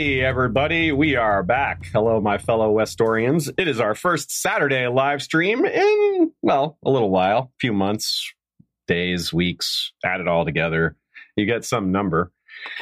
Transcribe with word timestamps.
Hey, 0.00 0.22
everybody, 0.22 0.92
we 0.92 1.14
are 1.16 1.42
back. 1.42 1.84
Hello, 1.92 2.22
my 2.22 2.38
fellow 2.38 2.74
Westorians. 2.74 3.52
It 3.58 3.68
is 3.68 3.80
our 3.80 3.94
first 3.94 4.30
Saturday 4.30 4.86
live 4.86 5.20
stream 5.20 5.66
in, 5.66 6.32
well, 6.40 6.78
a 6.82 6.90
little 6.90 7.10
while, 7.10 7.52
few 7.60 7.74
months, 7.74 8.32
days, 8.88 9.30
weeks, 9.30 9.92
add 10.02 10.22
it 10.22 10.26
all 10.26 10.46
together. 10.46 10.96
You 11.36 11.44
get 11.44 11.66
some 11.66 11.92
number. 11.92 12.32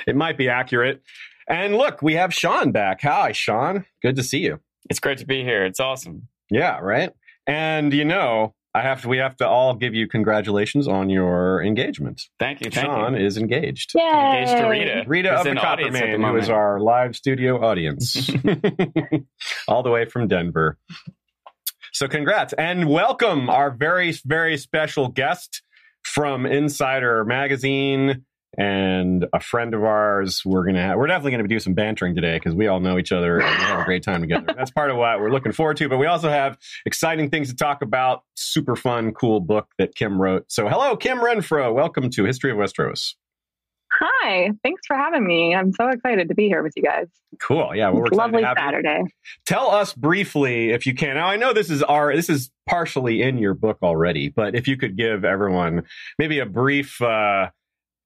It 0.06 0.14
might 0.14 0.38
be 0.38 0.48
accurate. 0.48 1.02
And 1.48 1.76
look, 1.76 2.02
we 2.02 2.14
have 2.14 2.32
Sean 2.32 2.70
back. 2.70 3.00
Hi, 3.02 3.32
Sean. 3.32 3.84
Good 4.00 4.14
to 4.14 4.22
see 4.22 4.38
you. 4.38 4.60
It's 4.88 5.00
great 5.00 5.18
to 5.18 5.26
be 5.26 5.42
here. 5.42 5.64
It's 5.64 5.80
awesome. 5.80 6.28
Yeah, 6.52 6.78
right. 6.78 7.10
And 7.48 7.92
you 7.92 8.04
know, 8.04 8.54
I 8.74 8.82
have 8.82 9.02
to. 9.02 9.08
We 9.08 9.18
have 9.18 9.36
to 9.38 9.48
all 9.48 9.74
give 9.74 9.94
you 9.94 10.06
congratulations 10.06 10.86
on 10.86 11.08
your 11.08 11.62
engagement. 11.62 12.22
Thank 12.38 12.60
you. 12.60 12.70
Thank 12.70 12.86
Sean 12.86 13.14
you. 13.14 13.24
is 13.24 13.36
engaged. 13.36 13.92
Yay. 13.94 14.02
Engaged 14.02 14.58
to 14.58 14.68
Rita. 14.68 15.04
Rita 15.06 15.30
who's 15.30 15.38
of 15.38 15.44
the 15.44 15.50
in 15.50 15.56
Copper 15.56 15.70
audience 15.72 15.98
the 15.98 16.06
Man, 16.06 16.22
who 16.22 16.36
is 16.36 16.50
our 16.50 16.80
live 16.80 17.16
studio 17.16 17.64
audience, 17.64 18.30
all 19.68 19.82
the 19.82 19.90
way 19.90 20.04
from 20.04 20.28
Denver. 20.28 20.76
So, 21.92 22.06
congrats 22.08 22.52
and 22.52 22.88
welcome 22.88 23.48
our 23.48 23.70
very, 23.70 24.12
very 24.24 24.58
special 24.58 25.08
guest 25.08 25.62
from 26.02 26.46
Insider 26.46 27.24
Magazine 27.24 28.24
and 28.58 29.24
a 29.32 29.38
friend 29.38 29.72
of 29.72 29.84
ours. 29.84 30.42
We're 30.44 30.64
gonna 30.66 30.82
have, 30.82 30.96
we're 30.96 31.06
definitely 31.06 31.30
gonna 31.30 31.48
do 31.48 31.60
some 31.60 31.74
bantering 31.74 32.16
today 32.16 32.36
because 32.36 32.54
we 32.54 32.66
all 32.66 32.80
know 32.80 32.98
each 32.98 33.12
other 33.12 33.38
and 33.38 33.48
we 33.48 33.64
have 33.64 33.80
a 33.80 33.84
great 33.84 34.02
time 34.02 34.20
together. 34.20 34.52
That's 34.54 34.72
part 34.72 34.90
of 34.90 34.96
what 34.96 35.20
we're 35.20 35.30
looking 35.30 35.52
forward 35.52 35.76
to. 35.78 35.88
But 35.88 35.98
we 35.98 36.06
also 36.06 36.28
have 36.28 36.58
exciting 36.84 37.30
things 37.30 37.48
to 37.50 37.56
talk 37.56 37.82
about. 37.82 38.24
Super 38.34 38.74
fun, 38.74 39.12
cool 39.14 39.40
book 39.40 39.68
that 39.78 39.94
Kim 39.94 40.20
wrote. 40.20 40.46
So, 40.48 40.68
hello, 40.68 40.96
Kim 40.96 41.18
Renfro. 41.18 41.72
Welcome 41.72 42.10
to 42.10 42.24
History 42.24 42.50
of 42.50 42.56
Westeros. 42.56 43.14
Hi, 44.00 44.50
thanks 44.62 44.82
for 44.86 44.96
having 44.96 45.26
me. 45.26 45.54
I'm 45.54 45.72
so 45.72 45.88
excited 45.88 46.28
to 46.28 46.34
be 46.34 46.46
here 46.46 46.62
with 46.62 46.74
you 46.76 46.82
guys. 46.82 47.06
Cool. 47.40 47.74
Yeah, 47.74 47.88
well, 47.88 48.00
we're 48.00 48.06
excited 48.06 48.18
Lovely 48.18 48.42
to 48.42 48.46
have 48.48 48.56
you. 48.58 48.64
Saturday. 48.64 49.02
Tell 49.46 49.70
us 49.70 49.94
briefly, 49.94 50.70
if 50.70 50.84
you 50.84 50.94
can. 50.94 51.14
Now, 51.14 51.28
I 51.28 51.36
know 51.36 51.52
this 51.52 51.70
is 51.70 51.82
our 51.82 52.14
this 52.14 52.28
is 52.28 52.50
partially 52.68 53.22
in 53.22 53.38
your 53.38 53.54
book 53.54 53.78
already, 53.82 54.28
but 54.28 54.54
if 54.54 54.68
you 54.68 54.76
could 54.76 54.96
give 54.96 55.24
everyone 55.24 55.84
maybe 56.18 56.38
a 56.38 56.46
brief 56.46 57.00
uh, 57.00 57.48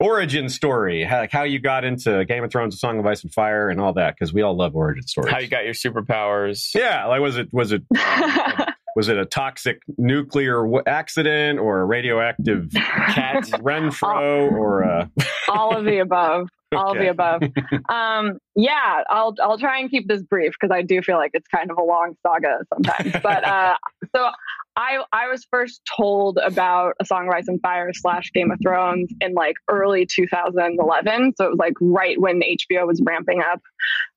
origin 0.02 0.48
story, 0.48 1.04
how, 1.04 1.18
like 1.18 1.32
how 1.32 1.44
you 1.44 1.58
got 1.58 1.84
into 1.84 2.24
Game 2.24 2.44
of 2.44 2.50
Thrones, 2.50 2.74
A 2.74 2.78
Song 2.78 2.98
of 2.98 3.06
Ice 3.06 3.22
and 3.22 3.32
Fire, 3.32 3.68
and 3.68 3.80
all 3.80 3.92
that, 3.94 4.14
because 4.14 4.32
we 4.32 4.42
all 4.42 4.56
love 4.56 4.74
origin 4.74 5.06
stories. 5.06 5.32
How 5.32 5.38
you 5.38 5.48
got 5.48 5.64
your 5.64 5.74
superpowers? 5.74 6.74
yeah, 6.74 7.06
like 7.06 7.20
was 7.20 7.38
it 7.38 7.48
was 7.52 7.72
it 7.72 7.82
um, 7.98 8.66
was 8.96 9.08
it 9.08 9.16
a 9.16 9.24
toxic 9.24 9.80
nuclear 9.98 10.62
w- 10.62 10.82
accident 10.86 11.58
or 11.58 11.80
a 11.80 11.84
radioactive 11.84 12.70
Cat. 12.72 13.44
Renfro 13.62 14.52
or 14.52 14.82
a 14.82 15.10
All 15.48 15.76
of 15.76 15.84
the 15.84 15.98
above. 15.98 16.48
All 16.74 16.92
of 16.92 16.98
the 16.98 17.10
above. 17.10 17.42
Um, 17.90 18.38
yeah, 18.56 19.02
I'll 19.10 19.34
I'll 19.42 19.58
try 19.58 19.78
and 19.78 19.90
keep 19.90 20.08
this 20.08 20.22
brief 20.22 20.54
because 20.58 20.74
I 20.74 20.80
do 20.80 21.02
feel 21.02 21.16
like 21.16 21.32
it's 21.34 21.46
kind 21.48 21.70
of 21.70 21.76
a 21.76 21.82
long 21.82 22.14
saga 22.26 22.60
sometimes. 22.72 23.12
But 23.22 23.44
uh, 23.44 23.74
so 24.16 24.30
I 24.76 25.02
I 25.12 25.28
was 25.28 25.46
first 25.50 25.82
told 25.96 26.38
about 26.38 26.94
A 27.00 27.04
Song 27.04 27.26
Rise 27.26 27.48
and 27.48 27.60
Fire 27.60 27.92
slash 27.92 28.30
Game 28.32 28.50
of 28.50 28.58
Thrones 28.62 29.12
in 29.20 29.34
like 29.34 29.56
early 29.68 30.06
2011. 30.06 31.34
So 31.36 31.44
it 31.44 31.50
was 31.50 31.58
like 31.58 31.74
right 31.80 32.18
when 32.20 32.40
HBO 32.40 32.86
was 32.86 33.00
ramping 33.04 33.42
up 33.42 33.60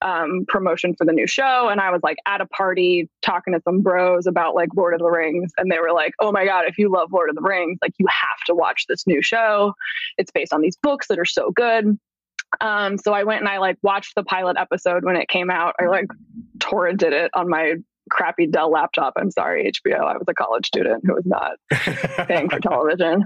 um, 0.01 0.45
promotion 0.47 0.95
for 0.95 1.05
the 1.05 1.11
new 1.11 1.27
show, 1.27 1.67
and 1.69 1.81
I 1.81 1.91
was 1.91 2.01
like 2.03 2.17
at 2.25 2.41
a 2.41 2.45
party 2.45 3.09
talking 3.21 3.53
to 3.53 3.61
some 3.63 3.81
bros 3.81 4.27
about 4.27 4.55
like 4.55 4.69
Lord 4.75 4.93
of 4.93 4.99
the 4.99 5.09
Rings, 5.09 5.51
and 5.57 5.69
they 5.71 5.79
were 5.79 5.91
like, 5.91 6.13
"Oh 6.19 6.31
my 6.31 6.45
god, 6.45 6.65
if 6.67 6.77
you 6.77 6.91
love 6.91 7.11
Lord 7.11 7.29
of 7.29 7.35
the 7.35 7.41
Rings, 7.41 7.77
like 7.81 7.93
you 7.97 8.05
have 8.09 8.39
to 8.47 8.55
watch 8.55 8.85
this 8.87 9.05
new 9.05 9.21
show. 9.21 9.73
It's 10.17 10.31
based 10.31 10.53
on 10.53 10.61
these 10.61 10.77
books 10.77 11.07
that 11.07 11.19
are 11.19 11.25
so 11.25 11.51
good." 11.51 11.99
Um, 12.61 12.97
so 12.97 13.13
I 13.13 13.23
went 13.23 13.41
and 13.41 13.49
I 13.49 13.57
like 13.57 13.77
watched 13.81 14.15
the 14.15 14.23
pilot 14.23 14.55
episode 14.57 15.03
when 15.03 15.17
it 15.17 15.27
came 15.27 15.49
out. 15.49 15.75
I 15.79 15.87
like 15.87 16.07
torrented 16.59 17.11
it 17.11 17.31
on 17.33 17.49
my 17.49 17.75
crappy 18.09 18.47
Dell 18.47 18.71
laptop. 18.71 19.13
I'm 19.17 19.31
sorry, 19.31 19.71
HBO. 19.71 19.99
I 19.99 20.13
was 20.13 20.25
a 20.27 20.33
college 20.33 20.67
student 20.67 21.03
who 21.05 21.13
was 21.13 21.25
not 21.25 21.53
paying 22.27 22.49
for 22.49 22.59
television. 22.61 23.25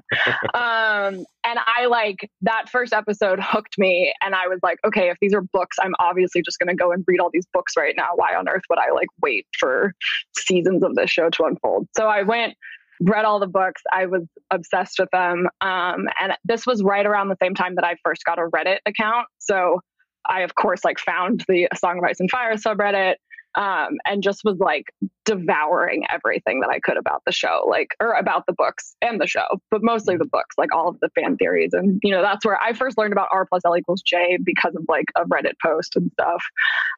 Um, 0.54 1.26
and 1.44 1.60
I 1.66 1.88
like 1.90 2.30
that 2.42 2.70
first 2.70 2.94
episode 2.94 3.40
hooked 3.42 3.78
me, 3.78 4.14
and 4.22 4.36
I 4.36 4.48
was 4.48 4.60
like, 4.64 4.80
okay, 4.86 5.10
if 5.10 5.18
these 5.22 5.34
are 5.34 5.42
books, 5.42 5.78
I'm 5.82 5.94
obviously 6.00 6.42
just 6.42 6.60
going 6.60 6.76
to 6.76 6.76
go 6.76 6.92
and 6.92 7.04
read 7.08 7.20
all 7.20 7.30
these 7.32 7.48
books 7.54 7.74
right 7.78 7.94
now. 7.96 8.10
Why 8.16 8.36
on 8.36 8.48
earth 8.48 8.64
would 8.70 8.80
I 8.80 8.92
like 8.92 9.10
wait 9.22 9.46
for 9.58 9.94
seasons 10.38 10.84
of 10.84 10.96
this 10.96 11.10
show 11.10 11.30
to 11.30 11.44
unfold? 11.44 11.88
So 11.96 12.08
I 12.08 12.24
went. 12.24 12.56
Read 13.02 13.24
all 13.24 13.40
the 13.40 13.48
books. 13.48 13.82
I 13.94 14.08
was 14.08 14.24
obsessed 14.52 15.00
with 15.00 15.08
them. 15.14 15.48
Um, 15.62 16.10
and 16.22 16.34
this 16.44 16.66
was 16.66 16.84
right 16.84 17.06
around 17.06 17.30
the 17.30 17.38
same 17.42 17.56
time 17.56 17.76
that 17.76 17.86
I 17.86 17.96
first 18.04 18.26
got 18.26 18.40
a 18.40 18.42
Reddit 18.42 18.80
account. 18.86 19.26
So 19.38 19.80
I, 20.28 20.42
of 20.42 20.56
course, 20.56 20.84
like 20.84 21.00
found 21.00 21.46
the 21.48 21.70
Song 21.76 21.98
of 21.98 22.04
Ice 22.04 22.20
and 22.20 22.30
Fire 22.30 22.56
subreddit 22.56 23.16
um, 23.56 23.98
and 24.06 24.22
just 24.24 24.42
was 24.44 24.58
like 24.60 24.86
devouring 25.26 26.06
everything 26.10 26.62
that 26.62 26.70
I 26.70 26.80
could 26.80 26.98
about 26.98 27.24
the 27.26 27.32
show, 27.32 27.66
like 27.68 27.90
or 28.00 28.14
about 28.14 28.46
the 28.46 28.54
books 28.54 28.96
and 29.02 29.20
the 29.20 29.28
show, 29.28 29.46
but 29.72 29.84
mostly 29.84 30.18
the 30.18 30.26
books, 30.26 30.56
like 30.58 30.74
all 30.74 30.88
of 30.88 31.00
the 31.02 31.10
fan 31.10 31.38
theories. 31.38 31.74
And 31.74 32.00
you 32.04 32.12
know, 32.12 32.22
that's 32.22 32.46
where 32.46 32.60
I 32.62 32.74
first 32.74 32.98
learned 32.98 33.14
about 33.14 33.30
R 33.32 33.46
plus 33.46 33.62
L 33.66 33.78
equals 33.78 34.02
J 34.02 34.38
because 34.44 34.76
of 34.76 34.86
like 34.88 35.06
a 35.16 35.26
Reddit 35.26 35.54
post 35.64 35.96
and 35.96 36.12
stuff. 36.14 36.44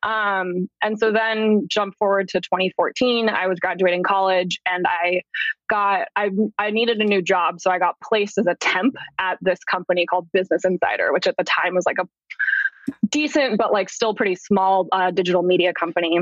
Um, 0.03 0.69
and 0.81 0.99
so 0.99 1.11
then 1.11 1.67
jump 1.69 1.95
forward 1.97 2.27
to 2.29 2.41
2014, 2.41 3.29
I 3.29 3.47
was 3.47 3.59
graduating 3.59 4.03
college 4.03 4.59
and 4.65 4.85
I 4.87 5.21
got 5.69 6.07
I 6.15 6.29
I 6.57 6.71
needed 6.71 6.99
a 6.99 7.05
new 7.05 7.21
job, 7.21 7.61
so 7.61 7.71
I 7.71 7.79
got 7.79 7.95
placed 8.03 8.37
as 8.37 8.47
a 8.47 8.55
temp 8.55 8.95
at 9.19 9.37
this 9.41 9.59
company 9.63 10.05
called 10.05 10.27
Business 10.31 10.65
Insider, 10.65 11.13
which 11.13 11.27
at 11.27 11.35
the 11.37 11.43
time 11.43 11.75
was 11.75 11.85
like 11.85 11.97
a 11.99 12.07
decent 13.09 13.57
but 13.57 13.71
like 13.71 13.89
still 13.89 14.13
pretty 14.13 14.35
small 14.35 14.87
uh, 14.91 15.11
digital 15.11 15.43
media 15.43 15.73
company. 15.73 16.19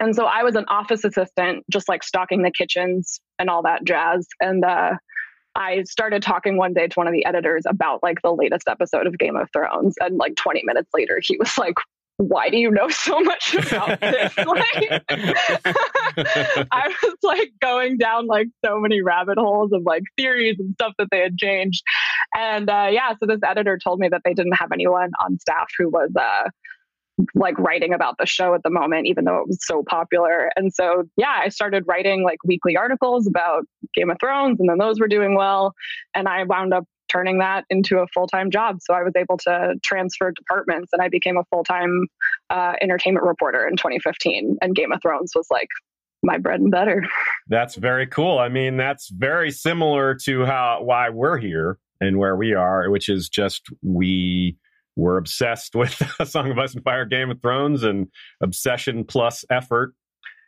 And 0.00 0.14
so 0.14 0.26
I 0.26 0.42
was 0.42 0.56
an 0.56 0.64
office 0.68 1.04
assistant, 1.04 1.64
just 1.70 1.88
like 1.88 2.02
stocking 2.02 2.42
the 2.42 2.50
kitchens 2.50 3.20
and 3.38 3.48
all 3.48 3.62
that 3.62 3.84
jazz. 3.84 4.26
And 4.40 4.64
uh, 4.64 4.92
I 5.54 5.84
started 5.84 6.22
talking 6.22 6.56
one 6.56 6.74
day 6.74 6.88
to 6.88 6.94
one 6.94 7.06
of 7.06 7.12
the 7.12 7.24
editors 7.24 7.64
about 7.68 8.02
like 8.02 8.20
the 8.22 8.32
latest 8.32 8.68
episode 8.68 9.06
of 9.06 9.16
Game 9.18 9.36
of 9.36 9.48
Thrones. 9.52 9.94
And 10.00 10.16
like 10.16 10.36
20 10.36 10.62
minutes 10.64 10.90
later, 10.94 11.20
he 11.22 11.36
was 11.38 11.56
like, 11.56 11.74
why 12.16 12.48
do 12.48 12.56
you 12.56 12.70
know 12.70 12.88
so 12.88 13.20
much 13.20 13.54
about 13.54 14.00
this? 14.00 14.36
like, 14.38 15.02
I 16.70 16.94
was 17.02 17.16
like 17.22 17.52
going 17.60 17.98
down 17.98 18.26
like 18.26 18.48
so 18.64 18.78
many 18.78 19.02
rabbit 19.02 19.36
holes 19.36 19.72
of 19.72 19.82
like 19.84 20.02
theories 20.16 20.56
and 20.58 20.74
stuff 20.74 20.92
that 20.98 21.08
they 21.10 21.20
had 21.20 21.36
changed. 21.36 21.82
And 22.36 22.70
uh, 22.70 22.88
yeah, 22.90 23.14
so 23.18 23.26
this 23.26 23.40
editor 23.44 23.78
told 23.82 23.98
me 23.98 24.08
that 24.08 24.22
they 24.24 24.34
didn't 24.34 24.54
have 24.54 24.70
anyone 24.72 25.10
on 25.24 25.38
staff 25.40 25.68
who 25.76 25.88
was 25.88 26.10
uh, 26.18 26.50
like 27.34 27.58
writing 27.58 27.92
about 27.92 28.16
the 28.18 28.26
show 28.26 28.54
at 28.54 28.62
the 28.62 28.70
moment, 28.70 29.06
even 29.06 29.24
though 29.24 29.38
it 29.38 29.48
was 29.48 29.58
so 29.60 29.84
popular. 29.88 30.50
And 30.56 30.72
so, 30.72 31.04
yeah, 31.16 31.40
I 31.42 31.48
started 31.48 31.84
writing 31.86 32.24
like 32.24 32.38
weekly 32.44 32.76
articles 32.76 33.26
about 33.26 33.64
Game 33.94 34.10
of 34.10 34.16
Thrones, 34.20 34.58
and 34.60 34.68
then 34.68 34.78
those 34.78 34.98
were 34.98 35.08
doing 35.08 35.36
well. 35.36 35.74
And 36.14 36.28
I 36.28 36.44
wound 36.44 36.74
up 36.74 36.84
turning 37.08 37.38
that 37.38 37.64
into 37.70 37.98
a 37.98 38.06
full 38.08 38.26
time 38.26 38.50
job. 38.50 38.78
So 38.80 38.94
I 38.94 39.02
was 39.02 39.12
able 39.16 39.38
to 39.38 39.74
transfer 39.82 40.32
departments 40.32 40.92
and 40.92 41.00
I 41.00 41.08
became 41.08 41.36
a 41.36 41.44
full 41.44 41.64
time 41.64 42.06
uh, 42.50 42.74
entertainment 42.80 43.24
reporter 43.24 43.66
in 43.66 43.76
2015. 43.76 44.56
And 44.60 44.74
Game 44.74 44.90
of 44.90 45.00
Thrones 45.02 45.32
was 45.34 45.46
like 45.50 45.68
my 46.22 46.38
bread 46.38 46.60
and 46.60 46.70
butter. 46.70 47.04
That's 47.48 47.76
very 47.76 48.06
cool. 48.06 48.38
I 48.38 48.48
mean, 48.48 48.76
that's 48.76 49.10
very 49.10 49.50
similar 49.50 50.14
to 50.24 50.44
how 50.44 50.80
why 50.82 51.10
we're 51.10 51.38
here 51.38 51.78
and 52.00 52.18
where 52.18 52.36
we 52.36 52.54
are, 52.54 52.90
which 52.90 53.08
is 53.08 53.28
just 53.28 53.68
we 53.82 54.56
were 54.96 55.16
obsessed 55.16 55.74
with 55.76 55.92
Song 56.24 56.50
of 56.50 56.58
Ice 56.58 56.74
and 56.74 56.84
Fire, 56.84 57.04
Game 57.04 57.30
of 57.30 57.40
Thrones, 57.42 57.82
and 57.82 58.08
obsession 58.42 59.04
plus 59.04 59.44
effort. 59.50 59.94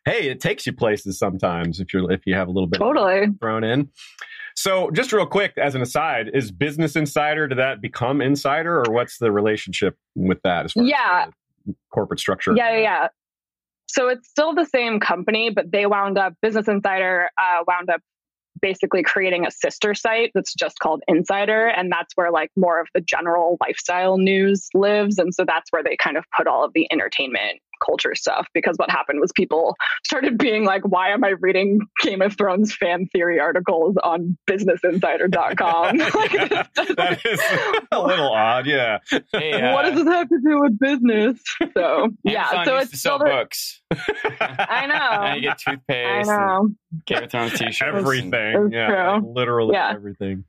Hey, 0.05 0.29
it 0.29 0.41
takes 0.41 0.67
you 0.67 0.73
places 0.73 1.19
sometimes 1.19 1.81
if 1.81 1.93
you're 1.93 2.11
if 2.13 2.27
you 2.27 2.35
have 2.35 2.47
a 2.49 2.51
little 2.53 2.69
bit 2.69 2.79
Totally. 2.79 3.27
thrown 3.41 3.65
in. 3.65 3.89
So, 4.55 4.91
just 4.93 5.13
real 5.13 5.27
quick, 5.27 5.53
as 5.59 5.75
an 5.75 5.83
aside, 5.83 6.31
is 6.33 6.51
Business 6.51 6.97
Insider 6.97 7.47
did 7.49 7.59
that 7.59 7.83
become 7.83 8.23
Insider, 8.23 8.79
or 8.79 8.93
what's 8.93 9.19
the 9.19 9.31
relationship 9.31 9.97
with 10.15 10.41
that? 10.45 10.65
As 10.67 10.73
far 10.73 10.85
Yeah. 10.85 11.27
corporate 11.93 12.21
structure. 12.21 12.55
Yeah, 12.57 12.71
yeah, 12.77 12.79
yeah. 12.83 13.09
So 13.89 14.09
it's 14.09 14.29
still 14.29 14.55
the 14.55 14.65
same 14.65 14.99
company, 15.01 15.51
but 15.51 15.71
they 15.73 15.87
wound 15.87 16.19
up, 16.19 16.35
Business 16.43 16.69
Insider 16.69 17.29
uh, 17.39 17.65
wound 17.67 17.91
up 17.91 18.01
basically 18.61 19.03
creating 19.03 19.47
a 19.47 19.51
sister 19.51 19.95
site 19.95 20.31
that's 20.35 20.55
just 20.55 20.79
called 20.79 21.03
Insider. 21.09 21.67
And 21.67 21.91
that's 21.91 22.15
where 22.15 22.31
like 22.31 22.51
more 22.57 22.81
of 22.81 22.89
the 22.95 23.01
general 23.01 23.57
lifestyle 23.61 24.19
news 24.19 24.69
lives. 24.75 25.19
And 25.19 25.35
so 25.35 25.45
that's 25.45 25.71
where 25.71 25.83
they 25.83 25.97
kind 25.97 26.17
of 26.17 26.25
put 26.37 26.47
all 26.47 26.65
of 26.65 26.73
the 26.75 26.91
entertainment 26.93 27.61
culture 27.85 28.15
stuff 28.15 28.47
because 28.55 28.77
what 28.77 28.91
happened 28.91 29.21
was 29.21 29.33
people 29.33 29.77
started 30.05 30.39
being 30.39 30.65
like, 30.65 30.83
why 30.87 31.11
am 31.11 31.25
I 31.25 31.31
reading 31.41 31.81
Game 32.03 32.23
of 32.23 32.37
Thrones 32.37 32.75
fan 32.75 33.07
theory 33.13 33.39
articles 33.41 33.97
on 34.03 34.37
businessinsider.com? 34.49 35.97
like, 35.99 36.35
it's 36.35 36.69
just- 36.77 36.97
that 36.97 37.21
is 37.25 37.41
a 37.93 38.01
little 38.01 38.31
odd. 38.33 38.67
Yeah. 38.67 38.99
Hey, 39.33 39.53
uh, 39.53 39.73
what 39.75 39.83
does 39.83 39.95
this 39.97 40.07
have 40.13 40.29
to 40.29 40.39
do 40.45 40.61
with 40.61 40.79
business? 40.79 41.41
So 41.75 42.09
yeah, 42.25 42.49
Amazon 42.53 42.65
so 42.67 42.75
used 42.79 42.91
to 42.91 42.95
it's 42.95 43.03
sell 43.03 43.19
still 43.19 43.29
books. 43.29 43.81
I 44.31 44.87
Now 44.87 45.27
know. 45.29 45.35
you 45.35 45.41
get 45.43 45.61
I 45.67 45.71
toothpaste, 45.73 46.31
and 46.31 46.47
know. 46.47 46.69
Game 47.07 47.23
of 47.25 47.31
Thrones 47.31 47.53
t-shirts. 47.59 47.83
everything. 47.83 48.31
It's 48.67 48.73
Yeah, 48.75 48.87
true. 48.89 48.97
like 49.15 49.23
literally 49.37 49.75
Yeah. 49.75 49.93
everything. 49.95 50.45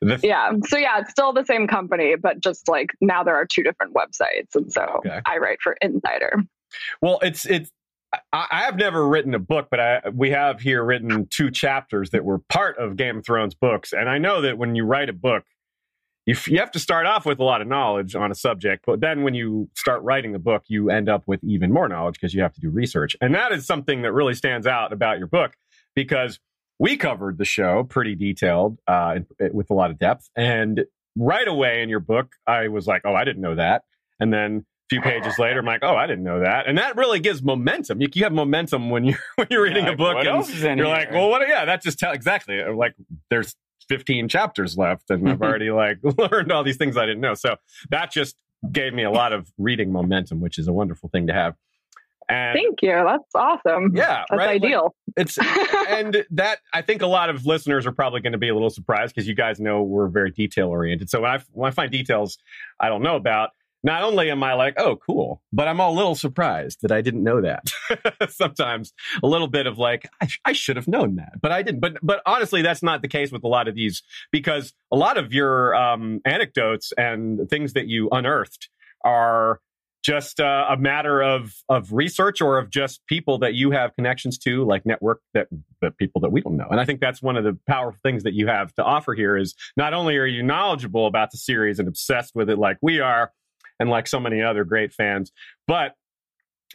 The, 0.00 0.20
Yeah. 0.22 0.52
So 0.66 0.78
yeah, 0.78 1.00
it's 1.00 1.10
still 1.10 1.32
the 1.32 1.44
same 1.44 1.66
company, 1.66 2.14
but 2.16 2.40
just 2.40 2.68
like 2.68 2.90
now 3.00 3.24
there 3.24 3.34
are 3.34 3.46
two 3.46 3.62
different 3.62 3.94
websites, 3.94 4.54
and 4.54 4.72
so 4.72 4.82
Okay. 4.98 5.20
I 5.26 5.38
write 5.38 5.58
for 5.62 5.76
Insider. 5.80 6.34
Well, 7.00 7.18
it's 7.22 7.46
it's. 7.46 7.70
I, 8.32 8.62
have 8.64 8.76
never 8.76 9.06
written 9.06 9.34
a 9.34 9.38
book, 9.38 9.68
but 9.70 9.80
I 9.80 10.00
we 10.14 10.30
have 10.30 10.60
here 10.60 10.82
written 10.82 11.26
two 11.30 11.50
chapters 11.50 12.10
that 12.10 12.24
were 12.24 12.38
part 12.38 12.78
of 12.78 12.96
Game 12.96 13.18
of 13.18 13.26
Thrones 13.26 13.54
books, 13.54 13.92
and 13.92 14.08
I 14.08 14.16
know 14.16 14.40
that 14.40 14.56
when 14.56 14.74
you 14.74 14.84
write 14.84 15.10
a 15.10 15.12
book, 15.12 15.44
you 16.24 16.34
you 16.46 16.58
have 16.58 16.70
to 16.70 16.78
start 16.78 17.04
off 17.04 17.26
with 17.26 17.38
a 17.38 17.44
lot 17.44 17.60
of 17.60 17.68
knowledge 17.68 18.14
on 18.14 18.30
a 18.30 18.34
subject, 18.34 18.84
but 18.86 19.00
then 19.00 19.24
when 19.24 19.34
you 19.34 19.68
start 19.74 20.02
writing 20.02 20.32
the 20.32 20.38
book, 20.38 20.64
you 20.68 20.88
end 20.88 21.10
up 21.10 21.24
with 21.26 21.44
even 21.44 21.70
more 21.70 21.88
knowledge 21.88 22.14
because 22.14 22.32
you 22.32 22.40
have 22.40 22.54
to 22.54 22.60
do 22.60 22.70
research, 22.70 23.14
and 23.20 23.34
that 23.34 23.52
is 23.52 23.66
something 23.66 24.00
that 24.02 24.12
really 24.12 24.34
stands 24.34 24.66
out 24.66 24.92
about 24.92 25.18
your 25.18 25.26
book 25.26 25.52
because 25.94 26.40
we 26.78 26.96
covered 26.96 27.36
the 27.36 27.44
show 27.44 27.84
pretty 27.84 28.14
detailed 28.14 28.78
uh, 28.86 29.18
with 29.52 29.68
a 29.68 29.74
lot 29.74 29.90
of 29.90 29.98
depth, 29.98 30.30
and 30.34 30.84
right 31.14 31.48
away 31.48 31.82
in 31.82 31.90
your 31.90 32.00
book, 32.00 32.32
I 32.46 32.68
was 32.68 32.86
like, 32.86 33.02
oh, 33.04 33.14
I 33.14 33.24
didn't 33.24 33.42
know 33.42 33.56
that, 33.56 33.82
and 34.18 34.32
then 34.32 34.64
few 34.88 35.00
pages 35.00 35.38
later, 35.38 35.60
I'm 35.60 35.66
like, 35.66 35.80
oh, 35.82 35.96
I 35.96 36.06
didn't 36.06 36.24
know 36.24 36.40
that, 36.40 36.66
and 36.66 36.78
that 36.78 36.96
really 36.96 37.20
gives 37.20 37.42
momentum. 37.42 38.00
You, 38.00 38.08
you 38.14 38.24
have 38.24 38.32
momentum 38.32 38.90
when 38.90 39.04
you're 39.04 39.18
when 39.36 39.48
you're 39.50 39.62
reading 39.62 39.84
Yeah, 39.84 39.92
a 39.92 39.96
book, 39.96 40.14
what 40.14 40.26
and 40.26 40.36
else 40.36 40.50
is 40.50 40.64
in 40.64 40.78
you're 40.78 40.86
here? 40.86 40.96
like, 40.96 41.12
well, 41.12 41.28
what? 41.28 41.46
Yeah, 41.46 41.64
that 41.64 41.82
just 41.82 41.98
tell 41.98 42.12
exactly. 42.12 42.60
Uh, 42.62 42.74
like, 42.74 42.94
there's 43.30 43.54
15 43.88 44.28
chapters 44.28 44.76
left, 44.76 45.10
and 45.10 45.28
I've 45.28 45.36
mm-hmm. 45.36 45.44
already 45.44 45.70
like 45.70 45.98
learned 46.32 46.52
all 46.52 46.62
these 46.62 46.76
things 46.76 46.96
I 46.96 47.06
didn't 47.06 47.20
know. 47.20 47.34
So 47.34 47.56
that 47.90 48.10
just 48.10 48.36
gave 48.70 48.92
me 48.92 49.04
a 49.04 49.10
lot 49.10 49.32
of 49.32 49.50
reading 49.58 49.92
momentum, 49.92 50.40
which 50.40 50.58
is 50.58 50.68
a 50.68 50.72
wonderful 50.72 51.08
thing 51.08 51.26
to 51.28 51.32
have. 51.32 51.54
And 52.30 52.54
Thank 52.54 52.82
you. 52.82 52.90
That's 52.90 53.34
awesome. 53.34 53.96
yeah, 53.96 54.24
That's 54.28 54.38
right. 54.38 54.60
like, 54.60 54.62
ideal. 54.62 54.94
it's 55.16 55.38
and 55.88 56.26
that 56.30 56.58
I 56.74 56.82
think 56.82 57.00
a 57.00 57.06
lot 57.06 57.30
of 57.30 57.46
listeners 57.46 57.86
are 57.86 57.92
probably 57.92 58.20
going 58.20 58.32
to 58.32 58.38
be 58.38 58.50
a 58.50 58.54
little 58.54 58.68
surprised 58.68 59.14
because 59.14 59.26
you 59.26 59.34
guys 59.34 59.58
know 59.58 59.82
we're 59.82 60.08
very 60.08 60.30
detail 60.30 60.68
oriented. 60.68 61.08
So 61.08 61.22
when 61.22 61.30
I 61.30 61.38
when 61.52 61.68
I 61.68 61.70
find 61.70 61.90
details 61.90 62.36
I 62.80 62.90
don't 62.90 63.02
know 63.02 63.16
about, 63.16 63.50
not 63.82 64.02
only 64.02 64.30
am 64.30 64.42
I 64.42 64.54
like, 64.54 64.74
oh, 64.76 64.96
cool, 64.96 65.42
but 65.52 65.68
I'm 65.68 65.80
a 65.80 65.90
little 65.90 66.14
surprised 66.14 66.78
that 66.82 66.92
I 66.92 67.00
didn't 67.00 67.22
know 67.22 67.40
that. 67.40 67.68
Sometimes 68.30 68.92
a 69.22 69.26
little 69.26 69.46
bit 69.46 69.66
of 69.66 69.78
like, 69.78 70.08
I, 70.20 70.26
sh- 70.26 70.40
I 70.44 70.52
should 70.52 70.76
have 70.76 70.88
known 70.88 71.16
that, 71.16 71.40
but 71.40 71.52
I 71.52 71.62
didn't. 71.62 71.80
But 71.80 71.98
but 72.02 72.20
honestly, 72.26 72.62
that's 72.62 72.82
not 72.82 73.02
the 73.02 73.08
case 73.08 73.30
with 73.30 73.44
a 73.44 73.48
lot 73.48 73.68
of 73.68 73.74
these 73.74 74.02
because 74.32 74.72
a 74.92 74.96
lot 74.96 75.16
of 75.16 75.32
your 75.32 75.74
um, 75.74 76.20
anecdotes 76.24 76.92
and 76.96 77.48
things 77.48 77.74
that 77.74 77.86
you 77.86 78.08
unearthed 78.10 78.68
are 79.04 79.60
just 80.02 80.40
uh, 80.40 80.66
a 80.70 80.76
matter 80.76 81.22
of 81.22 81.54
of 81.68 81.92
research 81.92 82.40
or 82.40 82.58
of 82.58 82.70
just 82.70 83.04
people 83.06 83.38
that 83.38 83.54
you 83.54 83.70
have 83.72 83.94
connections 83.94 84.38
to, 84.38 84.64
like 84.64 84.86
network 84.86 85.20
that 85.34 85.48
that 85.82 85.96
people 85.98 86.20
that 86.22 86.30
we 86.30 86.40
don't 86.40 86.56
know. 86.56 86.68
And 86.70 86.80
I 86.80 86.84
think 86.84 87.00
that's 87.00 87.20
one 87.20 87.36
of 87.36 87.44
the 87.44 87.58
powerful 87.68 88.00
things 88.02 88.22
that 88.22 88.34
you 88.34 88.46
have 88.46 88.72
to 88.74 88.82
offer 88.82 89.14
here 89.14 89.36
is 89.36 89.54
not 89.76 89.94
only 89.94 90.16
are 90.16 90.26
you 90.26 90.42
knowledgeable 90.42 91.06
about 91.06 91.30
the 91.30 91.38
series 91.38 91.78
and 91.78 91.88
obsessed 91.88 92.34
with 92.34 92.48
it 92.48 92.58
like 92.58 92.78
we 92.80 93.00
are, 93.00 93.32
and 93.78 93.90
like 93.90 94.06
so 94.08 94.20
many 94.20 94.42
other 94.42 94.64
great 94.64 94.92
fans, 94.92 95.32
but 95.66 95.94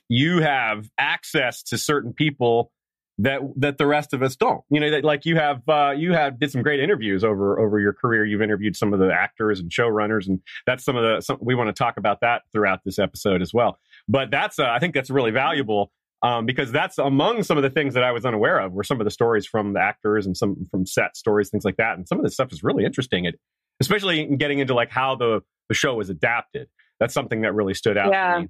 you 0.10 0.42
have 0.42 0.90
access 0.98 1.64
to 1.64 1.78
certain 1.78 2.14
people 2.14 2.72
that 3.20 3.42
that 3.58 3.78
the 3.78 3.86
rest 3.86 4.14
of 4.14 4.24
us 4.24 4.36
don't. 4.36 4.64
You 4.70 4.80
know, 4.80 4.92
that, 4.92 5.04
like 5.04 5.26
you 5.26 5.36
have 5.36 5.68
uh, 5.68 5.94
you 5.96 6.14
have 6.14 6.40
did 6.40 6.52
some 6.52 6.64
great 6.64 6.80
interviews 6.80 7.24
over 7.24 7.60
over 7.60 7.80
your 7.80 7.94
career. 7.94 8.26
You've 8.26 8.42
interviewed 8.42 8.76
some 8.76 8.94
of 8.94 9.00
the 9.00 9.12
actors 9.14 9.60
and 9.60 9.70
showrunners, 9.70 10.28
and 10.28 10.40
that's 10.66 10.84
some 10.84 10.96
of 10.96 11.04
the 11.04 11.22
some, 11.22 11.38
we 11.42 11.56
want 11.56 11.68
to 11.68 11.74
talk 11.74 11.98
about 11.98 12.22
that 12.22 12.44
throughout 12.52 12.80
this 12.84 13.00
episode 13.00 13.42
as 13.42 13.54
well. 13.54 13.78
But 14.08 14.32
that's 14.32 14.60
uh, 14.60 14.68
I 14.68 14.80
think 14.80 14.94
that's 14.94 15.10
really 15.10 15.32
valuable. 15.32 15.92
Um, 16.24 16.46
because 16.46 16.72
that's 16.72 17.00
among 17.00 17.44
some 17.44 17.58
of 17.58 17.64
the 17.64 17.70
things 17.70 17.96
that 17.96 18.04
I 18.04 18.14
was 18.14 18.26
unaware 18.26 18.58
of 18.60 18.72
were 18.72 18.86
some 18.86 19.02
of 19.02 19.06
the 19.06 19.12
stories 19.12 19.46
from 19.46 19.74
the 19.74 19.82
actors 19.82 20.26
and 20.26 20.38
some 20.38 20.68
from 20.72 20.86
set 20.86 21.18
stories, 21.18 21.50
things 21.50 21.66
like 21.66 21.76
that. 21.78 21.98
And 21.98 22.08
some 22.08 22.18
of 22.18 22.24
this 22.24 22.34
stuff 22.34 22.54
is 22.54 22.64
really 22.64 22.86
interesting. 22.86 23.26
It, 23.26 23.36
especially 23.82 24.22
in 24.22 24.38
getting 24.38 24.60
into 24.60 24.74
like 24.74 24.90
how 24.90 25.16
the, 25.16 25.42
the 25.68 25.76
show 25.76 25.96
was 25.96 26.10
adapted. 26.10 26.70
That's 27.00 27.14
something 27.14 27.42
that 27.42 27.54
really 27.54 27.74
stood 27.74 27.98
out 27.98 28.12
Yeah. 28.12 28.34
to 28.36 28.42
me. 28.42 28.48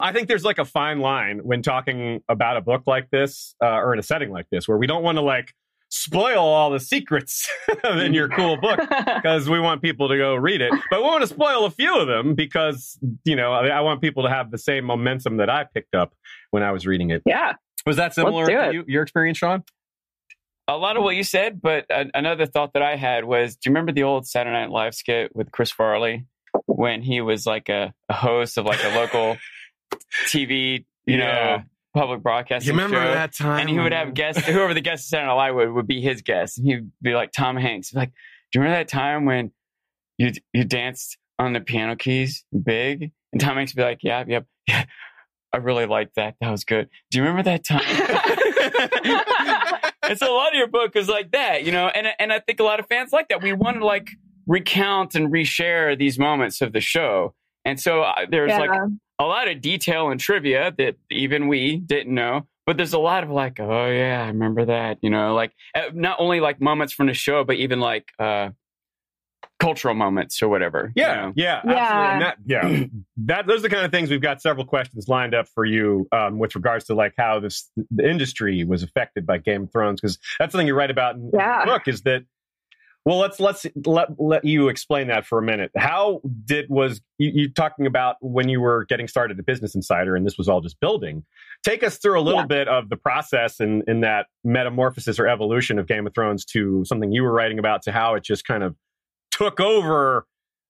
I 0.00 0.12
think 0.12 0.28
there's 0.28 0.44
like 0.44 0.58
a 0.58 0.64
fine 0.64 1.00
line 1.00 1.40
when 1.42 1.60
talking 1.62 2.22
about 2.28 2.56
a 2.56 2.60
book 2.60 2.82
like 2.86 3.10
this 3.10 3.54
uh, 3.62 3.66
or 3.78 3.92
in 3.92 3.98
a 3.98 4.02
setting 4.02 4.30
like 4.30 4.46
this 4.50 4.68
where 4.68 4.78
we 4.78 4.86
don't 4.86 5.02
want 5.02 5.16
to 5.18 5.22
like 5.22 5.52
spoil 5.90 6.38
all 6.38 6.70
the 6.70 6.78
secrets 6.78 7.48
in 7.84 8.14
your 8.14 8.28
cool 8.28 8.56
book 8.58 8.78
because 9.16 9.48
we 9.50 9.58
want 9.58 9.82
people 9.82 10.08
to 10.08 10.16
go 10.16 10.36
read 10.36 10.60
it. 10.60 10.72
But 10.90 11.00
we 11.00 11.04
want 11.06 11.22
to 11.22 11.26
spoil 11.26 11.64
a 11.64 11.70
few 11.70 11.98
of 11.98 12.06
them 12.06 12.34
because, 12.34 12.96
you 13.24 13.34
know, 13.34 13.52
I, 13.52 13.68
I 13.68 13.80
want 13.80 14.00
people 14.00 14.22
to 14.22 14.28
have 14.28 14.50
the 14.52 14.58
same 14.58 14.84
momentum 14.84 15.38
that 15.38 15.50
I 15.50 15.64
picked 15.64 15.94
up 15.96 16.14
when 16.52 16.62
I 16.62 16.70
was 16.70 16.86
reading 16.86 17.10
it. 17.10 17.22
yeah. 17.26 17.54
Was 17.86 17.96
that 17.96 18.14
similar 18.14 18.46
to 18.46 18.70
you, 18.72 18.84
your 18.86 19.02
experience, 19.02 19.38
Sean? 19.38 19.64
a 20.68 20.76
lot 20.76 20.98
of 20.98 21.02
what 21.02 21.16
you 21.16 21.22
said, 21.24 21.62
but 21.62 21.86
a- 21.90 22.10
another 22.14 22.44
thought 22.44 22.74
that 22.74 22.82
I 22.82 22.96
had 22.96 23.24
was, 23.24 23.56
do 23.56 23.68
you 23.68 23.72
remember 23.72 23.90
the 23.92 24.02
old 24.02 24.26
Saturday 24.28 24.52
Night 24.54 24.70
Live 24.70 24.94
skit 24.94 25.34
with 25.34 25.50
Chris 25.50 25.70
Farley 25.72 26.26
when 26.66 27.02
he 27.02 27.20
was 27.20 27.46
like 27.46 27.68
a, 27.68 27.94
a 28.08 28.14
host 28.14 28.58
of 28.58 28.66
like 28.66 28.82
a 28.84 28.94
local 28.94 29.36
TV, 30.26 30.84
you 31.06 31.18
Yeah. 31.18 31.56
know, 31.56 31.62
public 31.94 32.22
broadcasting 32.22 32.74
You 32.74 32.80
remember 32.80 33.04
show? 33.04 33.14
That 33.14 33.34
time? 33.34 33.60
and 33.60 33.70
he 33.70 33.78
would 33.78 33.92
have 33.92 34.14
guests, 34.14 34.44
whoever 34.46 34.74
the 34.74 34.80
guest 34.80 35.04
of 35.04 35.08
Saturday 35.08 35.28
Night 35.28 35.34
Live 35.34 35.54
would, 35.54 35.72
would 35.72 35.86
be 35.86 36.00
his 36.00 36.22
guest. 36.22 36.58
And 36.58 36.66
he'd 36.66 36.90
be 37.02 37.14
like 37.14 37.32
Tom 37.32 37.56
Hanks. 37.56 37.92
Like, 37.94 38.10
do 38.10 38.58
you 38.58 38.62
remember 38.62 38.78
that 38.80 38.88
time 38.88 39.24
when 39.24 39.52
you 40.18 40.32
you 40.52 40.64
danced 40.64 41.16
on 41.38 41.52
the 41.52 41.60
piano 41.60 41.96
keys 41.96 42.44
big? 42.64 43.12
And 43.32 43.40
Tom 43.40 43.56
Hanks 43.56 43.72
would 43.74 43.80
be 43.82 43.84
like, 43.84 44.00
yeah, 44.02 44.24
yep, 44.26 44.46
yeah. 44.66 44.84
I 45.52 45.58
really 45.58 45.86
liked 45.86 46.16
that. 46.16 46.34
That 46.40 46.50
was 46.50 46.64
good. 46.64 46.88
Do 47.10 47.18
you 47.18 47.24
remember 47.24 47.42
that 47.44 47.64
time? 47.64 47.80
and 50.02 50.18
so 50.18 50.32
a 50.32 50.36
lot 50.36 50.48
of 50.48 50.54
your 50.54 50.66
book 50.66 50.96
is 50.96 51.08
like 51.08 51.30
that, 51.32 51.64
you 51.64 51.72
know, 51.72 51.88
and 51.88 52.06
and 52.18 52.32
I 52.32 52.40
think 52.40 52.60
a 52.60 52.64
lot 52.64 52.80
of 52.80 52.86
fans 52.86 53.12
like 53.12 53.28
that. 53.28 53.42
We 53.42 53.52
want 53.52 53.78
to 53.78 53.86
like 53.86 54.08
recount 54.48 55.14
and 55.14 55.32
reshare 55.32 55.96
these 55.96 56.18
moments 56.18 56.60
of 56.60 56.72
the 56.72 56.80
show. 56.80 57.34
And 57.64 57.78
so 57.78 58.02
uh, 58.02 58.26
there's 58.28 58.50
yeah. 58.50 58.58
like 58.58 58.80
a 59.20 59.24
lot 59.24 59.46
of 59.48 59.60
detail 59.60 60.10
and 60.10 60.18
trivia 60.18 60.74
that 60.78 60.96
even 61.10 61.46
we 61.46 61.76
didn't 61.76 62.12
know. 62.12 62.48
But 62.66 62.76
there's 62.76 62.92
a 62.92 62.98
lot 62.98 63.22
of 63.22 63.30
like, 63.30 63.60
oh 63.60 63.86
yeah, 63.86 64.24
I 64.24 64.26
remember 64.28 64.64
that. 64.66 64.98
You 65.02 65.10
know, 65.10 65.34
like 65.34 65.52
uh, 65.74 65.84
not 65.94 66.16
only 66.18 66.40
like 66.40 66.60
moments 66.60 66.92
from 66.92 67.06
the 67.06 67.14
show, 67.14 67.44
but 67.44 67.56
even 67.56 67.80
like 67.80 68.08
uh, 68.18 68.50
cultural 69.58 69.94
moments 69.94 70.40
or 70.42 70.48
whatever. 70.48 70.92
you 70.94 71.02
Yeah, 71.02 71.14
know? 71.14 71.32
yeah, 71.34 71.60
Yeah. 71.64 71.72
absolutely. 71.72 72.12
And 72.12 72.22
that, 72.22 72.36
yeah, 72.46 72.84
that 73.26 73.46
those 73.46 73.60
are 73.60 73.68
the 73.68 73.70
kind 73.70 73.84
of 73.84 73.90
things 73.90 74.10
we've 74.10 74.20
got 74.20 74.40
several 74.42 74.66
questions 74.66 75.08
lined 75.08 75.34
up 75.34 75.48
for 75.48 75.64
you 75.64 76.06
um, 76.12 76.38
with 76.38 76.54
regards 76.54 76.84
to 76.86 76.94
like 76.94 77.14
how 77.16 77.40
this 77.40 77.70
the 77.90 78.08
industry 78.08 78.64
was 78.64 78.82
affected 78.82 79.26
by 79.26 79.38
Game 79.38 79.64
of 79.64 79.72
Thrones 79.72 80.00
because 80.00 80.18
that's 80.38 80.52
something 80.52 80.66
you 80.66 80.74
write 80.74 80.90
about 80.90 81.16
in, 81.16 81.22
in 81.24 81.30
the 81.32 81.62
book 81.66 81.88
is 81.88 82.02
that. 82.02 82.22
Well, 83.08 83.16
let's 83.16 83.40
let's 83.40 83.64
let 83.86 84.08
let 84.20 84.44
you 84.44 84.68
explain 84.68 85.08
that 85.08 85.24
for 85.24 85.38
a 85.38 85.42
minute. 85.42 85.70
How 85.74 86.20
did 86.44 86.66
was 86.68 87.00
you, 87.16 87.30
you 87.32 87.50
talking 87.50 87.86
about 87.86 88.16
when 88.20 88.50
you 88.50 88.60
were 88.60 88.84
getting 88.84 89.08
started 89.08 89.38
at 89.38 89.46
Business 89.46 89.74
Insider 89.74 90.14
and 90.14 90.26
this 90.26 90.36
was 90.36 90.46
all 90.46 90.60
just 90.60 90.78
building? 90.78 91.24
Take 91.64 91.82
us 91.82 91.96
through 91.96 92.20
a 92.20 92.20
little 92.20 92.42
Yeah. 92.42 92.46
bit 92.48 92.68
of 92.68 92.90
the 92.90 92.98
process 92.98 93.60
in 93.60 93.82
in 93.88 94.00
that 94.00 94.26
metamorphosis 94.44 95.18
or 95.18 95.26
evolution 95.26 95.78
of 95.78 95.86
Game 95.86 96.06
of 96.06 96.12
Thrones 96.12 96.44
to 96.52 96.84
something 96.84 97.10
you 97.10 97.22
were 97.22 97.32
writing 97.32 97.58
about 97.58 97.80
to 97.84 97.92
how 97.92 98.14
it 98.14 98.24
just 98.24 98.44
kind 98.44 98.62
of 98.62 98.76
took 99.30 99.58
over 99.58 100.26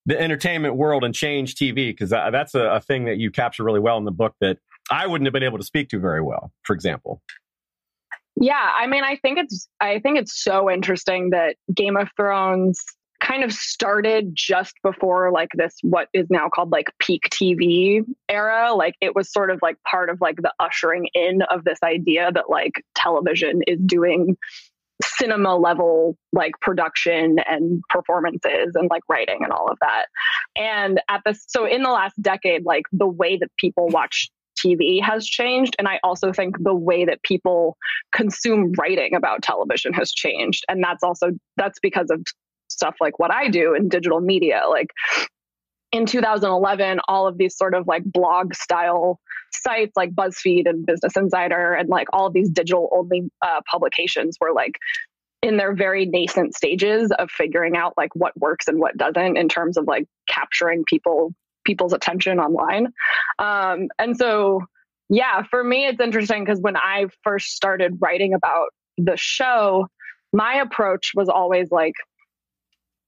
the 0.07 0.17
entertainment 0.21 0.77
world 0.77 1.03
and 1.03 1.13
changed 1.13 1.59
TV 1.59 1.91
because 1.91 2.11
that's 2.11 2.55
a, 2.55 2.67
a 2.67 2.81
thing 2.81 3.07
that 3.07 3.17
you 3.17 3.33
capture 3.33 3.65
really 3.65 3.81
well 3.81 3.99
in 3.99 4.05
the 4.05 4.13
book 4.13 4.37
that 4.41 4.59
I 4.93 5.09
wouldn't 5.09 5.27
have 5.27 5.33
been 5.33 5.43
able 5.43 5.59
to 5.59 5.65
speak 5.65 5.89
to 5.89 5.99
very 5.99 6.23
well. 6.23 6.53
For 6.63 6.73
example, 6.73 7.21
Yeah, 8.41 8.71
I 8.75 8.87
mean, 8.87 9.03
I 9.05 9.17
think 9.17 9.39
it's 9.39 9.69
I 9.81 9.99
think 9.99 10.19
it's 10.19 10.43
so 10.43 10.71
interesting 10.71 11.31
that 11.31 11.57
Game 11.75 11.97
of 11.97 12.09
Thrones 12.17 12.85
kind 13.21 13.43
of 13.43 13.53
started 13.53 14.31
just 14.33 14.75
before 14.83 15.33
like 15.33 15.49
this 15.55 15.75
what 15.83 16.09
is 16.15 16.27
now 16.31 16.49
called 16.49 16.71
like 16.71 16.87
peak 17.01 17.23
TV 17.31 18.03
era. 18.29 18.75
Like 18.75 18.95
it 19.01 19.17
was 19.17 19.33
sort 19.33 19.51
of 19.51 19.59
like 19.61 19.77
part 19.83 20.09
of 20.09 20.21
like 20.21 20.37
the 20.37 20.53
ushering 20.61 21.09
in 21.15 21.43
of 21.43 21.65
this 21.65 21.79
idea 21.83 22.31
that 22.33 22.49
like 22.49 22.73
television 22.95 23.63
is 23.67 23.81
doing 23.85 24.37
cinema 25.03 25.57
level 25.57 26.17
like 26.33 26.53
production 26.61 27.39
and 27.49 27.83
performances 27.89 28.73
and 28.75 28.89
like 28.91 29.03
writing 29.09 29.39
and 29.43 29.53
all 29.53 29.69
of 29.69 29.79
that. 29.81 30.07
And 30.57 31.01
at 31.09 31.23
this 31.25 31.45
so 31.49 31.67
in 31.67 31.83
the 31.83 31.91
last 31.91 32.21
decade 32.21 32.65
like 32.65 32.85
the 32.93 33.07
way 33.07 33.37
that 33.37 33.49
people 33.59 33.89
watch 33.89 34.31
TV 34.65 35.03
has 35.03 35.27
changed 35.27 35.77
and 35.79 35.89
I 35.89 36.01
also 36.03 36.33
think 36.33 36.57
the 36.63 36.75
way 36.75 37.05
that 37.05 37.23
people 37.23 37.77
consume 38.13 38.73
writing 38.79 39.15
about 39.15 39.43
television 39.43 39.93
has 39.93 40.13
changed 40.13 40.65
and 40.69 40.83
that's 40.83 41.03
also 41.03 41.31
that's 41.57 41.79
because 41.81 42.11
of 42.11 42.23
stuff 42.69 42.97
like 43.01 43.19
what 43.19 43.33
I 43.33 43.49
do 43.49 43.75
in 43.75 43.89
digital 43.89 44.21
media. 44.21 44.63
Like 44.69 44.89
in 45.91 46.07
2011 46.07 47.01
all 47.09 47.27
of 47.27 47.39
these 47.39 47.57
sort 47.57 47.75
of 47.75 47.87
like 47.87 48.05
blog 48.05 48.55
style 48.55 49.19
sites 49.53 49.93
like 49.97 50.15
BuzzFeed 50.15 50.69
and 50.69 50.85
Business 50.85 51.17
Insider 51.17 51.73
and 51.73 51.89
like 51.89 52.09
all 52.13 52.27
of 52.27 52.35
these 52.35 52.51
digital 52.51 52.91
only 52.93 53.31
uh, 53.43 53.61
publications 53.71 54.37
were 54.41 54.53
like 54.53 54.79
in 55.43 55.57
their 55.57 55.75
very 55.75 56.05
nascent 56.05 56.55
stages 56.55 57.11
of 57.19 57.31
figuring 57.31 57.77
out 57.77 57.95
like 57.97 58.15
what 58.15 58.39
works 58.39 58.69
and 58.69 58.79
what 58.79 58.97
doesn't 58.97 59.37
in 59.37 59.49
terms 59.49 59.77
of 59.77 59.87
like 59.87 60.05
capturing 60.29 60.85
people 60.87 61.33
people's 61.69 61.93
attention 61.93 62.41
online. 62.41 62.89
Um, 63.39 63.89
and 63.99 64.17
so 64.17 64.63
yeah 65.11 65.43
for 65.51 65.65
me 65.65 65.87
it's 65.87 66.01
interesting 66.01 66.45
because 66.45 66.61
when 66.61 66.77
i 66.77 67.07
first 67.25 67.57
started 67.57 67.97
writing 67.99 68.35
about 68.35 68.69
the 68.99 69.17
show 69.17 69.87
my 70.33 70.57
approach 70.57 71.13
was 71.15 71.29
always 71.29 71.71
like 71.71 71.95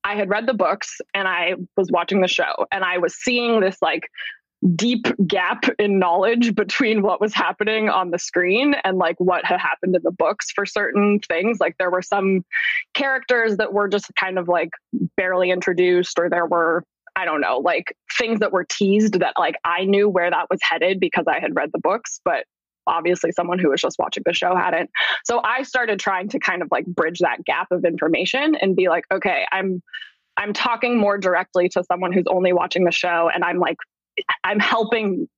I 0.03 0.15
had 0.15 0.31
read 0.31 0.47
the 0.47 0.55
books 0.55 1.01
and 1.13 1.29
I 1.29 1.57
was 1.77 1.91
watching 1.91 2.23
the 2.23 2.29
show 2.29 2.67
and 2.73 2.83
I 2.85 2.97
was 2.97 3.15
seeing 3.15 3.61
this 3.61 3.77
like 3.83 4.09
deep 4.75 5.07
gap 5.27 5.65
in 5.79 5.99
knowledge 5.99 6.55
between 6.63 7.03
what 7.03 7.21
was 7.21 7.35
happening 7.35 7.89
on 7.89 8.11
the 8.11 8.19
screen 8.19 8.75
and 8.85 8.99
like 8.99 9.17
what 9.19 9.45
had 9.45 9.61
happened 9.61 9.95
in 9.95 10.03
the 10.03 10.11
books 10.11 10.51
for 10.53 10.65
certain 10.65 11.21
things. 11.21 11.61
Like 11.61 11.77
there 11.79 11.91
were 11.91 12.03
some 12.03 12.45
characters 12.95 13.59
that 13.59 13.73
were 13.73 13.89
just 13.89 14.11
kind 14.17 14.39
of 14.39 14.49
like 14.49 14.71
barely 15.17 15.51
introduced 15.51 16.19
or 16.19 16.31
there 16.31 16.47
were 16.47 16.85
I 17.17 17.25
don't 17.25 17.41
know, 17.41 17.59
like 17.59 17.97
things 18.19 18.41
that 18.41 18.53
were 18.53 18.65
teased 18.69 19.21
that 19.21 19.35
like 19.39 19.57
I 19.65 19.85
knew 19.85 20.09
where 20.09 20.31
that 20.31 20.47
was 20.51 20.61
headed 20.63 21.01
because 21.01 21.25
I 21.29 21.41
had 21.41 21.55
read 21.55 21.71
the 21.73 21.81
books, 21.81 22.21
but 22.25 22.45
obviously 22.87 23.33
someone 23.33 23.59
who 23.59 23.71
was 23.71 23.81
just 23.81 23.99
watching 23.99 24.23
the 24.27 24.33
show 24.33 24.55
hadn't. 24.57 24.91
So 25.25 25.41
I 25.45 25.63
started 25.63 26.01
trying 26.01 26.29
to 26.31 26.39
kind 26.39 26.63
of 26.63 26.69
like 26.71 26.87
bridge 26.87 27.21
that 27.21 27.45
gap 27.45 27.69
of 27.71 27.85
information 27.85 28.55
and 28.55 28.77
be 28.77 28.89
like, 28.89 29.05
okay, 29.13 29.47
I'm 29.53 29.83
I'm 30.37 30.53
talking 30.53 30.99
more 30.99 31.19
directly 31.19 31.69
to 31.71 31.85
someone 31.85 32.13
who's 32.13 32.27
only 32.29 32.53
watching 32.53 32.85
the 32.85 32.93
show 32.93 33.31
and 33.33 33.45
I'm 33.45 33.59
like 33.59 33.77
I'm 34.45 34.59
helping 34.59 35.29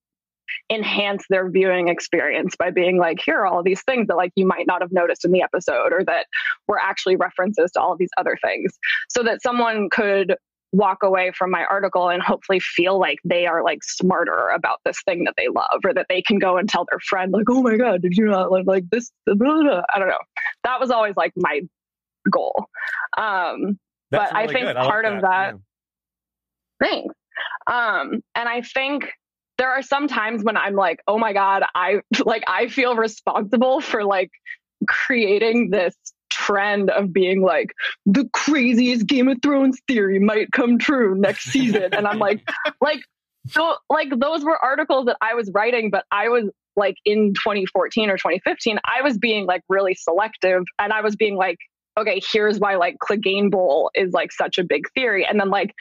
enhance 0.70 1.24
their 1.30 1.50
viewing 1.50 1.88
experience 1.88 2.54
by 2.56 2.70
being 2.70 2.98
like 2.98 3.18
here 3.24 3.36
are 3.36 3.46
all 3.46 3.62
these 3.62 3.82
things 3.82 4.06
that 4.08 4.16
like 4.16 4.32
you 4.36 4.46
might 4.46 4.66
not 4.66 4.82
have 4.82 4.92
noticed 4.92 5.24
in 5.24 5.32
the 5.32 5.42
episode 5.42 5.92
or 5.92 6.04
that 6.04 6.26
were 6.68 6.78
actually 6.78 7.16
references 7.16 7.70
to 7.72 7.80
all 7.80 7.92
of 7.92 7.98
these 7.98 8.10
other 8.18 8.36
things 8.44 8.78
so 9.08 9.22
that 9.22 9.42
someone 9.42 9.88
could 9.90 10.36
walk 10.72 11.02
away 11.02 11.30
from 11.36 11.50
my 11.50 11.64
article 11.66 12.08
and 12.08 12.22
hopefully 12.22 12.58
feel 12.58 12.98
like 12.98 13.18
they 13.24 13.46
are 13.46 13.62
like 13.62 13.84
smarter 13.84 14.48
about 14.48 14.78
this 14.84 14.96
thing 15.04 15.24
that 15.24 15.34
they 15.36 15.48
love 15.48 15.80
or 15.84 15.92
that 15.92 16.06
they 16.08 16.22
can 16.22 16.38
go 16.38 16.56
and 16.56 16.68
tell 16.68 16.86
their 16.90 16.98
friend 17.00 17.30
like 17.32 17.44
oh 17.50 17.62
my 17.62 17.76
god 17.76 18.00
did 18.00 18.16
you 18.16 18.24
not 18.24 18.50
like, 18.50 18.66
like 18.66 18.84
this? 18.90 19.10
I 19.28 19.32
don't 19.34 20.08
know. 20.08 20.18
That 20.64 20.80
was 20.80 20.90
always 20.90 21.14
like 21.16 21.32
my 21.36 21.60
goal. 22.30 22.66
Um 23.18 23.78
That's 24.10 24.32
but 24.32 24.38
really 24.38 24.48
i 24.48 24.52
think 24.52 24.76
part 24.76 25.04
of 25.04 25.22
that, 25.22 25.54
yeah. 26.80 26.88
thanks. 26.88 27.14
Um 27.66 28.22
and 28.34 28.48
i 28.48 28.62
think 28.62 29.10
there 29.58 29.70
are 29.70 29.82
some 29.82 30.08
times 30.08 30.42
when 30.42 30.56
i'm 30.56 30.74
like 30.74 31.00
oh 31.06 31.18
my 31.18 31.34
god 31.34 31.64
i 31.74 32.00
like 32.24 32.44
i 32.46 32.66
feel 32.68 32.96
responsible 32.96 33.80
for 33.80 34.04
like 34.04 34.30
creating 34.88 35.70
this 35.70 35.94
trend 36.32 36.90
of 36.90 37.12
being 37.12 37.42
like 37.42 37.72
the 38.06 38.28
craziest 38.32 39.06
Game 39.06 39.28
of 39.28 39.38
Thrones 39.42 39.78
theory 39.86 40.18
might 40.18 40.50
come 40.52 40.78
true 40.78 41.14
next 41.14 41.44
season, 41.44 41.94
and 41.94 42.06
I'm 42.06 42.18
like, 42.18 42.42
like 42.80 43.00
so 43.48 43.76
like 43.90 44.08
those 44.18 44.44
were 44.44 44.56
articles 44.56 45.06
that 45.06 45.16
I 45.20 45.34
was 45.34 45.50
writing, 45.52 45.90
but 45.90 46.04
I 46.10 46.28
was 46.28 46.50
like 46.76 46.96
in 47.04 47.34
2014 47.34 48.08
or 48.08 48.16
2015, 48.16 48.78
I 48.84 49.02
was 49.02 49.18
being 49.18 49.46
like 49.46 49.62
really 49.68 49.94
selective, 49.94 50.64
and 50.78 50.92
I 50.92 51.00
was 51.02 51.16
being 51.16 51.36
like, 51.36 51.58
okay, 51.98 52.20
here's 52.32 52.58
why 52.58 52.76
like 52.76 52.96
Clegane 53.02 53.50
Bowl 53.50 53.90
is 53.94 54.12
like 54.12 54.32
such 54.32 54.58
a 54.58 54.64
big 54.64 54.84
theory, 54.94 55.26
and 55.26 55.38
then 55.38 55.50
like 55.50 55.74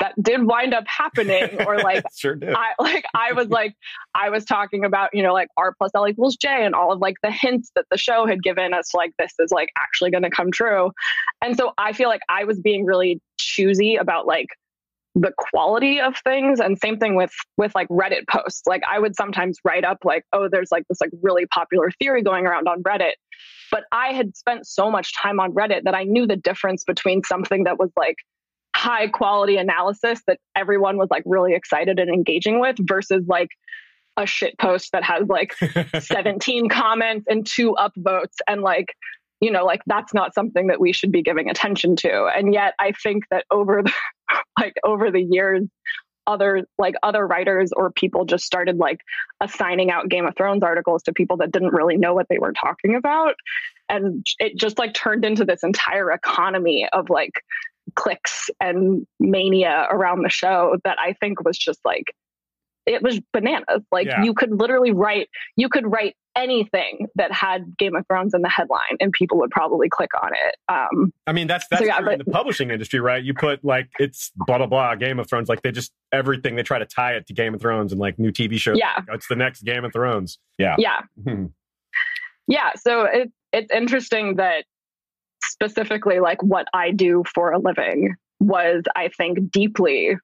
that 0.00 0.14
did 0.20 0.44
wind 0.44 0.74
up 0.74 0.84
happening 0.86 1.62
or 1.66 1.78
like 1.78 2.04
sure 2.14 2.34
did. 2.34 2.54
I 2.54 2.72
like 2.78 3.04
I 3.14 3.32
was 3.32 3.48
like 3.48 3.74
I 4.14 4.30
was 4.30 4.44
talking 4.44 4.84
about, 4.84 5.10
you 5.12 5.22
know, 5.22 5.32
like 5.32 5.48
R 5.56 5.74
plus 5.76 5.92
L 5.94 6.08
equals 6.08 6.36
J 6.36 6.64
and 6.64 6.74
all 6.74 6.92
of 6.92 7.00
like 7.00 7.16
the 7.22 7.30
hints 7.30 7.70
that 7.76 7.84
the 7.90 7.98
show 7.98 8.26
had 8.26 8.42
given 8.42 8.74
us 8.74 8.92
like 8.94 9.12
this 9.18 9.32
is 9.38 9.50
like 9.52 9.68
actually 9.78 10.10
gonna 10.10 10.30
come 10.30 10.50
true. 10.50 10.90
And 11.42 11.56
so 11.56 11.72
I 11.78 11.92
feel 11.92 12.08
like 12.08 12.22
I 12.28 12.44
was 12.44 12.58
being 12.58 12.84
really 12.84 13.20
choosy 13.38 13.96
about 13.96 14.26
like 14.26 14.48
the 15.16 15.32
quality 15.36 16.00
of 16.00 16.16
things 16.24 16.60
and 16.60 16.78
same 16.78 16.96
thing 16.96 17.16
with 17.16 17.32
with 17.56 17.74
like 17.74 17.88
reddit 17.88 18.28
posts 18.28 18.62
like 18.66 18.80
i 18.88 18.96
would 18.96 19.16
sometimes 19.16 19.58
write 19.64 19.84
up 19.84 19.98
like 20.04 20.24
oh 20.32 20.48
there's 20.48 20.70
like 20.70 20.84
this 20.88 21.00
like 21.00 21.10
really 21.20 21.46
popular 21.46 21.90
theory 21.98 22.22
going 22.22 22.46
around 22.46 22.68
on 22.68 22.80
reddit 22.84 23.14
but 23.72 23.82
i 23.90 24.12
had 24.12 24.36
spent 24.36 24.64
so 24.64 24.88
much 24.88 25.12
time 25.20 25.40
on 25.40 25.52
reddit 25.52 25.82
that 25.82 25.96
i 25.96 26.04
knew 26.04 26.28
the 26.28 26.36
difference 26.36 26.84
between 26.84 27.24
something 27.24 27.64
that 27.64 27.76
was 27.76 27.90
like 27.96 28.14
high 28.80 29.08
quality 29.08 29.58
analysis 29.58 30.22
that 30.26 30.38
everyone 30.56 30.96
was 30.96 31.08
like 31.10 31.22
really 31.26 31.52
excited 31.52 31.98
and 31.98 32.08
engaging 32.08 32.60
with 32.60 32.76
versus 32.80 33.22
like 33.28 33.50
a 34.16 34.24
shit 34.24 34.56
post 34.58 34.90
that 34.92 35.04
has 35.04 35.28
like 35.28 35.54
17 36.00 36.70
comments 36.70 37.26
and 37.28 37.46
two 37.46 37.76
upvotes 37.78 38.36
and 38.48 38.62
like 38.62 38.94
you 39.42 39.50
know 39.50 39.66
like 39.66 39.82
that's 39.86 40.14
not 40.14 40.32
something 40.32 40.68
that 40.68 40.80
we 40.80 40.94
should 40.94 41.12
be 41.12 41.22
giving 41.22 41.50
attention 41.50 41.94
to. 41.96 42.24
And 42.34 42.54
yet 42.54 42.72
i 42.78 42.92
think 42.92 43.24
that 43.30 43.44
over 43.50 43.82
the 43.82 43.92
like 44.58 44.74
over 44.82 45.10
the 45.10 45.22
years 45.22 45.64
other 46.26 46.64
like 46.78 46.94
other 47.02 47.26
writers 47.26 47.72
or 47.76 47.90
people 47.90 48.24
just 48.24 48.44
started 48.44 48.78
like 48.78 49.00
assigning 49.42 49.90
out 49.90 50.08
game 50.08 50.26
of 50.26 50.34
thrones 50.36 50.62
articles 50.62 51.02
to 51.02 51.12
people 51.12 51.36
that 51.36 51.52
didn't 51.52 51.74
really 51.74 51.98
know 51.98 52.14
what 52.14 52.26
they 52.30 52.38
were 52.38 52.52
talking 52.52 52.94
about. 52.94 53.34
And 53.88 54.24
it 54.38 54.56
just 54.56 54.78
like 54.78 54.94
turned 54.94 55.24
into 55.24 55.44
this 55.44 55.64
entire 55.64 56.12
economy 56.12 56.88
of 56.92 57.10
like 57.10 57.32
clicks 57.94 58.50
and 58.60 59.06
mania 59.18 59.86
around 59.90 60.22
the 60.22 60.30
show 60.30 60.76
that 60.84 60.98
I 60.98 61.14
think 61.14 61.44
was 61.44 61.58
just 61.58 61.80
like 61.84 62.14
it 62.86 63.02
was 63.02 63.20
bananas. 63.32 63.82
Like 63.92 64.06
yeah. 64.06 64.22
you 64.22 64.34
could 64.34 64.50
literally 64.58 64.92
write 64.92 65.28
you 65.56 65.68
could 65.68 65.90
write 65.90 66.16
anything 66.36 67.08
that 67.16 67.32
had 67.32 67.76
Game 67.76 67.94
of 67.94 68.06
Thrones 68.06 68.34
in 68.34 68.42
the 68.42 68.48
headline 68.48 68.96
and 69.00 69.12
people 69.12 69.38
would 69.38 69.50
probably 69.50 69.88
click 69.88 70.10
on 70.22 70.30
it. 70.32 70.56
Um, 70.68 71.12
I 71.26 71.32
mean 71.32 71.46
that's 71.46 71.66
that's 71.68 71.80
so 71.80 71.86
yeah, 71.86 72.00
but, 72.00 72.14
in 72.14 72.18
the 72.18 72.24
publishing 72.24 72.70
industry, 72.70 73.00
right? 73.00 73.22
You 73.22 73.34
put 73.34 73.64
like 73.64 73.88
it's 73.98 74.32
blah 74.46 74.58
blah 74.58 74.66
blah 74.66 74.94
Game 74.94 75.18
of 75.18 75.28
Thrones, 75.28 75.48
like 75.48 75.62
they 75.62 75.72
just 75.72 75.92
everything 76.12 76.56
they 76.56 76.62
try 76.62 76.78
to 76.78 76.86
tie 76.86 77.12
it 77.14 77.26
to 77.26 77.34
Game 77.34 77.54
of 77.54 77.60
Thrones 77.60 77.92
and 77.92 78.00
like 78.00 78.18
new 78.18 78.32
TV 78.32 78.58
shows. 78.58 78.78
Yeah, 78.78 78.94
like, 78.96 79.16
it's 79.16 79.28
the 79.28 79.36
next 79.36 79.62
Game 79.62 79.84
of 79.84 79.92
Thrones. 79.92 80.38
Yeah, 80.58 80.76
yeah, 80.78 81.00
hmm. 81.22 81.46
yeah. 82.46 82.72
So 82.76 83.04
it, 83.04 83.30
it's 83.52 83.72
interesting 83.72 84.36
that 84.36 84.64
specifically 85.62 86.20
like 86.20 86.42
what 86.42 86.66
I 86.72 86.90
do 86.90 87.22
for 87.34 87.52
a 87.52 87.58
living 87.58 88.14
was, 88.40 88.82
I 88.96 89.08
think, 89.08 89.50
deeply 89.50 90.16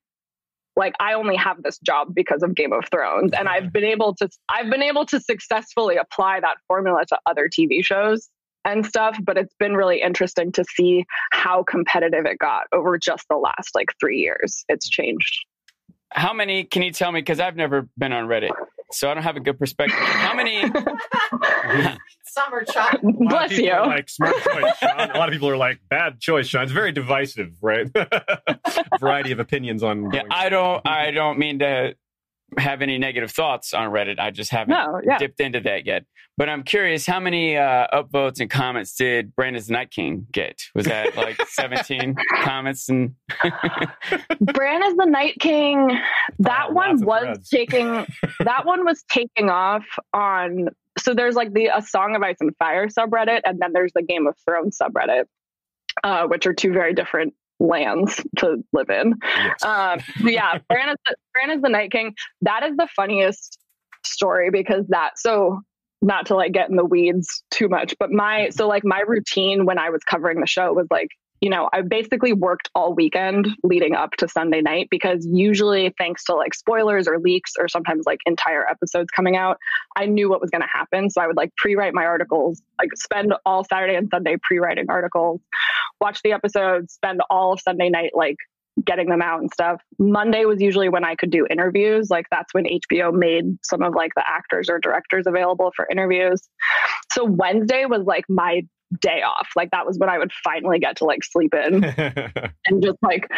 like 0.77 0.95
I 1.01 1.15
only 1.15 1.37
have 1.37 1.63
this 1.63 1.79
job 1.79 2.15
because 2.15 2.43
of 2.43 2.55
Game 2.55 2.73
of 2.73 2.85
Thrones 2.91 3.33
and 3.33 3.49
I've 3.49 3.73
been 3.73 3.85
able 3.85 4.15
to 4.17 4.29
I've 4.49 4.71
been 4.71 4.83
able 4.83 5.07
to 5.07 5.19
successfully 5.19 5.97
apply 5.97 6.41
that 6.41 6.59
formula 6.69 7.05
to 7.09 7.19
other 7.25 7.49
TV 7.49 7.83
shows 7.83 8.29
and 8.65 8.85
stuff 8.85 9.19
but 9.25 9.39
it's 9.39 9.55
been 9.59 9.75
really 9.75 10.03
interesting 10.03 10.53
to 10.53 10.65
see 10.65 11.07
how 11.33 11.63
competitive 11.63 12.27
it 12.27 12.39
got 12.39 12.65
over 12.73 12.99
just 12.99 13.25
the 13.31 13.37
last 13.37 13.75
like 13.75 13.89
3 13.99 14.19
years. 14.19 14.65
It's 14.69 14.89
changed. 14.89 15.47
How 16.13 16.35
many 16.35 16.65
can 16.65 16.83
you 16.83 16.93
tell 16.93 17.11
me 17.11 17.21
because 17.21 17.41
I've 17.41 17.57
never 17.57 17.89
been 17.97 18.13
on 18.13 18.27
Reddit 18.29 18.53
so 18.93 19.11
I 19.11 19.15
don't 19.15 19.23
have 19.23 19.37
a 19.37 19.41
good 19.41 19.59
perspective. 19.59 19.99
How 19.99 20.35
many 20.35 20.63
summer 22.25 22.65
child? 22.65 23.01
Bless 23.03 23.57
you. 23.57 23.71
Like 23.71 24.09
smart 24.09 24.35
choice, 24.43 24.79
Sean. 24.79 25.11
A 25.11 25.19
lot 25.19 25.29
of 25.29 25.33
people 25.33 25.49
are 25.49 25.57
like 25.57 25.81
bad 25.89 26.21
choice, 26.21 26.47
Sean. 26.47 26.65
It's 26.65 26.73
very 26.73 26.93
divisive, 26.93 27.53
right? 27.63 27.91
Variety 29.01 29.33
of 29.33 29.41
opinions 29.41 29.83
on. 29.83 30.13
Yeah, 30.13 30.23
I 30.31 30.49
don't. 30.49 30.87
I 30.87 31.11
don't 31.11 31.39
mean 31.39 31.59
to 31.61 31.95
have 32.59 32.83
any 32.83 32.99
negative 32.99 33.31
thoughts 33.31 33.75
on 33.75 33.91
Reddit. 33.91 34.19
I 34.19 34.31
just 34.31 34.51
haven't 34.51 34.71
no, 34.71 35.01
yeah. 35.05 35.19
dipped 35.19 35.41
into 35.41 35.61
that 35.61 35.87
yet. 35.87 36.05
But 36.39 36.51
I'm 36.51 36.65
curious, 36.65 37.07
how 37.07 37.19
many 37.19 37.57
uh, 37.57 37.87
upvotes 37.95 38.41
and 38.41 38.51
comments 38.51 38.95
did 38.95 39.35
Brandon's 39.35 39.71
Night 39.71 39.91
King 39.91 40.27
get? 40.31 40.61
Was 40.75 40.85
that 40.85 41.17
like 41.17 41.41
17 41.49 42.15
comments? 42.43 42.91
And 42.91 43.15
Bran 44.41 44.83
is 44.83 44.97
the 44.97 45.07
Night 45.07 45.37
King. 45.41 45.99
That 46.41 46.67
oh, 46.69 46.75
one 46.75 47.05
was 47.07 47.49
taking. 47.49 48.07
That 48.41 48.67
one 48.67 48.85
was 48.85 49.03
taking 49.11 49.49
off 49.49 49.85
on. 50.13 50.69
So 50.99 51.15
there's 51.15 51.35
like 51.35 51.53
the 51.53 51.67
A 51.75 51.83
Song 51.83 52.17
of 52.17 52.23
Ice 52.23 52.37
and 52.41 52.55
Fire 52.57 52.89
subreddit, 52.89 53.43
and 53.45 53.61
then 53.61 53.73
there's 53.73 53.93
the 53.95 54.03
Game 54.03 54.27
of 54.27 54.35
Thrones 54.45 54.79
subreddit, 54.81 55.25
uh, 56.03 56.27
which 56.27 56.47
are 56.47 56.55
two 56.55 56.73
very 56.73 56.95
different 56.95 57.35
lands 57.59 58.23
to 58.39 58.63
live 58.73 58.91
in. 58.91 59.15
Yes. 59.25 59.63
Um, 59.63 60.01
yeah, 60.21 60.59
Bran 60.69 60.91
is, 60.91 60.97
the, 61.07 61.17
Bran 61.33 61.57
is 61.57 61.63
the 61.63 61.69
Night 61.69 61.91
King. 61.91 62.15
That 62.43 62.63
is 62.65 62.77
the 62.77 62.89
funniest 62.95 63.59
story 64.05 64.51
because 64.51 64.87
that 64.89 65.19
so 65.19 65.61
not 66.03 66.27
to 66.27 66.37
like 66.37 66.53
get 66.53 66.71
in 66.71 66.77
the 66.77 66.85
weeds 66.85 67.43
too 67.51 67.69
much, 67.69 67.95
but 67.99 68.11
my 68.11 68.51
so 68.51 68.69
like 68.69 68.85
my 68.85 69.01
routine 69.01 69.67
when 69.67 69.79
I 69.79 69.91
was 69.91 70.03
covering 70.05 70.41
the 70.41 70.47
show 70.47 70.73
was 70.73 70.87
like 70.91 71.09
you 71.41 71.51
know, 71.51 71.69
I 71.73 71.83
basically 71.83 72.33
worked 72.33 72.71
all 72.75 72.95
weekend 72.95 73.49
leading 73.63 73.95
up 73.95 74.13
to 74.19 74.29
Sunday 74.29 74.63
night 74.63 74.89
because 74.91 75.27
usually, 75.27 75.95
thanks 75.99 76.25
to 76.25 76.35
like 76.35 76.55
spoilers 76.55 77.07
or 77.07 77.19
leaks 77.19 77.53
or 77.59 77.69
sometimes 77.69 78.05
like 78.07 78.21
entire 78.27 78.69
episodes 78.69 79.11
coming 79.15 79.37
out, 79.37 79.59
I 79.97 80.07
knew 80.07 80.31
what 80.31 80.41
was 80.41 80.51
going 80.51 80.63
to 80.63 80.69
happen. 80.73 81.11
So 81.11 81.21
I 81.21 81.27
would 81.27 81.37
like 81.37 81.55
pre 81.57 81.77
write 81.77 81.95
my 81.95 82.05
articles, 82.05 82.63
like 82.79 82.91
spend 82.97 83.35
all 83.45 83.65
Saturday 83.65 83.97
and 83.97 84.09
Sunday 84.11 84.37
pre 84.43 84.59
writing 84.59 84.87
articles, 84.89 85.41
watch 86.01 86.23
the 86.23 86.33
episodes, 86.33 86.95
spend 86.95 87.21
all 87.31 87.57
Sunday 87.59 87.91
night 87.91 88.13
like 88.15 88.37
getting 88.85 89.09
them 89.09 89.23
out 89.23 89.41
and 89.41 89.51
stuff. 89.53 89.81
Monday 89.99 90.45
was 90.45 90.61
usually 90.61 90.89
when 90.89 91.05
I 91.05 91.15
could 91.15 91.31
do 91.31 91.47
interviews. 91.49 92.11
Like 92.11 92.27
that's 92.31 92.53
when 92.53 92.65
HBO 92.65 93.13
made 93.13 93.59
some 93.63 93.83
of 93.83 93.95
like 93.95 94.13
the 94.15 94.25
actors 94.27 94.69
or 94.69 94.79
directors 94.79 95.27
available 95.27 95.73
for 95.75 95.87
interviews. 95.91 96.43
So 97.13 97.25
Wednesday 97.25 97.87
was 97.87 98.05
like 98.05 98.25
my 98.29 98.63
day 99.01 99.23
off. 99.23 99.49
Like 99.57 99.71
that 99.71 99.87
was 99.87 99.99
when 99.99 100.09
I 100.09 100.19
would 100.19 100.33
finally 100.45 100.79
get 100.79 100.97
to 100.97 101.05
like 101.05 101.25
sleep 101.25 101.55
in 101.55 101.85
and 102.67 102.83
just 102.83 102.99
like 103.03 103.29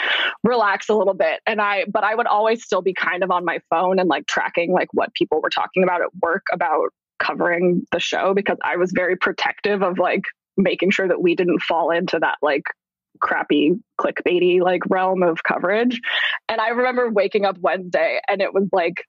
relax 0.45 0.89
a 0.89 0.95
little 0.95 1.15
bit. 1.15 1.41
And 1.47 1.61
I, 1.61 1.85
but 1.91 2.05
I 2.05 2.15
would 2.15 2.27
always 2.27 2.63
still 2.63 2.83
be 2.83 2.95
kind 2.95 3.23
of 3.23 3.31
on 3.31 3.45
my 3.45 3.61
phone 3.71 3.99
and 3.99 4.09
like 4.09 4.27
tracking 4.27 4.73
like 4.73 4.89
what 4.93 5.15
people 5.15 5.41
were 5.43 5.51
talking 5.51 5.83
about 5.83 6.03
at 6.03 6.09
work 6.23 6.45
about 6.53 6.91
covering 7.19 7.85
the 7.93 8.01
show 8.01 8.35
because 8.35 8.59
I 8.63 8.77
was 8.77 8.93
very 8.95 9.17
protective 9.17 9.83
of 9.83 9.99
like 9.99 10.23
making 10.57 10.91
sure 10.91 11.09
that 11.09 11.23
we 11.23 11.35
didn't 11.35 11.61
fall 11.61 11.91
into 11.91 12.19
that 12.21 12.39
like 12.43 12.65
crappy 13.21 13.73
clickbaity 14.01 14.61
like 14.61 14.83
realm 14.89 15.23
of 15.23 15.43
coverage. 15.43 16.01
And 16.49 16.61
I 16.61 16.69
remember 16.69 17.11
waking 17.11 17.45
up 17.45 17.59
Wednesday 17.59 18.21
and 18.29 18.41
it 18.41 18.55
was 18.55 18.69
like 18.73 19.05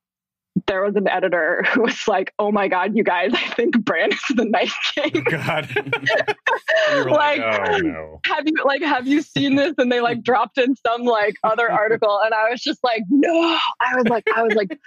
there 0.67 0.83
was 0.83 0.95
an 0.95 1.07
editor 1.07 1.63
who 1.73 1.83
was 1.83 2.07
like, 2.07 2.33
"Oh 2.39 2.51
my 2.51 2.67
god, 2.67 2.95
you 2.95 3.03
guys! 3.03 3.31
I 3.33 3.47
think 3.53 3.83
Bran 3.83 4.11
is 4.11 4.21
the 4.35 4.45
Night 4.45 4.71
King." 4.95 5.23
God. 5.29 5.67
Like, 6.93 7.05
Like- 7.05 7.41
oh, 7.41 7.65
oh 7.71 7.77
no. 7.77 8.19
have 8.25 8.47
you 8.47 8.53
like 8.65 8.81
have 8.81 9.07
you 9.07 9.21
seen 9.21 9.55
this? 9.55 9.73
And 9.77 9.91
they 9.91 10.01
like 10.01 10.23
dropped 10.23 10.57
in 10.57 10.75
some 10.75 11.03
like 11.03 11.35
other 11.43 11.71
article, 11.71 12.19
and 12.23 12.33
I 12.33 12.49
was 12.49 12.61
just 12.61 12.83
like, 12.83 13.03
no. 13.09 13.57
I 13.79 13.95
was 13.95 14.07
like, 14.07 14.23
I 14.35 14.43
was 14.43 14.53
like. 14.55 14.77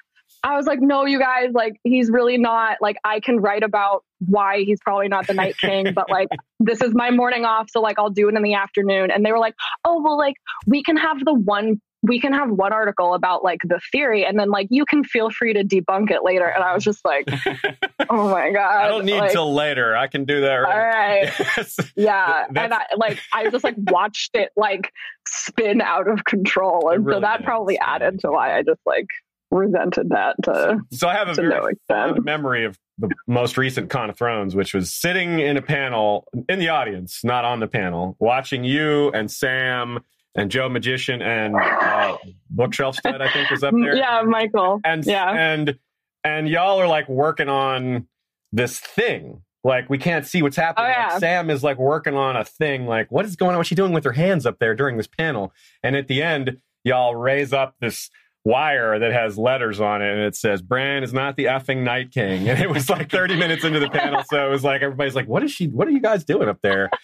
I 0.45 0.57
was 0.57 0.66
like, 0.66 0.81
no, 0.81 1.04
you 1.04 1.21
guys, 1.21 1.50
like, 1.52 1.76
he's 1.85 2.11
really 2.11 2.37
not. 2.37 2.78
Like, 2.81 2.97
I 3.04 3.21
can 3.21 3.38
write 3.38 3.62
about 3.62 4.02
why 4.19 4.64
he's 4.64 4.81
probably 4.81 5.07
not 5.07 5.28
the 5.28 5.35
Night 5.35 5.57
King, 5.57 5.92
but 5.95 6.11
like, 6.11 6.26
this 6.59 6.81
is 6.81 6.92
my 6.95 7.12
morning 7.12 7.45
off. 7.45 7.71
So, 7.71 7.81
like, 7.81 7.97
I'll 7.97 8.11
do 8.11 8.28
it 8.28 8.35
in 8.35 8.42
the 8.42 8.54
afternoon. 8.54 9.12
And 9.12 9.25
they 9.25 9.31
were 9.31 9.38
like, 9.38 9.54
oh, 9.85 10.02
well, 10.02 10.19
like, 10.19 10.35
we 10.66 10.83
can 10.83 10.97
have 10.97 11.25
the 11.25 11.33
one, 11.33 11.81
we 12.02 12.21
can 12.21 12.32
have 12.32 12.50
one 12.50 12.73
article 12.73 13.14
about 13.14 13.44
like 13.44 13.61
the 13.64 13.80
theory, 13.92 14.25
and 14.26 14.38
then 14.38 14.50
like, 14.50 14.66
you 14.71 14.85
can 14.85 15.04
feel 15.04 15.30
free 15.30 15.52
to 15.54 15.62
debunk 15.64 16.11
it 16.11 16.25
later. 16.25 16.47
And 16.47 16.62
I 16.64 16.75
was 16.75 16.82
just 16.82 17.04
like, 17.04 17.28
oh 18.11 18.28
my 18.28 18.50
God. 18.50 18.85
I 18.85 18.88
don't 18.88 19.04
need 19.04 19.18
like, 19.18 19.32
till 19.32 19.54
later. 19.54 19.97
I 19.97 20.09
can 20.09 20.25
do 20.25 20.40
that 20.42 20.56
All 20.56 20.62
right. 20.62 21.25
right. 21.25 21.47
Yes. 21.56 21.76
Yeah, 21.97 22.44
That's- 22.50 22.64
and 22.64 22.75
I 22.75 22.85
like 22.97 23.18
I 23.32 23.49
just 23.50 23.62
like 23.64 23.76
watched 23.78 24.30
it 24.35 24.50
like 24.56 24.92
spin 25.28 25.80
out 25.80 26.09
of 26.09 26.25
control, 26.25 26.90
and 26.90 27.06
really 27.06 27.18
so 27.18 27.21
that 27.23 27.38
did. 27.38 27.47
probably 27.47 27.78
added 27.78 28.21
to 28.21 28.30
why 28.30 28.56
I 28.59 28.62
just 28.62 28.80
like 28.87 29.06
resented 29.50 30.09
that 30.11 30.35
to 30.44 30.80
So 30.92 31.06
I 31.09 31.14
have 31.14 31.28
a 31.28 31.35
very 31.35 31.49
no 31.50 31.66
extent. 31.66 32.25
memory 32.25 32.64
of 32.64 32.78
the 32.99 33.11
most 33.26 33.56
recent 33.59 33.90
Con 33.90 34.09
of 34.11 34.16
Thrones, 34.16 34.56
which 34.56 34.73
was 34.75 34.92
sitting 34.92 35.38
in 35.40 35.56
a 35.56 35.62
panel 35.62 36.26
in 36.49 36.59
the 36.59 36.71
audience, 36.71 37.23
not 37.23 37.44
on 37.44 37.61
the 37.61 37.66
panel, 37.68 38.16
watching 38.18 38.64
you 38.64 39.11
and 39.11 39.30
Sam 39.30 40.00
and 40.34 40.50
Joe 40.50 40.68
Magician 40.68 41.20
and 41.22 41.54
uh, 41.56 42.16
Bookshelfstead, 42.54 43.20
I 43.20 43.32
think, 43.32 43.50
was 43.50 43.62
up 43.62 43.74
there. 43.74 43.96
Yeah, 43.96 44.22
Michael. 44.22 44.80
and 44.84 45.04
yeah. 45.04 45.30
and 45.30 45.78
and 46.24 46.48
y'all 46.48 46.80
are 46.80 46.88
like 46.88 47.08
working 47.08 47.48
on 47.48 48.06
this 48.52 48.78
thing. 48.78 49.42
Like 49.64 49.88
we 49.88 49.98
can't 49.98 50.26
see 50.26 50.42
what's 50.42 50.56
happening. 50.56 50.92
Oh, 50.96 51.12
Like. 51.12 51.20
Sam 51.20 51.50
is 51.50 51.62
like 51.62 51.78
working 51.78 52.14
on 52.14 52.36
a 52.36 52.44
thing. 52.44 52.86
Like 52.86 53.12
what 53.12 53.24
is 53.24 53.36
going 53.36 53.52
on? 53.52 53.58
What's 53.58 53.68
she 53.68 53.74
doing 53.74 53.92
with 53.92 54.04
her 54.04 54.12
hands 54.12 54.46
up 54.46 54.58
there 54.58 54.74
during 54.74 54.96
this 54.96 55.06
panel? 55.06 55.52
And 55.82 55.94
at 55.96 56.08
the 56.08 56.22
end, 56.22 56.58
y'all 56.84 57.14
raise 57.14 57.52
up 57.52 57.76
this 57.80 58.10
wire 58.44 58.99
that 58.99 59.12
has 59.12 59.38
letters 59.38 59.80
on 59.80 60.02
it, 60.02 60.11
and 60.11 60.20
it 60.20 60.34
says 60.37 60.62
"Bran 60.62 61.02
is 61.02 61.12
not 61.12 61.37
the 61.37 61.44
effing 61.44 61.78
Night 61.84 62.11
King." 62.11 62.48
And 62.48 62.61
it 62.61 62.68
was 62.70 62.90
like 62.90 63.11
30 63.11 63.37
minutes 63.37 63.64
into 63.64 63.78
the 63.81 63.88
panel, 63.90 64.22
so 64.28 64.46
it 64.46 64.50
was 64.50 64.64
like 64.64 64.83
everybody's 64.83 65.14
like, 65.14 65.28
"What 65.28 65.42
is 65.42 65.50
she? 65.52 65.66
What 65.68 65.87
are 65.88 65.92
you 65.92 66.00
guys 66.00 66.24
doing 66.24 66.48
up 66.48 66.59
there?" 66.62 66.90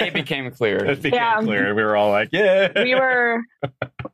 It 0.00 0.12
became 0.14 0.50
clear. 0.50 0.76
it 0.84 1.02
became 1.02 1.18
Yeah. 1.18 1.40
clear, 1.40 1.74
we 1.74 1.82
were 1.82 1.96
all 1.96 2.10
like, 2.10 2.28
"Yeah." 2.32 2.70
we 2.82 2.94
were 2.94 3.40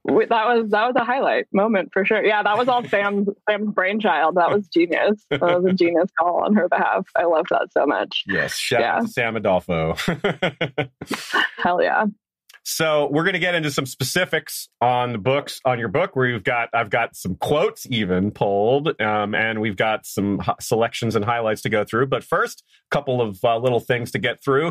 we, 0.05 0.25
that 0.27 0.47
was 0.47 0.71
that 0.71 0.87
was 0.87 0.95
a 0.97 1.05
highlight 1.05 1.47
moment 1.53 1.91
for 1.93 2.05
sure. 2.05 2.25
Yeah, 2.25 2.43
that 2.43 2.57
was 2.59 2.69
all 2.69 2.85
Sam's 2.85 3.29
Sam's 3.49 3.71
brainchild. 3.73 4.37
That 4.37 4.51
was 4.51 4.69
genius. 4.69 5.25
That 5.31 5.41
was 5.41 5.65
a 5.67 5.73
genius 5.73 6.11
call 6.19 6.45
on 6.45 6.55
her 6.55 6.69
behalf. 6.69 7.07
I 7.17 7.25
love 7.25 7.47
that 7.51 7.69
so 7.73 7.87
much. 7.87 8.25
Yes, 8.27 8.55
shout 8.57 8.81
Yeah. 8.81 9.01
Sam 9.07 9.37
Adolfo. 9.37 9.95
Hell 11.59 11.83
yeah. 11.83 12.07
So 12.65 13.09
we're 13.11 13.25
going 13.25 13.33
to 13.33 13.41
get 13.41 13.55
into 13.55 13.71
some 13.71 13.87
specifics 13.87 14.69
on 14.81 15.13
the 15.13 15.19
books 15.19 15.61
on 15.65 15.79
your 15.79 15.89
book. 15.89 16.15
Where 16.15 16.27
you've 16.27 16.45
got 16.45 16.69
I've 16.73 16.91
got 16.91 17.17
some 17.17 17.35
quotes 17.35 17.87
even 17.91 18.31
pulled, 18.31 19.01
um, 19.01 19.35
and 19.35 19.61
we've 19.61 19.77
got 19.77 20.07
some 20.07 20.41
selections 20.61 21.17
and 21.17 21.25
highlights 21.25 21.63
to 21.63 21.69
go 21.69 21.85
through. 21.85 22.07
But 22.07 22.23
first, 22.23 22.63
a 22.91 22.95
couple 22.95 23.21
of 23.21 23.45
uh, 23.45 23.59
little 23.59 23.81
things 23.81 24.13
to 24.13 24.19
get 24.19 24.43
through. 24.43 24.69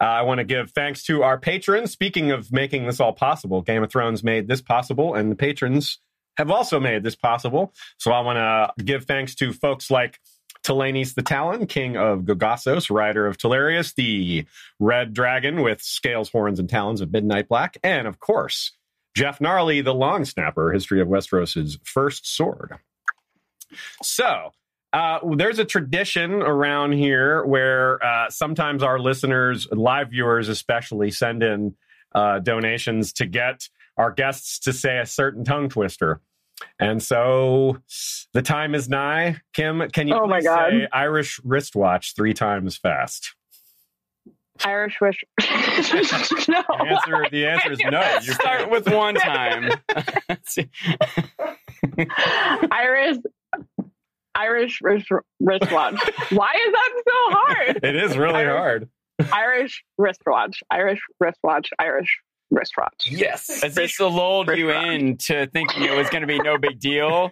Uh, 0.00 0.04
I 0.04 0.22
want 0.22 0.38
to 0.38 0.44
give 0.44 0.70
thanks 0.72 1.02
to 1.04 1.22
our 1.22 1.38
patrons. 1.38 1.92
Speaking 1.92 2.30
of 2.30 2.52
making 2.52 2.86
this 2.86 3.00
all 3.00 3.12
possible, 3.12 3.62
Game 3.62 3.82
of 3.82 3.90
Thrones 3.90 4.24
made 4.24 4.48
this 4.48 4.62
possible, 4.62 5.14
and 5.14 5.30
the 5.30 5.36
patrons 5.36 5.98
have 6.36 6.50
also 6.50 6.78
made 6.78 7.02
this 7.02 7.16
possible. 7.16 7.72
So 7.98 8.12
I 8.12 8.20
want 8.20 8.36
to 8.36 8.84
give 8.84 9.04
thanks 9.04 9.34
to 9.36 9.52
folks 9.52 9.90
like 9.90 10.20
Telenis 10.68 11.14
the 11.14 11.22
Talon, 11.22 11.66
King 11.66 11.96
of 11.96 12.20
Gogossos, 12.20 12.90
Rider 12.90 13.26
of 13.26 13.38
Telarius, 13.38 13.94
the 13.94 14.44
Red 14.78 15.14
Dragon 15.14 15.62
with 15.62 15.80
scales, 15.80 16.28
horns, 16.28 16.58
and 16.58 16.68
talons 16.68 17.00
of 17.00 17.10
Midnight 17.10 17.48
Black, 17.48 17.78
and 17.82 18.06
of 18.06 18.20
course, 18.20 18.72
Jeff 19.14 19.40
Gnarly, 19.40 19.80
the 19.80 19.94
Long 19.94 20.24
Snapper, 20.24 20.72
History 20.72 21.00
of 21.00 21.08
Westeros' 21.08 21.78
first 21.84 22.26
sword. 22.26 22.74
So, 24.02 24.52
uh, 24.92 25.18
there's 25.36 25.58
a 25.58 25.64
tradition 25.64 26.34
around 26.34 26.92
here 26.92 27.44
where 27.44 28.04
uh, 28.04 28.30
sometimes 28.30 28.82
our 28.82 28.98
listeners, 28.98 29.66
live 29.72 30.10
viewers 30.10 30.48
especially, 30.48 31.10
send 31.10 31.42
in 31.42 31.74
uh, 32.14 32.40
donations 32.40 33.12
to 33.14 33.26
get 33.26 33.68
our 33.96 34.12
guests 34.12 34.58
to 34.60 34.72
say 34.72 34.98
a 34.98 35.06
certain 35.06 35.44
tongue 35.44 35.68
twister. 35.68 36.20
And 36.80 37.02
so 37.02 37.78
the 38.34 38.42
time 38.42 38.74
is 38.74 38.88
nigh. 38.88 39.40
Kim, 39.54 39.88
can 39.92 40.08
you 40.08 40.14
Oh 40.14 40.26
my 40.26 40.40
God. 40.40 40.70
say 40.70 40.88
Irish 40.92 41.40
wristwatch 41.44 42.14
three 42.14 42.34
times 42.34 42.76
fast? 42.76 43.34
Irish 44.64 45.00
wish. 45.00 45.22
no. 45.40 46.62
The 46.68 46.86
answer, 46.88 47.26
the 47.30 47.46
answer 47.46 47.72
is 47.72 47.78
no. 47.78 48.00
You 48.22 48.32
Start 48.32 48.70
with 48.70 48.88
one 48.88 49.14
time. 49.14 49.70
Irish 52.72 53.18
Irish 54.34 54.78
wrist, 54.82 55.06
wristwatch. 55.40 55.94
Why 56.30 56.52
is 56.54 56.72
that 56.72 56.90
so 56.96 57.36
hard? 57.36 57.80
It 57.82 57.96
is 57.96 58.16
really 58.16 58.34
Irish- 58.40 58.56
hard. 58.56 58.88
Irish 59.32 59.84
wristwatch. 59.96 60.62
Irish 60.70 61.00
wristwatch. 61.20 61.70
Irish 61.78 62.18
wristwatch. 62.50 63.06
yes. 63.10 63.62
As 63.62 63.74
this 63.74 63.98
lulled 64.00 64.48
you 64.56 64.70
in 64.70 65.16
to 65.18 65.46
thinking 65.48 65.82
it 65.84 65.94
was 65.96 66.08
going 66.10 66.22
to 66.22 66.26
be 66.26 66.38
no 66.38 66.58
big 66.58 66.78
deal. 66.80 67.30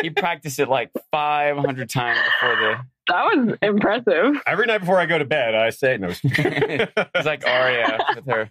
He 0.00 0.10
practiced 0.10 0.58
it 0.58 0.68
like 0.68 0.90
500 1.10 1.90
times 1.90 2.18
before 2.40 2.56
the. 2.56 2.74
That 3.08 3.24
was 3.24 3.56
impressive. 3.62 4.42
Every 4.46 4.66
night 4.66 4.78
before 4.78 5.00
I 5.00 5.06
go 5.06 5.18
to 5.18 5.24
bed, 5.24 5.54
I 5.54 5.70
say 5.70 5.96
no. 5.96 6.08
It's 6.22 6.92
like 7.26 7.46
Arya 7.46 7.98
with 8.16 8.26
her, 8.26 8.50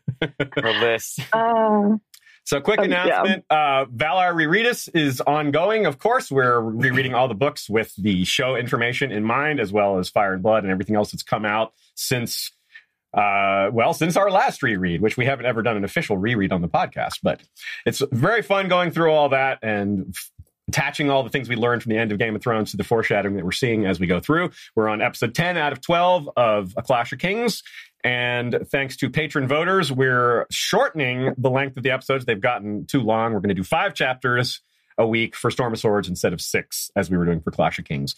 her 0.56 0.72
list. 0.80 1.20
Uh, 1.32 1.98
So, 2.44 2.60
quick 2.62 2.80
Um, 2.80 2.90
yeah. 2.90 3.04
announcement: 3.06 3.46
uh, 3.50 3.86
Valar 3.86 4.34
Rereadus 4.34 4.90
is 4.96 5.22
ongoing. 5.22 5.86
Of 5.86 6.00
course, 6.00 6.32
we're 6.32 6.60
rereading 6.62 7.14
all 7.14 7.28
the 7.28 7.36
books 7.36 7.70
with 7.70 7.94
the 7.98 8.24
show 8.26 8.56
information 8.56 9.12
in 9.12 9.24
mind, 9.24 9.60
as 9.60 9.72
well 9.72 10.00
as 10.00 10.10
Fire 10.10 10.34
and 10.34 10.42
Blood 10.42 10.64
and 10.64 10.72
everything 10.72 10.96
else 10.96 11.12
that's 11.12 11.24
come 11.24 11.44
out 11.46 11.74
since, 11.96 12.52
uh, 13.14 13.70
well, 13.72 13.94
since 13.94 14.16
our 14.16 14.30
last 14.30 14.64
reread, 14.64 15.02
which 15.02 15.18
we 15.18 15.26
haven't 15.26 15.46
ever 15.46 15.62
done 15.62 15.78
an 15.78 15.84
official 15.84 16.18
reread 16.18 16.52
on 16.52 16.62
the 16.62 16.68
podcast. 16.68 17.20
But 17.24 17.42
it's 17.86 18.02
very 18.12 18.42
fun 18.42 18.68
going 18.68 18.92
through 18.92 19.12
all 19.12 19.30
that 19.30 19.60
and 19.62 20.08
f- 20.10 20.32
attaching 20.68 21.10
all 21.10 21.24
the 21.24 21.30
things 21.30 21.48
we 21.48 21.56
learned 21.56 21.82
from 21.82 21.92
the 21.92 21.98
end 21.98 22.12
of 22.12 22.18
Game 22.18 22.36
of 22.36 22.42
Thrones 22.42 22.72
to 22.72 22.78
the 22.78 22.84
foreshadowing 22.84 23.38
that 23.38 23.46
we're 23.46 23.52
seeing 23.52 23.86
as 23.86 24.00
we 24.00 24.08
go 24.08 24.20
through. 24.20 24.52
We're 24.76 24.90
on 24.90 25.02
episode 25.02 25.34
ten 25.34 25.58
out 25.58 25.72
of 25.72 25.82
twelve 25.82 26.30
of 26.36 26.74
A 26.78 26.82
Clash 26.82 27.14
of 27.14 27.20
Kings. 27.20 27.64
And 28.04 28.60
thanks 28.72 28.96
to 28.98 29.10
patron 29.10 29.48
voters, 29.48 29.92
we're 29.92 30.46
shortening 30.52 31.34
the 31.38 31.50
length 31.50 31.78
of 31.78 31.84
the 31.84 31.92
episodes. 31.92 32.26
They've 32.26 32.40
gotten 32.40 32.86
too 32.86 33.02
long. 33.02 33.34
We're 33.34 33.40
going 33.40 33.50
to 33.50 33.56
do 33.56 33.64
five 33.64 33.96
chapters 33.96 34.62
a 34.98 35.06
week 35.06 35.36
for 35.36 35.52
Storm 35.52 35.74
of 35.74 35.80
Swords 35.80 36.08
instead 36.08 36.32
of 36.32 36.40
six, 36.40 36.90
as 36.96 37.10
we 37.10 37.18
were 37.18 37.26
doing 37.26 37.42
for 37.42 37.52
Clash 37.52 37.80
of 37.80 37.86
Kings. 37.86 38.16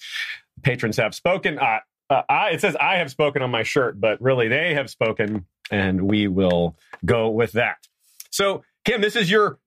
Patrons 0.61 0.97
have 0.97 1.15
spoken. 1.15 1.57
Uh, 1.59 1.79
uh, 2.09 2.23
I, 2.27 2.49
it 2.51 2.61
says 2.61 2.75
I 2.75 2.97
have 2.97 3.11
spoken 3.11 3.41
on 3.41 3.51
my 3.51 3.63
shirt, 3.63 3.99
but 3.99 4.21
really 4.21 4.47
they 4.47 4.73
have 4.73 4.89
spoken, 4.89 5.45
and 5.71 6.01
we 6.01 6.27
will 6.27 6.75
go 7.05 7.29
with 7.29 7.53
that. 7.53 7.77
So, 8.31 8.63
Kim, 8.85 9.01
this 9.01 9.15
is 9.15 9.29
your 9.29 9.59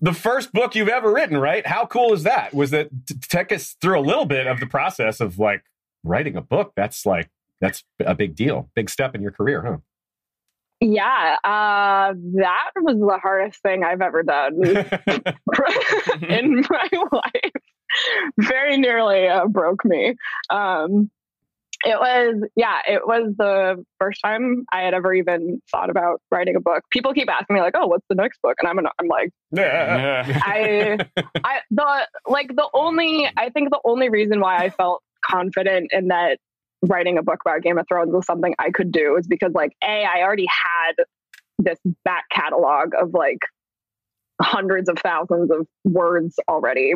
the 0.00 0.12
first 0.12 0.52
book 0.52 0.74
you've 0.74 0.88
ever 0.88 1.12
written, 1.12 1.36
right? 1.36 1.66
How 1.66 1.86
cool 1.86 2.12
is 2.12 2.22
that? 2.22 2.54
Was 2.54 2.70
that 2.70 2.88
take 3.22 3.52
us 3.52 3.76
through 3.80 3.98
a 3.98 4.02
little 4.02 4.24
bit 4.24 4.46
of 4.46 4.60
the 4.60 4.66
process 4.66 5.20
of 5.20 5.38
like 5.38 5.64
writing 6.02 6.36
a 6.36 6.42
book? 6.42 6.72
That's 6.76 7.04
like 7.04 7.30
that's 7.60 7.84
a 8.00 8.14
big 8.14 8.34
deal, 8.34 8.70
big 8.74 8.90
step 8.90 9.14
in 9.14 9.22
your 9.22 9.32
career, 9.32 9.62
huh? 9.62 9.78
yeah, 10.84 11.36
uh, 11.44 12.14
that 12.34 12.70
was 12.76 12.96
the 12.98 13.18
hardest 13.22 13.62
thing 13.62 13.84
I've 13.84 14.02
ever 14.02 14.22
done 14.22 14.54
in 16.28 16.64
my 16.68 16.88
life. 17.12 17.52
Very 18.38 18.76
nearly 18.76 19.28
uh, 19.28 19.46
broke 19.46 19.84
me. 19.84 20.16
Um, 20.50 21.10
it 21.84 21.98
was, 21.98 22.48
yeah, 22.56 22.78
it 22.88 23.06
was 23.06 23.34
the 23.36 23.84
first 24.00 24.20
time 24.24 24.64
I 24.72 24.82
had 24.82 24.94
ever 24.94 25.12
even 25.14 25.60
thought 25.70 25.90
about 25.90 26.20
writing 26.30 26.56
a 26.56 26.60
book. 26.60 26.82
People 26.90 27.12
keep 27.12 27.30
asking 27.30 27.54
me 27.54 27.60
like, 27.60 27.74
"Oh, 27.76 27.86
what's 27.86 28.06
the 28.08 28.14
next 28.14 28.40
book?" 28.42 28.56
And 28.60 28.68
I'm, 28.68 28.78
an, 28.78 28.86
I'm 28.98 29.08
like. 29.08 29.30
yeah. 29.52 30.40
I, 30.42 30.98
I 31.44 31.60
the 31.70 32.08
like 32.26 32.48
the 32.48 32.68
only 32.72 33.28
I 33.36 33.50
think 33.50 33.70
the 33.70 33.80
only 33.84 34.08
reason 34.08 34.40
why 34.40 34.56
I 34.56 34.70
felt 34.70 35.02
confident 35.24 35.90
in 35.92 36.08
that 36.08 36.38
writing 36.82 37.18
a 37.18 37.22
book 37.22 37.38
about 37.44 37.62
Game 37.62 37.78
of 37.78 37.86
Thrones 37.88 38.12
was 38.12 38.26
something 38.26 38.54
I 38.58 38.70
could 38.70 38.92
do 38.92 39.16
is 39.16 39.26
because 39.26 39.52
like 39.54 39.72
a 39.82 40.04
I 40.04 40.22
already 40.22 40.46
had 40.46 41.04
this 41.58 41.78
back 42.04 42.24
catalog 42.30 42.94
of 43.00 43.14
like 43.14 43.38
hundreds 44.40 44.88
of 44.88 44.98
thousands 44.98 45.50
of 45.50 45.66
words 45.84 46.36
already. 46.48 46.94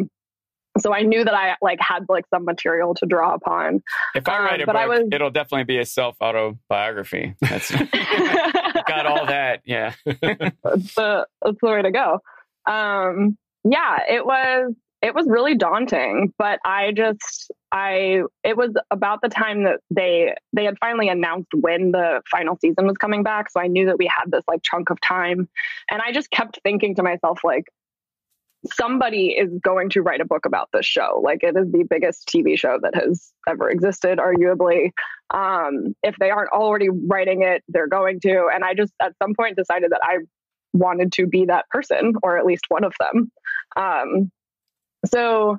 So 0.79 0.93
I 0.95 1.03
knew 1.03 1.25
that 1.25 1.35
I 1.35 1.57
like 1.63 1.79
had 1.81 2.05
like 2.09 2.25
some 2.33 2.45
material 2.45 2.95
to 2.95 3.07
draw 3.07 3.35
upon. 3.35 3.83
If 4.15 4.29
I 4.29 4.39
Um, 4.39 4.45
write 4.45 4.61
a 4.63 4.67
but 4.67 4.75
book, 4.75 4.89
was- 4.89 5.09
it'll 5.13 5.31
definitely 5.31 5.65
be 5.65 5.79
a 5.79 5.85
self 5.87 6.17
autobiography. 6.21 7.35
That's 7.41 7.71
got 8.89 9.07
all 9.07 9.27
that. 9.27 9.61
Yeah. 9.65 9.93
that's 10.05 10.95
the 10.95 11.27
that's 11.43 11.59
the 11.61 11.69
way 11.69 11.83
to 11.83 11.91
go. 11.91 12.21
Um, 12.67 13.37
yeah, 13.65 13.99
it 14.09 14.25
was 14.25 14.75
it 15.01 15.15
was 15.15 15.27
really 15.29 15.55
daunting, 15.55 16.33
but 16.39 16.59
I 16.65 16.93
just 16.93 17.53
I 17.71 18.23
it 18.43 18.57
was 18.57 18.71
about 18.91 19.21
the 19.23 19.29
time 19.29 19.63
that 19.65 19.81
they 19.91 20.35
they 20.53 20.65
had 20.65 20.77
finally 20.81 21.09
announced 21.09 21.49
when 21.55 21.93
the 21.93 22.21
final 22.31 22.57
season 22.61 22.87
was 22.87 22.97
coming 22.97 23.23
back, 23.23 23.51
so 23.51 23.61
I 23.61 23.69
knew 23.69 23.87
that 23.87 23.99
we 23.99 24.07
had 24.07 24.31
this 24.31 24.43
like 24.49 24.63
chunk 24.63 24.91
of 24.91 25.01
time, 25.01 25.49
and 25.91 26.03
I 26.05 26.13
just 26.13 26.31
kept 26.31 26.59
thinking 26.65 26.95
to 26.97 27.03
myself 27.03 27.41
like 27.45 27.65
somebody 28.73 29.29
is 29.29 29.51
going 29.63 29.91
to 29.91 30.03
write 30.03 30.21
a 30.21 30.25
book 30.25 30.45
about 30.47 30.69
this 30.73 30.87
show. 30.87 31.21
Like 31.23 31.43
it 31.43 31.57
is 31.57 31.71
the 31.71 31.85
biggest 31.89 32.29
TV 32.29 32.59
show 32.59 32.79
that 32.83 32.95
has 32.95 33.33
ever 33.49 33.71
existed, 33.71 34.19
arguably. 34.19 34.91
Um, 35.31 35.95
if 36.03 36.17
they 36.17 36.31
aren't 36.31 36.53
already 36.53 36.89
writing 36.89 37.43
it, 37.43 37.63
they're 37.69 37.89
going 37.89 38.21
to. 38.21 38.49
And 38.53 38.65
I 38.65 38.75
just 38.75 38.93
at 39.01 39.13
some 39.23 39.35
point 39.35 39.57
decided 39.57 39.93
that 39.93 40.01
I 40.03 40.19
wanted 40.73 41.13
to 41.13 41.27
be 41.27 41.47
that 41.47 41.69
person, 41.71 42.15
or 42.23 42.39
at 42.39 42.47
least 42.47 42.65
one 42.69 42.85
of 42.85 42.95
them. 42.99 43.31
Um, 43.77 44.31
so 45.07 45.59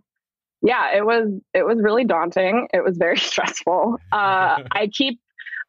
yeah, 0.62 0.96
it 0.96 1.06
was 1.06 1.30
it 1.54 1.66
was 1.66 1.78
really 1.82 2.06
daunting. 2.06 2.68
It 2.74 2.84
was 2.84 2.98
very 2.98 3.18
stressful. 3.18 4.00
Uh, 4.12 4.64
I 4.72 4.90
keep 4.92 5.20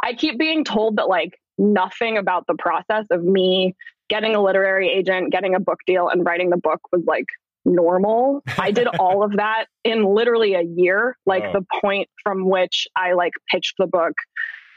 I 0.02 0.14
keep 0.14 0.38
being 0.38 0.64
told 0.64 0.96
that 0.96 1.08
like 1.08 1.38
nothing 1.58 2.16
about 2.16 2.46
the 2.46 2.54
process 2.54 3.06
of 3.10 3.22
me 3.22 3.76
getting 4.10 4.34
a 4.34 4.42
literary 4.42 4.90
agent, 4.90 5.32
getting 5.32 5.54
a 5.54 5.60
book 5.60 5.78
deal, 5.86 6.08
and 6.08 6.26
writing 6.26 6.50
the 6.50 6.58
book 6.58 6.80
was 6.92 7.02
like 7.06 7.24
normal. 7.64 8.42
I 8.58 8.70
did 8.72 8.86
all 8.98 9.22
of 9.22 9.36
that 9.36 9.66
in 9.84 10.04
literally 10.04 10.54
a 10.54 10.62
year, 10.62 11.16
like 11.24 11.44
Oh. 11.46 11.52
the 11.60 11.66
point 11.80 12.08
from 12.22 12.48
which 12.50 12.86
I 12.96 13.12
like 13.14 13.32
pitched 13.50 13.74
the 13.78 13.86
book, 13.86 14.12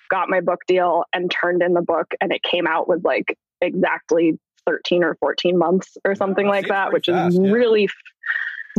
got 0.10 0.30
my 0.30 0.40
book 0.40 0.60
deal, 0.68 1.04
and 1.12 1.30
turned 1.30 1.62
in 1.62 1.74
the 1.74 1.82
book, 1.82 2.14
and 2.22 2.32
it 2.32 2.44
came 2.44 2.68
out 2.68 2.88
was 2.88 3.02
like 3.04 3.36
exactly 3.62 4.40
13 4.68 5.04
or 5.04 5.16
14 5.20 5.58
months 5.58 5.98
or 6.06 6.16
something 6.16 6.46
Oh, 6.48 6.50
like 6.50 6.68
that, 6.70 6.94
which 6.94 7.08
fast, 7.08 7.34
is 7.36 7.40
yeah. 7.44 7.52
really 7.52 7.86
f- 7.86 7.92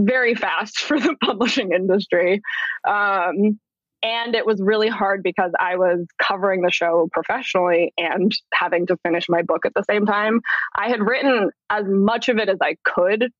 very 0.01 0.35
fast 0.35 0.79
for 0.87 0.99
the 0.99 1.15
publishing 1.23 1.73
industry. 1.73 2.41
Um, 2.89 3.59
and 4.05 4.37
it 4.37 4.45
was 4.45 4.61
really 4.61 4.89
hard 4.89 5.23
because 5.23 5.51
I 5.59 5.77
was 5.77 6.07
covering 6.21 6.61
the 6.61 6.71
show 6.71 7.09
professionally 7.11 7.95
and 7.97 8.31
having 8.53 8.87
to 8.89 8.99
finish 8.99 9.31
my 9.31 9.41
book 9.41 9.65
at 9.65 9.73
the 9.75 9.83
same 9.89 10.05
time. 10.05 10.43
I 10.77 10.91
had 10.91 11.01
written 11.01 11.51
as 11.71 11.85
much 11.87 12.29
of 12.29 12.37
it 12.37 12.51
as 12.51 12.59
I 12.63 12.77
could 12.85 13.31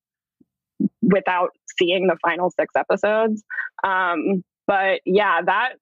without 1.03 1.51
seeing 1.77 2.07
the 2.07 2.17
final 2.25 2.49
six 2.49 2.73
episodes. 2.75 3.43
Um, 3.83 4.43
but 4.65 5.01
yeah, 5.05 5.41
that 5.43 5.73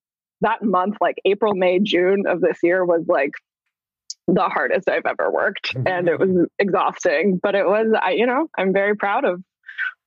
that 0.41 0.61
month, 0.61 0.97
like 0.99 1.15
April, 1.23 1.55
May, 1.55 1.79
June 1.79 2.25
of 2.27 2.41
this 2.41 2.57
year, 2.61 2.83
was 2.83 3.05
like 3.07 3.31
the 4.27 4.43
hardest 4.43 4.89
I've 4.89 5.05
ever 5.05 5.31
worked, 5.31 5.73
and 5.85 6.09
it 6.09 6.19
was 6.19 6.47
exhausting. 6.59 7.39
But 7.41 7.55
it 7.55 7.65
was, 7.65 7.87
I 7.99 8.11
you 8.11 8.25
know, 8.25 8.47
I'm 8.57 8.73
very 8.73 8.97
proud 8.97 9.23
of 9.23 9.41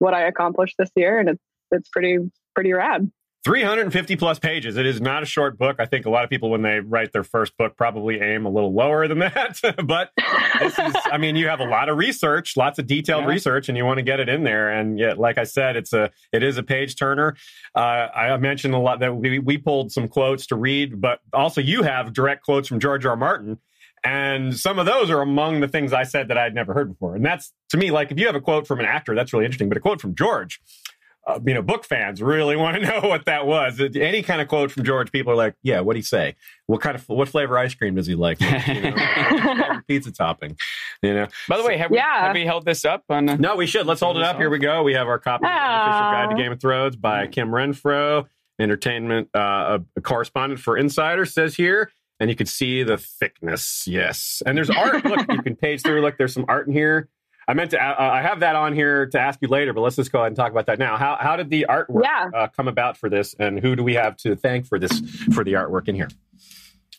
what 0.01 0.13
I 0.13 0.27
accomplished 0.27 0.75
this 0.79 0.91
year, 0.95 1.19
and 1.19 1.31
it's 1.31 1.43
it's 1.71 1.89
pretty 1.89 2.19
pretty 2.55 2.75
rad. 2.75 3.11
350 3.47 4.17
plus 4.17 4.41
pages. 4.41 4.77
It 4.77 4.87
is 4.87 5.01
not 5.01 5.23
a 5.23 5.27
short 5.27 5.57
book. 5.57 5.77
I 5.79 5.87
think 5.87 6.05
a 6.05 6.11
lot 6.11 6.25
of 6.25 6.31
people, 6.31 6.51
when 6.51 6.63
they 6.63 6.81
write 6.81 7.13
their 7.13 7.23
first 7.23 7.57
book, 7.57 7.77
probably 7.77 8.21
aim 8.21 8.45
a 8.45 8.51
little 8.51 8.75
lower 8.75 9.07
than 9.07 9.21
that. 9.21 9.61
but 9.85 10.11
this 10.59 10.77
is, 10.77 10.97
I 11.05 11.17
mean, 11.17 11.37
you 11.37 11.47
have 11.47 11.61
a 11.61 11.65
lot 11.65 11.89
of 11.89 11.97
research, 11.97 12.57
lots 12.57 12.81
of 12.81 12.89
detailed 12.89 13.23
Yeah. 13.23 13.31
research, 13.31 13.69
and 13.69 13.79
you 13.79 13.85
want 13.85 13.99
to 13.99 14.03
get 14.03 14.19
it 14.19 14.29
in 14.29 14.43
there. 14.43 14.73
And 14.73 14.99
yet, 14.99 15.17
like 15.19 15.39
I 15.39 15.45
said, 15.45 15.77
it's 15.77 15.93
a, 15.93 16.11
it 16.33 16.43
is 16.43 16.59
a 16.59 16.65
page 16.65 16.97
turner. 16.97 17.37
Uh, 17.73 18.09
I 18.13 18.37
mentioned 18.39 18.75
a 18.75 18.79
lot 18.79 18.99
that 18.99 19.15
we, 19.15 19.39
we 19.39 19.59
pulled 19.59 19.93
some 19.93 20.09
quotes 20.09 20.49
to 20.49 20.57
read, 20.57 21.01
but 21.01 21.21
also 21.33 21.61
you 21.61 21.85
have 21.85 22.13
direct 22.13 22.45
quotes 22.45 22.67
from 22.67 22.81
George 22.81 23.05
R. 23.07 23.13
R. 23.13 23.17
Martin. 23.17 23.59
And 24.03 24.57
some 24.57 24.79
of 24.81 24.87
those 24.87 25.09
are 25.09 25.21
among 25.21 25.61
the 25.61 25.69
things 25.69 25.93
I 25.93 26.03
said 26.03 26.29
that 26.29 26.39
I'd 26.39 26.55
never 26.55 26.75
heard 26.75 26.89
before. 26.91 27.15
And 27.15 27.25
that's 27.25 27.53
to 27.71 27.77
me, 27.77 27.91
like 27.93 28.11
if 28.13 28.19
you 28.19 28.27
have 28.27 28.35
a 28.37 28.41
quote 28.41 28.67
from 28.67 28.81
an 28.81 28.87
actor, 28.87 29.15
that's 29.15 29.33
really 29.33 29.45
interesting. 29.45 29.69
But 29.69 29.79
a 29.79 29.81
quote 29.81 30.01
from 30.01 30.15
George, 30.15 30.61
uh, 31.27 31.41
you 31.45 31.55
know, 31.55 31.63
book 31.63 31.85
fans 31.85 32.23
really 32.23 32.57
want 32.65 32.77
to 32.77 32.83
know 32.83 33.09
what 33.09 33.25
that 33.27 33.47
was. 33.47 33.81
Any 33.81 34.23
kind 34.23 34.41
of 34.41 34.49
quote 34.49 34.71
from 34.71 34.85
George, 34.85 35.11
people 35.11 35.33
are 35.33 35.37
like, 35.37 35.55
"Yeah, 35.63 35.79
what 35.79 35.87
would 35.87 35.97
he 35.97 36.03
say? 36.03 36.37
What 36.67 36.81
kind 36.81 36.95
of 36.95 37.09
what 37.09 37.29
flavor 37.29 37.59
ice 37.59 37.75
cream 37.75 37.95
does 37.97 38.07
he 38.07 38.15
like? 38.15 38.41
You 38.41 38.81
know, 38.91 39.81
pizza 39.89 40.13
topping?" 40.13 40.57
You 41.03 41.15
know. 41.15 41.27
By 41.49 41.57
the 41.57 41.65
way, 41.65 41.77
have 41.79 41.91
we 41.91 41.99
have 41.99 42.35
we 42.35 42.45
held 42.47 42.65
this 42.65 42.85
up 42.85 43.05
on? 43.09 43.27
The, 43.27 43.37
No, 43.37 43.57
we 43.57 43.67
should. 43.67 43.87
Let's 43.87 44.01
hold 44.01 44.17
it 44.17 44.23
up. 44.23 44.37
Here 44.37 44.51
we 44.51 44.59
go. 44.59 44.83
We 44.83 44.95
have 44.95 45.09
our 45.09 45.19
copy 45.19 45.47
of 45.47 45.51
the 45.51 45.57
official 45.57 46.11
guide 46.13 46.31
to 46.31 46.37
Game 46.37 46.53
of 46.53 46.61
Thrones 46.61 46.97
by 46.97 47.27
Kim 47.27 47.49
Renfro, 47.51 48.27
entertainment 48.61 49.29
uh, 49.35 49.79
a 49.97 50.01
correspondent 50.01 50.61
for 50.61 50.77
Insider, 50.77 51.25
says 51.25 51.55
here. 51.57 51.91
And 52.19 52.31
you 52.31 52.37
can 52.37 52.47
see 52.47 52.83
the 52.83 52.97
thickness. 52.97 53.85
Yes. 53.87 54.43
And 54.47 54.57
there's 54.57 54.71
art. 54.71 55.05
Look, 55.05 55.31
you 55.31 55.43
can 55.43 55.55
page 55.55 55.83
through. 55.83 56.01
Look, 56.01 56.17
there's 56.17 56.33
some 56.33 56.47
art 56.49 56.67
in 56.67 56.73
here. 56.73 57.11
I 57.49 57.55
meant 57.55 57.71
to, 57.73 57.81
uh, 57.81 57.95
I 57.99 58.23
have 58.23 58.41
that 58.41 58.57
on 58.57 58.73
here 58.73 59.07
to 59.07 59.21
ask 59.21 59.41
you 59.41 59.49
later, 59.49 59.73
but 59.73 59.81
let's 59.81 59.97
just 59.97 60.11
go 60.11 60.19
ahead 60.19 60.29
and 60.29 60.37
talk 60.37 60.51
about 60.51 60.67
that 60.67 60.79
now. 60.81 60.97
How, 60.97 61.17
how 61.21 61.37
did 61.37 61.49
the 61.49 61.67
artwork 61.69 62.03
Yeah. 62.03 62.29
uh, 62.35 62.49
come 62.49 62.67
about 62.67 62.97
for 62.97 63.09
this? 63.09 63.35
And 63.39 63.61
who 63.61 63.77
do 63.77 63.85
we 63.85 63.95
have 63.95 64.17
to 64.19 64.35
thank 64.35 64.67
for 64.67 64.79
this, 64.79 64.99
for 65.33 65.45
the 65.45 65.53
artwork 65.53 65.87
in 65.89 65.95
here? 65.95 66.09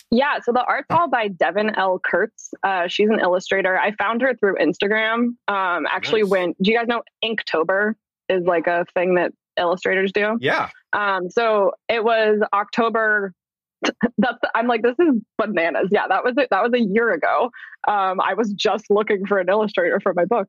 Yeah, 0.10 0.40
so 0.42 0.54
the 0.54 0.64
art's 0.64 0.88
all 0.90 1.10
by 1.10 1.28
Devin 1.28 1.76
Elle 1.78 2.00
Kurtz. 2.00 2.54
Uh, 2.64 2.88
she's 2.88 3.10
an 3.10 3.20
illustrator. 3.20 3.78
I 3.78 3.92
found 3.92 4.22
her 4.22 4.34
through 4.36 4.56
Instagram. 4.56 5.36
Um, 5.50 5.86
actually, 5.92 6.22
Nice. 6.22 6.32
when 6.32 6.56
do 6.62 6.72
you 6.72 6.78
guys 6.78 6.88
know 6.88 7.04
Inktober 7.22 7.96
is 8.30 8.46
like 8.46 8.68
a 8.68 8.86
thing 8.94 9.16
that 9.16 9.34
illustrators 9.60 10.14
do? 10.14 10.38
Yeah. 10.40 10.70
Um, 10.94 11.30
so 11.30 11.74
it 11.90 12.02
was 12.06 12.40
October. 12.54 13.34
That's 14.18 14.40
I'm 14.56 14.68
like 14.68 14.82
this 14.82 14.96
is 15.00 15.16
bananas. 15.38 15.90
Yeah, 15.92 16.08
that 16.08 16.24
was 16.24 16.34
it. 16.38 16.48
That 16.52 16.64
was 16.64 16.74
a 16.74 16.82
year 16.82 17.12
ago. 17.12 17.52
Um, 17.88 18.20
I 18.20 18.34
was 18.34 18.52
just 18.54 18.86
looking 18.90 19.26
for 19.26 19.40
an 19.40 19.50
illustrator 19.50 20.00
for 20.00 20.14
my 20.14 20.26
book. 20.26 20.48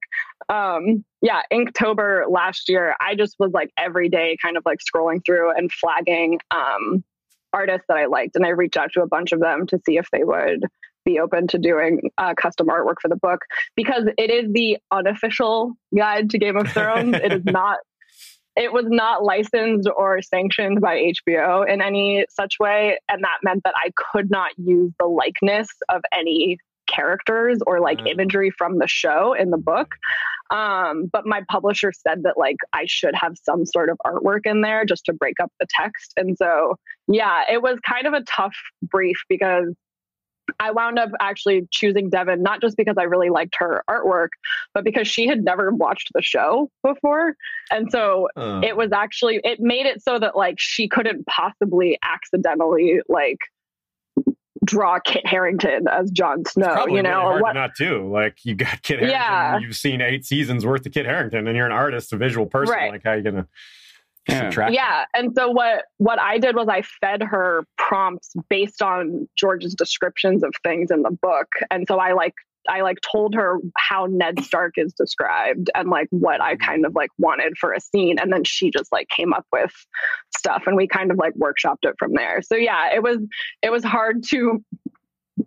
Um, 0.48 1.04
yeah, 1.20 1.42
Inktober 1.52 2.30
last 2.30 2.68
year. 2.68 2.94
I 3.00 3.14
just 3.14 3.36
was 3.38 3.52
like 3.52 3.70
every 3.76 4.08
day, 4.08 4.36
kind 4.40 4.56
of 4.56 4.64
like 4.64 4.78
scrolling 4.78 5.24
through 5.24 5.54
and 5.56 5.70
flagging 5.70 6.38
um, 6.50 7.04
artists 7.52 7.84
that 7.88 7.96
I 7.96 8.06
liked, 8.06 8.36
and 8.36 8.46
I 8.46 8.50
reached 8.50 8.76
out 8.76 8.90
to 8.94 9.02
a 9.02 9.06
bunch 9.06 9.32
of 9.32 9.40
them 9.40 9.66
to 9.68 9.78
see 9.86 9.98
if 9.98 10.08
they 10.10 10.24
would 10.24 10.64
be 11.04 11.18
open 11.18 11.46
to 11.48 11.58
doing 11.58 12.10
uh, 12.18 12.34
custom 12.34 12.66
artwork 12.66 12.96
for 13.00 13.08
the 13.08 13.16
book 13.16 13.40
because 13.76 14.04
it 14.18 14.30
is 14.30 14.52
the 14.52 14.76
unofficial 14.90 15.72
guide 15.96 16.28
to 16.30 16.38
Game 16.38 16.56
of 16.56 16.70
Thrones. 16.70 17.14
it 17.14 17.32
is 17.32 17.44
not 17.46 17.78
it 18.58 18.72
was 18.72 18.86
not 18.88 19.22
licensed 19.22 19.88
or 19.96 20.20
sanctioned 20.20 20.80
by 20.80 21.12
HBO 21.26 21.66
in 21.66 21.80
any 21.80 22.26
such 22.28 22.56
way. 22.58 22.98
And 23.08 23.22
that 23.22 23.38
meant 23.44 23.62
that 23.64 23.74
I 23.76 23.92
could 23.96 24.30
not 24.30 24.50
use 24.58 24.92
the 24.98 25.06
likeness 25.06 25.68
of 25.88 26.02
any 26.12 26.58
characters 26.88 27.60
or 27.66 27.80
like 27.80 27.98
Mm. 27.98 28.08
imagery 28.12 28.50
from 28.50 28.78
the 28.78 28.88
show 28.88 29.32
in 29.34 29.50
the 29.50 29.58
book. 29.58 29.94
Um, 30.50 31.08
but 31.12 31.26
my 31.26 31.42
publisher 31.50 31.92
said 31.92 32.22
that 32.24 32.38
like 32.38 32.56
I 32.72 32.86
should 32.86 33.14
have 33.14 33.34
some 33.42 33.66
sort 33.66 33.90
of 33.90 33.98
artwork 34.04 34.46
in 34.46 34.62
there 34.62 34.84
just 34.84 35.04
to 35.04 35.12
break 35.12 35.38
up 35.40 35.52
the 35.60 35.66
text. 35.78 36.14
And 36.16 36.36
so, 36.36 36.76
yeah, 37.06 37.42
it 37.50 37.62
was 37.62 37.78
kind 37.86 38.06
of 38.06 38.14
a 38.14 38.22
tough 38.22 38.56
brief 38.82 39.18
because 39.28 39.74
I 40.60 40.70
wound 40.70 40.98
up 40.98 41.10
actually 41.20 41.68
choosing 41.70 42.10
Devin, 42.10 42.42
not 42.42 42.60
just 42.60 42.76
because 42.76 42.96
I 42.98 43.04
really 43.04 43.30
liked 43.30 43.54
her 43.58 43.84
artwork, 43.88 44.28
but 44.74 44.84
because 44.84 45.06
she 45.08 45.26
had 45.26 45.44
never 45.44 45.70
watched 45.72 46.10
the 46.14 46.22
show 46.22 46.70
before. 46.82 47.34
And 47.70 47.90
so 47.90 48.28
Uh, 48.36 48.60
it 48.64 48.76
was 48.76 48.92
actually 48.92 49.40
it 49.44 49.60
made 49.60 49.86
it 49.86 50.02
so 50.02 50.18
that 50.18 50.36
like 50.36 50.56
she 50.58 50.88
couldn't 50.88 51.26
possibly 51.26 51.98
accidentally 52.02 53.00
like 53.08 53.38
draw 54.64 54.98
Kit 54.98 55.26
Harington 55.26 55.86
as 55.88 56.10
Jon 56.10 56.44
Snow, 56.44 56.86
you 56.88 57.02
know, 57.02 57.22
really 57.28 57.38
or 57.38 57.42
what 57.42 57.52
not 57.54 57.74
do. 57.76 58.10
Like 58.12 58.38
you 58.44 58.54
got 58.54 58.82
Kit 58.82 58.98
Harington, 59.00 59.10
Yeah. 59.20 59.58
you've 59.58 59.76
seen 59.76 60.00
eight 60.00 60.26
seasons 60.26 60.66
worth 60.66 60.84
of 60.84 60.92
Kit 60.92 61.06
Harington, 61.06 61.46
and 61.46 61.56
you're 61.56 61.66
an 61.66 61.72
artist, 61.72 62.12
a 62.12 62.16
visual 62.16 62.46
person. 62.46 62.74
Right. 62.74 62.90
Like 62.92 63.04
how 63.04 63.12
you 63.14 63.22
gonna 63.22 63.46
Yeah. 64.28 64.68
yeah 64.70 65.04
and 65.14 65.34
so 65.34 65.50
what 65.50 65.84
what 65.96 66.20
i 66.20 66.38
did 66.38 66.54
was 66.54 66.68
i 66.68 66.82
fed 66.82 67.22
her 67.22 67.64
prompts 67.76 68.34
based 68.50 68.82
on 68.82 69.28
george's 69.36 69.74
descriptions 69.74 70.42
of 70.42 70.52
things 70.62 70.90
in 70.90 71.02
the 71.02 71.10
book. 71.10 71.48
And 71.70 71.86
so 71.88 71.98
i 71.98 72.12
like 72.12 72.34
i 72.68 72.82
like 72.82 72.98
told 73.00 73.34
her 73.34 73.58
how 73.76 74.06
ned 74.06 74.44
stark 74.44 74.74
is 74.76 74.92
described 74.92 75.70
and 75.74 75.88
like 75.88 76.08
what 76.10 76.42
i 76.42 76.56
kind 76.56 76.84
of 76.84 76.94
like 76.94 77.10
wanted 77.18 77.56
for 77.56 77.72
a 77.72 77.80
scene. 77.80 78.18
And 78.18 78.32
then 78.32 78.44
she 78.44 78.70
just 78.70 78.92
like 78.92 79.08
came 79.08 79.32
up 79.32 79.46
with 79.52 79.72
stuff 80.36 80.64
and 80.66 80.76
we 80.76 80.86
kind 80.86 81.10
of 81.10 81.16
like 81.16 81.34
workshopped 81.34 81.84
it 81.84 81.94
from 81.98 82.12
there. 82.12 82.42
So 82.42 82.56
yeah 82.56 82.94
it 82.94 83.02
was 83.02 83.18
it 83.62 83.70
was 83.70 83.84
hard 83.84 84.24
to 84.30 84.62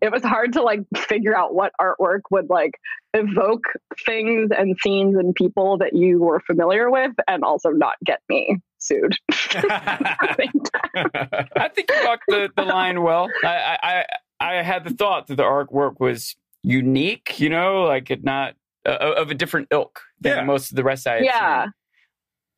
it 0.01 0.11
was 0.11 0.23
hard 0.23 0.53
to 0.53 0.63
like 0.63 0.81
figure 0.95 1.35
out 1.37 1.53
what 1.53 1.73
artwork 1.79 2.21
would 2.31 2.49
like 2.49 2.79
evoke 3.13 3.65
things 4.05 4.49
and 4.57 4.77
scenes 4.81 5.15
and 5.15 5.35
people 5.35 5.77
that 5.77 5.95
you 5.95 6.19
were 6.19 6.39
familiar 6.39 6.89
with 6.89 7.11
and 7.27 7.43
also 7.43 7.69
not 7.69 7.95
get 8.05 8.21
me 8.29 8.57
sued 8.83 9.15
I 10.93 11.69
think 11.73 11.89
you 11.89 12.05
walked 12.07 12.23
the, 12.27 12.49
the 12.55 12.63
line 12.63 13.01
well. 13.03 13.29
I, 13.43 13.77
I 13.81 14.05
I 14.39 14.59
I 14.59 14.63
had 14.63 14.83
the 14.83 14.89
thought 14.93 15.27
that 15.27 15.35
the 15.35 15.43
artwork 15.43 15.99
was 15.99 16.35
unique, 16.63 17.39
you 17.39 17.49
know, 17.49 17.83
like 17.83 18.09
it 18.11 18.23
not 18.23 18.55
uh, 18.85 19.13
of 19.17 19.29
a 19.31 19.35
different 19.35 19.67
ilk 19.71 20.01
than 20.19 20.37
Yeah. 20.37 20.43
most 20.43 20.71
of 20.71 20.75
the 20.75 20.83
rest 20.83 21.05
I 21.07 21.15
had 21.15 21.25
yeah. 21.25 21.63
seen. 21.65 21.71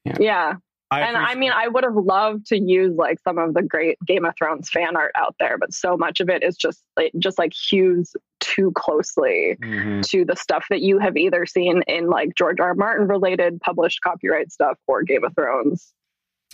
yeah 0.06 0.16
Yeah. 0.20 0.54
and 0.92 1.18
I 1.18 1.36
mean, 1.36 1.52
I 1.54 1.68
would 1.68 1.84
have 1.84 1.96
loved 1.96 2.46
to 2.48 2.58
use 2.60 2.96
like 2.96 3.20
some 3.24 3.38
of 3.38 3.54
the 3.54 3.62
great 3.64 3.98
Game 4.06 4.26
of 4.26 4.34
Thrones 4.38 4.70
fan 4.70 4.96
art 4.96 5.12
out 5.16 5.36
there, 5.40 5.58
but 5.58 5.74
so 5.74 5.98
much 5.98 6.20
of 6.22 6.30
it 6.30 6.44
is 6.44 6.56
just 6.56 6.82
like 6.98 7.12
just 7.20 7.38
like 7.38 7.54
hews 7.54 8.16
too 8.40 8.72
closely 8.76 9.58
Mhm. 9.62 10.04
to 10.10 10.24
the 10.26 10.36
stuff 10.36 10.66
that 10.70 10.82
you 10.82 11.00
have 11.00 11.18
either 11.18 11.46
seen 11.46 11.82
in 11.88 12.08
like 12.10 12.36
George 12.36 12.60
R. 12.60 12.68
R. 12.70 12.76
Martin 12.76 13.08
related 13.08 13.60
published 13.62 14.02
copyright 14.02 14.52
stuff 14.52 14.78
or 14.88 15.04
Game 15.04 15.24
of 15.24 15.34
Thrones 15.36 15.94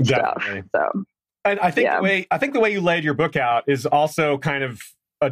Definitely. 0.08 0.64
stuff. 0.70 0.92
So 0.94 1.04
And 1.46 1.60
I 1.60 1.72
think 1.72 1.86
Yeah. 1.86 1.98
the 1.98 2.04
way 2.04 2.28
I 2.32 2.38
think 2.38 2.54
the 2.54 2.60
way 2.60 2.72
you 2.72 2.82
laid 2.82 3.04
your 3.04 3.14
book 3.14 3.36
out 3.36 3.64
is 3.68 3.86
also 3.86 4.38
kind 4.38 4.64
of 4.64 4.82
a, 5.22 5.32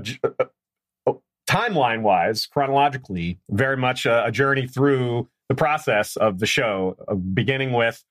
timeline 1.48 2.02
wise, 2.02 2.46
chronologically, 2.46 3.40
very 3.50 3.78
much 3.78 4.06
a, 4.06 4.26
a 4.26 4.32
journey 4.32 4.68
through 4.68 5.30
the 5.50 5.56
process 5.56 6.18
of 6.18 6.40
the 6.40 6.46
show, 6.46 6.98
uh, 7.08 7.16
beginning 7.16 7.72
with 7.72 8.04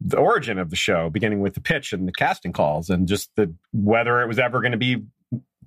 the 0.00 0.18
origin 0.18 0.58
of 0.58 0.68
the 0.70 0.76
show, 0.76 1.08
beginning 1.08 1.40
with 1.40 1.54
the 1.54 1.60
pitch 1.60 1.92
and 1.92 2.06
the 2.06 2.12
casting 2.12 2.52
calls, 2.52 2.90
and 2.90 3.08
just 3.08 3.30
the 3.36 3.52
whether 3.72 4.20
it 4.20 4.26
was 4.28 4.38
ever 4.38 4.60
going 4.60 4.72
to 4.72 4.78
be 4.78 5.02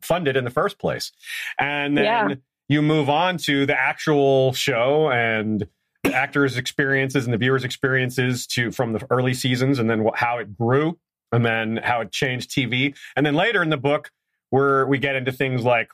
funded 0.01 0.35
in 0.37 0.43
the 0.43 0.49
first 0.51 0.77
place, 0.79 1.11
and 1.59 1.97
then 1.97 2.03
Yeah. 2.03 2.35
you 2.67 2.81
move 2.81 3.09
on 3.09 3.37
to 3.37 3.65
the 3.65 3.79
actual 3.79 4.53
show 4.53 5.09
and 5.09 5.61
the 5.61 5.67
actors' 6.11 6.57
experiences 6.57 7.25
and 7.25 7.33
the 7.33 7.37
viewers' 7.37 7.63
experiences 7.63 8.45
to 8.47 8.71
from 8.71 8.93
the 8.93 9.05
early 9.09 9.33
seasons, 9.33 9.79
and 9.79 9.89
then 9.89 10.07
how 10.15 10.37
it 10.39 10.57
grew, 10.57 10.97
and 11.31 11.45
then 11.45 11.77
how 11.77 12.01
it 12.01 12.11
changed 12.11 12.51
TV, 12.51 12.95
and 13.15 13.25
then 13.25 13.35
later 13.35 13.63
in 13.63 13.69
the 13.69 13.77
book, 13.77 14.11
where 14.49 14.85
we 14.85 14.97
get 14.97 15.15
into 15.15 15.31
things 15.31 15.63
like 15.63 15.89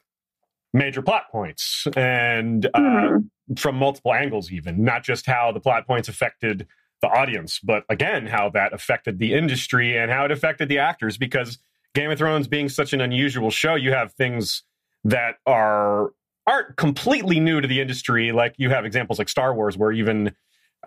major 0.74 1.02
plot 1.02 1.24
points 1.32 1.88
and 1.96 2.66
uh, 2.74 2.80
Mhm. 2.80 3.30
from 3.58 3.76
multiple 3.76 4.14
angles, 4.14 4.52
even 4.52 4.84
not 4.84 5.04
just 5.04 5.26
how 5.26 5.52
the 5.52 5.60
plot 5.60 5.88
points 5.88 6.08
affected 6.10 6.68
the 7.02 7.08
audience, 7.08 7.60
but 7.60 7.86
again 7.90 8.28
how 8.28 8.50
that 8.50 8.74
affected 8.74 9.18
the 9.20 9.34
industry 9.34 9.98
and 9.98 10.12
how 10.12 10.26
it 10.26 10.32
affected 10.32 10.68
the 10.70 10.78
actors. 10.80 11.18
Because 11.18 11.58
Game 11.96 12.12
of 12.12 12.18
Thrones 12.18 12.48
being 12.48 12.70
such 12.70 12.94
an 12.94 13.02
unusual 13.02 13.50
show, 13.50 13.76
you 13.76 13.92
have 13.94 14.12
things 14.14 14.64
that 15.06 15.38
are 15.46 16.12
aren't 16.50 16.76
completely 16.78 17.40
new 17.40 17.62
to 17.62 17.68
the 17.68 17.80
industry. 17.82 18.32
Like 18.32 18.56
you 18.58 18.70
have 18.70 18.86
examples 18.86 19.20
like 19.20 19.30
Star 19.30 19.54
Wars, 19.54 19.78
where 19.78 19.92
even 19.92 20.34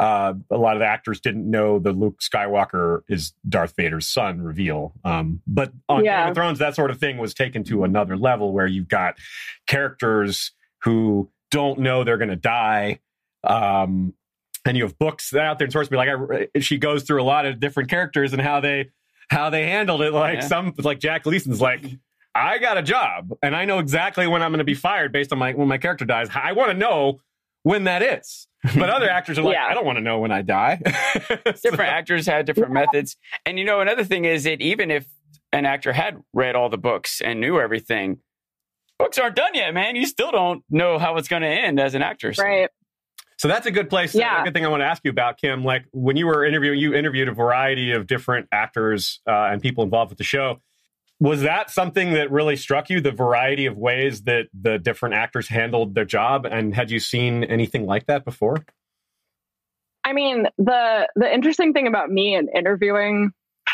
uh, 0.01 0.33
a 0.51 0.57
lot 0.57 0.75
of 0.75 0.81
the 0.81 0.87
actors 0.87 1.21
didn't 1.21 1.49
know 1.51 1.79
that 1.79 1.93
Luke 1.93 2.21
Skywalker 2.21 3.03
is 3.09 3.35
Darth 3.49 3.75
Vader's 3.77 4.07
son 4.09 4.41
reveal. 4.41 4.95
Um, 5.05 5.43
but 5.47 5.73
on 5.89 6.05
Yeah. 6.05 6.23
Game 6.23 6.31
of 6.31 6.35
Thrones, 6.35 6.59
that 6.61 6.75
sort 6.75 6.91
of 6.91 6.99
thing 6.99 7.19
was 7.19 7.35
taken 7.35 7.63
to 7.65 7.85
another 7.85 8.17
level 8.17 8.53
where 8.53 8.67
you've 8.67 8.89
got 8.89 9.17
characters 9.67 10.53
who 10.83 11.31
don't 11.51 11.81
know 11.81 12.05
they're 12.05 12.17
going 12.19 12.31
to 12.31 12.37
die. 12.37 13.01
Um, 13.45 14.15
and 14.65 14.77
you 14.77 14.85
have 14.85 14.99
books 14.99 15.35
out 15.35 15.59
there 15.59 15.67
and 15.67 15.73
source 15.73 15.89
be 15.89 15.97
like, 15.97 16.09
I, 16.09 16.61
she 16.61 16.79
goes 16.79 17.03
through 17.03 17.21
a 17.21 17.25
lot 17.25 17.47
of 17.47 17.61
different 17.61 17.91
characters 17.91 18.33
and 18.33 18.41
how 18.41 18.61
they, 18.61 18.91
how 19.29 19.51
they 19.51 19.65
handled 19.67 20.03
it. 20.03 20.13
Like 20.13 20.37
Yeah. 20.41 20.47
some, 20.47 20.73
like 20.79 21.01
Jack 21.01 21.25
Gleeson's 21.25 21.61
like, 21.61 21.85
I 22.35 22.59
got 22.59 22.79
a 22.79 22.83
job 22.83 23.33
and 23.43 23.55
I 23.55 23.65
know 23.65 23.79
exactly 23.79 24.27
when 24.27 24.43
I'm 24.43 24.51
going 24.51 24.59
to 24.59 24.65
be 24.65 24.75
fired 24.75 25.13
based 25.13 25.33
on 25.33 25.39
my, 25.39 25.53
when 25.53 25.69
my 25.69 25.79
character 25.79 26.05
dies. 26.05 26.29
I 26.35 26.53
want 26.53 26.71
to 26.71 26.77
know 26.77 27.21
when 27.63 27.85
that 27.85 28.03
is. 28.03 28.47
But 28.63 28.89
other 28.91 29.09
actors 29.11 29.39
are 29.39 29.43
like, 29.43 29.55
Yeah. 29.55 29.67
I 29.69 29.75
don't 29.75 29.85
want 29.85 29.99
to 29.99 30.03
know 30.03 30.19
when 30.19 30.33
I 30.33 30.43
die. 30.43 30.81
different 31.45 31.81
actors 31.93 32.27
had 32.27 32.47
different 32.47 32.73
methods. 32.73 33.17
And 33.45 33.59
you 33.59 33.65
know, 33.65 33.81
another 33.81 34.05
thing 34.05 34.25
is 34.25 34.45
that 34.45 34.61
even 34.61 34.91
if 34.91 35.07
an 35.53 35.67
actor 35.67 35.93
had 35.93 36.23
read 36.33 36.57
all 36.57 36.69
the 36.71 36.79
books 36.79 37.21
and 37.21 37.41
knew 37.41 37.61
everything, 37.61 38.19
books 38.99 39.19
aren't 39.19 39.37
done 39.37 39.55
yet, 39.55 39.75
man. 39.75 39.97
You 39.97 40.07
still 40.07 40.31
don't 40.31 40.65
know 40.71 40.99
how 40.99 41.17
it's 41.17 41.29
going 41.29 41.43
to 41.43 41.49
end 41.49 41.79
as 41.79 41.95
an 41.95 42.03
actor. 42.03 42.33
So- 42.33 42.43
right. 42.45 42.71
So 43.39 43.49
that's 43.49 43.67
a 43.67 43.73
good 43.73 43.91
place. 43.91 44.15
Yeah. 44.15 44.41
A 44.43 44.45
good 44.45 44.55
thing 44.55 44.65
I 44.65 44.69
want 44.69 44.83
to 44.83 44.87
ask 44.87 45.03
you 45.05 45.11
about, 45.11 45.37
Kim. 45.37 45.65
Like 45.65 45.85
when 45.93 46.17
you 46.17 46.27
were 46.29 46.45
interviewing, 46.45 46.79
you 46.79 46.95
interviewed 46.95 47.27
a 47.27 47.33
variety 47.33 47.91
of 47.91 48.07
different 48.07 48.47
actors 48.53 49.21
uh, 49.27 49.33
and 49.51 49.61
people 49.61 49.83
involved 49.83 50.11
with 50.11 50.19
the 50.19 50.25
show. 50.25 50.61
Was 51.23 51.43
that 51.43 51.71
something 51.71 52.15
that 52.15 52.33
really 52.33 52.57
struck 52.57 52.91
you? 52.91 53.01
The 53.01 53.13
variety 53.13 53.67
of 53.67 53.79
ways 53.79 54.23
that 54.23 54.47
the 54.61 54.77
different 54.77 55.15
actors 55.15 55.47
handled 55.47 55.95
their 55.95 56.05
job, 56.05 56.45
and 56.45 56.75
had 56.75 56.91
you 56.91 56.99
seen 56.99 57.45
anything 57.45 57.87
like 57.87 58.07
that 58.07 58.25
before? 58.25 58.65
I 60.03 60.15
mean, 60.15 60.49
the 60.59 61.09
the 61.15 61.33
interesting 61.33 61.75
thing 61.75 61.87
about 61.87 62.11
me 62.11 62.35
and 62.35 62.49
interviewing 62.53 63.31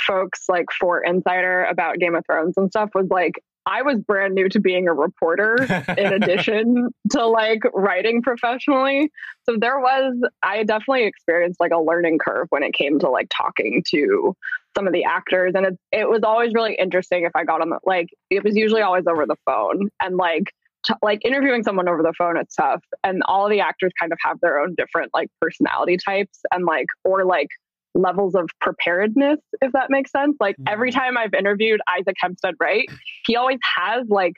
folks 0.06 0.44
like 0.50 0.66
for 0.78 1.02
Insider 1.02 1.64
about 1.64 1.96
Game 1.96 2.14
of 2.14 2.26
Thrones 2.26 2.52
and 2.58 2.68
stuff 2.70 2.90
was 2.94 3.06
like 3.08 3.42
I 3.64 3.80
was 3.80 3.98
brand 3.98 4.34
new 4.34 4.50
to 4.50 4.60
being 4.60 4.86
a 4.86 4.92
reporter 4.92 5.56
in 5.96 6.12
addition 6.22 6.90
to 7.12 7.26
like 7.26 7.60
writing 7.72 8.20
professionally. 8.20 9.10
So 9.44 9.56
there 9.58 9.80
was 9.80 10.20
I 10.42 10.64
definitely 10.64 11.04
experienced 11.04 11.60
like 11.60 11.72
a 11.72 11.80
learning 11.80 12.18
curve 12.18 12.48
when 12.50 12.62
it 12.62 12.74
came 12.74 12.98
to 12.98 13.08
like 13.08 13.28
talking 13.34 13.82
to 13.88 14.34
some 14.78 14.86
of 14.86 14.92
the 14.92 15.02
actors 15.04 15.52
and 15.56 15.66
it 15.66 15.78
it 15.90 16.08
was 16.08 16.20
always 16.22 16.54
really 16.54 16.74
interesting 16.80 17.24
if 17.24 17.32
I 17.34 17.42
got 17.44 17.60
on 17.60 17.70
the 17.70 17.78
like 17.84 18.06
it 18.30 18.44
was 18.44 18.54
usually 18.56 18.80
always 18.82 19.04
over 19.08 19.26
the 19.26 19.34
phone 19.44 19.88
and 20.00 20.16
like 20.16 20.52
t- 20.86 20.94
like 21.02 21.24
interviewing 21.24 21.64
someone 21.64 21.88
over 21.88 22.00
the 22.02 22.12
phone 22.16 22.36
it's 22.36 22.54
tough 22.54 22.82
and 23.02 23.22
all 23.26 23.48
the 23.48 23.58
actors 23.58 23.90
kind 23.98 24.12
of 24.12 24.18
have 24.22 24.38
their 24.40 24.60
own 24.60 24.76
different 24.76 25.10
like 25.12 25.28
personality 25.40 25.96
types 25.96 26.38
and 26.52 26.64
like 26.64 26.86
or 27.04 27.24
like 27.24 27.48
levels 27.96 28.36
of 28.36 28.48
preparedness 28.60 29.40
if 29.62 29.72
that 29.72 29.90
makes 29.90 30.12
sense 30.12 30.36
like 30.38 30.54
every 30.68 30.92
Mhm. 30.92 30.94
time 30.94 31.18
i've 31.18 31.34
interviewed 31.34 31.80
Isaac 31.98 32.14
Hempstead 32.20 32.54
Wright 32.60 32.86
he 33.26 33.34
always 33.34 33.58
has 33.76 34.06
like 34.08 34.34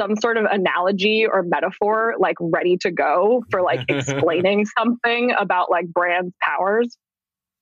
some 0.00 0.14
sort 0.16 0.36
of 0.36 0.44
analogy 0.44 1.26
or 1.26 1.42
metaphor 1.42 2.14
like 2.20 2.36
ready 2.40 2.76
to 2.82 2.92
go 2.92 3.42
for 3.50 3.60
like 3.60 3.80
explaining 3.88 4.66
something 4.78 5.32
about 5.36 5.68
like 5.68 5.86
Bran's 5.88 6.32
powers 6.40 6.96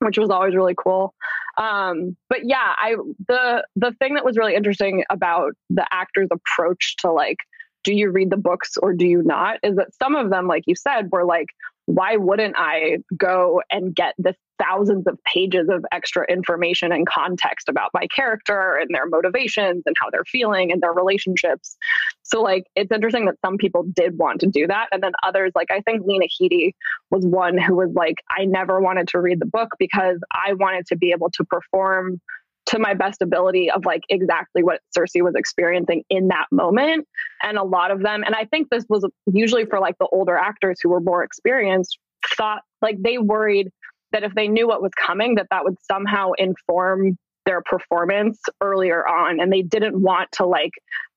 which 0.01 0.19
was 0.19 0.31
always 0.31 0.55
really 0.55 0.75
cool 0.77 1.15
um 1.59 2.17
but 2.29 2.41
yeah 2.45 2.75
i 2.79 2.95
the 3.29 3.65
the 3.77 3.93
thing 3.99 4.15
that 4.15 4.25
was 4.25 4.37
really 4.37 4.55
interesting 4.55 5.05
about 5.11 5.53
the 5.71 5.87
actor's 5.93 6.29
approach 6.33 6.97
to 6.99 7.11
like 7.11 7.37
do 7.85 7.95
you 7.95 8.11
read 8.11 8.31
the 8.31 8.37
books 8.37 8.77
or 8.81 8.93
do 8.93 9.07
you 9.07 9.23
not 9.23 9.59
is 9.63 9.77
that 9.77 9.95
some 9.95 10.15
of 10.15 10.31
them 10.31 10.47
like 10.47 10.63
you 10.67 10.75
said 10.75 11.11
were 11.11 11.25
like 11.25 11.49
why 11.87 12.17
wouldn't 12.17 12.55
i 12.57 12.99
go 13.17 13.63
and 13.71 13.95
get 13.95 14.15
the 14.19 14.35
thousands 14.59 15.07
of 15.07 15.19
pages 15.25 15.69
of 15.69 15.85
extra 15.91 16.25
information 16.31 16.93
and 16.93 17.07
context 17.07 17.69
about 17.69 17.91
my 17.95 18.07
character 18.15 18.77
and 18.77 18.95
their 18.95 19.07
motivations 19.07 19.83
and 19.87 19.97
how 20.01 20.09
they're 20.11 20.25
feeling 20.25 20.71
and 20.71 20.81
their 20.81 20.93
relationships? 20.93 21.77
So 22.23 22.43
like 22.43 22.65
it's 22.77 22.93
interesting 22.93 23.27
that 23.27 23.41
some 23.45 23.57
people 23.57 23.85
did 23.93 24.17
want 24.19 24.41
to 24.41 24.47
do 24.47 24.67
that 24.67 24.87
and 24.93 25.03
then 25.03 25.13
others 25.23 25.53
like 25.55 25.71
i 25.71 25.81
think 25.81 26.03
lena 26.07 26.27
headey 26.41 26.73
was 27.11 27.27
one 27.27 27.59
who 27.59 27.77
was 27.77 27.91
like 27.95 28.17
i 28.31 28.45
never 28.45 28.81
wanted 28.81 29.09
to 29.09 29.21
read 29.21 29.41
the 29.41 29.47
book 29.47 29.71
because 29.79 30.19
i 30.33 30.53
wanted 30.55 30.87
to 30.87 30.97
be 30.97 31.11
able 31.11 31.31
to 31.31 31.45
perform 31.45 32.21
to 32.67 32.79
my 32.79 32.95
best 32.95 33.23
ability 33.23 33.71
of 33.71 33.85
like 33.85 34.03
exactly 34.09 34.63
what 34.63 34.81
Cersei 34.97 35.23
was 35.23 35.35
experiencing 35.35 36.05
in 36.09 36.29
that 36.29 36.47
moment. 36.51 37.07
And 37.43 37.59
a 37.59 37.65
lot 37.65 37.91
of 37.91 38.03
them, 38.03 38.23
and 38.25 38.35
I 38.35 38.45
think 38.45 38.71
this 38.71 38.85
was 38.89 39.05
usually 39.27 39.67
for 39.67 39.81
like 39.81 39.97
the 39.99 40.09
older 40.13 40.37
actors 40.37 40.79
who 40.83 40.89
were 40.89 41.01
more 41.01 41.25
experienced, 41.25 41.99
thought 42.37 42.63
like 42.81 42.97
they 43.03 43.19
worried 43.19 43.71
that 44.13 44.23
if 44.23 44.35
they 44.35 44.49
knew 44.49 44.69
what 44.69 44.83
was 44.83 44.93
coming, 44.95 45.37
that 45.37 45.49
that 45.51 45.65
would 45.65 45.77
somehow 45.91 46.33
inform 46.39 47.17
their 47.47 47.63
performance 47.63 48.41
earlier 48.61 49.07
on. 49.07 49.41
And 49.41 49.53
they 49.53 49.63
didn't 49.63 50.01
want 50.01 50.31
to 50.33 50.47
like 50.47 50.73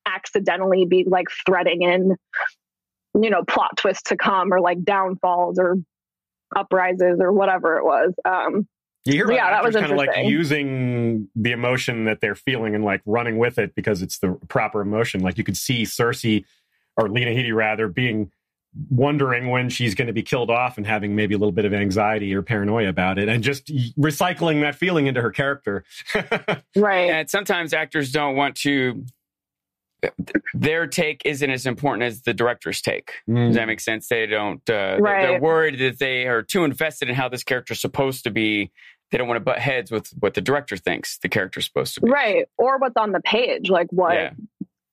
accidentally 0.06 0.86
be 0.86 1.06
like 1.08 1.28
threading 1.46 1.84
in, 1.84 2.16
you 3.22 3.30
know, 3.30 3.44
plot 3.44 3.78
twists 3.78 4.10
to 4.10 4.18
come 4.18 4.54
or 4.54 4.62
like 4.62 4.84
downfalls 4.84 5.60
or 5.60 5.76
uprises 6.56 7.20
or 7.20 7.32
whatever 7.32 7.78
it 7.78 7.84
was. 7.84 8.14
Um, 8.24 8.68
You 9.06 9.14
hear 9.14 9.32
Yeah, 9.32 9.52
that 9.52 9.64
was 9.64 9.76
actors 9.76 9.90
kind 9.90 9.92
of 9.94 9.98
like 9.98 10.10
using 10.32 11.30
the 11.36 11.52
emotion 11.52 12.06
that 12.06 12.22
they're 12.22 12.36
feeling 12.36 12.74
and 12.76 12.84
like 12.84 13.02
running 13.06 13.38
with 13.38 13.58
it 13.60 13.76
because 13.76 14.02
it's 14.02 14.18
the 14.20 14.38
proper 14.48 14.82
emotion. 14.82 15.22
Like 15.22 15.38
you 15.38 15.44
could 15.44 15.58
see 15.58 15.84
Cersei 15.84 16.44
or 16.98 17.10
Lena 17.10 17.32
Headey 17.32 17.54
rather 17.54 17.88
being 17.88 18.32
wondering 18.90 19.50
when 19.50 19.70
she's 19.70 19.96
going 19.96 20.08
to 20.08 20.14
be 20.14 20.22
killed 20.24 20.50
off 20.52 20.78
and 20.78 20.86
having 20.86 21.16
maybe 21.16 21.34
a 21.34 21.38
little 21.38 21.52
bit 21.54 21.64
of 21.66 21.74
anxiety 21.74 22.34
or 22.36 22.42
paranoia 22.42 22.90
about 22.90 23.18
it 23.18 23.30
and 23.30 23.42
just 23.44 23.68
recycling 23.98 24.62
that 24.62 24.76
feeling 24.76 25.08
into 25.08 25.22
her 25.22 25.32
character. 25.32 25.86
right. 26.76 27.10
And 27.10 27.30
sometimes 27.30 27.74
actors 27.74 28.12
don't 28.12 28.36
want 28.36 28.56
to. 28.58 29.06
Their 30.54 30.86
take 30.88 31.22
isn't 31.26 31.50
as 31.50 31.66
important 31.66 32.04
as 32.04 32.22
the 32.22 32.34
director's 32.34 32.82
take. 32.82 33.14
Does 33.48 33.56
that 33.56 33.66
make 33.66 33.80
sense? 33.80 34.08
They 34.08 34.26
don't. 34.28 34.62
Uh, 34.70 34.98
they're- 34.98 35.00
They're 35.32 35.42
worried 35.42 35.80
that 35.80 35.98
they 36.00 36.28
are 36.28 36.44
too 36.44 36.64
invested 36.64 37.10
in 37.10 37.16
how 37.16 37.28
this 37.30 37.44
character's 37.44 37.80
supposed 37.82 38.24
to 38.26 38.30
be. 38.32 38.72
They 39.16 39.20
don't 39.20 39.30
want 39.30 39.38
to 39.38 39.46
butt 39.46 39.60
heads 39.60 39.92
with 39.92 40.10
what 40.20 40.34
the 40.34 40.42
director 40.42 40.76
thinks 40.76 41.20
the 41.20 41.30
character's 41.30 41.64
supposed 41.64 41.94
to 41.96 42.02
be. 42.02 42.12
right 42.12 42.50
or 42.58 42.78
what's 42.80 42.98
on 42.98 43.14
the 43.14 43.22
page 43.22 43.70
like 43.70 43.88
what 43.92 44.14
Yeah. 44.16 44.32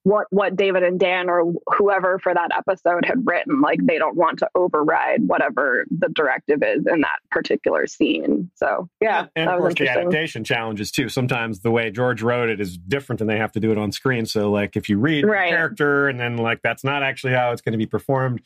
what 0.05 0.27
what 0.31 0.55
david 0.55 0.85
and 0.85 1.01
dan 1.01 1.29
or 1.29 1.53
whoever 1.77 2.21
for 2.21 2.33
that 2.33 2.51
episode 2.57 3.05
had 3.05 3.27
written 3.27 3.61
like 3.61 3.81
they 3.85 3.99
don't 3.99 4.15
want 4.17 4.39
to 4.39 4.49
override 4.55 5.27
whatever 5.27 5.87
the 5.91 6.09
directive 6.09 6.63
is 6.63 6.87
in 6.87 7.01
that 7.01 7.19
particular 7.33 7.89
scene 7.89 8.49
so 8.55 8.89
yeah 9.01 9.27
and 9.35 9.49
that 9.49 9.57
of 9.57 9.63
was 9.65 9.71
course 9.71 9.75
the 9.75 9.83
interesting 9.87 10.09
adaptation 10.09 10.45
challenges 10.45 10.93
too. 10.93 11.09
Sometimes 11.09 11.59
the 11.61 11.73
way 11.73 11.91
George 11.91 12.23
wrote 12.23 12.49
it 12.49 12.61
is 12.61 12.79
different 12.79 13.21
and 13.21 13.29
they 13.29 13.39
have 13.39 13.51
to 13.53 13.61
do 13.61 13.73
it 13.73 13.79
on 13.79 13.91
screen. 13.91 14.25
So 14.27 14.53
like 14.53 14.77
if 14.77 14.89
you 14.89 14.99
read 14.99 15.25
Right. 15.27 15.51
the 15.51 15.57
character 15.57 16.07
and 16.09 16.21
then 16.21 16.37
like 16.37 16.61
that's 16.63 16.85
not 16.85 17.03
actually 17.03 17.33
how 17.33 17.51
it's 17.51 17.61
going 17.63 17.73
to 17.73 17.79
be 17.79 17.87
performed. 17.87 18.41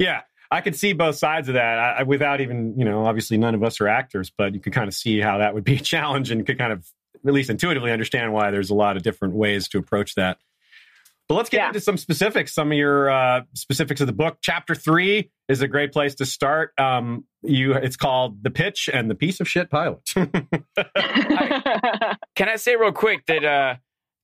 Yeah. 0.00 0.22
I 0.50 0.60
could 0.62 0.74
see 0.74 0.92
both 0.92 1.16
sides 1.16 1.48
of 1.48 1.54
that 1.54 1.78
I, 1.78 2.00
I- 2.00 2.02
without 2.02 2.40
even, 2.40 2.76
you 2.78 2.84
know, 2.84 3.04
obviously 3.06 3.38
none 3.38 3.54
of 3.54 3.62
us 3.62 3.80
are 3.80 3.88
actors, 3.88 4.30
but 4.36 4.54
you 4.54 4.60
could 4.60 4.72
kind 4.72 4.88
of 4.88 4.94
see 4.94 5.20
how 5.20 5.38
that 5.38 5.54
would 5.54 5.64
be 5.64 5.74
a 5.76 5.80
challenge 5.80 6.30
and 6.30 6.44
could 6.46 6.58
kind 6.58 6.72
of 6.72 6.86
at 7.26 7.32
least 7.32 7.50
intuitively 7.50 7.92
understand 7.92 8.32
why 8.32 8.50
there's 8.50 8.70
a 8.70 8.74
lot 8.74 8.96
of 8.96 9.02
different 9.02 9.34
ways 9.34 9.68
to 9.68 9.78
approach 9.78 10.14
that. 10.14 10.38
But 11.28 11.34
let's 11.36 11.48
get 11.50 11.58
Yeah. 11.58 11.66
into 11.68 11.80
some 11.80 11.96
specifics, 11.96 12.52
some 12.52 12.72
of 12.72 12.78
your 12.78 13.08
uh, 13.10 13.42
specifics 13.54 14.00
of 14.00 14.08
the 14.08 14.12
book. 14.12 14.38
Chapter 14.42 14.74
three 14.74 15.30
is 15.48 15.60
a 15.62 15.68
great 15.68 15.92
place 15.92 16.16
to 16.16 16.26
start. 16.26 16.72
Um, 16.76 17.24
you, 17.42 17.72
it's 17.74 17.96
called 17.96 18.42
"The 18.42 18.50
Pitch 18.50 18.90
and 18.92 19.08
the 19.08 19.14
Piece 19.14 19.38
of 19.38 19.48
Shit 19.48 19.70
Pilot." 19.70 20.00
Can 20.16 20.40
I 22.48 22.56
say 22.56 22.76
real 22.76 22.92
quick 22.92 23.26
that 23.26 23.44
uh, 23.44 23.74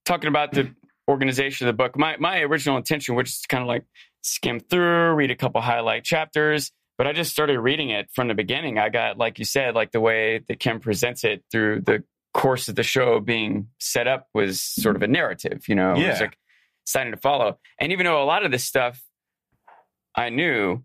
talking 0.05 0.27
about 0.27 0.51
the 0.51 0.73
organization 1.07 1.67
of 1.67 1.73
the 1.73 1.77
book, 1.77 1.97
my, 1.97 2.17
my 2.17 2.41
original 2.41 2.77
intention, 2.77 3.15
which 3.15 3.29
is 3.29 3.41
kind 3.47 3.61
of 3.61 3.67
like 3.67 3.83
skim 4.27 4.59
through, 4.59 5.13
read 5.13 5.31
a 5.31 5.35
couple 5.35 5.61
highlight 5.61 6.03
chapters, 6.03 6.71
but 6.97 7.07
I 7.07 7.13
just 7.13 7.31
started 7.31 7.59
reading 7.59 7.89
it 7.89 8.09
from 8.13 8.27
the 8.27 8.33
beginning. 8.35 8.77
I 8.77 8.89
got, 8.89 9.17
like 9.17 9.39
you 9.39 9.45
said, 9.45 9.75
like 9.75 9.91
the 9.91 10.01
way 10.01 10.39
that 10.47 10.59
Kim 10.59 10.79
presents 10.79 11.23
it 11.23 11.43
through 11.51 11.81
the 11.81 12.03
course 12.33 12.67
of 12.67 12.75
the 12.75 12.83
show 12.83 13.19
being 13.19 13.67
set 13.79 14.07
up 14.07 14.27
was 14.33 14.61
sort 14.61 14.95
of 14.95 15.01
a 15.01 15.07
narrative, 15.07 15.67
you 15.67 15.75
know, 15.75 15.91
it 15.91 16.07
was 16.07 16.19
Yeah. 16.19 16.19
like 16.21 16.37
exciting 16.85 17.11
to 17.13 17.17
follow. 17.19 17.59
And 17.79 17.91
even 17.91 18.05
though 18.05 18.21
a 18.21 18.25
lot 18.25 18.45
of 18.45 18.51
this 18.51 18.63
stuff 18.63 19.01
I 20.15 20.29
knew, 20.29 20.83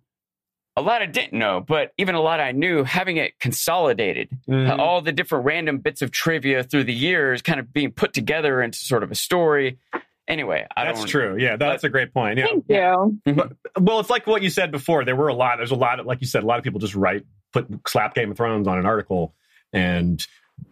a 0.77 0.83
lot 0.83 1.03
I 1.03 1.07
didn't 1.07 1.39
know, 1.39 1.61
but 1.61 1.93
even 1.99 2.15
a 2.15 2.21
lot 2.23 2.41
I 2.41 2.53
knew, 2.53 2.85
having 2.85 3.19
it 3.19 3.39
consolidated 3.39 4.31
Mhm. 4.49 4.79
all 4.79 5.03
the 5.03 5.13
different 5.13 5.45
random 5.45 5.79
bits 5.79 6.01
of 6.01 6.11
trivia 6.11 6.65
through 6.65 6.85
the 6.85 6.95
years 6.95 7.43
kind 7.43 7.61
of 7.61 7.73
being 7.73 7.93
put 7.93 8.13
together 8.15 8.63
into 8.63 8.79
sort 8.79 9.03
of 9.03 9.11
a 9.11 9.15
story. 9.15 9.79
Anyway, 10.29 10.67
I 10.77 10.85
That's 10.85 11.01
don't 11.01 11.09
true. 11.09 11.37
Yeah, 11.37 11.57
that's 11.57 11.85
a 11.85 11.89
great 11.89 12.15
point. 12.15 12.39
Yeah. 12.39 12.47
Thank 12.47 12.65
you. 12.69 13.21
Mm-hmm. 13.27 13.85
Well, 13.85 14.01
it's 14.01 14.11
like 14.11 14.27
what 14.27 14.43
you 14.43 14.51
said 14.51 14.71
before. 14.71 15.05
There 15.05 15.17
were 15.17 15.29
a 15.29 15.35
lot. 15.35 15.57
There's 15.57 15.73
a 15.73 15.77
lot 15.77 15.99
of, 15.99 16.07
like 16.07 16.21
you 16.21 16.27
said, 16.27 16.45
a 16.45 16.47
lot 16.47 16.59
of 16.59 16.65
people 16.65 16.79
just 16.79 16.95
write, 16.95 17.25
put 17.53 17.67
slap 17.89 18.15
Game 18.15 18.31
of 18.31 18.37
Thrones 18.37 18.69
on 18.69 18.79
an 18.79 18.87
article 18.87 19.35
and 19.73 20.25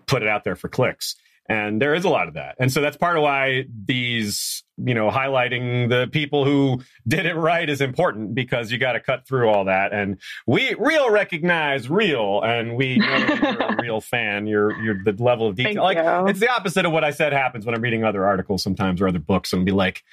put 0.06 0.22
it 0.22 0.28
out 0.28 0.44
there 0.44 0.54
for 0.56 0.68
clicks. 0.68 1.16
And 1.50 1.82
there 1.82 1.96
is 1.96 2.04
a 2.04 2.08
lot 2.08 2.28
of 2.28 2.34
that. 2.34 2.54
And 2.60 2.72
so 2.72 2.80
that's 2.80 2.96
part 2.96 3.16
of 3.16 3.24
why 3.24 3.64
these, 3.84 4.62
you 4.76 4.94
know, 4.94 5.10
highlighting 5.10 5.88
the 5.88 6.06
people 6.12 6.44
who 6.44 6.80
did 7.08 7.26
it 7.26 7.34
right 7.34 7.68
is 7.68 7.80
important 7.80 8.36
because 8.36 8.70
you 8.70 8.78
got 8.78 8.92
to 8.92 9.00
cut 9.00 9.26
through 9.26 9.48
all 9.48 9.64
that. 9.64 9.92
And 9.92 10.20
we 10.46 10.76
real 10.78 11.10
recognize 11.10 11.90
real, 11.90 12.40
and 12.42 12.76
we 12.76 12.98
know 12.98 13.16
you're 13.16 13.62
a 13.62 13.76
real 13.82 14.00
fan. 14.00 14.46
You're 14.46 14.80
you're 14.80 15.02
the 15.02 15.20
level 15.20 15.48
of 15.48 15.56
detail. 15.56 15.84
Thank 15.84 15.96
like 15.96 15.96
you. 15.96 16.28
it's 16.28 16.38
the 16.38 16.52
opposite 16.52 16.86
of 16.86 16.92
what 16.92 17.02
I 17.02 17.10
said 17.10 17.32
happens 17.32 17.66
when 17.66 17.74
I'm 17.74 17.82
reading 17.82 18.04
other 18.04 18.24
articles 18.24 18.62
sometimes 18.62 19.00
or 19.00 19.08
other 19.08 19.18
books 19.18 19.52
and 19.52 19.66
be 19.66 19.72
like, 19.72 20.04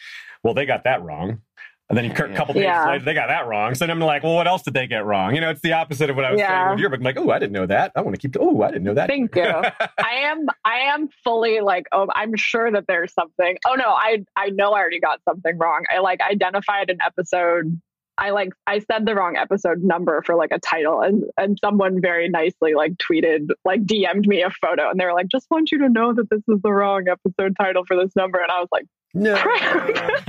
well, 0.42 0.56
they 0.56 0.66
got 0.66 0.86
that 0.86 1.04
wrong. 1.04 1.44
And 1.90 1.98
then 1.98 2.06
a 2.06 2.08
Yeah. 2.10 2.36
couple 2.36 2.54
days 2.54 2.64
Yeah. 2.64 2.86
later, 2.90 3.06
they 3.06 3.14
got 3.14 3.28
that 3.30 3.48
wrong. 3.48 3.74
So 3.74 3.86
then 3.86 3.92
I'm 3.92 4.00
like, 4.02 4.22
well, 4.24 4.36
what 4.36 4.46
else 4.46 4.62
did 4.62 4.74
they 4.74 4.88
get 4.88 5.06
wrong? 5.06 5.34
You 5.36 5.40
know, 5.42 5.50
it's 5.50 5.62
the 5.62 5.72
opposite 5.74 6.10
of 6.10 6.18
what 6.18 6.26
I 6.26 6.32
was 6.32 6.40
saying 6.40 6.50
Yeah. 6.52 6.72
with 6.72 6.80
your 6.80 6.90
book. 6.90 7.00
I'm 7.00 7.06
like, 7.06 7.18
oh, 7.18 7.30
I 7.32 7.40
didn't 7.40 7.54
know 7.54 7.66
that. 7.66 7.94
I 7.96 8.02
want 8.02 8.14
to 8.16 8.20
keep. 8.20 8.36
Oh, 8.40 8.62
I 8.62 8.68
didn't 8.68 8.84
know 8.84 8.94
that. 8.96 9.08
Thank 9.08 9.34
you. 9.36 9.44
I 9.44 10.14
am 10.24 10.48
I 10.66 10.80
am 10.80 11.08
fully 11.24 11.62
like 11.62 11.86
oh 11.94 12.08
I'm 12.14 12.36
sure 12.36 12.70
that 12.72 12.86
there's 12.88 13.14
something. 13.14 13.58
Oh 13.66 13.76
no, 13.76 13.86
I 13.90 14.26
I 14.36 14.50
know 14.50 14.72
I 14.74 14.80
already 14.80 15.00
got 15.00 15.22
something 15.24 15.58
wrong. 15.58 15.84
I 15.94 16.00
like 16.00 16.20
identified 16.22 16.90
an 16.90 16.98
episode. 17.06 17.80
I 18.20 18.32
like 18.32 18.50
I 18.66 18.80
said 18.80 19.06
the 19.06 19.14
wrong 19.16 19.38
episode 19.38 19.84
number 19.84 20.22
for 20.24 20.36
like 20.36 20.52
a 20.52 20.60
title 20.60 21.02
and 21.02 21.24
and 21.38 21.58
someone 21.64 22.02
very 22.02 22.28
nicely 22.28 22.74
like 22.74 22.94
tweeted 22.98 23.50
like 23.64 23.86
DM'd 23.86 24.28
me 24.28 24.42
a 24.42 24.50
photo 24.50 24.90
and 24.90 25.00
they 25.00 25.06
were 25.06 25.14
like 25.14 25.28
just 25.28 25.46
want 25.52 25.72
you 25.72 25.78
to 25.78 25.88
know 25.90 26.14
that 26.14 26.28
this 26.32 26.42
is 26.50 26.60
the 26.64 26.72
wrong 26.74 27.06
episode 27.08 27.56
title 27.62 27.86
for 27.86 27.96
this 27.96 28.16
number 28.16 28.40
and 28.40 28.52
I 28.52 28.60
was 28.60 28.70
like 28.72 28.86
no. 29.18 29.36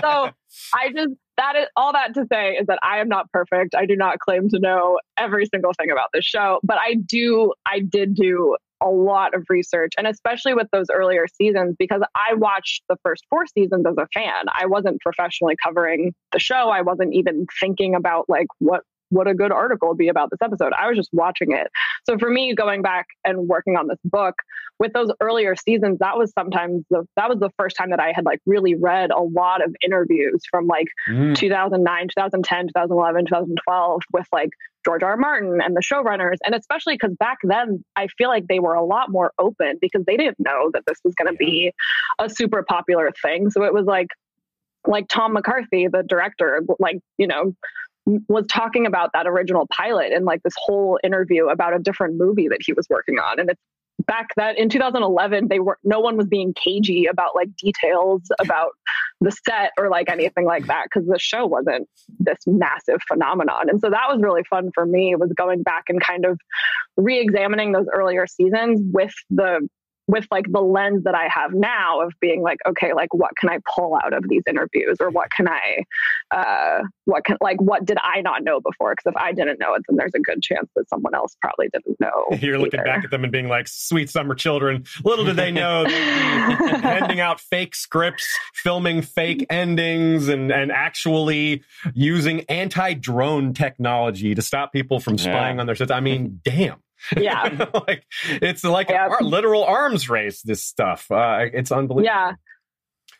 so 0.00 0.30
I 0.74 0.92
just 0.92 1.14
that 1.36 1.56
is 1.56 1.66
all 1.76 1.92
that 1.92 2.14
to 2.14 2.26
say 2.30 2.52
is 2.52 2.66
that 2.66 2.78
I 2.82 2.98
am 2.98 3.08
not 3.08 3.30
perfect. 3.32 3.74
I 3.74 3.86
do 3.86 3.96
not 3.96 4.18
claim 4.18 4.48
to 4.50 4.58
know 4.58 4.98
every 5.16 5.46
single 5.46 5.72
thing 5.78 5.90
about 5.90 6.10
this 6.12 6.24
show, 6.24 6.60
but 6.62 6.78
I 6.78 6.94
do 6.94 7.52
I 7.66 7.80
did 7.80 8.14
do 8.14 8.56
a 8.80 8.88
lot 8.88 9.34
of 9.34 9.44
research 9.48 9.92
and 9.96 10.06
especially 10.06 10.52
with 10.52 10.66
those 10.72 10.86
earlier 10.92 11.26
seasons 11.26 11.74
because 11.78 12.02
I 12.14 12.34
watched 12.34 12.82
the 12.88 12.96
first 13.02 13.24
four 13.30 13.46
seasons 13.46 13.86
as 13.86 13.94
a 13.96 14.06
fan. 14.12 14.44
I 14.52 14.66
wasn't 14.66 15.00
professionally 15.00 15.56
covering 15.62 16.12
the 16.32 16.38
show. 16.38 16.68
I 16.70 16.82
wasn't 16.82 17.14
even 17.14 17.46
thinking 17.60 17.94
about 17.94 18.28
like 18.28 18.48
what 18.58 18.82
what 19.10 19.28
a 19.28 19.34
good 19.34 19.52
article 19.52 19.88
would 19.88 19.98
be 19.98 20.08
about 20.08 20.30
this 20.30 20.40
episode. 20.42 20.72
I 20.72 20.88
was 20.88 20.96
just 20.96 21.10
watching 21.12 21.52
it. 21.52 21.68
So 22.08 22.18
for 22.18 22.30
me 22.30 22.54
going 22.54 22.82
back 22.82 23.06
and 23.24 23.48
working 23.48 23.76
on 23.76 23.88
this 23.88 23.98
book 24.04 24.34
with 24.78 24.92
those 24.92 25.10
earlier 25.20 25.54
seasons, 25.54 25.98
that 26.00 26.16
was 26.16 26.32
sometimes 26.36 26.84
the 26.90 27.06
that 27.16 27.28
was 27.28 27.38
the 27.38 27.50
first 27.58 27.76
time 27.76 27.90
that 27.90 28.00
I 28.00 28.12
had 28.14 28.24
like 28.24 28.40
really 28.46 28.74
read 28.74 29.10
a 29.10 29.20
lot 29.20 29.64
of 29.64 29.74
interviews 29.84 30.42
from 30.50 30.66
like 30.66 30.88
Mm. 31.08 31.36
2009, 31.36 32.08
2010, 32.08 32.68
2011, 32.68 33.26
2012 33.26 34.02
with 34.12 34.26
like 34.32 34.50
George 34.84 35.02
R. 35.02 35.10
R. 35.10 35.16
Martin 35.16 35.60
and 35.62 35.76
the 35.76 35.80
showrunners. 35.80 36.36
And 36.44 36.54
especially 36.54 36.94
because 36.94 37.14
back 37.18 37.38
then, 37.42 37.84
I 37.96 38.08
feel 38.18 38.28
like 38.28 38.46
they 38.46 38.58
were 38.58 38.74
a 38.74 38.84
lot 38.84 39.10
more 39.10 39.32
open 39.38 39.78
because 39.80 40.04
they 40.06 40.16
didn't 40.16 40.38
know 40.38 40.70
that 40.72 40.84
this 40.86 40.98
was 41.04 41.14
going 41.14 41.32
to 41.32 41.36
be 41.36 41.72
a 42.18 42.28
super 42.28 42.62
popular 42.62 43.10
thing. 43.22 43.50
So 43.50 43.64
it 43.64 43.72
was 43.72 43.86
like, 43.86 44.08
like 44.86 45.08
Tom 45.08 45.32
McCarthy, 45.32 45.88
the 45.88 46.02
director, 46.02 46.62
like, 46.78 46.98
you 47.16 47.26
know, 47.26 47.54
was 48.06 48.46
talking 48.46 48.86
about 48.86 49.10
that 49.14 49.26
original 49.26 49.66
pilot 49.72 50.12
and 50.12 50.24
like 50.24 50.42
this 50.42 50.54
whole 50.56 50.98
interview 51.02 51.48
about 51.48 51.74
a 51.74 51.78
different 51.78 52.16
movie 52.16 52.48
that 52.48 52.58
he 52.60 52.72
was 52.72 52.86
working 52.90 53.18
on. 53.18 53.40
And 53.40 53.50
it's 53.50 53.60
back 54.06 54.28
that 54.36 54.58
in 54.58 54.68
2011, 54.68 55.48
they 55.48 55.60
were, 55.60 55.78
no 55.84 56.00
one 56.00 56.16
was 56.16 56.26
being 56.26 56.52
cagey 56.52 57.06
about 57.06 57.34
like 57.34 57.54
details 57.56 58.22
about 58.40 58.72
the 59.20 59.30
set 59.30 59.72
or 59.78 59.88
like 59.88 60.10
anything 60.10 60.44
like 60.44 60.66
that 60.66 60.84
because 60.84 61.08
the 61.08 61.18
show 61.18 61.46
wasn't 61.46 61.88
this 62.18 62.38
massive 62.46 63.00
phenomenon. 63.08 63.70
And 63.70 63.80
so 63.80 63.88
that 63.90 64.06
was 64.10 64.20
really 64.20 64.42
fun 64.50 64.70
for 64.74 64.84
me 64.84 65.14
was 65.16 65.32
going 65.36 65.62
back 65.62 65.84
and 65.88 66.00
kind 66.00 66.26
of 66.26 66.38
re-examining 66.96 67.72
those 67.72 67.86
earlier 67.92 68.26
seasons 68.26 68.80
with 68.92 69.14
the 69.30 69.66
with 70.06 70.26
like 70.30 70.44
the 70.50 70.60
lens 70.60 71.04
that 71.04 71.14
I 71.14 71.28
have 71.28 71.52
now 71.54 72.00
of 72.02 72.12
being 72.20 72.42
like, 72.42 72.58
okay, 72.68 72.92
like 72.92 73.12
what 73.14 73.30
can 73.38 73.48
I 73.48 73.58
pull 73.74 73.96
out 74.04 74.12
of 74.12 74.24
these 74.28 74.42
interviews 74.48 74.98
or 75.00 75.10
what 75.10 75.28
can 75.34 75.48
I, 75.48 75.84
uh, 76.30 76.82
what 77.06 77.24
can, 77.24 77.36
like, 77.40 77.60
what 77.60 77.84
did 77.84 77.96
I 78.02 78.20
not 78.20 78.42
know 78.44 78.60
before? 78.60 78.92
Because 78.92 79.12
if 79.12 79.16
I 79.16 79.32
didn't 79.32 79.58
know 79.58 79.74
it, 79.74 79.82
then 79.88 79.96
there's 79.96 80.14
a 80.14 80.20
good 80.20 80.42
chance 80.42 80.68
that 80.76 80.88
someone 80.88 81.14
else 81.14 81.36
probably 81.40 81.68
didn't 81.72 81.98
know. 82.00 82.26
You're 82.40 82.58
looking 82.58 82.80
either. 82.80 82.84
back 82.86 83.04
at 83.04 83.10
them 83.10 83.24
and 83.24 83.32
being 83.32 83.48
like, 83.48 83.66
sweet 83.68 84.10
summer 84.10 84.34
children. 84.34 84.84
Little 85.04 85.24
did 85.24 85.36
they 85.36 85.50
know 85.50 85.84
they'd 85.84 85.90
handing 85.94 87.20
out 87.20 87.40
fake 87.40 87.74
scripts, 87.74 88.26
filming 88.52 89.00
fake 89.02 89.46
endings, 89.48 90.28
and, 90.28 90.50
and 90.52 90.70
actually 90.70 91.62
using 91.94 92.40
anti 92.50 92.92
drone 92.94 93.54
technology 93.54 94.34
to 94.34 94.42
stop 94.42 94.72
people 94.72 95.00
from 95.00 95.16
spying 95.18 95.56
Yeah. 95.56 95.60
on 95.60 95.66
their 95.66 95.74
sets. 95.76 95.90
I 95.90 96.00
mean, 96.00 96.40
damn. 96.44 96.76
Yeah. 97.16 97.66
like 97.88 98.04
it's 98.26 98.64
like 98.64 98.88
Yeah. 98.88 99.06
a 99.06 99.10
ar- 99.10 99.22
literal 99.22 99.64
arms 99.64 100.08
race. 100.08 100.42
This 100.42 100.62
stuff. 100.64 101.10
Uh, 101.10 101.46
it's 101.52 101.70
unbelievable. 101.72 102.04
Yeah. 102.04 102.32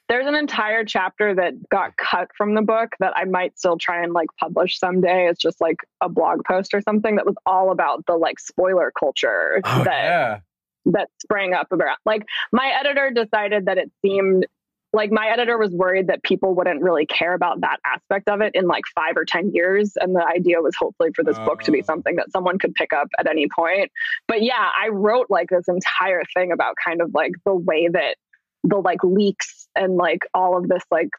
There's 0.08 0.26
an 0.26 0.34
entire 0.34 0.84
chapter 0.84 1.34
that 1.34 1.54
got 1.70 1.96
cut 1.96 2.28
from 2.36 2.54
the 2.54 2.60
book 2.60 2.90
that 3.00 3.14
I 3.16 3.24
might 3.24 3.56
still 3.58 3.78
try 3.78 4.02
and 4.04 4.12
like 4.12 4.28
publish 4.38 4.78
someday. 4.78 5.28
It's 5.28 5.40
just 5.40 5.60
like 5.62 5.76
a 6.02 6.10
blog 6.10 6.44
post 6.46 6.74
or 6.74 6.82
something 6.82 7.16
that 7.16 7.24
was 7.24 7.36
all 7.46 7.70
about 7.72 8.04
the 8.06 8.14
like 8.14 8.38
spoiler 8.38 8.92
culture 8.98 9.62
Oh, 9.64 9.84
that 9.84 10.04
yeah. 10.04 10.38
that 10.86 11.08
sprang 11.22 11.54
up 11.54 11.68
around 11.72 11.96
like 12.04 12.26
my 12.52 12.70
editor 12.78 13.10
decided 13.14 13.64
that 13.64 13.78
it 13.78 13.90
seemed 14.04 14.46
like 14.94 15.10
my 15.12 15.26
editor 15.28 15.58
was 15.58 15.70
worried 15.72 16.06
that 16.06 16.22
people 16.22 16.54
wouldn't 16.54 16.80
really 16.82 17.04
care 17.04 17.34
about 17.34 17.60
that 17.60 17.78
aspect 17.84 18.28
of 18.28 18.40
it 18.40 18.52
in 18.54 18.66
like 18.66 18.84
five 18.94 19.16
or 19.16 19.24
ten 19.24 19.50
years 19.52 19.92
and 20.00 20.14
the 20.14 20.24
idea 20.24 20.60
was 20.62 20.74
hopefully 20.78 21.10
for 21.14 21.22
this 21.24 21.36
book 21.40 21.62
to 21.64 21.70
be 21.72 21.80
Oh. 21.80 21.84
something 21.84 22.16
that 22.16 22.30
someone 22.30 22.58
could 22.58 22.74
pick 22.74 22.92
up 22.92 23.08
at 23.18 23.28
any 23.28 23.46
point 23.54 23.90
but 24.28 24.42
yeah 24.42 24.68
i 24.82 24.88
wrote 24.88 25.26
like 25.28 25.48
this 25.50 25.66
entire 25.68 26.22
thing 26.34 26.52
about 26.52 26.74
kind 26.82 27.00
of 27.02 27.10
like 27.12 27.32
the 27.44 27.54
way 27.54 27.88
that 27.92 28.16
the 28.62 28.76
like 28.78 29.02
leaks 29.04 29.66
and 29.76 29.96
like 29.96 30.20
all 30.32 30.56
of 30.56 30.68
this 30.68 30.82
like 30.90 31.10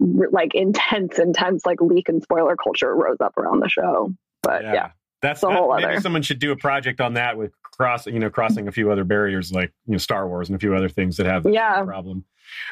r- 0.00 0.30
like 0.30 0.54
intense 0.54 1.18
intense 1.18 1.66
like 1.66 1.80
leak 1.80 2.08
and 2.08 2.22
spoiler 2.22 2.56
culture 2.56 2.94
rose 2.94 3.18
up 3.20 3.36
around 3.36 3.60
the 3.60 3.68
show 3.68 4.12
but 4.42 4.62
yeah, 4.64 4.90
That's 5.20 5.42
a 5.42 5.46
that- 5.46 5.56
whole 5.56 5.74
maybe 5.76 5.84
other- 5.86 6.00
someone 6.00 6.22
should 6.22 6.38
do 6.40 6.50
a 6.52 6.56
project 6.56 7.00
on 7.00 7.14
that 7.14 7.36
with 7.38 7.52
cross, 7.62 8.06
you 8.06 8.18
know, 8.18 8.28
crossing 8.28 8.66
a 8.68 8.72
few 8.72 8.90
other 8.90 9.04
barriers 9.04 9.52
like 9.52 9.72
you 9.86 9.92
know 9.92 9.98
Star 9.98 10.26
Wars 10.28 10.48
and 10.48 10.56
a 10.56 10.58
few 10.58 10.74
other 10.74 10.88
things 10.88 11.16
that 11.18 11.26
have 11.26 11.46
Yeah. 11.48 11.84
problem. 11.84 12.24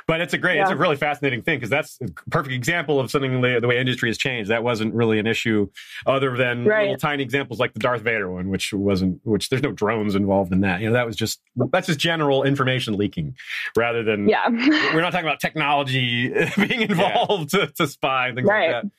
But 0.07 0.21
it's 0.21 0.35
a 0.35 0.39
great, 0.39 0.59
it's 0.61 0.71
a 0.71 0.77
really 0.77 0.97
fascinating 0.97 1.43
thing 1.43 1.59
because 1.59 1.71
that's 1.71 1.99
a 2.03 2.07
perfect 2.31 2.55
example 2.55 2.99
of 3.01 3.11
something 3.11 3.41
the, 3.41 3.59
the 3.61 3.67
way 3.69 3.79
industry 3.79 4.09
has 4.11 4.19
changed. 4.19 4.51
That 4.51 4.63
wasn't 4.63 4.95
really 4.95 5.19
an 5.19 5.27
issue, 5.27 5.69
other 6.07 6.37
than 6.37 6.65
Right. 6.65 6.83
little 6.83 6.97
tiny 6.97 7.23
examples 7.23 7.59
like 7.61 7.73
the 7.75 7.81
Darth 7.81 8.03
Vader 8.03 8.31
one, 8.31 8.49
which 8.51 8.73
wasn't, 8.73 9.21
which 9.25 9.49
there's 9.49 9.63
no 9.63 9.73
drones 9.73 10.15
involved 10.15 10.53
in 10.53 10.61
that. 10.63 10.81
You 10.81 10.89
know, 10.89 10.93
that 10.95 11.07
was 11.07 11.17
just 11.17 11.41
that's 11.73 11.87
just 11.87 11.99
general 11.99 12.43
information 12.45 12.95
leaking, 12.97 13.37
rather 13.77 14.03
than 14.03 14.29
yeah. 14.29 14.49
we're 14.95 15.01
not 15.01 15.11
talking 15.13 15.27
about 15.27 15.41
technology 15.41 16.29
being 16.57 16.83
involved 16.83 17.51
to, 17.51 17.67
to 17.69 17.87
spy 17.87 18.29
and 18.29 18.37
things 18.37 18.49
Right. 18.49 18.73
like 18.73 18.83
that. 18.85 18.91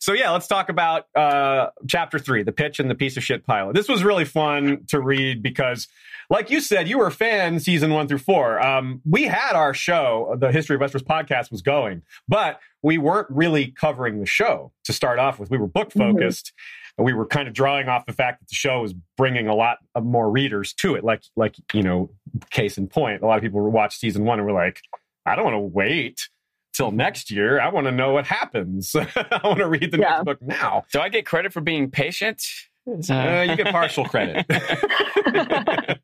So 0.00 0.12
yeah, 0.12 0.30
let's 0.30 0.46
talk 0.46 0.68
about 0.68 1.06
uh, 1.14 1.68
chapter 1.86 2.18
three, 2.18 2.42
the 2.42 2.52
pitch 2.52 2.78
and 2.80 2.90
the 2.90 2.94
piece 2.94 3.16
of 3.16 3.24
shit 3.24 3.46
pilot. 3.46 3.74
This 3.74 3.88
was 3.88 4.02
really 4.04 4.24
fun 4.24 4.84
to 4.88 5.00
read 5.00 5.42
because, 5.42 5.88
like 6.30 6.50
you 6.50 6.60
said, 6.60 6.88
you 6.88 6.98
were 6.98 7.06
a 7.06 7.12
fan 7.12 7.58
season 7.60 7.92
one 7.92 8.06
through 8.08 8.18
four. 8.18 8.60
Um, 8.60 9.00
we 9.08 9.24
had 9.24 9.52
our 9.54 9.72
show, 9.74 10.36
the 10.38 10.52
History 10.52 10.76
of 10.76 10.82
Westeros 10.82 11.02
podcast 11.04 11.50
was 11.50 11.62
going, 11.62 12.02
but 12.28 12.60
we 12.82 12.98
weren't 12.98 13.28
really 13.30 13.68
covering 13.68 14.20
the 14.20 14.26
show 14.26 14.72
to 14.84 14.92
start 14.92 15.18
off 15.18 15.38
with. 15.38 15.50
We 15.50 15.58
were 15.58 15.66
book 15.68 15.92
focused. 15.92 16.52
And 16.96 17.04
we 17.04 17.12
were 17.12 17.26
kind 17.26 17.46
of 17.46 17.54
drawing 17.54 17.88
off 17.88 18.06
the 18.06 18.12
fact 18.12 18.40
that 18.40 18.48
the 18.48 18.56
show 18.56 18.82
was 18.82 18.92
bringing 19.16 19.46
a 19.46 19.54
lot 19.54 19.78
of 19.94 20.04
more 20.04 20.28
readers 20.28 20.72
to 20.74 20.96
it. 20.96 21.04
Like, 21.04 21.22
like 21.36 21.54
you 21.72 21.82
know, 21.84 22.10
case 22.50 22.76
in 22.76 22.88
point, 22.88 23.22
a 23.22 23.26
lot 23.26 23.36
of 23.36 23.42
people 23.42 23.60
watched 23.70 24.00
season 24.00 24.24
one 24.24 24.40
and 24.40 24.46
were 24.46 24.52
like, 24.52 24.80
I 25.24 25.36
don't 25.36 25.44
want 25.44 25.54
to 25.54 25.60
wait 25.60 26.28
till 26.74 26.90
next 26.90 27.30
year. 27.30 27.60
I 27.60 27.68
want 27.68 27.86
to 27.86 27.92
know 27.92 28.12
what 28.12 28.26
happens. 28.26 28.96
I 29.16 29.40
want 29.44 29.58
to 29.58 29.68
read 29.68 29.92
the 29.92 29.98
Yeah. 29.98 30.08
next 30.08 30.24
book 30.24 30.42
now. 30.42 30.86
Do 30.92 30.98
I 30.98 31.08
get 31.08 31.24
credit 31.24 31.52
for 31.52 31.60
being 31.60 31.88
patient? 31.88 32.42
Is, 32.88 33.10
Uh, 33.10 33.46
you 33.48 33.56
get 33.56 33.72
partial 33.72 34.04
credit. 34.04 34.46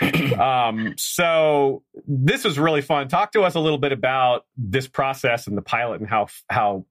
um, 0.38 0.94
so 0.96 1.82
this 2.06 2.44
was 2.44 2.58
really 2.58 2.82
fun. 2.82 3.08
Talk 3.08 3.32
to 3.32 3.42
us 3.42 3.54
a 3.54 3.60
little 3.60 3.78
bit 3.78 3.92
about 3.92 4.44
this 4.56 4.86
process 4.86 5.46
and 5.46 5.56
the 5.56 5.62
pilot 5.62 6.00
and 6.00 6.08
how 6.08 6.28
how 6.48 6.84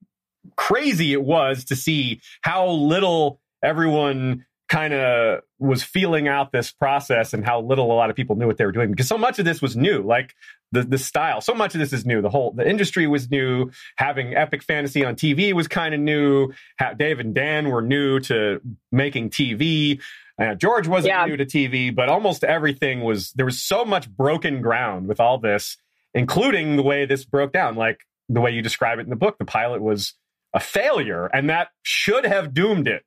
crazy 0.56 1.14
it 1.14 1.22
was 1.22 1.66
to 1.66 1.76
see 1.76 2.22
how 2.42 2.70
little 2.70 3.40
everyone 3.64 4.46
kind 4.70 4.94
of 4.94 5.42
was 5.60 5.82
feeling 5.82 6.28
out 6.28 6.52
this 6.52 6.72
process 6.72 7.34
and 7.34 7.46
how 7.46 7.62
little 7.62 7.92
a 7.92 7.96
lot 7.96 8.10
of 8.10 8.16
people 8.16 8.36
knew 8.36 8.48
what 8.48 8.58
they 8.58 8.66
were 8.66 8.72
doing 8.74 8.92
because 8.92 9.08
so 9.08 9.18
much 9.18 9.40
of 9.40 9.46
this 9.46 9.62
was 9.62 9.78
new 9.78 10.02
like 10.04 10.34
the 10.74 10.84
the 10.84 10.98
style 10.98 11.40
so 11.40 11.54
much 11.54 11.74
of 11.74 11.80
this 11.80 11.94
is 11.94 12.06
new 12.06 12.22
the 12.22 12.30
whole 12.30 12.52
the 12.52 12.70
industry 12.70 13.08
was 13.08 13.32
new 13.32 13.72
having 13.96 14.36
epic 14.36 14.62
fantasy 14.62 15.06
on 15.06 15.16
tv 15.16 15.54
was 15.54 15.70
kind 15.70 15.94
of 15.94 16.02
new 16.02 16.52
Ha- 16.80 16.94
dave 16.94 17.20
and 17.22 17.34
dan 17.34 17.70
were 17.70 17.82
new 17.82 18.20
to 18.22 18.60
making 18.92 19.30
tv 19.30 20.02
uh, 20.42 20.54
george 20.56 20.86
wasn't 20.88 21.14
Yeah. 21.14 21.26
new 21.26 21.38
to 21.38 21.46
tv 21.46 21.96
but 21.96 22.10
almost 22.10 22.44
everything 22.44 23.02
was 23.02 23.32
there 23.34 23.46
was 23.46 23.64
so 23.64 23.86
much 23.86 24.10
broken 24.10 24.62
ground 24.62 25.08
with 25.08 25.22
all 25.22 25.38
this 25.38 25.78
including 26.14 26.76
the 26.76 26.84
way 26.84 27.06
this 27.06 27.24
broke 27.24 27.54
down 27.54 27.76
like 27.76 28.02
the 28.28 28.42
way 28.42 28.52
you 28.52 28.62
describe 28.62 29.00
it 29.00 29.04
in 29.04 29.10
the 29.10 29.16
book 29.16 29.38
the 29.38 29.46
pilot 29.46 29.82
was 29.82 30.14
a 30.54 30.60
failure 30.60 31.28
and 31.28 31.50
that 31.50 31.70
should 31.84 32.26
have 32.26 32.54
doomed 32.54 32.90
it 32.90 33.04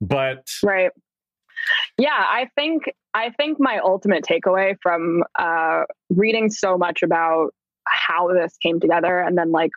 but 0.00 0.48
Right. 0.62 0.90
Yeah, 1.98 2.10
I 2.10 2.48
think 2.56 2.84
I 3.14 3.30
think 3.30 3.58
my 3.60 3.78
ultimate 3.78 4.24
takeaway 4.24 4.76
from 4.82 5.22
uh, 5.38 5.84
reading 6.10 6.50
so 6.50 6.76
much 6.76 7.02
about 7.02 7.54
how 7.86 8.28
this 8.32 8.56
came 8.58 8.80
together 8.80 9.20
and 9.20 9.38
then 9.38 9.52
like 9.52 9.70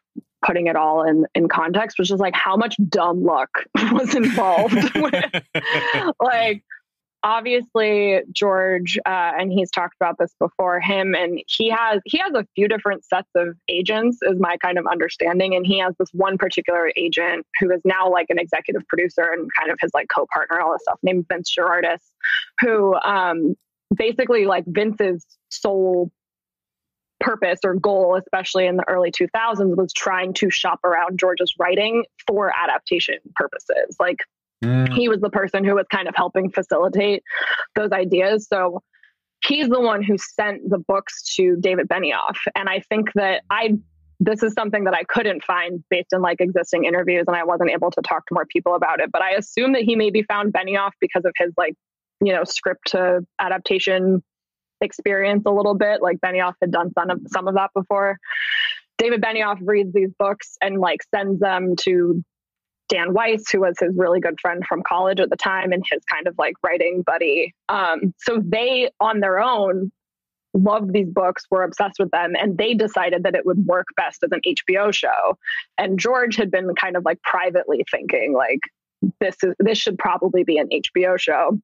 putting 0.46 0.68
it 0.68 0.76
all 0.76 1.04
in 1.04 1.26
in 1.36 1.48
context 1.48 1.98
was 2.00 2.08
just 2.08 2.22
like 2.22 2.36
how 2.36 2.56
much 2.56 2.76
dumb 2.90 3.24
luck 3.24 3.50
was 3.92 4.16
involved 4.16 4.74
with 4.96 5.44
like 6.22 6.64
obviously 7.24 8.22
george 8.32 8.98
uh, 9.06 9.32
and 9.38 9.52
he's 9.52 9.72
talked 9.72 9.96
about 10.00 10.18
this 10.20 10.34
before 10.40 10.80
him 10.80 11.16
and 11.16 11.42
he 11.48 11.70
has 11.70 12.02
he 12.06 12.18
has 12.18 12.34
a 12.34 12.46
few 12.56 12.68
different 12.68 13.04
sets 13.04 13.30
of 13.36 13.56
agents 13.68 14.20
is 14.22 14.40
my 14.40 14.58
kind 14.58 14.78
of 14.78 14.86
understanding 14.88 15.56
and 15.56 15.66
he 15.66 15.80
has 15.80 15.94
this 16.00 16.10
one 16.14 16.38
particular 16.38 16.92
agent 16.96 17.46
who 17.60 17.72
is 17.72 17.82
now 17.84 18.10
like 18.10 18.28
an 18.30 18.40
executive 18.40 18.86
producer 18.88 19.24
and 19.34 19.50
kind 19.60 19.72
of 19.72 19.78
his 19.82 19.92
like 19.94 20.08
co-partner 20.14 20.62
all 20.62 20.74
this 20.74 20.82
stuff 20.84 21.00
named 21.04 21.26
vince 21.32 21.54
gerardis 21.54 22.02
who 22.62 22.96
um 23.02 23.56
basically 23.96 24.46
like 24.46 24.64
vince's 24.68 25.26
sole 25.50 26.12
purpose 27.20 27.60
or 27.66 27.74
goal 27.74 28.16
especially 28.16 28.68
in 28.68 28.78
the 28.78 28.88
early 28.88 29.12
2000s 29.12 29.76
was 29.76 29.92
trying 29.92 30.34
to 30.34 30.52
shop 30.52 30.80
around 30.84 31.18
george's 31.18 31.54
writing 31.58 32.04
for 32.28 32.52
adaptation 32.56 33.16
purposes. 33.36 33.96
Like 34.00 34.20
Mm, 34.64 34.92
he 34.94 35.08
was 35.08 35.20
the 35.20 35.30
person 35.30 35.64
who 35.64 35.76
was 35.76 35.86
kind 35.92 36.08
of 36.08 36.16
helping 36.16 36.50
facilitate 36.52 37.24
those 37.76 37.92
ideas. 37.92 38.48
So 38.48 38.82
he's 39.46 39.68
the 39.70 39.80
one 39.80 40.04
who 40.04 40.18
sent 40.18 40.70
the 40.70 40.80
books 40.80 41.36
to 41.36 41.58
David 41.60 41.88
Benioff. 41.88 42.38
And 42.56 42.68
I 42.70 42.82
think 42.90 43.14
that 43.14 43.44
I 43.50 43.78
this 44.20 44.42
is 44.42 44.54
something 44.54 44.86
that 44.86 44.96
I 44.96 45.04
couldn't 45.04 45.44
find 45.44 45.84
based 45.92 46.08
in 46.12 46.22
like 46.22 46.42
existing 46.42 46.86
interviews 46.86 47.26
and 47.28 47.36
I 47.36 47.44
wasn't 47.44 47.70
able 47.70 47.92
to 47.92 48.02
talk 48.02 48.26
to 48.26 48.34
more 48.34 48.48
people 48.48 48.74
about 48.74 49.00
it. 49.00 49.12
But 49.12 49.22
I 49.22 49.32
assume 49.34 49.74
that 49.74 49.84
he 49.84 49.96
maybe 49.96 50.24
found 50.24 50.54
Benioff 50.54 50.92
because 51.00 51.24
of 51.24 51.34
his 51.38 51.54
like, 51.56 51.76
you 52.20 52.34
know, 52.34 52.44
script 52.44 52.92
to 52.92 53.20
adaptation 53.40 54.24
experience 54.82 55.44
a 55.46 55.52
little 55.52 55.76
bit. 55.76 56.02
Like 56.02 56.18
Benioff 56.18 56.54
had 56.62 56.72
done 56.72 56.92
some 56.98 57.10
of 57.12 57.20
some 57.28 57.48
of 57.48 57.56
that 57.56 57.70
before. 57.76 58.18
David 58.98 59.22
Benioff 59.22 59.60
reads 59.62 59.94
these 59.94 60.10
books 60.18 60.58
and 60.62 60.80
like 60.80 61.02
sends 61.14 61.40
them 61.40 61.76
to 61.82 62.24
Dan 62.90 63.14
Weiss, 63.14 63.50
who 63.50 63.62
was 63.62 63.76
his 63.80 63.94
really 63.96 64.20
good 64.20 64.40
friend 64.42 64.64
from 64.66 64.84
college 64.84 65.20
at 65.20 65.30
the 65.30 65.36
time 65.36 65.72
and 65.72 65.84
his 65.90 66.04
kind 66.06 66.28
of 66.28 66.36
like 66.38 66.56
writing 66.64 67.04
buddy. 67.06 67.54
Um, 67.70 68.14
so 68.18 68.42
they, 68.44 68.90
on 69.00 69.20
their 69.20 69.40
own, 69.40 69.92
loved 70.54 70.94
these 70.94 71.10
books, 71.10 71.46
were 71.52 71.64
obsessed 71.64 72.00
with 72.00 72.12
them, 72.12 72.34
and 72.40 72.58
they 72.58 72.74
decided 72.74 73.24
that 73.24 73.36
it 73.36 73.46
would 73.46 73.66
work 73.66 73.88
best 73.96 74.24
as 74.24 74.32
an 74.32 74.42
HBO 74.46 74.94
show. 74.94 75.38
And 75.78 76.00
George 76.00 76.36
had 76.36 76.50
been 76.52 76.74
kind 76.76 76.96
of 76.96 77.06
like 77.06 77.22
privately 77.22 77.86
thinking 77.92 78.34
like 78.34 78.60
this 79.20 79.36
is 79.44 79.54
this 79.60 79.78
should 79.78 79.98
probably 79.98 80.44
be 80.44 80.58
an 80.58 80.70
HBO 80.70 81.20
show 81.20 81.60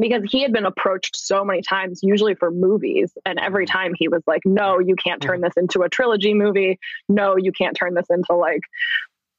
because 0.00 0.22
he 0.28 0.42
had 0.42 0.52
been 0.52 0.66
approached 0.66 1.16
so 1.16 1.44
many 1.44 1.62
times 1.62 2.00
usually 2.02 2.34
for 2.34 2.50
movies 2.50 3.12
and 3.24 3.38
every 3.38 3.64
time 3.64 3.92
he 3.96 4.08
was 4.08 4.22
like 4.26 4.42
no 4.44 4.80
you 4.80 4.96
can't 4.96 5.22
turn 5.22 5.40
this 5.40 5.52
into 5.56 5.82
a 5.82 5.88
trilogy 5.88 6.34
movie 6.34 6.78
no 7.08 7.36
you 7.36 7.52
can't 7.52 7.76
turn 7.76 7.94
this 7.94 8.06
into 8.10 8.34
like 8.34 8.62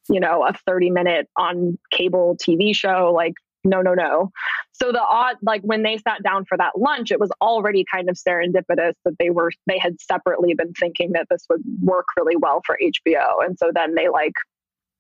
you 0.09 0.19
know, 0.19 0.45
a 0.45 0.53
30 0.65 0.91
minute 0.91 1.27
on 1.37 1.77
cable 1.91 2.37
TV 2.41 2.75
show. 2.75 3.11
Like, 3.15 3.33
no, 3.63 3.81
no, 3.81 3.93
no. 3.93 4.31
So 4.73 4.91
the 4.91 5.01
odd, 5.01 5.37
like 5.41 5.61
when 5.61 5.83
they 5.83 5.97
sat 5.97 6.21
down 6.23 6.45
for 6.45 6.57
that 6.57 6.77
lunch, 6.77 7.11
it 7.11 7.19
was 7.19 7.31
already 7.41 7.83
kind 7.91 8.09
of 8.09 8.15
serendipitous 8.15 8.93
that 9.05 9.15
they 9.19 9.29
were, 9.29 9.51
they 9.65 9.79
had 9.79 9.99
separately 10.01 10.53
been 10.53 10.73
thinking 10.73 11.13
that 11.13 11.27
this 11.29 11.45
would 11.49 11.61
work 11.81 12.05
really 12.17 12.35
well 12.35 12.61
for 12.65 12.77
HBO. 12.81 13.43
And 13.43 13.57
so 13.57 13.71
then 13.73 13.95
they 13.95 14.09
like 14.09 14.33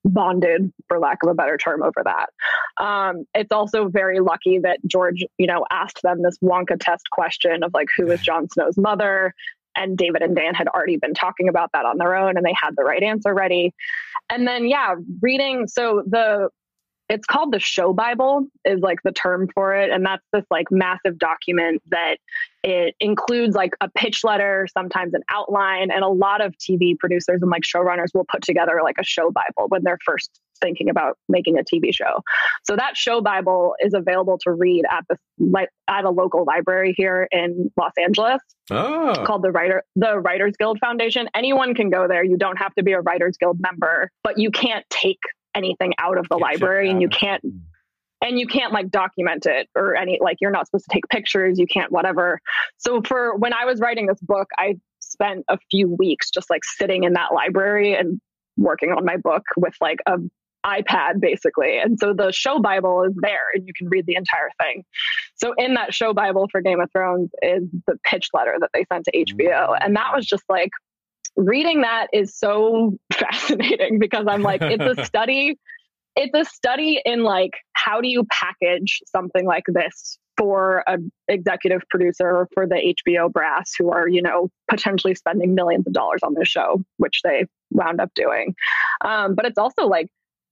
bonded, 0.05 0.71
for 0.87 0.99
lack 0.99 1.17
of 1.23 1.29
a 1.29 1.33
better 1.33 1.57
term, 1.57 1.83
over 1.83 2.03
that. 2.03 2.29
Um, 2.83 3.25
it's 3.33 3.51
also 3.51 3.87
very 3.87 4.19
lucky 4.19 4.59
that 4.59 4.79
George, 4.85 5.25
you 5.37 5.47
know, 5.47 5.65
asked 5.71 6.01
them 6.03 6.21
this 6.21 6.37
Wonka 6.39 6.77
test 6.79 7.09
question 7.11 7.63
of 7.63 7.73
like, 7.73 7.87
who 7.97 8.09
is 8.11 8.21
Jon 8.21 8.47
Snow's 8.49 8.77
mother? 8.77 9.33
And 9.75 9.97
David 9.97 10.21
and 10.21 10.35
Dan 10.35 10.53
had 10.53 10.67
already 10.67 10.97
been 10.97 11.13
talking 11.13 11.49
about 11.49 11.71
that 11.73 11.85
on 11.85 11.97
their 11.97 12.15
own 12.15 12.37
and 12.37 12.45
they 12.45 12.53
had 12.59 12.71
the 12.75 12.83
right 12.83 13.03
answer 13.03 13.33
ready. 13.33 13.73
And 14.29 14.47
then, 14.47 14.67
yeah, 14.67 14.95
reading. 15.21 15.67
So 15.67 16.03
the, 16.07 16.49
it's 17.09 17.25
called 17.25 17.51
the 17.51 17.59
show 17.59 17.93
bible 17.93 18.47
is 18.63 18.79
like 18.79 18.99
the 19.03 19.11
term 19.11 19.47
for 19.53 19.75
it 19.75 19.91
and 19.91 20.05
that's 20.05 20.23
this 20.33 20.45
like 20.49 20.67
massive 20.71 21.17
document 21.17 21.81
that 21.89 22.17
it 22.63 22.95
includes 22.99 23.55
like 23.55 23.73
a 23.81 23.89
pitch 23.89 24.23
letter 24.23 24.67
sometimes 24.73 25.13
an 25.13 25.21
outline 25.29 25.91
and 25.91 26.03
a 26.03 26.09
lot 26.09 26.43
of 26.43 26.53
tv 26.57 26.97
producers 26.97 27.39
and 27.41 27.51
like 27.51 27.63
showrunners 27.63 28.13
will 28.13 28.25
put 28.25 28.41
together 28.41 28.79
like 28.83 28.97
a 28.99 29.03
show 29.03 29.31
bible 29.31 29.67
when 29.69 29.83
they're 29.83 29.99
first 30.03 30.41
thinking 30.61 30.89
about 30.89 31.17
making 31.29 31.57
a 31.57 31.63
tv 31.63 31.93
show. 31.93 32.21
So 32.63 32.75
that 32.75 32.97
show 32.97 33.21
bible 33.21 33.75
is 33.79 33.93
available 33.93 34.37
to 34.39 34.51
read 34.51 34.83
at 34.89 35.05
the 35.09 35.17
like 35.39 35.69
at 35.87 36.05
a 36.05 36.09
local 36.09 36.45
library 36.45 36.93
here 36.95 37.27
in 37.31 37.71
los 37.77 37.91
angeles. 38.01 38.41
Oh, 38.71 39.13
called 39.25 39.43
the 39.43 39.51
writer 39.51 39.83
the 39.95 40.19
writers 40.19 40.55
guild 40.57 40.79
foundation. 40.79 41.29
Anyone 41.35 41.75
can 41.75 41.89
go 41.89 42.07
there. 42.07 42.23
You 42.23 42.37
don't 42.37 42.57
have 42.57 42.73
to 42.75 42.83
be 42.83 42.93
a 42.93 43.01
writers 43.01 43.37
guild 43.37 43.59
member 43.59 44.11
but 44.23 44.37
you 44.37 44.51
can't 44.51 44.85
take 44.89 45.19
anything 45.55 45.93
out 45.97 46.17
of 46.17 46.27
the 46.29 46.37
library 46.37 46.89
and 46.89 47.01
you 47.01 47.09
can't 47.09 47.43
and 48.21 48.39
you 48.39 48.47
can't 48.47 48.73
like 48.73 48.89
document 48.89 49.45
it 49.45 49.67
or 49.75 49.95
any 49.95 50.17
like 50.21 50.37
you're 50.41 50.51
not 50.51 50.65
supposed 50.65 50.85
to 50.89 50.93
take 50.93 51.07
pictures 51.09 51.59
you 51.59 51.67
can't 51.67 51.91
whatever. 51.91 52.39
So 52.77 53.01
for 53.01 53.35
when 53.35 53.53
i 53.53 53.65
was 53.65 53.79
writing 53.79 54.07
this 54.07 54.19
book 54.21 54.47
i 54.57 54.75
spent 54.99 55.45
a 55.49 55.57
few 55.71 55.87
weeks 55.89 56.29
just 56.29 56.49
like 56.49 56.63
sitting 56.63 57.03
in 57.03 57.13
that 57.13 57.33
library 57.33 57.95
and 57.95 58.19
working 58.57 58.91
on 58.91 59.05
my 59.05 59.17
book 59.17 59.43
with 59.57 59.75
like 59.81 59.99
a 60.05 60.17
ipad 60.65 61.19
basically. 61.19 61.77
And 61.77 61.99
so 61.99 62.13
the 62.13 62.31
show 62.31 62.59
bible 62.59 63.03
is 63.03 63.13
there 63.17 63.51
and 63.53 63.67
you 63.67 63.73
can 63.77 63.87
read 63.87 64.05
the 64.07 64.15
entire 64.15 64.49
thing. 64.59 64.83
So 65.35 65.53
in 65.57 65.75
that 65.75 65.93
show 65.93 66.13
bible 66.13 66.47
for 66.51 66.61
game 66.61 66.79
of 66.79 66.91
thrones 66.91 67.29
is 67.41 67.63
the 67.85 67.97
pitch 68.03 68.29
letter 68.33 68.55
that 68.59 68.71
they 68.73 68.85
sent 68.91 69.05
to 69.05 69.11
hbo 69.11 69.77
and 69.79 69.95
that 69.95 70.11
was 70.15 70.25
just 70.25 70.43
like 70.49 70.71
reading 71.35 71.81
that 71.81 72.07
is 72.13 72.35
so 72.35 72.97
fascinating 73.13 73.99
because 73.99 74.25
i'm 74.27 74.41
like 74.41 74.61
it's 74.61 74.99
a 74.99 75.05
study 75.05 75.57
it's 76.15 76.33
a 76.33 76.45
study 76.45 77.01
in 77.05 77.23
like 77.23 77.51
how 77.73 78.01
do 78.01 78.07
you 78.07 78.25
package 78.31 79.01
something 79.05 79.45
like 79.45 79.65
this 79.67 80.17
for 80.37 80.83
an 80.87 81.11
executive 81.27 81.81
producer 81.89 82.27
or 82.27 82.47
for 82.53 82.67
the 82.67 82.95
HBO 83.05 83.31
brass 83.31 83.73
who 83.77 83.91
are, 83.91 84.07
you 84.07 84.21
know, 84.21 84.49
potentially 84.69 85.15
spending 85.15 85.55
millions 85.55 85.87
of 85.87 85.93
dollars 85.93 86.21
on 86.23 86.33
this 86.33 86.47
show, 86.47 86.83
which 86.97 87.21
they 87.23 87.45
wound 87.71 88.01
up 88.01 88.11
doing. 88.15 88.55
Um, 89.03 89.35
but 89.35 89.45
it's 89.45 89.57
also 89.57 89.83
like 89.83 90.07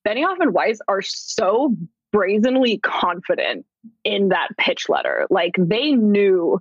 Benioff 0.08 0.40
and 0.40 0.54
Weiss 0.54 0.80
are 0.88 1.02
so 1.02 1.76
brazenly 2.12 2.78
confident 2.78 3.66
in 4.04 4.30
that 4.30 4.50
pitch 4.58 4.88
letter. 4.88 5.26
Like 5.30 5.54
they 5.58 5.92
knew 5.92 6.60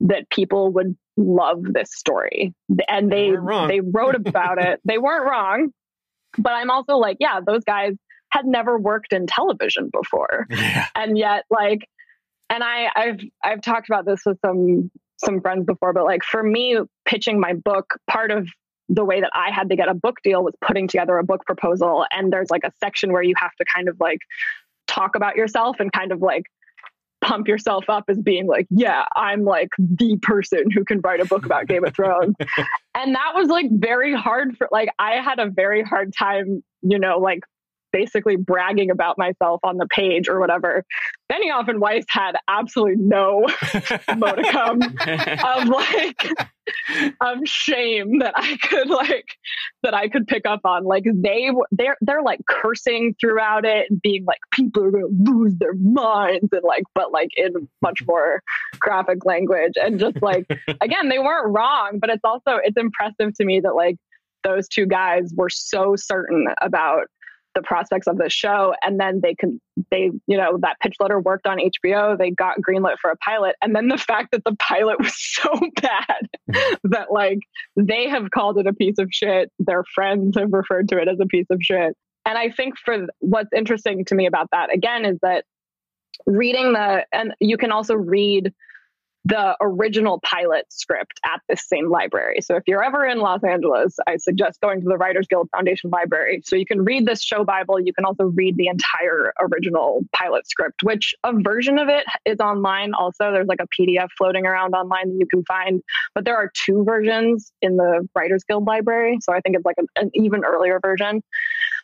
that 0.00 0.30
people 0.30 0.72
would 0.72 0.96
love 1.16 1.62
this 1.62 1.90
story 1.94 2.54
and 2.88 3.10
They 3.10 3.30
they 3.30 3.36
wrong. 3.36 3.68
they 3.68 3.80
wrote 3.80 4.14
about 4.26 4.62
it. 4.62 4.80
They 4.84 4.98
weren't 4.98 5.24
wrong. 5.26 5.72
But 6.38 6.52
I'm 6.52 6.70
also 6.70 6.96
like, 6.96 7.18
yeah, 7.20 7.40
those 7.46 7.62
guys 7.64 7.94
had 8.30 8.46
never 8.46 8.78
worked 8.78 9.12
in 9.12 9.26
television 9.26 9.90
before 9.92 10.46
yeah. 10.50 10.86
and 10.94 11.18
yet 11.18 11.44
like 11.50 11.86
and 12.48 12.64
i 12.64 12.88
i've 12.96 13.20
i've 13.44 13.60
talked 13.60 13.88
about 13.90 14.06
this 14.06 14.22
with 14.24 14.38
some 14.40 14.90
some 15.18 15.40
friends 15.42 15.66
before 15.66 15.92
but 15.92 16.04
like 16.04 16.24
for 16.24 16.42
me 16.42 16.78
pitching 17.04 17.38
my 17.38 17.52
book 17.52 17.94
part 18.10 18.30
of 18.30 18.48
the 18.88 19.04
way 19.04 19.20
that 19.20 19.30
i 19.34 19.50
had 19.50 19.68
to 19.68 19.76
get 19.76 19.86
a 19.88 19.92
book 19.94 20.16
deal 20.24 20.42
was 20.42 20.54
putting 20.66 20.88
together 20.88 21.18
a 21.18 21.22
book 21.24 21.44
proposal 21.44 22.06
and 22.10 22.32
there's 22.32 22.50
like 22.50 22.64
a 22.64 22.72
section 22.82 23.12
where 23.12 23.22
you 23.22 23.34
have 23.36 23.54
to 23.56 23.66
kind 23.76 23.86
of 23.88 24.00
like 24.00 24.20
talk 24.86 25.14
about 25.14 25.36
yourself 25.36 25.76
and 25.78 25.92
kind 25.92 26.10
of 26.10 26.22
like 26.22 26.44
pump 27.22 27.48
yourself 27.48 27.84
up 27.88 28.04
as 28.08 28.18
being 28.18 28.46
like, 28.46 28.66
yeah, 28.70 29.04
I'm 29.16 29.44
like 29.44 29.70
the 29.78 30.18
person 30.22 30.70
who 30.74 30.84
can 30.84 31.00
write 31.00 31.20
a 31.20 31.24
book 31.24 31.46
about 31.46 31.66
Game 31.66 31.84
of 31.84 31.94
Thrones. 31.94 32.34
and 32.94 33.14
that 33.14 33.32
was 33.34 33.48
like 33.48 33.66
very 33.70 34.14
hard 34.14 34.56
for 34.56 34.68
like 34.70 34.90
I 34.98 35.12
had 35.22 35.38
a 35.38 35.48
very 35.48 35.82
hard 35.82 36.12
time, 36.18 36.62
you 36.82 36.98
know, 36.98 37.18
like 37.18 37.40
basically 37.92 38.36
bragging 38.36 38.90
about 38.90 39.18
myself 39.18 39.60
on 39.62 39.76
the 39.76 39.86
page 39.86 40.28
or 40.28 40.40
whatever. 40.40 40.84
Benioff 41.30 41.68
and 41.68 41.80
Weiss 41.80 42.04
had 42.08 42.36
absolutely 42.48 42.96
no 42.96 43.46
modicum 44.16 44.82
of 45.44 45.68
like 45.68 46.28
of 47.20 47.38
shame 47.44 48.18
that 48.18 48.34
I 48.36 48.56
could 48.58 48.88
like 48.88 49.36
that 49.82 49.94
I 49.94 50.08
could 50.08 50.26
pick 50.26 50.46
up 50.46 50.60
on. 50.64 50.84
Like 50.84 51.04
they 51.12 51.50
they're 51.70 51.96
they're 52.00 52.22
like 52.22 52.40
cursing 52.48 53.14
throughout 53.20 53.64
it 53.64 53.86
and 53.90 54.00
being 54.02 54.24
like 54.24 54.40
people 54.52 54.84
are 54.84 54.90
gonna 54.90 55.06
lose 55.06 55.54
their 55.56 55.74
minds 55.74 56.48
and 56.52 56.62
like 56.64 56.84
but 56.94 57.12
like 57.12 57.30
in 57.36 57.68
much 57.80 58.02
more 58.06 58.42
graphic 58.78 59.24
language 59.24 59.72
and 59.76 59.98
just 59.98 60.20
like 60.22 60.46
again 60.80 61.08
they 61.08 61.18
weren't 61.18 61.54
wrong, 61.54 61.98
but 62.00 62.10
it's 62.10 62.24
also 62.24 62.58
it's 62.62 62.76
impressive 62.76 63.34
to 63.36 63.44
me 63.44 63.60
that 63.60 63.74
like 63.74 63.96
those 64.44 64.68
two 64.68 64.86
guys 64.86 65.32
were 65.36 65.50
so 65.50 65.94
certain 65.96 66.48
about 66.60 67.06
the 67.54 67.62
prospects 67.62 68.06
of 68.06 68.18
the 68.18 68.30
show 68.30 68.74
and 68.82 68.98
then 68.98 69.20
they 69.22 69.34
can 69.34 69.60
they 69.90 70.10
you 70.26 70.36
know 70.36 70.58
that 70.60 70.78
pitch 70.80 70.96
letter 71.00 71.20
worked 71.20 71.46
on 71.46 71.58
hbo 71.58 72.16
they 72.16 72.30
got 72.30 72.56
greenlit 72.60 72.96
for 73.00 73.10
a 73.10 73.16
pilot 73.16 73.56
and 73.62 73.74
then 73.74 73.88
the 73.88 73.98
fact 74.12 74.32
that 74.32 74.44
the 74.44 74.56
pilot 74.56 74.98
was 74.98 75.14
so 75.16 75.50
bad 75.80 76.28
that 76.84 77.10
like 77.10 77.40
they 77.76 78.08
have 78.08 78.30
called 78.30 78.58
it 78.58 78.66
a 78.66 78.72
piece 78.72 78.98
of 78.98 79.08
shit 79.10 79.50
their 79.58 79.84
friends 79.94 80.36
have 80.36 80.52
referred 80.52 80.88
to 80.88 80.98
it 80.98 81.08
as 81.08 81.18
a 81.20 81.26
piece 81.26 81.46
of 81.50 81.58
shit. 81.60 81.96
And 82.24 82.38
i 82.38 82.50
think 82.50 82.78
for 82.78 83.06
what's 83.20 83.50
interesting 83.54 84.04
to 84.06 84.14
me 84.14 84.26
about 84.26 84.48
that 84.52 84.72
again 84.72 85.04
is 85.04 85.18
that 85.22 85.44
reading 86.26 86.72
the 86.72 87.04
and 87.12 87.34
you 87.40 87.56
can 87.56 87.72
also 87.72 87.94
read 87.94 88.52
the 89.24 89.56
original 89.60 90.20
pilot 90.24 90.66
script 90.68 91.20
at 91.24 91.40
this 91.48 91.66
same 91.68 91.88
library. 91.88 92.40
So 92.40 92.56
if 92.56 92.64
you're 92.66 92.82
ever 92.82 93.06
in 93.06 93.18
Los 93.18 93.44
Angeles, 93.44 93.96
I 94.06 94.16
suggest 94.16 94.60
going 94.60 94.80
to 94.80 94.88
the 94.88 94.96
Writers 94.96 95.28
Guild 95.28 95.48
Foundation 95.54 95.90
Library. 95.90 96.42
So 96.44 96.56
you 96.56 96.66
can 96.66 96.84
read 96.84 97.06
this 97.06 97.22
show 97.22 97.44
Bible. 97.44 97.78
You 97.78 97.92
can 97.92 98.04
also 98.04 98.24
read 98.24 98.56
the 98.56 98.66
entire 98.66 99.32
original 99.40 100.00
pilot 100.12 100.48
script, 100.48 100.82
which 100.82 101.14
a 101.22 101.32
version 101.40 101.78
of 101.78 101.88
it 101.88 102.04
is 102.24 102.40
online. 102.40 102.94
Also, 102.94 103.30
there's 103.30 103.46
like 103.46 103.60
a 103.60 103.68
PDF 103.80 104.08
floating 104.18 104.44
around 104.44 104.74
online 104.74 105.10
that 105.10 105.16
you 105.18 105.26
can 105.26 105.44
find. 105.44 105.82
But 106.14 106.24
there 106.24 106.36
are 106.36 106.50
two 106.54 106.82
versions 106.84 107.52
in 107.62 107.76
the 107.76 108.08
Writers 108.16 108.42
Guild 108.48 108.66
Library. 108.66 109.18
So 109.22 109.32
I 109.32 109.40
think 109.40 109.54
it's 109.54 109.64
like 109.64 109.78
an, 109.78 109.86
an 109.96 110.10
even 110.14 110.44
earlier 110.44 110.80
version. 110.80 111.22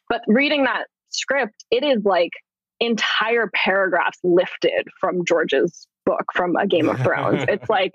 But 0.08 0.22
reading 0.26 0.64
that 0.64 0.86
script, 1.10 1.64
it 1.70 1.84
is 1.84 2.04
like 2.04 2.32
entire 2.80 3.50
paragraphs 3.54 4.18
lifted 4.22 4.88
from 5.00 5.24
George's 5.24 5.86
book 6.08 6.24
from 6.34 6.56
a 6.56 6.66
Game 6.66 6.88
of 6.88 6.98
Thrones. 7.00 7.44
it's 7.48 7.68
like 7.78 7.92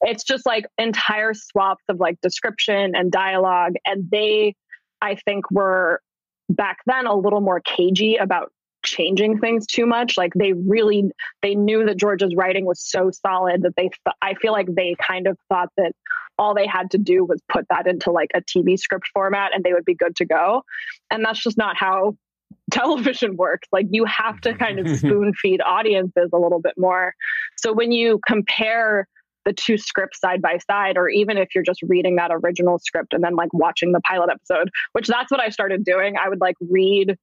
it's 0.00 0.24
just 0.24 0.44
like 0.44 0.66
entire 0.78 1.32
swaths 1.32 1.84
of 1.88 2.00
like 2.00 2.20
description 2.20 2.94
and 2.96 3.12
dialogue 3.12 3.74
and 3.86 4.10
they 4.10 4.54
I 5.00 5.16
think 5.24 5.50
were 5.50 6.00
back 6.48 6.78
then 6.86 7.06
a 7.06 7.14
little 7.14 7.40
more 7.40 7.60
cagey 7.60 8.16
about 8.16 8.50
changing 8.84 9.38
things 9.38 9.64
too 9.66 9.86
much. 9.86 10.16
Like 10.16 10.32
they 10.34 10.52
really 10.52 11.10
they 11.42 11.54
knew 11.54 11.86
that 11.86 11.96
George's 11.98 12.34
writing 12.36 12.64
was 12.64 12.80
so 12.80 13.10
solid 13.10 13.62
that 13.62 13.76
they 13.76 13.84
th- 13.84 14.16
I 14.20 14.34
feel 14.34 14.52
like 14.52 14.74
they 14.74 14.96
kind 15.00 15.28
of 15.28 15.38
thought 15.48 15.68
that 15.76 15.92
all 16.38 16.54
they 16.54 16.66
had 16.66 16.90
to 16.90 16.98
do 16.98 17.24
was 17.24 17.40
put 17.48 17.66
that 17.70 17.86
into 17.86 18.10
like 18.10 18.30
a 18.34 18.40
TV 18.40 18.78
script 18.78 19.06
format 19.14 19.54
and 19.54 19.62
they 19.62 19.72
would 19.72 19.84
be 19.84 19.94
good 19.94 20.16
to 20.16 20.24
go. 20.24 20.62
And 21.10 21.24
that's 21.24 21.40
just 21.40 21.56
not 21.56 21.76
how 21.76 22.16
television 22.70 23.36
works. 23.38 23.68
Like 23.72 23.86
you 23.90 24.04
have 24.04 24.40
to 24.42 24.54
kind 24.54 24.78
of 24.78 24.86
mm-hmm. 24.86 24.94
spoon 24.96 25.32
feed 25.34 25.60
audiences 25.60 26.30
a 26.32 26.38
little 26.38 26.60
bit 26.60 26.74
more. 26.76 27.14
So 27.56 27.72
when 27.72 27.92
you 27.92 28.20
compare 28.26 29.06
the 29.44 29.52
two 29.52 29.76
scripts 29.76 30.20
side 30.20 30.40
by 30.40 30.58
side, 30.70 30.96
or 30.96 31.08
even 31.08 31.36
if 31.36 31.48
you're 31.54 31.64
just 31.64 31.82
reading 31.82 32.16
that 32.16 32.30
original 32.32 32.78
script 32.78 33.12
and 33.12 33.24
then 33.24 33.34
like 33.34 33.52
watching 33.52 33.92
the 33.92 34.00
pilot 34.00 34.30
episode, 34.30 34.70
which 34.92 35.08
that's 35.08 35.30
what 35.30 35.40
I 35.40 35.48
started 35.48 35.84
doing. 35.84 36.14
I 36.16 36.28
would 36.28 36.40
like 36.40 36.54
read 36.60 37.16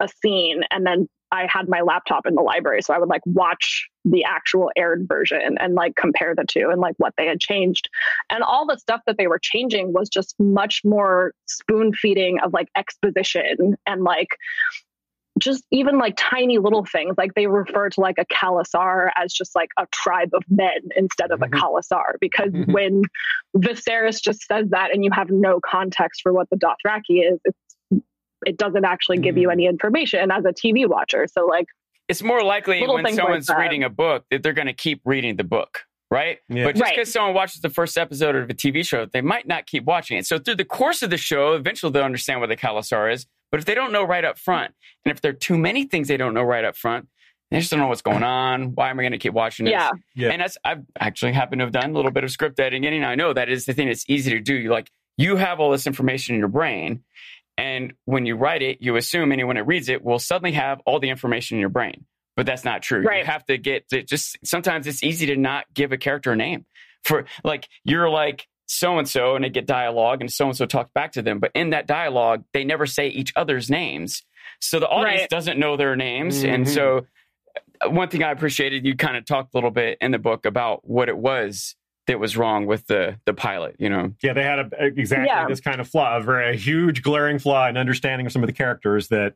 a 0.00 0.08
scene 0.22 0.62
and 0.70 0.86
then 0.86 1.08
I 1.30 1.46
had 1.48 1.68
my 1.68 1.80
laptop 1.80 2.26
in 2.26 2.34
the 2.34 2.42
library. 2.42 2.82
So 2.82 2.94
I 2.94 2.98
would 2.98 3.08
like 3.08 3.22
watch 3.26 3.88
the 4.04 4.24
actual 4.24 4.70
aired 4.76 5.06
version 5.06 5.56
and 5.58 5.74
like 5.74 5.94
compare 5.96 6.34
the 6.34 6.44
two 6.44 6.68
and 6.70 6.80
like 6.80 6.94
what 6.98 7.14
they 7.16 7.26
had 7.26 7.40
changed. 7.40 7.88
And 8.30 8.42
all 8.42 8.66
the 8.66 8.78
stuff 8.78 9.00
that 9.06 9.18
they 9.18 9.26
were 9.26 9.40
changing 9.40 9.92
was 9.92 10.08
just 10.08 10.34
much 10.38 10.82
more 10.84 11.32
spoon 11.46 11.92
feeding 11.92 12.38
of 12.40 12.52
like 12.52 12.68
exposition 12.76 13.76
and 13.86 14.02
like 14.02 14.28
just 15.38 15.64
even 15.70 15.98
like 15.98 16.14
tiny 16.16 16.58
little 16.58 16.84
things 16.84 17.14
like 17.16 17.34
they 17.34 17.46
refer 17.46 17.88
to 17.88 18.00
like 18.00 18.16
a 18.18 18.24
khalasar 18.26 19.10
as 19.16 19.32
just 19.32 19.54
like 19.54 19.70
a 19.78 19.86
tribe 19.92 20.30
of 20.32 20.42
men 20.48 20.80
instead 20.96 21.30
of 21.30 21.40
a 21.42 21.46
mm-hmm. 21.46 21.60
khalasar 21.60 22.14
because 22.20 22.50
mm-hmm. 22.50 22.72
when 22.72 23.02
Viserys 23.56 24.20
just 24.20 24.42
says 24.46 24.68
that 24.70 24.92
and 24.92 25.04
you 25.04 25.10
have 25.12 25.30
no 25.30 25.60
context 25.64 26.22
for 26.22 26.32
what 26.32 26.48
the 26.50 26.56
Dothraki 26.56 27.32
is 27.32 27.38
it's 27.44 27.67
it 28.46 28.56
doesn't 28.56 28.84
actually 28.84 29.18
give 29.18 29.36
you 29.36 29.48
mm. 29.48 29.52
any 29.52 29.66
information 29.66 30.30
as 30.30 30.44
a 30.44 30.52
TV 30.52 30.88
watcher. 30.88 31.26
So 31.30 31.46
like 31.46 31.66
it's 32.08 32.22
more 32.22 32.42
likely 32.42 32.84
when 32.86 33.14
someone's 33.14 33.48
like 33.48 33.58
reading 33.58 33.84
a 33.84 33.90
book 33.90 34.24
that 34.30 34.42
they're 34.42 34.54
going 34.54 34.66
to 34.66 34.72
keep 34.72 35.02
reading 35.04 35.36
the 35.36 35.44
book, 35.44 35.84
right? 36.10 36.38
Yeah. 36.48 36.64
But 36.64 36.76
just 36.76 36.90
because 36.90 36.96
right. 36.96 37.08
someone 37.08 37.34
watches 37.34 37.60
the 37.60 37.68
first 37.68 37.98
episode 37.98 38.34
of 38.34 38.48
a 38.48 38.54
TV 38.54 38.84
show, 38.84 39.04
they 39.04 39.20
might 39.20 39.46
not 39.46 39.66
keep 39.66 39.84
watching 39.84 40.16
it. 40.16 40.26
So 40.26 40.38
through 40.38 40.56
the 40.56 40.64
course 40.64 41.02
of 41.02 41.10
the 41.10 41.18
show, 41.18 41.52
eventually 41.52 41.92
they'll 41.92 42.04
understand 42.04 42.40
what 42.40 42.48
the 42.48 42.56
khalasar 42.56 43.12
is. 43.12 43.26
But 43.50 43.60
if 43.60 43.66
they 43.66 43.74
don't 43.74 43.92
know 43.92 44.04
right 44.04 44.24
up 44.24 44.38
front, 44.38 44.74
and 45.04 45.12
if 45.12 45.20
there 45.20 45.30
are 45.30 45.34
too 45.34 45.58
many 45.58 45.84
things 45.84 46.08
they 46.08 46.16
don't 46.16 46.34
know 46.34 46.42
right 46.42 46.64
up 46.64 46.76
front, 46.76 47.08
they 47.50 47.58
just 47.58 47.70
don't 47.70 47.80
know 47.80 47.86
what's 47.88 48.02
going 48.02 48.22
on. 48.22 48.74
Why 48.74 48.90
am 48.90 48.98
I 48.98 49.02
going 49.02 49.12
to 49.12 49.18
keep 49.18 49.32
watching 49.32 49.64
this? 49.64 49.72
Yeah. 49.72 49.90
yeah. 50.14 50.30
And 50.30 50.42
that's, 50.42 50.58
I've 50.64 50.84
actually 50.98 51.32
happened 51.32 51.60
to 51.60 51.64
have 51.64 51.72
done 51.72 51.90
a 51.90 51.94
little 51.94 52.10
bit 52.10 52.24
of 52.24 52.30
script 52.30 52.60
editing. 52.60 52.84
And 52.84 53.06
I 53.06 53.14
know 53.14 53.32
that 53.32 53.48
is 53.48 53.64
the 53.64 53.72
thing 53.72 53.88
that's 53.88 54.04
easy 54.08 54.30
to 54.30 54.40
do. 54.40 54.54
You 54.54 54.70
like, 54.70 54.90
you 55.16 55.36
have 55.36 55.58
all 55.58 55.70
this 55.70 55.86
information 55.86 56.34
in 56.34 56.38
your 56.40 56.48
brain 56.48 57.02
and 57.58 57.92
when 58.04 58.24
you 58.24 58.36
write 58.36 58.62
it, 58.62 58.78
you 58.80 58.94
assume 58.94 59.32
anyone 59.32 59.56
that 59.56 59.64
reads 59.64 59.88
it 59.88 60.04
will 60.04 60.20
suddenly 60.20 60.52
have 60.52 60.80
all 60.86 61.00
the 61.00 61.10
information 61.10 61.56
in 61.56 61.60
your 61.60 61.68
brain. 61.68 62.06
But 62.36 62.46
that's 62.46 62.64
not 62.64 62.82
true. 62.82 63.02
Right. 63.02 63.18
You 63.18 63.24
have 63.24 63.44
to 63.46 63.58
get 63.58 63.88
to 63.88 64.04
just 64.04 64.38
sometimes 64.44 64.86
it's 64.86 65.02
easy 65.02 65.26
to 65.26 65.36
not 65.36 65.64
give 65.74 65.90
a 65.90 65.98
character 65.98 66.30
a 66.30 66.36
name. 66.36 66.66
For 67.02 67.26
like 67.42 67.68
you're 67.82 68.08
like 68.08 68.46
so 68.66 68.98
and 68.98 69.08
so 69.08 69.34
and 69.34 69.44
they 69.44 69.50
get 69.50 69.66
dialogue 69.66 70.20
and 70.20 70.32
so 70.32 70.46
and 70.46 70.56
so 70.56 70.66
talks 70.66 70.92
back 70.94 71.12
to 71.12 71.22
them. 71.22 71.40
But 71.40 71.50
in 71.56 71.70
that 71.70 71.88
dialogue, 71.88 72.44
they 72.52 72.62
never 72.62 72.86
say 72.86 73.08
each 73.08 73.32
other's 73.34 73.68
names. 73.68 74.22
So 74.60 74.78
the 74.78 74.88
audience 74.88 75.22
right. 75.22 75.30
doesn't 75.30 75.58
know 75.58 75.76
their 75.76 75.96
names. 75.96 76.38
Mm-hmm. 76.38 76.54
And 76.54 76.68
so 76.68 77.06
uh, 77.84 77.90
one 77.90 78.08
thing 78.08 78.22
I 78.22 78.30
appreciated, 78.30 78.86
you 78.86 78.94
kind 78.94 79.16
of 79.16 79.24
talked 79.24 79.52
a 79.52 79.56
little 79.56 79.72
bit 79.72 79.98
in 80.00 80.12
the 80.12 80.18
book 80.18 80.46
about 80.46 80.88
what 80.88 81.08
it 81.08 81.18
was 81.18 81.74
that 82.08 82.18
was 82.18 82.36
wrong 82.36 82.66
with 82.66 82.86
the 82.86 83.16
the 83.26 83.34
pilot 83.34 83.76
you 83.78 83.88
know 83.88 84.12
yeah 84.22 84.32
they 84.32 84.42
had 84.42 84.58
a, 84.58 84.84
exactly 84.86 85.26
yeah. 85.26 85.46
this 85.46 85.60
kind 85.60 85.80
of 85.80 85.86
flaw 85.86 86.16
a 86.16 86.20
very 86.20 86.56
huge 86.56 87.02
glaring 87.02 87.38
flaw 87.38 87.68
in 87.68 87.76
understanding 87.76 88.26
of 88.26 88.32
some 88.32 88.42
of 88.42 88.48
the 88.48 88.52
characters 88.52 89.08
that 89.08 89.34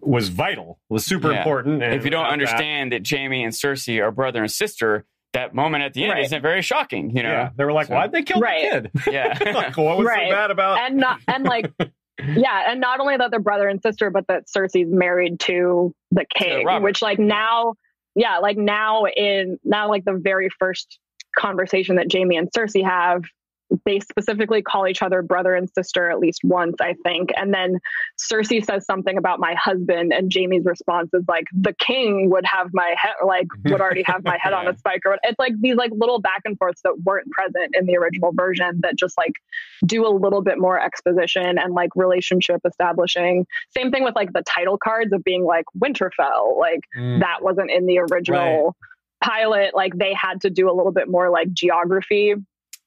was 0.00 0.28
vital 0.28 0.80
was 0.88 1.04
super 1.04 1.30
yeah. 1.30 1.38
important 1.38 1.82
if 1.82 2.04
you 2.04 2.10
don't 2.10 2.26
uh, 2.26 2.30
understand 2.30 2.90
that, 2.90 3.04
that 3.04 3.16
Jaime 3.16 3.44
and 3.44 3.52
cersei 3.52 4.02
are 4.02 4.10
brother 4.10 4.40
and 4.40 4.50
sister 4.50 5.04
that 5.34 5.54
moment 5.54 5.84
at 5.84 5.92
the 5.92 6.04
end 6.04 6.14
right. 6.14 6.24
isn't 6.24 6.42
very 6.42 6.62
shocking 6.62 7.14
you 7.14 7.22
know 7.22 7.30
yeah. 7.30 7.50
they 7.54 7.64
were 7.64 7.72
like 7.72 7.88
so, 7.88 7.94
why'd 7.94 8.10
they 8.12 8.22
kill 8.22 8.40
right. 8.40 8.82
the 8.82 8.90
kid 8.90 9.06
yeah 9.12 9.38
like, 9.52 9.76
what 9.76 9.98
was 9.98 10.06
right. 10.06 10.30
so 10.30 10.34
bad 10.34 10.50
about 10.50 10.80
and 10.80 10.96
not 10.96 11.20
and 11.28 11.44
like 11.44 11.70
yeah 12.34 12.70
and 12.70 12.80
not 12.80 12.98
only 12.98 13.16
that 13.16 13.30
they're 13.30 13.40
brother 13.40 13.68
and 13.68 13.82
sister 13.82 14.08
but 14.08 14.26
that 14.26 14.44
cersei's 14.46 14.90
married 14.90 15.38
to 15.38 15.94
the 16.12 16.24
king 16.34 16.66
which 16.82 17.02
like 17.02 17.18
now 17.18 17.74
yeah 18.14 18.38
like 18.38 18.56
now 18.56 19.04
in 19.04 19.58
now 19.64 19.90
like 19.90 20.06
the 20.06 20.18
very 20.18 20.48
first 20.58 20.98
conversation 21.36 21.96
that 21.96 22.12
Jaime 22.12 22.36
and 22.36 22.50
Cersei 22.50 22.84
have, 22.84 23.22
they 23.84 24.00
specifically 24.00 24.62
call 24.62 24.86
each 24.86 25.02
other 25.02 25.22
brother 25.22 25.54
and 25.54 25.68
sister 25.70 26.10
at 26.10 26.18
least 26.18 26.40
once, 26.44 26.76
I 26.80 26.94
think. 27.04 27.30
And 27.36 27.52
then 27.52 27.78
Cersei 28.18 28.64
says 28.64 28.84
something 28.86 29.18
about 29.18 29.40
my 29.40 29.54
husband, 29.54 30.12
and 30.12 30.30
Jaime's 30.32 30.64
response 30.64 31.10
is 31.12 31.24
like, 31.26 31.46
"The 31.52 31.72
king 31.74 32.30
would 32.30 32.44
have 32.46 32.70
my 32.72 32.94
head, 32.96 33.14
like 33.24 33.48
would 33.64 33.80
already 33.80 34.04
have 34.04 34.24
my 34.24 34.38
head 34.40 34.52
on 34.54 34.68
a 34.68 34.76
spike." 34.76 35.02
Or 35.04 35.18
it's 35.22 35.38
like 35.38 35.52
these 35.60 35.76
like 35.76 35.90
little 35.94 36.20
back 36.20 36.42
and 36.44 36.56
forths 36.58 36.82
that 36.82 37.00
weren't 37.04 37.30
present 37.30 37.74
in 37.74 37.86
the 37.86 37.96
original 37.96 38.32
version 38.32 38.80
that 38.82 38.96
just 38.96 39.16
like 39.18 39.34
do 39.84 40.06
a 40.06 40.10
little 40.10 40.42
bit 40.42 40.58
more 40.58 40.80
exposition 40.80 41.58
and 41.58 41.74
like 41.74 41.90
relationship 41.96 42.60
establishing. 42.64 43.46
Same 43.76 43.90
thing 43.90 44.04
with 44.04 44.14
like 44.14 44.32
the 44.32 44.42
title 44.42 44.78
cards 44.78 45.12
of 45.12 45.24
being 45.24 45.44
like 45.44 45.64
Winterfell, 45.78 46.58
like 46.58 46.80
mm. 46.96 47.20
that 47.20 47.42
wasn't 47.42 47.70
in 47.70 47.86
the 47.86 47.98
original. 47.98 48.64
Right 48.64 48.74
pilot, 49.22 49.74
like 49.74 49.96
they 49.96 50.14
had 50.14 50.42
to 50.42 50.50
do 50.50 50.70
a 50.70 50.74
little 50.74 50.92
bit 50.92 51.08
more 51.08 51.30
like 51.30 51.52
geography. 51.52 52.34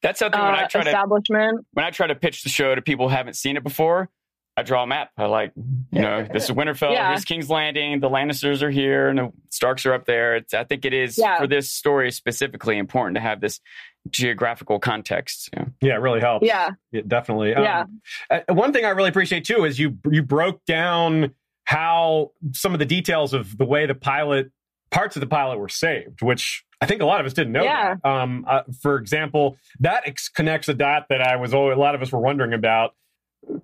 That's 0.01 0.19
something 0.19 0.39
when 0.39 0.55
uh, 0.55 0.63
I 0.63 0.65
try 0.65 0.83
to 0.83 0.89
establishment. 0.89 1.59
to 1.59 1.65
when 1.73 1.85
I 1.85 1.91
try 1.91 2.07
to 2.07 2.15
pitch 2.15 2.43
the 2.43 2.49
show 2.49 2.73
to 2.73 2.81
people 2.81 3.09
who 3.09 3.15
haven't 3.15 3.35
seen 3.35 3.57
it 3.57 3.63
before. 3.63 4.09
I 4.57 4.63
draw 4.63 4.83
a 4.83 4.87
map. 4.87 5.11
I 5.17 5.25
like, 5.27 5.53
you 5.55 6.01
know, 6.01 6.27
this 6.33 6.49
is 6.49 6.51
Winterfell. 6.51 6.91
Yeah. 6.91 7.09
Here's 7.09 7.23
King's 7.23 7.49
Landing. 7.49 8.01
The 8.01 8.09
Lannisters 8.09 8.61
are 8.61 8.69
here, 8.69 9.07
and 9.07 9.17
the 9.17 9.31
Starks 9.49 9.85
are 9.85 9.93
up 9.93 10.05
there. 10.05 10.35
It's, 10.35 10.53
I 10.53 10.65
think 10.65 10.83
it 10.83 10.93
is 10.93 11.17
yeah. 11.17 11.37
for 11.37 11.47
this 11.47 11.71
story 11.71 12.11
specifically 12.11 12.77
important 12.77 13.15
to 13.15 13.21
have 13.21 13.39
this 13.39 13.61
geographical 14.09 14.77
context. 14.79 15.49
Yeah, 15.53 15.65
yeah 15.81 15.93
it 15.93 16.01
really 16.01 16.19
helps. 16.19 16.45
Yeah, 16.45 16.71
it 16.91 17.07
definitely. 17.07 17.51
Yeah. 17.51 17.81
Um, 17.81 18.01
uh, 18.29 18.53
one 18.53 18.73
thing 18.73 18.83
I 18.83 18.89
really 18.89 19.09
appreciate 19.09 19.45
too 19.45 19.63
is 19.63 19.79
you 19.79 19.97
you 20.09 20.23
broke 20.23 20.65
down 20.65 21.33
how 21.63 22.31
some 22.51 22.73
of 22.73 22.79
the 22.79 22.85
details 22.85 23.33
of 23.33 23.57
the 23.57 23.65
way 23.65 23.85
the 23.85 23.95
pilot 23.95 24.51
parts 24.91 25.15
of 25.15 25.19
the 25.21 25.27
pilot 25.27 25.59
were 25.59 25.69
saved, 25.69 26.21
which 26.21 26.63
I 26.81 26.85
think 26.85 27.01
a 27.01 27.05
lot 27.05 27.19
of 27.19 27.25
us 27.25 27.33
didn't 27.33 27.53
know. 27.53 27.63
Yeah. 27.63 27.95
Um, 28.03 28.45
uh, 28.47 28.61
for 28.81 28.95
example, 28.97 29.57
that 29.81 30.03
ex- 30.05 30.29
connects 30.29 30.67
a 30.69 30.73
dot 30.73 31.07
that 31.09 31.21
I 31.21 31.35
was 31.35 31.53
always, 31.53 31.75
a 31.75 31.79
lot 31.79 31.95
of 31.95 32.01
us 32.01 32.11
were 32.11 32.19
wondering 32.19 32.53
about. 32.53 32.95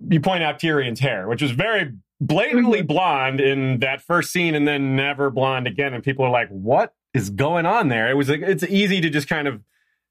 You 0.08 0.20
point 0.20 0.42
out 0.42 0.58
Tyrion's 0.58 1.00
hair, 1.00 1.28
which 1.28 1.42
is 1.42 1.50
very 1.50 1.92
blatantly 2.20 2.78
Mm-hmm. 2.78 2.86
blonde 2.86 3.40
in 3.40 3.80
that 3.80 4.00
first 4.00 4.32
scene, 4.32 4.54
and 4.54 4.66
then 4.66 4.96
never 4.96 5.30
blonde 5.30 5.66
again. 5.66 5.92
And 5.94 6.02
people 6.02 6.24
are 6.24 6.30
like, 6.30 6.48
"What 6.48 6.94
is 7.12 7.28
going 7.30 7.66
on 7.66 7.88
there?" 7.88 8.10
It 8.10 8.14
was 8.14 8.30
it's 8.30 8.64
easy 8.64 9.00
to 9.02 9.10
just 9.10 9.28
kind 9.28 9.46
of 9.46 9.62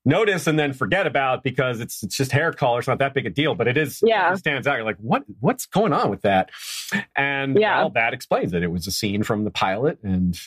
notice 0.07 0.45
and 0.45 0.59
then 0.59 0.71
forget 0.71 1.07
about 1.07 1.43
because 1.43 1.79
it's 1.79 2.03
it's 2.03 2.15
just 2.15 2.31
hair 2.31 2.53
color. 2.53 2.77
It's 2.77 2.87
not 2.87 2.99
that 2.99 3.15
big 3.15 3.25
a 3.25 3.31
deal, 3.31 3.55
but 3.55 3.67
it 3.67 3.75
is. 3.75 4.01
Yeah. 4.05 4.31
it 4.33 4.37
stands 4.37 4.67
out. 4.67 4.75
You're 4.75 4.85
like, 4.85 4.97
what 4.99 5.23
what's 5.39 5.65
going 5.65 5.93
on 5.93 6.11
with 6.11 6.21
that? 6.21 6.51
And 7.15 7.57
Yeah. 7.59 7.79
well, 7.79 7.89
that 7.91 8.13
explains 8.13 8.53
it. 8.53 8.61
It 8.61 8.71
was 8.71 8.85
a 8.85 8.91
scene 8.91 9.23
from 9.23 9.45
the 9.45 9.51
pilot, 9.51 9.97
and 10.03 10.37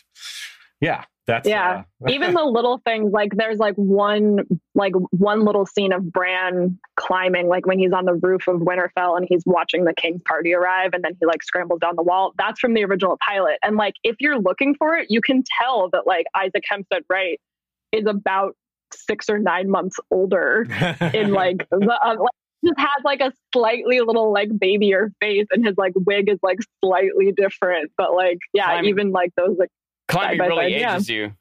yeah, 0.81 1.05
that's 1.27 1.49
Yeah. 1.49 1.83
uh, 2.05 2.09
Even 2.11 2.35
the 2.35 2.45
little 2.45 2.81
things, 2.85 3.13
like 3.13 3.33
there's 3.37 3.59
like 3.59 3.75
one 3.75 4.41
like 4.75 4.95
one 5.11 5.45
little 5.45 5.67
scene 5.67 5.93
of 5.93 6.11
Bran 6.11 6.79
climbing, 6.97 7.49
like 7.49 7.67
when 7.67 7.79
he's 7.79 7.93
on 7.93 8.05
the 8.05 8.15
roof 8.15 8.49
of 8.49 8.61
Winterfell 8.61 9.17
and 9.17 9.27
he's 9.29 9.43
watching 9.47 9.85
the 9.85 9.95
king's 9.95 10.23
party 10.27 10.55
arrive, 10.55 10.91
and 10.95 11.05
then 11.05 11.13
he 11.21 11.27
like 11.27 11.43
scrambles 11.43 11.81
down 11.81 11.97
the 11.97 12.03
wall. 12.03 12.33
That's 12.39 12.59
from 12.59 12.75
the 12.75 12.85
original 12.85 13.19
pilot. 13.27 13.59
And 13.63 13.77
like 13.77 13.95
if 14.03 14.17
you're 14.21 14.39
looking 14.41 14.75
for 14.75 14.97
it, 14.97 15.07
you 15.11 15.21
can 15.21 15.45
tell 15.61 15.91
that 15.91 16.07
like 16.07 16.27
Isaac 16.35 16.65
Hempstead 16.69 17.03
Wright 17.09 17.41
is 17.93 18.07
about 18.07 18.55
six 18.93 19.29
or 19.29 19.39
nine 19.39 19.69
months 19.71 19.97
older 20.11 20.67
in 21.13 21.33
like 21.33 21.69
the 21.71 21.99
uh, 22.03 22.17
like 22.19 22.31
just 22.65 22.79
has 22.79 23.05
like 23.05 23.21
a 23.21 23.33
slightly 23.55 24.01
little 24.01 24.33
like 24.33 24.49
babier 24.59 25.13
face 25.21 25.47
and 25.53 25.65
his 25.65 25.77
like 25.77 25.93
wig 25.95 26.29
is 26.29 26.39
like 26.43 26.59
slightly 26.85 27.33
different 27.37 27.91
but 27.97 28.15
like 28.15 28.39
yeah 28.53 28.67
Climbing. 28.67 28.91
even 28.91 29.13
like 29.13 29.31
those 29.37 29.57
like 29.59 29.71
Climbing 30.09 30.39
Side 30.39 30.49
really 30.49 30.73
side, 30.73 30.81
yeah. 30.81 30.95
ages 30.95 31.09
you. 31.11 31.33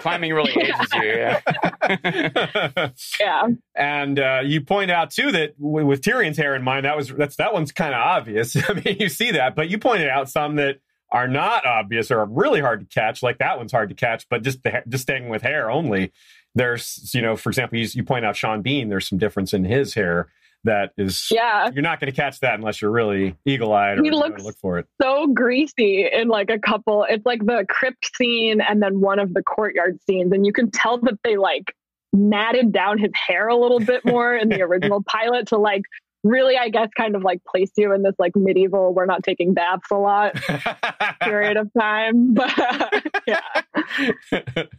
Climbing 0.00 0.34
really 0.34 0.50
ages 0.60 0.88
you. 0.94 1.02
Yeah. 1.02 2.90
yeah 3.20 3.48
and 3.76 4.18
uh, 4.18 4.40
you 4.44 4.60
point 4.60 4.90
out 4.90 5.12
too 5.12 5.30
that 5.32 5.56
w- 5.58 5.86
with 5.86 6.00
Tyrion's 6.00 6.36
hair 6.36 6.56
in 6.56 6.62
mind, 6.62 6.84
that 6.84 6.96
was 6.96 7.08
that's 7.08 7.36
that 7.36 7.54
one's 7.54 7.70
kind 7.70 7.94
of 7.94 8.00
obvious. 8.00 8.56
I 8.68 8.74
mean, 8.74 8.96
you 8.98 9.08
see 9.08 9.30
that, 9.32 9.54
but 9.54 9.70
you 9.70 9.78
pointed 9.78 10.08
out 10.08 10.28
some 10.28 10.56
that 10.56 10.80
are 11.10 11.28
not 11.28 11.64
obvious 11.64 12.10
or 12.10 12.18
are 12.20 12.26
really 12.26 12.60
hard 12.60 12.80
to 12.80 12.86
catch. 12.86 13.22
Like 13.22 13.38
that 13.38 13.56
one's 13.56 13.72
hard 13.72 13.88
to 13.90 13.94
catch, 13.94 14.28
but 14.28 14.42
just 14.42 14.62
the, 14.64 14.70
ha- 14.72 14.82
just 14.88 15.02
staying 15.02 15.28
with 15.28 15.42
hair 15.42 15.70
only. 15.70 16.12
There's 16.56 17.12
you 17.14 17.22
know, 17.22 17.36
for 17.36 17.50
example, 17.50 17.78
you, 17.78 17.86
you 17.92 18.02
point 18.02 18.24
out 18.24 18.36
Sean 18.36 18.62
Bean. 18.62 18.88
There's 18.88 19.08
some 19.08 19.18
difference 19.18 19.54
in 19.54 19.64
his 19.64 19.94
hair 19.94 20.28
that 20.64 20.90
is. 20.98 21.28
yeah 21.30 21.70
You're 21.72 21.82
not 21.82 22.00
going 22.00 22.12
to 22.12 22.16
catch 22.16 22.40
that 22.40 22.54
unless 22.54 22.82
you're 22.82 22.90
really 22.90 23.36
eagle-eyed 23.44 23.98
or 24.00 24.02
He 24.02 24.10
looks- 24.10 24.42
look 24.42 24.56
for 24.60 24.78
it. 24.78 24.86
so 25.00 25.26
greasy 25.28 26.08
in 26.12 26.28
like 26.28 26.50
a 26.50 26.58
couple 26.58 27.06
it's 27.08 27.24
like 27.24 27.44
the 27.46 27.64
crypt 27.68 28.10
scene 28.16 28.60
and 28.60 28.82
then 28.82 29.00
one 29.00 29.18
of 29.18 29.34
the 29.34 29.42
courtyard 29.42 29.98
scenes 30.06 30.32
and 30.32 30.44
you 30.44 30.52
can 30.52 30.70
tell 30.70 30.98
that 30.98 31.18
they 31.24 31.36
like 31.36 31.72
matted 32.12 32.72
down 32.72 32.98
his 32.98 33.10
hair 33.14 33.48
a 33.48 33.56
little 33.56 33.80
bit 33.80 34.04
more 34.04 34.34
in 34.34 34.48
the 34.48 34.60
original 34.68 35.02
pilot 35.06 35.46
to 35.48 35.58
like 35.58 35.82
really 36.24 36.56
i 36.56 36.68
guess 36.68 36.88
kind 36.96 37.14
of 37.14 37.22
like 37.22 37.40
place 37.44 37.70
you 37.76 37.92
in 37.94 38.02
this 38.02 38.14
like 38.18 38.32
medieval 38.34 38.92
we're 38.92 39.06
not 39.06 39.22
taking 39.22 39.54
baths 39.54 39.86
a 39.92 39.94
lot 39.94 40.34
period 41.22 41.56
of 41.56 41.70
time 41.78 42.34
but 42.34 42.50
yeah 43.26 43.40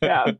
Yeah. 0.01 0.31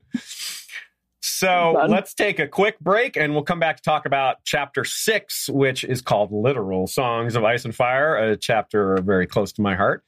So 1.40 1.86
let's 1.88 2.14
take 2.14 2.38
a 2.38 2.50
quick 2.50 2.78
break 2.82 3.16
and 3.16 3.32
we'll 3.32 3.44
come 3.44 3.62
back 3.62 3.78
to 3.78 3.82
talk 3.82 4.06
about 4.06 4.44
chapter 4.44 4.84
six, 4.84 5.48
which 5.48 5.86
is 5.86 6.02
called 6.02 6.34
Literal 6.34 6.86
Songs 6.86 7.38
of 7.38 7.46
Ice 7.46 7.64
and 7.64 7.74
Fire, 7.74 8.18
a 8.18 8.36
chapter 8.36 8.98
very 9.02 9.26
close 9.26 9.54
to 9.54 9.62
my 9.62 9.74
heart. 9.74 10.04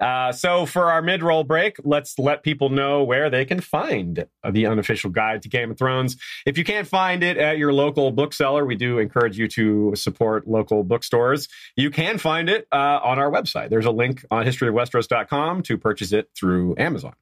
Uh, 0.00 0.30
so 0.30 0.66
for 0.66 0.84
our 0.92 1.02
mid-roll 1.02 1.42
break, 1.42 1.74
let's 1.82 2.16
let 2.20 2.44
people 2.44 2.68
know 2.68 3.02
where 3.02 3.28
they 3.30 3.44
can 3.44 3.60
find 3.60 4.24
the 4.48 4.66
unofficial 4.66 5.10
guide 5.10 5.42
to 5.42 5.48
Game 5.48 5.72
of 5.72 5.76
Thrones. 5.76 6.16
If 6.46 6.56
you 6.56 6.62
can't 6.62 6.86
find 6.86 7.24
it 7.24 7.36
at 7.36 7.58
your 7.58 7.72
local 7.72 8.12
bookseller, 8.12 8.64
we 8.64 8.76
do 8.76 9.00
encourage 9.00 9.36
you 9.36 9.48
to 9.48 9.92
support 9.96 10.46
local 10.46 10.84
bookstores. 10.84 11.48
You 11.74 11.90
can 11.90 12.16
find 12.16 12.48
it 12.48 12.68
uh, 12.70 13.00
on 13.02 13.18
our 13.18 13.30
website. 13.30 13.70
There's 13.70 13.86
a 13.86 13.90
link 13.90 14.24
on 14.30 14.46
historyofwesteros.com 14.46 15.64
to 15.64 15.76
purchase 15.76 16.12
it 16.12 16.30
through 16.38 16.76
Amazon. 16.78 17.14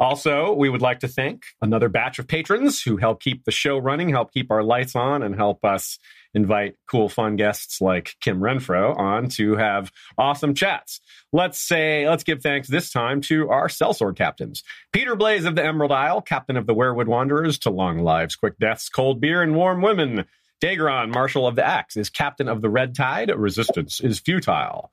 Also, 0.00 0.52
we 0.52 0.68
would 0.68 0.80
like 0.80 1.00
to 1.00 1.08
thank 1.08 1.44
another 1.60 1.88
batch 1.88 2.20
of 2.20 2.28
patrons 2.28 2.80
who 2.80 2.96
help 2.98 3.20
keep 3.20 3.44
the 3.44 3.50
show 3.50 3.78
running, 3.78 4.08
help 4.08 4.32
keep 4.32 4.50
our 4.52 4.62
lights 4.62 4.94
on, 4.94 5.24
and 5.24 5.34
help 5.34 5.64
us 5.64 5.98
invite 6.34 6.76
cool, 6.88 7.08
fun 7.08 7.34
guests 7.34 7.80
like 7.80 8.14
Kim 8.20 8.38
Renfro 8.38 8.96
on 8.96 9.28
to 9.30 9.56
have 9.56 9.90
awesome 10.16 10.54
chats. 10.54 11.00
Let's 11.32 11.58
say, 11.58 12.08
let's 12.08 12.22
give 12.22 12.42
thanks 12.42 12.68
this 12.68 12.92
time 12.92 13.22
to 13.22 13.48
our 13.48 13.66
sellsword 13.66 14.16
captains. 14.16 14.62
Peter 14.92 15.16
Blaze 15.16 15.44
of 15.44 15.56
the 15.56 15.64
Emerald 15.64 15.90
Isle, 15.90 16.22
captain 16.22 16.56
of 16.56 16.66
the 16.66 16.74
Werewood 16.74 17.06
Wanderers, 17.08 17.58
to 17.60 17.70
long 17.70 17.98
lives, 17.98 18.36
quick 18.36 18.56
deaths, 18.58 18.88
cold 18.88 19.20
beer, 19.20 19.42
and 19.42 19.56
warm 19.56 19.82
women. 19.82 20.26
Dageron, 20.62 21.12
Marshal 21.12 21.46
of 21.46 21.56
the 21.56 21.66
Axe, 21.66 21.96
is 21.96 22.10
captain 22.10 22.48
of 22.48 22.62
the 22.62 22.70
Red 22.70 22.94
Tide. 22.94 23.30
Resistance 23.30 24.00
is 24.00 24.20
futile. 24.20 24.92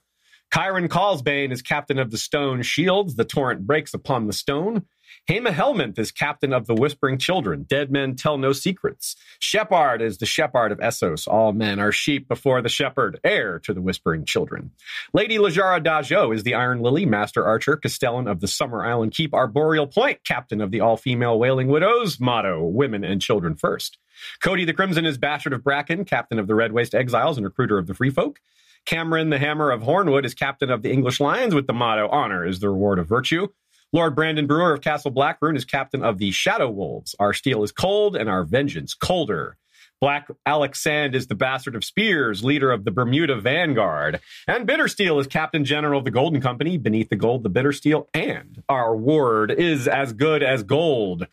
Chiron 0.53 0.87
Callsbane 0.87 1.51
is 1.51 1.61
captain 1.61 1.99
of 1.99 2.11
the 2.11 2.17
Stone 2.17 2.61
Shields. 2.61 3.15
The 3.15 3.25
torrent 3.25 3.65
breaks 3.65 3.93
upon 3.93 4.27
the 4.27 4.33
stone. 4.33 4.85
Hema 5.27 5.51
Helminth 5.51 5.97
is 5.97 6.11
captain 6.11 6.53
of 6.53 6.67
the 6.67 6.75
Whispering 6.75 7.17
Children. 7.17 7.63
Dead 7.63 7.91
men 7.91 8.15
tell 8.15 8.37
no 8.37 8.53
secrets. 8.53 9.15
Shepard 9.39 9.99
is 9.99 10.19
the 10.19 10.25
Shepherd 10.27 10.71
of 10.71 10.77
Essos. 10.77 11.27
All 11.27 11.51
men 11.51 11.79
are 11.79 11.91
sheep 11.91 12.27
before 12.27 12.61
the 12.61 12.69
shepherd, 12.69 13.19
heir 13.23 13.57
to 13.59 13.73
the 13.73 13.81
Whispering 13.81 14.25
Children. 14.25 14.69
Lady 15.13 15.39
Lajara 15.39 15.83
Dajo 15.83 16.33
is 16.33 16.43
the 16.43 16.53
Iron 16.53 16.79
Lily, 16.79 17.07
Master 17.07 17.43
Archer, 17.43 17.75
Castellan 17.75 18.27
of 18.27 18.39
the 18.39 18.47
Summer 18.47 18.85
Island 18.85 19.13
Keep, 19.13 19.33
Arboreal 19.33 19.87
Point, 19.87 20.23
captain 20.23 20.61
of 20.61 20.69
the 20.69 20.79
all 20.79 20.95
female 20.95 21.39
Wailing 21.39 21.69
Widows. 21.69 22.19
Motto 22.19 22.63
Women 22.63 23.03
and 23.03 23.19
Children 23.19 23.55
First. 23.55 23.97
Cody 24.41 24.63
the 24.63 24.73
Crimson 24.73 25.07
is 25.07 25.17
Bastard 25.17 25.53
of 25.53 25.63
Bracken, 25.63 26.05
captain 26.05 26.37
of 26.37 26.45
the 26.45 26.55
Red 26.55 26.71
Waste 26.71 26.93
Exiles 26.93 27.37
and 27.37 27.45
recruiter 27.45 27.79
of 27.79 27.87
the 27.87 27.95
Free 27.95 28.11
Folk. 28.11 28.41
Cameron 28.85 29.31
the 29.31 29.39
Hammer 29.39 29.71
of 29.71 29.81
Hornwood 29.81 30.23
is 30.25 30.35
captain 30.35 30.69
of 30.69 30.83
the 30.83 30.91
English 30.91 31.19
Lions 31.19 31.55
with 31.55 31.65
the 31.65 31.73
motto 31.73 32.07
Honor 32.09 32.45
is 32.45 32.59
the 32.59 32.69
reward 32.69 32.99
of 32.99 33.07
virtue. 33.07 33.47
Lord 33.95 34.13
Brandon 34.13 34.45
Brewer 34.45 34.73
of 34.73 34.81
Castle 34.81 35.09
Blackrune 35.09 35.55
is 35.55 35.63
captain 35.63 36.03
of 36.03 36.17
the 36.17 36.29
Shadow 36.31 36.69
Wolves. 36.69 37.15
Our 37.17 37.31
steel 37.31 37.63
is 37.63 37.71
cold 37.71 38.17
and 38.17 38.29
our 38.29 38.43
vengeance 38.43 38.93
colder. 38.93 39.55
Black 40.01 40.27
Alex 40.45 40.83
Sand 40.83 41.15
is 41.15 41.27
the 41.27 41.33
bastard 41.33 41.75
of 41.75 41.85
Spears, 41.85 42.43
leader 42.43 42.73
of 42.73 42.83
the 42.83 42.91
Bermuda 42.91 43.39
Vanguard. 43.39 44.19
And 44.49 44.67
Bittersteel 44.67 45.21
is 45.21 45.27
captain 45.27 45.63
general 45.63 45.99
of 45.99 46.03
the 46.03 46.11
Golden 46.11 46.41
Company, 46.41 46.77
beneath 46.77 47.07
the 47.07 47.15
gold, 47.15 47.43
the 47.43 47.49
Bittersteel. 47.49 48.07
And 48.13 48.61
our 48.67 48.93
ward 48.93 49.49
is 49.49 49.87
as 49.87 50.11
good 50.11 50.43
as 50.43 50.63
gold. 50.63 51.27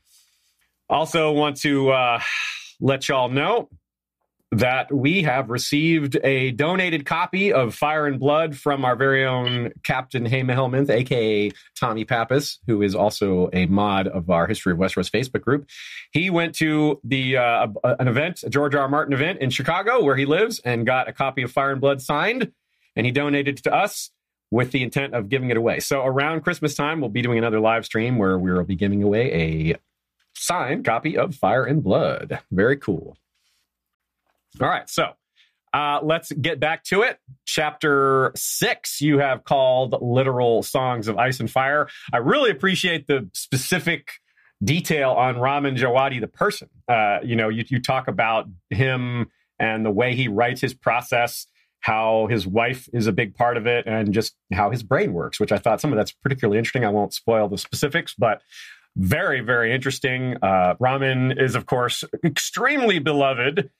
Also, 0.88 1.32
want 1.32 1.56
to 1.62 1.90
uh, 1.90 2.20
let 2.80 3.08
y'all 3.08 3.28
know 3.28 3.70
that 4.52 4.92
we 4.92 5.22
have 5.22 5.48
received 5.48 6.18
a 6.22 6.50
donated 6.50 7.06
copy 7.06 7.50
of 7.52 7.74
Fire 7.74 8.06
and 8.06 8.20
Blood 8.20 8.54
from 8.54 8.84
our 8.84 8.94
very 8.94 9.24
own 9.24 9.72
Captain 9.82 10.26
Hema 10.26 10.54
Helminth, 10.54 10.90
aka 10.90 11.50
Tommy 11.74 12.04
Pappas, 12.04 12.58
who 12.66 12.82
is 12.82 12.94
also 12.94 13.48
a 13.54 13.64
mod 13.64 14.08
of 14.08 14.28
our 14.28 14.46
History 14.46 14.72
of 14.72 14.78
Westeros 14.78 15.10
Facebook 15.10 15.40
group. 15.40 15.68
He 16.12 16.28
went 16.28 16.54
to 16.56 17.00
the 17.02 17.38
uh, 17.38 17.68
an 17.98 18.08
event, 18.08 18.42
a 18.42 18.50
George 18.50 18.74
R. 18.74 18.82
R. 18.82 18.88
Martin 18.88 19.14
event 19.14 19.40
in 19.40 19.48
Chicago, 19.48 20.04
where 20.04 20.16
he 20.16 20.26
lives, 20.26 20.60
and 20.66 20.84
got 20.84 21.08
a 21.08 21.12
copy 21.14 21.40
of 21.42 21.50
Fire 21.50 21.72
and 21.72 21.80
Blood 21.80 22.02
signed, 22.02 22.52
and 22.94 23.06
he 23.06 23.12
donated 23.12 23.56
to 23.64 23.74
us 23.74 24.10
with 24.50 24.70
the 24.70 24.82
intent 24.82 25.14
of 25.14 25.30
giving 25.30 25.48
it 25.48 25.56
away. 25.56 25.80
So 25.80 26.04
around 26.04 26.42
Christmas 26.42 26.74
time, 26.74 27.00
we'll 27.00 27.08
be 27.08 27.22
doing 27.22 27.38
another 27.38 27.58
live 27.58 27.86
stream 27.86 28.18
where 28.18 28.38
we 28.38 28.52
will 28.52 28.64
be 28.64 28.76
giving 28.76 29.02
away 29.02 29.32
a 29.32 29.76
signed 30.34 30.84
copy 30.84 31.16
of 31.16 31.34
Fire 31.34 31.64
and 31.64 31.82
Blood. 31.82 32.38
Very 32.50 32.76
cool. 32.76 33.16
All 34.60 34.68
right, 34.68 34.88
so 34.88 35.12
uh, 35.72 36.00
let's 36.02 36.30
get 36.32 36.60
back 36.60 36.84
to 36.84 37.02
it. 37.02 37.18
Chapter 37.46 38.32
six, 38.36 39.00
you 39.00 39.18
have 39.18 39.44
called 39.44 39.96
literal 40.02 40.62
songs 40.62 41.08
of 41.08 41.16
ice 41.16 41.40
and 41.40 41.50
fire. 41.50 41.88
I 42.12 42.18
really 42.18 42.50
appreciate 42.50 43.06
the 43.06 43.28
specific 43.32 44.10
detail 44.62 45.10
on 45.12 45.38
Raman 45.38 45.76
Djawadi, 45.76 46.20
the 46.20 46.28
person. 46.28 46.68
Uh, 46.86 47.18
you 47.24 47.34
know, 47.34 47.48
you, 47.48 47.64
you 47.68 47.80
talk 47.80 48.08
about 48.08 48.46
him 48.70 49.30
and 49.58 49.84
the 49.84 49.90
way 49.90 50.14
he 50.14 50.28
writes 50.28 50.60
his 50.60 50.74
process, 50.74 51.46
how 51.80 52.26
his 52.28 52.46
wife 52.46 52.88
is 52.92 53.06
a 53.06 53.12
big 53.12 53.34
part 53.34 53.56
of 53.56 53.66
it, 53.66 53.86
and 53.86 54.12
just 54.12 54.36
how 54.52 54.70
his 54.70 54.82
brain 54.82 55.12
works, 55.12 55.40
which 55.40 55.52
I 55.52 55.58
thought 55.58 55.80
some 55.80 55.92
of 55.92 55.96
that's 55.96 56.12
particularly 56.12 56.58
interesting. 56.58 56.84
I 56.84 56.90
won't 56.90 57.14
spoil 57.14 57.48
the 57.48 57.58
specifics, 57.58 58.14
but 58.16 58.42
very, 58.96 59.40
very 59.40 59.74
interesting. 59.74 60.36
Uh, 60.42 60.74
Raman 60.78 61.38
is, 61.38 61.54
of 61.54 61.64
course, 61.64 62.04
extremely 62.24 62.98
beloved. 62.98 63.70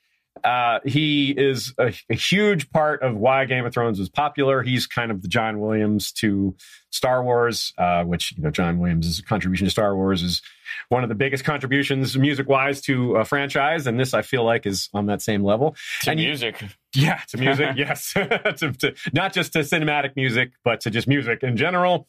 Uh, 0.43 0.81
he 0.85 1.31
is 1.31 1.73
a, 1.79 1.93
a, 2.11 2.15
huge 2.15 2.71
part 2.71 3.03
of 3.03 3.15
why 3.15 3.45
Game 3.45 3.65
of 3.65 3.73
Thrones 3.73 4.01
is 4.01 4.09
popular. 4.09 4.63
He's 4.63 4.87
kind 4.87 5.13
of 5.13 5.23
the 5.23 5.29
John 5.29 5.61
Williams 5.61 6.11
to 6.15 6.57
Star 6.91 7.23
Wars, 7.23 7.73
uh, 7.79 8.03
which 8.03 8.33
you 8.37 8.43
know 8.43 8.51
John 8.51 8.81
Williams' 8.81 9.21
contribution 9.21 9.67
to 9.67 9.71
Star 9.71 9.95
Wars 9.95 10.23
is 10.23 10.43
one 10.89 11.03
of 11.05 11.09
the 11.09 11.15
biggest 11.15 11.45
contributions 11.45 12.17
music 12.17 12.49
wise 12.49 12.81
to 12.83 13.17
a 13.17 13.25
franchise, 13.25 13.87
and 13.87 14.01
this 14.01 14.15
I 14.15 14.23
feel 14.23 14.43
like 14.43 14.67
is 14.67 14.89
on 14.93 15.07
that 15.07 15.23
same 15.23 15.45
level. 15.45 15.77
To 16.03 16.11
and 16.11 16.19
music. 16.19 16.63
yeah, 16.95 17.21
to 17.29 17.37
music, 17.37 17.71
yes, 17.77 18.13
to, 18.15 18.73
to, 18.79 18.95
not 19.13 19.33
just 19.33 19.53
to 19.53 19.61
cinematic 19.61 20.17
music, 20.17 20.53
but 20.65 20.81
to 20.81 20.91
just 20.91 21.07
music 21.07 21.43
in 21.43 21.57
general. 21.57 22.09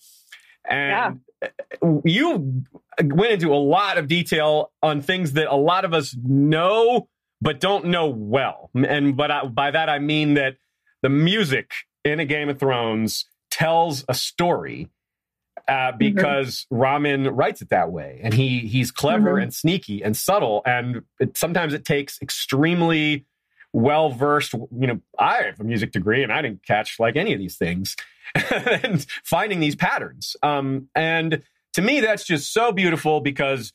And 0.68 1.20
you 2.06 2.64
went 3.02 3.34
into 3.34 3.54
a 3.54 3.60
lot 3.60 3.98
of 3.98 4.08
detail 4.08 4.72
on 4.82 5.02
things 5.02 5.34
that 5.34 5.52
a 5.52 5.58
lot 5.58 5.86
of 5.86 5.94
us 5.94 6.16
know 6.24 7.10
but 7.44 7.60
don't 7.60 7.86
know 7.86 8.08
well. 8.08 8.70
And 8.74 9.18
but 9.18 9.30
I, 9.30 9.46
by 9.46 9.72
that 9.72 9.90
I 9.90 10.00
mean 10.00 10.36
that 10.36 10.56
the 11.02 11.10
music 11.10 11.74
in 12.06 12.20
a 12.20 12.26
Game 12.26 12.50
of 12.50 12.58
Thrones 12.58 13.26
tells 13.52 14.06
a 14.08 14.14
story 14.14 14.90
uh, 15.68 15.92
because 15.92 16.66
mm-hmm. 16.66 16.82
Ramin 16.82 17.28
writes 17.36 17.62
it 17.62 17.70
that 17.70 17.92
way, 17.92 18.22
and 18.24 18.34
he 18.34 18.60
he's 18.60 18.92
clever 18.92 19.34
mm-hmm. 19.34 19.44
and 19.44 19.54
sneaky 19.54 20.04
and 20.04 20.16
subtle, 20.16 20.62
and 20.66 21.04
it, 21.20 21.38
sometimes 21.38 21.74
it 21.74 21.86
takes 21.86 22.22
extremely 22.22 23.26
well 23.74 24.10
versed. 24.10 24.54
You 24.54 24.88
know, 24.88 25.02
I 25.20 25.44
have 25.44 25.60
a 25.60 25.64
music 25.66 25.92
degree, 25.92 26.24
and 26.24 26.32
I 26.32 26.42
didn't 26.42 26.66
catch 26.66 26.98
like 26.98 27.18
any 27.18 27.34
of 27.34 27.40
these 27.40 27.58
things, 27.58 27.96
and 28.36 29.06
finding 29.24 29.60
these 29.60 29.76
patterns. 29.76 30.36
Um, 30.42 30.90
and 30.96 31.44
to 31.74 31.82
me, 31.82 32.00
that's 32.00 32.24
just 32.24 32.54
so 32.54 32.72
beautiful 32.72 33.20
because 33.20 33.74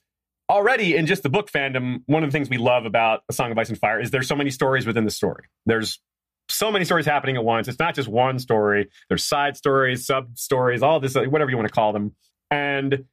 already 0.50 0.96
in 0.96 1.06
just 1.06 1.22
the 1.22 1.28
book 1.28 1.50
fandom, 1.50 2.02
one 2.06 2.24
of 2.24 2.30
the 2.30 2.32
things 2.32 2.48
we 2.48 2.58
love 2.58 2.86
about 2.86 3.22
A 3.28 3.32
Song 3.32 3.50
of 3.52 3.58
Ice 3.58 3.68
and 3.68 3.78
Fire 3.78 4.00
is 4.00 4.10
there's 4.10 4.28
so 4.28 4.36
many 4.36 4.50
stories 4.50 4.86
within 4.86 5.04
the 5.04 5.10
story. 5.10 5.44
There's 5.66 6.00
so 6.48 6.72
many 6.72 6.84
stories 6.84 7.06
happening 7.06 7.36
at 7.36 7.44
once. 7.44 7.68
It's 7.68 7.78
not 7.78 7.94
just 7.94 8.08
one 8.08 8.38
story. 8.38 8.88
There's 9.08 9.24
side 9.24 9.56
stories, 9.56 10.06
sub 10.06 10.38
stories, 10.38 10.82
all 10.82 11.00
this, 11.00 11.14
whatever 11.14 11.50
you 11.50 11.56
want 11.56 11.68
to 11.68 11.74
call 11.74 11.92
them. 11.92 12.14
And 12.50 13.04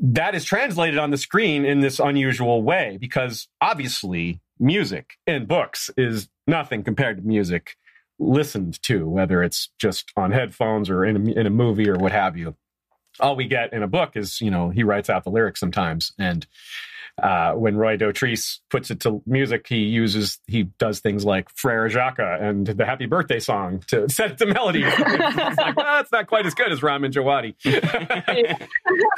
that 0.00 0.34
is 0.34 0.44
translated 0.44 0.98
on 0.98 1.10
the 1.10 1.18
screen 1.18 1.64
in 1.64 1.80
this 1.80 1.98
unusual 1.98 2.62
way 2.62 2.96
because 3.00 3.48
obviously 3.60 4.40
music 4.58 5.14
in 5.26 5.46
books 5.46 5.90
is 5.96 6.28
nothing 6.46 6.82
compared 6.82 7.18
to 7.18 7.22
music 7.22 7.76
listened 8.18 8.80
to, 8.84 9.08
whether 9.08 9.42
it's 9.42 9.70
just 9.78 10.12
on 10.16 10.30
headphones 10.30 10.88
or 10.88 11.04
in 11.04 11.28
a, 11.28 11.32
in 11.32 11.46
a 11.46 11.50
movie 11.50 11.88
or 11.88 11.96
what 11.96 12.12
have 12.12 12.36
you. 12.36 12.56
All 13.20 13.36
we 13.36 13.46
get 13.46 13.72
in 13.72 13.82
a 13.82 13.88
book 13.88 14.16
is, 14.16 14.40
you 14.40 14.50
know, 14.50 14.70
he 14.70 14.84
writes 14.84 15.10
out 15.10 15.24
the 15.24 15.30
lyrics 15.30 15.60
sometimes. 15.60 16.12
And 16.18 16.46
uh, 17.22 17.52
when 17.52 17.76
Roy 17.76 17.96
Dotrice 17.98 18.60
puts 18.70 18.90
it 18.90 19.00
to 19.00 19.22
music, 19.26 19.66
he 19.68 19.80
uses 19.80 20.38
he 20.46 20.64
does 20.78 21.00
things 21.00 21.24
like 21.24 21.50
Frere 21.50 21.88
Jacques 21.88 22.18
and 22.18 22.66
the 22.66 22.86
Happy 22.86 23.06
Birthday 23.06 23.38
song 23.38 23.82
to 23.88 24.08
set 24.10 24.32
it 24.32 24.38
to 24.38 24.46
melody. 24.46 24.82
it's 24.84 25.58
like, 25.58 25.76
well, 25.76 26.00
it's 26.00 26.12
not 26.12 26.26
quite 26.26 26.46
as 26.46 26.54
good 26.54 26.72
as 26.72 26.82
Ramin 26.82 27.12
Djawadi. 27.12 27.54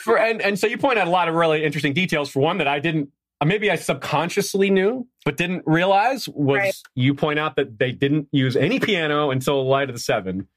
For, 0.02 0.18
and 0.18 0.42
and 0.42 0.58
so 0.58 0.66
you 0.66 0.76
point 0.76 0.98
out 0.98 1.06
a 1.06 1.10
lot 1.10 1.28
of 1.28 1.34
really 1.34 1.64
interesting 1.64 1.92
details. 1.92 2.30
For 2.30 2.40
one, 2.40 2.58
that 2.58 2.68
I 2.68 2.80
didn't 2.80 3.10
maybe 3.44 3.70
I 3.70 3.76
subconsciously 3.76 4.70
knew 4.70 5.06
but 5.24 5.36
didn't 5.36 5.62
realize 5.66 6.28
was 6.28 6.58
right. 6.58 6.74
you 6.94 7.14
point 7.14 7.38
out 7.38 7.56
that 7.56 7.78
they 7.78 7.92
didn't 7.92 8.28
use 8.32 8.56
any 8.56 8.80
piano 8.80 9.30
until 9.30 9.66
Light 9.66 9.88
of 9.88 9.94
the 9.94 10.00
Seven. 10.00 10.48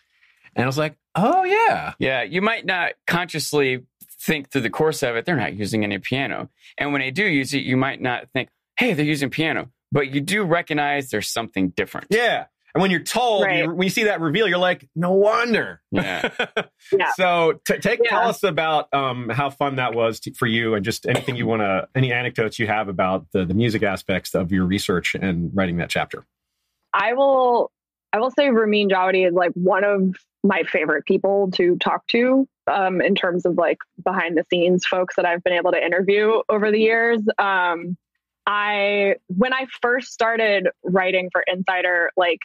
And 0.56 0.64
I 0.64 0.68
was 0.68 0.78
like, 0.78 0.98
oh, 1.18 1.44
yeah. 1.44 1.94
Yeah, 2.00 2.24
you 2.24 2.42
might 2.42 2.66
not 2.66 2.94
consciously 3.06 3.84
think 4.20 4.50
through 4.50 4.62
the 4.62 4.70
course 4.70 5.04
of 5.04 5.16
it, 5.16 5.26
they're 5.26 5.36
not 5.36 5.56
using 5.56 5.84
any 5.84 6.00
piano. 6.00 6.50
And 6.78 6.92
when 6.92 7.02
they 7.02 7.12
do 7.12 7.26
use 7.26 7.54
it, 7.54 7.64
you 7.64 7.78
might 7.78 8.02
not 8.02 8.30
think, 8.32 8.50
hey, 8.78 8.94
they're 8.94 9.06
using 9.06 9.30
piano, 9.30 9.72
but 9.92 10.14
you 10.14 10.22
do 10.22 10.44
recognize 10.44 11.10
there's 11.10 11.30
something 11.30 11.70
different. 11.70 12.08
Yeah. 12.10 12.46
And 12.74 12.82
when 12.84 12.92
you're 12.92 13.00
told, 13.00 13.44
right. 13.44 13.64
you, 13.64 13.74
when 13.74 13.86
you 13.86 13.90
see 13.90 14.04
that 14.04 14.22
reveal, 14.22 14.48
you're 14.48 14.60
like, 14.60 14.88
no 14.96 15.12
wonder. 15.12 15.82
Yeah. 15.92 16.30
yeah. 16.92 17.12
So 17.16 17.60
t- 17.66 17.80
take 17.80 18.02
yeah. 18.04 18.10
tell 18.12 18.30
us 18.30 18.44
about 18.44 18.94
um, 18.94 19.30
how 19.30 19.50
fun 19.50 19.78
that 19.78 19.96
was 19.96 20.20
to, 20.22 20.34
for 20.36 20.46
you, 20.46 20.76
and 20.76 20.86
just 20.86 21.08
anything 21.08 21.38
you 21.38 21.48
want 21.48 21.62
to, 21.62 21.88
any 21.96 22.14
anecdotes 22.14 22.60
you 22.60 22.68
have 22.68 22.88
about 22.88 23.26
the 23.32 23.46
the 23.46 23.56
music 23.56 23.82
aspects 23.82 24.36
of 24.36 24.52
your 24.52 24.66
research 24.66 25.16
and 25.16 25.50
writing 25.56 25.78
that 25.78 25.90
chapter. 25.90 26.28
I 26.94 27.14
will, 27.14 27.72
I 28.14 28.20
will 28.20 28.32
say, 28.32 28.50
Ramin 28.50 28.90
Djawadi 28.90 29.28
is 29.28 29.34
like 29.34 29.54
one 29.54 29.84
of 29.84 30.16
my 30.48 30.64
favorite 30.64 31.06
people 31.06 31.52
to 31.52 31.78
talk 31.78 32.06
to 32.08 32.48
um, 32.68 33.02
in 33.02 33.16
terms 33.16 33.46
of 33.46 33.58
like 33.58 33.78
behind 34.04 34.38
the 34.38 34.46
scenes 34.50 34.86
folks 34.86 35.16
that 35.16 35.26
I've 35.26 35.44
been 35.44 35.54
able 35.54 35.72
to 35.72 35.84
interview 35.84 36.42
over 36.50 36.72
the 36.72 36.80
years. 36.80 37.22
Um, 37.38 37.98
I 38.46 39.16
when 39.28 39.54
I 39.54 39.68
first 39.82 40.14
started 40.14 40.70
writing 40.84 41.30
for 41.32 41.44
Insider, 41.46 42.12
like 42.16 42.40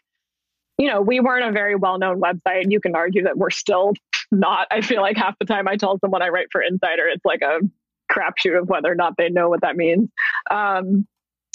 you 0.78 0.88
know, 0.88 1.00
we 1.00 1.20
weren't 1.20 1.48
a 1.48 1.52
very 1.52 1.76
well 1.76 1.98
known 1.98 2.20
website. 2.20 2.70
You 2.70 2.80
can 2.80 2.96
argue 2.96 3.24
that 3.24 3.38
we're 3.38 3.50
still 3.50 3.92
not. 4.32 4.66
I 4.70 4.80
feel 4.80 5.00
like 5.00 5.16
half 5.16 5.38
the 5.38 5.44
time 5.44 5.68
I 5.68 5.76
tell 5.76 5.98
someone 5.98 6.22
I 6.22 6.28
write 6.28 6.48
for 6.50 6.60
Insider, 6.60 7.06
it's 7.06 7.24
like 7.24 7.42
a 7.42 7.60
crapshoot 8.10 8.58
of 8.58 8.68
whether 8.68 8.90
or 8.90 8.94
not 8.94 9.14
they 9.16 9.28
know 9.28 9.48
what 9.48 9.60
that 9.60 9.76
means. 9.76 10.10
Um, 10.50 11.06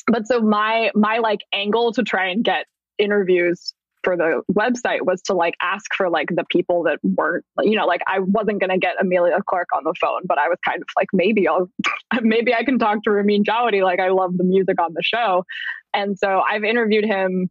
but 0.08 0.28
so 0.28 0.39
my 0.39 0.91
my 0.95 1.18
like 1.18 1.41
angle 1.52 1.91
to 1.93 2.04
try 2.04 2.30
and 2.30 2.43
get 2.43 2.66
interviews 2.98 3.74
for 4.04 4.16
the 4.16 4.41
website 4.52 5.02
was 5.02 5.22
to 5.24 5.34
like 5.34 5.56
ask 5.62 5.93
for 5.95 6.10
like 6.10 6.30
the 6.30 6.45
people 6.50 6.84
that 6.84 7.00
weren't 7.04 7.45
you 7.62 7.76
know 7.76 7.86
like 7.86 8.02
I 8.08 8.20
wasn't 8.20 8.58
to 8.62 8.78
get 8.78 8.95
Emilia 9.00 9.39
Clarke 9.48 9.70
on 9.76 9.84
the 9.84 9.93
phone 10.00 10.22
but 10.26 10.38
I 10.38 10.48
was 10.48 10.58
kind 10.66 10.82
of 10.82 10.88
like 10.95 11.08
maybe 11.14 11.48
I'll 11.48 11.70
maybe 12.22 12.54
I 12.54 12.64
can 12.64 12.80
talk 12.80 13.04
to 13.04 13.12
Ramin 13.12 13.43
Djawadi 13.43 13.84
like 13.84 14.00
I 14.00 14.10
love 14.10 14.38
the 14.38 14.43
music 14.43 14.82
on 14.82 14.93
the 14.93 15.04
show. 15.04 15.43
And 15.93 16.18
so 16.18 16.41
I've 16.48 16.64
interviewed 16.64 17.06
him 17.06 17.50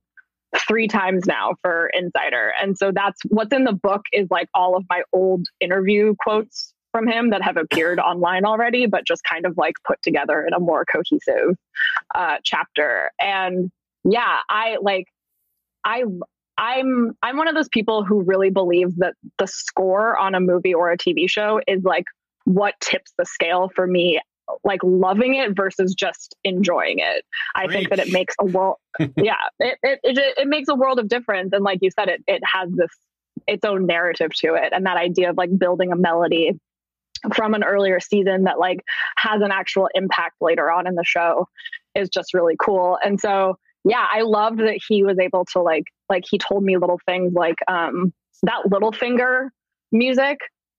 three 0.68 0.88
times 0.88 1.26
now 1.26 1.54
for 1.62 1.90
Insider. 1.92 2.52
And 2.60 2.78
so 2.78 2.92
that's 2.92 3.20
what's 3.28 3.54
in 3.54 3.64
the 3.64 3.72
book 3.72 4.02
is 4.12 4.28
like 4.30 4.48
all 4.54 4.76
of 4.76 4.84
my 4.88 5.02
old 5.12 5.46
interview 5.60 6.14
quotes 6.20 6.72
from 6.92 7.08
him 7.08 7.30
that 7.30 7.42
have 7.42 7.56
appeared 7.56 7.98
online 7.98 8.44
already 8.44 8.86
but 8.86 9.06
just 9.06 9.22
kind 9.24 9.44
of 9.44 9.58
like 9.58 9.74
put 9.86 10.00
together 10.02 10.44
in 10.46 10.54
a 10.54 10.60
more 10.60 10.84
cohesive 10.84 11.56
uh, 12.14 12.36
chapter. 12.42 13.10
And 13.20 13.70
yeah 14.04 14.38
I 14.48 14.76
like 14.80 15.06
I 15.84 16.04
I'm 16.58 17.16
I'm 17.22 17.36
one 17.36 17.48
of 17.48 17.54
those 17.54 17.68
people 17.68 18.04
who 18.04 18.22
really 18.22 18.50
believes 18.50 18.96
that 18.96 19.14
the 19.38 19.46
score 19.46 20.16
on 20.16 20.34
a 20.34 20.40
movie 20.40 20.74
or 20.74 20.90
a 20.90 20.98
TV 20.98 21.28
show 21.28 21.60
is 21.66 21.82
like 21.84 22.04
what 22.44 22.74
tips 22.80 23.12
the 23.18 23.26
scale 23.26 23.70
for 23.74 23.86
me 23.86 24.20
like 24.62 24.80
loving 24.84 25.34
it 25.34 25.56
versus 25.56 25.92
just 25.94 26.36
enjoying 26.44 27.00
it. 27.00 27.24
I 27.56 27.66
think 27.66 27.90
that 27.90 27.98
it 27.98 28.12
makes 28.12 28.34
a 28.40 28.44
world 28.44 28.76
yeah, 29.16 29.34
it, 29.58 29.78
it, 29.82 30.00
it 30.04 30.18
it 30.38 30.48
makes 30.48 30.68
a 30.68 30.74
world 30.74 30.98
of 30.98 31.08
difference 31.08 31.52
and 31.52 31.64
like 31.64 31.80
you 31.82 31.90
said 31.90 32.08
it 32.08 32.22
it 32.26 32.42
has 32.44 32.70
this 32.72 32.90
its 33.46 33.64
own 33.64 33.86
narrative 33.86 34.30
to 34.34 34.54
it 34.54 34.72
and 34.72 34.86
that 34.86 34.96
idea 34.96 35.30
of 35.30 35.36
like 35.36 35.56
building 35.58 35.92
a 35.92 35.96
melody 35.96 36.58
from 37.34 37.54
an 37.54 37.64
earlier 37.64 38.00
season 38.00 38.44
that 38.44 38.58
like 38.58 38.82
has 39.16 39.42
an 39.42 39.50
actual 39.50 39.88
impact 39.94 40.36
later 40.40 40.70
on 40.70 40.86
in 40.86 40.94
the 40.94 41.04
show 41.04 41.48
is 41.94 42.08
just 42.08 42.34
really 42.34 42.56
cool. 42.60 42.98
And 43.04 43.20
so 43.20 43.58
yeah, 43.86 44.04
I 44.12 44.22
loved 44.22 44.58
that 44.58 44.80
he 44.86 45.04
was 45.04 45.18
able 45.18 45.44
to 45.52 45.62
like 45.62 45.84
like 46.08 46.24
he 46.28 46.38
told 46.38 46.64
me 46.64 46.76
little 46.76 47.00
things 47.06 47.32
like 47.34 47.56
um 47.68 48.12
that 48.42 48.64
Littlefinger 48.66 49.48
music. 49.92 50.38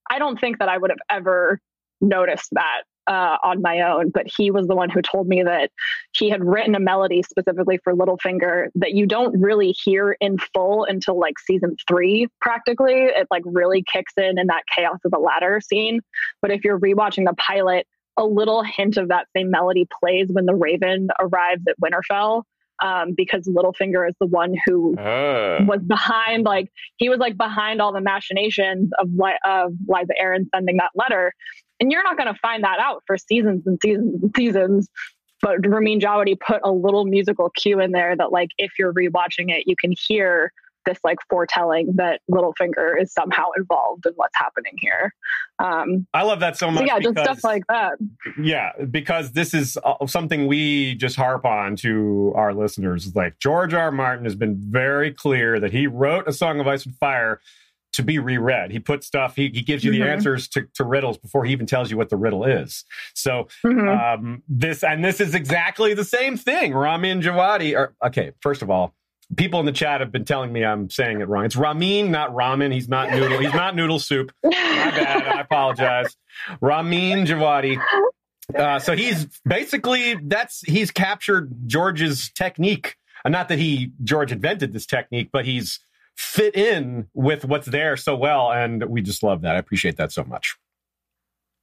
I 0.09 0.19
don't 0.19 0.39
think 0.39 0.59
that 0.59 0.69
I 0.69 0.77
would 0.77 0.91
have 0.91 0.99
ever 1.09 1.59
noticed 2.01 2.49
that 2.51 2.83
uh, 3.07 3.37
on 3.43 3.61
my 3.61 3.81
own, 3.81 4.09
but 4.09 4.25
he 4.27 4.51
was 4.51 4.67
the 4.67 4.75
one 4.75 4.89
who 4.89 5.01
told 5.01 5.27
me 5.27 5.41
that 5.41 5.71
he 6.11 6.29
had 6.29 6.43
written 6.43 6.75
a 6.75 6.79
melody 6.79 7.23
specifically 7.23 7.79
for 7.83 7.93
Littlefinger 7.93 8.67
that 8.75 8.91
you 8.91 9.05
don't 9.05 9.39
really 9.39 9.71
hear 9.71 10.17
in 10.19 10.37
full 10.53 10.83
until 10.83 11.17
like 11.17 11.39
season 11.39 11.75
three, 11.87 12.27
practically. 12.41 13.05
It 13.05 13.27
like 13.31 13.43
really 13.45 13.83
kicks 13.91 14.13
in 14.17 14.37
in 14.37 14.47
that 14.47 14.63
chaos 14.73 14.99
of 15.05 15.11
the 15.11 15.19
ladder 15.19 15.61
scene. 15.61 16.01
But 16.41 16.51
if 16.51 16.65
you're 16.65 16.79
rewatching 16.79 17.25
the 17.25 17.35
pilot, 17.35 17.87
a 18.17 18.25
little 18.25 18.63
hint 18.63 18.97
of 18.97 19.07
that 19.07 19.27
same 19.35 19.49
melody 19.49 19.87
plays 19.99 20.27
when 20.29 20.45
the 20.45 20.55
Raven 20.55 21.09
arrives 21.19 21.63
at 21.67 21.75
Winterfell 21.81 22.43
um, 22.81 23.13
because 23.15 23.47
Littlefinger 23.47 24.07
is 24.07 24.15
the 24.19 24.27
one 24.27 24.55
who 24.65 24.97
uh. 24.97 25.63
was 25.67 25.81
behind, 25.81 26.45
like 26.45 26.71
he 26.97 27.09
was 27.09 27.19
like 27.19 27.37
behind 27.37 27.81
all 27.81 27.91
the 27.91 28.01
machinations 28.01 28.91
of 28.99 29.07
of 29.45 29.73
Lysa 29.87 30.11
Arryn 30.21 30.45
sending 30.53 30.77
that 30.77 30.91
letter, 30.95 31.33
and 31.79 31.91
you're 31.91 32.03
not 32.03 32.17
going 32.17 32.33
to 32.33 32.39
find 32.39 32.63
that 32.63 32.79
out 32.79 33.03
for 33.07 33.17
seasons 33.17 33.63
and 33.65 33.77
seasons 33.81 34.21
and 34.21 34.31
seasons. 34.35 34.89
But 35.39 35.67
Ramin 35.67 35.99
Djawadi 35.99 36.39
put 36.39 36.61
a 36.63 36.71
little 36.71 37.05
musical 37.05 37.51
cue 37.51 37.79
in 37.79 37.91
there 37.91 38.15
that, 38.15 38.31
like, 38.31 38.49
if 38.57 38.71
you're 38.79 38.91
rewatching 38.91 39.51
it, 39.51 39.65
you 39.67 39.75
can 39.75 39.93
hear 39.95 40.51
this 40.87 40.97
like 41.03 41.17
foretelling 41.29 41.93
that 41.95 42.21
Littlefinger 42.31 42.99
is 42.99 43.11
somehow 43.13 43.49
involved 43.57 44.05
in 44.05 44.13
what's 44.15 44.35
happening 44.35 44.73
here. 44.79 45.13
Um, 45.59 46.07
I 46.13 46.23
love 46.23 46.39
that 46.39 46.57
so 46.57 46.71
much. 46.71 46.81
So 46.81 46.85
yeah, 46.85 46.99
because, 46.99 47.13
just 47.13 47.25
stuff 47.25 47.43
like 47.43 47.63
that. 47.67 47.97
Yeah, 48.41 48.71
because 48.89 49.33
this 49.33 49.53
is 49.53 49.77
uh, 49.83 50.05
something 50.07 50.47
we 50.47 50.95
just 50.95 51.15
harp 51.15 51.45
on 51.45 51.75
to 51.77 52.33
our 52.35 52.53
listeners. 52.53 53.15
Like 53.15 53.39
George 53.39 53.73
R. 53.73 53.87
R. 53.87 53.91
Martin 53.91 54.25
has 54.25 54.35
been 54.35 54.57
very 54.57 55.13
clear 55.13 55.59
that 55.59 55.71
he 55.71 55.87
wrote 55.87 56.27
a 56.27 56.33
Song 56.33 56.59
of 56.59 56.67
Ice 56.67 56.85
and 56.85 56.95
Fire 56.97 57.39
to 57.93 58.03
be 58.03 58.19
reread. 58.19 58.71
He 58.71 58.79
puts 58.79 59.07
stuff, 59.07 59.35
he, 59.35 59.49
he 59.49 59.61
gives 59.61 59.83
you 59.83 59.91
the 59.91 60.01
mm-hmm. 60.01 60.09
answers 60.09 60.47
to, 60.49 60.67
to, 60.75 60.83
riddles 60.83 61.17
before 61.17 61.45
he 61.45 61.51
even 61.51 61.65
tells 61.65 61.89
you 61.89 61.97
what 61.97 62.09
the 62.09 62.17
riddle 62.17 62.43
is. 62.45 62.85
So 63.15 63.47
mm-hmm. 63.65 63.87
um, 63.87 64.43
this, 64.47 64.83
and 64.83 65.03
this 65.03 65.19
is 65.19 65.33
exactly 65.33 65.93
the 65.93 66.03
same 66.03 66.37
thing. 66.37 66.73
Ramin 66.73 67.21
Djawadi, 67.21 67.75
or, 67.75 67.95
okay, 68.05 68.33
first 68.41 68.61
of 68.61 68.69
all, 68.69 68.93
people 69.35 69.59
in 69.59 69.65
the 69.65 69.71
chat 69.71 70.01
have 70.01 70.11
been 70.11 70.25
telling 70.25 70.51
me 70.53 70.63
I'm 70.63 70.89
saying 70.89 71.21
it 71.21 71.27
wrong. 71.27 71.45
It's 71.45 71.55
Ramin, 71.55 72.11
not 72.11 72.33
ramen. 72.33 72.71
He's 72.73 72.87
not 72.87 73.11
noodle. 73.11 73.39
He's 73.39 73.53
not 73.53 73.75
noodle 73.75 73.99
soup. 73.99 74.31
My 74.43 74.51
bad. 74.51 75.27
I 75.27 75.41
apologize. 75.41 76.15
Ramin 76.61 77.25
Djawadi. 77.25 77.81
Uh, 78.57 78.79
so 78.79 78.95
he's 78.95 79.25
basically 79.45 80.15
that's 80.23 80.61
he's 80.61 80.91
captured 80.91 81.51
George's 81.65 82.31
technique. 82.31 82.95
Uh, 83.25 83.29
not 83.29 83.49
that 83.49 83.59
he 83.59 83.91
George 84.03 84.31
invented 84.31 84.71
this 84.71 84.85
technique, 84.85 85.29
but 85.33 85.43
he's 85.45 85.79
fit 86.15 86.55
in 86.55 87.07
with 87.13 87.43
what's 87.45 87.67
there 87.67 87.97
so 87.97 88.15
well, 88.15 88.51
and 88.51 88.85
we 88.85 89.01
just 89.01 89.21
love 89.21 89.41
that. 89.41 89.55
I 89.55 89.59
appreciate 89.59 89.97
that 89.97 90.11
so 90.13 90.23
much. 90.23 90.55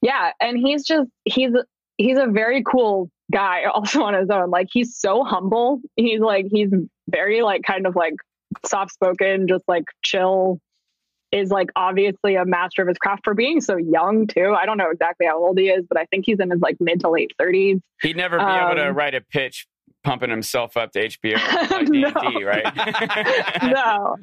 yeah, 0.02 0.32
and 0.40 0.58
he's 0.58 0.84
just 0.84 1.08
he's 1.24 1.52
he's 1.96 2.18
a 2.18 2.26
very 2.26 2.62
cool 2.62 3.10
guy 3.32 3.64
also 3.74 4.02
on 4.02 4.14
his 4.14 4.30
own. 4.30 4.50
Like 4.50 4.68
he's 4.72 4.96
so 4.96 5.24
humble. 5.24 5.80
He's 5.96 6.20
like 6.20 6.46
he's 6.50 6.70
very 7.08 7.42
like 7.42 7.62
kind 7.62 7.86
of 7.86 7.94
like 7.96 8.14
soft 8.66 8.92
spoken, 8.92 9.46
just 9.48 9.64
like 9.68 9.84
chill. 10.02 10.60
Is 11.32 11.50
like 11.50 11.70
obviously 11.74 12.36
a 12.36 12.44
master 12.44 12.82
of 12.82 12.86
his 12.88 12.96
craft 12.96 13.22
for 13.24 13.34
being 13.34 13.60
so 13.60 13.76
young 13.76 14.28
too. 14.28 14.54
I 14.56 14.66
don't 14.66 14.78
know 14.78 14.90
exactly 14.92 15.26
how 15.26 15.36
old 15.44 15.58
he 15.58 15.68
is, 15.68 15.84
but 15.88 15.98
I 15.98 16.04
think 16.04 16.24
he's 16.26 16.38
in 16.38 16.48
his 16.48 16.60
like 16.60 16.76
mid 16.78 17.00
to 17.00 17.10
late 17.10 17.32
thirties. 17.36 17.80
He'd 18.02 18.16
never 18.16 18.38
be 18.38 18.44
able 18.44 18.76
to 18.76 18.90
Um, 18.90 18.94
write 18.96 19.16
a 19.16 19.20
pitch 19.20 19.66
pumping 20.04 20.30
himself 20.30 20.76
up 20.76 20.92
to 20.92 21.08
HBO 21.08 21.34
like 21.70 21.88
No. 21.88 22.10
D&D, 22.12 22.44
right? 22.44 22.64
no, 23.64 24.16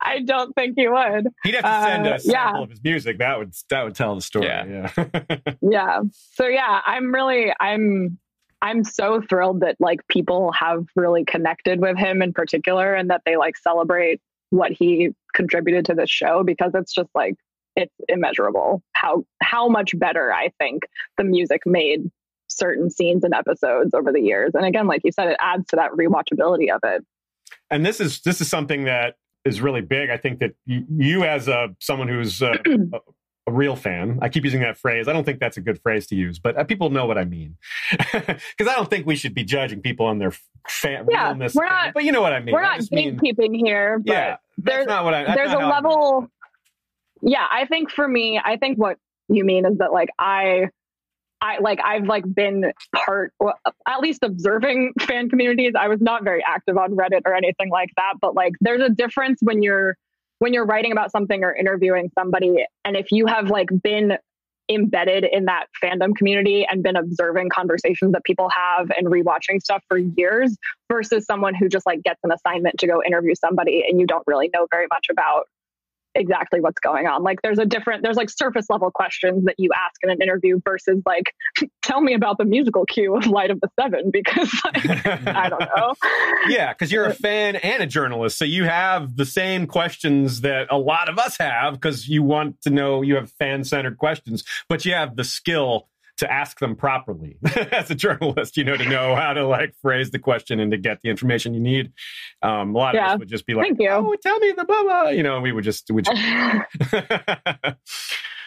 I 0.00 0.20
don't 0.24 0.52
think 0.54 0.74
he 0.76 0.88
would. 0.88 1.28
He'd 1.44 1.54
have 1.54 1.64
to 1.64 1.82
send 1.88 2.06
Uh, 2.08 2.14
a 2.14 2.18
sample 2.18 2.58
yeah. 2.58 2.64
of 2.64 2.70
his 2.70 2.82
music. 2.82 3.18
That 3.18 3.38
would 3.38 3.54
that 3.70 3.84
would 3.84 3.94
tell 3.94 4.16
the 4.16 4.20
story. 4.22 4.46
Yeah. 4.46 4.90
Yeah. 4.96 5.20
yeah 5.62 6.00
so 6.34 6.46
yeah 6.48 6.80
i'm 6.86 7.12
really 7.14 7.52
i'm 7.60 8.18
i'm 8.62 8.84
so 8.84 9.20
thrilled 9.20 9.60
that 9.60 9.76
like 9.78 10.00
people 10.08 10.52
have 10.52 10.86
really 10.96 11.24
connected 11.24 11.80
with 11.80 11.96
him 11.96 12.22
in 12.22 12.32
particular 12.32 12.94
and 12.94 13.10
that 13.10 13.22
they 13.24 13.36
like 13.36 13.56
celebrate 13.56 14.20
what 14.50 14.72
he 14.72 15.10
contributed 15.34 15.84
to 15.84 15.94
this 15.94 16.10
show 16.10 16.42
because 16.42 16.72
it's 16.74 16.92
just 16.92 17.10
like 17.14 17.34
it's 17.76 17.94
immeasurable 18.08 18.82
how 18.92 19.24
how 19.42 19.68
much 19.68 19.96
better 19.98 20.32
i 20.32 20.50
think 20.58 20.84
the 21.16 21.24
music 21.24 21.62
made 21.66 22.10
certain 22.48 22.90
scenes 22.90 23.24
and 23.24 23.34
episodes 23.34 23.92
over 23.92 24.10
the 24.10 24.20
years 24.20 24.52
and 24.54 24.64
again 24.64 24.86
like 24.86 25.02
you 25.04 25.12
said 25.12 25.28
it 25.28 25.36
adds 25.38 25.66
to 25.68 25.76
that 25.76 25.90
rewatchability 25.92 26.74
of 26.74 26.80
it 26.82 27.04
and 27.70 27.84
this 27.84 28.00
is 28.00 28.20
this 28.20 28.40
is 28.40 28.48
something 28.48 28.84
that 28.84 29.16
is 29.44 29.60
really 29.60 29.80
big. 29.80 30.10
I 30.10 30.16
think 30.16 30.40
that 30.40 30.54
you, 30.66 30.84
you 30.96 31.24
as 31.24 31.48
a 31.48 31.74
someone 31.80 32.08
who's 32.08 32.42
uh, 32.42 32.56
a, 33.48 33.50
real 33.50 33.76
fan, 33.76 34.18
I 34.22 34.28
keep 34.28 34.44
using 34.44 34.60
that 34.60 34.76
phrase. 34.78 35.08
I 35.08 35.12
don't 35.12 35.24
think 35.24 35.40
that's 35.40 35.56
a 35.56 35.60
good 35.60 35.80
phrase 35.82 36.06
to 36.08 36.14
use, 36.14 36.38
but 36.38 36.56
uh, 36.56 36.64
people 36.64 36.90
know 36.90 37.06
what 37.06 37.18
I 37.18 37.24
mean 37.24 37.56
because 37.90 38.36
I 38.60 38.74
don't 38.74 38.88
think 38.90 39.06
we 39.06 39.16
should 39.16 39.34
be 39.34 39.44
judging 39.44 39.80
people 39.80 40.06
on 40.06 40.18
their 40.18 40.32
fan. 40.68 41.06
Yeah, 41.10 41.24
realness 41.24 41.54
we're 41.54 41.66
not- 41.66 41.94
But 41.94 42.04
you 42.04 42.12
know 42.12 42.20
what 42.22 42.32
I 42.32 42.40
mean. 42.40 42.52
we're 42.54 42.62
not 42.62 42.80
mean- 42.90 43.18
gatekeeping 43.18 43.56
here 43.56 43.98
but 43.98 44.12
yeah, 44.12 44.28
that's 44.28 44.40
there's- 44.58 44.86
not 44.86 45.04
what 45.04 45.14
I. 45.14 45.34
there's 45.34 45.50
a 45.50 45.54
not 45.54 45.60
I 45.60 45.62
mean 45.62 45.70
level 45.70 46.28
yeah 47.20 47.44
i 47.50 47.66
think 47.66 47.90
for 47.90 48.06
me 48.06 48.40
i 48.42 48.56
think 48.56 48.78
what 48.78 48.96
you 49.28 49.44
mean 49.44 49.66
is 49.66 49.78
that 49.78 49.92
like 49.92 50.08
i 50.20 50.68
i 51.40 51.58
like 51.58 51.80
i've 51.84 52.04
like 52.04 52.22
been 52.32 52.72
part 52.94 53.32
well, 53.40 53.54
at 53.88 53.98
least 53.98 54.20
observing 54.22 54.92
fan 55.00 55.28
communities 55.28 55.72
i 55.76 55.88
was 55.88 56.00
not 56.00 56.22
very 56.22 56.44
active 56.46 56.76
on 56.78 56.92
reddit 56.96 57.22
or 57.26 57.34
anything 57.34 57.70
like 57.70 57.90
that 57.96 58.12
but 58.20 58.36
like 58.36 58.52
there's 58.60 58.80
a 58.80 58.88
difference 58.88 59.40
when 59.42 59.64
you're 59.64 59.96
when 60.38 60.52
you're 60.52 60.64
writing 60.66 60.92
about 60.92 61.10
something 61.10 61.42
or 61.44 61.54
interviewing 61.54 62.10
somebody 62.18 62.64
and 62.84 62.96
if 62.96 63.10
you 63.10 63.26
have 63.26 63.50
like 63.50 63.68
been 63.82 64.16
embedded 64.70 65.24
in 65.24 65.46
that 65.46 65.66
fandom 65.82 66.14
community 66.14 66.66
and 66.68 66.82
been 66.82 66.96
observing 66.96 67.48
conversations 67.48 68.12
that 68.12 68.22
people 68.24 68.50
have 68.50 68.90
and 68.96 69.06
rewatching 69.06 69.60
stuff 69.62 69.82
for 69.88 69.96
years 69.96 70.56
versus 70.92 71.24
someone 71.24 71.54
who 71.54 71.68
just 71.68 71.86
like 71.86 72.02
gets 72.02 72.20
an 72.22 72.30
assignment 72.30 72.78
to 72.78 72.86
go 72.86 73.02
interview 73.02 73.34
somebody 73.34 73.82
and 73.88 73.98
you 73.98 74.06
don't 74.06 74.24
really 74.26 74.50
know 74.54 74.66
very 74.70 74.86
much 74.92 75.06
about 75.10 75.44
exactly 76.18 76.60
what's 76.60 76.80
going 76.80 77.06
on. 77.06 77.22
Like 77.22 77.40
there's 77.42 77.58
a 77.58 77.64
different 77.64 78.02
there's 78.02 78.16
like 78.16 78.30
surface 78.30 78.66
level 78.68 78.90
questions 78.90 79.44
that 79.44 79.54
you 79.58 79.70
ask 79.74 79.94
in 80.02 80.10
an 80.10 80.20
interview 80.20 80.60
versus 80.64 81.02
like 81.06 81.34
tell 81.82 82.00
me 82.00 82.14
about 82.14 82.38
the 82.38 82.44
musical 82.44 82.84
cue 82.84 83.16
of 83.16 83.26
Light 83.26 83.50
of 83.50 83.60
the 83.60 83.68
Seven 83.80 84.10
because 84.12 84.52
like 84.64 84.86
I 85.26 85.48
don't 85.48 85.60
know. 85.76 85.94
yeah, 86.48 86.72
because 86.72 86.92
you're 86.92 87.06
a 87.06 87.10
uh, 87.10 87.14
fan 87.14 87.56
and 87.56 87.82
a 87.82 87.86
journalist, 87.86 88.38
so 88.38 88.44
you 88.44 88.64
have 88.64 89.16
the 89.16 89.26
same 89.26 89.66
questions 89.66 90.42
that 90.42 90.68
a 90.70 90.78
lot 90.78 91.08
of 91.08 91.18
us 91.18 91.38
have 91.38 91.74
because 91.74 92.08
you 92.08 92.22
want 92.22 92.60
to 92.62 92.70
know. 92.70 93.02
You 93.02 93.16
have 93.16 93.30
fan 93.32 93.64
centered 93.64 93.98
questions, 93.98 94.44
but 94.68 94.84
you 94.84 94.92
have 94.92 95.16
the 95.16 95.24
skill 95.24 95.88
to 96.18 96.30
ask 96.32 96.58
them 96.60 96.76
properly 96.76 97.36
as 97.72 97.90
a 97.90 97.94
journalist. 97.94 98.56
You 98.56 98.64
know 98.64 98.76
to 98.76 98.88
know 98.88 99.14
how 99.14 99.32
to 99.32 99.46
like 99.46 99.74
phrase 99.82 100.10
the 100.10 100.18
question 100.18 100.60
and 100.60 100.70
to 100.72 100.76
get 100.76 101.00
the 101.02 101.08
information 101.10 101.54
you 101.54 101.60
need. 101.60 101.92
Um, 102.42 102.74
a 102.74 102.78
lot 102.78 102.94
of 102.96 103.02
us 103.02 103.18
would 103.18 103.28
just 103.28 103.46
be 103.46 103.54
like, 103.54 103.66
Thank 103.66 103.80
you. 103.80 103.90
"Oh, 103.90 104.14
tell 104.22 104.38
me 104.38 104.52
the 104.56 104.64
blah 104.64 104.82
blah," 104.82 105.08
you 105.08 105.22
know. 105.22 105.40
We 105.40 105.52
would 105.52 105.64
just 105.64 105.90
we 105.90 106.02
just. 106.02 106.20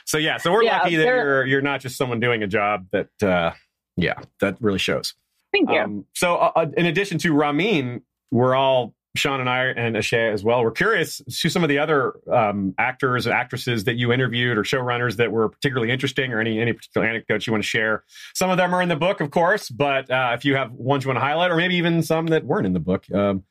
so 0.05 0.17
yeah, 0.17 0.38
so 0.38 0.51
we're 0.51 0.63
Yeah, 0.63 0.80
lucky 0.80 0.95
that 0.97 1.05
you're 1.05 1.45
you're 1.45 1.61
not 1.61 1.82
just 1.82 1.97
someone 1.97 2.19
doing 2.19 2.43
a 2.43 2.47
job 2.47 2.88
that. 2.91 3.09
uh 3.24 3.51
yeah, 3.97 4.19
that 4.39 4.55
really 4.61 4.80
shows. 4.80 5.13
Thank 5.51 5.69
you. 5.69 5.78
Um, 5.78 6.05
so, 6.15 6.36
uh, 6.38 6.51
uh, 6.55 6.65
in 6.78 6.86
addition 6.86 7.17
to 7.19 7.34
Ramin, 7.34 8.01
we're 8.32 8.55
all 8.55 8.95
Sean 9.16 9.41
and 9.41 9.49
I 9.49 9.66
and 9.66 9.95
Ashay 9.95 10.32
as 10.32 10.43
well. 10.43 10.64
We're 10.64 10.72
curious 10.72 11.22
to 11.41 11.49
some 11.49 11.64
of 11.64 11.70
the 11.70 11.80
other 11.80 12.14
um, 12.32 12.74
actors 12.78 13.26
and 13.26 13.34
actresses 13.34 13.84
that 13.84 13.95
you 13.95 14.14
interviewed 14.14 14.57
or 14.57 14.64
showrunners 14.64 15.18
that 15.18 15.32
were 15.32 15.49
particularly 15.49 15.91
interesting, 15.91 16.32
or 16.32 16.39
any 16.39 16.59
any 16.59 16.72
particular 16.74 17.05
anecdotes 17.07 17.45
you 17.45 17.51
want 17.51 17.64
to 17.64 17.68
share. 17.68 18.03
Some 18.34 18.49
of 18.49 18.57
them 18.57 18.74
are 18.74 18.82
in 18.82 18.88
the 18.89 18.95
book, 18.95 19.20
of 19.20 19.30
course, 19.32 19.70
but 19.70 20.09
uh, 20.09 20.32
if 20.34 20.45
you 20.45 20.55
have 20.55 20.72
ones 20.72 21.03
you 21.03 21.09
want 21.09 21.18
to 21.18 21.26
highlight, 21.26 21.51
or 21.51 21.57
maybe 21.57 21.76
even 21.76 22.01
some 22.03 22.28
that 22.28 22.45
weren't 22.45 22.66
in 22.66 22.74
the 22.74 22.80
book, 22.80 23.03
um, 23.14 23.43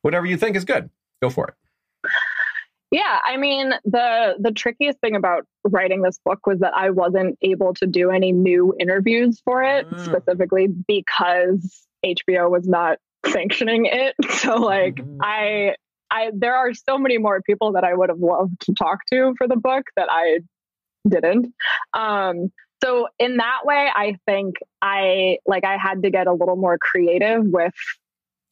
whatever 0.00 0.24
you 0.24 0.36
think 0.38 0.56
is 0.56 0.64
good, 0.64 0.88
go 1.20 1.28
for 1.28 1.48
it. 1.48 1.54
Yeah, 2.90 3.18
I 3.24 3.36
mean 3.38 3.72
the 3.84 4.34
the 4.38 4.52
trickiest 4.52 4.98
thing 5.00 5.16
about 5.16 5.46
writing 5.64 6.02
this 6.02 6.18
book 6.24 6.46
was 6.46 6.60
that 6.60 6.74
I 6.74 6.90
wasn't 6.90 7.38
able 7.40 7.72
to 7.74 7.86
do 7.86 8.10
any 8.10 8.32
new 8.32 8.74
interviews 8.78 9.40
for 9.44 9.62
it 9.62 9.88
Mm. 9.90 10.04
specifically 10.04 10.66
because 10.68 11.86
HBO 12.04 12.50
was 12.50 12.68
not 12.68 12.98
sanctioning 13.26 13.86
it. 13.86 14.14
So 14.30 14.56
like 14.56 14.96
Mm. 14.96 15.18
I 15.22 15.74
I 16.10 16.30
there 16.34 16.56
are 16.56 16.74
so 16.74 16.98
many 16.98 17.18
more 17.18 17.40
people 17.42 17.72
that 17.72 17.84
I 17.84 17.94
would 17.94 18.08
have 18.08 18.18
loved 18.18 18.60
to 18.62 18.74
talk 18.74 18.98
to 19.12 19.34
for 19.38 19.48
the 19.48 19.56
book 19.56 19.84
that 19.96 20.08
I 20.10 20.40
didn't. 21.08 21.54
Um 21.94 22.52
so 22.82 23.08
in 23.18 23.36
that 23.36 23.60
way 23.64 23.88
I 23.94 24.16
think 24.26 24.56
I 24.80 25.38
like 25.46 25.64
I 25.64 25.76
had 25.76 26.02
to 26.02 26.10
get 26.10 26.26
a 26.26 26.32
little 26.32 26.56
more 26.56 26.78
creative 26.78 27.44
with 27.44 27.74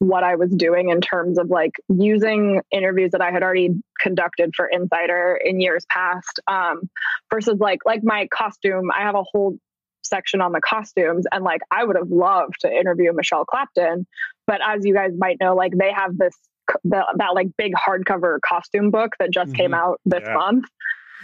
what 0.01 0.25
I 0.25 0.37
was 0.37 0.51
doing 0.51 0.89
in 0.89 1.01
terms 1.03 1.39
of 1.39 1.51
like 1.51 1.73
using 1.89 2.62
interviews 2.73 3.11
that 3.12 3.21
I 3.21 3.31
had 3.31 3.43
already 3.43 3.71
conducted 4.01 4.53
for 4.57 4.66
Insider 4.66 5.39
in 5.45 5.61
years 5.61 5.85
past 5.91 6.41
um, 6.47 6.89
versus 7.31 7.59
like 7.61 7.81
like 7.85 8.03
my 8.03 8.27
costume. 8.33 8.91
I 8.91 9.03
have 9.03 9.14
a 9.14 9.23
whole 9.23 9.59
section 10.03 10.41
on 10.41 10.53
the 10.53 10.61
costumes, 10.62 11.27
and 11.31 11.45
like 11.45 11.61
I 11.71 11.85
would 11.85 11.97
have 11.97 12.11
loved 12.11 12.61
to 12.61 12.73
interview 12.73 13.12
Michelle 13.12 13.45
Clapton, 13.45 14.07
but 14.51 14.61
as 14.66 14.84
you 14.84 14.92
guys 14.92 15.12
might 15.16 15.36
know, 15.40 15.55
like 15.55 15.72
they 15.78 15.92
have 15.92 16.18
this 16.18 16.34
the, 16.82 17.05
that 17.18 17.34
like 17.34 17.48
big 17.57 17.72
hardcover 17.74 18.38
costume 18.44 18.90
book 18.90 19.12
that 19.20 19.30
just 19.30 19.55
came 19.55 19.70
Mhm. 19.70 19.76
out 19.82 20.01
this 20.05 20.24
Yeah. 20.26 20.34
month. 20.34 20.64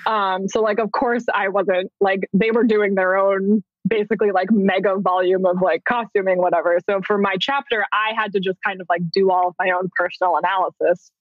Um, 0.06 0.48
so 0.48 0.60
like 0.62 0.78
of 0.78 0.92
course 0.92 1.24
I 1.34 1.48
wasn't 1.48 1.90
like 2.00 2.20
they 2.32 2.52
were 2.52 2.62
doing 2.64 2.94
their 2.94 3.16
own 3.16 3.64
basically 3.88 4.30
like 4.30 4.48
mega 4.52 4.96
volume 4.98 5.44
of 5.44 5.60
like 5.62 5.82
costuming 5.84 6.38
whatever 6.38 6.76
so 6.90 7.00
for 7.06 7.18
my 7.18 7.36
chapter 7.38 7.84
i 7.92 8.10
had 8.20 8.32
to 8.32 8.40
just 8.40 8.58
kind 8.66 8.80
of 8.80 8.86
like 8.90 9.00
do 9.12 9.30
all 9.30 9.46
of 9.50 9.54
my 9.60 9.70
own 9.70 9.88
personal 9.94 10.36
analysis 10.36 11.12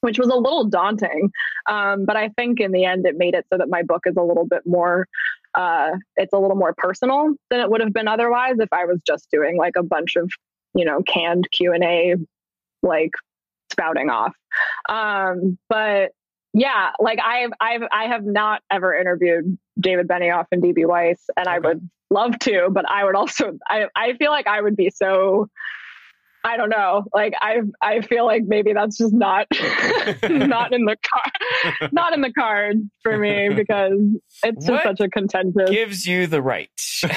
which 0.00 0.16
was 0.16 0.28
a 0.28 0.36
little 0.36 0.62
daunting 0.64 1.28
um, 1.68 2.04
but 2.04 2.14
i 2.16 2.28
think 2.38 2.60
in 2.60 2.70
the 2.70 2.84
end 2.84 3.04
it 3.04 3.16
made 3.18 3.34
it 3.34 3.44
so 3.52 3.58
that 3.58 3.68
my 3.68 3.82
book 3.82 4.02
is 4.06 4.14
a 4.16 4.22
little 4.22 4.46
bit 4.46 4.62
more 4.64 5.08
uh, 5.56 5.90
it's 6.16 6.32
a 6.32 6.38
little 6.38 6.56
more 6.56 6.72
personal 6.76 7.34
than 7.50 7.58
it 7.60 7.68
would 7.68 7.80
have 7.80 7.92
been 7.92 8.06
otherwise 8.06 8.54
if 8.60 8.72
i 8.72 8.84
was 8.84 9.00
just 9.04 9.26
doing 9.32 9.56
like 9.56 9.74
a 9.76 9.82
bunch 9.82 10.14
of 10.14 10.30
you 10.74 10.84
know 10.84 11.02
canned 11.02 11.48
q&a 11.50 12.14
like 12.82 13.12
spouting 13.70 14.10
off. 14.10 14.34
Um, 14.88 15.58
but 15.68 16.12
yeah 16.56 16.90
like 17.00 17.18
i've 17.22 17.50
i've 17.60 17.82
i 17.90 18.04
have 18.04 18.24
not 18.24 18.62
ever 18.70 18.94
interviewed 18.94 19.58
david 19.80 20.06
benioff 20.06 20.46
and 20.52 20.62
db 20.62 20.86
weiss 20.86 21.18
and 21.36 21.48
i 21.48 21.58
would 21.58 21.90
love 22.10 22.38
to 22.38 22.68
but 22.70 22.88
i 22.88 23.04
would 23.04 23.16
also 23.16 23.58
i 23.68 23.86
i 23.96 24.12
feel 24.14 24.30
like 24.30 24.46
i 24.46 24.60
would 24.60 24.76
be 24.76 24.88
so 24.88 25.48
i 26.44 26.56
don't 26.56 26.68
know 26.68 27.04
like 27.14 27.32
i 27.40 27.60
i 27.82 28.00
feel 28.00 28.24
like 28.26 28.42
maybe 28.46 28.72
that's 28.72 28.98
just 28.98 29.12
not 29.12 29.46
not 30.30 30.72
in 30.74 30.84
the 30.84 30.96
car 31.02 31.88
not 31.92 32.12
in 32.12 32.20
the 32.20 32.32
cards 32.32 32.80
for 33.02 33.16
me 33.18 33.48
because 33.48 33.98
it's 34.42 34.66
just 34.66 34.70
What? 34.70 34.82
such 34.84 35.00
a 35.00 35.08
contentious 35.08 35.70
Gives 35.70 36.06
you 36.06 36.26
the 36.26 36.42
right. 36.42 36.68
First 37.00 37.12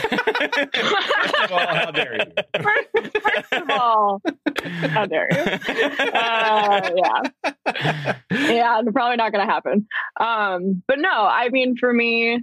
of 1.44 1.52
all, 1.52 1.60
how 1.68 1.92
dare 1.92 2.16
you? 2.16 2.62
first, 2.62 2.88
first 3.22 3.54
of 3.54 3.70
all 3.70 4.22
how 4.56 5.06
dare 5.06 5.28
you 5.32 5.40
uh, 6.14 6.90
yeah 6.96 8.14
yeah, 8.32 8.82
probably 8.94 9.18
not 9.18 9.32
going 9.32 9.46
to 9.46 9.52
happen. 9.52 9.88
Um, 10.20 10.84
but 10.88 11.00
no, 11.00 11.10
I 11.10 11.50
mean, 11.50 11.76
for 11.78 11.92
me, 11.92 12.42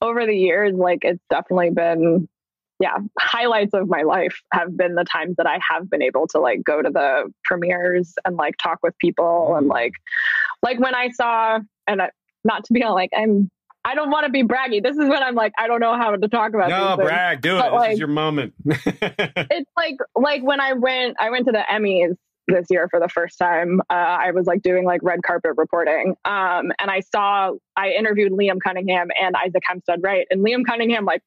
over 0.00 0.26
the 0.26 0.34
years, 0.34 0.74
like 0.76 1.00
it's 1.02 1.22
definitely 1.30 1.70
been, 1.70 2.28
yeah, 2.80 2.96
highlights 3.18 3.72
of 3.74 3.88
my 3.88 4.02
life 4.02 4.40
have 4.52 4.76
been 4.76 4.94
the 4.94 5.04
times 5.04 5.36
that 5.36 5.46
I 5.46 5.58
have 5.70 5.88
been 5.88 6.02
able 6.02 6.26
to 6.28 6.40
like 6.40 6.62
go 6.64 6.82
to 6.82 6.90
the 6.90 7.32
premieres 7.44 8.14
and 8.24 8.36
like 8.36 8.56
talk 8.56 8.78
with 8.82 8.96
people 8.98 9.54
and 9.56 9.68
like, 9.68 9.92
like 10.62 10.80
when 10.80 10.94
I 10.94 11.10
saw, 11.10 11.60
and 11.86 12.02
I, 12.02 12.10
not 12.44 12.64
to 12.64 12.72
be 12.72 12.84
like, 12.84 13.10
I'm, 13.16 13.50
I 13.84 13.94
don't 13.94 14.10
want 14.10 14.24
to 14.26 14.32
be 14.32 14.42
braggy. 14.42 14.82
This 14.82 14.96
is 14.96 15.08
when 15.08 15.22
I'm 15.22 15.34
like, 15.34 15.52
I 15.58 15.66
don't 15.66 15.80
know 15.80 15.94
how 15.96 16.16
to 16.16 16.28
talk 16.28 16.54
about 16.54 16.70
No, 16.70 16.96
things 16.96 17.08
brag, 17.08 17.42
do 17.42 17.56
it. 17.56 17.60
But, 17.60 17.70
this 17.70 17.78
like- 17.80 17.92
is 17.92 17.98
your 17.98 18.08
moment. 18.08 18.54
it's 18.64 19.70
like 19.76 19.96
like 20.16 20.42
when 20.42 20.60
I 20.60 20.72
went 20.72 21.16
I 21.20 21.30
went 21.30 21.44
to 21.46 21.52
the 21.52 21.64
Emmys 21.70 22.16
this 22.48 22.66
year 22.70 22.88
for 22.88 23.00
the 23.00 23.08
first 23.08 23.38
time. 23.38 23.80
Uh, 23.90 23.94
I 23.94 24.30
was 24.30 24.46
like 24.46 24.62
doing 24.62 24.84
like 24.84 25.00
red 25.02 25.22
carpet 25.22 25.52
reporting, 25.56 26.14
um, 26.24 26.72
and 26.78 26.90
I 26.90 27.00
saw 27.00 27.52
I 27.76 27.90
interviewed 27.90 28.32
Liam 28.32 28.58
Cunningham 28.62 29.08
and 29.20 29.34
Isaac 29.36 29.62
Hempstead 29.66 30.00
Wright, 30.02 30.26
and 30.30 30.44
Liam 30.44 30.64
Cunningham 30.66 31.04
like 31.04 31.22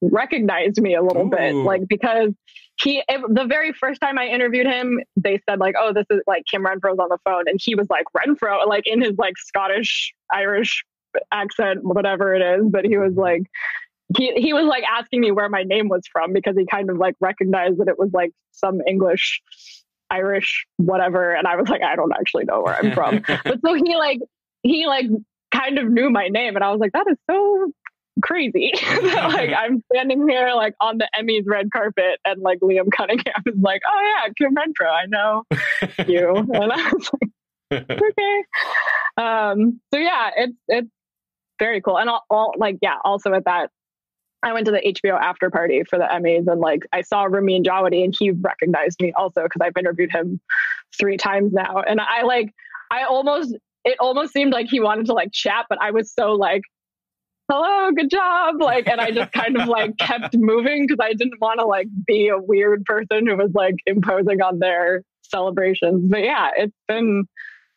recognized 0.00 0.80
me 0.80 0.94
a 0.94 1.02
little 1.02 1.26
Ooh. 1.26 1.30
bit, 1.30 1.54
like 1.54 1.82
because 1.88 2.32
he 2.80 3.02
it, 3.08 3.20
the 3.28 3.44
very 3.44 3.72
first 3.72 4.00
time 4.00 4.18
I 4.18 4.26
interviewed 4.26 4.66
him, 4.66 5.00
they 5.16 5.40
said 5.48 5.58
like, 5.58 5.74
"Oh, 5.78 5.92
this 5.92 6.06
is 6.10 6.20
like 6.26 6.44
Kim 6.50 6.64
Renfro's 6.64 6.98
on 6.98 7.08
the 7.08 7.18
phone," 7.24 7.44
and 7.46 7.60
he 7.62 7.74
was 7.74 7.88
like 7.90 8.04
Renfro, 8.16 8.66
like 8.66 8.86
in 8.86 9.00
his 9.00 9.16
like 9.18 9.36
Scottish 9.36 10.12
Irish 10.32 10.84
accent, 11.32 11.80
whatever 11.82 12.34
it 12.34 12.42
is, 12.42 12.66
but 12.70 12.84
he 12.84 12.96
was 12.96 13.12
mm-hmm. 13.12 13.20
like. 13.20 13.42
He, 14.16 14.32
he 14.36 14.54
was 14.54 14.64
like 14.64 14.84
asking 14.90 15.20
me 15.20 15.32
where 15.32 15.50
my 15.50 15.64
name 15.64 15.90
was 15.90 16.00
from 16.10 16.32
because 16.32 16.56
he 16.56 16.64
kind 16.64 16.88
of 16.88 16.96
like 16.96 17.14
recognized 17.20 17.76
that 17.76 17.88
it 17.88 17.98
was 17.98 18.08
like 18.14 18.32
some 18.52 18.80
English 18.88 19.42
Irish, 20.10 20.66
whatever. 20.76 21.34
And 21.34 21.46
I 21.46 21.56
was 21.56 21.68
like, 21.68 21.82
I 21.82 21.96
don't 21.96 22.12
actually 22.12 22.44
know 22.44 22.62
where 22.62 22.76
I'm 22.76 22.92
from. 22.92 23.22
but 23.44 23.60
so 23.64 23.74
he 23.74 23.96
like, 23.96 24.20
he 24.62 24.86
like 24.86 25.06
kind 25.52 25.78
of 25.78 25.88
knew 25.90 26.10
my 26.10 26.28
name. 26.28 26.56
And 26.56 26.64
I 26.64 26.70
was 26.70 26.80
like, 26.80 26.92
that 26.92 27.06
is 27.10 27.16
so 27.30 27.72
crazy. 28.22 28.72
that, 28.74 29.30
like 29.32 29.50
I'm 29.56 29.82
standing 29.92 30.28
here 30.28 30.52
like 30.54 30.74
on 30.80 30.98
the 30.98 31.08
Emmys 31.18 31.44
red 31.46 31.70
carpet 31.72 32.20
and 32.24 32.40
like 32.42 32.60
Liam 32.60 32.90
Cunningham 32.92 33.42
is 33.46 33.56
like, 33.60 33.82
oh 33.86 34.14
yeah, 34.26 34.32
Kim 34.36 34.54
Renfro, 34.54 34.90
I 34.90 35.06
know 35.06 35.44
you. 36.06 36.36
and 36.36 36.72
I 36.72 36.92
was 36.92 37.10
like, 37.20 37.90
okay. 37.90 38.44
Um, 39.16 39.80
so 39.92 40.00
yeah, 40.00 40.30
it's, 40.36 40.56
it's 40.68 40.90
very 41.58 41.80
cool. 41.80 41.98
And 41.98 42.08
all, 42.08 42.24
all 42.30 42.54
like, 42.56 42.78
yeah, 42.82 42.96
also 43.04 43.32
at 43.32 43.44
that 43.44 43.70
I 44.42 44.52
went 44.52 44.66
to 44.66 44.72
the 44.72 44.80
HBO 44.80 45.20
after 45.20 45.50
party 45.50 45.82
for 45.82 45.98
the 45.98 46.04
Emmys 46.04 46.46
and 46.46 46.60
like 46.60 46.82
I 46.92 47.02
saw 47.02 47.24
Ramin 47.24 47.64
Djawadi 47.64 48.04
and 48.04 48.14
he 48.16 48.30
recognized 48.30 49.00
me 49.00 49.12
also 49.16 49.42
because 49.42 49.60
I've 49.60 49.76
interviewed 49.76 50.12
him 50.12 50.40
three 50.96 51.16
times 51.16 51.52
now. 51.52 51.82
And 51.86 52.00
I 52.00 52.22
like 52.22 52.54
I 52.90 53.02
almost 53.04 53.56
it 53.84 53.96
almost 54.00 54.32
seemed 54.32 54.52
like 54.52 54.66
he 54.68 54.80
wanted 54.80 55.06
to 55.06 55.12
like 55.12 55.32
chat, 55.32 55.66
but 55.68 55.78
I 55.80 55.90
was 55.90 56.12
so 56.12 56.32
like, 56.32 56.62
hello, 57.50 57.90
good 57.92 58.10
job. 58.10 58.60
Like 58.60 58.88
and 58.88 59.00
I 59.00 59.10
just 59.10 59.32
kind 59.32 59.56
of 59.60 59.68
like 59.68 59.96
kept 59.98 60.36
moving 60.36 60.86
because 60.86 60.98
I 61.00 61.14
didn't 61.14 61.40
want 61.40 61.60
to 61.60 61.66
like 61.66 61.88
be 62.06 62.28
a 62.28 62.38
weird 62.38 62.84
person 62.84 63.26
who 63.26 63.36
was 63.36 63.50
like 63.54 63.76
imposing 63.86 64.40
on 64.42 64.58
their 64.58 65.02
celebrations. 65.22 66.02
But 66.10 66.22
yeah, 66.24 66.50
it's 66.56 66.76
been 66.86 67.24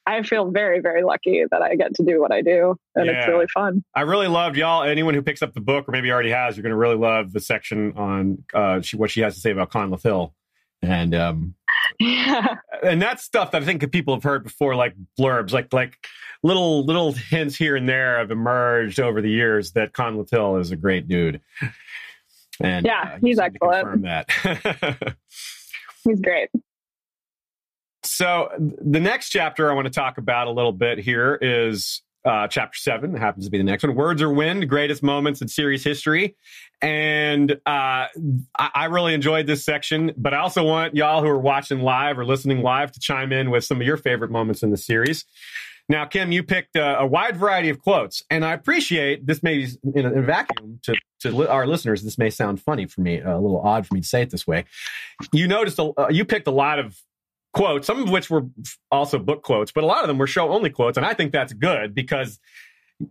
I 0.05 0.23
feel 0.23 0.49
very, 0.49 0.79
very 0.79 1.03
lucky 1.03 1.43
that 1.51 1.61
I 1.61 1.75
get 1.75 1.93
to 1.95 2.03
do 2.03 2.19
what 2.19 2.31
I 2.31 2.41
do, 2.41 2.75
and 2.95 3.05
Yeah. 3.05 3.19
it's 3.19 3.27
really 3.27 3.45
fun. 3.53 3.83
I 3.93 4.01
really 4.01 4.27
loved 4.27 4.57
y'all. 4.57 4.83
Anyone 4.83 5.13
who 5.13 5.21
picks 5.21 5.43
up 5.43 5.53
the 5.53 5.61
book, 5.61 5.87
or 5.87 5.91
maybe 5.91 6.11
already 6.11 6.31
has, 6.31 6.57
you're 6.57 6.63
going 6.63 6.71
to 6.71 6.77
really 6.77 6.95
love 6.95 7.31
the 7.31 7.39
section 7.39 7.93
on 7.95 8.43
uh, 8.53 8.81
she, 8.81 8.97
what 8.97 9.11
she 9.11 9.21
has 9.21 9.35
to 9.35 9.39
say 9.39 9.51
about 9.51 9.69
Conleth 9.69 10.01
Hill, 10.01 10.33
and 10.81 11.13
um, 11.13 11.53
Yeah, 12.01 12.55
and 12.83 13.01
that's 13.01 13.23
stuff 13.23 13.51
that 13.51 13.61
I 13.61 13.65
think 13.65 13.89
people 13.91 14.13
have 14.15 14.23
heard 14.23 14.43
before, 14.43 14.75
like 14.75 14.95
blurbs, 15.19 15.51
like 15.51 15.71
like 15.73 15.95
little 16.43 16.83
little 16.85 17.11
hints 17.11 17.55
here 17.55 17.75
and 17.75 17.87
there 17.87 18.17
have 18.17 18.31
emerged 18.31 18.99
over 18.99 19.21
the 19.21 19.29
years 19.29 19.73
that 19.73 19.93
Conleth 19.93 20.31
Hill 20.31 20.57
is 20.57 20.71
a 20.71 20.75
great 20.75 21.07
dude. 21.07 21.41
And 22.59 22.85
Yeah, 22.85 23.13
uh, 23.15 23.17
he's 23.21 23.39
excellent. 23.39 23.81
confirm 23.83 24.01
that. 24.03 25.15
he's 26.03 26.19
great. 26.21 26.49
So 28.03 28.49
the 28.57 28.99
next 28.99 29.29
chapter 29.29 29.69
I 29.69 29.75
want 29.75 29.85
to 29.85 29.93
talk 29.93 30.17
about 30.17 30.47
a 30.47 30.51
little 30.51 30.71
bit 30.73 30.97
here 30.97 31.37
is 31.39 32.01
uh, 32.25 32.47
chapter 32.47 32.77
seven. 32.77 33.15
Happens 33.15 33.45
to 33.45 33.51
be 33.51 33.57
the 33.57 33.63
next 33.63 33.83
one. 33.83 33.95
Words 33.95 34.21
are 34.21 34.31
wind, 34.31 34.67
greatest 34.69 35.03
moments 35.03 35.41
in 35.41 35.47
series 35.47 35.83
history. 35.83 36.35
And 36.81 37.51
uh, 37.51 37.55
I, 37.65 38.09
I 38.57 38.85
really 38.85 39.13
enjoyed 39.13 39.47
this 39.47 39.63
section, 39.63 40.13
but 40.17 40.33
I 40.33 40.37
also 40.37 40.63
want 40.63 40.95
y'all 40.95 41.21
who 41.21 41.27
are 41.27 41.39
watching 41.39 41.81
live 41.81 42.17
or 42.17 42.25
listening 42.25 42.61
live 42.61 42.91
to 42.91 42.99
chime 42.99 43.31
in 43.31 43.51
with 43.51 43.63
some 43.63 43.81
of 43.81 43.87
your 43.87 43.97
favorite 43.97 44.31
moments 44.31 44.63
in 44.63 44.71
the 44.71 44.77
series. 44.77 45.25
Now, 45.89 46.05
Kim, 46.05 46.31
you 46.31 46.43
picked 46.43 46.77
a, 46.77 46.99
a 46.99 47.05
wide 47.05 47.35
variety 47.35 47.69
of 47.69 47.81
quotes, 47.81 48.23
and 48.29 48.45
I 48.45 48.53
appreciate 48.53 49.25
this. 49.25 49.43
May 49.43 49.57
be 49.57 49.67
in 49.93 50.05
a, 50.05 50.11
in 50.11 50.17
a 50.19 50.21
vacuum 50.21 50.79
to 50.83 50.95
to 51.21 51.31
li- 51.31 51.47
our 51.47 51.67
listeners. 51.67 52.01
This 52.03 52.17
may 52.17 52.29
sound 52.29 52.61
funny 52.61 52.85
for 52.85 53.01
me, 53.01 53.19
a 53.19 53.37
little 53.37 53.59
odd 53.59 53.85
for 53.85 53.95
me 53.95 54.01
to 54.01 54.07
say 54.07 54.21
it 54.21 54.29
this 54.29 54.47
way. 54.47 54.63
You 55.33 55.47
noticed 55.47 55.79
a, 55.79 55.91
uh, 55.99 56.07
you 56.09 56.23
picked 56.23 56.47
a 56.47 56.51
lot 56.51 56.79
of 56.79 56.97
quotes, 57.53 57.85
some 57.87 58.01
of 58.01 58.09
which 58.09 58.29
were 58.29 58.43
also 58.91 59.19
book 59.19 59.43
quotes, 59.43 59.71
but 59.71 59.83
a 59.83 59.87
lot 59.87 60.01
of 60.03 60.07
them 60.07 60.17
were 60.17 60.27
show 60.27 60.49
only 60.51 60.69
quotes. 60.69 60.97
And 60.97 61.05
I 61.05 61.13
think 61.13 61.31
that's 61.31 61.53
good 61.53 61.93
because 61.93 62.39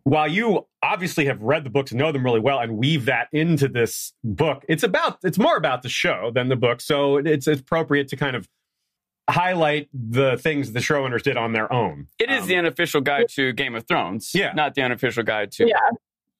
while 0.05 0.29
you 0.29 0.67
obviously 0.83 1.27
have 1.27 1.43
read 1.43 1.65
the 1.65 1.71
books 1.71 1.91
and 1.91 1.99
know 1.99 2.13
them 2.13 2.25
really 2.25 2.41
well 2.41 2.59
and 2.61 2.77
weave 2.79 3.07
that 3.07 3.29
into 3.33 3.69
this 3.69 4.13
book, 4.23 4.65
it's 4.69 4.83
about, 4.83 5.19
it's 5.25 5.39
more 5.39 5.57
about 5.57 5.83
the 5.83 5.89
show 5.89 6.31
than 6.33 6.49
the 6.49 6.57
book. 6.57 6.81
So 6.81 7.17
it's, 7.17 7.47
it's 7.49 7.61
appropriate 7.61 8.09
to 8.09 8.17
kind 8.17 8.37
of 8.37 8.49
highlight 9.29 9.89
the 9.93 10.37
things 10.39 10.73
the 10.73 10.81
showrunners 10.81 11.23
did 11.23 11.37
on 11.37 11.53
their 11.53 11.73
own. 11.73 12.07
It 12.19 12.31
is 12.31 12.43
Um, 12.43 12.49
the 12.49 12.57
unofficial 12.57 13.01
guide 13.01 13.29
to 13.31 13.53
Game 13.53 13.75
of 13.75 13.87
Thrones, 13.87 14.33
Yeah. 14.35 14.53
not 14.55 14.75
the 14.75 14.83
unofficial 14.83 15.23
guide 15.23 15.53
to 15.53 15.69
Yeah. 15.69 15.77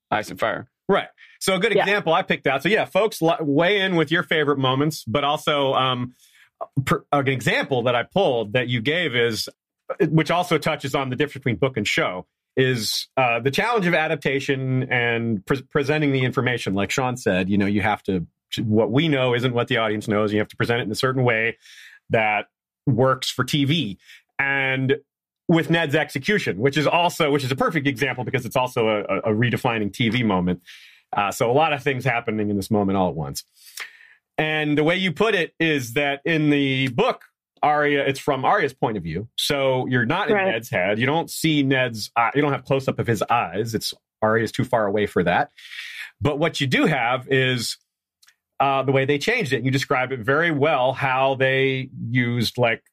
Ice 0.09 0.29
and 0.29 0.39
Fire. 0.39 0.69
Right. 0.89 1.07
So 1.39 1.55
a 1.55 1.59
good 1.59 1.73
Yeah. 1.73 1.83
example 1.83 2.13
I 2.13 2.21
picked 2.21 2.47
out. 2.47 2.63
So 2.63 2.69
yeah, 2.69 2.83
folks, 2.85 3.19
weigh 3.39 3.79
in 3.79 3.95
with 3.95 4.11
your 4.11 4.23
favorite 4.23 4.57
moments, 4.59 5.05
but 5.05 5.23
also 5.23 5.73
um, 5.73 6.15
per, 6.85 7.03
an 7.11 7.27
example 7.27 7.83
that 7.83 7.95
I 7.95 8.03
pulled 8.03 8.53
that 8.53 8.67
you 8.67 8.81
gave 8.81 9.15
is, 9.15 9.49
which 10.09 10.31
also 10.31 10.57
touches 10.57 10.95
on 10.95 11.09
the 11.09 11.15
difference 11.15 11.43
between 11.43 11.55
book 11.57 11.77
and 11.77 11.87
show, 11.87 12.25
is 12.57 13.07
uh, 13.17 13.39
the 13.39 13.51
challenge 13.51 13.87
of 13.87 13.93
adaptation 13.93 14.83
and 14.91 15.45
pre- 15.45 15.61
presenting 15.63 16.11
the 16.11 16.23
information. 16.23 16.73
Like 16.73 16.91
Sean 16.91 17.17
said, 17.17 17.49
you 17.49 17.57
know, 17.57 17.65
you 17.65 17.81
have 17.81 18.03
to. 18.03 18.25
What 18.57 18.91
we 18.91 19.07
know 19.07 19.33
isn't 19.33 19.53
what 19.53 19.69
the 19.69 19.77
audience 19.77 20.09
knows. 20.09 20.33
You 20.33 20.39
have 20.39 20.49
to 20.49 20.57
present 20.57 20.81
it 20.81 20.83
in 20.83 20.91
a 20.91 20.95
certain 20.95 21.23
way 21.23 21.57
that 22.09 22.47
works 22.85 23.29
for 23.29 23.45
TV. 23.45 23.97
And 24.37 24.97
with 25.47 25.69
Ned's 25.69 25.95
execution, 25.95 26.59
which 26.59 26.77
is 26.77 26.87
also 26.87 27.31
which 27.31 27.43
is 27.43 27.51
a 27.51 27.55
perfect 27.55 27.87
example 27.87 28.23
because 28.23 28.45
it's 28.45 28.55
also 28.55 28.87
a, 28.87 29.01
a, 29.19 29.33
redefining 29.33 29.91
TV 29.91 30.25
moment. 30.25 30.61
Uh, 31.15 31.31
so 31.31 31.51
a 31.51 31.53
lot 31.53 31.73
of 31.73 31.83
things 31.83 32.05
happening 32.05 32.49
in 32.49 32.55
this 32.55 32.71
moment 32.71 32.97
all 32.97 33.09
at 33.09 33.15
once. 33.15 33.43
And 34.37 34.77
the 34.77 34.83
way 34.83 34.95
you 34.95 35.11
put 35.11 35.35
it 35.35 35.53
is 35.59 35.93
that 35.93 36.21
in 36.25 36.49
the 36.49 36.87
book, 36.89 37.23
Arya, 37.63 38.03
it's 38.05 38.19
from 38.19 38.43
Arya's 38.43 38.73
point 38.73 38.97
of 38.97 39.03
view. 39.03 39.27
So 39.37 39.85
you're 39.87 40.05
not 40.05 40.29
in 40.29 40.35
Right. 40.35 40.51
Ned's 40.51 40.69
head. 40.69 40.97
You 40.99 41.05
don't 41.05 41.29
see 41.29 41.61
Ned's. 41.63 42.09
eye 42.15 42.31
you 42.33 42.41
don't 42.41 42.51
have 42.51 42.65
close 42.65 42.87
up 42.87 42.97
of 42.97 43.05
his 43.07 43.21
eyes. 43.23 43.75
It's 43.75 43.93
Arya's 44.21 44.51
too 44.51 44.63
far 44.63 44.87
away 44.87 45.05
for 45.05 45.23
that. 45.23 45.51
But 46.19 46.39
what 46.39 46.59
you 46.61 46.65
do 46.67 46.85
have 46.85 47.27
is 47.29 47.77
uh, 48.59 48.83
the 48.83 48.91
way 48.91 49.05
they 49.05 49.17
changed 49.17 49.53
it. 49.53 49.63
You 49.63 49.71
describe 49.71 50.11
it 50.11 50.19
very 50.19 50.51
well 50.51 50.93
how 50.93 51.35
they 51.35 51.89
used 52.09 52.57
like 52.57 52.83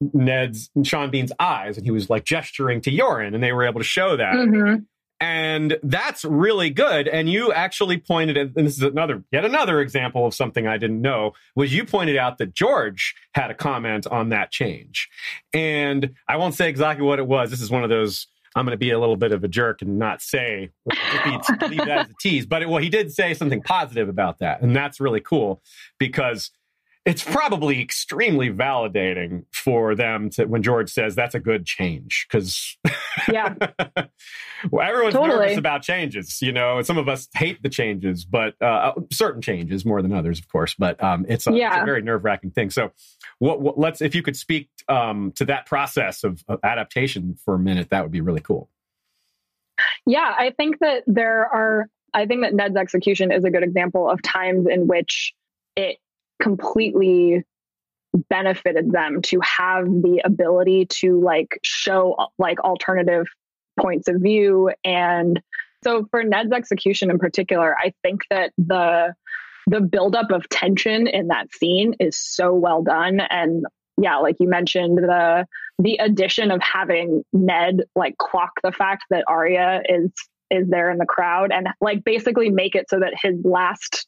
Ned's 0.00 0.70
Sean 0.84 1.10
Bean's 1.10 1.32
eyes, 1.40 1.76
and 1.76 1.84
he 1.86 1.90
was 1.90 2.10
like 2.10 2.24
gesturing 2.24 2.80
to 2.82 2.90
Yoren, 2.90 3.34
and 3.34 3.42
they 3.42 3.52
were 3.52 3.64
able 3.64 3.80
to 3.80 3.84
show 3.86 4.16
that. 4.16 4.34
Mhm. 4.34 4.84
And 5.18 5.78
that's 5.82 6.26
really 6.26 6.68
good. 6.68 7.08
And 7.08 7.30
you 7.30 7.50
actually 7.50 7.96
pointed 7.96 8.36
at, 8.36 8.48
and 8.54 8.66
this 8.66 8.76
is 8.76 8.82
another, 8.82 9.22
yet 9.32 9.46
another 9.46 9.80
example 9.80 10.26
of 10.26 10.34
something 10.34 10.66
I 10.66 10.76
didn't 10.76 11.00
know, 11.00 11.32
was 11.54 11.74
you 11.74 11.86
pointed 11.86 12.18
out 12.18 12.36
that 12.38 12.54
George 12.54 13.14
had 13.32 13.50
a 13.50 13.54
comment 13.54 14.06
on 14.06 14.28
that 14.28 14.50
change. 14.50 15.08
And 15.54 16.14
I 16.28 16.36
won't 16.36 16.54
say 16.54 16.68
exactly 16.68 17.06
what 17.06 17.18
it 17.18 17.26
was. 17.26 17.50
This 17.50 17.62
is 17.62 17.70
one 17.70 17.82
of 17.82 17.88
those, 17.88 18.26
I'm 18.54 18.66
going 18.66 18.72
to 18.72 18.78
be 18.78 18.90
a 18.90 18.98
little 18.98 19.16
bit 19.16 19.32
of 19.32 19.42
a 19.42 19.48
jerk 19.48 19.80
and 19.80 19.98
not 19.98 20.20
say, 20.20 20.70
leave 20.86 21.78
that 21.78 22.06
as 22.06 22.10
a 22.10 22.14
tease. 22.20 22.44
But 22.44 22.60
it, 22.60 22.68
well, 22.68 22.82
he 22.82 22.90
did 22.90 23.10
say 23.10 23.32
something 23.32 23.62
positive 23.62 24.10
about 24.10 24.40
that. 24.40 24.60
And 24.60 24.76
that's 24.76 25.00
really 25.00 25.20
cool 25.20 25.62
because 25.98 26.50
it's 27.06 27.22
probably 27.22 27.80
extremely 27.80 28.50
validating 28.50 29.44
for 29.52 29.94
them 29.94 30.28
to, 30.30 30.44
when 30.44 30.62
George 30.62 30.90
says 30.90 31.14
that's 31.14 31.36
a 31.36 31.40
good 31.40 31.64
change. 31.64 32.26
Because 32.28 32.76
Yeah. 33.32 33.54
well, 34.70 34.86
everyone's 34.86 35.14
Totally. 35.14 35.38
nervous 35.38 35.56
about 35.56 35.82
changes. 35.82 36.42
You 36.42 36.52
know, 36.52 36.82
some 36.82 36.98
of 36.98 37.08
us 37.08 37.28
hate 37.34 37.62
the 37.62 37.68
changes, 37.68 38.24
but 38.24 38.60
uh, 38.60 38.92
certain 39.12 39.40
changes 39.40 39.84
more 39.84 40.02
than 40.02 40.12
others, 40.12 40.38
of 40.38 40.48
course. 40.48 40.74
But 40.76 41.02
um, 41.02 41.24
it's, 41.28 41.46
a, 41.46 41.54
it's 41.54 41.76
a 41.76 41.84
very 41.84 42.02
nerve 42.02 42.24
wracking 42.24 42.50
thing. 42.50 42.70
So, 42.70 42.90
what, 43.38 43.60
what, 43.60 43.78
let's 43.78 44.00
if 44.00 44.14
you 44.14 44.22
could 44.22 44.36
speak 44.36 44.68
um, 44.88 45.32
to 45.36 45.44
that 45.46 45.66
process 45.66 46.24
of, 46.24 46.42
of 46.48 46.60
adaptation 46.62 47.36
for 47.44 47.54
a 47.54 47.58
minute, 47.58 47.90
that 47.90 48.02
would 48.02 48.12
be 48.12 48.20
really 48.20 48.40
cool. 48.40 48.68
Yeah, 50.06 50.34
I 50.36 50.52
think 50.56 50.78
that 50.80 51.04
there 51.06 51.46
are, 51.46 51.88
I 52.12 52.26
think 52.26 52.42
that 52.42 52.54
Ned's 52.54 52.76
execution 52.76 53.30
is 53.30 53.44
a 53.44 53.50
good 53.50 53.62
example 53.62 54.10
of 54.10 54.22
times 54.22 54.66
in 54.68 54.86
which 54.86 55.34
it 55.76 55.98
completely 56.40 57.44
benefited 58.28 58.92
them 58.92 59.20
to 59.22 59.40
have 59.40 59.86
the 59.86 60.22
ability 60.24 60.86
to 60.86 61.20
like 61.20 61.58
show 61.62 62.16
like 62.38 62.60
alternative 62.60 63.26
points 63.78 64.08
of 64.08 64.16
view. 64.20 64.70
And 64.84 65.40
so 65.84 66.06
for 66.10 66.24
Ned's 66.24 66.52
execution 66.52 67.10
in 67.10 67.18
particular, 67.18 67.76
I 67.76 67.92
think 68.02 68.22
that 68.30 68.52
the, 68.56 69.14
the 69.66 69.80
buildup 69.80 70.30
of 70.30 70.48
tension 70.48 71.06
in 71.06 71.28
that 71.28 71.52
scene 71.52 71.94
is 72.00 72.16
so 72.18 72.54
well 72.54 72.82
done. 72.82 73.20
And 73.20 73.66
yeah, 73.98 74.16
like 74.16 74.36
you 74.40 74.48
mentioned, 74.48 74.98
the 74.98 75.46
the 75.78 75.96
addition 75.96 76.50
of 76.50 76.60
having 76.62 77.22
Ned 77.32 77.82
like 77.94 78.16
clock 78.16 78.52
the 78.62 78.72
fact 78.72 79.04
that 79.10 79.24
Arya 79.28 79.82
is 79.88 80.10
is 80.50 80.68
there 80.68 80.90
in 80.90 80.98
the 80.98 81.06
crowd 81.06 81.50
and 81.52 81.68
like 81.80 82.04
basically 82.04 82.50
make 82.50 82.74
it 82.74 82.88
so 82.88 83.00
that 83.00 83.14
his 83.20 83.34
last 83.44 84.06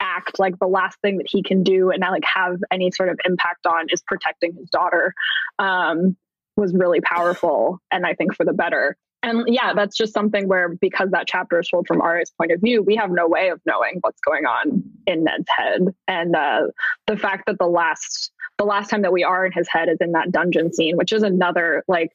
act 0.00 0.38
like 0.38 0.58
the 0.58 0.66
last 0.66 0.98
thing 1.00 1.18
that 1.18 1.26
he 1.28 1.42
can 1.42 1.62
do 1.62 1.90
and 1.90 2.00
not 2.00 2.12
like 2.12 2.24
have 2.24 2.56
any 2.70 2.90
sort 2.90 3.08
of 3.08 3.18
impact 3.24 3.66
on 3.66 3.86
is 3.90 4.02
protecting 4.06 4.54
his 4.54 4.68
daughter 4.70 5.14
um, 5.58 6.16
was 6.56 6.74
really 6.74 7.00
powerful 7.00 7.80
and 7.90 8.06
I 8.06 8.14
think 8.14 8.34
for 8.34 8.44
the 8.44 8.52
better. 8.52 8.96
And 9.22 9.44
yeah, 9.48 9.72
that's 9.72 9.96
just 9.96 10.12
something 10.12 10.48
where 10.48 10.68
because 10.68 11.10
that 11.12 11.26
chapter 11.26 11.58
is 11.58 11.68
told 11.68 11.86
from 11.86 12.02
Arya's 12.02 12.30
point 12.36 12.52
of 12.52 12.60
view, 12.60 12.82
we 12.82 12.96
have 12.96 13.10
no 13.10 13.26
way 13.26 13.48
of 13.48 13.60
knowing 13.64 13.98
what's 14.02 14.20
going 14.20 14.44
on 14.44 14.82
in 15.06 15.24
Ned's 15.24 15.48
head. 15.48 15.80
And 16.06 16.36
uh, 16.36 16.66
the 17.06 17.16
fact 17.16 17.44
that 17.46 17.58
the 17.58 17.66
last 17.66 18.30
the 18.58 18.64
last 18.64 18.90
time 18.90 19.02
that 19.02 19.12
we 19.12 19.24
are 19.24 19.46
in 19.46 19.52
his 19.52 19.66
head 19.68 19.88
is 19.88 19.96
in 20.00 20.12
that 20.12 20.30
dungeon 20.30 20.72
scene, 20.74 20.96
which 20.98 21.12
is 21.12 21.22
another 21.22 21.84
like, 21.88 22.12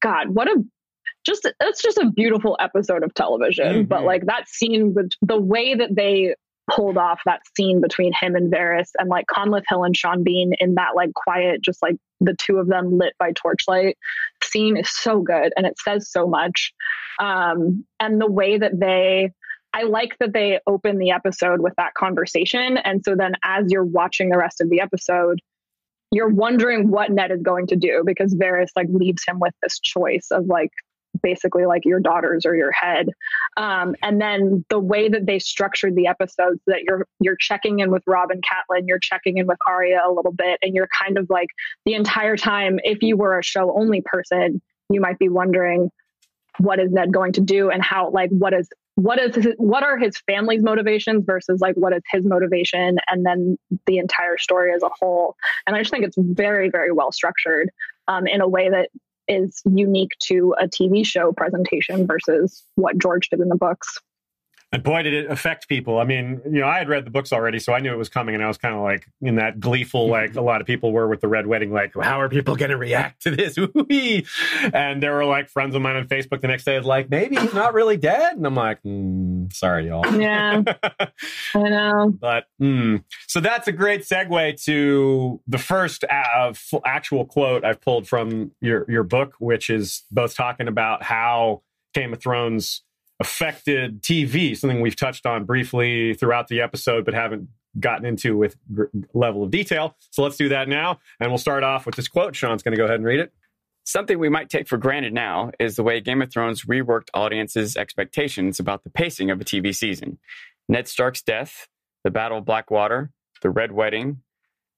God, 0.00 0.30
what 0.30 0.48
a 0.48 0.64
just 1.26 1.46
it's 1.60 1.82
just 1.82 1.98
a 1.98 2.10
beautiful 2.10 2.56
episode 2.58 3.02
of 3.02 3.12
television. 3.12 3.66
Mm-hmm. 3.66 3.88
But 3.88 4.04
like 4.04 4.24
that 4.26 4.48
scene 4.48 4.94
with 4.94 5.10
the 5.20 5.38
way 5.38 5.74
that 5.74 5.94
they 5.94 6.34
pulled 6.68 6.98
off 6.98 7.20
that 7.24 7.40
scene 7.56 7.80
between 7.80 8.12
him 8.18 8.34
and 8.34 8.52
Varys 8.52 8.90
and 8.98 9.08
like 9.08 9.26
Conleth 9.26 9.64
Hill 9.68 9.84
and 9.84 9.96
Sean 9.96 10.22
Bean 10.22 10.52
in 10.60 10.74
that 10.74 10.94
like 10.94 11.12
quiet, 11.14 11.62
just 11.62 11.82
like 11.82 11.96
the 12.20 12.34
two 12.34 12.58
of 12.58 12.68
them 12.68 12.98
lit 12.98 13.14
by 13.18 13.32
torchlight 13.32 13.96
scene 14.42 14.76
is 14.76 14.90
so 14.90 15.20
good 15.20 15.52
and 15.56 15.66
it 15.66 15.78
says 15.78 16.10
so 16.10 16.26
much. 16.26 16.72
Um, 17.20 17.84
and 17.98 18.20
the 18.20 18.30
way 18.30 18.58
that 18.58 18.78
they 18.78 19.32
I 19.74 19.82
like 19.82 20.16
that 20.18 20.32
they 20.32 20.60
open 20.66 20.98
the 20.98 21.10
episode 21.10 21.60
with 21.60 21.74
that 21.76 21.94
conversation. 21.94 22.78
And 22.78 23.04
so 23.04 23.14
then 23.14 23.34
as 23.44 23.66
you're 23.68 23.84
watching 23.84 24.30
the 24.30 24.38
rest 24.38 24.62
of 24.62 24.70
the 24.70 24.80
episode, 24.80 25.40
you're 26.10 26.30
wondering 26.30 26.90
what 26.90 27.10
Ned 27.10 27.30
is 27.30 27.42
going 27.42 27.66
to 27.68 27.76
do 27.76 28.02
because 28.04 28.34
Varys 28.34 28.70
like 28.74 28.86
leaves 28.90 29.22
him 29.26 29.38
with 29.38 29.52
this 29.62 29.78
choice 29.78 30.28
of 30.30 30.46
like 30.46 30.70
basically 31.22 31.66
like 31.66 31.84
your 31.84 32.00
daughters 32.00 32.46
or 32.46 32.54
your 32.56 32.72
head. 32.72 33.10
Um, 33.56 33.94
and 34.02 34.20
then 34.20 34.64
the 34.68 34.78
way 34.78 35.08
that 35.08 35.26
they 35.26 35.38
structured 35.38 35.94
the 35.96 36.06
episodes 36.06 36.60
that 36.66 36.82
you're 36.82 37.06
you're 37.20 37.36
checking 37.36 37.80
in 37.80 37.90
with 37.90 38.02
Robb 38.06 38.30
and 38.30 38.42
Catelyn, 38.42 38.86
you're 38.86 38.98
checking 38.98 39.38
in 39.38 39.46
with 39.46 39.58
Arya 39.66 40.00
a 40.06 40.12
little 40.12 40.32
bit, 40.32 40.58
and 40.62 40.74
you're 40.74 40.88
kind 41.02 41.18
of 41.18 41.28
like 41.30 41.48
the 41.84 41.94
entire 41.94 42.36
time, 42.36 42.78
if 42.84 43.02
you 43.02 43.16
were 43.16 43.38
a 43.38 43.42
show 43.42 43.76
only 43.76 44.02
person, 44.04 44.60
you 44.90 45.00
might 45.00 45.18
be 45.18 45.28
wondering 45.28 45.90
what 46.58 46.80
is 46.80 46.90
Ned 46.90 47.12
going 47.12 47.32
to 47.34 47.40
do? 47.40 47.70
And 47.70 47.82
how 47.82 48.10
like 48.10 48.30
what 48.30 48.52
is 48.52 48.68
what 48.96 49.20
is 49.20 49.36
his, 49.36 49.54
what 49.58 49.84
are 49.84 49.96
his 49.96 50.18
family's 50.26 50.62
motivations 50.62 51.24
versus 51.24 51.60
like 51.60 51.76
what 51.76 51.92
is 51.92 52.02
his 52.10 52.24
motivation? 52.24 52.98
And 53.06 53.24
then 53.24 53.56
the 53.86 53.98
entire 53.98 54.38
story 54.38 54.72
as 54.72 54.82
a 54.82 54.90
whole. 54.98 55.36
And 55.66 55.76
i 55.76 55.80
just 55.80 55.90
think 55.90 56.04
it's 56.04 56.16
very 56.18 56.68
very 56.68 56.92
well 56.92 57.12
structured 57.12 57.70
um, 58.08 58.26
in 58.26 58.40
a 58.40 58.48
way 58.48 58.68
that 58.70 58.90
is 59.28 59.60
unique 59.64 60.12
to 60.20 60.54
a 60.58 60.66
TV 60.66 61.04
show 61.04 61.32
presentation 61.32 62.06
versus 62.06 62.62
what 62.76 62.98
George 62.98 63.28
did 63.28 63.40
in 63.40 63.48
the 63.48 63.56
books. 63.56 63.98
And 64.70 64.82
boy, 64.82 65.02
did 65.02 65.14
it 65.14 65.30
affect 65.30 65.66
people. 65.66 65.98
I 65.98 66.04
mean, 66.04 66.42
you 66.44 66.60
know, 66.60 66.66
I 66.66 66.76
had 66.76 66.90
read 66.90 67.06
the 67.06 67.10
books 67.10 67.32
already, 67.32 67.58
so 67.58 67.72
I 67.72 67.78
knew 67.78 67.90
it 67.90 67.96
was 67.96 68.10
coming, 68.10 68.34
and 68.34 68.44
I 68.44 68.48
was 68.48 68.58
kind 68.58 68.74
of 68.74 68.82
like 68.82 69.06
in 69.22 69.36
that 69.36 69.60
gleeful, 69.60 70.08
like 70.10 70.36
a 70.36 70.42
lot 70.42 70.60
of 70.60 70.66
people 70.66 70.92
were 70.92 71.08
with 71.08 71.22
the 71.22 71.28
Red 71.28 71.46
Wedding, 71.46 71.72
like, 71.72 71.94
how 71.94 72.20
are 72.20 72.28
people 72.28 72.54
going 72.54 72.70
to 72.70 72.76
react 72.76 73.22
to 73.22 73.30
this? 73.30 73.56
and 74.74 75.02
there 75.02 75.14
were 75.14 75.24
like 75.24 75.48
friends 75.48 75.74
of 75.74 75.80
mine 75.80 75.96
on 75.96 76.06
Facebook 76.06 76.42
the 76.42 76.48
next 76.48 76.64
day 76.64 76.76
was 76.76 76.86
like, 76.86 77.08
maybe 77.08 77.36
he's 77.36 77.54
not 77.54 77.72
really 77.72 77.96
dead, 77.96 78.36
and 78.36 78.46
I'm 78.46 78.54
like, 78.54 78.82
mm, 78.82 79.50
sorry, 79.54 79.86
y'all. 79.88 80.04
Yeah, 80.20 80.62
I 81.54 81.58
know. 81.58 82.10
But 82.10 82.44
mm. 82.60 83.02
so 83.26 83.40
that's 83.40 83.68
a 83.68 83.72
great 83.72 84.02
segue 84.02 84.62
to 84.64 85.40
the 85.46 85.58
first 85.58 86.04
uh, 86.04 86.52
actual 86.84 87.24
quote 87.24 87.64
I've 87.64 87.80
pulled 87.80 88.06
from 88.06 88.52
your 88.60 88.84
your 88.90 89.02
book, 89.02 89.32
which 89.38 89.70
is 89.70 90.04
both 90.10 90.36
talking 90.36 90.68
about 90.68 91.02
how 91.02 91.62
Game 91.94 92.12
of 92.12 92.20
Thrones 92.20 92.82
affected 93.20 94.02
TV, 94.02 94.56
something 94.56 94.80
we've 94.80 94.96
touched 94.96 95.26
on 95.26 95.44
briefly 95.44 96.14
throughout 96.14 96.48
the 96.48 96.60
episode, 96.60 97.04
but 97.04 97.14
haven't 97.14 97.48
gotten 97.78 98.06
into 98.06 98.36
with 98.36 98.56
gr- 98.72 98.84
level 99.12 99.42
of 99.42 99.50
detail. 99.50 99.96
So 100.10 100.22
let's 100.22 100.36
do 100.36 100.48
that 100.50 100.68
now. 100.68 101.00
And 101.20 101.30
we'll 101.30 101.38
start 101.38 101.62
off 101.62 101.86
with 101.86 101.96
this 101.96 102.08
quote. 102.08 102.36
Sean's 102.36 102.62
going 102.62 102.72
to 102.72 102.78
go 102.78 102.84
ahead 102.84 102.96
and 102.96 103.04
read 103.04 103.20
it. 103.20 103.32
Something 103.84 104.18
we 104.18 104.28
might 104.28 104.50
take 104.50 104.68
for 104.68 104.76
granted 104.76 105.14
now 105.14 105.50
is 105.58 105.76
the 105.76 105.82
way 105.82 106.00
Game 106.00 106.20
of 106.20 106.30
Thrones 106.30 106.66
reworked 106.66 107.08
audiences' 107.14 107.76
expectations 107.76 108.60
about 108.60 108.84
the 108.84 108.90
pacing 108.90 109.30
of 109.30 109.40
a 109.40 109.44
TV 109.44 109.74
season. 109.74 110.18
Ned 110.68 110.86
Stark's 110.86 111.22
death, 111.22 111.68
the 112.04 112.10
Battle 112.10 112.38
of 112.38 112.44
Blackwater, 112.44 113.10
the 113.40 113.50
Red 113.50 113.72
Wedding, 113.72 114.22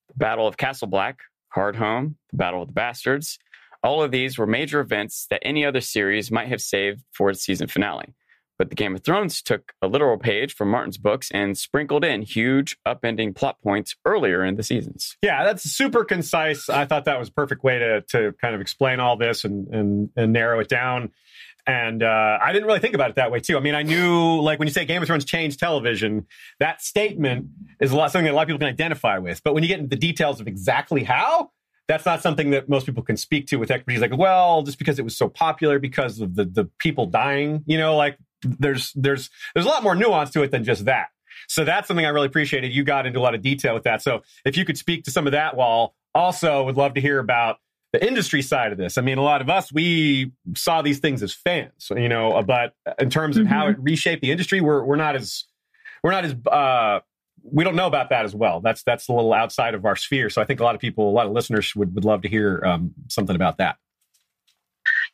the 0.08 0.14
Battle 0.14 0.46
of 0.46 0.56
Castle 0.56 0.86
Black, 0.86 1.22
Hardhome, 1.54 2.14
the 2.30 2.36
Battle 2.36 2.62
of 2.62 2.68
the 2.68 2.74
Bastards, 2.74 3.38
all 3.82 4.02
of 4.02 4.10
these 4.10 4.38
were 4.38 4.46
major 4.46 4.80
events 4.80 5.26
that 5.30 5.40
any 5.42 5.64
other 5.64 5.80
series 5.80 6.30
might 6.30 6.48
have 6.48 6.60
saved 6.60 7.02
for 7.12 7.30
its 7.30 7.42
season 7.42 7.66
finale. 7.66 8.14
But 8.60 8.68
the 8.68 8.76
Game 8.76 8.94
of 8.94 9.02
Thrones 9.02 9.40
took 9.40 9.72
a 9.80 9.86
literal 9.86 10.18
page 10.18 10.54
from 10.54 10.70
Martin's 10.70 10.98
books 10.98 11.30
and 11.32 11.56
sprinkled 11.56 12.04
in 12.04 12.20
huge 12.20 12.76
upending 12.86 13.34
plot 13.34 13.56
points 13.62 13.96
earlier 14.04 14.44
in 14.44 14.56
the 14.56 14.62
seasons. 14.62 15.16
Yeah, 15.22 15.46
that's 15.46 15.62
super 15.62 16.04
concise. 16.04 16.68
I 16.68 16.84
thought 16.84 17.06
that 17.06 17.18
was 17.18 17.30
a 17.30 17.32
perfect 17.32 17.64
way 17.64 17.78
to 17.78 18.02
to 18.10 18.34
kind 18.38 18.54
of 18.54 18.60
explain 18.60 19.00
all 19.00 19.16
this 19.16 19.44
and 19.44 19.66
and, 19.68 20.10
and 20.14 20.34
narrow 20.34 20.60
it 20.60 20.68
down. 20.68 21.10
And 21.66 22.02
uh, 22.02 22.38
I 22.38 22.52
didn't 22.52 22.66
really 22.66 22.80
think 22.80 22.94
about 22.94 23.08
it 23.08 23.16
that 23.16 23.30
way 23.30 23.40
too. 23.40 23.56
I 23.56 23.60
mean, 23.60 23.74
I 23.74 23.82
knew 23.82 24.42
like 24.42 24.58
when 24.58 24.68
you 24.68 24.74
say 24.74 24.84
Game 24.84 25.00
of 25.00 25.06
Thrones 25.08 25.24
changed 25.24 25.58
television, 25.58 26.26
that 26.58 26.82
statement 26.82 27.46
is 27.80 27.92
a 27.92 27.96
lot 27.96 28.12
something 28.12 28.26
that 28.26 28.32
a 28.32 28.36
lot 28.36 28.42
of 28.42 28.48
people 28.48 28.58
can 28.58 28.68
identify 28.68 29.16
with. 29.16 29.42
But 29.42 29.54
when 29.54 29.62
you 29.62 29.70
get 29.70 29.78
into 29.78 29.88
the 29.88 29.96
details 29.96 30.38
of 30.38 30.46
exactly 30.46 31.04
how, 31.04 31.50
that's 31.88 32.04
not 32.04 32.20
something 32.20 32.50
that 32.50 32.68
most 32.68 32.84
people 32.84 33.02
can 33.02 33.16
speak 33.16 33.46
to 33.46 33.56
with 33.56 33.70
expertise. 33.70 34.02
Like, 34.02 34.18
well, 34.18 34.62
just 34.62 34.78
because 34.78 34.98
it 34.98 35.02
was 35.02 35.16
so 35.16 35.30
popular 35.30 35.78
because 35.78 36.20
of 36.20 36.34
the 36.34 36.44
the 36.44 36.66
people 36.78 37.06
dying, 37.06 37.64
you 37.66 37.78
know, 37.78 37.96
like 37.96 38.18
there's 38.42 38.92
there's 38.94 39.30
there's 39.54 39.66
a 39.66 39.68
lot 39.68 39.82
more 39.82 39.94
nuance 39.94 40.30
to 40.30 40.42
it 40.42 40.50
than 40.50 40.64
just 40.64 40.84
that. 40.86 41.08
So 41.48 41.64
that's 41.64 41.88
something 41.88 42.04
I 42.04 42.10
really 42.10 42.26
appreciated. 42.26 42.72
You 42.72 42.84
got 42.84 43.06
into 43.06 43.18
a 43.18 43.22
lot 43.22 43.34
of 43.34 43.42
detail 43.42 43.74
with 43.74 43.84
that. 43.84 44.02
So 44.02 44.22
if 44.44 44.56
you 44.56 44.64
could 44.64 44.78
speak 44.78 45.04
to 45.04 45.10
some 45.10 45.26
of 45.26 45.32
that, 45.32 45.56
while 45.56 45.94
also 46.14 46.64
would 46.64 46.76
love 46.76 46.94
to 46.94 47.00
hear 47.00 47.18
about 47.18 47.58
the 47.92 48.06
industry 48.06 48.42
side 48.42 48.72
of 48.72 48.78
this. 48.78 48.98
I 48.98 49.00
mean, 49.00 49.18
a 49.18 49.22
lot 49.22 49.40
of 49.40 49.50
us 49.50 49.72
we 49.72 50.32
saw 50.56 50.82
these 50.82 51.00
things 51.00 51.22
as 51.22 51.32
fans, 51.32 51.90
you 51.90 52.08
know, 52.08 52.42
but 52.42 52.74
in 52.98 53.10
terms 53.10 53.36
of 53.36 53.44
mm-hmm. 53.44 53.52
how 53.52 53.68
it 53.68 53.76
reshaped 53.78 54.22
the 54.22 54.30
industry, 54.30 54.60
we're 54.60 54.84
we're 54.84 54.96
not 54.96 55.16
as 55.16 55.44
we're 56.02 56.12
not 56.12 56.24
as 56.24 56.34
uh, 56.50 57.00
we 57.42 57.64
don't 57.64 57.76
know 57.76 57.86
about 57.86 58.10
that 58.10 58.24
as 58.24 58.34
well. 58.34 58.60
That's 58.60 58.82
that's 58.82 59.08
a 59.08 59.12
little 59.12 59.32
outside 59.32 59.74
of 59.74 59.84
our 59.84 59.96
sphere. 59.96 60.30
So 60.30 60.40
I 60.40 60.44
think 60.44 60.60
a 60.60 60.64
lot 60.64 60.74
of 60.74 60.80
people, 60.80 61.10
a 61.10 61.12
lot 61.12 61.26
of 61.26 61.32
listeners 61.32 61.74
would 61.74 61.94
would 61.94 62.04
love 62.04 62.22
to 62.22 62.28
hear 62.28 62.62
um, 62.64 62.92
something 63.08 63.34
about 63.34 63.58
that. 63.58 63.76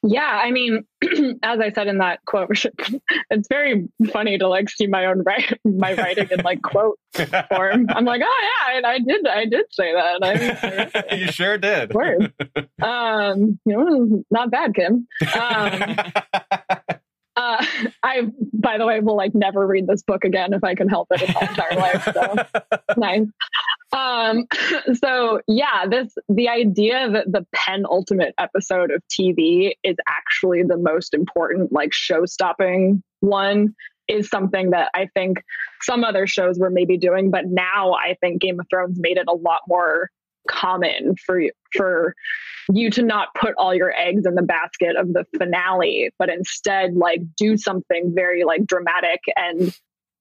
Yeah, 0.07 0.41
I 0.43 0.51
mean, 0.51 0.85
as 1.43 1.61
I 1.61 1.73
said 1.73 1.89
in 1.89 1.99
that 1.99 2.24
quote, 2.24 2.51
it's 3.31 3.49
very 3.49 3.89
funny 4.12 4.39
to 4.39 4.49
like 4.49 4.69
see 4.70 4.87
my 4.87 5.07
own 5.07 5.23
write, 5.23 5.59
my 5.65 5.95
writing 5.95 6.28
in 6.31 6.41
like 6.41 6.62
quote 6.62 6.99
form. 7.51 7.87
I'm 7.89 8.05
like, 8.05 8.23
oh 8.24 8.51
yeah, 8.69 8.77
and 8.77 8.87
I 8.87 8.99
did, 8.99 9.27
I 9.27 9.45
did 9.47 9.66
say 9.70 9.93
that. 9.93 11.05
I, 11.11 11.15
you 11.16 11.27
sure 11.33 11.59
did. 11.59 11.93
Word. 11.93 12.33
Um, 12.83 13.59
you 13.65 13.77
know, 13.77 14.24
not 14.31 14.51
bad, 14.51 14.74
Kim. 14.74 15.07
Um, 15.35 15.97
uh, 17.37 17.65
I, 18.03 18.23
by 18.55 18.78
the 18.78 18.87
way, 18.87 19.01
will 19.01 19.16
like 19.16 19.35
never 19.35 19.66
read 19.66 19.87
this 19.87 20.03
book 20.03 20.24
again 20.24 20.53
if 20.53 20.65
I 20.65 20.74
can 20.74 20.89
help 20.89 21.09
it 21.11 21.23
in 21.23 21.35
my 21.35 21.41
entire 21.41 21.77
life. 21.77 22.05
So 22.15 22.35
nice. 22.97 23.27
Um, 23.97 24.47
so 24.94 25.40
yeah, 25.48 25.86
this 25.89 26.14
the 26.28 26.48
idea 26.48 27.10
that 27.10 27.32
the 27.32 27.47
penultimate 27.52 28.35
episode 28.39 28.90
of 28.90 29.02
TV 29.09 29.73
is 29.82 29.97
actually 30.06 30.62
the 30.62 30.77
most 30.77 31.14
important, 31.14 31.73
like 31.73 31.93
show-stopping 31.93 33.02
one, 33.20 33.74
is 34.06 34.28
something 34.28 34.70
that 34.70 34.90
I 34.94 35.09
think 35.14 35.43
some 35.81 36.05
other 36.05 36.27
shows 36.27 36.59
were 36.59 36.70
maybe 36.70 36.98
doing, 36.98 37.31
but 37.31 37.47
now 37.47 37.94
I 37.94 38.16
think 38.20 38.40
Game 38.40 38.60
of 38.60 38.66
Thrones 38.70 38.98
made 39.01 39.16
it 39.16 39.27
a 39.28 39.35
lot 39.35 39.60
more 39.66 40.10
common 40.48 41.16
for 41.24 41.40
for 41.73 42.14
you 42.73 42.90
to 42.90 43.02
not 43.02 43.28
put 43.35 43.55
all 43.59 43.74
your 43.74 43.93
eggs 43.97 44.27
in 44.27 44.35
the 44.35 44.43
basket 44.43 44.94
of 44.97 45.12
the 45.12 45.24
finale 45.36 46.10
but 46.20 46.28
instead 46.28 46.94
like 46.94 47.20
do 47.36 47.56
something 47.56 48.12
very 48.14 48.44
like 48.44 48.64
dramatic 48.64 49.20
and 49.35 49.77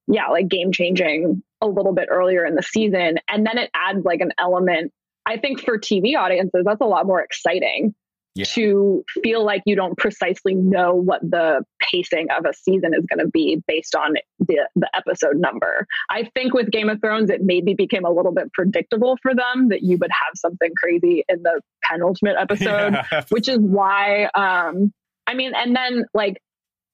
yeah 0.08 0.28
like 0.28 0.48
game 0.48 0.72
changing 0.72 1.44
a 1.62 1.68
little 1.68 1.94
bit 1.94 2.08
earlier 2.10 2.46
in 2.46 2.56
the 2.56 2.64
season 2.64 3.18
and 3.30 3.46
then 3.46 3.58
it 3.58 3.70
adds 3.74 4.04
like 4.04 4.22
an 4.22 4.32
element 4.38 4.92
i 5.26 5.38
think 5.38 5.60
for 5.60 5.78
tv 5.78 6.16
audiences 6.18 6.64
that's 6.66 6.82
a 6.82 6.86
lot 6.86 7.06
more 7.06 7.22
exciting 7.22 7.94
yeah. 8.36 8.44
to 8.46 9.04
feel 9.24 9.46
like 9.46 9.64
you 9.66 9.76
don't 9.76 9.98
precisely 9.98 10.54
know 10.54 10.94
what 10.94 11.22
the 11.22 11.64
pacing 11.80 12.28
of 12.38 12.46
a 12.46 12.54
season 12.54 12.94
is 12.94 13.06
going 13.06 13.26
to 13.26 13.32
be 13.32 13.64
based 13.66 13.96
on 13.96 14.16
the, 14.40 14.68
the 14.76 14.90
episode 14.94 15.38
number. 15.38 15.88
I 16.10 16.30
think 16.36 16.54
with 16.54 16.70
Game 16.70 16.90
of 16.90 17.00
Thrones, 17.00 17.30
it 17.30 17.42
maybe 17.42 17.74
became 17.74 18.04
a 18.04 18.12
little 18.12 18.34
bit 18.34 18.52
predictable 18.54 19.18
for 19.22 19.34
them 19.34 19.70
that 19.70 19.84
you 19.84 19.98
would 19.98 20.12
have 20.12 20.34
something 20.36 20.72
crazy 20.78 21.24
in 21.30 21.44
the 21.44 21.62
penultimate 21.82 22.36
episode, 22.38 22.94
yeah. 23.12 23.24
which 23.30 23.48
is 23.48 23.58
why, 23.58 24.26
um, 24.36 24.92
I 25.26 25.34
mean, 25.34 25.54
and 25.56 25.74
then 25.74 26.06
like, 26.14 26.42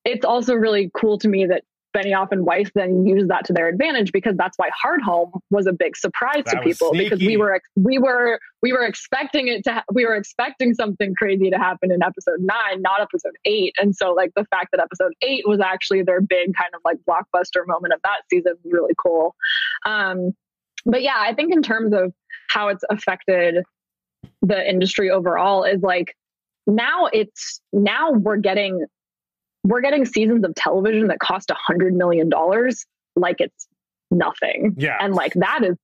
it's 0.05 0.25
also 0.25 0.53
really 0.53 0.91
cool 0.95 1.17
to 1.19 1.27
me 1.27 1.47
that 1.47 1.63
Benioff 1.95 2.31
and 2.31 2.45
Weiss 2.45 2.69
then 2.75 3.05
used 3.05 3.29
that 3.29 3.45
to 3.45 3.53
their 3.53 3.67
advantage 3.67 4.11
because 4.11 4.35
that's 4.37 4.57
why 4.57 4.69
Hardhome 4.85 5.31
was 5.49 5.67
a 5.67 5.73
big 5.73 5.97
surprise 5.97 6.43
That 6.45 6.55
to 6.55 6.61
people 6.61 6.91
because 6.93 7.19
we 7.19 7.37
were 7.37 7.55
ex- 7.55 7.69
we 7.75 7.97
were 7.97 8.39
we 8.61 8.71
were 8.71 8.85
expecting 8.85 9.47
it 9.47 9.63
to 9.65 9.73
ha- 9.73 9.83
we 9.93 10.05
were 10.05 10.15
expecting 10.15 10.73
something 10.73 11.13
crazy 11.15 11.49
to 11.49 11.57
happen 11.57 11.91
in 11.91 12.01
episode 12.03 12.39
9 12.39 12.81
not 12.81 13.01
episode 13.01 13.33
8 13.45 13.75
and 13.79 13.95
so 13.95 14.13
like 14.13 14.31
the 14.35 14.45
fact 14.45 14.69
that 14.71 14.81
episode 14.81 15.13
8 15.21 15.47
was 15.47 15.59
actually 15.59 16.03
their 16.03 16.21
big 16.21 16.53
kind 16.55 16.71
of 16.73 16.81
like 16.85 16.97
blockbuster 17.07 17.65
moment 17.67 17.93
of 17.93 17.99
that 18.03 18.21
season 18.29 18.53
was 18.63 18.73
really 18.73 18.93
cool. 19.01 19.35
Um 19.85 20.31
but 20.85 21.01
yeah 21.01 21.17
I 21.17 21.33
think 21.33 21.53
in 21.53 21.61
terms 21.61 21.93
of 21.93 22.13
how 22.49 22.69
it's 22.69 22.83
affected 22.89 23.63
the 24.41 24.69
industry 24.69 25.09
overall 25.09 25.63
is 25.63 25.81
like 25.81 26.15
now 26.67 27.07
it's 27.11 27.61
now 27.73 28.11
we're 28.11 28.37
getting 28.37 28.85
we're 29.63 29.81
getting 29.81 30.05
seasons 30.05 30.43
of 30.43 30.55
television 30.55 31.07
that 31.07 31.19
cost 31.19 31.49
a 31.51 31.55
hundred 31.55 31.93
million 31.93 32.29
dollars 32.29 32.85
like 33.15 33.37
it's 33.39 33.67
nothing. 34.09 34.75
Yeah. 34.77 34.97
and 34.99 35.13
like 35.13 35.33
that 35.35 35.63
is 35.63 35.77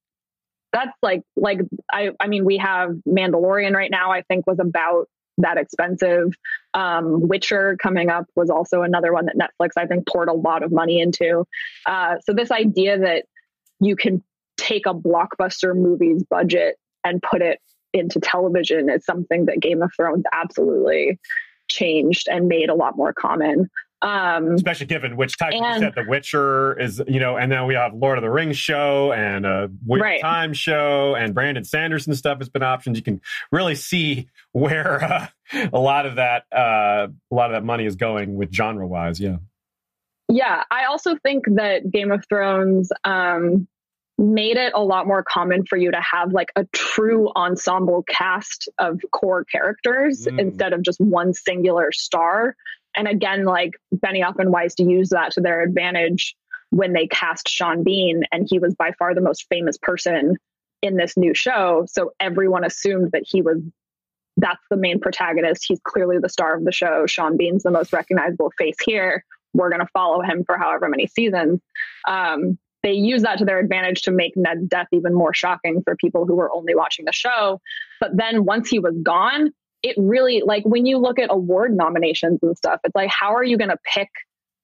that's 0.74 0.98
like 1.02 1.22
like 1.38 1.62
i 1.94 2.10
i 2.20 2.28
mean 2.28 2.44
we 2.44 2.58
have 2.58 2.92
mandalorian 3.08 3.74
right 3.74 3.90
now 3.90 4.12
i 4.12 4.22
think 4.24 4.46
was 4.46 4.60
about 4.60 5.08
that 5.40 5.58
expensive. 5.58 6.34
Um 6.74 7.28
witcher 7.28 7.78
coming 7.82 8.10
up 8.10 8.26
was 8.36 8.50
also 8.50 8.82
another 8.82 9.14
one 9.14 9.28
that 9.28 9.38
netflix 9.38 9.72
i 9.78 9.86
think 9.86 10.08
poured 10.08 10.30
a 10.30 10.34
lot 10.34 10.64
of 10.64 10.72
money 10.72 11.00
into. 11.00 11.46
Uh 11.86 12.16
so 12.26 12.34
this 12.34 12.52
idea 12.52 13.00
that 13.00 13.26
you 13.80 13.96
can 13.96 14.24
take 14.58 14.86
a 14.88 14.94
blockbuster 14.94 15.76
movie's 15.76 16.24
budget 16.24 16.76
and 17.04 17.22
put 17.22 17.42
it 17.42 17.60
into 17.94 18.20
television 18.20 18.90
is 18.90 19.06
something 19.06 19.46
that 19.46 19.60
game 19.60 19.82
of 19.82 19.92
thrones 19.96 20.24
absolutely 20.34 21.20
changed 21.68 22.28
and 22.30 22.48
made 22.48 22.70
a 22.70 22.76
lot 22.76 22.96
more 22.98 23.14
common. 23.14 23.70
Um 24.04 24.52
especially 24.54 24.86
given 24.86 25.18
which 25.18 25.38
type 25.40 25.54
you 25.54 25.64
And- 25.64 25.82
said 25.82 25.94
the 25.96 26.06
witcher 26.08 26.80
is 26.80 27.02
you 27.08 27.20
know 27.20 27.36
and 27.36 27.52
then 27.52 27.66
we 27.66 27.74
have 27.74 27.96
lord 27.96 28.20
of 28.20 28.22
the 28.22 28.30
rings 28.30 28.56
show 28.56 29.12
and 29.12 29.44
a 29.44 29.72
weird 29.88 30.04
Right. 30.04 30.22
time 30.22 30.54
show 30.54 31.16
and 31.16 31.34
brandon 31.34 31.64
sanderson 31.64 32.14
stuff 32.14 32.38
has 32.38 32.48
been 32.48 32.62
options. 32.62 32.98
You 33.00 33.04
can 33.04 33.22
really 33.52 33.74
see 33.74 34.30
where 34.52 35.04
uh, 35.04 35.28
a 35.74 35.80
lot 35.80 36.06
of 36.06 36.18
that 36.18 36.44
uh, 36.56 37.08
a 37.32 37.36
lot 37.36 37.50
of 37.50 37.54
that 37.54 37.64
money 37.64 37.86
is 37.88 37.96
going 37.96 38.36
with 38.36 38.54
genre 38.54 38.86
wise 38.86 39.20
yeah. 39.20 39.38
Yeah, 40.30 40.62
I 40.70 40.86
also 40.86 41.16
think 41.24 41.46
that 41.56 41.90
Game 41.90 42.12
of 42.12 42.24
Thrones 42.28 42.92
um, 43.06 43.68
made 44.18 44.58
it 44.58 44.74
a 44.74 44.84
lot 44.84 45.06
more 45.06 45.24
common 45.24 45.64
for 45.66 45.78
you 45.78 45.92
to 45.92 46.02
have 46.02 46.32
like 46.34 46.52
a 46.56 46.66
true 46.74 47.30
ensemble 47.36 48.04
cast 48.04 48.68
of 48.80 49.00
core 49.12 49.46
characters 49.46 50.26
Mm. 50.26 50.40
instead 50.40 50.74
of 50.74 50.82
just 50.82 51.00
one 51.00 51.34
singular 51.34 51.92
star. 51.92 52.56
And 52.96 53.08
again, 53.08 53.46
like 53.46 53.72
Benioff 53.96 54.40
and 54.40 54.52
Weiss 54.52 54.74
used 54.80 55.12
that 55.12 55.34
to 55.34 55.42
their 55.42 55.62
advantage 55.62 56.36
when 56.72 56.94
they 56.94 57.08
cast 57.08 57.48
Sean 57.48 57.84
Bean, 57.84 58.24
and 58.32 58.48
he 58.50 58.60
was 58.60 58.74
by 58.76 58.92
far 58.98 59.14
the 59.14 59.22
most 59.22 59.46
famous 59.50 59.78
person 59.78 60.36
in 60.82 60.98
this 60.98 61.16
new 61.16 61.34
show. 61.34 61.86
So 61.88 62.12
everyone 62.20 62.64
assumed 62.66 63.12
that 63.14 63.24
he 63.26 63.42
was 63.42 63.62
that's 64.40 64.62
the 64.70 64.78
main 64.78 65.00
protagonist. 65.00 65.66
He's 65.68 65.80
clearly 65.84 66.18
the 66.20 66.30
star 66.30 66.56
of 66.56 66.64
the 66.64 66.72
show. 66.72 67.08
Sean 67.08 67.38
Bean's 67.38 67.64
the 67.64 67.72
most 67.72 67.92
recognizable 67.92 68.52
face 68.58 68.76
here. 68.84 69.24
We're 69.54 69.70
going 69.70 69.82
to 69.82 69.92
follow 69.94 70.22
him 70.22 70.44
for 70.46 70.58
however 70.60 70.88
many 70.90 71.08
seasons. 71.08 71.60
Um, 72.08 72.60
they 72.88 72.94
use 72.94 73.22
that 73.24 73.38
to 73.40 73.46
their 73.46 73.60
advantage 73.60 74.02
to 74.04 74.12
make 74.12 74.32
Ned's 74.38 74.66
death 74.68 74.88
even 74.94 75.14
more 75.14 75.34
shocking 75.34 75.82
for 75.84 75.96
people 75.98 76.26
who 76.26 76.36
were 76.36 76.50
only 76.56 76.74
watching 76.74 77.04
the 77.06 77.12
show. 77.12 77.60
But 78.00 78.12
then 78.16 78.46
once 78.46 78.70
he 78.70 78.80
was 78.80 78.96
gone, 79.04 79.52
it 79.84 79.96
really, 79.98 80.42
like 80.46 80.64
when 80.66 80.86
you 80.86 80.98
look 80.98 81.20
at 81.20 81.28
award 81.30 81.76
nominations 81.76 82.40
and 82.42 82.58
stuff, 82.58 82.80
it's 82.86 82.96
like, 82.96 83.10
how 83.12 83.36
are 83.36 83.44
you 83.44 83.58
going 83.58 83.70
to 83.70 83.78
pick 83.94 84.08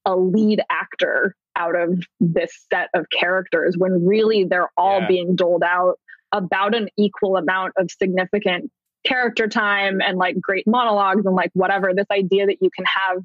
a 0.06 0.16
lead 0.16 0.62
actor 0.70 1.36
out 1.56 1.76
of 1.76 2.02
this 2.20 2.52
set 2.72 2.90
of 2.94 3.06
characters 3.10 3.76
when 3.78 4.06
really 4.06 4.46
they're 4.46 4.70
all 4.78 5.02
Yeah. 5.02 5.08
being 5.08 5.36
doled 5.36 5.64
out 5.64 6.00
about 6.32 6.74
an 6.74 6.88
equal 6.98 7.38
amount 7.38 7.74
of 7.78 7.92
significant 7.92 8.72
character 9.06 9.48
time 9.48 10.02
and 10.02 10.18
like 10.18 10.40
great 10.40 10.66
monologues 10.66 11.26
and 11.26 11.36
like 11.36 11.52
whatever 11.54 11.94
this 11.94 12.08
idea 12.10 12.46
that 12.46 12.58
you 12.62 12.70
can 12.76 12.86
have 12.86 13.18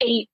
eight 0.00 0.28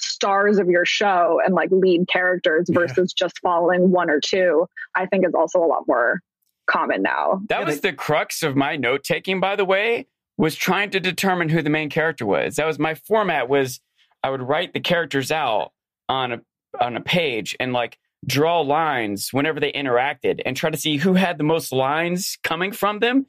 stars 0.00 0.58
of 0.58 0.68
your 0.68 0.84
show 0.84 1.40
and 1.44 1.54
like 1.54 1.70
lead 1.70 2.06
characters 2.08 2.68
Yeah. 2.68 2.80
versus 2.80 3.12
just 3.12 3.38
following 3.42 3.90
one 3.90 4.10
or 4.10 4.20
two 4.20 4.66
i 4.94 5.06
think 5.06 5.26
is 5.26 5.34
also 5.34 5.58
a 5.58 5.66
lot 5.66 5.84
more 5.86 6.20
common 6.66 7.02
now 7.02 7.40
That 7.48 7.66
was 7.66 7.80
the 7.80 7.92
crux 7.92 8.42
of 8.42 8.54
my 8.56 8.76
note 8.76 9.02
taking, 9.02 9.40
by 9.40 9.56
the 9.56 9.64
way, 9.64 10.06
was 10.38 10.54
trying 10.54 10.90
to 10.90 11.00
determine 11.00 11.48
who 11.48 11.62
the 11.62 11.70
main 11.70 11.90
character 11.90 12.24
was. 12.24 12.56
That 12.56 12.66
was 12.66 12.78
my 12.78 12.94
format 12.94 13.48
was 13.48 13.80
I 14.22 14.30
would 14.30 14.40
write 14.42 14.72
the 14.72 14.80
characters 14.80 15.32
out 15.32 15.72
on 16.08 16.32
a 16.32 16.40
on 16.80 16.96
a 16.96 17.00
page 17.00 17.56
and 17.58 17.72
like 17.72 17.98
draw 18.26 18.60
lines 18.60 19.30
whenever 19.32 19.58
they 19.58 19.72
interacted 19.72 20.42
and 20.46 20.56
try 20.56 20.70
to 20.70 20.76
see 20.78 20.96
who 20.98 21.14
had 21.14 21.38
the 21.38 21.44
most 21.44 21.72
lines 21.72 22.38
coming 22.44 22.70
from 22.70 23.00
them. 23.00 23.26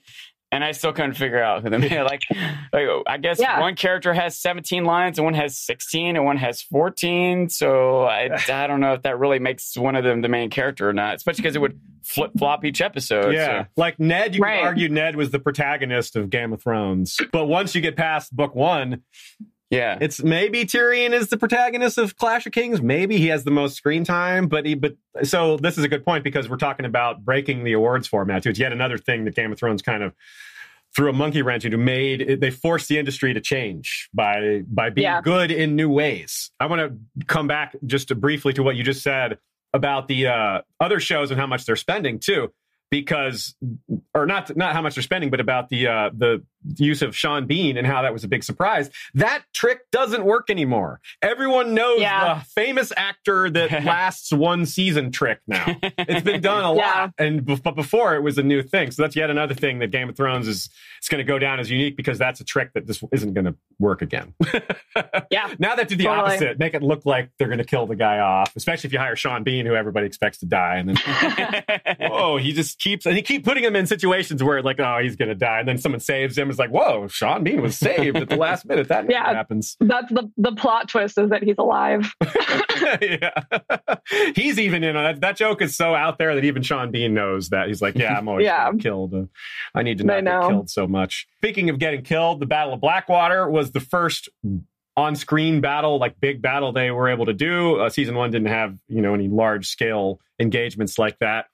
And 0.53 0.65
I 0.65 0.73
still 0.73 0.91
couldn't 0.91 1.13
figure 1.13 1.41
out 1.41 1.63
who 1.63 1.69
the 1.69 1.79
main 1.79 2.03
like, 2.03 2.21
like 2.73 2.87
I 3.07 3.17
guess 3.17 3.39
Yeah. 3.39 3.59
one 3.61 3.75
character 3.75 4.13
has 4.13 4.37
17 4.37 4.83
lines 4.83 5.17
and 5.17 5.23
one 5.25 5.33
has 5.33 5.57
16 5.57 6.17
and 6.17 6.25
one 6.25 6.35
has 6.37 6.61
14. 6.61 7.47
So 7.49 8.03
I, 8.03 8.29
I 8.51 8.67
don't 8.67 8.81
know 8.81 8.93
if 8.93 9.03
that 9.03 9.17
really 9.17 9.39
makes 9.39 9.77
one 9.77 9.95
of 9.95 10.03
them 10.03 10.21
the 10.21 10.27
main 10.27 10.49
character 10.49 10.89
or 10.89 10.93
not, 10.93 11.15
especially 11.15 11.43
because 11.43 11.55
it 11.55 11.59
would 11.61 11.79
flip 12.03 12.31
flop 12.37 12.65
each 12.65 12.81
episode. 12.81 13.33
yeah 13.33 13.63
so. 13.63 13.67
like 13.77 13.99
ned 13.99 14.35
you 14.35 14.41
Right. 14.41 14.59
could 14.59 14.65
argue 14.67 14.89
ned 14.89 15.15
was 15.15 15.29
the 15.31 15.39
protagonist 15.39 16.15
of 16.15 16.29
game 16.31 16.51
of 16.51 16.61
thrones 16.61 17.17
but 17.31 17.45
once 17.45 17.75
you 17.75 17.79
get 17.81 17.95
past 17.95 18.35
book 18.35 18.55
one 18.55 19.03
Yeah. 19.71 19.97
It's 20.01 20.21
maybe 20.21 20.65
Tyrion 20.65 21.13
is 21.13 21.29
the 21.29 21.37
protagonist 21.37 21.97
of 21.97 22.17
Clash 22.17 22.45
of 22.45 22.51
Kings. 22.51 22.81
Maybe 22.81 23.17
he 23.17 23.27
has 23.27 23.45
the 23.45 23.51
most 23.51 23.75
screen 23.75 24.03
time, 24.03 24.47
but 24.47 24.65
he, 24.65 24.75
but 24.75 24.95
so 25.23 25.55
this 25.57 25.77
is 25.77 25.83
a 25.85 25.87
good 25.87 26.03
point 26.05 26.23
because 26.25 26.49
we're 26.49 26.57
talking 26.57 26.85
about 26.85 27.23
breaking 27.23 27.63
the 27.63 27.71
awards 27.73 28.05
format 28.05 28.43
too. 28.43 28.49
It's 28.49 28.59
yet 28.59 28.73
another 28.73 28.97
thing 28.97 29.23
that 29.25 29.33
Game 29.35 29.51
of 29.51 29.57
Thrones 29.57 29.81
kind 29.81 30.03
of 30.03 30.13
threw 30.93 31.09
a 31.09 31.13
monkey 31.13 31.41
wrench 31.41 31.63
into. 31.63 31.77
Made 31.77 32.41
they 32.41 32.51
forced 32.51 32.89
the 32.89 32.99
industry 32.99 33.33
to 33.33 33.39
change 33.39 34.09
by 34.13 34.63
by 34.67 34.89
being 34.89 35.03
Yeah. 35.03 35.21
good 35.21 35.49
in 35.51 35.77
new 35.77 35.89
ways. 35.89 36.51
I 36.59 36.65
want 36.65 36.81
to 37.17 37.25
come 37.25 37.47
back 37.47 37.73
just 37.85 38.09
to 38.09 38.15
briefly 38.15 38.51
to 38.53 38.63
what 38.63 38.75
you 38.75 38.83
just 38.83 39.01
said 39.01 39.37
about 39.73 40.09
the 40.09 40.27
uh, 40.27 40.61
other 40.81 40.99
shows 40.99 41.31
and 41.31 41.39
how 41.39 41.47
much 41.47 41.65
they're 41.65 41.77
spending 41.77 42.19
too. 42.19 42.51
Because, 42.91 43.55
or 44.13 44.25
not 44.25 44.55
not 44.57 44.73
how 44.73 44.81
much 44.81 44.95
they're 44.95 45.01
spending, 45.01 45.29
but 45.29 45.39
about 45.39 45.69
the 45.69 45.87
uh, 45.87 46.09
the 46.13 46.43
use 46.75 47.01
of 47.01 47.15
Sean 47.15 47.47
Bean 47.47 47.75
and 47.77 47.87
how 47.87 48.03
that 48.03 48.13
was 48.13 48.23
a 48.23 48.27
big 48.27 48.43
surprise. 48.43 48.89
That 49.15 49.43
trick 49.53 49.89
doesn't 49.91 50.23
work 50.25 50.49
anymore. 50.51 50.99
Everyone 51.23 51.73
knows 51.73 52.01
Yeah. 52.01 52.35
the 52.39 52.45
famous 52.51 52.91
actor 52.95 53.49
that 53.49 53.71
lasts 53.85 54.31
one 54.31 54.65
season 54.67 55.11
trick 55.11 55.39
now. 55.47 55.65
It's 55.81 56.21
been 56.23 56.41
done 56.41 56.63
a 56.65 56.75
Yeah. 56.75 56.85
lot, 57.01 57.13
and 57.17 57.45
but 57.63 57.75
before 57.75 58.13
it 58.15 58.21
was 58.21 58.37
a 58.37 58.43
new 58.43 58.61
thing. 58.61 58.91
So 58.91 59.01
that's 59.03 59.15
yet 59.15 59.29
another 59.31 59.55
thing 59.55 59.79
that 59.79 59.89
Game 59.91 60.09
of 60.09 60.15
Thrones 60.17 60.47
is 60.47 60.69
it's 60.99 61.07
going 61.09 61.17
to 61.19 61.23
go 61.23 61.39
down 61.39 61.59
as 61.59 61.71
unique 61.71 61.95
because 61.97 62.19
that's 62.19 62.41
a 62.41 62.43
trick 62.43 62.73
that 62.73 62.85
this 62.85 63.01
isn't 63.11 63.33
going 63.33 63.45
to 63.45 63.55
work 63.79 64.01
again. 64.01 64.33
Yeah. 65.31 65.53
Now 65.59 65.75
they 65.75 65.83
have 65.83 65.87
to 65.87 65.95
do 65.95 66.03
the 66.03 66.03
Totally. 66.09 66.31
opposite, 66.35 66.59
make 66.59 66.73
it 66.73 66.83
look 66.83 67.05
like 67.05 67.29
they're 67.39 67.47
going 67.47 67.59
to 67.59 67.63
kill 67.63 67.85
the 67.87 67.95
guy 67.95 68.19
off, 68.19 68.53
especially 68.57 68.89
if 68.89 68.93
you 68.93 68.99
hire 68.99 69.15
Sean 69.15 69.43
Bean, 69.43 69.65
who 69.65 69.73
everybody 69.73 70.05
expects 70.05 70.39
to 70.39 70.45
die, 70.45 70.75
and 70.77 70.89
then 70.89 71.63
whoa, 72.11 72.35
he 72.37 72.51
just 72.51 72.77
keeps 72.81 73.05
and 73.05 73.15
he 73.15 73.21
keep 73.21 73.45
putting 73.45 73.63
him 73.63 73.75
in 73.75 73.85
situations 73.87 74.43
where 74.43 74.61
like, 74.61 74.79
oh, 74.79 74.97
he's 75.01 75.15
gonna 75.15 75.35
die, 75.35 75.59
and 75.59 75.67
then 75.67 75.77
someone 75.77 75.99
saves 76.01 76.37
him. 76.37 76.49
It's 76.49 76.59
like, 76.59 76.71
whoa, 76.71 77.07
Sean 77.07 77.43
Bean 77.43 77.61
was 77.61 77.77
saved 77.77 78.17
at 78.17 78.27
the 78.29 78.35
last 78.47 78.65
minute. 78.65 78.87
That 78.89 79.05
never 79.07 79.11
Yeah. 79.11 79.33
happens. 79.33 79.77
that's 79.79 80.11
the 80.11 80.29
the 80.37 80.51
plot 80.53 80.89
twist 80.89 81.17
is 81.17 81.29
that 81.29 81.43
he's 81.43 81.55
alive 81.57 82.13
yeah, 83.01 83.29
he's 84.35 84.59
even 84.59 84.83
in 84.83 84.95
on 84.95 85.03
that. 85.03 85.21
That 85.21 85.37
joke 85.37 85.61
is 85.61 85.75
so 85.75 85.93
out 85.95 86.17
there 86.17 86.35
that 86.35 86.43
even 86.43 86.63
Sean 86.63 86.91
Bean 86.91 87.13
knows 87.13 87.49
that. 87.49 87.67
He's 87.67 87.81
like, 87.81 87.95
yeah, 87.95 88.17
I'm 88.17 88.27
always 88.27 88.45
Yeah. 88.45 88.71
killed. 88.79 89.13
Uh, 89.13 89.23
I 89.75 89.83
need 89.83 89.99
to 89.99 90.03
I 90.13 90.19
not 90.21 90.41
get 90.43 90.49
killed 90.49 90.69
so 90.69 90.87
much. 90.87 91.27
Speaking 91.37 91.69
of 91.69 91.79
getting 91.79 92.01
killed, 92.03 92.39
the 92.39 92.45
Battle 92.45 92.73
of 92.73 92.81
Blackwater 92.81 93.49
was 93.49 93.71
the 93.71 93.79
first 93.79 94.29
on-screen 94.97 95.61
battle, 95.61 95.99
like 95.99 96.19
big 96.19 96.41
battle 96.41 96.71
they 96.73 96.91
were 96.91 97.07
able 97.09 97.25
to 97.25 97.33
do. 97.33 97.77
Uh, 97.79 97.89
season 97.89 98.15
one 98.15 98.31
didn't 98.31 98.49
have 98.49 98.77
you 98.87 99.01
know 99.01 99.13
any 99.13 99.27
large-scale 99.27 100.19
engagements 100.39 100.97
like 100.99 101.17
that. 101.19 101.45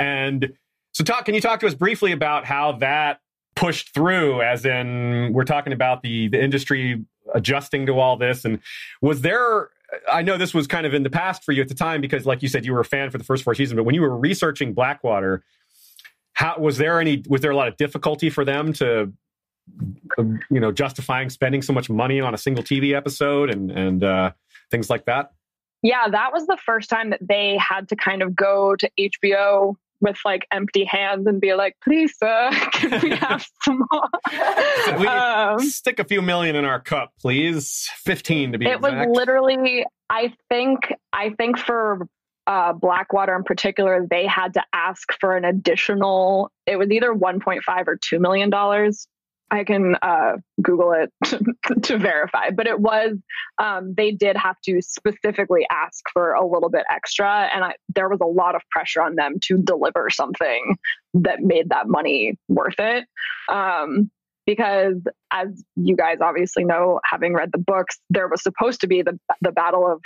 And 0.00 0.52
so, 0.92 1.04
talk. 1.04 1.24
Can 1.26 1.34
you 1.34 1.40
talk 1.40 1.60
to 1.60 1.66
us 1.66 1.74
briefly 1.74 2.12
about 2.12 2.44
how 2.44 2.72
that 2.78 3.20
pushed 3.54 3.94
through? 3.94 4.42
As 4.42 4.64
in, 4.64 5.32
we're 5.32 5.44
talking 5.44 5.72
about 5.72 6.02
the 6.02 6.28
the 6.28 6.42
industry 6.42 7.04
adjusting 7.34 7.86
to 7.86 7.98
all 7.98 8.16
this, 8.16 8.44
and 8.44 8.60
was 9.00 9.20
there? 9.20 9.68
I 10.10 10.22
know 10.22 10.36
this 10.36 10.54
was 10.54 10.66
kind 10.66 10.86
of 10.86 10.94
in 10.94 11.02
the 11.02 11.10
past 11.10 11.44
for 11.44 11.52
you 11.52 11.62
at 11.62 11.68
the 11.68 11.74
time 11.74 12.00
because, 12.00 12.24
like 12.24 12.42
you 12.42 12.48
said, 12.48 12.64
you 12.64 12.72
were 12.72 12.80
a 12.80 12.84
fan 12.84 13.10
for 13.10 13.18
the 13.18 13.24
first 13.24 13.44
four 13.44 13.54
seasons. 13.54 13.76
But 13.76 13.84
when 13.84 13.94
you 13.94 14.02
were 14.02 14.16
researching 14.16 14.72
Blackwater, 14.72 15.44
how 16.32 16.56
was 16.58 16.78
there 16.78 17.00
any? 17.00 17.22
Was 17.28 17.40
there 17.40 17.50
a 17.50 17.56
lot 17.56 17.68
of 17.68 17.76
difficulty 17.76 18.30
for 18.30 18.44
them 18.44 18.72
to? 18.74 19.12
You 20.18 20.58
know, 20.58 20.72
justifying 20.72 21.30
spending 21.30 21.62
so 21.62 21.72
much 21.72 21.88
money 21.88 22.20
on 22.20 22.34
a 22.34 22.38
single 22.38 22.64
TV 22.64 22.96
episode 22.96 23.50
and 23.50 23.70
and 23.70 24.02
uh, 24.02 24.32
things 24.70 24.90
like 24.90 25.04
that. 25.04 25.32
yeah 25.82 26.08
that 26.08 26.32
was 26.32 26.46
the 26.46 26.58
first 26.64 26.90
time 26.90 27.10
that 27.10 27.20
they 27.20 27.56
had 27.58 27.88
to 27.88 27.96
kind 27.96 28.22
of 28.22 28.34
go 28.34 28.74
to 28.76 28.90
hbo 28.98 29.76
with 30.00 30.18
like 30.24 30.46
empty 30.52 30.84
hands 30.84 31.26
and 31.26 31.40
be 31.40 31.54
like 31.54 31.76
please 31.82 32.14
sir 32.18 32.50
can 32.72 33.00
we 33.02 33.10
have 33.10 33.46
some 33.62 33.82
more 33.90 34.98
We- 34.98 35.06
um, 35.06 35.60
Stick 35.60 35.98
a 35.98 36.04
few 36.04 36.22
million 36.22 36.56
in 36.56 36.64
our 36.64 36.80
cup, 36.80 37.12
please. 37.20 37.88
Fifteen 37.96 38.52
to 38.52 38.58
be 38.58 38.66
it 38.66 38.80
was 38.80 38.92
literally 39.10 39.84
I 40.08 40.32
think 40.48 40.92
I 41.12 41.30
think 41.30 41.58
for 41.58 42.06
uh, 42.46 42.72
Blackwater 42.72 43.36
in 43.36 43.44
particular, 43.44 44.06
they 44.10 44.26
had 44.26 44.54
to 44.54 44.62
ask 44.72 45.12
for 45.20 45.36
an 45.36 45.44
additional. 45.44 46.50
It 46.66 46.76
was 46.76 46.90
either 46.90 47.12
1.5 47.14 47.60
or 47.86 47.96
2 47.96 48.18
million 48.18 48.50
dollars. 48.50 49.06
I 49.50 49.64
can 49.64 49.96
uh, 50.00 50.36
Google 50.62 50.92
it 50.92 51.12
to, 51.26 51.40
to 51.82 51.98
verify, 51.98 52.50
but 52.50 52.66
it 52.66 52.78
was 52.78 53.16
um, 53.58 53.94
they 53.96 54.12
did 54.12 54.36
have 54.36 54.56
to 54.64 54.80
specifically 54.80 55.66
ask 55.70 56.04
for 56.12 56.32
a 56.32 56.46
little 56.46 56.70
bit 56.70 56.84
extra, 56.90 57.48
and 57.52 57.64
I, 57.64 57.74
there 57.94 58.08
was 58.08 58.20
a 58.22 58.26
lot 58.26 58.54
of 58.54 58.62
pressure 58.70 59.02
on 59.02 59.16
them 59.16 59.34
to 59.44 59.58
deliver 59.58 60.08
something 60.10 60.76
that 61.14 61.40
made 61.40 61.70
that 61.70 61.88
money 61.88 62.38
worth 62.48 62.78
it. 62.78 63.06
Um, 63.48 64.10
because 64.46 64.96
as 65.30 65.62
you 65.76 65.96
guys 65.96 66.18
obviously 66.20 66.64
know, 66.64 67.00
having 67.04 67.34
read 67.34 67.50
the 67.52 67.58
books, 67.58 67.98
there 68.08 68.28
was 68.28 68.42
supposed 68.42 68.80
to 68.80 68.86
be 68.86 69.02
the 69.02 69.18
the 69.40 69.52
Battle 69.52 69.90
of 69.90 70.00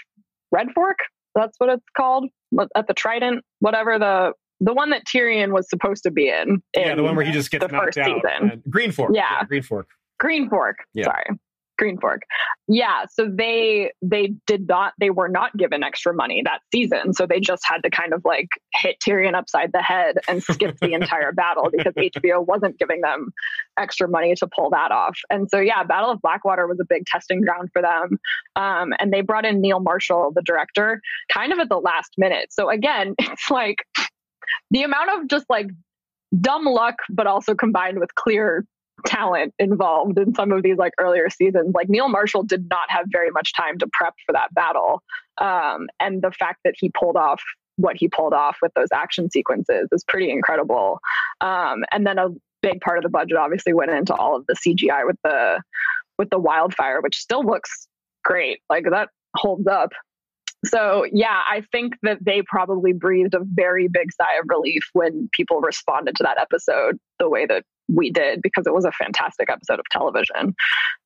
Red 0.51 0.69
Fork. 0.75 0.99
That's 1.35 1.57
what 1.59 1.71
it's 1.71 1.85
called 1.97 2.29
at 2.77 2.87
the 2.87 2.95
Trident, 2.95 3.45
whatever 3.61 3.99
the 3.99 4.33
the 4.61 4.73
one 4.73 4.91
that 4.91 5.03
Tyrion 5.05 5.53
was 5.53 5.69
supposed 5.69 6.03
to 6.05 6.11
be 6.11 6.29
in. 6.29 6.63
yeah, 6.77 6.91
in 6.93 6.97
the 6.97 7.03
one 7.03 7.17
where 7.17 7.25
he 7.25 7.33
just 7.33 7.51
gets 7.51 7.65
the 7.65 7.73
knocked 7.73 7.97
first 7.97 7.99
out. 7.99 8.21
season. 8.23 8.63
Green 8.71 8.93
Fork. 8.93 9.13
Yeah. 9.15 9.45
Green 9.45 9.63
Fork. 9.63 9.89
Green 10.19 10.49
Fork. 10.49 10.77
Yeah. 10.95 11.05
Sorry. 11.05 11.25
Green 11.77 11.99
Fork. 11.99 12.23
Yeah, 12.69 13.05
so 13.11 13.29
they 13.29 13.93
they 14.01 14.35
did 14.47 14.69
not 14.69 14.93
they 14.99 15.11
were 15.11 15.29
not 15.29 15.57
given 15.57 15.83
extra 15.83 16.15
money 16.15 16.41
that 16.45 16.61
season. 16.73 17.13
So 17.13 17.27
they 17.27 17.41
just 17.41 17.63
had 17.67 17.83
to 17.83 17.91
kind 17.91 18.13
of 18.13 18.23
like 18.25 18.49
hit 18.75 18.97
Tyrion 19.05 19.35
upside 19.35 19.73
the 19.73 19.83
head 19.83 20.17
and 20.29 20.43
skip 20.43 20.79
the 20.81 20.93
entire 20.95 21.33
battle 21.33 21.71
because 21.71 21.93
HBO 21.95 22.47
wasn't 22.47 22.79
giving 22.79 23.01
them 23.01 23.33
extra 23.79 24.09
money 24.09 24.35
to 24.37 24.47
pull 24.47 24.71
that 24.71 24.93
off. 24.93 25.19
And 25.31 25.51
so 25.51 25.59
yeah, 25.59 25.83
Battle 25.83 26.11
of 26.11 26.23
Blackwater 26.23 26.67
was 26.67 26.79
a 26.81 26.85
big 26.89 27.07
testing 27.07 27.41
ground 27.41 27.71
for 27.73 27.83
them. 27.83 28.19
Um, 28.57 28.93
and 28.99 29.13
they 29.13 29.21
brought 29.21 29.45
in 29.45 29.61
Neil 29.61 29.81
Marshall, 29.81 30.33
the 30.35 30.43
director, 30.43 31.01
kind 31.33 31.53
of 31.53 31.59
at 31.59 31.69
the 31.69 31.79
last 31.79 32.13
minute. 32.17 32.53
So 32.53 32.71
again, 32.71 33.15
it's 33.19 33.51
like 33.51 33.79
the 34.71 34.83
amount 34.83 35.11
of 35.11 35.29
just 35.29 35.47
like 35.49 35.69
dumb 36.41 36.65
luck, 36.65 36.97
but 37.11 37.27
also 37.27 37.55
combined 37.55 37.99
with 37.99 38.15
clear 38.15 38.65
talent 39.07 39.53
involved 39.59 40.19
in 40.19 40.35
some 40.35 40.53
of 40.53 40.63
these 40.63 40.77
like 40.77 40.93
earlier 40.99 41.29
seasons. 41.29 41.75
Like 41.75 41.89
Neil 41.89 42.09
Marshall 42.09 42.43
did 42.43 42.69
not 42.69 42.91
have 42.91 43.07
very 43.11 43.31
much 43.31 43.53
time 43.55 43.79
to 43.79 43.87
prep 43.93 44.15
for 44.27 44.33
that 44.33 44.55
battle. 44.55 45.03
Um, 45.39 45.89
and 46.01 46.23
the 46.23 46.31
fact 46.31 46.61
that 46.65 46.75
he 46.77 46.91
pulled 46.91 47.17
off 47.17 47.43
what 47.77 47.97
he 47.97 48.09
pulled 48.09 48.33
off 48.33 48.59
with 48.63 48.73
those 48.75 48.89
action 48.95 49.31
sequences 49.31 49.89
is 49.91 50.05
pretty 50.05 50.31
incredible. 50.31 51.01
Um, 51.41 51.85
and 51.91 52.07
then 52.07 52.19
a 52.19 52.29
big 52.63 52.81
part 52.81 52.99
of 52.99 53.03
the 53.03 53.11
budget 53.11 53.37
obviously 53.37 53.73
went 53.73 53.91
into 53.91 54.15
all 54.15 54.37
of 54.37 54.47
the 54.47 54.55
CGI 54.55 55.05
with 55.07 55.17
the 55.25 55.61
with 56.19 56.31
the 56.31 56.39
wildfire, 56.39 57.01
which 57.01 57.17
still 57.19 57.45
looks 57.45 57.89
great. 58.25 58.61
Like 58.71 58.85
that 58.91 59.09
holds 59.37 59.67
up. 59.67 59.91
So 60.65 61.07
yeah, 61.13 61.41
I 61.49 61.63
think 61.73 61.95
that 62.03 62.19
they 62.25 62.43
probably 62.43 62.93
breathed 62.93 63.35
a 63.35 63.41
very 63.43 63.89
big 63.89 64.13
sigh 64.13 64.39
of 64.41 64.47
relief 64.49 64.83
when 64.93 65.29
people 65.33 65.61
responded 65.61 66.17
to 66.17 66.23
that 66.23 66.39
episode 66.39 66.99
the 67.19 67.29
way 67.29 67.47
that 67.47 67.65
we 67.89 68.11
did 68.11 68.41
because 68.43 68.67
it 68.67 68.73
was 68.75 68.85
a 68.85 68.93
fantastic 68.93 69.51
episode 69.51 69.79
of 69.79 69.85
television. 69.91 70.55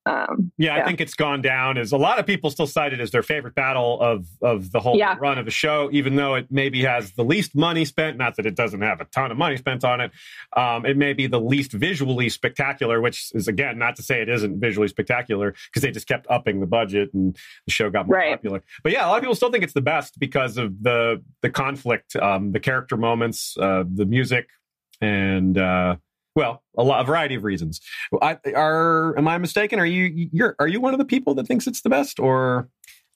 Um, 0.06 0.52
Yeah, 0.56 0.76
I 0.76 0.84
think 0.86 1.00
it's 1.02 1.12
gone 1.14 1.42
down 1.42 1.76
as 1.76 1.92
a 1.92 1.96
lot 1.98 2.18
of 2.18 2.24
people 2.26 2.50
still 2.50 2.66
cite 2.66 2.92
it 2.94 3.00
as 3.00 3.10
their 3.10 3.22
favorite 3.22 3.54
battle 3.54 4.00
of 4.00 4.26
of 4.40 4.70
the 4.72 4.80
whole 4.80 4.96
Yeah. 4.96 5.16
run 5.20 5.38
of 5.38 5.44
the 5.44 5.50
show, 5.50 5.90
even 5.92 6.16
though 6.16 6.34
it 6.36 6.46
maybe 6.50 6.82
has 6.84 7.12
the 7.12 7.24
least 7.24 7.54
money 7.54 7.84
spent. 7.84 8.16
Not 8.16 8.36
that 8.36 8.46
it 8.46 8.54
doesn't 8.54 8.80
have 8.80 9.00
a 9.00 9.04
ton 9.06 9.30
of 9.30 9.36
money 9.36 9.56
spent 9.58 9.84
on 9.84 10.00
it. 10.00 10.12
Um, 10.56 10.86
it 10.86 10.96
may 10.96 11.12
be 11.12 11.26
the 11.26 11.40
least 11.40 11.72
visually 11.72 12.28
spectacular, 12.30 13.00
which 13.00 13.30
is 13.34 13.48
again 13.48 13.76
not 13.78 13.96
to 13.96 14.02
say 14.02 14.22
it 14.22 14.28
isn't 14.28 14.60
visually 14.60 14.88
spectacular 14.88 15.54
because 15.66 15.82
they 15.82 15.90
just 15.90 16.08
kept 16.08 16.26
upping 16.30 16.60
the 16.60 16.66
budget 16.66 17.12
and 17.12 17.36
the 17.66 17.72
show 17.72 17.90
got 17.90 18.06
more 18.06 18.16
Right. 18.16 18.30
popular. 18.32 18.62
But 18.82 18.92
yeah, 18.92 19.06
a 19.06 19.08
lot 19.08 19.16
of 19.16 19.22
people 19.22 19.34
still 19.34 19.50
think 19.50 19.64
it's 19.64 19.74
the 19.74 19.82
best 19.82 20.18
because 20.18 20.56
of 20.56 20.82
the 20.82 21.22
the 21.42 21.50
conflict, 21.50 22.16
um, 22.16 22.52
the 22.52 22.60
character 22.60 22.96
moments, 22.96 23.56
uh, 23.60 23.84
the 23.92 24.06
music, 24.06 24.48
and 25.02 25.58
uh, 25.58 25.96
well, 26.38 26.62
a 26.76 26.82
lot 26.84 27.00
a 27.00 27.04
variety 27.04 27.34
of 27.34 27.42
reasons. 27.44 27.80
I, 28.22 28.38
are 28.54 29.18
am 29.18 29.26
I 29.26 29.38
mistaken? 29.38 29.78
Are 29.80 29.84
you 29.86 30.28
you're 30.32 30.54
are 30.60 30.68
you 30.68 30.80
one 30.80 30.94
of 30.94 30.98
the 30.98 31.04
people 31.04 31.34
that 31.34 31.46
thinks 31.46 31.66
it's 31.66 31.80
the 31.82 31.90
best, 31.90 32.20
or 32.20 32.68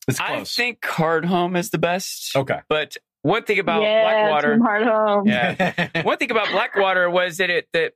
it's 0.08 0.18
close? 0.18 0.30
I 0.58 0.62
think 0.62 0.80
Hardhome 0.80 1.56
is 1.56 1.70
the 1.70 1.78
best. 1.78 2.34
okay. 2.36 2.60
But 2.68 2.96
one 3.22 3.44
thing 3.44 3.60
about 3.60 3.82
yeah, 3.82 4.02
Blackwater, 4.02 4.54
Team 4.54 4.60
Hard 4.62 4.82
Home. 4.86 5.26
yeah, 5.28 5.88
one 6.02 6.18
thing 6.18 6.32
about 6.32 6.50
Blackwater 6.50 7.08
was 7.08 7.36
that 7.36 7.50
it 7.50 7.68
that 7.72 7.92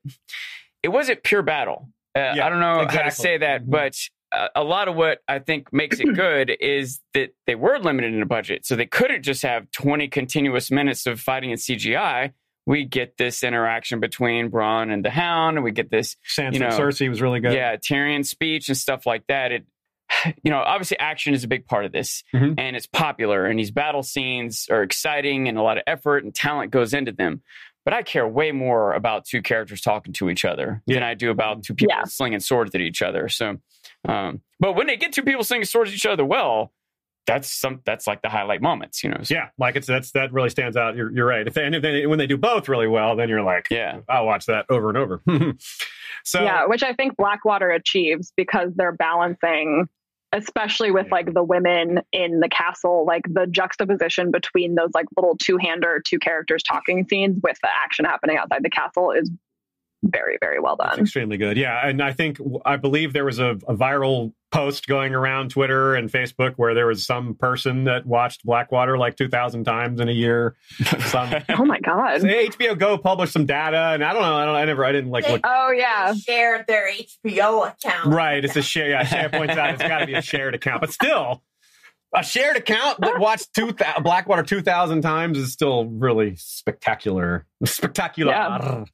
it 0.84 0.88
wasn't 0.88 1.22
pure 1.24 1.42
battle. 1.42 1.88
Uh, 2.16 2.32
Yeah, 2.36 2.46
I 2.46 2.48
don't 2.48 2.60
know 2.60 2.86
how 2.88 3.02
to 3.02 3.10
say 3.10 3.36
that, 3.38 3.62
Mhm. 3.64 3.70
but 3.70 3.98
uh, 4.32 4.48
a 4.54 4.62
lot 4.64 4.86
of 4.88 4.94
what 4.96 5.18
I 5.28 5.38
think 5.40 5.72
makes 5.72 5.98
it 6.00 6.14
good 6.14 6.50
is 6.60 7.00
that 7.14 7.30
they 7.46 7.54
were 7.56 7.78
limited 7.78 8.14
in 8.14 8.22
a 8.22 8.26
budget, 8.26 8.64
so 8.66 8.76
they 8.76 8.86
couldn't 8.86 9.22
just 9.22 9.42
have 9.42 9.70
twenty 9.72 10.06
continuous 10.08 10.70
minutes 10.70 11.06
of 11.06 11.20
fighting 11.20 11.50
in 11.50 11.56
CGI. 11.58 12.32
We 12.66 12.84
get 12.84 13.16
this 13.16 13.44
interaction 13.44 14.00
between 14.00 14.50
Bronn 14.50 14.92
and 14.92 15.04
the 15.04 15.10
Hound, 15.10 15.56
and 15.56 15.64
we 15.64 15.70
get 15.70 15.90
this 15.90 16.16
Sansa 16.28 16.54
you 16.54 16.58
know, 16.58 16.68
Cersei 16.68 17.08
was 17.08 17.22
really 17.22 17.40
good. 17.40 17.52
yeah, 17.52 17.76
Tyrion's 17.76 18.28
speech 18.28 18.68
and 18.68 18.76
stuff 18.76 19.06
like 19.06 19.24
that. 19.28 19.52
It, 19.52 19.66
you 20.42 20.50
know, 20.50 20.58
obviously 20.58 20.98
action 20.98 21.32
is 21.32 21.44
a 21.44 21.48
big 21.48 21.66
part 21.66 21.84
of 21.84 21.92
this, 21.92 22.24
Mhm. 22.34 22.54
and 22.58 22.74
it's 22.76 22.86
popular, 22.86 23.46
and 23.46 23.58
these 23.58 23.70
battle 23.70 24.02
scenes 24.02 24.66
are 24.70 24.82
exciting, 24.82 25.48
and 25.48 25.56
a 25.56 25.62
lot 25.62 25.76
of 25.78 25.84
effort 25.86 26.24
and 26.24 26.34
talent 26.34 26.72
goes 26.72 26.92
into 26.92 27.12
them. 27.12 27.42
But 27.84 27.94
I 27.94 28.02
care 28.02 28.26
way 28.26 28.50
more 28.50 28.94
about 28.94 29.26
two 29.26 29.42
characters 29.42 29.80
talking 29.80 30.12
to 30.14 30.28
each 30.28 30.44
other 30.44 30.82
than 30.88 31.04
I 31.04 31.14
do 31.14 31.30
about 31.30 31.62
two 31.62 31.74
people 31.74 31.94
Yeah. 31.96 32.02
slinging 32.02 32.40
swords 32.40 32.74
at 32.74 32.80
each 32.80 33.00
other. 33.00 33.28
So, 33.28 33.58
um, 34.08 34.42
but 34.58 34.72
when 34.72 34.88
they 34.88 34.96
get 34.96 35.12
two 35.12 35.22
people 35.22 35.44
slinging 35.44 35.66
swords 35.66 35.90
at 35.92 35.94
each 35.94 36.04
other, 36.06 36.24
well, 36.24 36.72
that's 37.26 37.52
some 37.52 37.80
that's 37.84 38.06
like 38.06 38.22
the 38.22 38.28
highlight 38.28 38.62
moments, 38.62 39.02
you 39.02 39.10
know. 39.10 39.18
So, 39.22 39.34
Yeah, 39.34 39.48
like 39.58 39.76
it's 39.76 39.86
that's 39.86 40.12
that 40.12 40.32
really 40.32 40.50
stands 40.50 40.76
out. 40.76 40.96
You're, 40.96 41.12
you're 41.12 41.26
right. 41.26 41.46
If 41.46 41.54
they, 41.54 41.64
and 41.64 41.74
if 41.74 41.82
they, 41.82 42.06
when 42.06 42.18
they 42.18 42.26
do 42.26 42.36
both 42.36 42.68
really 42.68 42.86
well, 42.88 43.16
then 43.16 43.28
you're 43.28 43.42
like, 43.42 43.68
yeah. 43.70 44.00
I'll 44.08 44.26
watch 44.26 44.46
that 44.46 44.66
over 44.70 44.88
and 44.88 44.96
over. 44.98 45.22
so 46.24 46.42
yeah, 46.42 46.66
which 46.66 46.82
I 46.82 46.92
think 46.92 47.16
Blackwater 47.16 47.70
achieves 47.70 48.32
because 48.36 48.72
they're 48.76 48.92
balancing, 48.92 49.88
especially 50.32 50.90
with 50.90 51.06
Yeah. 51.06 51.14
like 51.14 51.32
the 51.34 51.42
women 51.42 52.00
in 52.12 52.40
the 52.40 52.48
castle, 52.48 53.04
like 53.06 53.22
the 53.32 53.46
juxtaposition 53.46 54.30
between 54.30 54.74
those 54.74 54.90
like 54.94 55.06
little 55.16 55.36
two 55.36 55.56
hander, 55.56 56.00
two 56.06 56.18
characters 56.18 56.62
talking 56.62 57.06
scenes 57.08 57.38
with 57.42 57.58
the 57.62 57.68
action 57.84 58.04
happening 58.04 58.36
outside 58.36 58.62
the 58.62 58.70
castle 58.70 59.10
is 59.12 59.30
very, 60.10 60.38
very 60.40 60.60
well 60.60 60.76
It's 60.80 60.90
done. 60.90 61.00
extremely 61.00 61.36
good. 61.36 61.56
Yeah, 61.56 61.86
and 61.86 62.02
I 62.02 62.12
think 62.12 62.38
I 62.64 62.76
believe 62.76 63.12
there 63.12 63.24
was 63.24 63.38
a, 63.38 63.50
a 63.68 63.74
viral 63.74 64.32
post 64.52 64.86
going 64.86 65.14
around 65.14 65.50
Twitter 65.50 65.94
and 65.94 66.10
Facebook 66.10 66.54
where 66.56 66.72
there 66.74 66.86
was 66.86 67.04
some 67.04 67.34
person 67.34 67.84
that 67.84 68.06
watched 68.06 68.44
Blackwater 68.44 68.96
like 68.96 69.16
two 69.16 69.28
thousand 69.28 69.64
times 69.64 70.00
in 70.00 70.08
a 70.08 70.12
year. 70.12 70.56
Some 71.06 71.30
Oh 71.50 71.64
my 71.64 71.80
God. 71.80 72.20
HBO 72.22 72.78
Go 72.78 72.96
published 72.98 73.32
some 73.32 73.46
data, 73.46 73.76
and 73.92 74.04
I 74.04 74.12
don't 74.12 74.22
know. 74.22 74.36
I 74.36 74.44
don't. 74.44 74.54
I 74.54 74.64
never. 74.64 74.84
I 74.84 74.92
didn't 74.92 75.10
like 75.10 75.28
look. 75.28 75.40
Oh, 75.44 75.70
yeah. 75.70 76.14
Shared 76.14 76.66
their 76.66 76.88
HBO 76.90 77.68
account. 77.72 78.06
Right, 78.06 78.44
it's 78.44 78.56
a 78.56 78.62
share. 78.62 78.88
Yeah, 78.90 79.04
Share 79.04 79.28
points 79.28 79.56
out 79.56 79.74
it's 79.74 79.82
got 79.82 79.98
to 79.98 80.06
be 80.06 80.14
a 80.14 80.22
shared 80.22 80.54
account, 80.54 80.80
but 80.80 80.92
still, 80.92 81.42
a 82.14 82.22
shared 82.22 82.56
account 82.56 83.00
that 83.00 83.18
watched 83.18 83.52
two 83.54 83.72
thou- 83.72 84.00
Blackwater 84.00 84.42
two 84.42 84.62
thousand 84.62 85.02
times 85.02 85.38
is 85.38 85.52
still 85.52 85.86
really 85.86 86.36
spectacular. 86.36 87.46
Spectacular. 87.64 88.32
Yeah. 88.32 88.84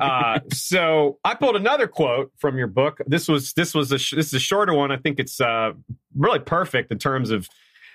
Uh, 0.00 0.40
so 0.52 1.18
I 1.24 1.34
pulled 1.34 1.56
another 1.56 1.86
quote 1.86 2.32
from 2.38 2.58
your 2.58 2.66
book. 2.66 3.00
This 3.06 3.28
was 3.28 3.52
this 3.54 3.74
was 3.74 3.92
a 3.92 3.98
sh- 3.98 4.14
this 4.16 4.28
is 4.28 4.34
a 4.34 4.40
shorter 4.40 4.74
one. 4.74 4.90
I 4.90 4.96
think 4.96 5.18
it's 5.18 5.40
uh, 5.40 5.72
really 6.16 6.38
perfect 6.38 6.90
in 6.90 6.98
terms 6.98 7.30
of 7.30 7.48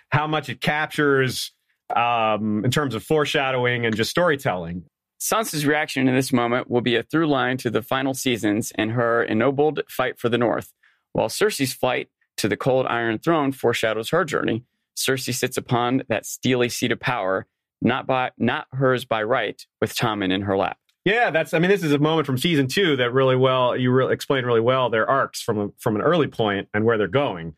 how 0.10 0.28
much 0.28 0.50
it 0.50 0.62
captures 0.62 1.52
um, 1.96 2.64
in 2.64 2.72
terms 2.72 2.96
of 2.96 3.04
foreshadowing 3.04 3.86
and 3.86 3.96
just 3.96 4.10
storytelling. 4.10 4.84
Sansa's 5.20 5.66
reaction 5.66 6.08
in 6.08 6.16
this 6.16 6.34
moment 6.34 6.70
will 6.70 6.82
be 6.82 6.96
a 6.96 7.04
through 7.04 7.28
line 7.28 7.58
to 7.58 7.70
the 7.70 7.82
final 7.82 8.14
seasons 8.14 8.72
and 8.76 8.92
her 8.92 9.24
ennobled 9.24 9.82
fight 9.90 10.20
for 10.20 10.30
the 10.30 10.38
North, 10.38 10.74
while 11.14 11.30
Cersei's 11.30 11.74
flight 11.74 12.10
to 12.38 12.48
the 12.48 12.58
cold 12.58 12.86
Iron 12.88 13.18
Throne 13.18 13.52
foreshadows 13.52 14.10
her 14.10 14.26
journey. 14.26 14.64
Cersei 14.96 15.34
sits 15.34 15.58
upon 15.58 16.04
that 16.10 16.26
steely 16.26 16.70
seat 16.70 16.92
of 16.92 17.00
power, 17.00 17.48
not 17.82 18.08
by 18.08 18.32
not 18.38 18.68
hers 18.72 19.06
by 19.06 19.24
right, 19.24 19.66
with 19.82 19.96
Tommen 19.96 20.32
in 20.32 20.42
her 20.42 20.58
lap. 20.58 20.78
Yeah, 21.06 21.30
that's. 21.30 21.54
I 21.54 21.60
mean, 21.60 21.70
this 21.70 21.84
is 21.84 21.92
a 21.92 22.00
moment 22.00 22.26
from 22.26 22.40
season 22.40 22.68
two 22.68 22.96
that 22.96 23.14
really 23.14 23.36
well 23.36 23.78
you 23.78 23.92
really 23.92 24.12
explain 24.12 24.44
really 24.44 24.60
well 24.60 24.90
their 24.90 25.08
arcs 25.08 25.40
from 25.40 25.72
from 25.78 25.96
an 25.96 26.02
early 26.02 26.28
point 26.28 26.68
and 26.74 26.84
where 26.84 26.98
they're 26.98 27.08
going, 27.08 27.54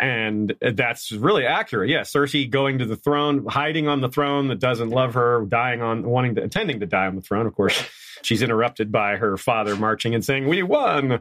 and 0.00 0.54
that's 0.60 1.12
really 1.12 1.44
accurate. 1.44 1.90
Yeah, 1.90 2.00
Cersei 2.00 2.48
going 2.48 2.78
to 2.78 2.86
the 2.86 2.96
throne, 2.96 3.44
hiding 3.46 3.86
on 3.86 4.00
the 4.00 4.08
throne 4.08 4.48
that 4.48 4.60
doesn't 4.60 4.88
love 4.88 5.12
her, 5.12 5.44
dying 5.46 5.82
on 5.82 6.08
wanting 6.08 6.36
to 6.36 6.42
intending 6.42 6.80
to 6.80 6.86
die 6.86 7.06
on 7.06 7.16
the 7.16 7.22
throne. 7.22 7.46
Of 7.46 7.54
course, 7.54 7.78
she's 8.22 8.40
interrupted 8.40 8.90
by 8.90 9.16
her 9.16 9.36
father 9.36 9.76
marching 9.76 10.14
and 10.14 10.24
saying, 10.24 10.48
"We 10.48 10.62
won," 10.62 11.20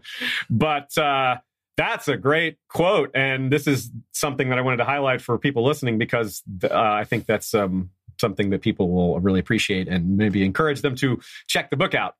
but. 0.50 0.98
uh 0.98 1.38
that's 1.78 2.08
a 2.08 2.16
great 2.16 2.58
quote, 2.70 3.12
and 3.14 3.52
this 3.52 3.68
is 3.68 3.92
something 4.14 4.48
that 4.48 4.58
I 4.58 4.62
wanted 4.62 4.78
to 4.78 4.86
highlight 4.86 5.22
for 5.22 5.38
people 5.38 5.66
listening 5.66 5.98
because 5.98 6.42
uh, 6.64 6.70
I 6.72 7.04
think 7.04 7.26
that's 7.26 7.54
um, 7.54 7.90
something 8.20 8.50
that 8.50 8.62
people 8.62 8.90
will 8.90 9.20
really 9.20 9.40
appreciate 9.40 9.88
and 9.88 10.18
maybe 10.18 10.44
encourage 10.44 10.82
them 10.82 10.96
to 10.96 11.20
check 11.48 11.70
the 11.70 11.78
book 11.78 11.94
out. 11.96 12.16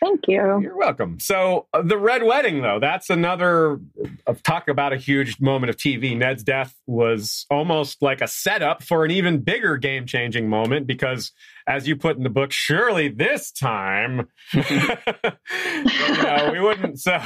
Thank 0.00 0.28
you. 0.28 0.60
You're 0.60 0.76
welcome. 0.76 1.18
So 1.20 1.68
uh, 1.72 1.82
the 1.82 1.96
Red 1.96 2.22
Wedding, 2.22 2.60
though, 2.60 2.78
that's 2.80 3.08
another 3.08 3.80
uh, 4.26 4.34
talk 4.44 4.68
about 4.68 4.92
a 4.92 4.96
huge 4.96 5.40
moment 5.40 5.70
of 5.70 5.76
TV. 5.76 6.16
Ned's 6.16 6.42
death 6.42 6.74
was 6.86 7.46
almost 7.50 8.02
like 8.02 8.20
a 8.20 8.28
setup 8.28 8.82
for 8.82 9.04
an 9.04 9.10
even 9.10 9.40
bigger 9.40 9.76
game 9.76 10.06
changing 10.06 10.48
moment 10.48 10.86
because, 10.86 11.32
as 11.66 11.88
you 11.88 11.96
put 11.96 12.16
in 12.16 12.24
the 12.24 12.30
book, 12.30 12.52
surely 12.52 13.08
this 13.08 13.50
time, 13.50 14.28
you 14.52 14.62
know, 14.62 16.50
we 16.52 16.60
wouldn't. 16.60 17.00
So, 17.00 17.18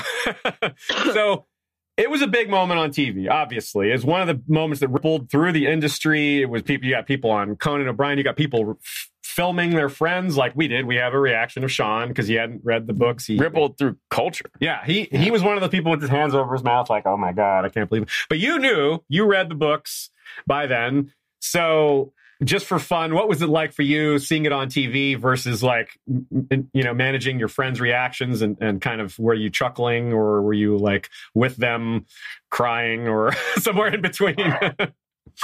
so 1.13 1.47
it 2.01 2.11
was 2.11 2.23
a 2.23 2.27
big 2.27 2.49
moment 2.49 2.81
on 2.81 2.91
TV, 2.91 3.31
obviously. 3.31 3.91
It's 3.91 4.05
one 4.05 4.23
of 4.23 4.27
the 4.27 4.43
moments 4.51 4.81
that 4.81 4.89
rippled 4.89 5.31
through 5.31 5.53
the 5.53 5.67
industry. 5.67 6.41
It 6.41 6.49
was 6.49 6.63
people, 6.63 6.89
you 6.89 6.95
got 6.95 7.07
people 7.07 7.31
on 7.31 7.57
Conan 7.57 7.89
O'Brien, 7.89 8.17
you 8.17 8.25
got 8.25 8.37
people 8.37 8.79
f- 8.83 9.11
filming 9.23 9.73
their 9.73 9.91
friends 9.91 10.35
like 10.35 10.53
we 10.57 10.67
did. 10.67 10.87
We 10.87 10.97
have 10.97 11.13
a 11.13 11.21
reaction 11.21 11.63
of 11.63 11.71
Sean 11.71 12.09
because 12.09 12.27
he 12.27 12.35
hadn't 12.35 12.63
read 12.65 12.87
the 12.87 12.95
books. 12.95 13.27
He 13.27 13.37
Rippled 13.37 13.77
through 13.77 13.97
culture. 14.09 14.47
Yeah, 14.61 14.83
he 14.85 15.09
he 15.13 15.31
was 15.31 15.43
one 15.43 15.57
of 15.57 15.63
the 15.63 15.69
people 15.69 15.91
with 15.91 16.01
his 16.01 16.11
hands 16.11 16.35
over 16.35 16.55
his 16.55 16.65
mouth, 16.65 16.89
like, 16.89 17.05
oh 17.05 17.19
my 17.19 17.33
God, 17.33 17.67
I 17.67 17.69
can't 17.69 17.89
believe 17.89 18.05
it. 18.05 18.11
But 18.31 18.39
you 18.39 18.59
knew, 18.59 19.01
you 19.09 19.27
read 19.27 19.51
the 19.51 19.55
books 19.55 20.09
by 20.47 20.67
then. 20.67 21.13
So 21.41 22.15
just 22.43 22.67
for 22.67 22.79
fun, 22.79 23.15
what 23.15 23.29
was 23.29 23.43
it 23.43 23.49
like 23.49 23.73
for 23.73 23.83
you 23.83 24.19
seeing 24.19 24.47
it 24.47 24.53
on 24.53 24.69
TV 24.69 25.19
versus 25.19 25.63
like, 25.63 25.99
you 26.07 26.83
know, 26.83 26.95
managing 26.95 27.39
your 27.39 27.49
friends' 27.49 27.81
reactions 27.81 28.43
and, 28.43 28.57
and 28.61 28.81
kind 28.81 29.01
of 29.01 29.19
were 29.19 29.35
you 29.35 29.51
chuckling 29.51 30.13
or 30.13 30.43
were 30.43 30.55
you 30.55 30.79
like 30.79 31.11
with 31.35 31.57
them 31.57 32.07
crying 32.51 33.09
or 33.09 33.33
somewhere 33.59 33.95
in 33.95 34.01
between? 34.01 34.37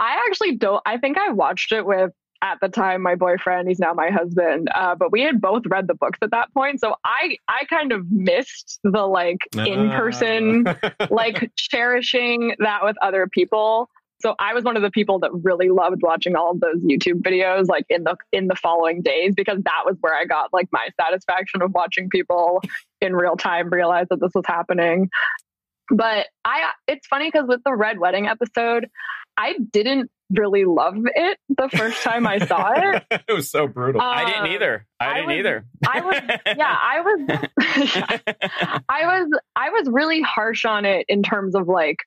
I 0.00 0.22
actually 0.28 0.56
don't. 0.56 0.82
I 0.86 0.98
think 0.98 1.18
I 1.18 1.30
watched 1.30 1.72
it 1.72 1.84
with 1.84 2.12
at 2.40 2.58
the 2.60 2.68
time 2.68 3.02
my 3.02 3.14
boyfriend. 3.14 3.68
He's 3.68 3.78
now 3.78 3.94
my 3.94 4.10
husband. 4.10 4.68
Uh, 4.72 4.94
but 4.94 5.10
we 5.10 5.22
had 5.22 5.40
both 5.40 5.62
read 5.66 5.86
the 5.86 5.94
books 5.94 6.18
at 6.22 6.30
that 6.30 6.52
point, 6.54 6.80
so 6.80 6.94
I 7.04 7.36
I 7.48 7.64
kind 7.64 7.92
of 7.92 8.10
missed 8.10 8.78
the 8.84 9.06
like 9.06 9.38
in 9.56 9.90
person 9.90 10.66
like 11.10 11.50
cherishing 11.56 12.54
that 12.60 12.84
with 12.84 12.96
other 13.02 13.26
people. 13.26 13.90
So 14.20 14.34
I 14.38 14.52
was 14.54 14.64
one 14.64 14.76
of 14.76 14.82
the 14.82 14.90
people 14.90 15.20
that 15.20 15.30
really 15.32 15.68
loved 15.70 16.02
watching 16.02 16.34
all 16.34 16.50
of 16.50 16.60
those 16.60 16.78
YouTube 16.82 17.22
videos 17.22 17.66
like 17.68 17.84
in 17.88 18.02
the 18.04 18.16
in 18.32 18.48
the 18.48 18.56
following 18.56 19.00
days 19.02 19.34
because 19.36 19.58
that 19.64 19.82
was 19.86 19.96
where 20.00 20.14
I 20.14 20.24
got 20.24 20.52
like 20.52 20.68
my 20.72 20.88
satisfaction 21.00 21.62
of 21.62 21.72
watching 21.72 22.08
people 22.10 22.60
in 23.00 23.14
real 23.14 23.36
time 23.36 23.70
realize 23.70 24.06
that 24.10 24.20
this 24.20 24.32
was 24.34 24.44
happening. 24.46 25.08
But 25.90 26.26
I 26.44 26.72
it's 26.88 27.06
funny 27.06 27.30
because 27.30 27.46
with 27.48 27.60
the 27.64 27.74
Red 27.74 27.98
Wedding 28.00 28.26
episode, 28.26 28.88
I 29.36 29.54
didn't 29.72 30.10
really 30.30 30.64
love 30.66 30.96
it 31.14 31.38
the 31.48 31.70
first 31.70 32.02
time 32.02 32.26
I 32.26 32.38
saw 32.44 32.72
it. 32.74 33.04
it 33.28 33.32
was 33.32 33.48
so 33.50 33.66
brutal. 33.66 34.02
I 34.02 34.24
didn't 34.26 34.42
Um, 34.42 34.46
either. 34.52 34.86
I, 35.00 35.06
I 35.06 35.14
didn't 35.14 35.26
was- 35.28 35.36
either. 35.38 35.64
I 35.88 36.00
was 36.02 36.20
yeah, 36.58 36.76
I 36.82 37.00
was 37.00 37.48
I 38.88 39.06
was 39.06 39.40
I 39.56 39.70
was 39.70 39.88
really 39.88 40.20
harsh 40.22 40.64
on 40.64 40.84
it 40.84 41.06
in 41.08 41.22
terms 41.22 41.54
of 41.54 41.68
like 41.68 41.98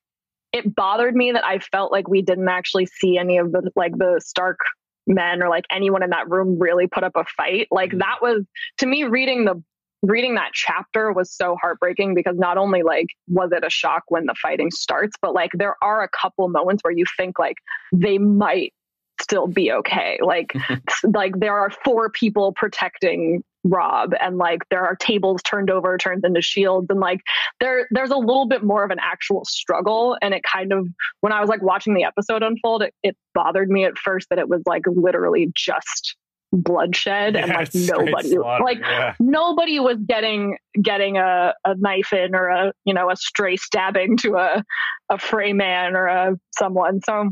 it 0.54 0.76
bothered 0.76 1.16
me 1.16 1.32
that 1.32 1.46
I 1.46 1.60
felt 1.60 1.92
like 1.92 2.08
we 2.08 2.22
didn't 2.22 2.50
actually 2.50 2.86
see 2.86 3.18
any 3.18 3.38
of 3.38 3.52
the 3.52 3.72
like 3.76 3.98
the 3.98 4.22
Stark 4.24 4.60
men 5.08 5.42
or 5.42 5.50
like 5.50 5.66
anyone 5.72 6.04
in 6.04 6.12
that 6.12 6.30
room 6.30 6.60
really 6.60 6.88
put 6.88 7.04
up 7.04 7.14
a 7.16 7.26
fight. 7.26 7.68
Like 7.72 7.90
mm-hmm. 7.90 8.00
that 8.00 8.18
was 8.22 8.46
to 8.80 8.86
me 8.86 9.04
reading 9.04 9.46
the 9.46 9.62
reading 10.04 10.36
that 10.36 10.52
chapter 10.54 11.12
was 11.12 11.32
so 11.32 11.56
heartbreaking 11.62 12.16
because 12.16 12.36
not 12.38 12.58
only 12.58 12.82
like 12.82 13.08
was 13.28 13.52
it 13.52 13.64
a 13.64 13.70
shock 13.70 14.04
when 14.08 14.26
the 14.26 14.36
fighting 14.42 14.72
starts, 14.72 15.16
but 15.22 15.34
like 15.34 15.52
there 15.54 15.76
are 15.82 16.04
a 16.04 16.10
couple 16.10 16.48
moments 16.50 16.84
where 16.84 16.94
you 16.94 17.06
think 17.18 17.38
like 17.38 17.58
they 17.94 18.18
might 18.18 18.74
still 19.22 19.48
be 19.48 19.72
okay. 19.72 20.20
Like 20.22 20.54
like 21.04 21.40
there 21.40 21.58
are 21.58 21.70
four 21.70 22.10
people 22.10 22.54
protecting 22.54 23.44
Robb 23.64 24.14
and 24.20 24.38
like 24.38 24.62
there 24.70 24.84
are 24.84 24.96
tables 24.96 25.42
turned 25.44 25.70
over 25.70 25.98
turns 25.98 26.24
into 26.24 26.42
shields 26.42 26.88
and 26.90 27.00
like 27.00 27.22
there 27.60 27.88
there's 27.92 28.10
a 28.10 28.18
little 28.18 28.48
bit 28.48 28.64
more 28.64 28.84
of 28.84 28.90
an 28.90 28.98
actual 29.00 29.46
struggle 29.46 30.18
and 30.22 30.34
it 30.34 30.42
kind 30.44 30.74
of 30.74 30.88
when 31.20 31.32
I 31.32 31.40
was 31.42 31.50
like 31.50 31.62
watching 31.62 31.94
the 31.94 32.04
episode 32.04 32.42
unfold 32.42 32.82
it, 32.82 32.94
it 33.04 33.16
bothered 33.34 33.70
me 33.70 33.86
at 33.86 33.98
first 33.98 34.30
that 34.30 34.40
it 34.40 34.50
was 34.50 34.64
like 34.66 34.84
literally 34.88 35.52
just 35.56 36.16
bloodshed 36.52 37.36
and 37.36 37.52
like 37.52 37.70
nobody 37.76 38.30
slaughter, 38.32 38.64
like 38.64 38.80
yeah. 38.80 39.14
nobody 39.20 39.80
was 39.80 39.98
getting 40.06 40.58
getting 40.82 41.18
a, 41.18 41.54
a 41.64 41.76
knife 41.76 42.14
in 42.14 42.36
or 42.36 42.50
a 42.50 42.74
you 42.84 42.94
know 42.94 43.10
a 43.10 43.16
stray 43.16 43.56
stabbing 43.56 44.18
to 44.18 44.36
a 44.36 44.64
a 45.10 45.18
Frey 45.18 45.54
man 45.54 45.96
or 45.96 46.08
a 46.08 46.36
someone 46.58 47.00
so 47.02 47.30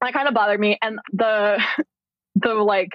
that 0.00 0.12
kind 0.12 0.28
of 0.28 0.34
bothered 0.34 0.60
me 0.60 0.78
and 0.80 0.98
the 1.12 1.62
the 2.36 2.54
like 2.54 2.90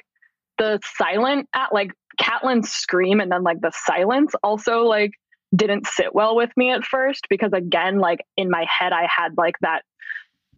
the 0.58 0.80
silent 0.84 1.48
at 1.54 1.74
like 1.74 1.92
Catelyn's 2.20 2.70
scream 2.70 3.20
and 3.20 3.32
then 3.32 3.44
like 3.44 3.62
the 3.62 3.72
silence 3.74 4.34
also 4.44 4.84
like 4.84 5.12
didn't 5.56 5.88
sit 5.88 6.14
well 6.14 6.36
with 6.36 6.52
me 6.56 6.72
at 6.72 6.84
first 6.84 7.28
because 7.30 7.54
again 7.54 8.00
like 8.00 8.20
in 8.38 8.50
my 8.50 8.66
head 8.70 8.94
I 8.94 9.08
had 9.10 9.38
like 9.38 9.56
that 9.62 9.84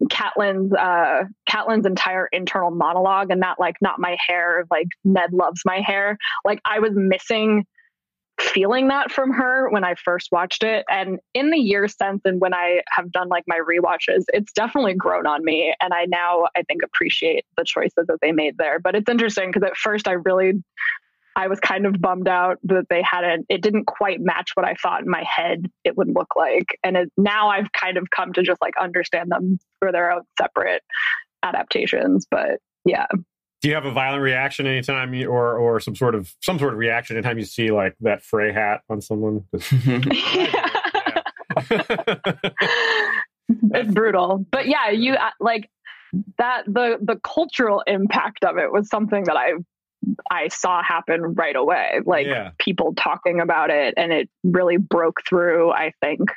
Catelyn's 0.10 0.74
uh 0.74 1.26
Catelyn's 1.50 1.86
entire 1.86 2.28
internal 2.32 2.72
monologue 2.72 3.32
and 3.32 3.42
that 3.44 3.60
like 3.60 3.76
not 3.82 4.00
my 4.00 4.18
hair 4.28 4.66
like 4.72 4.88
Ned 5.04 5.32
loves 5.32 5.62
my 5.64 5.80
hair. 5.80 6.18
Like 6.44 6.60
I 6.66 6.80
was 6.80 6.92
missing 6.96 7.66
feeling 8.40 8.88
that 8.88 9.12
from 9.12 9.32
her 9.32 9.70
when 9.70 9.84
I 9.84 9.94
first 9.94 10.30
watched 10.32 10.64
it. 10.64 10.84
And 10.90 11.20
in 11.36 11.52
the 11.52 11.60
years 11.60 11.96
since 12.02 12.22
and 12.26 12.42
when 12.42 12.56
I 12.56 12.82
have 12.90 13.12
done 13.12 13.30
like 13.30 13.44
my 13.48 13.60
rewatches 13.60 14.24
it's 14.30 14.52
definitely 14.52 14.96
grown 14.96 15.28
on 15.28 15.46
me. 15.46 15.74
And 15.80 15.94
I 15.94 16.06
now 16.06 16.48
I 16.56 16.64
think 16.64 16.82
appreciate 16.84 17.46
the 17.56 17.64
choices 17.64 18.08
that 18.08 18.18
they 18.22 18.32
made 18.32 18.58
there. 18.58 18.80
But 18.80 18.96
it's 18.96 19.10
interesting 19.10 19.52
because 19.52 19.64
at 19.70 19.78
first 19.78 20.08
I 20.08 20.14
really 20.14 20.64
I 21.36 21.48
was 21.48 21.60
kind 21.60 21.86
of 21.86 22.02
bummed 22.02 22.28
out 22.28 22.58
that 22.64 22.88
they 22.90 23.02
hadn't, 23.02 23.46
it 23.50 23.62
didn't 23.62 23.86
quite 23.86 24.20
match 24.20 24.52
what 24.56 24.66
I 24.66 24.76
thought 24.76 25.02
in 25.02 25.10
my 25.10 25.24
head 25.24 25.66
it 25.84 25.98
would 25.98 26.14
look 26.14 26.36
like. 26.36 26.78
And 26.84 26.98
it, 26.98 27.12
now 27.18 27.50
I've 27.50 27.72
kind 27.72 27.98
of 27.98 28.10
come 28.10 28.34
to 28.34 28.44
just 28.44 28.62
like 28.62 28.74
understand 28.80 29.32
them 29.32 29.60
for 29.80 29.92
their 29.92 30.12
own 30.12 30.24
separate 30.38 30.84
adaptations. 31.44 32.26
But 32.30 32.60
yeah. 32.86 33.08
Do 33.62 33.70
you 33.70 33.76
have 33.76 33.86
a 33.86 33.92
violent 33.92 34.24
reaction 34.24 34.66
anytime 34.66 35.14
you, 35.14 35.30
or 35.30 35.58
or 35.58 35.80
some 35.80 35.96
sort 35.96 36.16
of 36.16 36.34
some 36.42 36.58
sort 36.58 36.74
of 36.74 36.80
reaction 36.80 37.16
anytime 37.16 37.38
you 37.38 37.46
see 37.46 37.70
like 37.70 37.96
that 38.02 38.24
Frey 38.24 38.52
hat 38.52 38.82
on 38.90 39.02
someone? 39.02 39.44
it's 39.54 39.70
brutal. 43.94 44.44
But 44.50 44.68
yeah, 44.68 44.90
you 44.90 45.14
uh, 45.14 45.30
like 45.40 45.70
that, 46.38 46.64
the, 46.66 46.98
the 47.02 47.20
cultural 47.24 47.84
impact 47.88 48.44
of 48.44 48.58
it 48.58 48.72
was 48.72 48.90
something 48.90 49.24
that 49.26 49.38
I, 49.38 49.54
I 50.30 50.48
saw 50.50 50.84
happen 50.84 51.34
right 51.36 51.56
away. 51.56 52.00
Like 52.06 52.28
Yeah. 52.28 52.52
people 52.60 52.94
talking 52.96 53.40
about 53.40 53.70
it 53.70 53.94
and 53.98 54.12
it 54.12 54.30
really 54.44 54.78
broke 54.78 55.22
through, 55.28 55.72
I 55.72 55.94
think. 56.02 56.30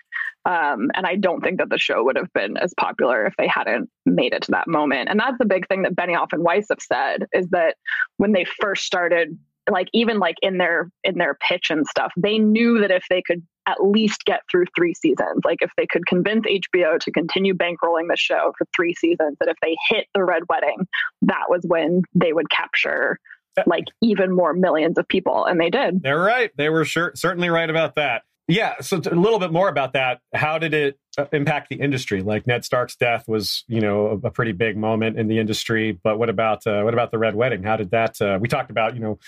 Um, 0.47 0.91
and 0.95 1.07
I 1.07 1.17
don't 1.17 1.41
think 1.41 1.59
that 1.59 1.71
the 1.71 1.79
show 1.79 2.05
would 2.05 2.17
have 2.17 2.33
been 2.35 2.57
as 2.59 2.75
popular 2.75 3.25
if 3.27 3.35
they 3.37 3.47
hadn't 3.47 3.89
made 4.05 4.35
it 4.35 4.43
to 4.43 4.51
that 4.51 4.69
moment. 4.69 5.09
And 5.09 5.19
that's 5.19 5.39
the 5.39 5.47
big 5.47 5.67
thing 5.69 5.83
that 5.83 5.97
Benioff 5.97 6.33
and 6.33 6.43
Weiss 6.43 6.67
have 6.69 6.83
said 6.83 7.27
is 7.33 7.49
that 7.51 7.77
when 8.19 8.33
they 8.33 8.45
first 8.61 8.85
started, 8.85 9.39
like 9.71 9.89
even 9.95 10.19
like 10.19 10.37
in 10.43 10.59
their 10.59 10.91
in 11.03 11.17
their 11.17 11.39
pitch 11.49 11.71
and 11.71 11.87
stuff, 11.87 12.13
they 12.17 12.39
knew 12.39 12.81
that 12.81 12.91
if 12.91 13.05
they 13.09 13.23
could 13.23 13.43
at 13.67 13.83
least 13.83 14.27
get 14.27 14.43
through 14.51 14.67
three 14.77 14.93
seasons, 14.93 15.41
like 15.47 15.63
if 15.63 15.71
they 15.79 15.87
could 15.87 16.07
convince 16.07 16.45
HBO 16.45 16.99
to 17.01 17.11
continue 17.11 17.55
bankrolling 17.55 18.09
the 18.11 18.17
show 18.17 18.53
for 18.59 18.67
three 18.77 18.93
seasons, 18.93 19.39
that 19.41 19.49
if 19.49 19.57
they 19.63 19.75
hit 19.89 20.07
the 20.15 20.23
Red 20.23 20.43
Wedding, 20.51 20.87
that 21.23 21.45
was 21.49 21.63
when 21.67 22.03
they 22.15 22.35
would 22.35 22.51
capture 22.51 23.19
like 23.67 23.85
even 24.01 24.35
more 24.35 24.53
millions 24.53 24.99
of 24.99 25.09
people, 25.09 25.45
and 25.45 25.61
they 25.61 25.71
did. 25.71 26.03
They're 26.03 26.19
right. 26.19 26.51
They 26.57 26.69
were 26.69 26.85
sure, 26.85 27.13
certainly 27.15 27.49
right 27.49 27.69
about 27.69 27.97
that. 27.97 28.23
Yeah. 28.47 28.75
So 28.81 29.01
t- 29.01 29.09
a 29.09 29.15
little 29.15 29.39
bit 29.39 29.53
more 29.53 29.69
about 29.69 29.95
that. 29.95 30.21
How 30.35 30.59
did 30.59 30.75
it 30.75 30.99
uh, 31.17 31.25
impact 31.33 31.71
the 31.71 31.77
industry? 31.77 32.23
Like 32.23 32.47
Ned 32.47 32.65
Stark's 32.65 32.95
death 32.95 33.27
was, 33.27 33.65
you 33.69 33.81
know, 33.81 34.21
a, 34.23 34.27
a 34.27 34.31
pretty 34.31 34.53
big 34.53 34.77
moment 34.77 35.19
in 35.19 35.29
the 35.29 35.39
industry. 35.39 35.93
But 35.93 36.19
what 36.19 36.29
about 36.29 36.67
uh, 36.67 36.83
what 36.83 36.93
about 36.93 37.11
the 37.11 37.19
Red 37.19 37.35
Wedding? 37.35 37.63
How 37.63 37.77
did 37.77 37.91
that? 37.93 38.21
Uh, 38.21 38.39
we 38.41 38.49
talked 38.49 38.71
about, 38.71 38.95
you 38.95 39.01
know, 39.01 39.19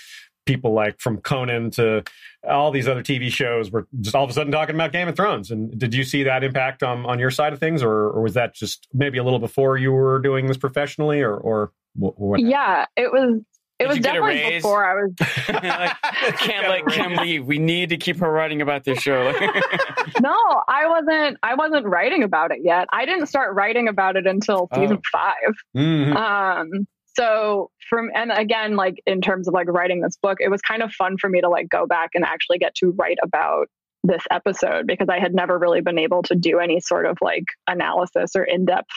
people 0.47 0.73
like 0.73 0.99
from 0.99 1.19
Conan 1.19 1.71
to 1.71 2.03
all 2.47 2.71
these 2.71 2.87
other 2.87 3.03
TV 3.03 3.29
shows 3.29 3.69
were 3.69 3.87
just 4.01 4.15
all 4.15 4.23
of 4.23 4.29
a 4.29 4.33
sudden 4.33 4.51
talking 4.51 4.73
about 4.75 4.91
Game 4.91 5.07
of 5.07 5.15
Thrones. 5.15 5.51
And 5.51 5.77
did 5.77 5.93
you 5.93 6.03
see 6.03 6.23
that 6.23 6.43
impact 6.43 6.81
on 6.81 7.05
on 7.05 7.19
your 7.19 7.29
side 7.31 7.53
of 7.53 7.59
things, 7.59 7.83
or, 7.83 7.91
or 7.91 8.21
was 8.21 8.35
that 8.35 8.55
just 8.55 8.87
maybe 8.93 9.17
a 9.17 9.23
little 9.23 9.39
before 9.39 9.77
you 9.77 9.91
were 9.91 10.19
doing 10.19 10.47
this 10.47 10.57
professionally, 10.57 11.21
or 11.21 11.35
or 11.35 11.71
what? 11.95 12.19
what 12.19 12.39
Yeah, 12.39 12.85
it 12.95 13.11
was. 13.11 13.41
It 13.79 13.83
Did 13.83 13.87
was 13.89 13.97
you 13.97 14.03
get 14.03 14.15
a 14.15 14.19
definitely 14.19 14.55
before 14.55 14.85
I 14.85 14.95
was. 14.95 15.13
like, 15.49 16.37
can't 16.39 16.67
let 16.67 16.87
Kim 16.87 17.15
leave. 17.17 17.45
We 17.45 17.59
need 17.59 17.89
to 17.89 17.97
keep 17.97 18.17
her 18.19 18.31
writing 18.31 18.61
about 18.61 18.83
this 18.85 18.99
show. 18.99 19.31
no, 20.21 20.35
I 20.67 20.87
wasn't. 20.87 21.37
I 21.43 21.53
wasn't 21.55 21.85
writing 21.85 22.23
about 22.23 22.51
it 22.51 22.59
yet. 22.63 22.87
I 22.91 23.05
didn't 23.05 23.27
start 23.27 23.55
writing 23.55 23.87
about 23.87 24.15
it 24.15 24.25
until 24.25 24.67
Oh. 24.71 24.81
season 24.81 24.99
five. 25.11 25.53
Mhm. 25.75 26.15
Um, 26.15 26.87
so 27.15 27.69
from 27.89 28.09
and 28.15 28.31
again, 28.31 28.75
like 28.75 29.01
in 29.05 29.21
terms 29.21 29.47
of 29.47 29.53
like 29.53 29.67
writing 29.69 30.01
this 30.01 30.17
book, 30.21 30.37
it 30.41 30.49
was 30.49 30.61
kind 30.61 30.81
of 30.81 30.91
fun 30.93 31.17
for 31.19 31.29
me 31.29 31.41
to 31.41 31.49
like 31.49 31.69
go 31.69 31.85
back 31.85 32.11
and 32.15 32.23
actually 32.25 32.57
get 32.57 32.73
to 32.75 32.91
write 32.97 33.17
about 33.23 33.67
this 34.03 34.23
episode 34.31 34.87
because 34.87 35.07
I 35.09 35.19
had 35.19 35.33
never 35.35 35.57
really 35.57 35.81
been 35.81 35.99
able 35.99 36.23
to 36.23 36.35
do 36.35 36.59
any 36.59 36.79
sort 36.79 37.05
of 37.05 37.17
like 37.21 37.43
analysis 37.67 38.31
or 38.35 38.43
in-depth 38.43 38.87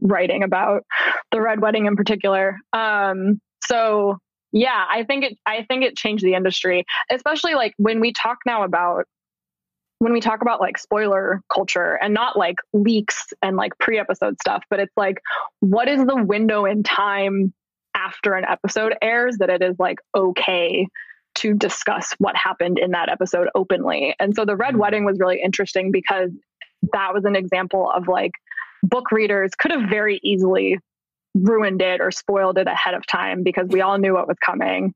writing 0.00 0.42
about 0.42 0.82
the 1.32 1.40
red 1.40 1.60
wedding 1.62 1.86
in 1.86 1.96
particular. 1.96 2.56
Um, 2.72 3.40
so 3.66 4.18
yeah, 4.52 4.84
I 4.90 5.04
think 5.04 5.24
it 5.24 5.38
I 5.44 5.64
think 5.68 5.84
it 5.84 5.96
changed 5.96 6.24
the 6.24 6.34
industry, 6.34 6.84
especially 7.10 7.54
like 7.54 7.74
when 7.76 8.00
we 8.00 8.12
talk 8.12 8.38
now 8.46 8.62
about 8.62 9.04
when 9.98 10.12
we 10.12 10.20
talk 10.20 10.42
about 10.42 10.60
like 10.60 10.76
spoiler 10.78 11.40
culture 11.52 11.98
and 12.02 12.12
not 12.12 12.36
like 12.36 12.56
leaks 12.72 13.32
and 13.42 13.56
like 13.56 13.72
pre-episode 13.78 14.36
stuff, 14.40 14.62
but 14.68 14.78
it's 14.78 14.92
like 14.96 15.20
what 15.60 15.88
is 15.88 16.04
the 16.04 16.22
window 16.22 16.66
in 16.66 16.82
time 16.82 17.52
after 17.94 18.34
an 18.34 18.44
episode 18.44 18.94
airs 19.00 19.38
that 19.38 19.48
it 19.48 19.62
is 19.62 19.74
like 19.78 19.98
okay 20.14 20.86
to 21.36 21.54
discuss 21.54 22.14
what 22.18 22.36
happened 22.36 22.78
in 22.78 22.92
that 22.92 23.08
episode 23.08 23.48
openly. 23.54 24.14
And 24.18 24.34
so 24.34 24.44
the 24.44 24.56
Red 24.56 24.74
Mm. 24.74 24.78
Wedding 24.78 25.04
was 25.04 25.18
really 25.18 25.40
interesting 25.42 25.90
because 25.90 26.30
that 26.92 27.12
was 27.14 27.24
an 27.24 27.36
example 27.36 27.90
of 27.90 28.08
like 28.08 28.32
book 28.82 29.10
readers 29.12 29.52
could 29.58 29.70
have 29.70 29.88
very 29.88 30.20
easily 30.22 30.78
ruined 31.42 31.82
it 31.82 32.00
or 32.00 32.10
spoiled 32.10 32.58
it 32.58 32.66
ahead 32.66 32.94
of 32.94 33.06
time 33.06 33.42
because 33.42 33.68
we 33.68 33.80
all 33.80 33.98
knew 33.98 34.14
what 34.14 34.28
was 34.28 34.36
coming, 34.44 34.94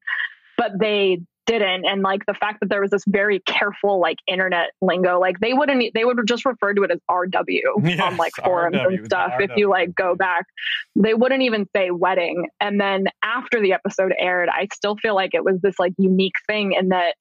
but 0.57 0.73
they 0.79 1.21
didn't. 1.47 1.85
And 1.85 2.03
like 2.03 2.25
the 2.27 2.35
fact 2.35 2.61
that 2.61 2.69
there 2.69 2.81
was 2.81 2.91
this 2.91 3.03
very 3.07 3.41
careful 3.41 4.01
like 4.01 4.19
internet 4.27 4.71
lingo, 4.81 5.19
like 5.19 5.41
they 5.41 5.53
wouldn't, 5.53 5.95
they 5.95 6.05
would 6.05 6.19
just 6.27 6.45
refer 6.45 6.75
to 6.75 6.83
it 6.85 6.91
as 6.91 6.99
RW 7.11 7.61
Yes, 7.83 8.01
on 8.03 8.17
like 8.17 8.33
forums 8.45 8.77
RW, 8.77 8.99
and 8.99 9.05
stuff. 9.07 9.33
If 9.41 9.51
you 9.57 9.69
like 9.69 9.95
go 9.95 10.15
back, 10.15 10.47
they 10.95 11.15
wouldn't 11.15 11.43
even 11.43 11.67
say 11.75 11.91
wedding. 11.91 12.47
And 12.61 12.81
then 12.81 13.07
after 13.25 13.61
the 13.61 13.73
episode 13.73 14.13
aired, 14.17 14.49
I 14.49 14.69
still 14.73 14.97
feel 14.97 15.15
like 15.15 15.35
it 15.35 15.45
was 15.45 15.61
this 15.61 15.79
like 15.79 15.93
unique 15.99 16.37
thing 16.47 16.73
in 16.73 16.91
that 16.91 17.15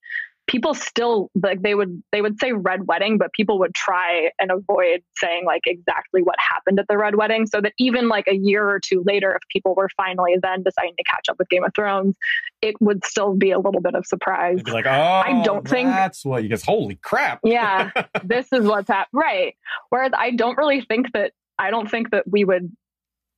people 0.49 0.73
still 0.73 1.30
like 1.43 1.61
they 1.61 1.76
would 1.76 2.01
they 2.11 2.21
would 2.23 2.39
say 2.39 2.51
red 2.51 2.88
wedding 2.88 3.19
but 3.19 3.31
people 3.34 3.59
would 3.59 3.73
try 3.76 4.31
and 4.39 4.49
avoid 4.51 4.99
saying 5.17 5.45
like 5.45 5.61
exactly 5.67 6.23
what 6.23 6.35
happened 6.39 6.80
at 6.80 6.88
the 6.89 6.97
red 6.97 7.15
wedding 7.15 7.45
so 7.45 7.61
that 7.61 7.71
even 7.77 8.07
like 8.09 8.27
a 8.27 8.34
year 8.35 8.67
or 8.67 8.80
two 8.80 9.03
later 9.05 9.31
if 9.35 9.41
people 9.49 9.76
were 9.76 9.89
finally 9.95 10.34
then 10.41 10.63
deciding 10.63 10.95
to 10.97 11.03
catch 11.03 11.30
up 11.30 11.35
with 11.38 11.47
game 11.49 11.63
of 11.63 11.71
thrones 11.76 12.15
it 12.63 12.73
would 12.81 13.05
still 13.05 13.35
be 13.35 13.51
a 13.51 13.59
little 13.59 13.80
bit 13.80 13.93
of 13.93 14.05
surprise 14.07 14.59
like, 14.67 14.88
oh, 14.88 14.89
i 14.91 15.39
don't 15.45 15.67
think- 15.67 15.88
that's 15.88 16.26
what 16.26 16.41
you 16.41 16.49
guys. 16.49 16.63
Holy 16.63 16.95
crap! 16.95 17.39
yeah 17.43 17.91
this 18.23 18.47
is 18.51 18.65
what's 18.65 18.88
happened 18.88 19.19
right 19.21 19.53
whereas 19.89 20.11
i 20.17 20.31
don't 20.31 20.57
really 20.57 20.81
think 20.81 21.11
that 21.13 21.31
i 21.59 21.69
don't 21.69 21.91
think 21.91 22.09
that 22.09 22.23
we 22.27 22.43
would 22.43 22.76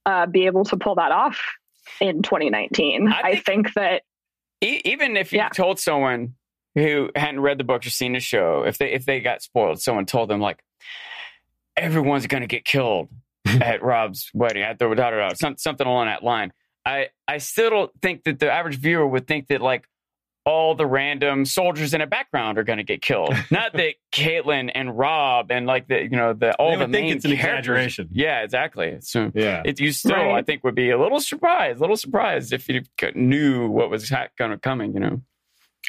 uh, 0.05 0.25
be 0.27 0.45
able 0.45 0.63
to 0.63 0.77
pull 0.77 0.95
that 0.95 1.11
off 1.11 1.39
in 1.99 2.21
2019 2.21 3.09
I 3.11 3.19
i 3.21 3.31
think- 3.33 3.45
think 3.45 3.73
that 3.73 4.03
even 4.61 5.17
if 5.17 5.33
you 5.33 5.39
Yeah. 5.39 5.49
told 5.49 5.77
someone 5.77 6.35
who 6.75 7.09
hadn't 7.15 7.39
read 7.41 7.57
the 7.57 7.63
book 7.63 7.85
or 7.85 7.89
seen 7.89 8.13
the 8.13 8.19
show, 8.19 8.63
if 8.65 8.77
they 8.77 8.91
if 8.91 9.05
they 9.05 9.19
got 9.19 9.41
spoiled, 9.41 9.81
someone 9.81 10.05
told 10.05 10.29
them 10.29 10.39
like 10.39 10.63
everyone's 11.77 12.27
going 12.27 12.41
to 12.41 12.47
get 12.47 12.65
killed 12.65 13.09
at 13.45 13.81
Robb's 13.83 14.29
wedding 14.33 14.63
at 14.63 14.79
the 14.79 14.87
da, 14.89 15.09
da, 15.09 15.29
da, 15.29 15.33
some, 15.33 15.57
something 15.57 15.87
along 15.87 16.07
that 16.07 16.23
line. 16.23 16.51
I 16.85 17.07
I 17.27 17.37
still 17.37 17.69
don't 17.69 17.91
think 18.01 18.23
that 18.23 18.39
the 18.39 18.51
average 18.51 18.77
viewer 18.77 19.05
would 19.07 19.27
think 19.27 19.47
that 19.47 19.61
like 19.61 19.85
all 20.43 20.73
the 20.73 20.87
random 20.87 21.45
soldiers 21.45 21.93
in 21.93 22.01
a 22.01 22.07
background 22.07 22.57
are 22.57 22.63
going 22.63 22.77
to 22.77 22.83
get 22.83 22.99
killed. 22.99 23.31
Not 23.51 23.73
that 23.73 23.93
Catelyn 24.11 24.71
and 24.73 24.97
Robb 24.97 25.51
and 25.51 25.67
like 25.67 25.87
the 25.87 26.01
you 26.01 26.09
know 26.09 26.33
the 26.33 26.55
all 26.55 26.71
They 26.71 26.77
the 26.77 26.79
would 26.85 26.91
think 26.91 27.05
main 27.07 27.15
it's 27.17 27.25
an 27.25 27.31
exaggeration. 27.33 28.09
Yeah, 28.11 28.41
exactly. 28.41 28.97
So 29.01 29.31
Yeah, 29.35 29.61
it, 29.63 29.79
you 29.79 29.91
still, 29.91 30.15
Right. 30.15 30.39
I 30.39 30.41
think, 30.41 30.63
would 30.63 30.73
be 30.73 30.89
a 30.89 30.99
little 30.99 31.19
surprised, 31.19 31.77
a 31.77 31.81
little 31.81 31.95
surprised 31.95 32.53
if 32.53 32.67
you 32.67 32.81
knew 33.13 33.67
what 33.69 33.91
was 33.91 34.09
ha- 34.09 34.29
going 34.37 34.49
to 34.49 34.57
coming. 34.57 34.93
You 34.95 34.99
know, 35.01 35.21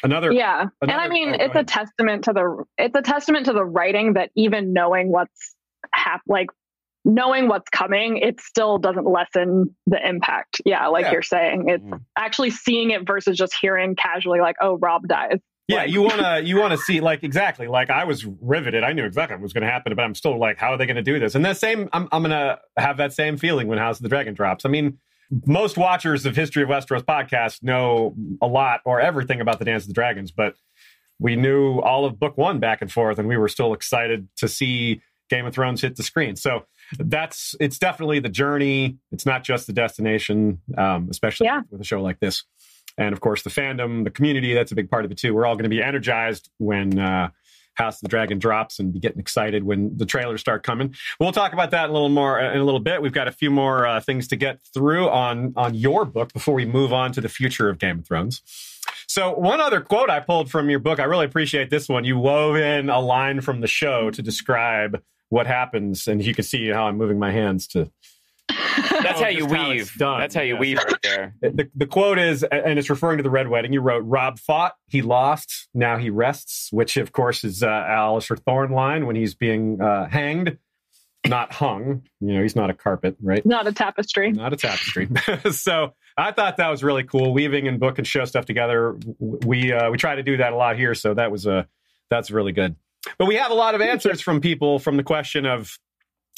another. 0.03 0.31
yeah 0.31 0.65
and 0.81 0.91
i 0.91 1.07
mean 1.07 1.29
oh, 1.33 1.37
go 1.37 1.43
it's 1.45 1.55
a 1.55 1.63
testament 1.63 2.23
to 2.25 2.33
the 2.33 2.63
it's 2.77 2.95
a 2.95 3.01
testament 3.01 3.45
to 3.47 3.53
the 3.53 3.63
writing 3.63 4.13
that 4.13 4.29
even 4.35 4.73
knowing 4.73 5.11
what's 5.11 5.55
hap- 5.93 6.21
like 6.27 6.47
knowing 7.05 7.47
what's 7.47 7.69
coming 7.69 8.17
it 8.17 8.39
still 8.39 8.77
doesn't 8.77 9.05
lessen 9.05 9.75
the 9.87 9.99
impact 10.07 10.61
yeah 10.65 10.87
like 10.87 11.05
Yeah. 11.05 11.11
you're 11.11 11.21
saying 11.21 11.65
it's 11.67 11.83
Mhm. 11.83 11.99
actually 12.17 12.49
seeing 12.51 12.91
it 12.91 13.05
versus 13.05 13.37
just 13.37 13.53
hearing 13.59 13.95
casually 13.95 14.39
like 14.39 14.55
oh 14.61 14.77
robb 14.77 15.07
dies 15.07 15.39
Yeah, 15.67 15.77
Like- 15.79 15.91
you 15.91 16.01
wanna 16.01 16.39
you 16.43 16.57
wanna 16.57 16.77
see 16.77 16.99
like 17.01 17.23
exactly 17.23 17.67
like 17.67 17.89
I 17.89 18.03
was 18.03 18.25
riveted. 18.25 18.83
I 18.83 18.91
knew 18.93 19.05
exactly 19.05 19.35
what 19.37 19.43
was 19.43 19.53
going 19.53 19.63
to 19.65 19.69
happen, 19.71 19.95
but 19.95 20.03
I'm 20.03 20.13
still 20.13 20.37
like, 20.37 20.57
how 20.57 20.71
are 20.73 20.77
they 20.77 20.85
going 20.85 20.97
to 20.97 21.01
do 21.01 21.19
this? 21.19 21.35
And 21.35 21.45
that 21.45 21.55
same, 21.55 21.87
I'm 21.93 22.09
I'm 22.11 22.21
gonna 22.21 22.59
have 22.77 22.97
that 22.97 23.13
same 23.13 23.37
feeling 23.37 23.67
when 23.69 23.77
House 23.77 23.97
of 23.97 24.03
the 24.03 24.09
Dragon 24.09 24.33
drops. 24.33 24.65
I 24.65 24.69
mean, 24.69 24.97
most 25.45 25.77
watchers 25.77 26.25
of 26.25 26.35
History 26.35 26.63
of 26.63 26.69
Westeros 26.69 27.03
podcast 27.03 27.63
know 27.63 28.15
a 28.41 28.47
lot 28.47 28.81
or 28.85 28.99
everything 28.99 29.41
about 29.41 29.59
the 29.59 29.65
Dance 29.65 29.83
of 29.83 29.87
the 29.89 29.93
Dragons, 29.93 30.31
but 30.31 30.55
we 31.19 31.35
knew 31.35 31.79
all 31.79 32.05
of 32.05 32.19
book 32.19 32.37
one 32.37 32.59
back 32.59 32.81
and 32.81 32.91
forth, 32.91 33.19
and 33.19 33.27
we 33.27 33.37
were 33.37 33.47
still 33.47 33.73
excited 33.73 34.27
to 34.37 34.47
see 34.47 35.01
Game 35.29 35.45
of 35.45 35.53
Thrones 35.53 35.81
hit 35.81 35.95
the 35.95 36.03
screen. 36.03 36.35
So 36.35 36.65
that's 36.99 37.55
it's 37.59 37.79
definitely 37.79 38.19
the 38.19 38.29
journey. 38.29 38.97
It's 39.11 39.25
not 39.25 39.43
just 39.43 39.67
the 39.67 39.73
destination, 39.73 40.61
um, 40.77 41.07
especially 41.09 41.45
Yeah. 41.45 41.61
with 41.71 41.81
a 41.81 41.85
show 41.85 42.01
like 42.01 42.19
this. 42.19 42.43
And 42.97 43.13
of 43.13 43.21
course, 43.21 43.41
the 43.41 43.49
fandom, 43.49 44.03
the 44.03 44.11
community, 44.11 44.53
that's 44.53 44.71
a 44.71 44.75
big 44.75 44.89
part 44.91 45.05
of 45.05 45.11
it 45.11 45.17
too. 45.17 45.33
We're 45.33 45.45
all 45.47 45.55
going 45.55 45.63
to 45.63 45.69
be 45.69 45.81
energized 45.81 46.49
when 46.59 46.99
uh, 46.99 47.29
House 47.75 47.97
of 47.97 48.01
the 48.01 48.07
Dragon 48.07 48.39
drops 48.39 48.79
and 48.79 48.93
be 48.93 48.99
getting 48.99 49.19
excited 49.19 49.63
when 49.63 49.95
the 49.97 50.05
trailers 50.05 50.41
start 50.41 50.63
coming. 50.63 50.93
We'll 51.19 51.31
talk 51.31 51.53
about 51.53 51.71
that 51.71 51.89
a 51.89 51.93
little 51.93 52.09
more 52.09 52.39
in 52.39 52.59
a 52.59 52.63
little 52.63 52.79
bit. 52.79 53.01
We've 53.01 53.13
got 53.13 53.27
a 53.27 53.31
few 53.31 53.49
more 53.51 53.87
uh, 53.87 53.99
things 53.99 54.27
to 54.29 54.35
get 54.35 54.59
through 54.73 55.09
on 55.09 55.53
on 55.55 55.75
your 55.75 56.05
book 56.05 56.33
before 56.33 56.53
we 56.53 56.65
move 56.65 56.93
on 56.93 57.11
to 57.13 57.21
the 57.21 57.29
future 57.29 57.69
of 57.69 57.79
Game 57.79 57.99
of 57.99 58.07
Thrones. 58.07 58.41
So, 59.07 59.33
one 59.33 59.61
other 59.61 59.81
quote 59.81 60.09
I 60.09 60.19
pulled 60.19 60.49
from 60.49 60.69
your 60.69 60.79
book, 60.79 60.99
I 60.99 61.03
really 61.03 61.25
appreciate 61.25 61.69
this 61.69 61.89
one. 61.89 62.03
You 62.03 62.17
wove 62.17 62.55
in 62.55 62.89
a 62.89 62.99
line 62.99 63.41
from 63.41 63.61
the 63.61 63.67
show 63.67 64.09
to 64.11 64.21
describe 64.21 65.01
what 65.29 65.47
happens, 65.47 66.07
and 66.07 66.23
you 66.23 66.33
can 66.33 66.43
see 66.43 66.69
how 66.69 66.85
I'm 66.85 66.97
moving 66.97 67.19
my 67.19 67.31
hands 67.31 67.67
to 67.69 67.91
that's 68.49 69.19
Oh, 69.19 69.23
how 69.23 69.27
you 69.29 69.39
just 69.41 69.53
how 69.55 69.71
it's 69.71 69.91
weave. 69.91 69.97
done. 69.97 70.19
That's 70.19 70.35
how 70.35 70.41
you 70.41 70.53
Yes. 70.55 70.59
weave 70.61 70.77
right 70.77 70.95
there. 71.03 71.35
the, 71.41 71.69
the 71.75 71.85
quote 71.87 72.19
is, 72.19 72.43
and 72.43 72.77
it's 72.77 72.89
referring 72.89 73.17
to 73.17 73.23
the 73.23 73.29
Red 73.29 73.47
Wedding. 73.47 73.73
You 73.73 73.81
wrote, 73.81 74.03
"Robb 74.05 74.39
fought, 74.39 74.73
he 74.87 75.01
lost, 75.01 75.69
now 75.73 75.97
he 75.97 76.09
rests," 76.09 76.69
which 76.71 76.97
of 76.97 77.11
course 77.11 77.43
is 77.43 77.63
uh, 77.63 77.67
Alistair 77.67 78.37
Thorne 78.37 78.71
line 78.71 79.05
when 79.05 79.15
he's 79.15 79.33
being 79.35 79.81
uh, 79.81 80.07
hanged, 80.09 80.57
not 81.27 81.53
hung. 81.53 82.03
You 82.19 82.33
know, 82.35 82.41
he's 82.41 82.55
not 82.55 82.69
a 82.69 82.73
carpet, 82.73 83.15
right? 83.21 83.45
not 83.45 83.67
a 83.67 83.71
tapestry 83.71 84.31
Not 84.31 84.53
a 84.53 84.57
tapestry. 84.57 85.07
so 85.51 85.93
I 86.17 86.31
thought 86.31 86.57
that 86.57 86.69
was 86.69 86.83
really 86.83 87.03
cool, 87.03 87.33
weaving 87.33 87.67
and 87.67 87.79
book 87.79 87.97
and 87.97 88.05
show 88.07 88.25
stuff 88.25 88.45
together. 88.45 88.97
We 89.19 89.71
uh, 89.71 89.89
we 89.91 89.97
try 89.97 90.15
to 90.15 90.23
do 90.23 90.37
that 90.37 90.53
a 90.53 90.55
lot 90.55 90.77
here, 90.77 90.93
so 90.95 91.13
that 91.13 91.31
was 91.31 91.45
a 91.45 91.67
that's 92.09 92.29
really 92.31 92.51
good. 92.51 92.75
But 93.17 93.25
we 93.25 93.35
have 93.35 93.51
a 93.51 93.55
lot 93.55 93.75
of 93.75 93.81
answers 93.81 94.21
from 94.21 94.39
people 94.41 94.79
from 94.79 94.97
the 94.97 95.03
question 95.03 95.45
of 95.45 95.77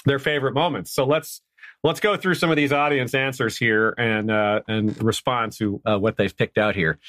their 0.05 0.19
favorite 0.19 0.53
moments. 0.53 0.91
So 0.93 1.05
let's 1.05 1.41
let's 1.85 1.99
go 1.99 2.17
through 2.17 2.33
some 2.33 2.49
of 2.49 2.57
these 2.57 2.73
audience 2.73 3.13
answers 3.13 3.57
here 3.57 3.93
and 3.97 4.31
uh, 4.31 4.61
and 4.67 5.01
respond 5.03 5.51
to 5.53 5.81
uh, 5.85 5.97
what 5.97 6.17
they've 6.17 6.35
picked 6.35 6.57
out 6.57 6.75
here. 6.75 6.99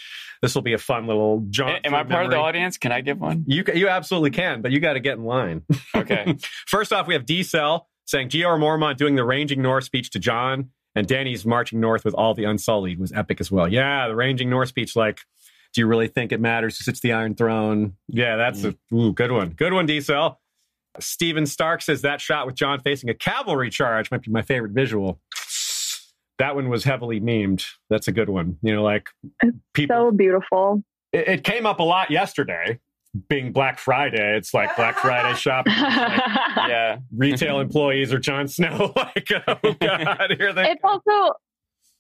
This 0.42 0.54
will 0.54 0.62
be 0.62 0.74
a 0.74 0.78
fun 0.78 1.06
little 1.06 1.44
jaunt. 1.48 1.86
Am 1.86 1.94
I 1.94 2.04
part 2.04 2.26
of 2.26 2.30
the 2.30 2.36
audience? 2.36 2.76
Can 2.76 2.92
I 2.92 3.00
give 3.00 3.18
one? 3.18 3.44
You 3.46 3.64
you 3.74 3.88
absolutely 3.88 4.30
can, 4.30 4.62
but 4.62 4.70
you 4.70 4.80
got 4.80 4.92
to 4.92 5.00
get 5.00 5.16
in 5.16 5.24
line. 5.24 5.62
Okay. 5.94 6.36
First 6.66 6.92
off, 6.92 7.06
we 7.06 7.14
have 7.14 7.24
D 7.24 7.42
Cell 7.42 7.88
saying 8.04 8.28
Jeor 8.28 8.58
Mormont 8.58 8.98
doing 8.98 9.16
the 9.16 9.24
ranging 9.24 9.62
north 9.62 9.84
speech 9.84 10.10
to 10.10 10.18
Jon, 10.18 10.70
and 10.94 11.06
Dany's 11.06 11.46
marching 11.46 11.80
north 11.80 12.04
with 12.04 12.14
all 12.14 12.34
the 12.34 12.44
Unsullied 12.44 12.98
was 12.98 13.12
epic 13.12 13.40
as 13.40 13.50
well. 13.50 13.66
Yeah, 13.66 14.08
the 14.08 14.14
ranging 14.14 14.50
north 14.50 14.68
speech, 14.68 14.94
like, 14.94 15.20
do 15.72 15.80
you 15.80 15.86
really 15.86 16.08
think 16.08 16.32
it 16.32 16.40
matters 16.40 16.78
who 16.78 16.84
sits 16.84 17.00
the 17.00 17.12
Iron 17.14 17.34
Throne? 17.34 17.96
Yeah, 18.08 18.36
that's 18.36 18.62
a 18.64 18.74
ooh, 18.94 19.12
good 19.12 19.32
one. 19.32 19.50
Good 19.50 19.72
one, 19.72 19.86
D 19.86 20.00
Cell. 20.00 20.40
Steven 21.02 21.46
Stark 21.46 21.82
says 21.82 22.02
that 22.02 22.20
shot 22.20 22.46
with 22.46 22.54
Jon 22.54 22.80
facing 22.80 23.10
a 23.10 23.14
cavalry 23.14 23.70
charge 23.70 24.10
might 24.10 24.22
be 24.22 24.30
my 24.30 24.42
favorite 24.42 24.72
visual. 24.72 25.20
That 26.38 26.54
one 26.54 26.68
was 26.68 26.84
heavily 26.84 27.20
memed. 27.20 27.64
That's 27.88 28.08
a 28.08 28.12
good 28.12 28.28
one. 28.28 28.58
You 28.62 28.74
know, 28.74 28.82
like 28.82 29.08
people 29.72 29.96
so 29.96 30.10
beautiful 30.10 30.82
it, 31.12 31.28
it 31.28 31.44
came 31.44 31.64
up 31.66 31.80
a 31.80 31.82
lot 31.82 32.10
yesterday 32.10 32.78
being 33.28 33.50
black 33.50 33.78
friday 33.78 34.36
it's 34.36 34.52
like 34.52 34.74
black 34.76 34.98
friday 34.98 35.34
shopping 35.38 35.72
Like, 35.72 36.20
Yeah. 36.68 36.98
retail 37.16 37.60
employees 37.60 38.12
or 38.12 38.18
Jon 38.18 38.46
Snow. 38.48 38.92
like, 38.96 39.30
oh 39.46 39.72
god, 39.80 40.34
here 40.36 40.52
they 40.52 40.70
it's 40.72 40.82
also 40.84 41.32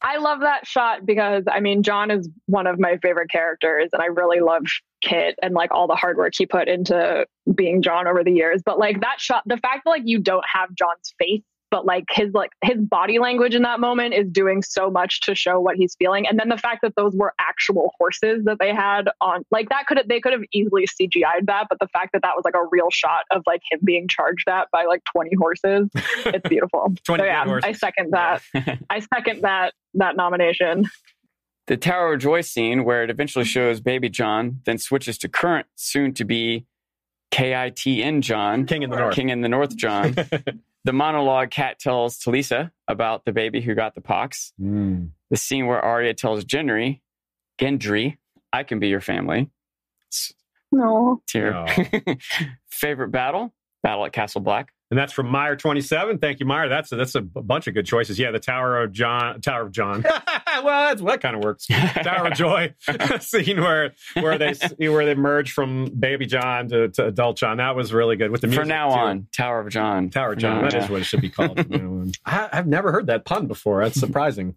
i 0.02 0.18
love 0.18 0.40
that 0.40 0.66
shot 0.66 1.06
because 1.06 1.44
i 1.50 1.58
mean 1.60 1.82
jon 1.82 2.10
is 2.10 2.28
one 2.46 2.66
of 2.66 2.78
my 2.78 2.98
favorite 2.98 3.30
characters 3.30 3.88
and 3.94 4.02
i 4.02 4.06
really 4.06 4.40
love 4.40 4.64
kit 5.06 5.38
and 5.42 5.54
like 5.54 5.70
all 5.72 5.86
the 5.86 5.94
hard 5.94 6.16
work 6.16 6.32
he 6.36 6.46
put 6.46 6.68
into 6.68 7.26
being 7.54 7.82
jon 7.82 8.06
over 8.06 8.24
the 8.24 8.32
years. 8.32 8.62
But 8.64 8.78
like 8.78 9.00
that 9.00 9.20
shot 9.20 9.42
the 9.46 9.56
fact 9.58 9.82
that 9.84 9.90
like 9.90 10.02
you 10.04 10.18
don't 10.18 10.44
have 10.52 10.74
jon's 10.74 11.14
face 11.18 11.42
but 11.70 11.84
like 11.84 12.04
his 12.10 12.32
like 12.32 12.50
his 12.62 12.78
body 12.78 13.18
language 13.18 13.54
in 13.54 13.62
that 13.62 13.80
moment 13.80 14.14
is 14.14 14.28
doing 14.30 14.62
so 14.62 14.90
much 14.90 15.20
to 15.22 15.34
show 15.34 15.60
what 15.60 15.76
he's 15.76 15.94
feeling. 15.98 16.26
And 16.26 16.38
then 16.38 16.48
the 16.48 16.56
fact 16.56 16.82
that 16.82 16.94
those 16.96 17.14
were 17.14 17.32
actual 17.38 17.92
horses 17.98 18.44
that 18.44 18.58
they 18.60 18.72
had 18.74 19.08
on 19.20 19.42
like 19.50 19.68
that 19.70 19.86
could 19.86 19.98
have 19.98 20.08
they 20.08 20.20
could 20.20 20.32
have 20.32 20.42
easily 20.52 20.86
cgi'd 20.86 21.46
that 21.46 21.66
but 21.68 21.78
the 21.80 21.88
fact 21.88 22.12
that 22.12 22.22
that 22.22 22.34
was 22.36 22.44
like 22.44 22.54
a 22.54 22.66
real 22.70 22.90
shot 22.90 23.24
of 23.30 23.42
like 23.46 23.62
him 23.70 23.80
being 23.84 24.06
charged 24.08 24.48
at 24.48 24.70
by 24.70 24.84
like 24.84 25.02
20 25.12 25.34
horses 25.36 25.88
it's 26.26 26.48
beautiful. 26.48 26.92
20 27.04 27.20
so 27.20 27.24
yeah 27.24 27.44
horses. 27.44 27.68
i 27.68 27.72
second 27.72 28.12
that. 28.12 28.42
I 28.90 29.00
second 29.00 29.42
that 29.42 29.74
that 29.94 30.16
nomination. 30.16 30.86
The 31.66 31.76
Tower 31.76 32.14
of 32.14 32.20
Joy 32.20 32.42
scene, 32.42 32.84
where 32.84 33.02
it 33.02 33.10
eventually 33.10 33.44
shows 33.44 33.80
baby 33.80 34.08
Jon, 34.08 34.60
then 34.64 34.78
switches 34.78 35.18
to 35.18 35.28
current, 35.28 35.66
soon 35.74 36.14
to 36.14 36.24
be 36.24 36.66
KITN 37.32 38.20
Jon, 38.20 38.66
King 38.66 38.82
in 38.82 38.90
the 38.90 38.96
North. 38.96 39.14
King 39.14 39.30
in 39.30 39.40
the 39.40 39.48
North 39.48 39.76
Jon. 39.76 40.14
the 40.84 40.92
monologue 40.92 41.50
Cat 41.50 41.78
tells 41.78 42.18
Talisa 42.18 42.70
about 42.86 43.24
the 43.24 43.32
baby 43.32 43.60
who 43.60 43.74
got 43.74 43.94
the 43.94 44.00
pox. 44.00 44.52
Mm. 44.60 45.10
The 45.30 45.36
scene 45.36 45.66
where 45.66 45.80
Arya 45.80 46.14
tells 46.14 46.44
Gendry 46.44 47.00
Gendry, 47.58 48.18
I 48.52 48.62
can 48.62 48.78
be 48.78 48.88
your 48.88 49.00
family. 49.00 49.50
No. 50.72 51.22
tier. 51.26 51.54
Oh. 51.54 52.14
Favorite 52.70 53.10
battle? 53.10 53.54
Battle 53.86 54.04
at 54.04 54.12
Castle 54.12 54.40
Black. 54.40 54.72
And 54.90 54.98
that's 54.98 55.12
from 55.12 55.28
Meyer 55.28 55.54
twenty 55.54 55.80
seven. 55.80 56.18
Thank 56.18 56.40
you, 56.40 56.46
Meyer. 56.46 56.68
That's 56.68 56.90
a, 56.90 56.96
that's 56.96 57.14
a 57.14 57.20
bunch 57.20 57.68
of 57.68 57.74
good 57.74 57.86
choices. 57.86 58.18
Yeah, 58.18 58.32
the 58.32 58.40
Tower 58.40 58.82
of 58.82 58.92
Jon, 58.92 59.40
Tower 59.40 59.62
of 59.62 59.72
Jon. 59.72 60.02
well, 60.62 60.88
that's 60.88 61.02
that 61.02 61.20
kind 61.20 61.36
of 61.36 61.42
works. 61.44 61.66
Tower 61.66 62.26
of 62.26 62.32
Joy 62.34 62.74
scene 63.20 63.60
where 63.60 63.94
where 64.14 64.38
they 64.38 64.54
where 64.78 65.04
they 65.06 65.14
merge 65.14 65.52
from 65.52 65.86
Baby 65.86 66.26
Jon 66.26 66.68
to, 66.68 66.88
to 66.88 67.06
Adult 67.06 67.36
Jon. 67.36 67.58
That 67.58 67.76
was 67.76 67.92
really 67.92 68.16
good 68.16 68.30
with 68.32 68.40
the 68.40 68.48
music. 68.48 68.62
For 68.64 68.68
now 68.68 68.88
too. 68.90 69.00
on, 69.00 69.28
Tower 69.36 69.60
of 69.60 69.68
Jon. 69.70 70.10
Tower 70.10 70.32
of 70.32 70.38
Jon. 70.38 70.62
That 70.62 70.74
is 70.74 70.90
what 70.90 71.00
it 71.00 71.04
should 71.04 71.20
be 71.20 71.30
called. 71.30 71.64
from. 71.64 72.10
I, 72.24 72.48
I've 72.52 72.66
never 72.66 72.90
heard 72.92 73.06
that 73.06 73.24
pun 73.24 73.46
before. 73.46 73.82
That's 73.84 73.98
surprising. 73.98 74.56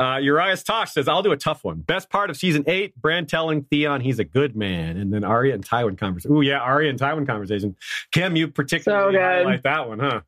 Uh, 0.00 0.16
Urias 0.16 0.62
Tosh 0.62 0.92
says, 0.92 1.08
I'll 1.08 1.22
do 1.22 1.32
a 1.32 1.36
tough 1.36 1.62
one. 1.62 1.80
Best 1.80 2.08
part 2.08 2.30
of 2.30 2.36
season 2.38 2.64
eight, 2.66 2.96
Bran 2.96 3.26
telling 3.26 3.64
Theon 3.64 4.00
he's 4.00 4.18
a 4.18 4.24
good 4.24 4.56
man. 4.56 4.96
And 4.96 5.12
then 5.12 5.24
Arya 5.24 5.52
and 5.54 5.62
Tywin 5.64 5.98
conversation. 5.98 6.34
Oh, 6.34 6.40
yeah, 6.40 6.58
Arya 6.58 6.88
and 6.88 6.98
Tywin 6.98 7.26
conversation. 7.26 7.76
Kim, 8.10 8.34
you 8.34 8.48
particularly 8.48 9.14
So 9.14 9.20
highlight 9.20 9.62
that 9.64 9.88
one, 9.88 9.98
huh? 9.98 10.20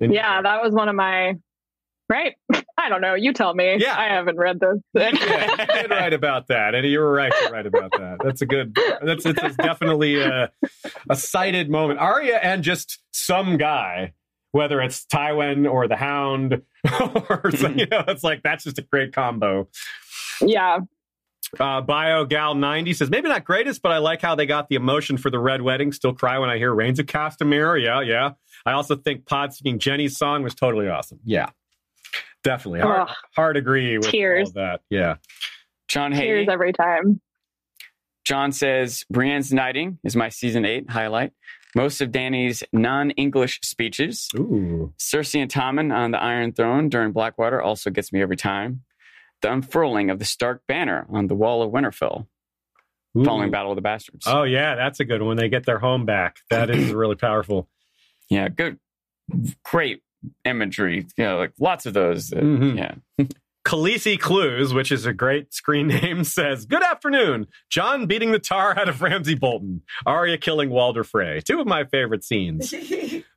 And- 0.00 0.14
Yeah, 0.14 0.40
that 0.40 0.62
was 0.62 0.72
one 0.72 0.88
of 0.88 0.94
my. 0.94 1.34
Right? 2.08 2.34
I 2.78 2.88
don't 2.88 3.02
know. 3.02 3.14
You 3.14 3.32
tell 3.34 3.54
me. 3.54 3.76
Yeah. 3.78 3.96
I 3.96 4.06
haven't 4.06 4.36
read 4.38 4.58
this. 4.58 4.78
yeah, 4.94 5.10
you 5.50 5.66
did 5.82 5.90
right 5.90 6.12
about 6.12 6.48
that, 6.48 6.74
and 6.74 6.84
you 6.86 6.98
were 6.98 7.12
right 7.12 7.30
to 7.30 7.52
write 7.52 7.66
about 7.66 7.92
that. 7.92 8.16
That's 8.24 8.40
a 8.40 8.46
good. 8.46 8.74
That's 9.02 9.26
it's, 9.26 9.40
it's 9.42 9.56
definitely 9.56 10.18
a, 10.20 10.50
a 11.10 11.14
cited 11.14 11.70
moment. 11.70 12.00
Arya 12.00 12.36
and 12.38 12.64
just 12.64 12.98
some 13.12 13.58
guy, 13.58 14.14
whether 14.52 14.80
it's 14.80 15.04
Tywin 15.06 15.70
or 15.70 15.86
the 15.88 15.96
Hound, 15.96 16.62
or 17.00 17.50
some- 17.54 17.78
you 17.78 17.86
know, 17.86 18.04
it's 18.08 18.24
like 18.24 18.42
that's 18.42 18.64
just 18.64 18.78
a 18.78 18.82
great 18.82 19.12
combo. 19.12 19.68
yeah. 20.40 20.78
Uh, 21.58 21.82
BioGal 21.82 22.56
ninety 22.56 22.92
says 22.94 23.10
maybe 23.10 23.28
not 23.28 23.44
greatest, 23.44 23.82
but 23.82 23.90
I 23.90 23.98
like 23.98 24.22
how 24.22 24.36
they 24.36 24.46
got 24.46 24.68
the 24.68 24.76
emotion 24.76 25.16
for 25.16 25.30
the 25.30 25.38
Red 25.40 25.62
Wedding. 25.62 25.90
Still 25.90 26.12
cry 26.14 26.38
when 26.38 26.48
I 26.48 26.58
hear 26.58 26.72
Rains 26.72 27.00
of 27.00 27.06
Castamere. 27.06 27.82
Yeah, 27.82 28.02
yeah. 28.02 28.30
I 28.64 28.72
also 28.72 28.94
think 28.94 29.26
Pod 29.26 29.52
singing 29.52 29.80
Jenny's 29.80 30.16
song 30.16 30.44
was 30.44 30.54
totally 30.54 30.88
awesome. 30.88 31.18
Yeah, 31.24 31.48
definitely. 32.44 32.80
Hard, 32.80 33.08
Ugh. 33.08 33.16
hard 33.34 33.56
agree 33.56 33.98
with 33.98 34.06
Tears. 34.10 34.48
all 34.50 34.62
that. 34.62 34.82
Yeah. 34.90 35.16
John 35.88 36.12
Tears 36.12 36.46
every 36.48 36.72
time. 36.72 37.20
John 38.24 38.52
says 38.52 39.04
Brienne's 39.12 39.52
knighting 39.52 39.98
is 40.04 40.14
my 40.14 40.28
season 40.28 40.64
eight 40.64 40.88
highlight. 40.88 41.32
Most 41.74 42.00
of 42.00 42.10
Dany's 42.10 42.62
non-English 42.72 43.60
speeches. 43.62 44.28
Ooh. 44.36 44.92
Cersei 44.98 45.40
and 45.40 45.50
Tommen 45.50 45.94
on 45.94 46.10
the 46.10 46.20
Iron 46.22 46.52
Throne 46.52 46.88
during 46.88 47.12
Blackwater 47.12 47.62
also 47.62 47.90
gets 47.90 48.12
me 48.12 48.20
every 48.22 48.36
time. 48.36 48.82
The 49.42 49.52
unfurling 49.52 50.10
of 50.10 50.18
the 50.18 50.24
Stark 50.24 50.62
banner 50.66 51.06
on 51.10 51.28
the 51.28 51.34
Wall 51.34 51.62
of 51.62 51.70
Winterfell 51.72 52.26
Ooh. 53.16 53.24
following 53.24 53.50
Battle 53.50 53.72
of 53.72 53.76
the 53.76 53.82
Bastards. 53.82 54.26
Oh 54.26 54.42
yeah, 54.42 54.74
that's 54.74 55.00
a 55.00 55.04
good 55.04 55.22
one. 55.22 55.36
They 55.36 55.48
get 55.48 55.64
their 55.64 55.78
home 55.78 56.04
back. 56.04 56.38
That 56.50 56.70
is 56.70 56.92
really 56.92 57.14
powerful. 57.16 57.68
Yeah, 58.28 58.48
good, 58.48 58.78
great 59.64 60.02
imagery. 60.44 61.06
You 61.16 61.24
know, 61.24 61.38
like 61.38 61.52
lots 61.58 61.86
of 61.86 61.94
those. 61.94 62.28
that- 62.30 62.42
Mhm. 62.42 62.76
Yeah, 62.76 63.26
Khaleesi 63.64 64.18
Clues, 64.18 64.72
which 64.72 64.90
is 64.90 65.06
a 65.06 65.12
great 65.12 65.52
screen 65.52 65.86
name, 65.88 66.24
says, 66.24 66.64
Good 66.66 66.82
afternoon. 66.82 67.46
Jon 67.68 68.06
beating 68.06 68.32
the 68.32 68.38
tar 68.38 68.78
out 68.78 68.88
of 68.88 69.02
Ramsay 69.02 69.34
Bolton. 69.34 69.82
Arya 70.06 70.38
killing 70.38 70.70
Walder 70.70 71.04
Frey. 71.04 71.40
Two 71.40 71.60
of 71.60 71.66
my 71.66 71.84
favorite 71.84 72.24
scenes. 72.24 72.74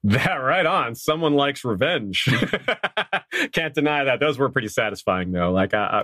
That 0.06 0.36
right 0.36 0.66
on. 0.66 0.96
Someone 0.96 1.36
likes 1.36 1.64
revenge. 1.64 2.26
Can't 3.54 3.74
deny 3.74 4.04
that. 4.04 4.20
Those 4.20 4.38
were 4.38 4.50
pretty 4.50 4.68
satisfying, 4.68 5.32
though. 5.32 5.54
Like, 5.54 5.74
I, 5.74 5.78
I, 5.80 6.04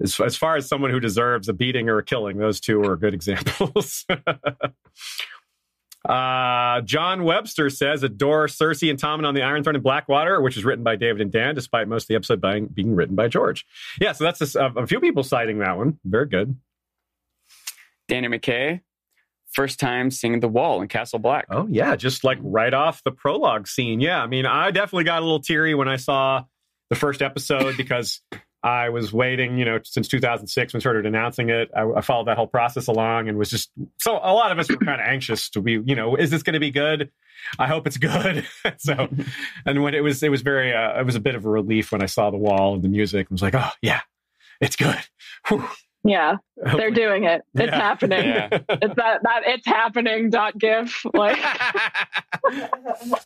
as, 0.00 0.20
as 0.20 0.36
far 0.36 0.54
as 0.54 0.68
someone 0.68 0.92
who 0.92 1.00
deserves 1.00 1.48
a 1.48 1.52
beating 1.52 1.88
or 1.88 1.98
a 1.98 2.04
killing, 2.04 2.38
those 2.38 2.60
two 2.60 2.80
are 2.84 2.96
good 2.96 3.14
examples. 3.14 4.04
Uh, 6.08 6.80
John 6.82 7.24
Webster 7.24 7.70
says, 7.70 8.02
adore 8.02 8.46
Cersei 8.46 8.90
and 8.90 8.98
Tommen 8.98 9.26
on 9.26 9.34
the 9.34 9.42
Iron 9.42 9.64
Throne 9.64 9.76
in 9.76 9.82
Blackwater, 9.82 10.40
which 10.40 10.56
is 10.56 10.64
written 10.64 10.84
by 10.84 10.96
David 10.96 11.20
and 11.20 11.32
Dan, 11.32 11.54
despite 11.54 11.88
most 11.88 12.04
of 12.04 12.08
the 12.08 12.14
episode 12.14 12.40
being, 12.40 12.66
being 12.66 12.94
written 12.94 13.16
by 13.16 13.28
George. 13.28 13.66
Yeah, 14.00 14.12
so 14.12 14.24
that's 14.24 14.54
a, 14.54 14.72
a 14.76 14.86
few 14.86 15.00
people 15.00 15.22
citing 15.22 15.58
that 15.58 15.76
one. 15.76 15.98
Very 16.04 16.26
good. 16.26 16.56
Danny 18.08 18.28
McKay, 18.28 18.82
first 19.52 19.80
time 19.80 20.10
seeing 20.10 20.40
The 20.40 20.48
Wall 20.48 20.80
in 20.80 20.88
Castle 20.88 21.18
Black. 21.18 21.46
Oh 21.50 21.66
yeah, 21.68 21.96
just 21.96 22.22
like 22.22 22.38
right 22.40 22.72
off 22.72 23.02
the 23.02 23.10
prologue 23.10 23.66
scene. 23.66 24.00
Yeah, 24.00 24.22
I 24.22 24.26
mean, 24.26 24.46
I 24.46 24.70
definitely 24.70 25.04
got 25.04 25.22
a 25.22 25.24
little 25.24 25.40
teary 25.40 25.74
when 25.74 25.88
I 25.88 25.96
saw 25.96 26.44
the 26.88 26.96
first 26.96 27.20
episode 27.20 27.76
because 27.76 28.20
I 28.66 28.88
was 28.88 29.12
waiting, 29.12 29.58
you 29.58 29.64
know, 29.64 29.78
since 29.84 30.08
2006 30.08 30.72
when 30.72 30.80
started 30.80 31.06
announcing 31.06 31.50
it. 31.50 31.70
I, 31.74 31.88
I 31.88 32.00
followed 32.00 32.26
that 32.26 32.36
whole 32.36 32.48
process 32.48 32.88
along 32.88 33.28
and 33.28 33.38
was 33.38 33.48
just 33.48 33.70
so. 34.00 34.16
A 34.16 34.34
lot 34.34 34.50
of 34.50 34.58
us 34.58 34.68
were 34.68 34.76
kind 34.76 35.00
of 35.00 35.06
anxious 35.06 35.48
to 35.50 35.60
be, 35.60 35.80
you 35.84 35.94
know, 35.94 36.16
is 36.16 36.30
this 36.30 36.42
going 36.42 36.54
to 36.54 36.60
be 36.60 36.72
good? 36.72 37.12
I 37.60 37.68
hope 37.68 37.86
it's 37.86 37.96
good. 37.96 38.44
so, 38.78 39.08
and 39.66 39.84
when 39.84 39.94
it 39.94 40.02
was, 40.02 40.20
it 40.20 40.32
was 40.32 40.42
very, 40.42 40.74
uh, 40.74 40.98
it 40.98 41.06
was 41.06 41.14
a 41.14 41.20
bit 41.20 41.36
of 41.36 41.44
a 41.44 41.48
relief 41.48 41.92
when 41.92 42.02
I 42.02 42.06
saw 42.06 42.32
the 42.32 42.38
wall 42.38 42.74
and 42.74 42.82
the 42.82 42.88
music. 42.88 43.28
I 43.30 43.34
was 43.34 43.40
like, 43.40 43.54
oh 43.54 43.70
yeah, 43.82 44.00
it's 44.60 44.74
good. 44.74 44.98
Whew. 45.46 45.68
Yeah. 46.06 46.36
They're 46.56 46.90
doing 46.90 47.24
it. 47.24 47.42
It's 47.54 47.64
Yeah. 47.70 47.76
happening. 47.76 48.24
Yeah. 48.24 48.48
It's 48.68 48.94
that 48.94 49.22
that 49.22 49.42
it's 49.46 49.66
happening 49.66 50.30
dot 50.30 50.56
gif. 50.58 51.04
Like 51.12 51.38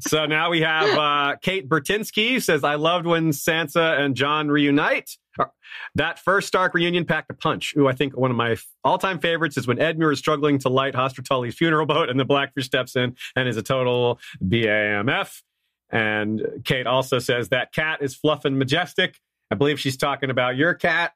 so 0.00 0.26
now 0.26 0.50
we 0.50 0.60
have 0.60 0.88
uh, 0.98 1.36
Kate 1.42 1.68
Bertinsky 1.68 2.42
says, 2.42 2.64
I 2.64 2.76
loved 2.76 3.06
when 3.06 3.30
Sansa 3.30 3.98
and 3.98 4.14
Jon 4.14 4.48
reunite. 4.48 5.10
Uh, 5.38 5.46
That 5.94 6.18
first 6.18 6.48
Stark 6.48 6.74
reunion 6.74 7.04
packed 7.04 7.30
a 7.30 7.34
punch. 7.34 7.74
Ooh, 7.76 7.88
I 7.88 7.92
think 7.94 8.16
one 8.16 8.30
of 8.30 8.36
my 8.36 8.56
all 8.84 8.98
time 8.98 9.18
favorites 9.18 9.56
is 9.56 9.66
when 9.66 9.78
Edmure 9.78 10.12
is 10.12 10.18
struggling 10.18 10.58
to 10.60 10.68
light 10.68 10.94
Hoster 10.94 11.24
Tully's 11.24 11.54
funeral 11.56 11.86
boat 11.86 12.08
and 12.08 12.18
the 12.18 12.24
Blackfish 12.24 12.66
steps 12.66 12.96
in 12.96 13.16
and 13.36 13.48
is 13.48 13.56
a 13.56 13.62
total 13.62 14.18
BAMF. 14.42 15.42
And 15.90 16.42
Kate 16.64 16.86
also 16.86 17.18
says, 17.18 17.48
That 17.48 17.72
cat 17.72 17.98
is 18.02 18.14
fluff 18.14 18.44
and 18.44 18.58
majestic. 18.58 19.18
I 19.50 19.54
believe 19.54 19.80
she's 19.80 19.96
talking 19.96 20.28
about 20.30 20.56
your 20.56 20.74
cat. 20.74 21.12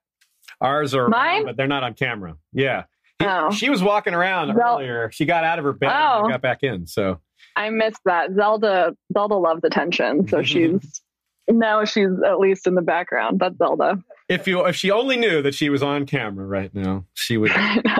Ours 0.62 0.94
are, 0.94 1.08
Mine? 1.08 1.44
but 1.44 1.56
they're 1.56 1.66
not 1.66 1.82
on 1.82 1.94
camera. 1.94 2.36
Yeah. 2.52 2.84
He- 3.18 3.26
Oh. 3.26 3.50
She 3.52 3.70
was 3.70 3.82
walking 3.82 4.14
around 4.14 4.50
earlier. 4.58 5.10
She 5.12 5.26
got 5.26 5.44
out 5.44 5.58
of 5.58 5.64
her 5.64 5.72
bed 5.72 5.92
Oh. 5.94 6.22
and 6.24 6.30
got 6.32 6.40
back 6.40 6.62
in. 6.62 6.86
So 6.88 7.20
I 7.54 7.70
missed 7.70 8.00
that. 8.04 8.30
Zelda 8.34 8.96
Zelda 9.12 9.34
loves 9.36 9.62
attention, 9.64 10.26
so 10.26 10.42
she's 10.42 11.02
now 11.48 11.84
she's 11.84 12.08
at 12.26 12.38
least 12.40 12.66
in 12.66 12.74
the 12.74 12.82
background. 12.82 13.38
That's 13.40 13.56
Zelda. 13.58 13.98
if 14.28 14.48
you 14.48 14.64
if 14.66 14.74
she 14.76 14.90
only 14.90 15.16
knew 15.16 15.40
that 15.42 15.54
she 15.54 15.68
was 15.70 15.82
on 15.82 16.04
camera 16.06 16.46
right 16.46 16.74
now, 16.74 17.04
she 17.14 17.36
would 17.36 17.52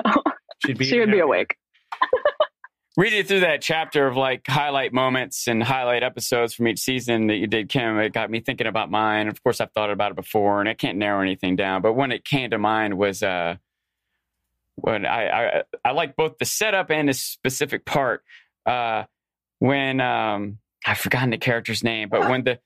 she'd 0.66 0.78
be 0.78 0.86
she 0.86 0.98
would 0.98 1.10
be 1.10 1.20
awake. 1.20 1.55
Reading 2.97 3.24
through 3.24 3.40
that 3.40 3.62
chapter 3.62 4.06
of 4.06 4.16
like 4.19 4.47
highlight 4.47 4.93
moments 4.93 5.47
and 5.48 5.62
highlight 5.62 6.02
episodes 6.02 6.52
from 6.52 6.69
each 6.69 6.81
season 6.81 7.28
that 7.28 7.36
you 7.36 7.47
did, 7.47 7.70
Kim, 7.70 7.98
it 7.98 8.12
got 8.12 8.31
me 8.31 8.40
thinking 8.40 8.66
about 8.66 8.90
mine. 8.90 9.28
Of 9.28 9.43
course, 9.43 9.62
I've 9.62 9.73
thought 9.73 9.90
about 9.90 10.10
it 10.10 10.16
before, 10.16 10.60
and 10.60 10.69
I 10.69 10.74
can't 10.74 10.98
narrow 10.98 11.23
anything 11.23 11.56
down. 11.56 11.81
But 11.81 11.94
when 11.94 12.12
it 12.12 12.23
came 12.23 12.51
to 12.51 12.59
mind 12.59 12.98
was 12.98 13.23
uh, 13.23 13.56
when 14.74 15.06
I 15.06 15.28
I, 15.28 15.62
I 15.86 15.93
like 15.93 16.16
both 16.16 16.36
the 16.36 16.44
setup 16.44 16.90
and 16.90 17.09
the 17.09 17.14
specific 17.14 17.86
part. 17.86 18.24
Uh, 18.66 19.05
when 19.59 20.01
um, 20.01 20.59
I've 20.85 20.98
forgotten 20.98 21.31
the 21.31 21.39
character's 21.39 21.82
name, 21.82 22.10
but 22.10 22.28
when 22.28 22.44
the 22.44 22.59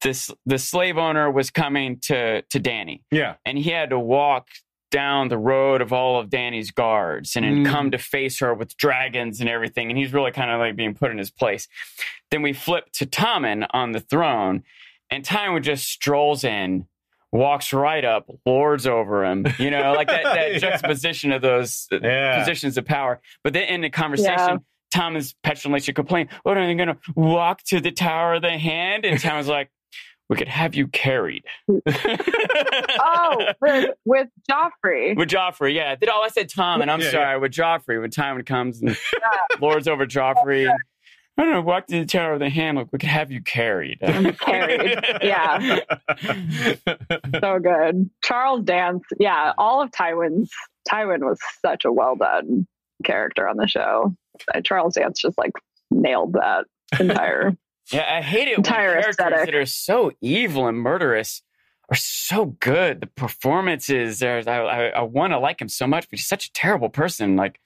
this 0.00 0.30
the 0.46 0.58
slave 0.58 0.96
owner 0.96 1.30
was 1.30 1.50
coming 1.50 1.98
to 2.04 2.40
to 2.42 2.60
Dany, 2.60 3.02
Yeah. 3.10 3.34
and 3.44 3.58
he 3.58 3.70
had 3.70 3.90
to 3.90 3.98
walk 3.98 4.48
down 4.96 5.28
the 5.28 5.36
road 5.36 5.82
of 5.82 5.92
all 5.92 6.18
of 6.18 6.30
Dany's 6.30 6.70
guards 6.70 7.36
and 7.36 7.44
then 7.44 7.64
Mm. 7.64 7.70
come 7.70 7.90
to 7.90 7.98
face 7.98 8.38
her 8.40 8.54
with 8.54 8.74
dragons 8.78 9.40
and 9.40 9.48
everything. 9.50 9.90
And 9.90 9.98
he's 9.98 10.14
really 10.14 10.30
kind 10.30 10.50
of 10.50 10.58
like 10.58 10.74
being 10.74 10.94
put 10.94 11.10
in 11.10 11.18
his 11.18 11.30
place. 11.30 11.68
Then 12.30 12.40
we 12.40 12.54
flip 12.54 12.90
to 12.94 13.04
Tommen 13.04 13.66
on 13.72 13.92
the 13.92 14.00
throne, 14.00 14.62
and 15.10 15.22
Tywin 15.22 15.62
just 15.62 15.86
strolls 15.86 16.44
in, 16.44 16.86
walks 17.30 17.74
right 17.74 18.06
up, 18.06 18.24
lords 18.46 18.86
over 18.86 19.22
him. 19.26 19.46
You 19.58 19.70
know, 19.70 19.92
like 19.92 20.08
that, 20.08 20.24
that 20.24 20.52
Yeah. 20.52 20.58
juxtaposition 20.58 21.30
of 21.32 21.42
those 21.42 21.88
uh, 21.92 21.98
Yeah. 22.02 22.38
positions 22.38 22.78
of 22.78 22.86
power. 22.86 23.20
But 23.44 23.52
then 23.52 23.64
in 23.64 23.82
the 23.82 23.90
conversation, 23.90 24.34
Yeah. 24.38 24.56
Tom 24.92 25.14
is 25.16 25.34
petulantly 25.42 25.80
she 25.80 25.92
complain, 25.92 26.28
"What 26.42 26.56
are 26.56 26.66
they 26.66 26.74
going 26.74 26.88
to 26.88 26.96
walk 27.14 27.62
to 27.64 27.80
the 27.80 27.90
Tower 27.90 28.34
of 28.34 28.42
the 28.42 28.56
Hand?" 28.56 29.04
And 29.04 29.20
Tom 29.20 29.36
is 29.38 29.46
like, 29.48 29.68
"We 30.28 30.36
could 30.36 30.48
have 30.48 30.74
you 30.74 30.88
carried." 30.88 31.44
Oh, 32.98 33.46
with, 33.60 33.90
with 34.04 34.28
Joffrey. 34.50 35.16
with 35.16 35.28
Joffrey, 35.28 35.74
yeah. 35.74 35.96
Oh 36.08 36.22
I 36.22 36.28
said 36.28 36.48
Tom, 36.48 36.80
and 36.82 36.90
I'm 36.90 37.00
Yeah, 37.00 37.10
sorry 37.10 37.38
with 37.38 37.52
Joffrey. 37.52 38.00
When 38.00 38.10
Tywin 38.10 38.44
comes 38.46 38.80
and 38.82 38.96
lords 39.60 39.88
over 39.88 40.06
Joffrey, 40.06 40.68
I 40.68 41.42
don't 41.42 41.50
know. 41.52 41.60
walked 41.62 41.90
to 41.90 42.00
the 42.00 42.06
Tower 42.06 42.34
of 42.34 42.40
the 42.40 42.48
Hand. 42.48 42.78
Look, 42.78 42.88
we 42.92 42.98
could 42.98 43.08
have 43.08 43.30
you 43.30 43.40
carried. 43.42 44.00
Carried. 44.40 44.98
Yeah. 45.22 45.80
so 47.40 47.58
good. 47.58 48.10
Charles 48.24 48.62
Dance, 48.64 49.02
yeah, 49.18 49.52
all 49.58 49.82
of 49.82 49.90
Tywin's 49.90 50.50
Tywin 50.88 51.20
was 51.20 51.38
such 51.64 51.84
a 51.84 51.92
well 51.92 52.16
done 52.16 52.66
character 53.04 53.48
on 53.48 53.56
the 53.56 53.66
show. 53.68 54.14
Charles 54.64 54.94
Dance 54.94 55.20
just 55.20 55.38
like 55.38 55.52
nailed 55.90 56.34
that 56.34 56.66
entire. 57.00 57.56
Yeah, 57.92 58.04
I 58.08 58.20
hate 58.22 58.48
it 58.48 58.52
when 58.52 58.56
Entire 58.58 58.92
characters 59.00 59.10
aesthetic. 59.18 59.46
that 59.46 59.54
are 59.54 59.66
so 59.66 60.12
evil 60.20 60.66
and 60.66 60.78
murderous 60.78 61.42
are 61.88 61.96
so 61.96 62.46
good. 62.46 63.00
The 63.00 63.06
performances, 63.06 64.18
there's, 64.18 64.46
I, 64.46 64.58
I, 64.58 64.84
I 64.88 65.02
want 65.02 65.32
to 65.32 65.38
like 65.38 65.60
him 65.60 65.68
so 65.68 65.86
much, 65.86 66.08
but 66.10 66.18
he's 66.18 66.26
such 66.26 66.46
a 66.46 66.52
terrible 66.52 66.88
person. 66.88 67.36
Like, 67.36 67.60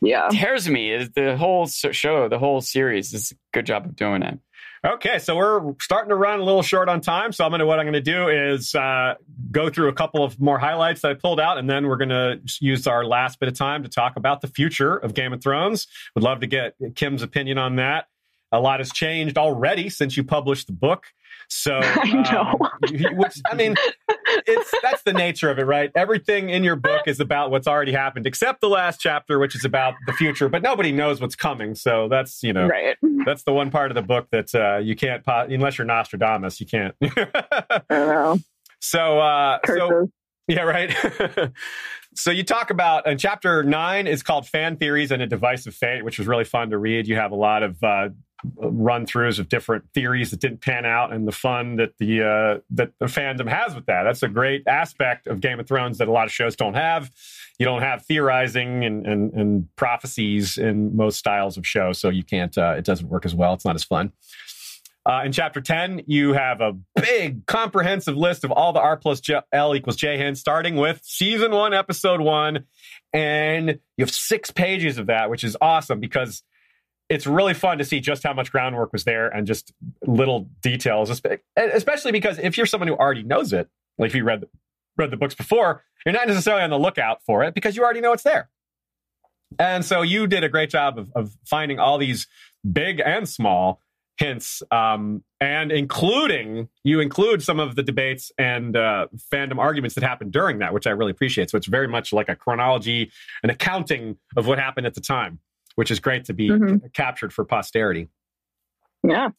Yeah. 0.00 0.28
tears 0.30 0.68
me. 0.68 0.92
Is 0.92 1.10
the 1.10 1.36
whole 1.36 1.66
show, 1.66 2.28
the 2.28 2.38
whole 2.38 2.60
series 2.60 3.14
is 3.14 3.32
a 3.32 3.34
good 3.52 3.66
job 3.66 3.86
of 3.86 3.96
doing 3.96 4.22
it. 4.22 4.38
Okay, 4.86 5.18
so 5.18 5.36
we're 5.36 5.74
starting 5.80 6.08
to 6.08 6.14
run 6.16 6.40
a 6.40 6.42
little 6.42 6.62
short 6.62 6.88
on 6.88 7.02
time. 7.02 7.32
So 7.32 7.44
I'm 7.44 7.50
gonna 7.50 7.66
what 7.66 7.78
I'm 7.78 7.84
gonna 7.86 8.00
do 8.00 8.28
is 8.28 8.74
uh, 8.74 9.14
go 9.50 9.68
through 9.68 9.88
a 9.88 9.92
couple 9.92 10.24
of 10.24 10.40
more 10.40 10.58
highlights 10.58 11.02
that 11.02 11.10
I 11.10 11.14
pulled 11.14 11.38
out, 11.38 11.58
and 11.58 11.68
then 11.68 11.86
we're 11.86 11.98
gonna 11.98 12.36
use 12.60 12.86
our 12.86 13.04
last 13.04 13.38
bit 13.40 13.50
of 13.50 13.54
time 13.58 13.82
to 13.82 13.90
talk 13.90 14.16
about 14.16 14.40
the 14.40 14.48
future 14.48 14.96
of 14.96 15.12
Game 15.12 15.34
of 15.34 15.42
Thrones. 15.42 15.86
Would 16.14 16.24
love 16.24 16.40
to 16.40 16.46
get 16.46 16.76
Kim's 16.94 17.22
opinion 17.22 17.58
on 17.58 17.76
that. 17.76 18.06
A 18.52 18.60
lot 18.60 18.80
has 18.80 18.92
changed 18.92 19.38
already 19.38 19.88
since 19.90 20.16
you 20.16 20.24
published 20.24 20.66
the 20.66 20.72
book. 20.72 21.06
So, 21.48 21.80
I 21.82 22.12
know. 22.30 22.56
um, 22.60 23.16
which 23.16 23.34
I 23.50 23.54
mean, 23.54 23.74
it's 24.46 24.72
that's 24.82 25.02
the 25.02 25.12
nature 25.12 25.50
of 25.50 25.58
it, 25.58 25.64
right? 25.64 25.90
Everything 25.96 26.48
in 26.50 26.62
your 26.62 26.76
book 26.76 27.02
is 27.06 27.18
about 27.20 27.50
what's 27.50 27.66
already 27.66 27.90
happened, 27.92 28.26
except 28.26 28.60
the 28.60 28.68
last 28.68 29.00
chapter, 29.00 29.38
which 29.38 29.56
is 29.56 29.64
about 29.64 29.94
the 30.06 30.12
future. 30.12 30.48
But 30.48 30.62
nobody 30.62 30.92
knows 30.92 31.20
what's 31.20 31.34
coming, 31.36 31.74
so 31.74 32.06
that's 32.08 32.42
you 32.44 32.52
know 32.52 32.66
Right. 32.68 32.96
that's 33.26 33.42
the 33.42 33.52
one 33.52 33.70
part 33.70 33.90
of 33.90 33.96
the 33.96 34.02
book 34.02 34.28
that 34.30 34.54
uh, 34.54 34.78
you 34.78 34.94
can't 34.94 35.24
po- 35.24 35.46
unless 35.48 35.76
you're 35.78 35.86
Nostradamus, 35.86 36.60
you 36.60 36.66
can't. 36.66 36.94
I 37.02 37.82
know. 37.90 38.38
so, 38.80 39.18
uh, 39.18 39.58
so 39.66 39.88
Curses. 39.88 40.10
yeah, 40.46 40.62
right. 40.62 40.94
so 42.14 42.30
you 42.30 42.44
talk 42.44 42.70
about 42.70 43.06
and 43.08 43.18
chapter 43.18 43.62
nine 43.64 44.06
is 44.06 44.22
called 44.22 44.46
"Fan 44.46 44.76
Theories 44.76 45.10
and 45.10 45.20
a 45.22 45.26
Device 45.26 45.66
of 45.66 45.74
Fate," 45.74 46.04
which 46.04 46.18
was 46.18 46.28
really 46.28 46.44
fun 46.44 46.70
to 46.70 46.78
read. 46.78 47.08
You 47.08 47.16
have 47.16 47.32
a 47.32 47.36
lot 47.36 47.62
of 47.64 47.82
uh, 47.82 48.10
run 48.56 49.06
throughs 49.06 49.38
of 49.38 49.48
different 49.48 49.84
theories 49.94 50.30
that 50.30 50.40
didn't 50.40 50.60
pan 50.60 50.84
out, 50.84 51.12
and 51.12 51.26
the 51.26 51.32
fun 51.32 51.76
that 51.76 51.92
the 51.98 52.22
uh, 52.22 52.60
that 52.70 52.92
the 52.98 53.06
fandom 53.06 53.48
has 53.48 53.74
with 53.74 53.86
that. 53.86 54.04
That's 54.04 54.22
a 54.22 54.28
great 54.28 54.66
aspect 54.66 55.26
of 55.26 55.40
Game 55.40 55.60
of 55.60 55.66
Thrones 55.66 55.98
that 55.98 56.08
a 56.08 56.12
lot 56.12 56.26
of 56.26 56.32
shows 56.32 56.56
don't 56.56 56.74
have. 56.74 57.10
You 57.58 57.66
don't 57.66 57.82
have 57.82 58.04
theorizing 58.04 58.84
and 58.84 59.06
and, 59.06 59.32
and 59.32 59.76
prophecies 59.76 60.58
in 60.58 60.96
most 60.96 61.18
styles 61.18 61.56
of 61.56 61.66
show, 61.66 61.92
so 61.92 62.08
you 62.08 62.24
can't. 62.24 62.56
Uh, 62.56 62.74
it 62.76 62.84
doesn't 62.84 63.08
work 63.08 63.24
as 63.24 63.34
well. 63.34 63.54
It's 63.54 63.64
not 63.64 63.74
as 63.74 63.84
fun. 63.84 64.12
Uh, 65.06 65.22
in 65.24 65.32
chapter 65.32 65.62
10, 65.62 66.02
you 66.06 66.34
have 66.34 66.60
a 66.60 66.72
big 66.94 67.46
comprehensive 67.46 68.16
list 68.16 68.44
of 68.44 68.52
all 68.52 68.72
the 68.72 68.80
R 68.80 68.98
plus 68.98 69.20
J- 69.20 69.40
L 69.50 69.74
equals 69.74 69.96
J 69.96 70.18
hints, 70.18 70.40
starting 70.40 70.76
with 70.76 71.00
season 71.02 71.52
one, 71.52 71.72
episode 71.72 72.20
one. 72.20 72.66
And 73.12 73.68
you 73.96 74.04
have 74.04 74.10
six 74.10 74.50
pages 74.50 74.98
of 74.98 75.06
that, 75.06 75.30
which 75.30 75.42
is 75.42 75.56
awesome 75.60 76.00
because 76.00 76.42
it's 77.10 77.26
really 77.26 77.54
fun 77.54 77.76
to 77.78 77.84
see 77.84 78.00
just 78.00 78.22
how 78.22 78.32
much 78.32 78.52
groundwork 78.52 78.92
was 78.92 79.02
there 79.02 79.28
and 79.28 79.46
just 79.46 79.72
little 80.06 80.48
details, 80.62 81.10
especially 81.56 82.12
because 82.12 82.38
if 82.38 82.56
you're 82.56 82.66
someone 82.66 82.86
who 82.86 82.94
already 82.94 83.24
knows 83.24 83.52
it, 83.52 83.68
like 83.98 84.10
if 84.10 84.14
you 84.14 84.22
read 84.22 84.40
the, 84.42 84.48
read 84.96 85.10
the 85.10 85.16
books 85.16 85.34
before, 85.34 85.82
you're 86.06 86.14
not 86.14 86.28
necessarily 86.28 86.62
on 86.62 86.70
the 86.70 86.78
lookout 86.78 87.20
for 87.26 87.42
it 87.42 87.52
because 87.52 87.76
you 87.76 87.82
already 87.82 88.00
know 88.00 88.12
it's 88.12 88.22
there. 88.22 88.48
And 89.58 89.84
so 89.84 90.02
you 90.02 90.28
did 90.28 90.44
a 90.44 90.48
great 90.48 90.70
job 90.70 90.98
of, 90.98 91.10
of 91.16 91.36
finding 91.44 91.80
all 91.80 91.98
these 91.98 92.28
big 92.72 93.02
and 93.04 93.28
small 93.28 93.80
hints, 94.16 94.62
um, 94.70 95.24
and 95.40 95.72
including 95.72 96.68
you 96.84 97.00
include 97.00 97.42
some 97.42 97.58
of 97.58 97.74
the 97.74 97.82
debates 97.82 98.30
and 98.38 98.76
uh, 98.76 99.08
fandom 99.32 99.58
arguments 99.58 99.96
that 99.96 100.04
happened 100.04 100.30
during 100.30 100.58
that, 100.58 100.72
which 100.72 100.86
I 100.86 100.90
really 100.90 101.10
appreciate. 101.10 101.50
So 101.50 101.56
it's 101.56 101.66
very 101.66 101.88
much 101.88 102.12
like 102.12 102.28
a 102.28 102.36
chronology, 102.36 103.10
an 103.42 103.50
accounting 103.50 104.18
of 104.36 104.46
what 104.46 104.58
happened 104.58 104.86
at 104.86 104.94
the 104.94 105.00
time, 105.00 105.40
which 105.76 105.90
is 105.90 106.00
great 106.00 106.24
to 106.26 106.32
be 106.34 106.48
Mhm. 106.48 106.92
captured 106.92 107.32
for 107.32 107.44
posterity. 107.44 108.08
Yeah. 109.02 109.30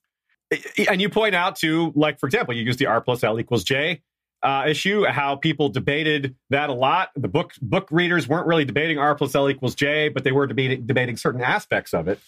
And 0.89 1.01
you 1.01 1.09
point 1.09 1.33
out 1.35 1.55
to, 1.57 1.91
like, 1.95 2.19
for 2.19 2.25
example, 2.25 2.53
you 2.55 2.63
use 2.63 2.77
the 2.77 2.87
R 2.87 2.99
plus 3.01 3.23
L 3.23 3.39
equals 3.39 3.63
J 3.63 4.01
uh, 4.43 4.65
issue, 4.67 5.05
how 5.05 5.35
people 5.35 5.69
debated 5.69 6.35
that 6.49 6.69
a 6.69 6.73
lot. 6.73 7.09
The 7.15 7.27
book 7.27 7.53
book 7.61 7.87
readers 7.91 8.27
weren't 8.27 8.47
really 8.47 8.65
debating 8.65 8.97
R 8.97 9.13
plus 9.15 9.35
L 9.35 9.49
equals 9.49 9.75
J, 9.75 10.09
but 10.09 10.23
they 10.23 10.31
were 10.31 10.47
debating 10.47 10.85
debating 10.85 11.15
certain 11.15 11.41
aspects 11.41 11.93
of 11.93 12.07
it. 12.07 12.19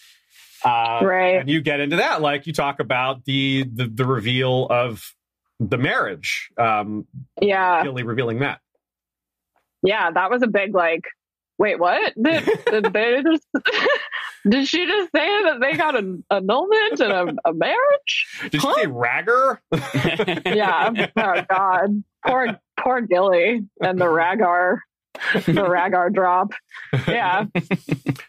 Uh, 0.64 1.00
Right. 1.02 1.40
And 1.40 1.48
you 1.50 1.60
get 1.60 1.80
into 1.80 1.96
that, 1.96 2.22
like 2.22 2.46
you 2.46 2.52
talk 2.52 2.78
about 2.80 3.24
the 3.24 3.64
the, 3.70 3.86
the 3.88 4.06
reveal 4.06 4.66
of 4.70 5.12
the 5.60 5.76
marriage, 5.76 6.50
um, 6.56 7.06
Yeah. 7.42 7.82
Really 7.82 8.04
revealing 8.04 8.38
that. 8.40 8.60
Yeah. 9.82 10.10
That 10.12 10.30
was 10.30 10.42
a 10.42 10.46
big 10.48 10.74
like. 10.74 11.04
Wait, 11.58 11.78
what? 11.78 12.12
Did, 12.22 12.44
did 12.66 12.92
they 12.92 13.22
just? 13.22 13.46
Did 14.48 14.68
she 14.68 14.84
just 14.86 15.10
say 15.14 15.42
that 15.44 15.58
they 15.60 15.72
got 15.74 15.96
an 15.96 16.24
annulment 16.30 17.00
and 17.00 17.12
a, 17.12 17.48
a 17.48 17.54
marriage? 17.54 18.26
Did 18.50 18.60
Huh? 18.60 18.74
you 18.76 18.82
say 18.82 18.86
ragger? 18.88 19.60
Yeah. 20.46 20.90
Oh 21.16 21.42
God. 21.48 22.04
Poor 22.26 22.60
poor 22.82 23.00
Gilly 23.02 23.62
and 23.80 23.98
the 24.00 24.04
Ragar, 24.06 24.78
the 25.32 25.52
Ragar 25.52 26.12
drop. 26.12 26.52
Yeah. 27.06 27.44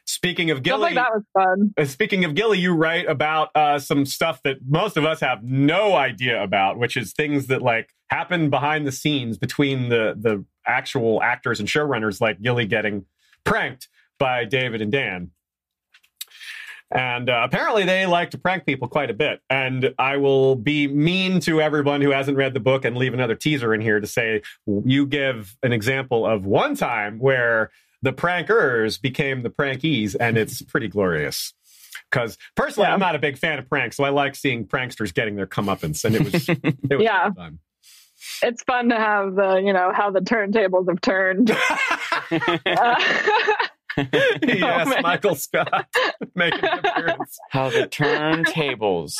Speaking 0.06 0.52
of 0.52 0.64
Gilly, 0.64 0.81
like 0.81 0.95
that 0.95 1.11
was 1.14 1.23
fun. 1.34 1.73
Uh, 1.77 1.85
Speaking 1.85 2.26
of 2.26 2.35
Gilly, 2.35 2.60
you 2.60 2.73
write 2.73 3.07
about 3.10 3.49
uh, 3.56 3.80
some 3.80 4.06
stuff 4.06 4.41
that 4.43 4.57
most 4.68 4.97
of 4.97 5.06
us 5.06 5.19
have 5.22 5.43
no 5.43 5.95
idea 5.95 6.41
about, 6.41 6.77
which 6.77 6.95
is 6.97 7.14
things 7.14 7.47
that 7.47 7.61
like 7.61 7.89
happen 8.10 8.49
behind 8.49 8.85
the 8.88 8.91
scenes 8.91 9.38
between 9.38 9.89
the 9.89 10.15
the 10.18 10.45
actual 10.68 11.22
actors 11.22 11.60
and 11.60 11.68
showrunners, 11.69 12.22
like 12.22 12.41
Gilly 12.41 12.65
getting 12.65 13.06
pranked 13.46 13.88
by 14.20 14.44
David 14.46 14.82
and 14.82 14.92
Dan. 14.92 15.32
And 16.92 17.30
uh, 17.30 17.42
apparently, 17.44 17.84
they 17.84 18.06
like 18.06 18.30
to 18.32 18.38
prank 18.38 18.66
people 18.66 18.88
quite 18.88 19.10
a 19.10 19.14
bit. 19.14 19.42
And 19.50 19.94
I 19.98 20.18
will 20.18 20.56
be 20.56 20.88
mean 20.88 21.40
to 21.42 21.60
everyone 21.60 22.02
who 22.02 22.12
hasn't 22.12 22.38
read 22.38 22.54
the 22.54 22.60
book 22.60 22.86
and 22.86 22.96
leave 22.96 23.14
another 23.14 23.36
teaser 23.36 23.74
in 23.74 23.82
here 23.82 24.00
to 24.00 24.08
say 24.08 24.44
you 24.68 25.08
give 25.08 25.58
an 25.64 25.74
example 25.74 26.26
of 26.26 26.46
one 26.46 26.76
time 26.76 27.18
where 27.18 27.72
the 28.04 28.14
prankers 28.14 29.02
became 29.02 29.42
the 29.42 29.50
prankies, 29.50 30.16
and 30.20 30.38
it's 30.38 30.62
pretty 30.62 30.88
glorious. 30.88 31.54
Because 32.12 32.38
personally, 32.56 32.88
Yeah. 32.88 32.94
I'm 32.94 33.00
not 33.00 33.16
a 33.16 33.20
big 33.20 33.38
fan 33.40 33.58
of 33.58 33.68
pranks, 33.68 33.98
so 33.98 34.04
I 34.04 34.10
like 34.10 34.36
seeing 34.36 34.66
pranksters 34.68 35.12
getting 35.12 35.36
their 35.36 35.48
comeuppance, 35.48 36.06
and 36.06 36.16
it 36.16 36.24
was 36.24 36.48
it 36.90 36.96
was 36.98 37.02
Yeah. 37.04 37.32
fun. 37.34 37.58
It's 38.41 38.64
fun 38.64 38.90
to 38.90 38.95
have 38.95 39.36
the 39.36 39.62
you 39.64 39.74
know 39.74 39.91
how 39.94 40.12
the 40.12 40.22
turntables 40.22 40.90
have 40.90 41.02
turned. 41.02 41.52
Uh, 42.66 42.95
yes, 43.98 44.88
man. 44.88 45.02
Michael 45.02 45.36
Scott 45.36 45.88
making 46.36 46.64
an 46.64 46.80
appearance. 46.80 47.38
How 47.52 47.70
the 47.70 47.88
turntables. 47.88 49.14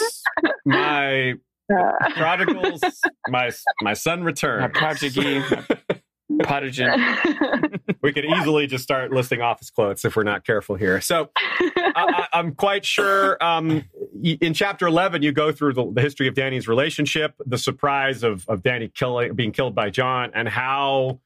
My 0.66 1.36
uh, 1.74 1.92
prodigals, 2.16 2.82
my 3.30 3.52
my 3.82 3.94
son 3.94 4.24
returned. 4.24 4.62
My 4.62 4.68
returned. 4.68 5.00
prodigy, 5.14 5.40
my 5.40 6.02
prodigy. 6.44 6.86
We 8.02 8.14
could 8.14 8.26
easily 8.26 8.68
just 8.68 8.84
start 8.84 9.12
listing 9.12 9.41
office 9.41 9.72
quotes 9.72 10.06
if 10.06 10.16
we're 10.16 10.22
not 10.22 10.45
careful 10.45 10.76
here. 10.76 11.02
So 11.02 11.32
I, 11.36 11.91
I, 11.95 12.28
I'm 12.34 12.53
quite 12.53 12.86
sure. 12.86 13.44
Um, 13.44 13.84
in 14.24 14.53
chapter 14.53 14.86
11, 14.86 15.24
you 15.24 15.32
go 15.32 15.52
through 15.52 15.74
the, 15.74 15.91
the 15.91 16.02
history 16.02 16.28
of 16.28 16.36
Dany's 16.36 16.68
relationship, 16.68 17.34
the 17.48 17.57
surprise 17.57 18.22
of 18.22 18.48
of 18.48 18.62
Danny 18.62 18.90
killing, 18.90 19.34
being 19.34 19.52
killed 19.52 19.74
by 19.74 19.90
Jon, 19.90 20.30
and 20.36 20.48
how 20.48 21.20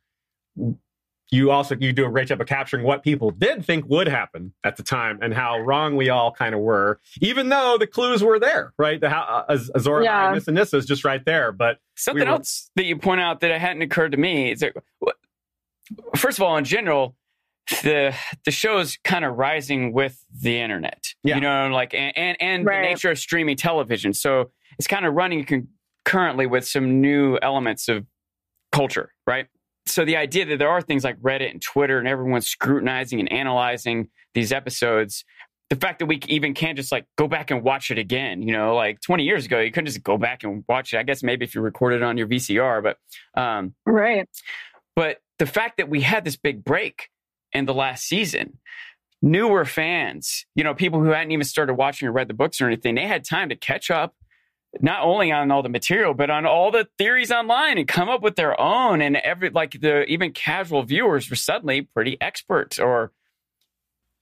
you 1.31 1.51
also 1.51 1.75
you 1.79 1.93
do 1.93 2.05
a 2.07 2.09
great 2.09 2.27
job 2.27 2.41
of 2.41 2.47
capturing 2.47 2.83
what 2.83 3.03
people 3.03 3.29
did 3.31 3.63
think 3.63 3.85
would 3.87 4.07
happen 4.07 4.53
at 4.63 4.77
the 4.77 4.83
time 4.83 5.19
and 5.21 5.33
how 5.33 5.59
wrong 5.59 5.95
we 5.95 6.09
all 6.09 6.31
kind 6.31 6.55
of 6.55 6.61
were, 6.61 6.99
even 7.21 7.49
though 7.49 7.77
the 7.79 7.85
clues 7.87 8.23
were 8.23 8.39
there, 8.39 8.73
right? 8.79 8.99
The 8.99 9.09
how 9.09 9.45
uh, 9.47 9.57
Azor 9.75 10.01
Yeah. 10.01 10.27
and 10.27 10.35
Nissa 10.35 10.51
Nissa 10.51 10.77
is 10.77 10.85
just 10.85 11.05
right 11.05 11.23
there, 11.25 11.51
but 11.51 11.77
Something 11.95 12.21
We 12.23 12.29
were- 12.29 12.35
else 12.37 12.71
that 12.75 12.85
you 12.85 12.97
point 12.97 13.21
out 13.21 13.41
that 13.41 13.51
it 13.51 13.59
hadn't 13.61 13.81
occurred 13.81 14.11
to 14.13 14.17
me 14.17 14.51
is 14.51 14.61
that, 14.61 14.73
first 16.15 16.37
of 16.39 16.43
all, 16.43 16.57
in 16.57 16.63
general, 16.63 17.15
the 17.83 18.15
the 18.45 18.51
show's 18.51 18.97
kind 19.03 19.23
of 19.25 19.35
rising 19.37 19.93
with 19.93 20.23
the 20.41 20.59
internet. 20.59 21.03
Yeah. 21.23 21.35
You 21.35 21.41
know, 21.41 21.67
like 21.67 21.93
and 21.93 22.17
and, 22.17 22.37
and 22.39 22.65
Right. 22.65 22.81
the 22.81 22.87
nature 22.87 23.11
of 23.11 23.19
streaming 23.19 23.55
television. 23.57 24.13
So 24.13 24.51
it's 24.79 24.87
kind 24.87 25.05
of 25.05 25.13
running 25.13 25.45
concurrently 25.45 26.47
with 26.47 26.67
some 26.67 27.01
new 27.01 27.37
elements 27.41 27.87
of 27.87 28.05
culture, 28.71 29.13
right? 29.27 29.47
So 29.85 30.05
the 30.05 30.17
idea 30.17 30.45
that 30.45 30.59
there 30.59 30.69
are 30.69 30.81
things 30.81 31.03
like 31.03 31.19
Reddit 31.19 31.51
and 31.51 31.61
Twitter 31.61 31.97
and 31.97 32.07
everyone's 32.07 32.47
scrutinizing 32.47 33.19
and 33.19 33.31
analyzing 33.31 34.09
these 34.33 34.51
episodes. 34.51 35.25
The 35.69 35.75
fact 35.75 35.99
that 35.99 36.07
we 36.07 36.19
even 36.27 36.53
can't 36.55 36.77
just 36.77 36.91
like 36.91 37.05
go 37.15 37.27
back 37.27 37.51
and 37.51 37.63
watch 37.63 37.91
it 37.91 37.99
again, 37.99 38.41
you 38.41 38.51
know, 38.51 38.75
like 38.75 39.01
20 39.01 39.23
years 39.23 39.45
ago, 39.45 39.59
you 39.59 39.71
couldn't 39.71 39.85
just 39.85 40.03
go 40.03 40.17
back 40.17 40.43
and 40.43 40.63
watch 40.67 40.93
it. 40.93 40.97
I 40.97 41.03
guess 41.03 41.21
maybe 41.21 41.45
if 41.45 41.53
you 41.53 41.61
recorded 41.61 41.97
it 41.97 42.03
on 42.03 42.17
your 42.17 42.27
VCR, 42.27 42.81
but 42.81 42.97
um, 43.39 43.75
right. 43.85 44.27
but 44.95 45.17
the 45.37 45.45
fact 45.45 45.77
that 45.77 45.89
we 45.89 46.01
had 46.01 46.25
this 46.25 46.35
big 46.37 46.63
break 46.63 47.09
in 47.53 47.65
the 47.65 47.73
last 47.73 48.05
season, 48.05 48.57
newer 49.21 49.63
fans, 49.63 50.45
you 50.55 50.63
know, 50.63 50.73
people 50.73 50.99
who 50.99 51.09
hadn't 51.09 51.31
even 51.31 51.45
started 51.45 51.75
watching 51.75 52.07
or 52.07 52.11
read 52.11 52.27
the 52.27 52.33
books 52.33 52.59
or 52.61 52.67
anything, 52.67 52.95
they 52.95 53.07
had 53.07 53.23
time 53.23 53.49
to 53.49 53.55
catch 53.55 53.91
up 53.91 54.15
not 54.81 55.03
only 55.03 55.31
on 55.31 55.51
all 55.51 55.63
the 55.63 55.69
material 55.69 56.13
but 56.13 56.29
on 56.29 56.45
all 56.45 56.71
the 56.71 56.87
theories 56.97 57.31
online 57.31 57.77
and 57.77 57.87
come 57.87 58.09
up 58.09 58.21
with 58.21 58.35
their 58.35 58.59
own 58.59 59.01
and 59.01 59.17
every 59.17 59.49
like 59.49 59.79
the 59.81 60.03
even 60.05 60.31
casual 60.31 60.83
viewers 60.83 61.29
were 61.29 61.35
suddenly 61.35 61.81
pretty 61.81 62.17
expert 62.21 62.79
or 62.79 63.11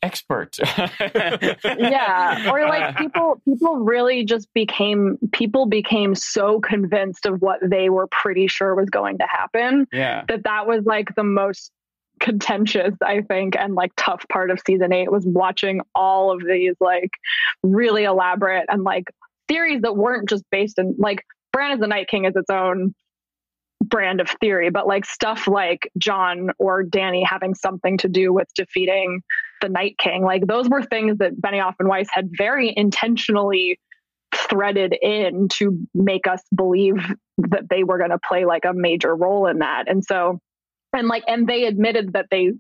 expert. 0.02 0.58
yeah 1.64 2.52
or 2.52 2.66
like 2.68 2.84
uh. 2.84 2.92
people 2.94 3.42
people 3.46 3.78
really 3.78 4.24
just 4.24 4.48
became 4.54 5.18
people 5.32 5.66
became 5.66 6.14
so 6.14 6.60
convinced 6.60 7.26
of 7.26 7.42
what 7.42 7.60
they 7.64 7.90
were 7.90 8.08
pretty 8.08 8.48
sure 8.48 8.76
was 8.76 8.90
going 8.90 9.18
to 9.18 9.26
happen 9.28 9.88
yeah. 9.92 10.24
that 10.28 10.44
that 10.44 10.68
was 10.68 10.84
like 10.86 11.14
the 11.16 11.24
most 11.24 11.72
contentious 12.20 12.94
i 13.04 13.22
think 13.22 13.56
and 13.56 13.76
like 13.76 13.92
tough 13.96 14.24
part 14.32 14.50
of 14.50 14.60
season 14.66 14.92
8 14.92 15.12
was 15.12 15.26
watching 15.26 15.82
all 15.94 16.32
of 16.32 16.44
these 16.46 16.76
like 16.80 17.12
really 17.64 18.06
elaborate 18.06 18.66
and 18.70 18.84
like 18.84 19.12
theories 19.48 19.82
that 19.82 19.96
weren't 19.96 20.30
just 20.30 20.44
based 20.52 20.78
in 20.78 20.96
like 20.98 21.24
Bran 21.54 21.72
is 21.72 21.80
the 21.80 21.88
Night 21.88 22.08
King 22.08 22.26
is 22.26 22.36
its 22.36 22.50
own 22.50 22.94
brand 23.84 24.22
of 24.22 24.30
theory, 24.42 24.70
but 24.70 24.88
like 24.88 25.06
stuff 25.06 25.48
like 25.48 25.92
Jon 25.98 26.50
or 26.58 26.84
Dany 26.84 27.26
having 27.26 27.54
something 27.54 27.98
to 28.00 28.10
do 28.10 28.34
with 28.34 28.48
defeating 28.56 29.22
the 29.62 29.70
Night 29.70 29.98
King, 29.98 30.24
like 30.24 30.46
those 30.46 30.70
were 30.70 30.84
things 30.84 31.18
that 31.20 31.40
Benioff 31.40 31.76
and 31.80 31.88
Weiss 31.88 32.08
had 32.12 32.30
very 32.38 32.74
intentionally 32.76 33.80
threaded 34.36 34.96
in 35.02 35.48
to 35.54 35.80
make 35.94 36.28
us 36.28 36.42
believe 36.56 36.96
that 37.38 37.70
they 37.70 37.84
were 37.84 37.98
going 37.98 38.12
to 38.12 38.20
play 38.28 38.46
like 38.46 38.66
a 38.66 38.74
major 38.74 39.16
role 39.16 39.48
in 39.48 39.60
that. 39.60 39.86
And 39.88 40.04
so, 40.04 40.40
and 40.94 41.08
like, 41.08 41.24
and 41.28 41.48
they 41.48 41.66
admitted 41.66 42.14
that 42.14 42.28
they 42.30 42.54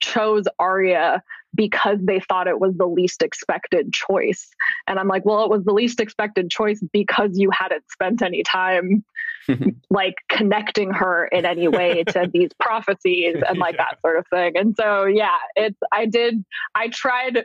chose 0.00 0.44
Arya 0.58 1.22
because 1.56 1.98
they 2.02 2.20
thought 2.20 2.46
it 2.46 2.60
was 2.60 2.74
the 2.76 2.86
least 2.86 3.22
expected 3.22 3.92
choice. 3.92 4.48
And 4.86 4.98
I'm 4.98 5.08
like, 5.08 5.24
well, 5.24 5.42
it 5.44 5.50
was 5.50 5.64
the 5.64 5.72
least 5.72 6.00
expected 6.00 6.50
choice 6.50 6.80
because 6.92 7.30
you 7.34 7.50
hadn't 7.50 7.84
spent 7.90 8.22
any 8.22 8.42
time 8.42 9.04
like 9.90 10.14
connecting 10.28 10.92
her 10.92 11.26
in 11.26 11.44
any 11.44 11.68
way 11.68 12.04
to 12.08 12.30
these 12.32 12.50
prophecies 12.60 13.36
and 13.48 13.58
like 13.58 13.76
yeah. 13.76 13.84
that 13.84 14.00
sort 14.00 14.18
of 14.18 14.26
thing. 14.28 14.52
And 14.56 14.74
so 14.76 15.04
yeah, 15.04 15.36
it's 15.54 15.78
I 15.92 16.06
did 16.06 16.44
I 16.74 16.88
tried 16.88 17.44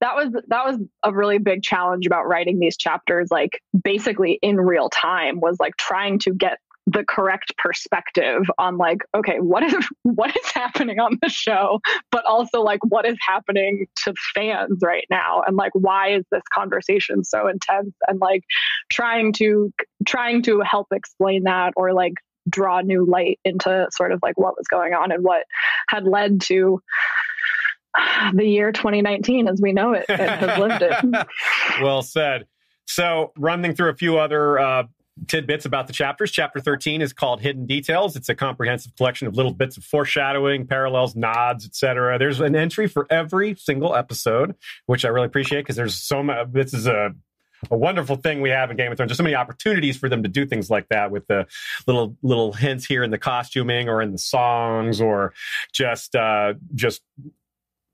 that 0.00 0.14
was 0.14 0.32
that 0.46 0.64
was 0.64 0.78
a 1.02 1.12
really 1.12 1.38
big 1.38 1.62
challenge 1.62 2.06
about 2.06 2.28
writing 2.28 2.60
these 2.60 2.76
chapters 2.76 3.28
like 3.32 3.60
basically 3.82 4.38
in 4.42 4.56
real 4.56 4.88
time 4.88 5.40
was 5.40 5.56
like 5.58 5.76
trying 5.76 6.20
to 6.20 6.32
get 6.32 6.58
the 6.90 7.04
correct 7.04 7.52
perspective 7.58 8.42
on 8.58 8.78
like 8.78 8.98
okay 9.14 9.40
what 9.40 9.62
is 9.62 9.74
what 10.02 10.34
is 10.34 10.50
happening 10.52 10.98
on 10.98 11.18
the 11.20 11.28
show 11.28 11.80
but 12.10 12.24
also 12.24 12.62
like 12.62 12.80
what 12.84 13.06
is 13.06 13.16
happening 13.20 13.86
to 14.04 14.14
fans 14.34 14.78
right 14.82 15.06
now? 15.10 15.42
And 15.46 15.56
like 15.56 15.72
why 15.74 16.14
is 16.14 16.24
this 16.30 16.42
conversation 16.52 17.24
so 17.24 17.48
intense? 17.48 17.94
And 18.06 18.20
like 18.20 18.44
trying 18.90 19.32
to 19.34 19.72
trying 20.06 20.42
to 20.42 20.60
help 20.60 20.88
explain 20.92 21.44
that 21.44 21.72
or 21.76 21.92
like 21.92 22.14
draw 22.48 22.80
new 22.80 23.04
light 23.04 23.38
into 23.44 23.86
sort 23.90 24.12
of 24.12 24.20
like 24.22 24.38
what 24.38 24.56
was 24.56 24.66
going 24.68 24.94
on 24.94 25.12
and 25.12 25.22
what 25.22 25.44
had 25.88 26.04
led 26.04 26.40
to 26.42 26.80
the 28.34 28.44
year 28.44 28.72
2019 28.72 29.48
as 29.48 29.60
we 29.60 29.72
know 29.72 29.92
it 29.92 30.06
and 30.08 30.20
have 30.20 30.58
lived 30.58 30.82
it. 30.82 31.26
Well 31.82 32.02
said. 32.02 32.46
So 32.86 33.32
running 33.36 33.74
through 33.74 33.90
a 33.90 33.94
few 33.94 34.18
other 34.18 34.58
uh, 34.58 34.84
tidbits 35.26 35.64
about 35.64 35.86
the 35.86 35.92
chapters. 35.92 36.30
Chapter 36.30 36.60
13 36.60 37.02
is 37.02 37.12
called 37.12 37.40
Hidden 37.40 37.66
Details. 37.66 38.16
It's 38.16 38.28
a 38.28 38.34
comprehensive 38.34 38.94
collection 38.96 39.26
of 39.26 39.36
little 39.36 39.52
bits 39.52 39.76
of 39.76 39.84
foreshadowing, 39.84 40.66
parallels, 40.66 41.16
nods, 41.16 41.66
etc. 41.66 42.18
There's 42.18 42.40
an 42.40 42.54
entry 42.54 42.86
for 42.86 43.06
every 43.10 43.54
single 43.54 43.94
episode, 43.94 44.54
which 44.86 45.04
I 45.04 45.08
really 45.08 45.26
appreciate 45.26 45.62
because 45.62 45.76
there's 45.76 45.96
so 45.96 46.22
much. 46.22 46.52
This 46.52 46.74
is 46.74 46.86
a 46.86 47.14
a 47.70 47.76
wonderful 47.76 48.16
thing 48.16 48.40
we 48.40 48.50
have 48.50 48.70
in 48.70 48.76
Game 48.76 48.92
of 48.92 48.96
Thrones. 48.96 49.10
There's 49.10 49.16
so 49.16 49.24
many 49.24 49.34
opportunities 49.34 49.96
for 49.96 50.08
them 50.08 50.22
to 50.22 50.28
do 50.28 50.46
things 50.46 50.70
like 50.70 50.88
that 50.90 51.10
with 51.10 51.26
the 51.26 51.46
little 51.86 52.16
little 52.22 52.52
hints 52.52 52.86
here 52.86 53.02
in 53.02 53.10
the 53.10 53.18
costuming 53.18 53.88
or 53.88 54.00
in 54.00 54.12
the 54.12 54.18
songs 54.18 55.00
or 55.00 55.34
just 55.72 56.14
uh, 56.14 56.54
just 56.74 57.02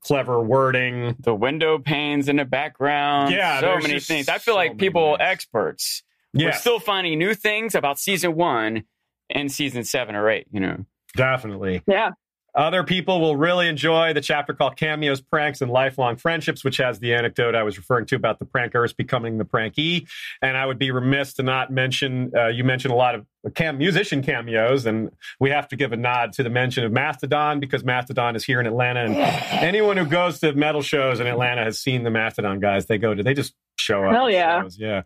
clever 0.01 0.39
wording. 0.39 1.15
The 1.19 1.33
window 1.33 1.79
panes 1.79 2.29
in 2.29 2.35
the 2.35 2.45
background. 2.45 3.33
Yeah, 3.33 3.59
so 3.59 3.79
many 3.79 3.99
things. 3.99 4.29
I 4.29 4.37
feel 4.37 4.53
so 4.53 4.55
like 4.55 4.77
people 4.77 5.17
experts 5.19 6.03
yeah. 6.35 6.47
we're 6.47 6.53
still 6.53 6.79
finding 6.79 7.17
new 7.17 7.33
things 7.33 7.75
about 7.75 7.99
season 7.99 8.35
one 8.35 8.83
and 9.29 9.51
season 9.51 9.83
seven 9.83 10.15
or 10.15 10.29
eight, 10.29 10.47
you 10.51 10.59
know. 10.59 10.85
Definitely. 11.15 11.81
Yeah. 11.87 12.11
Other 12.55 12.85
people 12.85 13.19
will 13.19 13.35
really 13.35 13.67
enjoy 13.67 14.13
the 14.13 14.21
chapter 14.21 14.53
called 14.53 14.77
Cameos, 14.77 15.19
Pranks, 15.19 15.59
and 15.59 15.69
Lifelong 15.69 16.15
Friendships, 16.15 16.63
which 16.63 16.77
has 16.77 16.99
the 16.99 17.13
anecdote 17.13 17.53
I 17.53 17.63
was 17.63 17.77
referring 17.77 18.05
to 18.05 18.15
about 18.15 18.39
the 18.39 18.45
prankers 18.45 18.95
becoming 18.95 19.37
the 19.37 19.43
prankee. 19.43 20.07
And 20.41 20.55
I 20.55 20.65
would 20.65 20.79
be 20.79 20.89
remiss 20.91 21.33
to 21.33 21.43
not 21.43 21.69
mention, 21.69 22.31
uh, 22.33 22.47
you 22.47 22.63
mentioned 22.63 22.93
a 22.93 22.95
lot 22.95 23.13
of 23.13 23.25
cam- 23.55 23.77
musician 23.77 24.23
cameos, 24.23 24.85
and 24.85 25.11
we 25.37 25.49
have 25.49 25.67
to 25.67 25.75
give 25.75 25.91
a 25.91 25.97
nod 25.97 26.31
to 26.33 26.43
the 26.43 26.49
mention 26.49 26.85
of 26.85 26.93
Mastodon 26.93 27.59
because 27.59 27.83
Mastodon 27.83 28.37
is 28.37 28.45
here 28.45 28.61
in 28.61 28.67
Atlanta. 28.67 29.01
And 29.01 29.17
anyone 29.65 29.97
who 29.97 30.05
goes 30.05 30.39
to 30.39 30.53
metal 30.53 30.81
shows 30.81 31.19
in 31.19 31.27
Atlanta 31.27 31.65
has 31.65 31.77
seen 31.77 32.03
the 32.03 32.11
Mastodon 32.11 32.61
guys. 32.61 32.85
They 32.85 32.97
go 32.97 33.13
to, 33.13 33.21
they 33.21 33.33
just 33.33 33.53
show 33.77 34.05
up. 34.05 34.13
Hell 34.13 34.29
yeah. 34.29 34.61
Shows. 34.61 34.79
Yeah. 34.79 35.01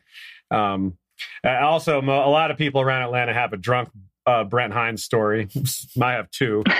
Um, 0.51 0.98
uh, 1.43 1.59
also, 1.61 2.01
a 2.01 2.03
lot 2.03 2.51
of 2.51 2.57
people 2.57 2.81
around 2.81 3.03
Atlanta 3.03 3.33
have 3.33 3.53
a 3.53 3.57
drunk 3.57 3.89
uh, 4.25 4.43
Brent 4.43 4.73
Hinds 4.73 5.03
story. 5.03 5.49
I 6.01 6.13
have 6.13 6.29
two. 6.31 6.63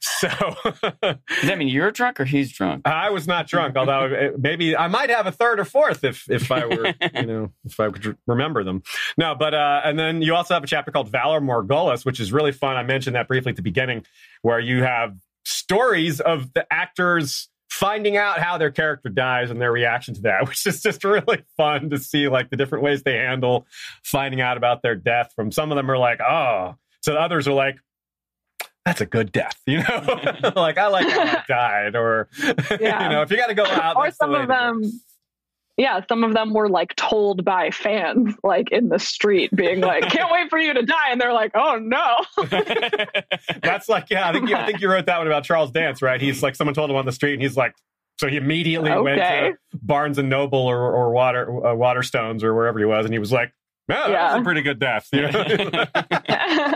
so 0.00 0.28
does 0.28 1.42
that 1.44 1.58
mean 1.58 1.68
you're 1.68 1.90
drunk 1.90 2.20
or 2.20 2.24
he's 2.24 2.52
drunk? 2.52 2.86
I 2.86 3.10
was 3.10 3.26
not 3.26 3.48
drunk, 3.48 3.76
although 3.76 4.32
maybe 4.38 4.76
I 4.76 4.88
might 4.88 5.10
have 5.10 5.26
a 5.26 5.32
third 5.32 5.60
or 5.60 5.64
fourth 5.64 6.04
if 6.04 6.30
if 6.30 6.52
I 6.52 6.66
were 6.66 6.94
you 7.14 7.26
know 7.26 7.52
if 7.64 7.80
I 7.80 7.90
could 7.90 8.16
remember 8.26 8.64
them. 8.64 8.82
No, 9.16 9.34
but 9.34 9.54
uh, 9.54 9.80
and 9.84 9.98
then 9.98 10.22
you 10.22 10.34
also 10.34 10.54
have 10.54 10.64
a 10.64 10.66
chapter 10.66 10.92
called 10.92 11.10
Valar 11.10 11.40
Morghulis, 11.40 12.04
which 12.04 12.20
is 12.20 12.32
really 12.32 12.52
fun. 12.52 12.76
I 12.76 12.82
mentioned 12.82 13.16
that 13.16 13.28
briefly 13.28 13.50
at 13.50 13.56
the 13.56 13.62
beginning, 13.62 14.04
where 14.42 14.60
you 14.60 14.82
have 14.82 15.16
stories 15.44 16.20
of 16.20 16.52
the 16.52 16.66
actors 16.70 17.48
finding 17.68 18.16
out 18.16 18.40
how 18.40 18.58
their 18.58 18.70
character 18.70 19.08
dies 19.08 19.50
and 19.50 19.60
their 19.60 19.72
reaction 19.72 20.14
to 20.14 20.22
that, 20.22 20.44
which 20.48 20.66
is 20.66 20.82
just 20.82 21.04
really 21.04 21.42
fun 21.56 21.90
to 21.90 21.98
see 21.98 22.28
like 22.28 22.50
the 22.50 22.56
different 22.56 22.84
ways 22.84 23.02
they 23.02 23.14
handle 23.14 23.66
finding 24.02 24.40
out 24.40 24.56
about 24.56 24.82
their 24.82 24.94
death. 24.94 25.32
From 25.34 25.52
some 25.52 25.70
of 25.70 25.76
them 25.76 25.90
are 25.90 25.98
like, 25.98 26.20
oh, 26.20 26.74
so 27.02 27.14
others 27.14 27.46
are 27.46 27.52
like, 27.52 27.76
that's 28.84 29.00
a 29.02 29.06
good 29.06 29.30
death, 29.32 29.60
you 29.66 29.78
know, 29.78 30.52
like 30.56 30.78
I 30.78 30.86
like 30.86 31.08
how 31.10 31.20
I 31.20 31.44
died, 31.48 31.94
or 31.94 32.28
yeah. 32.80 33.02
you 33.02 33.08
know, 33.10 33.20
if 33.20 33.30
you 33.30 33.36
got 33.36 33.48
to 33.48 33.54
go 33.54 33.66
out, 33.66 33.96
or 33.96 34.10
some 34.10 34.34
of 34.34 34.48
them 34.48 34.82
yeah, 35.78 36.00
some 36.08 36.24
of 36.24 36.34
them 36.34 36.52
were 36.52 36.68
like 36.68 36.94
told 36.96 37.44
by 37.44 37.70
fans, 37.70 38.34
like 38.42 38.72
in 38.72 38.88
the 38.88 38.98
street, 38.98 39.54
being 39.54 39.80
like, 39.80 40.02
"Can't 40.10 40.30
wait 40.30 40.50
for 40.50 40.58
you 40.58 40.74
to 40.74 40.82
die," 40.82 41.10
and 41.10 41.20
they're 41.20 41.32
like, 41.32 41.52
"Oh 41.54 41.78
no." 41.80 42.16
That's 43.62 43.88
like, 43.88 44.10
yeah, 44.10 44.28
I 44.28 44.32
think 44.32 44.48
you, 44.48 44.56
I 44.56 44.66
think 44.66 44.80
you 44.80 44.90
wrote 44.90 45.06
that 45.06 45.18
one 45.18 45.28
about 45.28 45.44
Charles 45.44 45.70
Dance, 45.70 46.02
right? 46.02 46.20
He's 46.20 46.42
like, 46.42 46.56
someone 46.56 46.74
told 46.74 46.90
him 46.90 46.96
on 46.96 47.06
the 47.06 47.12
street, 47.12 47.34
and 47.34 47.42
he's 47.42 47.56
like, 47.56 47.74
so 48.18 48.26
he 48.26 48.36
immediately 48.36 48.90
okay. 48.90 49.00
went 49.00 49.20
to 49.20 49.78
Barnes 49.80 50.18
and 50.18 50.28
Noble 50.28 50.58
or, 50.58 50.92
or 50.92 51.12
Water 51.12 51.48
uh, 51.64 51.74
Waterstones 51.74 52.42
or 52.42 52.54
wherever 52.54 52.80
he 52.80 52.84
was, 52.84 53.04
and 53.04 53.14
he 53.14 53.20
was 53.20 53.30
like, 53.30 53.52
oh, 53.90 54.10
yeah, 54.10 54.28
that's 54.28 54.40
a 54.40 54.44
pretty 54.44 54.62
good 54.62 54.78
death." 54.78 55.08
You 55.12 55.30
know? 55.30 56.74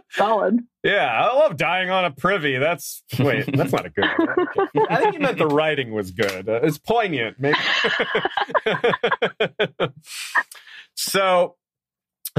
Solid. 0.10 0.60
Yeah, 0.82 1.06
I 1.06 1.34
love 1.34 1.56
dying 1.56 1.90
on 1.90 2.04
a 2.04 2.10
privy. 2.10 2.58
That's 2.58 3.02
wait, 3.18 3.44
that's 3.54 3.72
not 3.72 3.86
a 3.86 3.90
good. 3.90 4.08
One. 4.16 4.86
I 4.88 4.96
think 4.96 5.14
he 5.14 5.18
meant 5.18 5.38
the 5.38 5.46
writing 5.46 5.92
was 5.92 6.10
good. 6.10 6.48
Uh, 6.48 6.60
it's 6.62 6.78
poignant, 6.78 7.38
maybe. 7.38 7.58
so 10.94 11.56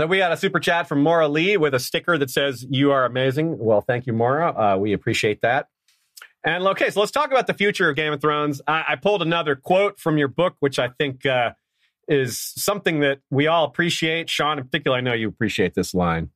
we 0.08 0.18
got 0.18 0.32
a 0.32 0.38
super 0.38 0.60
chat 0.60 0.88
from 0.88 1.02
Maura 1.02 1.28
Lee 1.28 1.58
with 1.58 1.74
a 1.74 1.80
sticker 1.80 2.18
that 2.18 2.30
says 2.30 2.66
"You 2.70 2.92
are 2.92 3.06
amazing." 3.06 3.58
Well, 3.60 3.82
thank 3.82 4.08
you, 4.08 4.14
Maura. 4.14 4.50
Uh, 4.50 4.78
we 4.78 4.94
appreciate 4.94 5.42
that. 5.42 5.68
And 6.44 6.66
okay, 6.68 6.90
so 6.90 7.00
let's 7.00 7.12
talk 7.12 7.32
about 7.32 7.48
the 7.48 7.54
future 7.54 7.90
of 7.90 7.96
Game 7.96 8.14
of 8.14 8.22
Thrones. 8.22 8.62
I, 8.68 8.86
I 8.90 8.96
pulled 8.96 9.22
another 9.22 9.56
quote 9.56 10.00
from 10.00 10.18
your 10.18 10.30
book, 10.30 10.56
which 10.60 10.80
I 10.80 10.90
think 10.90 11.26
uh, 11.26 11.52
is 12.08 12.40
something 12.40 13.02
that 13.02 13.20
we 13.30 13.48
all 13.48 13.66
appreciate. 13.66 14.30
Sean, 14.30 14.58
in 14.58 14.66
particular, 14.66 14.98
I 14.98 15.02
know 15.02 15.14
you 15.14 15.28
appreciate 15.28 15.74
this 15.74 15.94
line. 15.94 16.30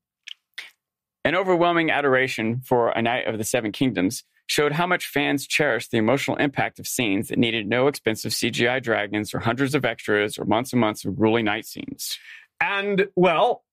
An 1.23 1.35
overwhelming 1.35 1.91
adoration 1.91 2.61
for 2.61 2.89
A 2.89 3.01
Knight 3.01 3.27
of 3.27 3.37
the 3.37 3.43
Seven 3.43 3.71
Kingdoms 3.71 4.23
showed 4.47 4.73
how 4.73 4.85
much 4.85 5.07
fans 5.07 5.47
cherished 5.47 5.91
the 5.91 5.97
emotional 5.97 6.35
impact 6.37 6.79
of 6.79 6.87
scenes 6.87 7.29
that 7.29 7.37
needed 7.37 7.67
no 7.67 7.87
expensive 7.87 8.31
CGI 8.31 8.83
dragons 8.83 9.33
or 9.33 9.39
hundreds 9.39 9.75
of 9.75 9.85
extras 9.85 10.37
or 10.37 10.45
months 10.45 10.73
and 10.73 10.81
months 10.81 11.05
of 11.05 11.15
grueling 11.15 11.45
night 11.45 11.65
scenes. 11.65 12.17
And, 12.59 13.07
well, 13.15 13.63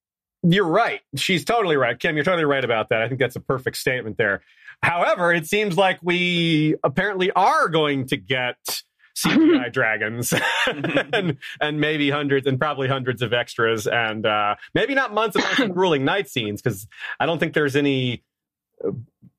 you're 0.42 0.68
right. 0.68 1.00
She's 1.16 1.44
totally 1.44 1.76
right. 1.76 1.98
Kim, 1.98 2.14
you're 2.14 2.24
totally 2.24 2.44
right 2.44 2.64
about 2.64 2.90
that. 2.90 3.02
I 3.02 3.08
think 3.08 3.18
that's 3.18 3.34
a 3.34 3.40
perfect 3.40 3.76
statement 3.76 4.18
there. 4.18 4.42
However, 4.82 5.32
it 5.32 5.46
seems 5.46 5.76
like 5.76 5.98
we 6.02 6.76
apparently 6.84 7.32
are 7.32 7.68
going 7.68 8.06
to 8.08 8.16
get 8.16 8.56
CGI 9.24 9.72
dragons 9.72 10.32
and, 10.66 11.38
and 11.60 11.80
maybe 11.80 12.10
hundreds 12.10 12.46
and 12.46 12.58
probably 12.58 12.88
hundreds 12.88 13.22
of 13.22 13.32
extras 13.32 13.86
and 13.86 14.24
uh, 14.26 14.54
maybe 14.74 14.94
not 14.94 15.12
months 15.12 15.36
and 15.36 15.44
months 15.44 15.60
of 15.60 15.72
grueling 15.72 16.04
night 16.04 16.28
scenes 16.28 16.62
because 16.62 16.86
I 17.18 17.26
don't 17.26 17.38
think 17.38 17.54
there's 17.54 17.76
any 17.76 18.22
uh, 18.84 18.90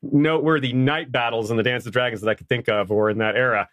noteworthy 0.01 0.73
night 0.73 1.11
battles 1.11 1.51
in 1.51 1.57
the 1.57 1.64
Dance 1.64 1.85
of 1.85 1.93
Dragons 1.93 2.22
that 2.22 2.30
I 2.30 2.34
could 2.35 2.49
think 2.49 2.68
of 2.68 2.91
or 2.91 3.10
in 3.10 3.19
that 3.19 3.35
era. 3.35 3.69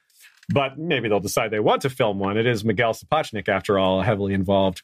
But 0.48 0.78
maybe 0.78 1.08
they'll 1.08 1.20
decide 1.20 1.50
they 1.50 1.60
want 1.60 1.82
to 1.82 1.90
film 1.90 2.20
one. 2.20 2.36
It 2.36 2.46
is 2.46 2.64
Miguel 2.64 2.94
Sapochnik, 2.94 3.48
after 3.48 3.78
all, 3.78 4.02
heavily 4.02 4.32
involved. 4.32 4.82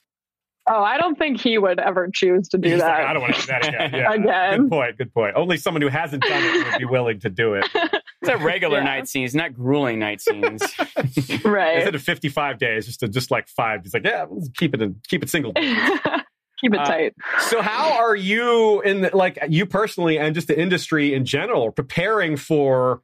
Oh, 0.74 0.82
I 0.82 0.96
don't 0.96 1.18
think 1.18 1.38
he 1.38 1.58
would 1.58 1.78
ever 1.78 2.08
choose 2.12 2.48
to 2.48 2.58
do 2.58 2.70
He's 2.70 2.78
that. 2.80 2.98
Like, 3.00 3.06
I 3.06 3.12
don't 3.12 3.22
want 3.22 3.34
to 3.34 3.40
do 3.42 3.46
that 3.48 3.68
again. 3.68 3.90
Yeah. 3.94 4.12
again. 4.14 4.60
Good 4.62 4.70
point. 4.70 4.96
Good 4.98 5.12
point. 5.12 5.36
Only 5.36 5.58
someone 5.58 5.82
who 5.82 5.88
hasn't 5.88 6.22
done 6.22 6.42
it 6.42 6.64
would 6.66 6.78
be 6.78 6.84
willing 6.86 7.20
to 7.20 7.28
do 7.28 7.54
it. 7.54 7.66
It's 7.74 8.28
a 8.30 8.38
regular 8.38 8.78
Yeah. 8.82 8.84
night 8.84 9.08
scenes, 9.08 9.34
not 9.34 9.52
grueling 9.52 9.98
night 9.98 10.22
scenes. 10.22 10.62
right. 11.44 11.76
Instead 11.76 11.94
of 11.94 12.02
55 12.02 12.58
days, 12.58 12.86
just 12.86 13.00
to, 13.00 13.08
just 13.08 13.30
like 13.30 13.48
five. 13.48 13.82
He's 13.82 13.92
like, 13.92 14.04
yeah, 14.04 14.24
let's 14.30 14.48
keep 14.56 14.72
it 14.74 14.80
in, 14.80 14.96
keep 15.08 15.22
it 15.22 15.28
single. 15.28 15.52
Keep 15.52 16.74
it 16.74 16.80
Uh, 16.80 16.84
tight. 16.84 17.14
So 17.48 17.60
how 17.60 17.92
are 17.98 18.14
you 18.16 18.80
in 18.82 19.02
the, 19.02 19.16
like 19.16 19.38
you 19.48 19.66
personally 19.66 20.18
and 20.18 20.34
just 20.34 20.46
the 20.48 20.58
industry 20.58 21.12
in 21.12 21.24
general 21.26 21.70
preparing 21.72 22.36
for 22.36 23.02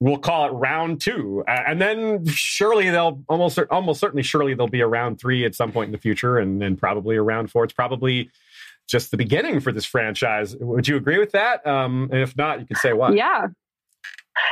we'll 0.00 0.18
call 0.18 0.46
it 0.46 0.52
round 0.52 1.00
2 1.00 1.44
Uh, 1.48 1.50
and 1.66 1.80
then 1.80 2.24
surely 2.26 2.90
they'll 2.90 3.22
almost 3.28 3.58
almost 3.70 4.00
certainly 4.00 4.22
surely 4.22 4.54
there'll 4.54 4.68
be 4.68 4.80
a 4.80 4.86
round 4.86 5.20
3 5.20 5.44
at 5.44 5.54
some 5.54 5.72
point 5.72 5.88
in 5.88 5.92
the 5.92 5.98
future 5.98 6.38
and 6.38 6.60
then 6.62 6.76
probably 6.76 7.16
a 7.16 7.22
round 7.22 7.50
4 7.50 7.64
it's 7.64 7.72
probably 7.72 8.30
just 8.88 9.10
the 9.10 9.16
beginning 9.16 9.60
for 9.60 9.72
this 9.72 9.84
franchise 9.84 10.56
would 10.60 10.86
you 10.86 10.96
agree 10.96 11.18
with 11.18 11.32
that 11.32 11.66
um 11.66 12.08
and 12.12 12.20
if 12.20 12.36
not 12.36 12.60
you 12.60 12.66
can 12.66 12.76
say 12.76 12.92
why 12.92 13.12
Yeah. 13.12 13.48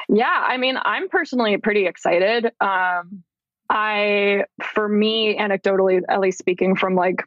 Yeah. 0.08 0.42
I 0.44 0.56
mean, 0.56 0.76
I'm 0.82 1.08
personally 1.08 1.56
pretty 1.58 1.86
excited. 1.86 2.46
Um, 2.60 3.22
I, 3.68 4.44
for 4.74 4.88
me, 4.88 5.36
anecdotally, 5.38 6.02
at 6.08 6.20
least 6.20 6.38
speaking 6.38 6.76
from 6.76 6.94
like 6.94 7.22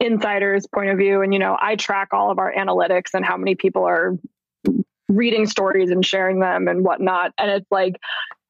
insiders' 0.00 0.66
point 0.66 0.90
of 0.90 0.98
view, 0.98 1.22
and 1.22 1.32
you 1.32 1.38
know, 1.38 1.56
I 1.60 1.76
track 1.76 2.08
all 2.12 2.30
of 2.30 2.38
our 2.38 2.52
analytics 2.52 3.14
and 3.14 3.24
how 3.24 3.36
many 3.36 3.54
people 3.54 3.84
are 3.84 4.18
reading 5.08 5.46
stories 5.46 5.90
and 5.90 6.04
sharing 6.04 6.40
them 6.40 6.68
and 6.68 6.84
whatnot. 6.84 7.32
And 7.38 7.50
it's 7.50 7.66
like, 7.70 7.96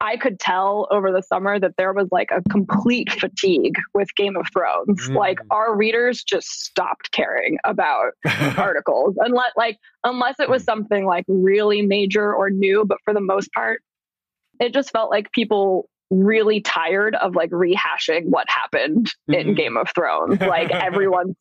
I 0.01 0.17
could 0.17 0.39
tell 0.39 0.87
over 0.91 1.11
the 1.11 1.23
summer 1.23 1.59
that 1.59 1.73
there 1.77 1.93
was 1.93 2.09
like 2.13 2.31
a 2.31 2.41
complete 2.51 3.11
fatigue 3.11 3.75
with 3.95 4.15
Game 4.17 4.37
of 4.37 4.47
Thrones. 4.53 5.09
Mm. 5.09 5.17
Like 5.17 5.39
our 5.51 5.77
readers 5.77 6.23
just 6.23 6.49
stopped 6.49 7.11
caring 7.11 7.59
about 7.65 8.13
articles 8.57 9.17
unless 9.19 9.53
like 9.57 9.79
unless 10.05 10.39
it 10.39 10.49
was 10.49 10.63
something 10.63 11.05
like 11.05 11.25
really 11.27 11.83
major 11.83 12.33
or 12.33 12.51
new 12.51 12.85
but 12.85 12.99
for 13.05 13.13
the 13.13 13.21
most 13.21 13.53
part 13.53 13.83
it 14.61 14.73
just 14.73 14.91
felt 14.91 15.11
like 15.11 15.33
people 15.33 15.89
really 16.11 16.61
tired 16.61 17.15
of 17.17 17.35
like 17.37 17.51
rehashing 17.51 18.25
what 18.27 18.49
happened 18.49 19.13
in 19.29 19.49
Mhm. 19.49 19.57
game 19.57 19.77
of 19.77 19.89
thrones. 19.95 20.39
Like 20.41 20.71
everyone 20.71 21.37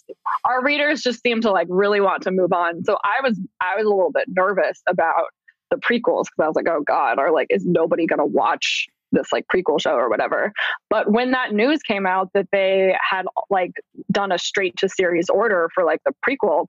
our 0.46 0.64
readers 0.64 1.02
just 1.02 1.22
seem 1.24 1.42
to 1.42 1.52
like 1.52 1.68
really 1.70 2.02
want 2.02 2.24
to 2.24 2.32
move 2.32 2.52
on. 2.52 2.84
So 2.84 2.98
i 3.04 3.16
was 3.24 3.40
i 3.62 3.76
was 3.78 3.86
a 3.86 3.90
little 3.90 4.12
bit 4.12 4.26
nervous 4.28 4.82
about 4.88 5.26
the 5.72 5.78
prequels 5.78 6.26
because 6.26 6.44
i 6.44 6.48
was 6.48 6.56
like 6.56 6.68
oh 6.70 6.82
god 6.86 7.18
or 7.20 7.32
like 7.32 7.48
is 7.50 7.66
nobody 7.66 8.06
gonna 8.06 8.26
watch 8.26 8.88
this 9.14 9.32
like 9.32 9.46
prequel 9.54 9.80
show 9.82 9.94
or 9.96 10.10
whatever? 10.10 10.52
But 10.90 11.10
when 11.10 11.32
that 11.32 11.54
news 11.54 11.82
came 11.82 12.06
out 12.06 12.30
that 12.34 12.48
they 12.52 12.94
had 13.00 13.26
like 13.50 13.72
done 14.12 14.34
a 14.34 14.38
straight 14.38 14.76
to 14.78 14.90
series 14.90 15.30
order 15.30 15.70
for 15.74 15.86
like 15.86 16.02
the 16.06 16.12
prequel 16.28 16.66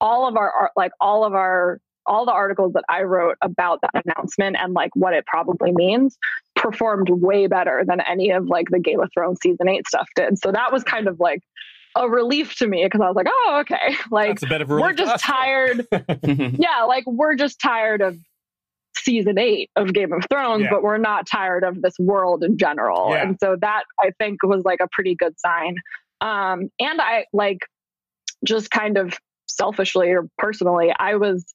all 0.00 0.26
of 0.26 0.36
our 0.36 0.72
like 0.74 0.90
all 1.00 1.24
of 1.24 1.32
our 1.34 1.78
all 2.04 2.24
the 2.26 2.32
articles 2.32 2.72
that 2.74 2.84
i 2.88 3.02
wrote 3.02 3.36
about 3.40 3.80
that 3.82 4.02
announcement 4.04 4.56
and 4.60 4.74
like 4.74 4.90
what 4.94 5.12
it 5.14 5.24
probably 5.26 5.70
means 5.72 6.18
performed 6.70 7.08
way 7.10 7.46
better 7.46 7.84
than 7.86 8.00
any 8.00 8.30
of 8.30 8.46
like 8.46 8.66
the 8.70 8.78
game 8.80 9.00
of 9.00 9.08
thrones 9.14 9.38
season 9.42 9.68
8 9.68 9.86
stuff 9.86 10.08
did. 10.16 10.38
So 10.38 10.50
that 10.52 10.72
was 10.72 10.82
kind 10.82 11.06
of 11.08 11.20
like 11.20 11.40
a 11.96 12.08
relief 12.08 12.54
to 12.56 12.66
me 12.66 12.84
because 12.84 13.00
i 13.00 13.06
was 13.06 13.16
like 13.16 13.26
oh 13.30 13.58
okay. 13.62 13.96
Like 14.10 14.28
That's 14.40 14.42
a 14.42 14.46
bit 14.48 14.60
of 14.60 14.70
a 14.70 14.74
we're 14.76 14.92
just 14.92 15.24
tired 15.24 15.86
yeah 16.24 16.82
like 16.86 17.04
we're 17.06 17.36
just 17.36 17.58
tired 17.60 18.02
of 18.02 18.18
season 18.98 19.38
eight 19.38 19.70
of 19.76 19.92
game 19.94 20.12
of 20.12 20.24
thrones 20.30 20.64
Yeah. 20.64 20.70
but 20.72 20.82
we're 20.82 20.98
not 20.98 21.26
tired 21.26 21.64
of 21.64 21.80
this 21.82 21.94
world 21.98 22.42
in 22.44 22.58
general. 22.58 23.10
Yeah. 23.10 23.22
and 23.22 23.36
so 23.40 23.56
that 23.60 23.84
i 24.02 24.10
think 24.18 24.42
was 24.42 24.64
like 24.64 24.80
a 24.82 24.88
pretty 24.92 25.14
good 25.14 25.38
sign. 25.38 25.76
Um 26.20 26.68
and 26.78 27.00
i 27.00 27.24
like 27.32 27.60
just 28.44 28.70
kind 28.70 28.98
of 28.98 29.14
selfishly 29.48 30.10
or 30.10 30.28
personally 30.36 30.92
i 30.98 31.14
was 31.16 31.46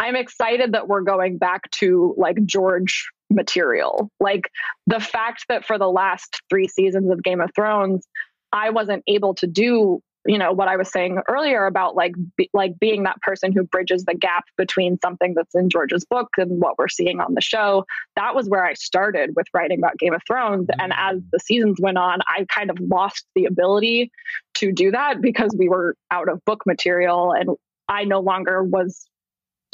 i'm 0.00 0.16
excited 0.16 0.72
that 0.72 0.86
we're 0.88 1.00
going 1.02 1.38
back 1.38 1.70
to 1.70 2.14
like 2.18 2.36
george 2.44 3.08
material. 3.30 4.10
Like 4.20 4.50
the 4.86 5.00
fact 5.00 5.46
that 5.48 5.64
for 5.64 5.78
the 5.78 5.90
last 5.90 6.42
three 6.48 6.68
seasons 6.68 7.10
of 7.10 7.22
game 7.22 7.40
of 7.40 7.50
thrones 7.54 8.06
i 8.52 8.70
wasn't 8.70 9.02
able 9.06 9.34
to 9.34 9.46
do 9.46 10.00
you 10.26 10.38
know 10.38 10.52
what 10.52 10.68
i 10.68 10.76
was 10.76 10.90
saying 10.90 11.20
earlier 11.28 11.66
about 11.66 11.94
like 11.94 12.12
be, 12.36 12.50
like 12.52 12.78
being 12.78 13.04
that 13.04 13.20
person 13.22 13.52
who 13.52 13.62
bridges 13.62 14.04
the 14.04 14.14
gap 14.14 14.44
between 14.56 14.98
something 15.02 15.34
that's 15.34 15.54
in 15.54 15.68
george's 15.68 16.04
book 16.04 16.28
and 16.36 16.60
what 16.60 16.76
we're 16.78 16.88
seeing 16.88 17.20
on 17.20 17.34
the 17.34 17.40
show 17.40 17.84
that 18.16 18.34
was 18.34 18.48
where 18.48 18.64
i 18.64 18.74
started 18.74 19.30
with 19.36 19.46
writing 19.54 19.78
about 19.78 19.98
game 19.98 20.14
of 20.14 20.22
thrones. 20.26 20.66
And 20.78 20.92
as 20.96 21.18
mm. 21.18 21.24
the 21.32 21.40
seasons 21.40 21.78
went 21.80 21.98
on 21.98 22.20
i 22.26 22.46
kind 22.48 22.70
of 22.70 22.78
lost 22.80 23.26
the 23.34 23.44
ability 23.44 24.10
to 24.54 24.72
do 24.72 24.90
that 24.90 25.20
because 25.20 25.54
we 25.56 25.68
were 25.68 25.94
out 26.10 26.28
of 26.28 26.44
book 26.44 26.64
material 26.66 27.32
and 27.32 27.50
i 27.88 28.04
no 28.04 28.20
longer 28.20 28.62
was 28.62 29.06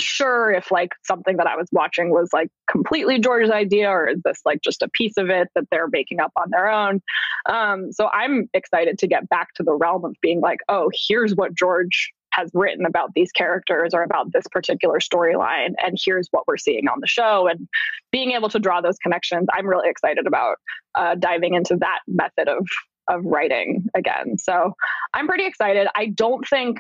sure 0.00 0.50
if 0.50 0.70
like 0.70 0.90
something 1.04 1.36
that 1.36 1.46
i 1.46 1.56
was 1.56 1.68
watching 1.72 2.10
was 2.10 2.28
like 2.32 2.48
completely 2.70 3.18
george's 3.18 3.50
idea 3.50 3.88
or 3.88 4.08
is 4.08 4.20
this 4.24 4.40
like 4.44 4.60
just 4.62 4.82
a 4.82 4.88
piece 4.88 5.16
of 5.16 5.30
it 5.30 5.48
that 5.54 5.64
they're 5.70 5.88
making 5.88 6.20
up 6.20 6.32
on 6.36 6.48
their 6.50 6.68
own 6.68 7.00
um, 7.46 7.92
so 7.92 8.08
I'm 8.08 8.48
excited 8.54 8.98
to 8.98 9.06
get 9.06 9.28
back 9.28 9.54
to 9.54 9.62
the 9.62 9.74
realm 9.74 10.04
of 10.04 10.14
being 10.20 10.40
like, 10.40 10.60
oh, 10.68 10.90
here's 11.08 11.34
what 11.34 11.54
George 11.54 12.12
has 12.32 12.50
written 12.52 12.84
about 12.84 13.10
these 13.14 13.30
characters 13.30 13.94
or 13.94 14.02
about 14.02 14.32
this 14.32 14.46
particular 14.50 14.98
storyline, 14.98 15.74
and 15.78 15.96
here's 16.02 16.28
what 16.32 16.44
we're 16.48 16.56
seeing 16.56 16.88
on 16.88 16.98
the 17.00 17.06
show, 17.06 17.46
and 17.46 17.68
being 18.10 18.32
able 18.32 18.48
to 18.48 18.58
draw 18.58 18.80
those 18.80 18.98
connections. 18.98 19.46
I'm 19.52 19.66
really 19.68 19.88
excited 19.88 20.26
about 20.26 20.56
uh, 20.96 21.14
diving 21.14 21.54
into 21.54 21.76
that 21.76 22.00
method 22.08 22.48
of 22.48 22.66
of 23.06 23.22
writing 23.24 23.84
again. 23.94 24.38
So 24.38 24.72
I'm 25.12 25.28
pretty 25.28 25.46
excited. 25.46 25.86
I 25.94 26.06
don't 26.06 26.46
think. 26.48 26.78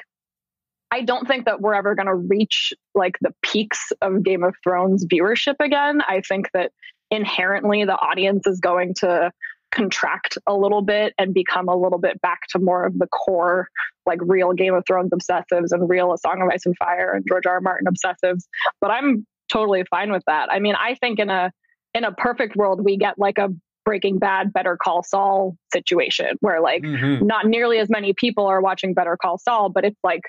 I 0.94 1.02
don't 1.02 1.26
think 1.26 1.46
that 1.46 1.60
we're 1.60 1.74
ever 1.74 1.96
going 1.96 2.06
to 2.06 2.14
reach 2.14 2.72
like 2.94 3.18
the 3.20 3.34
peaks 3.42 3.90
of 4.00 4.22
Game 4.22 4.44
of 4.44 4.54
Thrones 4.62 5.04
viewership 5.04 5.56
again. 5.60 6.00
I 6.06 6.20
think 6.20 6.50
that 6.54 6.70
inherently 7.10 7.84
the 7.84 7.98
audience 7.98 8.46
is 8.46 8.60
going 8.60 8.94
to 9.00 9.32
contract 9.72 10.38
a 10.46 10.54
little 10.54 10.82
bit 10.82 11.12
and 11.18 11.34
become 11.34 11.68
a 11.68 11.74
little 11.74 11.98
bit 11.98 12.20
back 12.20 12.42
to 12.50 12.60
more 12.60 12.86
of 12.86 12.96
the 12.96 13.08
core, 13.08 13.66
like 14.06 14.20
real 14.22 14.52
Game 14.52 14.72
of 14.72 14.84
Thrones 14.86 15.10
obsessives 15.10 15.72
and 15.72 15.88
real 15.90 16.12
A 16.12 16.18
Song 16.18 16.40
of 16.40 16.48
Ice 16.48 16.64
and 16.64 16.76
Fire 16.76 17.12
and 17.12 17.24
George 17.28 17.44
R. 17.46 17.54
R. 17.54 17.60
Martin 17.60 17.88
obsessives. 17.88 18.44
But 18.80 18.92
I'm 18.92 19.26
totally 19.50 19.82
fine 19.90 20.12
with 20.12 20.22
that. 20.28 20.48
I 20.52 20.60
mean, 20.60 20.76
I 20.76 20.94
think 20.94 21.18
in 21.18 21.28
a 21.28 21.50
in 21.92 22.04
a 22.04 22.12
perfect 22.12 22.54
world, 22.54 22.84
we 22.84 22.96
get 22.96 23.18
like 23.18 23.38
a 23.38 23.48
Breaking 23.84 24.18
Bad, 24.20 24.52
Better 24.52 24.78
Call 24.80 25.02
Saul 25.02 25.56
situation 25.72 26.36
where 26.40 26.60
like 26.60 26.82
Mhm. 26.82 27.22
not 27.22 27.46
nearly 27.46 27.78
as 27.78 27.90
many 27.90 28.12
people 28.12 28.46
are 28.46 28.60
watching 28.60 28.94
Better 28.94 29.16
Call 29.20 29.38
Saul, 29.38 29.70
but 29.70 29.84
it's 29.84 29.98
like 30.04 30.22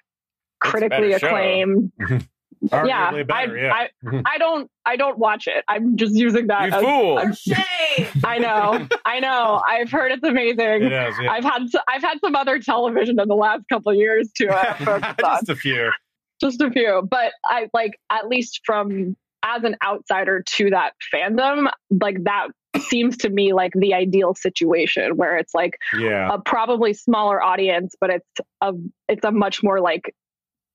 critically 0.62 1.10
better 1.12 1.20
show. 1.20 1.28
acclaimed. 1.28 1.92
yeah, 2.72 3.12
better, 3.24 3.30
I, 3.32 3.62
yeah. 3.62 3.74
I. 3.74 4.22
I 4.26 4.38
don't 4.38 4.70
I 4.86 4.96
don't 4.96 5.18
watch 5.18 5.48
it. 5.48 5.64
I'm 5.68 5.98
just 5.98 6.16
using 6.16 6.48
that. 6.48 6.70
You 6.70 6.76
as, 6.76 6.84
fool. 6.84 7.20
For 7.20 7.34
shame. 7.34 8.08
I 8.24 8.38
know, 8.38 8.88
I 9.06 9.20
know. 9.20 9.62
I've 9.68 9.92
heard 9.92 10.12
it's 10.12 10.24
amazing. 10.24 10.60
It 10.84 10.92
is, 10.92 11.16
yeah. 11.22 11.32
I've 11.32 11.44
had 11.44 11.64
s- 11.64 11.84
I've 11.88 12.02
had 12.02 12.20
some 12.22 12.36
other 12.36 12.60
television 12.60 13.20
in 13.20 13.28
the 13.28 13.36
last 13.36 13.64
couple 13.72 13.92
of 13.92 13.98
years 13.98 14.32
too. 14.32 14.50
uh, 14.50 15.14
just 15.20 15.50
a 15.50 15.56
few 15.56 15.92
just 16.42 16.62
a 16.62 16.70
few. 16.70 17.08
But 17.10 17.34
I 17.46 17.70
like 17.74 18.00
at 18.10 18.28
least 18.28 18.62
from 18.66 19.16
as 19.44 19.64
an 19.64 19.76
outsider 19.86 20.44
to 20.56 20.70
that 20.72 20.94
fandom, 21.14 21.70
like 22.02 22.24
that 22.24 22.48
seems 22.88 23.16
to 23.18 23.30
me 23.30 23.54
like 23.54 23.72
the 23.76 23.94
ideal 23.94 24.34
situation 24.34 25.16
where 25.16 25.38
it's 25.38 25.54
like 25.54 25.78
yeah 25.98 26.30
a 26.34 26.40
probably 26.40 26.94
smaller 26.94 27.42
audience, 27.42 27.96
but 28.00 28.10
it's 28.10 28.30
a 28.62 28.74
it's 29.08 29.24
a 29.24 29.32
much 29.32 29.64
more 29.64 29.80
like 29.80 30.14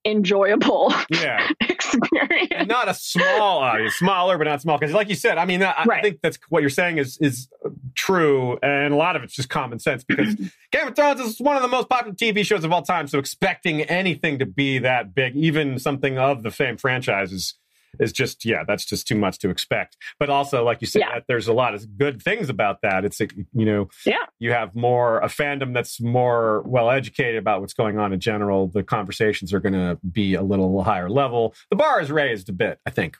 enjoyable 0.05 0.93
yeah 1.09 1.47
experience. 1.93 2.51
and 2.55 2.67
not 2.67 2.87
a 2.87 2.93
small 2.93 3.59
uh, 3.59 3.65
audience, 3.65 3.95
smaller 3.95 4.37
but 4.37 4.45
not 4.45 4.61
small. 4.61 4.77
Because, 4.77 4.93
like 4.93 5.09
you 5.09 5.15
said, 5.15 5.37
I 5.37 5.45
mean, 5.45 5.63
I, 5.63 5.73
I 5.77 6.01
think 6.01 6.19
that's 6.21 6.37
what 6.49 6.61
you're 6.61 6.69
saying 6.69 6.97
is 6.97 7.17
is 7.19 7.47
uh, 7.65 7.69
true, 7.95 8.57
and 8.61 8.93
a 8.93 8.97
lot 8.97 9.15
of 9.15 9.23
it's 9.23 9.33
just 9.33 9.49
common 9.49 9.79
sense. 9.79 10.03
Because 10.03 10.35
Game 10.71 10.87
of 10.87 10.95
Thrones 10.95 11.19
is 11.19 11.39
one 11.39 11.55
of 11.55 11.61
the 11.61 11.67
most 11.67 11.89
popular 11.89 12.15
TV 12.15 12.45
shows 12.45 12.63
of 12.63 12.71
all 12.71 12.81
time, 12.81 13.07
so 13.07 13.19
expecting 13.19 13.81
anything 13.81 14.39
to 14.39 14.45
be 14.45 14.79
that 14.79 15.13
big, 15.13 15.35
even 15.35 15.79
something 15.79 16.17
of 16.17 16.43
the 16.43 16.51
same 16.51 16.77
franchise, 16.77 17.31
is 17.31 17.55
is 17.99 18.11
just 18.11 18.45
yeah, 18.45 18.63
that's 18.67 18.85
just 18.85 19.07
too 19.07 19.15
much 19.15 19.39
to 19.39 19.49
expect. 19.49 19.97
But 20.19 20.29
also, 20.29 20.63
like 20.63 20.81
you 20.81 20.87
said, 20.87 20.99
Yeah. 20.99 21.19
there's 21.27 21.47
a 21.47 21.53
lot 21.53 21.73
of 21.73 21.97
good 21.97 22.21
things 22.21 22.49
about 22.49 22.81
that. 22.81 23.05
It's 23.05 23.19
you 23.19 23.65
know, 23.65 23.89
Yeah. 24.05 24.25
you 24.39 24.51
have 24.51 24.75
more 24.75 25.19
a 25.19 25.27
fandom 25.27 25.73
that's 25.73 25.99
more 26.01 26.61
well 26.65 26.89
educated 26.89 27.37
about 27.37 27.61
what's 27.61 27.73
going 27.73 27.97
on 27.97 28.13
in 28.13 28.19
general. 28.19 28.67
The 28.67 28.83
conversations 28.83 29.53
are 29.53 29.59
going 29.59 29.73
to 29.73 29.97
be 30.11 30.35
a 30.35 30.41
little 30.41 30.83
higher 30.83 31.09
level. 31.09 31.53
The 31.69 31.75
bar 31.75 32.01
is 32.01 32.11
raised 32.11 32.49
a 32.49 32.53
bit, 32.53 32.79
I 32.85 32.89
think. 32.89 33.17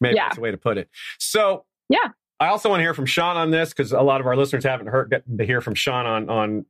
Maybe 0.00 0.16
Yeah. 0.16 0.24
that's 0.24 0.36
the 0.36 0.42
way 0.42 0.50
to 0.50 0.56
put 0.56 0.78
it. 0.78 0.88
So 1.18 1.64
Yeah. 1.88 2.08
I 2.40 2.48
also 2.48 2.68
want 2.68 2.80
to 2.80 2.84
hear 2.84 2.94
from 2.94 3.06
Sean 3.06 3.36
on 3.36 3.50
this 3.52 3.68
because 3.70 3.92
a 3.92 4.00
lot 4.00 4.20
of 4.20 4.26
our 4.26 4.34
listeners 4.36 4.64
haven't 4.64 4.88
heard 4.88 5.22
to 5.38 5.44
hear 5.44 5.60
from 5.60 5.74
Sean 5.74 6.06
on 6.06 6.28
on 6.28 6.66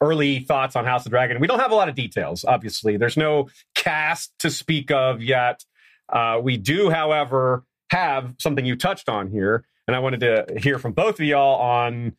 early 0.00 0.40
thoughts 0.40 0.74
on 0.74 0.84
House 0.84 1.06
of 1.06 1.10
Dragon. 1.10 1.38
We 1.40 1.46
don't 1.46 1.60
have 1.60 1.70
a 1.70 1.74
lot 1.76 1.88
of 1.88 1.94
details, 1.94 2.44
obviously. 2.44 2.96
There's 2.96 3.16
no 3.16 3.48
cast 3.74 4.36
to 4.40 4.50
speak 4.50 4.90
of 4.90 5.22
yet. 5.22 5.64
Uh, 6.08 6.40
we 6.42 6.56
do, 6.56 6.90
however, 6.90 7.64
have 7.90 8.34
something 8.38 8.64
you 8.64 8.76
touched 8.76 9.08
on 9.08 9.30
here, 9.30 9.64
and 9.86 9.96
I 9.96 9.98
wanted 9.98 10.20
to 10.20 10.58
hear 10.58 10.78
from 10.78 10.92
both 10.92 11.20
of 11.20 11.26
y'all 11.26 11.60
on 11.60 12.16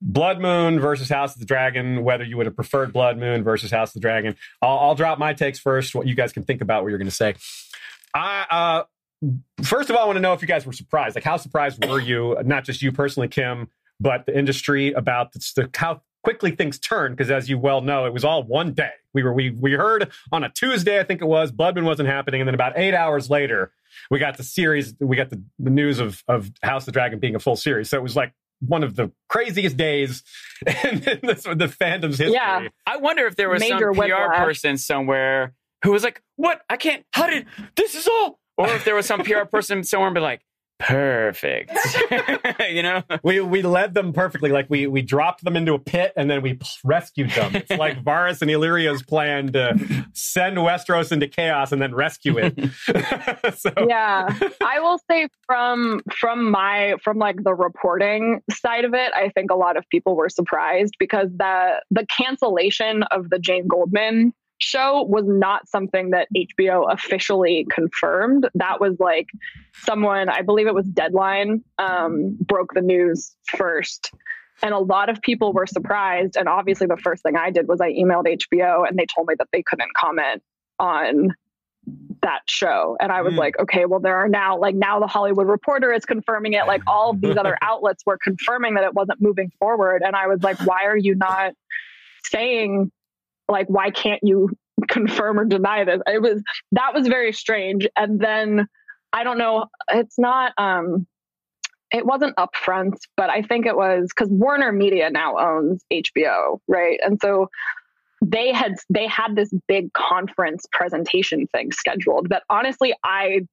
Blood 0.00 0.40
Moon 0.40 0.78
versus 0.78 1.08
House 1.08 1.34
of 1.34 1.40
the 1.40 1.46
Dragon, 1.46 2.04
whether 2.04 2.24
you 2.24 2.36
would 2.36 2.46
have 2.46 2.54
preferred 2.54 2.92
Blood 2.92 3.18
Moon 3.18 3.42
versus 3.42 3.70
House 3.70 3.90
of 3.90 3.94
the 3.94 4.00
Dragon. 4.00 4.36
I'll, 4.62 4.78
I'll 4.78 4.94
drop 4.94 5.18
my 5.18 5.34
takes 5.34 5.58
first, 5.58 5.94
what 5.94 6.06
you 6.06 6.14
guys 6.14 6.32
can 6.32 6.44
think 6.44 6.60
about 6.60 6.82
what 6.82 6.90
you're 6.90 6.98
going 6.98 7.10
to 7.10 7.14
say. 7.14 7.34
I, 8.14 8.46
uh, 8.50 8.82
first 9.62 9.90
of 9.90 9.96
all, 9.96 10.02
I 10.02 10.06
want 10.06 10.16
to 10.16 10.20
know 10.20 10.32
if 10.32 10.42
you 10.42 10.48
guys 10.48 10.64
were 10.64 10.72
surprised. 10.72 11.16
Like, 11.16 11.24
how 11.24 11.36
surprised 11.36 11.84
were 11.84 12.00
you? 12.00 12.36
Not 12.44 12.64
just 12.64 12.80
you 12.80 12.92
personally, 12.92 13.28
Kim, 13.28 13.68
but 13.98 14.26
the 14.26 14.38
industry 14.38 14.92
about 14.92 15.32
the, 15.32 15.68
how 15.74 16.02
quickly 16.22 16.50
things 16.52 16.78
turned. 16.78 17.16
Because 17.16 17.30
as 17.30 17.48
you 17.48 17.58
well 17.58 17.80
know, 17.80 18.06
it 18.06 18.12
was 18.12 18.24
all 18.24 18.42
one 18.42 18.72
day. 18.72 18.90
We 19.14 19.22
were 19.22 19.32
we 19.32 19.50
we 19.50 19.72
heard 19.72 20.10
on 20.32 20.44
a 20.44 20.50
Tuesday, 20.50 21.00
I 21.00 21.04
think 21.04 21.20
it 21.22 21.26
was, 21.26 21.50
Blood 21.50 21.74
Moon 21.74 21.84
wasn't 21.84 22.08
happening, 22.08 22.40
and 22.40 22.48
then 22.48 22.54
about 22.54 22.74
eight 22.76 22.94
hours 22.94 23.30
later, 23.30 23.72
we 24.10 24.18
got 24.18 24.36
the 24.36 24.42
series. 24.42 24.94
We 25.00 25.16
got 25.16 25.30
the, 25.30 25.42
the 25.58 25.70
news 25.70 25.98
of 25.98 26.22
of 26.28 26.50
House 26.62 26.82
of 26.82 26.86
the 26.86 26.92
Dragon 26.92 27.18
being 27.18 27.34
a 27.34 27.38
full 27.40 27.56
series. 27.56 27.88
So 27.90 27.96
it 27.96 28.02
was 28.02 28.16
like 28.16 28.32
one 28.60 28.82
of 28.82 28.96
the 28.96 29.10
craziest 29.28 29.76
days 29.76 30.22
in 30.66 31.00
the, 31.00 31.54
the 31.56 31.66
fandom's 31.66 32.18
history. 32.18 32.32
Yeah. 32.32 32.68
I 32.86 32.96
wonder 32.96 33.26
if 33.26 33.36
there 33.36 33.48
was 33.48 33.60
Major 33.60 33.78
some 33.78 33.94
PR 33.94 34.00
whiplash. 34.00 34.38
person 34.38 34.76
somewhere 34.76 35.54
who 35.84 35.92
was 35.92 36.02
like, 36.02 36.22
"What? 36.36 36.60
I 36.68 36.76
can't. 36.76 37.04
How 37.12 37.28
did 37.28 37.46
this 37.76 37.94
is 37.94 38.06
all?" 38.06 38.38
Or 38.56 38.68
if 38.68 38.84
there 38.84 38.96
was 38.96 39.06
some 39.06 39.22
PR 39.22 39.44
person 39.44 39.84
somewhere 39.84 40.08
and 40.08 40.14
be 40.16 40.20
like, 40.20 40.42
"Perfect," 40.78 41.72
you 42.70 42.82
know? 42.82 43.02
We 43.22 43.40
we 43.40 43.62
led 43.62 43.94
them 43.94 44.12
perfectly. 44.12 44.50
Like 44.50 44.66
we 44.68 44.86
we 44.86 45.02
dropped 45.02 45.44
them 45.44 45.56
into 45.56 45.74
a 45.74 45.78
pit 45.78 46.12
and 46.16 46.30
then 46.30 46.42
we 46.42 46.58
rescued 46.84 47.30
them. 47.30 47.56
It's 47.56 47.70
like 47.70 47.98
Varys 48.04 48.42
and 48.42 48.50
Illyrio's 48.50 49.02
plan 49.02 49.52
to 49.52 50.06
send 50.12 50.56
Westeros 50.56 51.12
into 51.12 51.28
chaos 51.28 51.72
and 51.72 51.80
then 51.80 51.94
rescue 51.94 52.38
it. 52.38 52.54
so 53.56 53.70
yeah 53.86 54.28
i 54.62 54.80
will 54.80 54.98
say 55.10 55.28
from 55.46 56.00
from 56.10 56.50
my 56.50 56.94
from 57.02 57.18
like 57.18 57.42
the 57.42 57.54
reporting 57.54 58.40
side 58.50 58.84
of 58.84 58.94
it 58.94 59.12
i 59.14 59.28
think 59.30 59.50
a 59.50 59.54
lot 59.54 59.76
of 59.76 59.88
people 59.88 60.16
were 60.16 60.28
surprised 60.28 60.94
because 60.98 61.28
the 61.36 61.80
the 61.90 62.06
cancellation 62.06 63.02
of 63.04 63.30
the 63.30 63.38
jane 63.38 63.66
goldman 63.66 64.32
show 64.58 65.02
was 65.04 65.24
not 65.26 65.68
something 65.68 66.10
that 66.10 66.28
hbo 66.36 66.92
officially 66.92 67.66
confirmed 67.70 68.48
that 68.54 68.80
was 68.80 68.98
like 68.98 69.28
someone 69.74 70.28
i 70.28 70.42
believe 70.42 70.66
it 70.66 70.74
was 70.74 70.86
deadline 70.86 71.62
um, 71.78 72.36
broke 72.40 72.74
the 72.74 72.80
news 72.80 73.34
first 73.46 74.12
and 74.62 74.74
a 74.74 74.78
lot 74.78 75.08
of 75.08 75.20
people 75.22 75.52
were 75.52 75.66
surprised 75.66 76.36
and 76.36 76.48
obviously 76.48 76.86
the 76.86 76.96
first 76.96 77.22
thing 77.22 77.36
i 77.36 77.50
did 77.50 77.68
was 77.68 77.80
i 77.80 77.90
emailed 77.92 78.26
hbo 78.26 78.86
and 78.88 78.98
they 78.98 79.06
told 79.06 79.28
me 79.28 79.34
that 79.38 79.48
they 79.52 79.62
couldn't 79.62 79.92
comment 79.94 80.42
on 80.78 81.34
that 82.22 82.40
show. 82.46 82.96
And 83.00 83.10
I 83.10 83.22
was 83.22 83.34
Mm. 83.34 83.38
like, 83.38 83.58
okay, 83.60 83.86
well, 83.86 84.00
there 84.00 84.16
are 84.16 84.28
now, 84.28 84.58
like, 84.58 84.74
now 84.74 85.00
the 85.00 85.06
Hollywood 85.06 85.46
Reporter 85.46 85.92
is 85.92 86.04
confirming 86.04 86.52
it. 86.52 86.66
Like, 86.66 86.82
all 86.86 87.10
of 87.10 87.20
these 87.20 87.36
other 87.36 87.56
outlets 87.62 88.04
were 88.04 88.18
confirming 88.18 88.74
that 88.74 88.84
it 88.84 88.94
wasn't 88.94 89.20
moving 89.20 89.50
forward. 89.58 90.02
And 90.04 90.14
I 90.14 90.26
was 90.26 90.42
like, 90.42 90.58
why 90.66 90.84
are 90.84 90.96
you 90.96 91.14
not 91.14 91.54
saying, 92.24 92.90
like, 93.48 93.68
why 93.68 93.90
can't 93.90 94.20
you 94.22 94.50
confirm 94.88 95.38
or 95.38 95.44
deny 95.44 95.84
this? 95.84 96.00
It 96.06 96.22
was, 96.22 96.42
that 96.72 96.94
was 96.94 97.08
very 97.08 97.32
strange. 97.32 97.86
And 97.96 98.20
then 98.20 98.66
I 99.12 99.24
don't 99.24 99.38
know, 99.38 99.66
it's 99.90 100.18
not, 100.18 100.52
um, 100.58 101.06
it 101.90 102.04
wasn't 102.04 102.36
upfront, 102.36 102.98
but 103.16 103.30
I 103.30 103.42
think 103.42 103.64
it 103.64 103.76
was 103.76 104.08
because 104.14 104.30
Warner 104.30 104.72
Media 104.72 105.10
now 105.10 105.38
owns 105.38 105.82
HBO, 105.90 106.60
right? 106.68 107.00
And 107.02 107.18
so 107.20 107.48
they 108.24 108.52
had 108.52 108.74
they 108.90 109.06
had 109.06 109.36
this 109.36 109.50
big 109.68 109.92
conference 109.92 110.66
presentation 110.72 111.46
thing 111.46 111.72
scheduled 111.72 112.30
that 112.30 112.42
honestly 112.50 112.94
I 113.04 113.46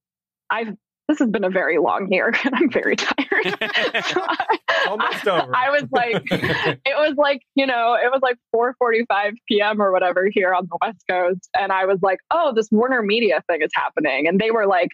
I've 0.49 0.75
this 1.07 1.19
has 1.19 1.29
been 1.29 1.43
a 1.43 1.49
very 1.49 1.77
long 1.77 2.11
year 2.11 2.33
and 2.43 2.55
I'm 2.55 2.69
very 2.69 2.95
tired. 2.95 3.45
So 3.45 4.21
I, 4.27 4.57
almost 4.87 5.27
I- 5.27 5.41
over. 5.43 5.55
I 5.55 5.69
was 5.69 5.85
like 5.91 6.23
it 6.31 6.95
was 6.97 7.15
like, 7.17 7.41
you 7.55 7.65
know, 7.65 7.95
it 7.95 8.11
was 8.11 8.21
like 8.21 8.37
4:45 8.55 9.33
p.m. 9.47 9.81
or 9.81 9.91
whatever 9.91 10.27
here 10.31 10.53
on 10.53 10.67
the 10.69 10.77
West 10.81 11.03
Coast 11.09 11.49
and 11.57 11.71
I 11.71 11.85
was 11.85 11.99
like, 12.01 12.19
"Oh, 12.31 12.53
this 12.55 12.67
Warner 12.71 13.01
Media 13.03 13.43
thing 13.47 13.61
is 13.61 13.71
happening." 13.73 14.27
And 14.27 14.39
they 14.39 14.51
were 14.51 14.67
like 14.67 14.89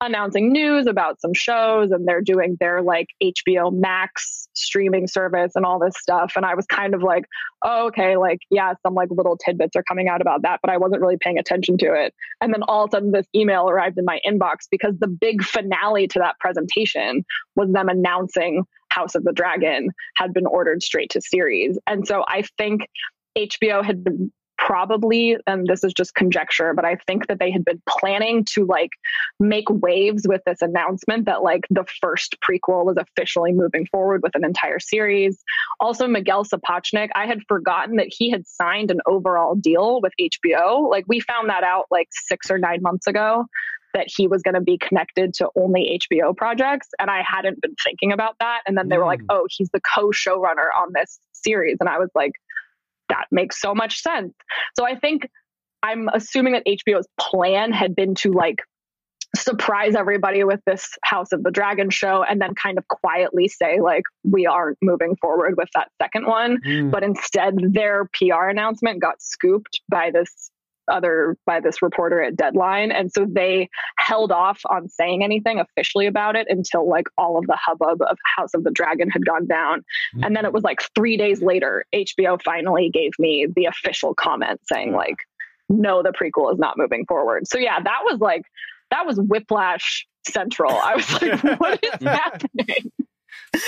announcing 0.00 0.52
news 0.52 0.86
about 0.86 1.20
some 1.20 1.34
shows 1.34 1.90
and 1.90 2.06
they're 2.06 2.22
doing 2.22 2.56
their 2.60 2.82
like 2.82 3.06
HBO 3.22 3.72
Max 3.72 4.48
streaming 4.54 5.06
service 5.06 5.52
and 5.54 5.64
all 5.64 5.78
this 5.78 5.94
stuff 5.98 6.32
and 6.36 6.44
I 6.44 6.54
was 6.54 6.66
kind 6.66 6.94
of 6.94 7.02
like, 7.02 7.24
"Oh, 7.64 7.86
okay, 7.86 8.16
like 8.16 8.40
yeah, 8.50 8.74
some 8.84 8.94
like 8.94 9.08
little 9.10 9.36
tidbits 9.36 9.76
are 9.76 9.82
coming 9.82 10.08
out 10.08 10.20
about 10.20 10.42
that, 10.42 10.60
but 10.62 10.70
I 10.70 10.76
wasn't 10.76 11.02
really 11.02 11.18
paying 11.18 11.38
attention 11.38 11.78
to 11.78 11.94
it." 11.94 12.14
And 12.40 12.52
then 12.52 12.62
all 12.64 12.84
of 12.84 12.88
a 12.88 12.92
sudden 12.92 13.12
this 13.12 13.26
email 13.34 13.68
arrived 13.68 13.98
in 13.98 14.04
my 14.04 14.20
inbox 14.26 14.66
because 14.70 14.94
the 14.98 15.08
big 15.08 15.42
finale 15.42 16.06
to 16.08 16.18
that 16.18 16.38
presentation 16.40 17.24
was 17.56 17.70
them 17.72 17.88
announcing 17.88 18.64
House 18.90 19.14
of 19.14 19.24
the 19.24 19.32
Dragon 19.32 19.90
had 20.16 20.32
been 20.32 20.46
ordered 20.46 20.82
straight 20.82 21.10
to 21.10 21.20
series. 21.20 21.78
And 21.86 22.06
so 22.06 22.24
I 22.28 22.44
think 22.58 22.86
HBO 23.36 23.82
had 23.82 24.04
been 24.04 24.32
probably, 24.66 25.36
and 25.48 25.66
this 25.66 25.82
is 25.82 25.92
just 25.92 26.14
conjecture, 26.14 26.72
but 26.72 26.84
I 26.84 26.96
think 27.06 27.26
that 27.26 27.40
they 27.40 27.50
had 27.50 27.64
been 27.64 27.82
planning 27.88 28.44
to 28.54 28.64
like 28.64 28.90
make 29.40 29.68
waves 29.68 30.24
with 30.28 30.40
this 30.46 30.62
announcement 30.62 31.26
that 31.26 31.42
like 31.42 31.62
the 31.68 31.84
first 32.00 32.36
prequel 32.40 32.84
was 32.84 32.96
officially 32.96 33.52
moving 33.52 33.86
forward 33.86 34.22
with 34.22 34.36
an 34.36 34.44
entire 34.44 34.78
series. 34.78 35.42
Also, 35.80 36.06
Miguel 36.06 36.44
Sapochnik, 36.44 37.08
I 37.14 37.26
had 37.26 37.40
forgotten 37.48 37.96
that 37.96 38.06
he 38.10 38.30
had 38.30 38.46
signed 38.46 38.92
an 38.92 39.00
overall 39.06 39.56
deal 39.56 40.00
with 40.00 40.12
HBO. 40.20 40.88
Like 40.88 41.04
we 41.08 41.18
found 41.18 41.50
that 41.50 41.64
out 41.64 41.86
like 41.90 42.08
six 42.12 42.48
or 42.50 42.58
nine 42.58 42.82
months 42.82 43.08
ago 43.08 43.46
that 43.94 44.06
he 44.06 44.28
was 44.28 44.42
going 44.42 44.54
to 44.54 44.60
be 44.60 44.78
connected 44.78 45.34
to 45.34 45.48
only 45.56 46.00
HBO 46.10 46.36
projects. 46.36 46.88
And 47.00 47.10
I 47.10 47.22
hadn't 47.22 47.60
been 47.60 47.74
thinking 47.84 48.12
about 48.12 48.36
that. 48.38 48.60
And 48.66 48.78
then 48.78 48.88
they 48.88 48.96
were 48.96 49.06
like, 49.06 49.20
Mm. 49.20 49.26
oh, 49.30 49.46
he's 49.50 49.70
the 49.70 49.80
co 49.94 50.10
showrunner 50.10 50.68
on 50.78 50.92
this 50.94 51.18
series. 51.32 51.78
And 51.80 51.88
I 51.88 51.98
was 51.98 52.08
like, 52.14 52.32
that 53.12 53.26
makes 53.30 53.60
so 53.60 53.74
much 53.74 54.02
sense. 54.02 54.32
So 54.76 54.84
I 54.84 54.96
think 54.96 55.28
I'm 55.82 56.08
assuming 56.12 56.54
that 56.54 56.64
HBO's 56.66 57.06
plan 57.20 57.72
had 57.72 57.94
been 57.94 58.14
to 58.16 58.32
like 58.32 58.58
surprise 59.34 59.94
everybody 59.94 60.44
with 60.44 60.60
this 60.66 60.90
House 61.04 61.32
of 61.32 61.42
the 61.42 61.50
Dragon 61.50 61.88
show 61.88 62.22
and 62.22 62.40
then 62.40 62.54
kind 62.54 62.76
of 62.76 62.86
quietly 62.88 63.48
say, 63.48 63.80
like, 63.80 64.02
we 64.24 64.46
aren't 64.46 64.76
moving 64.82 65.16
forward 65.16 65.54
with 65.56 65.68
that 65.74 65.88
second 66.00 66.26
one 66.26 66.58
Mm. 66.66 66.90
but 66.90 67.02
instead 67.02 67.56
their 67.72 68.08
PR 68.12 68.48
announcement 68.48 69.00
got 69.00 69.22
scooped 69.22 69.80
by 69.88 70.10
this 70.12 70.50
other 70.88 71.36
by 71.46 71.60
this 71.60 71.82
reporter 71.82 72.22
at 72.22 72.36
Deadline. 72.36 72.92
And 72.92 73.10
so 73.12 73.26
they 73.28 73.68
held 73.98 74.32
off 74.32 74.60
on 74.70 74.88
saying 74.88 75.22
anything 75.22 75.60
officially 75.60 76.06
about 76.06 76.36
it 76.36 76.46
until 76.48 76.88
like 76.88 77.06
all 77.16 77.38
of 77.38 77.46
the 77.46 77.56
hubbub 77.56 78.02
of 78.02 78.18
House 78.36 78.54
of 78.54 78.64
the 78.64 78.70
Dragon 78.70 79.10
had 79.10 79.24
gone 79.24 79.46
down. 79.46 79.80
Mm-hmm. 79.80 80.24
And 80.24 80.36
then 80.36 80.44
it 80.44 80.52
was 80.52 80.64
like 80.64 80.82
3 80.94 81.16
days 81.16 81.42
later 81.42 81.84
HBO 81.94 82.40
finally 82.42 82.90
gave 82.90 83.12
me 83.18 83.46
the 83.54 83.66
official 83.66 84.14
comment 84.14 84.60
saying 84.64 84.92
like 84.92 85.16
no 85.68 86.02
the 86.02 86.12
prequel 86.12 86.52
is 86.52 86.58
not 86.58 86.76
moving 86.76 87.04
forward. 87.06 87.46
So 87.46 87.58
yeah 87.58 87.80
that 87.80 88.00
was 88.04 88.20
like 88.20 88.42
that 88.90 89.06
was 89.06 89.18
whiplash 89.18 90.06
central. 90.28 90.72
I 90.72 90.96
was 90.96 91.22
like 91.22 91.42
what 91.60 91.80
is 91.82 91.90
happening 92.06 92.92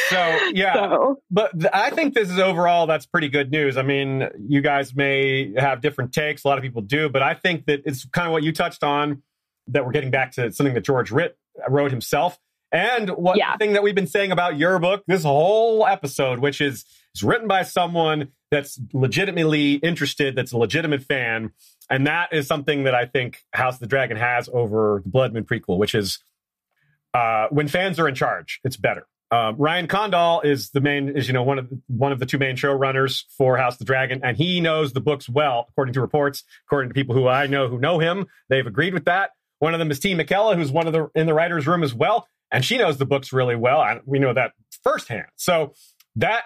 so 0.08 0.38
yeah, 0.52 0.74
so 0.74 1.20
but 1.30 1.52
th- 1.58 1.70
I 1.72 1.90
think 1.90 2.14
this 2.14 2.30
is 2.30 2.38
overall 2.38 2.86
that's 2.86 3.06
pretty 3.06 3.28
good 3.28 3.50
news. 3.50 3.76
I 3.76 3.82
mean, 3.82 4.28
you 4.48 4.60
guys 4.60 4.94
may 4.94 5.52
have 5.56 5.80
different 5.80 6.12
takes. 6.12 6.44
A 6.44 6.48
lot 6.48 6.58
of 6.58 6.62
people 6.62 6.82
do, 6.82 7.08
but 7.08 7.22
I 7.22 7.34
think 7.34 7.66
that 7.66 7.82
it's 7.84 8.04
kind 8.06 8.26
of 8.26 8.32
what 8.32 8.42
you 8.42 8.52
touched 8.52 8.82
on. 8.84 9.22
That 9.68 9.84
we're 9.86 9.92
getting 9.92 10.10
back 10.10 10.32
to 10.32 10.52
something 10.52 10.74
that 10.74 10.84
George 10.84 11.10
Ritt 11.10 11.36
wrote 11.68 11.90
himself, 11.90 12.38
and 12.72 13.08
what 13.10 13.36
Yeah. 13.38 13.56
thing 13.56 13.72
that 13.74 13.82
we've 13.82 13.94
been 13.94 14.06
saying 14.06 14.30
about 14.32 14.56
your 14.58 14.78
book 14.78 15.04
this 15.06 15.22
whole 15.22 15.86
episode, 15.86 16.38
which 16.38 16.60
is 16.60 16.84
it's 17.14 17.22
written 17.22 17.46
by 17.48 17.62
someone 17.62 18.28
that's 18.50 18.78
legitimately 18.92 19.74
interested, 19.74 20.36
that's 20.36 20.52
a 20.52 20.58
legitimate 20.58 21.02
fan, 21.02 21.52
and 21.88 22.06
that 22.06 22.32
is 22.32 22.46
something 22.46 22.84
that 22.84 22.94
I 22.94 23.06
think 23.06 23.42
House 23.52 23.74
of 23.74 23.80
the 23.80 23.86
Dragon 23.86 24.16
has 24.16 24.48
over 24.52 25.00
the 25.04 25.08
Blood 25.10 25.32
Moon 25.32 25.44
prequel, 25.44 25.78
which 25.78 25.94
is 25.94 26.18
uh, 27.14 27.46
when 27.50 27.68
fans 27.68 27.98
are 28.00 28.08
in 28.08 28.14
charge, 28.14 28.60
it's 28.64 28.76
better. 28.76 29.06
Um, 29.34 29.56
Ryan 29.56 29.88
Condal 29.88 30.42
is 30.42 30.70
the 30.70 30.80
main, 30.80 31.08
is 31.08 31.26
you 31.26 31.32
know 31.32 31.42
one 31.42 31.58
of 31.58 31.68
the, 31.68 31.80
one 31.88 32.12
of 32.12 32.20
the 32.20 32.26
two 32.26 32.38
main 32.38 32.54
showrunners 32.54 33.24
for 33.36 33.56
House 33.56 33.74
of 33.74 33.78
the 33.80 33.84
Dragon, 33.84 34.20
and 34.22 34.36
he 34.36 34.60
knows 34.60 34.92
the 34.92 35.00
books 35.00 35.28
well, 35.28 35.66
according 35.70 35.94
to 35.94 36.00
reports, 36.00 36.44
according 36.68 36.90
to 36.90 36.94
people 36.94 37.16
who 37.16 37.26
I 37.26 37.48
know 37.48 37.66
who 37.66 37.80
know 37.80 37.98
him. 37.98 38.26
They've 38.48 38.66
agreed 38.66 38.94
with 38.94 39.06
that. 39.06 39.30
One 39.58 39.74
of 39.74 39.80
them 39.80 39.90
is 39.90 39.98
Ti 39.98 40.14
Mikkel, 40.14 40.54
who's 40.54 40.70
one 40.70 40.86
of 40.86 40.92
the 40.92 41.10
in 41.16 41.26
the 41.26 41.34
writers' 41.34 41.66
room 41.66 41.82
as 41.82 41.92
well, 41.92 42.28
and 42.52 42.64
she 42.64 42.78
knows 42.78 42.98
the 42.98 43.06
books 43.06 43.32
really 43.32 43.56
well. 43.56 43.82
And 43.82 44.02
we 44.06 44.20
know 44.20 44.32
that 44.34 44.52
firsthand. 44.84 45.26
So 45.34 45.72
that 46.14 46.44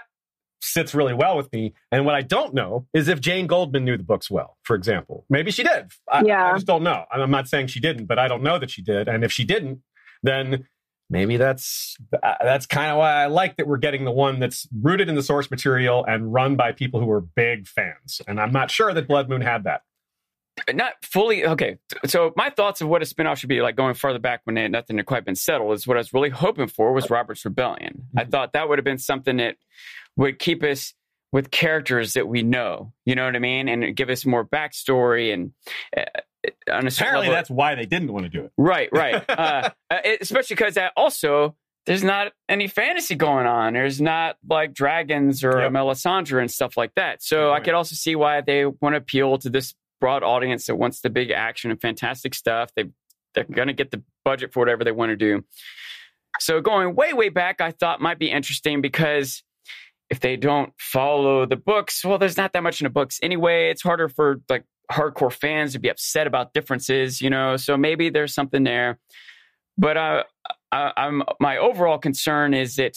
sits 0.63 0.95
really 0.95 1.15
well 1.15 1.37
with 1.37 1.53
me. 1.53 1.75
And 1.93 2.07
what 2.07 2.15
I 2.15 2.23
don't 2.23 2.55
know 2.55 2.87
is 2.95 3.09
if 3.09 3.21
Jane 3.21 3.47
Goldman 3.47 3.85
knew 3.85 3.99
the 3.99 4.03
books 4.03 4.31
well, 4.31 4.57
for 4.63 4.75
example. 4.75 5.27
Maybe 5.29 5.51
she 5.51 5.63
did. 5.63 5.93
I, 6.11 6.23
Yeah. 6.25 6.51
I 6.51 6.55
just 6.55 6.67
don't 6.67 6.83
know. 6.83 7.05
I'm 7.13 7.31
not 7.31 7.49
saying 7.49 7.67
she 7.67 7.81
didn't, 7.81 8.07
but 8.07 8.19
I 8.19 8.29
don't 8.29 8.43
know 8.43 8.59
that 8.59 8.71
she 8.71 8.81
did. 8.81 9.09
And 9.09 9.25
if 9.25 9.31
she 9.31 9.45
didn't, 9.45 9.83
then 10.23 10.67
maybe 11.11 11.37
that's 11.37 11.97
uh, 12.23 12.35
that's 12.43 12.67
kind 12.67 12.91
of 12.91 12.99
why 12.99 13.13
I 13.23 13.27
like 13.27 13.57
that 13.57 13.67
we're 13.67 13.77
getting 13.79 14.05
the 14.05 14.11
one 14.13 14.39
that's 14.41 14.69
rooted 14.81 15.09
in 15.09 15.15
the 15.15 15.23
source 15.23 15.51
material 15.51 16.05
and 16.07 16.33
run 16.33 16.57
by 16.57 16.73
people 16.73 17.01
who 17.01 17.11
are 17.11 17.21
big 17.21 17.67
fans. 17.67 18.21
And 18.27 18.41
I'm 18.41 18.53
not 18.53 18.71
sure 18.71 18.93
that 18.93 19.09
Blood 19.09 19.29
Moon 19.29 19.41
had 19.41 19.65
that. 19.65 19.83
not 20.75 20.95
fully 21.03 21.47
okay 21.47 21.79
so 22.05 22.33
my 22.37 22.51
thoughts 22.51 22.81
of 22.81 22.89
what 22.89 23.01
a 23.01 23.05
spinoff 23.05 23.37
should 23.37 23.49
be 23.49 23.61
like 23.63 23.77
going 23.77 23.95
further 23.95 24.19
back 24.19 24.41
when 24.43 24.59
it, 24.59 24.69
nothing 24.71 24.97
had 24.97 25.07
quite 25.07 25.25
been 25.25 25.37
settled 25.37 25.73
is 25.73 25.87
what 25.87 25.97
i 25.97 26.01
was 26.01 26.13
really 26.13 26.31
hoping 26.31 26.67
for 26.67 26.93
was 26.93 27.09
robert's 27.11 27.45
rebellion 27.45 28.03
i 28.17 28.25
Mhm. 28.25 28.31
thought 28.33 28.53
that 28.55 28.69
would 28.69 28.77
have 28.77 28.85
been 28.85 28.99
something 28.99 29.37
that 29.37 29.55
would 30.17 30.41
keep 30.41 30.65
us 30.65 30.95
with 31.31 31.53
characters 31.53 32.15
that 32.15 32.27
we 32.27 32.43
know 32.43 32.93
you 33.07 33.15
know 33.15 33.25
what 33.25 33.37
i 33.37 33.39
mean 33.39 33.69
and 33.69 33.95
give 33.95 34.11
us 34.11 34.27
more 34.27 34.45
backstory 34.45 35.33
and 35.33 35.53
uh, 35.97 36.03
on 36.71 36.85
a 36.85 36.89
Apparently, 36.89 37.27
level- 37.27 37.35
that's 37.35 37.51
why 37.51 37.75
they 37.75 37.87
didn't 37.87 38.13
want 38.13 38.25
to 38.25 38.29
do 38.31 38.45
it. 38.45 38.53
Right, 38.57 38.89
right. 38.93 39.25
uh, 39.29 39.71
uh, 39.91 39.97
especially 40.21 40.55
because 40.57 40.75
that 40.75 40.93
also 40.97 41.57
there's 41.87 42.05
not 42.05 42.33
any 42.49 42.69
fantasy 42.69 43.15
going 43.15 43.47
on. 43.47 43.73
There's 43.73 44.01
not 44.01 44.37
like 44.49 44.75
dragons 44.75 45.43
or 45.43 45.61
Yep. 45.63 45.73
Melisandre 45.73 46.41
and 46.41 46.51
stuff 46.51 46.77
like 46.77 46.95
that. 46.97 47.23
So 47.23 47.53
I 47.53 47.61
could 47.61 47.75
also 47.75 47.95
see 47.95 48.15
why 48.15 48.43
they 48.43 48.67
want 48.67 48.93
to 48.93 48.99
appeal 48.99 49.39
to 49.39 49.49
this 49.49 49.75
broad 50.01 50.23
audience 50.23 50.67
that 50.67 50.77
wants 50.77 51.01
the 51.01 51.11
big 51.11 51.31
action 51.31 51.71
and 51.71 51.81
fantastic 51.81 52.35
stuff. 52.35 52.71
They 52.77 52.85
they're 53.35 53.45
going 53.45 53.69
to 53.69 53.75
get 53.75 53.91
the 53.91 54.03
budget 54.25 54.53
for 54.53 54.61
whatever 54.61 54.85
they 54.85 54.93
want 54.93 55.11
to 55.11 55.17
do. 55.17 55.45
So 56.41 56.61
going 56.61 56.95
way 56.95 57.13
way 57.15 57.31
back, 57.31 57.61
I 57.61 57.71
thought 57.71 58.01
might 58.01 58.19
be 58.19 58.31
interesting 58.31 58.81
because 58.81 59.43
if 60.11 60.21
they 60.21 60.37
don't 60.37 60.73
follow 60.79 61.47
the 61.47 61.57
books, 61.57 62.05
well, 62.05 62.19
there's 62.19 62.37
not 62.37 62.53
that 62.53 62.63
much 62.63 62.81
in 62.81 62.85
the 62.85 62.91
books 62.91 63.19
anyway. 63.23 63.71
It's 63.71 63.83
harder 63.83 64.09
for 64.09 64.41
like 64.49 64.65
hardcore 64.91 65.33
fans 65.33 65.73
to 65.73 65.79
be 65.79 65.89
upset 65.89 66.27
about 66.27 66.53
differences, 66.53 67.21
you 67.21 67.31
know. 67.31 67.57
So 67.57 67.77
maybe 67.77 68.11
there's 68.11 68.35
something 68.35 68.65
there. 68.65 68.99
But 69.77 69.97
uh, 69.97 70.25
I, 70.73 70.93
I'm 70.97 71.23
my 71.41 71.59
overall 71.59 71.99
concern 71.99 72.55
is 72.55 72.77
that 72.77 72.97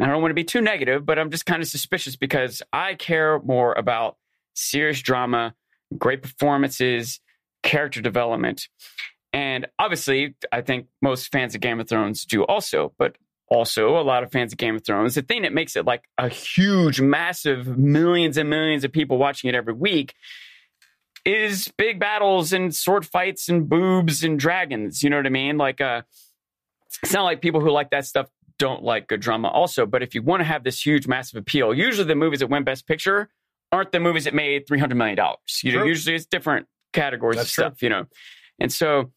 I 0.00 0.06
don't 0.06 0.22
want 0.22 0.30
to 0.30 0.34
be 0.34 0.44
too 0.44 0.60
negative, 0.60 1.04
but 1.04 1.18
I'm 1.18 1.30
just 1.30 1.46
kind 1.46 1.62
of 1.62 1.68
suspicious 1.68 2.16
because 2.16 2.62
I 2.72 2.94
care 2.94 3.40
more 3.40 3.72
about 3.74 4.16
serious 4.54 5.02
drama, 5.02 5.54
great 5.98 6.22
performances, 6.22 7.20
character 7.62 8.00
development, 8.00 8.68
and 9.32 9.66
obviously, 9.78 10.34
I 10.50 10.60
think 10.60 10.86
most 11.00 11.32
fans 11.32 11.54
of 11.54 11.60
Game 11.60 11.80
of 11.80 11.88
Thrones 11.88 12.24
do 12.24 12.44
also. 12.44 12.92
But 12.98 13.16
also 13.48 13.98
a 13.98 14.00
lot 14.00 14.22
of 14.22 14.32
fans 14.32 14.52
of 14.52 14.58
Game 14.58 14.76
of 14.76 14.84
Thrones. 14.84 15.14
The 15.14 15.22
thing 15.22 15.42
that 15.42 15.52
makes 15.52 15.76
it 15.76 15.84
like 15.84 16.04
a 16.16 16.28
huge, 16.28 17.00
massive, 17.00 17.76
millions 17.76 18.38
and 18.38 18.48
millions 18.48 18.82
of 18.82 18.92
people 18.92 19.18
watching 19.18 19.48
it 19.48 19.54
every 19.54 19.74
week 19.74 20.14
is 21.24 21.72
big 21.76 22.00
battles 22.00 22.52
and 22.52 22.74
sword 22.74 23.06
fights 23.06 23.48
and 23.48 23.68
boobs 23.68 24.24
and 24.24 24.38
dragons. 24.38 25.02
You 25.02 25.10
know 25.10 25.16
what 25.16 25.26
I 25.26 25.30
mean? 25.30 25.56
Like, 25.58 25.80
uh, 25.80 26.02
it's 27.02 27.12
not 27.12 27.22
like 27.22 27.40
people 27.40 27.60
who 27.60 27.70
like 27.70 27.90
that 27.90 28.06
stuff 28.06 28.28
don't 28.58 28.82
like 28.82 29.08
good 29.08 29.20
drama 29.20 29.48
also. 29.48 29.86
But 29.86 30.02
if 30.02 30.14
you 30.14 30.22
want 30.22 30.40
to 30.40 30.44
have 30.44 30.64
this 30.64 30.84
huge, 30.84 31.06
massive 31.06 31.38
appeal, 31.38 31.74
usually 31.74 32.06
the 32.06 32.14
movies 32.14 32.40
that 32.40 32.48
win 32.48 32.64
Best 32.64 32.86
Picture 32.86 33.28
aren't 33.70 33.92
the 33.92 34.00
movies 34.00 34.24
that 34.24 34.34
made 34.34 34.66
three 34.66 34.78
hundred 34.78 34.96
million 34.96 35.16
dollars. 35.16 35.60
You 35.62 35.72
know, 35.72 35.78
True. 35.80 35.88
usually 35.88 36.16
it's 36.16 36.26
different 36.26 36.66
categories 36.92 37.36
That's 37.36 37.50
of 37.50 37.54
true. 37.54 37.64
stuff. 37.64 37.82
You 37.82 37.88
know, 37.88 38.06
and 38.58 38.72
so 38.72 39.12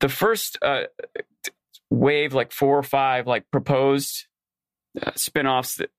the 0.00 0.08
first 0.08 0.58
uh, 0.62 0.84
wave, 1.90 2.32
like 2.32 2.52
four 2.52 2.78
or 2.78 2.82
five, 2.82 3.26
like 3.26 3.50
proposed 3.50 4.26
uh, 5.00 5.10
spinoffs 5.12 5.76
that. 5.76 5.90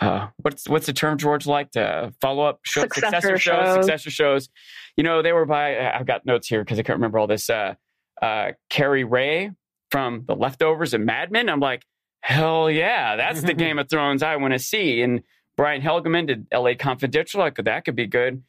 Uh, 0.00 0.28
what's 0.38 0.68
what's 0.68 0.86
the 0.86 0.92
term 0.92 1.18
George 1.18 1.46
liked? 1.46 1.76
Uh, 1.76 2.10
follow 2.20 2.44
up 2.44 2.60
show, 2.64 2.80
Successor 2.82 3.38
shows, 3.38 3.40
shows. 3.40 3.74
successor 3.74 4.10
shows. 4.10 4.48
You 4.96 5.04
know, 5.04 5.22
they 5.22 5.32
were 5.32 5.44
by. 5.46 5.78
I've 5.90 6.06
got 6.06 6.24
notes 6.26 6.48
here 6.48 6.62
because 6.64 6.78
I 6.78 6.82
can't 6.82 6.96
remember 6.96 7.18
all 7.18 7.26
this. 7.26 7.50
Uh, 7.50 7.74
uh, 8.20 8.52
Carly 8.70 9.04
Wray 9.04 9.50
from 9.90 10.24
The 10.26 10.34
Leftovers 10.34 10.94
and 10.94 11.04
Mad 11.04 11.30
Men. 11.30 11.48
I'm 11.48 11.60
like, 11.60 11.84
hell 12.20 12.70
yeah, 12.70 13.16
that's 13.16 13.42
the 13.42 13.54
Game 13.54 13.78
of 13.78 13.88
Thrones 13.90 14.22
I 14.22 14.36
want 14.36 14.52
to 14.54 14.58
see. 14.58 15.02
And 15.02 15.22
Brian 15.56 15.82
Helgeland 15.82 16.28
did 16.28 16.46
L.A. 16.50 16.74
Confidential. 16.74 17.40
Like 17.40 17.56
that 17.56 17.84
could 17.84 17.96
be 17.96 18.06
good. 18.06 18.42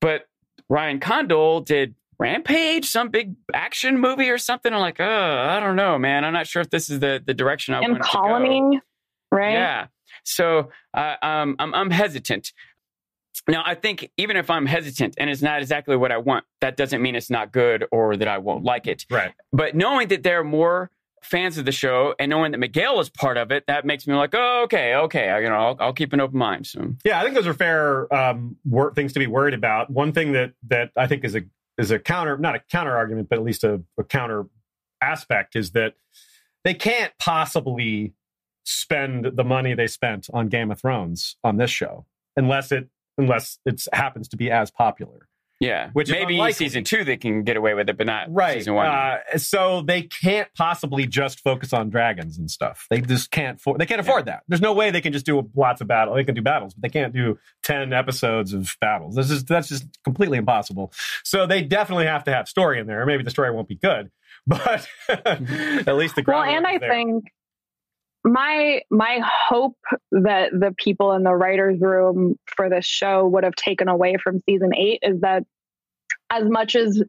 But 0.00 0.26
Ryan 0.68 1.00
Condal 1.00 1.60
did 1.60 1.94
Rampage, 2.18 2.86
some 2.86 3.08
big 3.08 3.34
action 3.52 3.98
movie 3.98 4.30
or 4.30 4.38
something. 4.38 4.72
I'm 4.72 4.80
like, 4.80 5.00
oh, 5.00 5.46
I 5.48 5.58
don't 5.60 5.76
know, 5.76 5.98
man. 5.98 6.24
I'm 6.24 6.32
not 6.32 6.46
sure 6.46 6.62
if 6.62 6.70
this 6.70 6.90
is 6.90 7.00
the 7.00 7.22
the 7.24 7.34
direction 7.34 7.74
I 7.74 7.80
want 7.80 7.94
to 7.94 8.00
go. 8.00 8.08
colony, 8.08 8.80
right? 9.32 9.52
Yeah. 9.52 9.86
So 10.24 10.70
uh, 10.92 11.14
um, 11.22 11.56
I'm, 11.58 11.74
I'm 11.74 11.90
hesitant. 11.90 12.52
Now, 13.48 13.62
I 13.64 13.74
think 13.74 14.10
even 14.16 14.36
if 14.36 14.48
I'm 14.48 14.66
hesitant 14.66 15.14
and 15.18 15.28
it's 15.28 15.42
not 15.42 15.60
exactly 15.60 15.96
what 15.96 16.12
I 16.12 16.18
want, 16.18 16.44
that 16.60 16.76
doesn't 16.76 17.02
mean 17.02 17.14
it's 17.14 17.30
not 17.30 17.52
good 17.52 17.84
or 17.90 18.16
that 18.16 18.28
I 18.28 18.38
won't 18.38 18.64
like 18.64 18.86
it. 18.86 19.04
Right. 19.10 19.32
But 19.52 19.74
knowing 19.74 20.08
that 20.08 20.22
there 20.22 20.40
are 20.40 20.44
more 20.44 20.90
fans 21.22 21.58
of 21.58 21.64
the 21.64 21.72
show 21.72 22.14
and 22.18 22.30
knowing 22.30 22.52
that 22.52 22.58
Miguel 22.58 23.00
is 23.00 23.08
part 23.08 23.36
of 23.36 23.50
it, 23.50 23.64
that 23.66 23.84
makes 23.84 24.06
me 24.06 24.14
like, 24.14 24.34
oh, 24.34 24.62
okay, 24.64 24.94
okay. 24.94 25.28
I, 25.30 25.40
you 25.40 25.48
know, 25.48 25.56
I'll, 25.56 25.76
I'll 25.80 25.92
keep 25.92 26.12
an 26.12 26.20
open 26.20 26.38
mind. 26.38 26.66
So 26.66 26.94
Yeah, 27.04 27.18
I 27.18 27.22
think 27.22 27.34
those 27.34 27.46
are 27.46 27.54
fair 27.54 28.12
um, 28.14 28.56
wor- 28.64 28.94
things 28.94 29.12
to 29.14 29.18
be 29.18 29.26
worried 29.26 29.54
about. 29.54 29.90
One 29.90 30.12
thing 30.12 30.32
that 30.32 30.52
that 30.68 30.90
I 30.96 31.06
think 31.06 31.24
is 31.24 31.34
a 31.34 31.42
is 31.76 31.90
a 31.90 31.98
counter, 31.98 32.38
not 32.38 32.54
a 32.54 32.60
counter 32.70 32.96
argument, 32.96 33.28
but 33.28 33.38
at 33.38 33.44
least 33.44 33.64
a, 33.64 33.82
a 33.98 34.04
counter 34.04 34.46
aspect 35.00 35.56
is 35.56 35.72
that 35.72 35.94
they 36.62 36.74
can't 36.74 37.12
possibly 37.18 38.12
spend 38.64 39.26
the 39.36 39.44
money 39.44 39.74
they 39.74 39.86
spent 39.86 40.28
on 40.32 40.48
Game 40.48 40.70
of 40.70 40.80
Thrones 40.80 41.36
on 41.44 41.56
this 41.56 41.70
show 41.70 42.06
unless 42.36 42.72
it 42.72 42.88
unless 43.18 43.58
it 43.64 43.84
happens 43.92 44.26
to 44.28 44.36
be 44.36 44.50
as 44.50 44.70
popular. 44.72 45.28
yeah, 45.60 45.90
Which 45.92 46.08
is 46.08 46.12
maybe 46.12 46.34
unlikely. 46.34 46.54
season 46.66 46.82
two 46.82 47.04
they 47.04 47.16
can 47.16 47.44
get 47.44 47.56
away 47.56 47.72
with 47.74 47.88
it, 47.88 47.96
but 47.96 48.06
not 48.08 48.26
Right. 48.28 48.54
season 48.54 48.74
one. 48.74 48.86
Uh, 48.86 49.18
so 49.36 49.82
they 49.82 50.02
can't 50.02 50.48
possibly 50.56 51.06
just 51.06 51.38
focus 51.40 51.72
on 51.72 51.90
dragons 51.90 52.36
and 52.38 52.50
stuff. 52.50 52.86
They 52.90 53.00
just 53.00 53.30
can't. 53.30 53.60
For- 53.60 53.78
they 53.78 53.86
can't 53.86 54.00
afford 54.00 54.24
that. 54.26 54.42
There's 54.48 54.60
no 54.60 54.72
way 54.72 54.90
they 54.90 55.00
can 55.00 55.12
just 55.12 55.24
do 55.24 55.48
lots 55.54 55.80
of 55.80 55.86
battles. 55.86 56.16
They 56.16 56.24
can 56.24 56.34
do 56.34 56.42
battles, 56.42 56.74
but 56.74 56.82
they 56.82 56.88
can't 56.88 57.12
do 57.14 57.38
ten 57.62 57.92
episodes 57.92 58.52
of 58.52 58.76
battles. 58.80 59.14
This 59.14 59.30
is 59.30 59.44
that's 59.44 59.68
just 59.68 59.86
completely 60.02 60.38
impossible. 60.38 60.92
So 61.22 61.46
they 61.46 61.62
definitely 61.62 62.06
have 62.06 62.24
to 62.24 62.32
have 62.32 62.48
story 62.48 62.80
in 62.80 62.88
there. 62.88 63.06
Maybe 63.06 63.22
the 63.22 63.30
story 63.30 63.52
won't 63.52 63.68
be 63.68 63.76
good, 63.76 64.10
but 64.48 64.88
at 65.08 65.94
least 65.96 66.16
the 66.16 66.24
Well, 66.26 66.42
and 66.42 66.66
I 66.66 66.78
there. 66.78 66.90
think 66.90 67.24
my 68.24 68.80
my 68.90 69.20
hope 69.22 69.76
that 70.10 70.50
the 70.52 70.74
people 70.76 71.12
in 71.12 71.22
the 71.22 71.34
writers' 71.34 71.80
room 71.80 72.36
for 72.46 72.70
this 72.70 72.86
show 72.86 73.26
would 73.28 73.44
have 73.44 73.54
taken 73.54 73.88
away 73.88 74.16
from 74.22 74.40
season 74.48 74.74
eight 74.74 75.00
is 75.02 75.20
that 75.20 75.44
as 76.30 76.44
much 76.48 76.74
as 76.74 77.02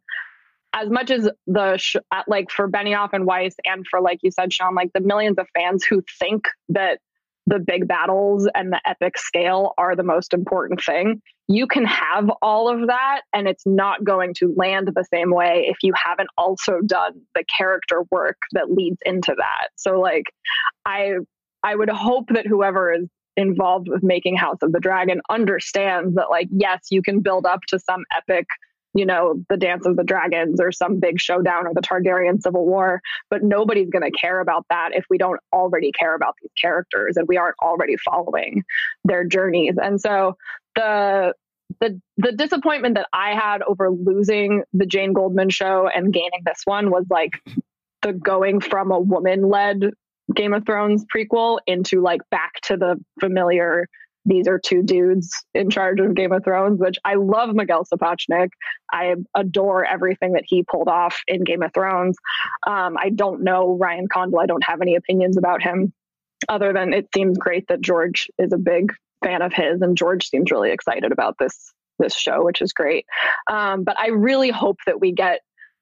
as 0.73 0.89
much 0.89 1.09
as 1.09 1.29
the 1.47 1.77
sh- 1.77 1.95
like 2.27 2.51
for 2.51 2.69
Benioff 2.69 3.11
and 3.13 3.25
Weiss 3.25 3.55
and 3.63 3.85
for 3.89 4.01
like 4.01 4.19
you 4.23 4.31
said, 4.31 4.51
Sean, 4.51 4.75
like 4.75 4.91
the 4.93 4.99
millions 4.99 5.37
of 5.37 5.47
fans 5.53 5.85
who 5.85 6.03
think 6.19 6.49
that 6.69 6.99
the 7.47 7.59
big 7.59 7.87
battles 7.87 8.47
and 8.55 8.71
the 8.71 8.81
epic 8.85 9.17
scale 9.17 9.73
are 9.77 9.95
the 9.95 10.03
most 10.03 10.33
important 10.33 10.83
thing. 10.83 11.21
You 11.47 11.67
can 11.67 11.85
have 11.85 12.29
all 12.41 12.69
of 12.69 12.87
that, 12.87 13.21
and 13.33 13.47
it's 13.47 13.65
not 13.65 14.03
going 14.03 14.33
to 14.39 14.53
land 14.57 14.89
the 14.93 15.05
same 15.13 15.31
way 15.31 15.67
if 15.67 15.77
you 15.83 15.93
haven't 15.95 16.29
also 16.37 16.79
done 16.85 17.13
the 17.35 17.43
character 17.55 18.03
work 18.09 18.37
that 18.53 18.71
leads 18.71 18.97
into 19.05 19.35
that. 19.37 19.69
So, 19.75 19.99
like, 19.99 20.25
I 20.85 21.13
I 21.63 21.75
would 21.75 21.89
hope 21.89 22.29
that 22.29 22.47
whoever 22.47 22.93
is 22.93 23.07
involved 23.37 23.87
with 23.89 24.01
making 24.01 24.37
House 24.37 24.59
of 24.61 24.71
the 24.71 24.79
Dragon 24.79 25.21
understands 25.29 26.15
that, 26.15 26.29
like, 26.29 26.47
yes, 26.51 26.87
you 26.89 27.01
can 27.01 27.21
build 27.21 27.45
up 27.45 27.61
to 27.67 27.79
some 27.79 28.03
epic 28.15 28.45
you 28.95 29.05
know, 29.05 29.43
the 29.49 29.57
Dance 29.57 29.85
of 29.85 29.97
the 29.97 30.05
Dragons 30.05 30.61
or 30.61 30.71
some 30.71 30.99
big 31.01 31.19
showdown 31.19 31.67
or 31.67 31.73
the 31.73 31.81
Targaryen 31.81 32.41
Civil 32.41 32.65
War. 32.65 33.01
But 33.29 33.43
nobody's 33.43 33.89
going 33.89 34.09
to 34.09 34.17
care 34.17 34.39
about 34.39 34.65
that 34.69 34.91
if 34.93 35.05
we 35.09 35.17
don't 35.17 35.39
already 35.51 35.91
care 35.91 36.15
about 36.15 36.35
these 36.41 36.51
characters 36.59 37.17
and 37.17 37.27
we 37.27 37.37
aren't 37.37 37.57
already 37.61 37.97
following 37.97 38.63
their 39.03 39.25
journeys. 39.25 39.75
And 39.81 39.99
so 39.99 40.37
the 40.75 41.33
the 41.81 41.99
the 42.17 42.31
disappointment 42.31 42.95
that 42.95 43.07
I 43.11 43.35
had 43.35 43.61
over 43.63 43.89
losing 43.89 44.63
the 44.71 44.85
Jane 44.85 45.11
Goldman 45.11 45.49
show 45.49 45.89
and 45.93 46.13
gaining 46.13 46.41
this 46.45 46.61
one 46.63 46.89
was 46.89 47.05
like 47.09 47.33
the 48.01 48.13
going 48.13 48.61
from 48.61 48.91
a 48.91 48.99
woman 48.99 49.49
led 49.49 49.91
Game 50.33 50.53
of 50.53 50.65
Thrones 50.65 51.05
prequel 51.13 51.59
into 51.67 52.01
like 52.01 52.21
back 52.31 52.53
to 52.63 52.77
the 52.77 53.03
familiar 53.19 53.87
these 54.25 54.47
are 54.47 54.59
two 54.59 54.81
dudes 54.81 55.31
in 55.53 55.69
charge 55.69 55.99
of 55.99 56.15
Game 56.15 56.31
of 56.31 56.43
Thrones, 56.43 56.79
which 56.79 56.97
I 57.05 57.15
love 57.15 57.53
Miguel 57.53 57.85
Sapochnik. 57.85 58.49
I 58.91 59.15
adore 59.35 59.85
everything 59.85 60.33
that 60.33 60.43
he 60.45 60.63
pulled 60.63 60.87
off 60.87 61.21
in 61.27 61.43
Game 61.43 61.61
of 61.61 61.73
Thrones. 61.73 62.17
Um, 62.65 62.97
I 62.97 63.09
don't 63.09 63.43
know 63.43 63.77
Ryan 63.79 64.07
Condal. 64.11 64.39
I 64.39 64.47
don't 64.47 64.63
have 64.63 64.81
any 64.81 64.95
opinions 64.95 65.37
about 65.37 65.61
him 65.61 65.93
other 66.49 66.73
than 66.73 66.93
it 66.93 67.07
seems 67.13 67.37
great 67.37 67.67
that 67.67 67.81
George 67.81 68.29
is 68.37 68.51
a 68.51 68.57
big 68.57 68.91
fan 69.23 69.41
of 69.41 69.53
his 69.53 69.81
and 69.81 69.97
George 69.97 70.29
seems 70.29 70.51
really 70.51 70.71
excited 70.71 71.11
about 71.11 71.37
this 71.39 71.73
this 71.97 72.15
show, 72.15 72.43
which 72.43 72.61
is 72.61 72.73
great. 72.73 73.05
Um, 73.47 73.83
but 73.83 73.97
I 73.97 74.07
really 74.07 74.49
hope 74.49 74.79
that 74.85 74.99
we 74.99 75.13
get 75.13 75.39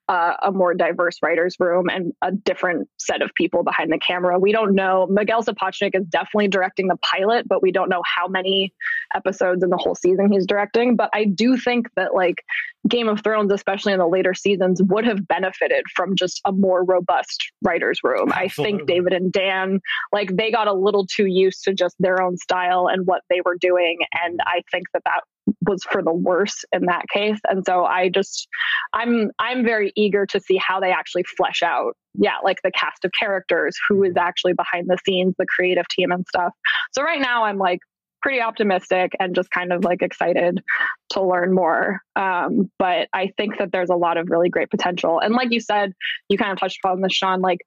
uh, 0.08 0.34
a 0.42 0.52
more 0.52 0.74
diverse 0.74 1.18
writers 1.22 1.56
room 1.58 1.88
and 1.88 2.12
a 2.20 2.30
different 2.30 2.88
set 2.98 3.22
of 3.22 3.34
people 3.34 3.62
behind 3.62 3.90
the 3.90 3.98
camera. 3.98 4.38
We 4.38 4.52
don't 4.52 4.74
know. 4.74 5.06
Miguel 5.08 5.42
Sapochnik 5.42 5.94
is 5.94 6.04
definitely 6.06 6.48
directing 6.48 6.88
the 6.88 6.98
pilot, 6.98 7.48
but 7.48 7.62
we 7.62 7.72
don't 7.72 7.88
know 7.88 8.02
how 8.04 8.28
many 8.28 8.74
episodes 9.14 9.62
in 9.62 9.70
the 9.70 9.78
whole 9.78 9.94
season 9.94 10.30
he's 10.30 10.46
directing. 10.46 10.96
But 10.96 11.10
I 11.14 11.24
do 11.24 11.56
think 11.56 11.88
that 11.96 12.14
like 12.14 12.44
Game 12.86 13.08
of 13.08 13.22
Thrones, 13.22 13.50
especially 13.52 13.94
in 13.94 13.98
the 13.98 14.06
later 14.06 14.34
seasons, 14.34 14.82
would 14.82 15.06
have 15.06 15.26
benefited 15.26 15.84
from 15.94 16.16
just 16.16 16.40
a 16.44 16.52
more 16.52 16.84
robust 16.84 17.52
writers 17.62 18.00
room. 18.04 18.30
I 18.34 18.48
think 18.48 18.86
David 18.86 19.14
and 19.14 19.32
Dan, 19.32 19.80
like 20.12 20.36
they 20.36 20.50
got 20.50 20.68
a 20.68 20.74
little 20.74 21.06
too 21.06 21.26
used 21.26 21.64
to 21.64 21.72
just 21.72 21.96
their 21.98 22.20
own 22.20 22.36
style 22.36 22.88
and 22.88 23.06
what 23.06 23.22
they 23.30 23.40
were 23.44 23.56
doing, 23.58 24.00
and 24.22 24.38
I 24.44 24.62
think 24.70 24.86
that 24.92 25.02
that 25.04 25.22
was 25.66 25.82
for 25.84 26.02
the 26.02 26.12
worse 26.12 26.64
in 26.72 26.86
that 26.86 27.04
case. 27.12 27.38
And 27.48 27.64
so 27.64 27.84
I 27.84 28.08
just 28.08 28.48
I'm 28.92 29.30
I'm 29.38 29.64
very 29.64 29.92
eager 29.96 30.26
to 30.26 30.40
see 30.40 30.56
how 30.56 30.80
they 30.80 30.92
actually 30.92 31.24
flesh 31.36 31.62
out, 31.62 31.96
yeah, 32.14 32.38
like 32.42 32.62
the 32.62 32.72
cast 32.72 33.04
of 33.04 33.12
characters, 33.12 33.76
who 33.88 34.04
is 34.04 34.16
actually 34.16 34.54
behind 34.54 34.88
the 34.88 34.98
scenes, 35.04 35.34
the 35.38 35.46
creative 35.46 35.88
team 35.88 36.12
and 36.12 36.26
stuff. 36.28 36.52
So 36.92 37.02
right 37.02 37.20
now 37.20 37.44
I'm 37.44 37.58
like 37.58 37.80
pretty 38.24 38.40
optimistic 38.40 39.12
and 39.20 39.34
just 39.34 39.50
kind 39.50 39.70
of 39.70 39.84
like 39.84 40.00
excited 40.00 40.62
to 41.10 41.22
learn 41.22 41.52
more. 41.52 42.00
Um, 42.16 42.70
but 42.78 43.08
I 43.12 43.30
think 43.36 43.58
that 43.58 43.70
there's 43.70 43.90
a 43.90 43.96
lot 43.96 44.16
of 44.16 44.30
really 44.30 44.48
great 44.48 44.70
potential. 44.70 45.20
And 45.20 45.34
like 45.34 45.52
you 45.52 45.60
said, 45.60 45.92
you 46.30 46.38
kind 46.38 46.50
of 46.50 46.58
touched 46.58 46.78
upon 46.82 47.02
this, 47.02 47.12
Sean, 47.12 47.42
like 47.42 47.58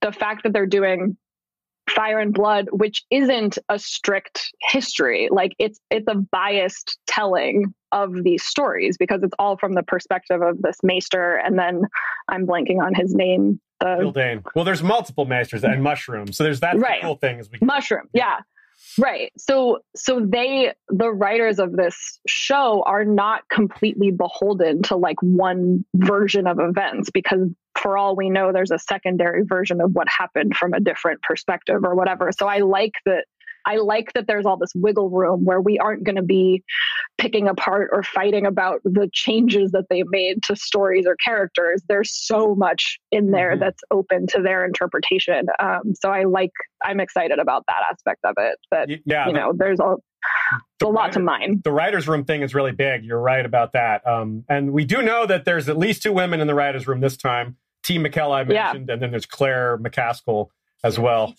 the 0.00 0.10
fact 0.10 0.44
that 0.44 0.54
they're 0.54 0.64
doing 0.64 1.18
fire 1.88 2.18
and 2.18 2.32
blood 2.34 2.68
which 2.70 3.04
isn't 3.10 3.58
a 3.68 3.78
strict 3.78 4.52
history 4.62 5.28
like 5.30 5.52
it's 5.58 5.80
it's 5.90 6.06
a 6.08 6.14
biased 6.14 6.98
telling 7.06 7.72
of 7.92 8.22
these 8.22 8.44
stories 8.44 8.96
because 8.98 9.22
it's 9.22 9.34
all 9.38 9.56
from 9.56 9.72
the 9.72 9.82
perspective 9.82 10.42
of 10.42 10.60
this 10.62 10.76
maester 10.82 11.36
and 11.36 11.58
then 11.58 11.82
i'm 12.28 12.46
blanking 12.46 12.80
on 12.82 12.94
his 12.94 13.14
name 13.14 13.60
the. 13.80 14.42
Well, 14.54 14.64
there's 14.64 14.82
multiple 14.82 15.24
masters 15.24 15.62
and 15.64 15.82
mushrooms, 15.82 16.36
so 16.36 16.44
there's 16.44 16.60
that 16.60 16.78
Right. 16.78 17.00
cool 17.00 17.16
thing. 17.16 17.38
Is 17.38 17.48
we 17.50 17.58
mushroom 17.64 18.08
yeah 18.12 18.38
right 18.96 19.32
so 19.36 19.80
so 19.96 20.20
they 20.20 20.72
the 20.88 21.10
writers 21.10 21.58
of 21.58 21.72
this 21.72 22.18
show 22.26 22.82
are 22.86 23.04
not 23.04 23.42
completely 23.48 24.10
beholden 24.10 24.82
to 24.82 24.96
like 24.96 25.20
one 25.20 25.84
version 25.96 26.46
of 26.46 26.58
events 26.60 27.10
because 27.10 27.48
for 27.78 27.96
all 27.96 28.14
we 28.16 28.28
know 28.30 28.52
there's 28.52 28.70
a 28.70 28.78
secondary 28.78 29.42
version 29.44 29.80
of 29.80 29.90
what 29.92 30.06
happened 30.08 30.56
from 30.56 30.72
a 30.72 30.80
different 30.80 31.22
perspective 31.22 31.80
or 31.84 31.94
whatever 31.94 32.30
so 32.36 32.46
i 32.46 32.58
like 32.58 32.92
that 33.06 33.24
I 33.66 33.76
like 33.76 34.12
that 34.14 34.26
there's 34.26 34.46
all 34.46 34.56
this 34.56 34.72
wiggle 34.74 35.10
room 35.10 35.44
where 35.44 35.60
we 35.60 35.78
aren't 35.78 36.02
going 36.04 36.16
to 36.16 36.22
be 36.22 36.62
picking 37.18 37.48
apart 37.48 37.90
or 37.92 38.02
fighting 38.02 38.46
about 38.46 38.80
the 38.84 39.10
changes 39.12 39.72
that 39.72 39.86
they 39.90 40.04
made 40.08 40.42
to 40.44 40.56
stories 40.56 41.06
or 41.06 41.16
characters. 41.16 41.82
There's 41.86 42.10
so 42.14 42.54
much 42.54 42.98
in 43.10 43.30
there 43.30 43.56
Mhm. 43.56 43.60
that's 43.60 43.82
open 43.90 44.26
to 44.28 44.40
their 44.40 44.64
interpretation. 44.64 45.48
Um, 45.58 45.92
so 46.00 46.08
I 46.10 46.22
like, 46.24 46.52
I'm 46.82 46.98
excited 46.98 47.38
about 47.40 47.64
that 47.68 47.82
aspect 47.90 48.20
of 48.24 48.34
it. 48.38 48.58
That 48.70 48.88
Y- 48.88 49.00
yeah, 49.04 49.26
you 49.26 49.34
know, 49.34 49.52
there's 49.54 49.80
a, 49.80 49.96
the 50.78 50.86
a 50.86 50.88
lot 50.88 51.12
to 51.12 51.20
mine. 51.20 51.60
the 51.62 51.72
writers' 51.72 52.08
room 52.08 52.24
thing 52.24 52.40
is 52.40 52.54
really 52.54 52.72
big. 52.72 53.04
You're 53.04 53.20
right 53.20 53.44
about 53.44 53.72
that. 53.72 54.06
Um, 54.06 54.44
and 54.48 54.72
we 54.72 54.86
do 54.86 55.02
know 55.02 55.26
that 55.26 55.44
there's 55.44 55.68
at 55.68 55.76
least 55.76 56.02
two 56.02 56.12
women 56.12 56.40
in 56.40 56.46
the 56.46 56.54
writers' 56.54 56.86
room 56.86 57.00
this 57.00 57.18
time. 57.18 57.56
Ti 57.88 57.98
Mikkel 57.98 58.30
I 58.30 58.42
Yeah. 58.42 58.64
mentioned, 58.64 58.90
and 58.90 59.00
then 59.00 59.10
there's 59.10 59.24
Claire 59.24 59.78
McCaskill 59.78 60.48
as 60.84 60.98
well. 60.98 61.34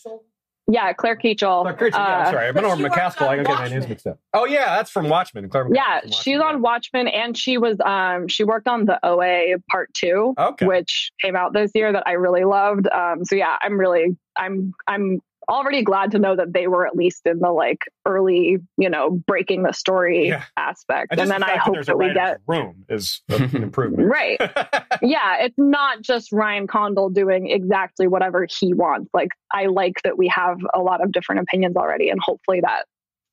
Yeah, 0.71 0.93
Claire 0.93 1.15
Kiechel. 1.15 1.61
Claire 1.61 1.73
Kiechel, 1.91 1.93
yeah, 1.93 2.17
I'm 2.17 2.27
uh, 2.27 2.31
sorry, 2.31 2.47
I'm 2.47 2.53
But 2.55 2.63
over 2.63 2.75
she 2.77 2.83
worked 2.83 2.95
McCaskill. 2.95 3.27
I 3.27 3.37
on 3.39 3.43
get 3.43 3.47
my 3.47 3.59
names 3.61 3.71
Watchmen. 3.73 3.89
mixed 3.89 4.07
up. 4.07 4.19
Oh 4.33 4.45
yeah, 4.45 4.75
that's 4.75 4.89
from 4.89 5.09
Watchmen. 5.09 5.47
Claire 5.49 5.65
McCaskill 5.65 5.75
yeah, 5.75 6.01
from 6.01 6.11
she's 6.11 6.39
on 6.39 6.61
Watchmen, 6.63 7.07
and 7.07 7.37
she 7.37 7.57
was 7.59 7.77
um 7.85 8.27
she 8.27 8.43
worked 8.43 8.67
on 8.67 8.85
the 8.85 8.99
OA 9.05 9.59
Part 9.69 9.93
Two. 9.93 10.33
Okay. 10.37 10.65
which 10.65 11.11
came 11.21 11.35
out 11.35 11.53
this 11.53 11.71
year 11.75 11.91
that 11.91 12.03
I 12.07 12.13
really 12.13 12.45
loved. 12.45 12.87
Um, 12.87 13.25
so 13.25 13.35
yeah, 13.35 13.57
I'm 13.61 13.79
really 13.79 14.17
I'm 14.35 14.73
I'm 14.87 15.21
already 15.49 15.83
glad 15.83 16.11
to 16.11 16.19
know 16.19 16.35
that 16.35 16.53
they 16.53 16.67
were 16.67 16.85
at 16.87 16.95
least 16.95 17.21
in 17.25 17.39
the 17.39 17.51
like 17.51 17.79
early 18.05 18.57
you 18.77 18.89
know 18.89 19.09
breaking 19.09 19.63
the 19.63 19.73
story 19.73 20.29
Yeah. 20.29 20.43
aspect, 20.57 21.11
And 21.11 21.19
and, 21.19 21.31
then 21.31 21.41
the 21.41 21.47
I 21.47 21.49
fact 21.55 21.65
that 21.65 21.75
hope 21.75 21.85
that 21.85 21.97
we 21.97 22.13
get 22.13 22.39
room 22.47 22.85
is 22.87 23.21
an 23.29 23.43
improvement. 23.63 24.07
right. 24.09 24.39
yeah, 25.01 25.37
it's 25.41 25.57
not 25.57 26.01
just 26.01 26.31
Ryan 26.31 26.67
Condal 26.67 27.09
doing 27.09 27.49
exactly 27.49 28.07
whatever 28.07 28.47
he 28.59 28.73
wants. 28.73 29.09
Like 29.13 29.29
I 29.51 29.65
like 29.65 29.95
that 30.03 30.17
we 30.17 30.27
have 30.29 30.57
a 30.73 30.79
lot 30.79 31.03
of 31.03 31.11
different 31.11 31.41
opinions 31.41 31.75
already, 31.75 32.09
and 32.09 32.19
hopefully 32.21 32.61
that 32.61 32.85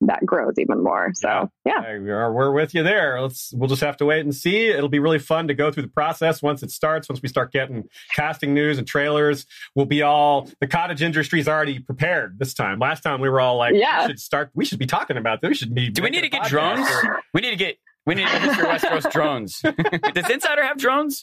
that 0.02 0.24
grows 0.27 0.55
even 0.59 0.82
more. 0.82 1.10
So 1.14 1.51
yeah. 1.64 1.78
I- 1.86 1.98
we're, 1.98 2.32
we're 2.32 2.52
with 2.52 2.74
you 2.74 2.82
there. 2.82 3.20
Let's 3.20 3.52
we'll 3.55 3.68
just 3.68 3.81
have 3.82 3.97
to 3.98 4.05
wait 4.05 4.20
and 4.20 4.35
see. 4.35 4.66
It'll 4.68 4.89
be 4.89 4.98
really 4.98 5.18
fun 5.18 5.48
to 5.48 5.55
go 5.55 5.70
through 5.73 5.85
the 5.85 5.89
process 5.89 6.43
once 6.43 6.62
it 6.62 6.70
starts. 6.70 7.09
Once 7.09 7.23
we 7.23 7.28
start 7.28 7.52
getting 7.52 7.85
casting 8.14 8.52
news 8.55 8.78
and 8.78 8.86
trailers, 8.86 9.47
we'll 9.74 9.86
be 9.86 10.02
all 10.02 10.48
the 10.60 10.66
cottage 10.66 11.02
industry 11.02 11.40
is 11.40 11.48
already 11.48 11.78
prepared 11.78 12.39
this 12.39 12.52
time. 12.55 12.78
Last 12.78 13.02
time 13.02 13.20
we 13.20 13.28
were 13.31 13.40
all 13.40 13.56
like, 13.56 13.74
Yeah. 13.74 14.02
we 14.02 14.09
should 14.09 14.20
start. 14.20 14.51
We 14.55 14.64
should 14.64 14.78
be 14.78 14.86
talking 14.86 15.16
about 15.16 15.40
this. 15.40 15.48
We 15.48 15.55
should 15.55 15.74
be. 15.74 15.89
Do 15.90 16.02
we 16.02 16.10
need 16.10 16.23
to 16.23 16.28
get 16.28 16.43
podcast 16.43 16.48
drones? 16.48 16.89
or- 16.90 17.20
We 17.32 17.40
need 17.40 17.51
to 17.51 17.56
get 17.56 17.77
we 18.06 18.14
need 18.14 18.26
Mr. 18.28 18.64
West 18.66 18.84
Coast 18.86 19.10
drones. 19.10 19.60
Does 20.14 20.30
Insider 20.30 20.62
have 20.64 20.78
drones? 20.78 21.22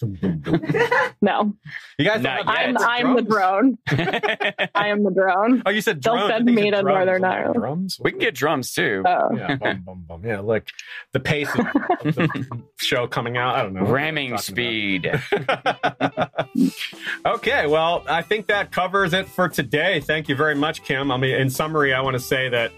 No, 1.22 1.54
You 1.98 2.06
guys, 2.06 2.22
don't 2.22 2.24
Not 2.24 2.58
have 2.58 2.76
I'm. 2.76 2.78
I'm 2.78 3.16
the 3.16 3.22
drone. 3.22 3.78
I 3.88 4.90
am 4.90 5.04
the 5.04 5.12
drone. 5.12 5.64
Oh, 5.66 5.70
you 5.70 5.82
said 5.82 6.02
Don't 6.02 6.18
drones. 6.18 6.32
send 6.34 6.44
I 6.44 6.46
think 6.46 6.58
you 6.60 6.64
me 6.66 6.72
to 6.72 6.82
drums. 6.82 6.94
Northern 7.06 7.24
I'm 7.24 7.30
like, 7.32 7.40
Ireland. 7.40 7.56
Drums. 7.60 7.98
we 8.02 8.12
can 8.12 8.20
get 8.20 8.36
drums 8.36 8.74
too. 8.74 9.04
Oh. 9.06 9.30
Yeah, 9.36 9.56
bum, 9.56 9.82
bum, 9.86 10.06
bum. 10.08 10.26
yeah, 10.26 10.40
like 10.42 10.68
the 11.14 11.20
pace 11.20 11.50
of, 11.54 11.60
of 11.60 12.16
the 12.16 12.62
show 12.80 13.08
coming 13.08 13.38
out. 13.38 13.56
I 13.56 13.64
don't 13.64 13.74
know. 13.74 13.86
Ramming 13.86 14.38
speed. 14.38 15.10
okay, 17.26 17.68
well, 17.68 18.04
I 18.08 18.22
think 18.22 18.48
that 18.48 18.72
covers 18.72 19.14
it 19.14 19.28
for 19.28 19.48
today. 19.50 20.00
Thank 20.00 20.28
you 20.30 20.36
very 20.36 20.56
much, 20.56 20.84
Kim. 20.84 21.12
I 21.12 21.18
mean, 21.18 21.36
in 21.36 21.50
summary, 21.50 21.94
I 21.94 22.02
want 22.02 22.16
to 22.16 22.20
say 22.20 22.50
that 22.50 22.72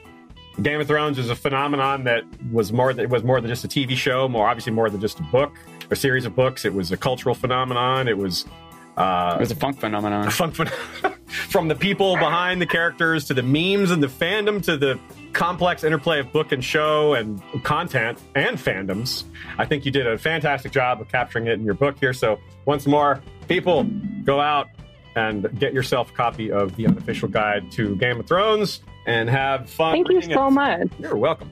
Game 0.62 0.80
of 0.80 0.88
Thrones 0.88 1.20
is 1.20 1.30
a 1.30 1.36
phenomenon 1.36 2.06
that 2.06 2.24
was 2.52 2.72
more 2.72 2.94
than 2.94 3.06
it 3.06 3.10
was 3.10 3.24
more 3.24 3.42
than 3.42 3.50
just 3.50 3.66
a 3.66 3.68
TV 3.68 3.96
show, 3.96 4.28
more 4.28 4.48
obviously 4.48 4.72
more 4.72 4.90
than 4.90 5.02
just 5.02 5.20
a 5.20 5.24
book, 5.24 5.58
a 5.92 5.96
series 5.96 6.26
of 6.26 6.36
books. 6.36 6.66
It 6.66 6.74
was 6.74 6.92
a 6.92 6.98
cultural 6.98 7.36
phenomenon. 7.36 8.08
It 8.08 8.18
was 8.18 8.46
uh, 8.98 9.34
It 9.36 9.42
was 9.42 9.52
a 9.52 9.56
funk 9.56 9.80
phenomenon. 9.80 10.28
a 10.28 10.32
fun 10.32 10.52
phen- 10.52 11.18
from 11.28 11.68
the 11.68 11.76
people 11.76 12.16
behind 12.16 12.62
the 12.62 12.66
characters 12.66 13.26
to 13.26 13.34
the 13.34 13.44
memes 13.44 13.92
and 13.92 14.02
the 14.02 14.08
fandom 14.08 14.64
to 14.64 14.78
the 14.78 15.00
complex 15.34 15.84
interplay 15.84 16.20
of 16.20 16.32
book 16.32 16.54
and 16.54 16.64
show 16.64 17.14
and 17.14 17.42
content 17.64 18.18
and 18.36 18.58
fandoms. 18.58 19.26
I 19.58 19.66
think 19.66 19.86
you 19.86 19.92
did 19.92 20.08
a 20.08 20.18
fantastic 20.18 20.72
job 20.72 21.02
of 21.02 21.10
capturing 21.10 21.48
it 21.48 21.54
in 21.54 21.66
your 21.66 21.74
book 21.74 22.00
here. 22.00 22.14
So 22.14 22.40
once 22.66 22.88
more, 22.88 23.22
people, 23.50 23.84
go 24.24 24.40
out 24.40 24.70
and 25.18 25.48
get 25.60 25.74
yourself 25.74 26.12
a 26.12 26.14
copy 26.14 26.52
of 26.52 26.76
the 26.78 26.88
unofficial 26.88 27.28
guide 27.28 27.70
to 27.74 27.98
Game 27.98 28.20
of 28.22 28.28
Thrones 28.28 28.80
and 29.06 29.30
have 29.30 29.70
fun. 29.70 29.94
Thank 29.94 30.10
you 30.10 30.22
so 30.22 30.48
it. 30.48 30.52
much. 30.52 30.88
You're 31.00 31.18
welcome. 31.18 31.52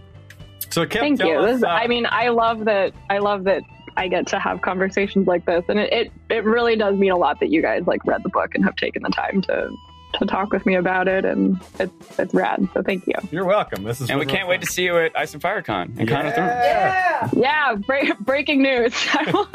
So 0.69 0.85
Kim, 0.85 1.01
Thank 1.01 1.23
you. 1.23 1.37
us, 1.39 1.61
This, 1.61 1.63
uh, 1.63 1.67
I 1.67 1.87
mean, 1.87 2.07
I 2.09 2.29
love 2.29 2.65
that. 2.65 2.93
I 3.09 3.19
love 3.19 3.43
that 3.43 3.61
I 3.95 4.07
get 4.07 4.25
to 4.27 4.39
have 4.39 4.61
conversations 4.61 5.27
like 5.27 5.45
this, 5.45 5.63
and 5.67 5.79
it, 5.79 5.93
it 5.93 6.11
it 6.29 6.43
really 6.45 6.75
does 6.75 6.97
mean 6.97 7.11
a 7.11 7.17
lot 7.17 7.39
that 7.41 7.49
you 7.49 7.61
guys 7.61 7.83
like 7.85 8.03
read 8.05 8.23
the 8.23 8.29
book 8.29 8.55
and 8.55 8.63
have 8.63 8.75
taken 8.75 9.03
the 9.03 9.09
time 9.09 9.41
to 9.43 9.69
to 10.13 10.25
talk 10.25 10.51
with 10.51 10.65
me 10.65 10.75
about 10.75 11.07
it, 11.07 11.25
and 11.25 11.59
it's 11.79 12.19
it's 12.19 12.33
rad. 12.33 12.67
So 12.73 12.81
thank 12.83 13.05
you. 13.07 13.13
you're 13.31 13.45
welcome. 13.45 13.83
This 13.83 14.01
is 14.01 14.09
And 14.09 14.19
we 14.19 14.25
can't 14.25 14.47
wait 14.47 14.57
fun. 14.57 14.65
to 14.67 14.71
see 14.71 14.83
you 14.83 14.97
at 14.99 15.17
Ice 15.17 15.33
and 15.33 15.41
Fire 15.41 15.61
Con 15.61 15.93
and 15.97 16.07
Con 16.07 16.25
of 16.25 16.33
Thrones. 16.35 16.49
Yeah. 16.51 17.29
Yeah. 17.33 17.39
Yeah, 17.43 17.75
break, 17.75 18.17
breaking 18.19 18.61
news. 18.61 18.93
I 19.13 19.31
will, 19.31 19.45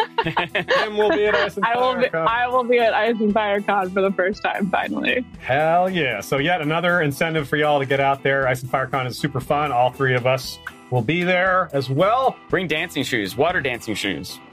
Kim 0.65 0.97
will 0.97 1.11
be 1.11 1.27
at 1.27 1.35
Ice 1.35 1.57
and 1.57 1.65
I 1.67 1.77
will 1.77 1.93
Fire 1.95 2.03
be 2.03 2.09
Con. 2.09 2.29
I 2.29 2.49
will 2.49 2.65
be 2.65 2.79
at 2.79 2.95
Ice 2.95 3.17
and 3.21 3.33
Fire 3.33 3.61
Con 3.61 3.91
for 3.91 4.01
the 4.03 4.13
first 4.13 4.43
time 4.43 4.71
finally. 4.71 5.25
Hell 5.41 5.89
yeah. 5.91 6.21
So, 6.21 6.39
yet 6.39 6.61
another 6.61 7.01
incentive 7.03 7.49
for 7.49 7.57
y'all 7.57 7.79
to 7.79 7.87
get 7.87 8.01
out 8.01 8.23
there. 8.23 8.47
Ice 8.49 8.63
and 8.63 8.71
FireCon 8.71 9.07
is 9.07 9.19
super 9.19 9.41
fun. 9.41 9.71
All 9.73 9.91
three 9.91 10.15
of 10.15 10.27
us 10.27 10.59
will 10.91 11.03
be 11.03 11.23
there 11.23 11.69
as 11.73 11.91
well. 11.91 12.37
Bring 12.49 12.67
dancing 12.67 13.03
shoes, 13.05 13.37
water 13.37 13.61
dancing 13.61 13.95
shoes. 13.95 14.39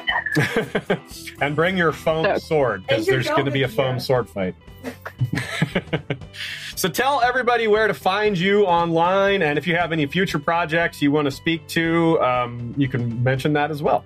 and 1.40 1.54
bring 1.56 1.76
your 1.76 1.92
foam 1.92 2.24
So- 2.24 2.38
sword 2.38 2.86
because 2.86 3.06
there's 3.06 3.28
going 3.28 3.44
to 3.44 3.50
be 3.50 3.62
a 3.62 3.68
foam 3.68 3.94
gear. 3.94 4.00
sword 4.00 4.28
fight. 4.28 4.54
so, 6.74 6.88
tell 6.88 7.20
everybody 7.20 7.68
where 7.68 7.86
to 7.86 7.94
find 7.94 8.36
you 8.36 8.64
online. 8.64 9.42
And 9.42 9.58
if 9.58 9.66
you 9.66 9.76
have 9.76 9.92
any 9.92 10.06
future 10.06 10.40
projects 10.40 11.00
you 11.00 11.12
want 11.12 11.26
to 11.26 11.30
speak 11.30 11.66
to, 11.68 12.20
um, 12.20 12.74
you 12.76 12.88
can 12.88 13.22
mention 13.22 13.52
that 13.52 13.70
as 13.70 13.80
well. 13.82 14.04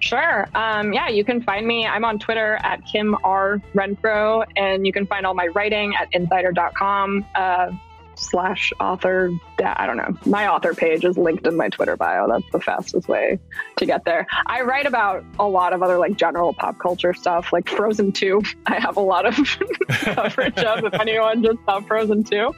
Sure. 0.00 0.46
Um, 0.54 0.92
yeah, 0.92 1.08
you 1.08 1.24
can 1.24 1.42
find 1.42 1.66
me. 1.66 1.86
I'm 1.86 2.04
on 2.04 2.18
Twitter 2.18 2.58
at 2.62 2.84
Kim 2.86 3.16
R 3.24 3.60
Renfro, 3.74 4.44
and 4.56 4.86
you 4.86 4.92
can 4.92 5.06
find 5.06 5.26
all 5.26 5.34
my 5.34 5.46
writing 5.48 5.94
at 5.96 6.08
insider.com 6.12 7.24
uh, 7.34 7.70
slash 8.16 8.72
author. 8.80 9.30
I 9.62 9.86
don't 9.86 9.96
know. 9.96 10.16
My 10.26 10.48
author 10.48 10.74
page 10.74 11.04
is 11.04 11.16
linked 11.16 11.46
in 11.46 11.56
my 11.56 11.68
Twitter 11.68 11.96
bio. 11.96 12.28
That's 12.28 12.50
the 12.52 12.60
fastest 12.60 13.08
way 13.08 13.38
to 13.76 13.86
get 13.86 14.04
there. 14.04 14.26
I 14.46 14.62
write 14.62 14.86
about 14.86 15.24
a 15.38 15.46
lot 15.46 15.72
of 15.72 15.82
other 15.82 15.98
like 15.98 16.16
general 16.16 16.52
pop 16.54 16.78
culture 16.78 17.14
stuff, 17.14 17.52
like 17.52 17.68
Frozen 17.68 18.12
2. 18.12 18.42
I 18.66 18.80
have 18.80 18.96
a 18.96 19.00
lot 19.00 19.26
of 19.26 19.34
coverage 19.88 20.58
of 20.58 20.84
if 20.84 20.94
anyone 20.94 21.42
just 21.42 21.58
saw 21.64 21.80
Frozen 21.80 22.24
2. 22.24 22.54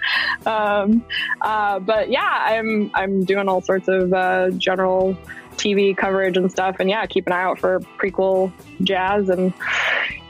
Um, 0.46 1.04
uh, 1.40 1.78
but 1.80 2.10
yeah, 2.10 2.46
I'm 2.46 2.90
I'm 2.94 3.24
doing 3.24 3.48
all 3.48 3.60
sorts 3.60 3.88
of 3.88 4.12
uh, 4.12 4.50
general 4.50 5.16
TV 5.58 5.96
coverage 5.96 6.36
and 6.36 6.50
stuff. 6.50 6.76
And 6.78 6.88
yeah, 6.88 7.04
keep 7.06 7.26
an 7.26 7.32
eye 7.32 7.42
out 7.42 7.58
for 7.58 7.80
prequel 7.98 8.52
jazz. 8.82 9.28
And 9.28 9.52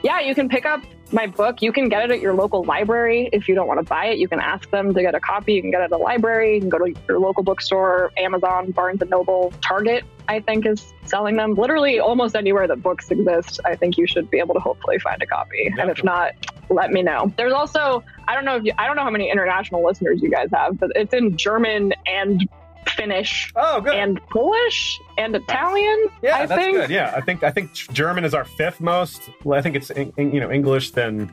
yeah, 0.03 0.21
you 0.21 0.35
can 0.35 0.49
pick 0.49 0.67
up 0.67 0.83
my 1.13 1.27
book. 1.27 1.63
You 1.63 1.73
can 1.73 1.89
get 1.89 2.05
it 2.05 2.11
at 2.11 2.21
your 2.21 2.35
local 2.35 2.65
library. 2.65 3.29
If 3.33 3.49
you 3.49 3.55
don't 3.55 3.67
want 3.67 3.79
to 3.81 3.85
buy 3.85 4.07
it, 4.07 4.19
you 4.19 4.29
can 4.29 4.41
ask 4.41 4.71
them 4.71 4.95
to 4.95 5.03
get 5.03 5.15
a 5.15 5.21
copy. 5.21 5.55
You 5.55 5.63
can 5.63 5.71
get 5.71 5.81
it 5.81 5.85
at 5.85 5.93
a 5.93 5.97
library. 5.97 6.55
You 6.55 6.61
can 6.61 6.69
go 6.69 6.79
to 6.79 6.95
your 7.09 7.19
local 7.19 7.43
bookstore, 7.43 8.13
Amazon, 8.17 8.71
Barnes 8.73 9.01
and 9.01 9.11
Noble, 9.11 9.53
Target. 9.61 10.05
I 10.29 10.41
think 10.41 10.67
is 10.67 10.93
selling 11.07 11.37
them. 11.37 11.55
Literally, 11.55 12.01
almost 12.01 12.37
anywhere 12.37 12.67
that 12.67 12.83
books 12.83 13.11
exist. 13.11 13.61
I 13.65 13.77
think 13.77 13.97
you 13.97 14.07
should 14.07 14.31
be 14.31 14.39
able 14.39 14.55
to 14.55 14.61
hopefully 14.61 14.99
find 14.99 15.23
a 15.23 15.27
copy. 15.27 15.73
And 15.79 15.91
if 15.91 16.05
not, 16.05 16.33
let 16.69 16.91
me 16.91 17.03
know. 17.03 17.33
There's 17.37 17.53
also 17.53 18.05
I 18.27 18.35
don't 18.35 18.45
know 18.45 18.57
if 18.57 18.65
you, 18.65 18.73
I 18.77 18.87
don't 18.87 18.97
know 18.97 19.05
how 19.05 19.11
many 19.11 19.31
international 19.31 19.83
listeners 19.85 20.21
you 20.23 20.31
guys 20.31 20.51
have, 20.53 20.79
but 20.79 20.91
it's 20.95 21.15
in 21.15 21.37
German 21.37 21.95
and 22.07 22.47
Finnish 22.97 23.53
Oh, 23.57 23.81
good. 23.81 23.95
and 23.95 24.21
Polish 24.29 25.01
and 25.19 25.35
Italian. 25.37 26.09
yeah, 26.23 26.37
I 26.39 26.47
that's 26.47 26.63
think. 26.63 26.77
good. 26.77 26.91
Yeah, 26.91 27.13
I 27.17 27.21
think 27.21 27.43
I 27.43 27.51
think 27.51 27.73
German 27.73 28.25
is 28.25 28.35
our 28.35 28.45
fifth 28.45 28.81
most. 28.81 29.31
Well, 29.45 29.59
I 29.59 29.63
think 29.63 29.77
it's 29.77 29.91
in, 29.91 30.13
in- 30.17 30.33
you 30.33 30.41
know 30.41 30.51
English 30.51 30.91
then 30.93 31.31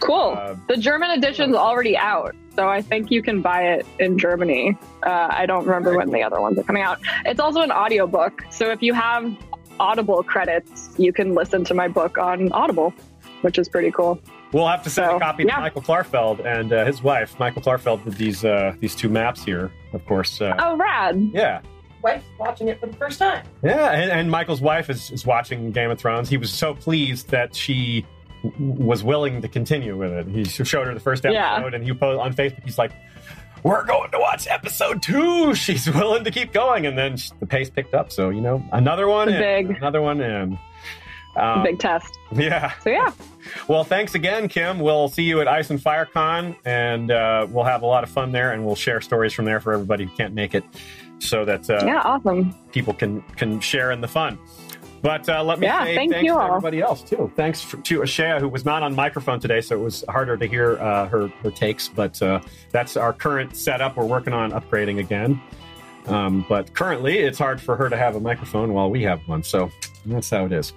Cool. 0.00 0.34
Uh, 0.36 0.56
the 0.68 0.76
German 0.76 1.10
edition's 1.12 1.54
already 1.54 1.96
out. 1.96 2.34
so 2.56 2.68
I 2.68 2.82
think 2.82 3.10
you 3.10 3.22
can 3.22 3.40
buy 3.40 3.62
it 3.74 3.86
in 3.98 4.18
Germany. 4.18 4.76
Uh, 5.02 5.28
I 5.30 5.46
don't 5.46 5.64
remember 5.66 5.96
when 5.96 6.10
the 6.10 6.22
other 6.22 6.40
ones 6.40 6.58
are 6.58 6.62
coming 6.64 6.82
out. 6.82 6.98
It's 7.24 7.40
also 7.40 7.60
an 7.62 7.70
audiobook, 7.70 8.44
so 8.50 8.70
if 8.70 8.82
you 8.82 8.92
have 8.92 9.34
Audible 9.80 10.22
credits, 10.22 10.94
you 10.98 11.12
can 11.12 11.34
listen 11.34 11.64
to 11.64 11.74
my 11.74 11.88
book 11.88 12.18
on 12.18 12.52
Audible, 12.52 12.92
which 13.42 13.56
is 13.58 13.68
pretty 13.68 13.90
cool. 13.92 14.20
We'll 14.54 14.68
have 14.68 14.82
to 14.84 14.90
send 14.90 15.10
So, 15.10 15.16
a 15.16 15.20
copy 15.20 15.42
yeah. 15.44 15.56
to 15.56 15.60
Michael 15.62 15.82
Klarfeld 15.82 16.46
and 16.46 16.72
uh, 16.72 16.84
his 16.86 17.02
wife. 17.02 17.38
Michael 17.40 17.60
Klarfeld 17.60 18.04
did 18.04 18.14
these 18.14 18.44
uh, 18.44 18.74
these 18.78 18.94
two 18.94 19.08
maps 19.08 19.42
here, 19.44 19.70
of 19.92 20.06
course. 20.06 20.40
Uh, 20.40 20.54
Oh, 20.58 20.76
rad! 20.76 21.30
yeah, 21.34 21.60
Wife's 22.02 22.24
watching 22.38 22.68
it 22.68 22.78
for 22.80 22.86
the 22.86 22.96
first 22.96 23.18
time. 23.18 23.44
yeah, 23.64 23.90
and, 23.90 24.10
and 24.12 24.30
Michael's 24.30 24.60
wife 24.60 24.88
is, 24.90 25.10
is 25.10 25.26
watching 25.26 25.72
Game 25.72 25.90
of 25.90 25.98
Thrones. 25.98 26.28
He 26.28 26.36
was 26.36 26.52
so 26.52 26.72
pleased 26.74 27.30
that 27.30 27.54
she 27.54 28.06
w- 28.44 28.72
was 28.84 29.02
willing 29.02 29.42
to 29.42 29.48
continue 29.48 29.96
with 29.96 30.12
it. 30.12 30.28
He 30.28 30.44
showed 30.44 30.86
her 30.86 30.94
the 30.94 31.00
first 31.00 31.24
episode, 31.26 31.34
Yeah. 31.40 31.66
and 31.74 31.82
he 31.84 31.92
posted 31.92 32.20
on 32.20 32.32
Facebook. 32.34 32.62
He's 32.64 32.78
like, 32.78 32.92
"We're 33.64 33.84
going 33.84 34.10
to 34.12 34.18
watch 34.20 34.46
episode 34.48 35.02
two. 35.02 35.54
She's 35.64 35.90
willing 35.92 36.22
to 36.24 36.30
keep 36.30 36.52
going, 36.52 36.86
and 36.86 36.96
then 36.96 37.16
sh- 37.16 37.30
the 37.40 37.46
pace 37.46 37.70
picked 37.70 37.94
up. 37.94 38.12
So 38.12 38.28
you 38.28 38.40
know, 38.40 38.62
another 38.70 39.08
one, 39.08 39.28
in, 39.30 39.40
Big. 39.40 39.76
another 39.78 40.00
one 40.02 40.20
in. 40.20 40.58
Um, 41.36 41.62
Big 41.64 41.78
test. 41.78 42.18
yeah. 42.32 42.72
So 42.80 42.90
yeah, 42.90 43.12
Well, 43.68 43.84
thanks 43.84 44.14
again, 44.14 44.48
Kim. 44.48 44.78
We'll 44.80 45.08
see 45.08 45.24
you 45.24 45.40
at 45.40 45.48
Ice 45.48 45.70
and 45.70 45.80
Fire 45.82 46.06
Con, 46.06 46.56
and 46.64 47.10
uh, 47.10 47.46
we'll 47.50 47.64
have 47.64 47.82
a 47.82 47.86
lot 47.86 48.04
of 48.04 48.10
fun 48.10 48.32
there, 48.32 48.52
and 48.52 48.64
we'll 48.64 48.76
share 48.76 49.00
stories 49.00 49.32
from 49.32 49.44
there 49.44 49.60
for 49.60 49.72
everybody 49.72 50.04
who 50.04 50.16
can't 50.16 50.32
make 50.34 50.54
it, 50.54 50.64
so 51.18 51.44
that 51.44 51.68
uh, 51.68 51.82
yeah, 51.84 52.00
awesome. 52.04 52.54
people 52.72 52.94
can 52.94 53.20
can 53.36 53.60
share 53.60 53.90
in 53.90 54.00
the 54.00 54.08
fun. 54.08 54.38
But 55.02 55.28
uh, 55.28 55.44
let 55.44 55.58
me 55.58 55.66
Yeah, 55.66 55.84
say 55.84 55.94
thank 55.96 56.12
thanks 56.12 56.24
you 56.24 56.32
to 56.32 56.38
all. 56.38 56.48
everybody 56.48 56.80
else 56.80 57.02
too. 57.02 57.30
Thanks 57.36 57.60
for, 57.60 57.76
to 57.76 58.00
Ashea, 58.00 58.40
who 58.40 58.48
was 58.48 58.64
not 58.64 58.82
on 58.82 58.94
microphone 58.94 59.38
today, 59.38 59.60
so 59.60 59.74
it 59.74 59.82
was 59.82 60.02
harder 60.08 60.38
to 60.38 60.46
hear 60.46 60.78
uh, 60.78 61.06
her 61.08 61.28
her 61.42 61.50
takes. 61.50 61.88
But 61.88 62.20
uh, 62.22 62.40
that's 62.70 62.96
our 62.96 63.12
current 63.12 63.54
setup. 63.54 63.96
We're 63.98 64.06
working 64.06 64.32
on 64.32 64.52
upgrading 64.52 65.00
again. 65.00 65.40
Um, 66.06 66.44
but 66.48 66.72
currently, 66.74 67.18
it's 67.18 67.38
hard 67.38 67.60
for 67.60 67.76
her 67.76 67.88
to 67.90 67.96
have 67.96 68.16
a 68.16 68.20
microphone 68.20 68.72
while 68.72 68.90
we 68.90 69.02
have 69.02 69.20
one. 69.28 69.42
So 69.42 69.70
that's 70.06 70.30
how 70.30 70.46
it 70.46 70.52
is. 70.52 70.72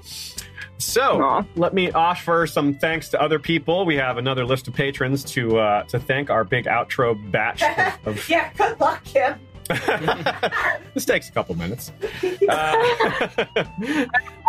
So 0.78 1.22
Aw. 1.24 1.44
let 1.56 1.74
me 1.74 1.92
offer 1.92 2.46
some 2.48 2.74
thanks 2.76 3.10
to 3.10 3.22
other 3.22 3.40
people. 3.40 3.86
We 3.86 3.96
have 3.96 4.18
another 4.18 4.46
list 4.46 4.68
of 4.68 4.74
patrons 4.74 5.24
to 5.26 5.58
uh, 5.60 5.84
to 5.84 6.00
thank 6.00 6.30
our 6.30 6.44
big 6.44 6.66
outro 6.66 7.16
batch 7.32 7.64
of, 7.64 8.08
of 8.18 8.30
yeah, 8.30 8.52
good 8.54 8.80
luck, 8.80 9.04
Kim. 9.04 9.40
this 10.94 11.04
takes 11.04 11.28
a 11.28 11.32
couple 11.32 11.56
minutes. 11.56 11.92
Uh, 12.50 12.72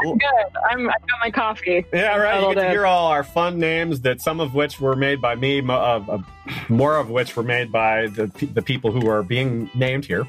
Good. 0.04 0.20
I'm. 0.70 0.88
I 0.88 0.92
got 0.92 1.18
my 1.20 1.30
coffee. 1.32 1.84
yeah, 1.92 2.16
right. 2.16 2.34
You 2.34 2.40
Settled 2.40 2.54
get 2.54 2.62
to 2.62 2.70
hear 2.70 2.86
all 2.86 3.08
our 3.08 3.24
fun 3.24 3.58
names 3.58 4.02
that 4.02 4.20
some 4.20 4.38
of 4.38 4.54
which 4.54 4.78
were 4.80 4.94
made 4.94 5.20
by 5.20 5.34
me, 5.34 5.60
uh, 5.60 5.72
uh, 5.72 6.22
more 6.68 6.96
of 6.96 7.10
which 7.10 7.34
were 7.34 7.42
made 7.42 7.72
by 7.72 8.06
the 8.06 8.26
the 8.54 8.62
people 8.62 8.92
who 8.92 9.08
are 9.08 9.24
being 9.24 9.68
named 9.74 10.04
here. 10.04 10.28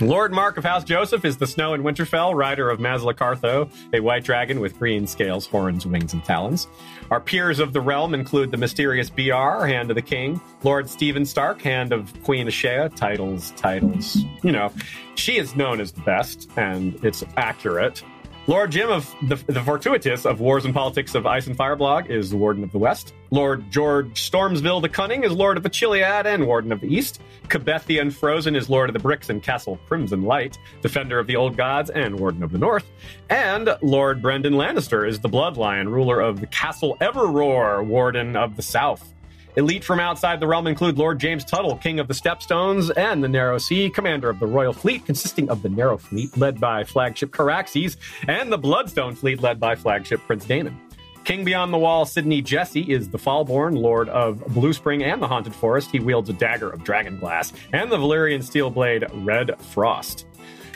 Lord 0.00 0.32
Mark 0.32 0.56
of 0.56 0.64
House 0.64 0.84
Joseph 0.84 1.24
is 1.24 1.38
the 1.38 1.46
snow 1.46 1.74
in 1.74 1.82
Winterfell, 1.82 2.32
rider 2.32 2.70
of 2.70 2.78
Mazlacartho, 2.78 3.68
a 3.92 3.98
white 3.98 4.22
dragon 4.22 4.60
with 4.60 4.78
green 4.78 5.08
scales, 5.08 5.44
horns, 5.44 5.86
wings, 5.86 6.12
and 6.12 6.22
talons. 6.24 6.68
Our 7.10 7.20
peers 7.20 7.58
of 7.58 7.72
the 7.72 7.80
realm 7.80 8.14
include 8.14 8.52
the 8.52 8.56
mysterious 8.56 9.10
BR, 9.10 9.66
Hand 9.66 9.90
of 9.90 9.96
the 9.96 10.02
King, 10.02 10.40
Lord 10.62 10.88
Stephen 10.88 11.24
Stark, 11.24 11.60
Hand 11.62 11.92
of 11.92 12.12
Queen 12.22 12.46
Ashea, 12.46 12.94
titles, 12.94 13.52
titles. 13.56 14.18
You 14.44 14.52
know, 14.52 14.70
she 15.16 15.36
is 15.36 15.56
known 15.56 15.80
as 15.80 15.90
the 15.90 16.02
best, 16.02 16.48
and 16.56 17.04
it's 17.04 17.24
accurate. 17.36 18.04
Lord 18.48 18.70
Jim 18.70 18.88
of 18.88 19.14
the, 19.24 19.36
the 19.52 19.60
Fortuitous 19.60 20.24
of 20.24 20.40
Wars 20.40 20.64
and 20.64 20.72
Politics 20.72 21.14
of 21.14 21.26
Ice 21.26 21.48
and 21.48 21.54
Fire 21.54 21.76
blog 21.76 22.10
is 22.10 22.30
the 22.30 22.38
Warden 22.38 22.64
of 22.64 22.72
the 22.72 22.78
West. 22.78 23.12
Lord 23.30 23.70
George 23.70 24.14
Stormsville 24.14 24.80
the 24.80 24.88
Cunning 24.88 25.22
is 25.22 25.32
Lord 25.32 25.58
of 25.58 25.62
the 25.62 25.68
Chiliad 25.68 26.24
and 26.24 26.46
Warden 26.46 26.72
of 26.72 26.80
the 26.80 26.86
East. 26.86 27.20
Kabeth 27.48 27.84
the 27.84 27.98
Unfrozen 27.98 28.56
is 28.56 28.70
Lord 28.70 28.88
of 28.88 28.94
the 28.94 29.00
Bricks 29.00 29.28
and 29.28 29.42
Castle 29.42 29.78
Crimson 29.86 30.22
Light, 30.22 30.56
Defender 30.80 31.18
of 31.18 31.26
the 31.26 31.36
Old 31.36 31.58
Gods 31.58 31.90
and 31.90 32.18
Warden 32.18 32.42
of 32.42 32.50
the 32.50 32.56
North. 32.56 32.90
And 33.28 33.76
Lord 33.82 34.22
Brendan 34.22 34.54
Lannister 34.54 35.06
is 35.06 35.20
the 35.20 35.28
Bloodlion, 35.28 35.86
ruler 35.86 36.18
of 36.18 36.40
the 36.40 36.46
Castle 36.46 36.96
Everroar, 37.02 37.86
Warden 37.86 38.34
of 38.34 38.56
the 38.56 38.62
South. 38.62 39.12
Elite 39.58 39.82
from 39.82 39.98
outside 39.98 40.38
the 40.38 40.46
realm 40.46 40.68
include 40.68 40.98
Lord 40.98 41.18
James 41.18 41.44
Tuttle, 41.44 41.74
King 41.78 41.98
of 41.98 42.06
the 42.06 42.14
Stepstones 42.14 42.96
and 42.96 43.24
the 43.24 43.28
Narrow 43.28 43.58
Sea, 43.58 43.90
Commander 43.90 44.30
of 44.30 44.38
the 44.38 44.46
Royal 44.46 44.72
Fleet, 44.72 45.04
consisting 45.04 45.50
of 45.50 45.62
the 45.62 45.68
Narrow 45.68 45.98
Fleet, 45.98 46.36
led 46.36 46.60
by 46.60 46.84
flagship 46.84 47.32
Caraxes, 47.32 47.96
and 48.28 48.52
the 48.52 48.56
Bloodstone 48.56 49.16
Fleet, 49.16 49.42
led 49.42 49.58
by 49.58 49.74
flagship 49.74 50.20
Prince 50.28 50.44
Daemon. 50.44 50.80
King 51.24 51.44
Beyond 51.44 51.72
the 51.72 51.78
Wall, 51.78 52.06
Sidney 52.06 52.40
Jesse, 52.40 52.82
is 52.82 53.08
the 53.08 53.18
Fallborn, 53.18 53.76
Lord 53.76 54.08
of 54.10 54.46
Blue 54.46 54.72
Spring 54.72 55.02
and 55.02 55.20
the 55.20 55.26
Haunted 55.26 55.56
Forest. 55.56 55.90
He 55.90 55.98
wields 55.98 56.30
a 56.30 56.34
dagger 56.34 56.70
of 56.70 56.84
dragon 56.84 57.18
glass 57.18 57.52
and 57.72 57.90
the 57.90 57.96
Valyrian 57.96 58.44
steel 58.44 58.70
blade 58.70 59.06
Red 59.12 59.60
Frost. 59.60 60.24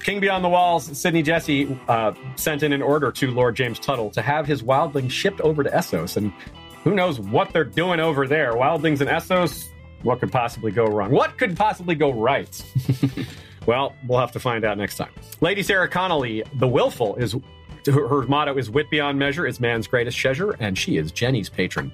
King 0.03 0.19
Beyond 0.19 0.43
the 0.43 0.49
Walls, 0.49 0.99
Sidney 0.99 1.23
Jesse 1.23 1.79
uh, 1.87 2.15
sent 2.35 2.65
in 2.65 2.73
an 2.73 2.83
order 2.83 3.13
to 3.13 3.31
Lord 3.31 3.55
James 3.55 3.79
Tuttle 3.79 4.11
to 4.11 4.23
have 4.23 4.45
his 4.45 4.61
wildlings 4.61 5.13
shipped 5.13 5.41
over 5.41 5.63
to 5.63 5.71
Essos, 5.71 6.17
and 6.17 6.33
who 6.85 6.95
knows 6.95 7.21
what 7.21 7.53
they're 7.53 7.65
doing 7.65 8.01
over 8.01 8.27
there? 8.27 8.53
Wildlings 8.53 9.01
and 9.01 9.09
Essos? 9.09 9.69
What 10.03 10.21
could 10.21 10.33
possibly 10.33 10.73
go 10.73 10.85
wrong? 10.87 11.11
What 11.11 11.39
could 11.39 11.57
possibly 11.57 11.95
go 11.95 12.13
right? 12.13 12.63
well, 13.67 13.95
we'll 14.07 14.19
have 14.19 14.33
to 14.33 14.41
find 14.41 14.65
out 14.65 14.79
next 14.79 14.97
time. 14.97 15.13
Lady 15.41 15.63
Sarah 15.63 15.89
Connolly, 15.89 16.43
the 16.55 16.67
Willful, 16.67 17.17
is 17.17 17.37
her, 17.87 18.23
motto 18.23 18.57
is 18.57 18.71
"Wit 18.71 18.91
beyond 18.91 19.19
measure 19.19 19.47
is 19.47 19.61
man's 19.61 19.87
greatest 19.87 20.19
treasure," 20.19 20.57
and 20.59 20.77
she 20.77 20.97
is 20.97 21.13
Jenny's 21.13 21.49
patron. 21.49 21.93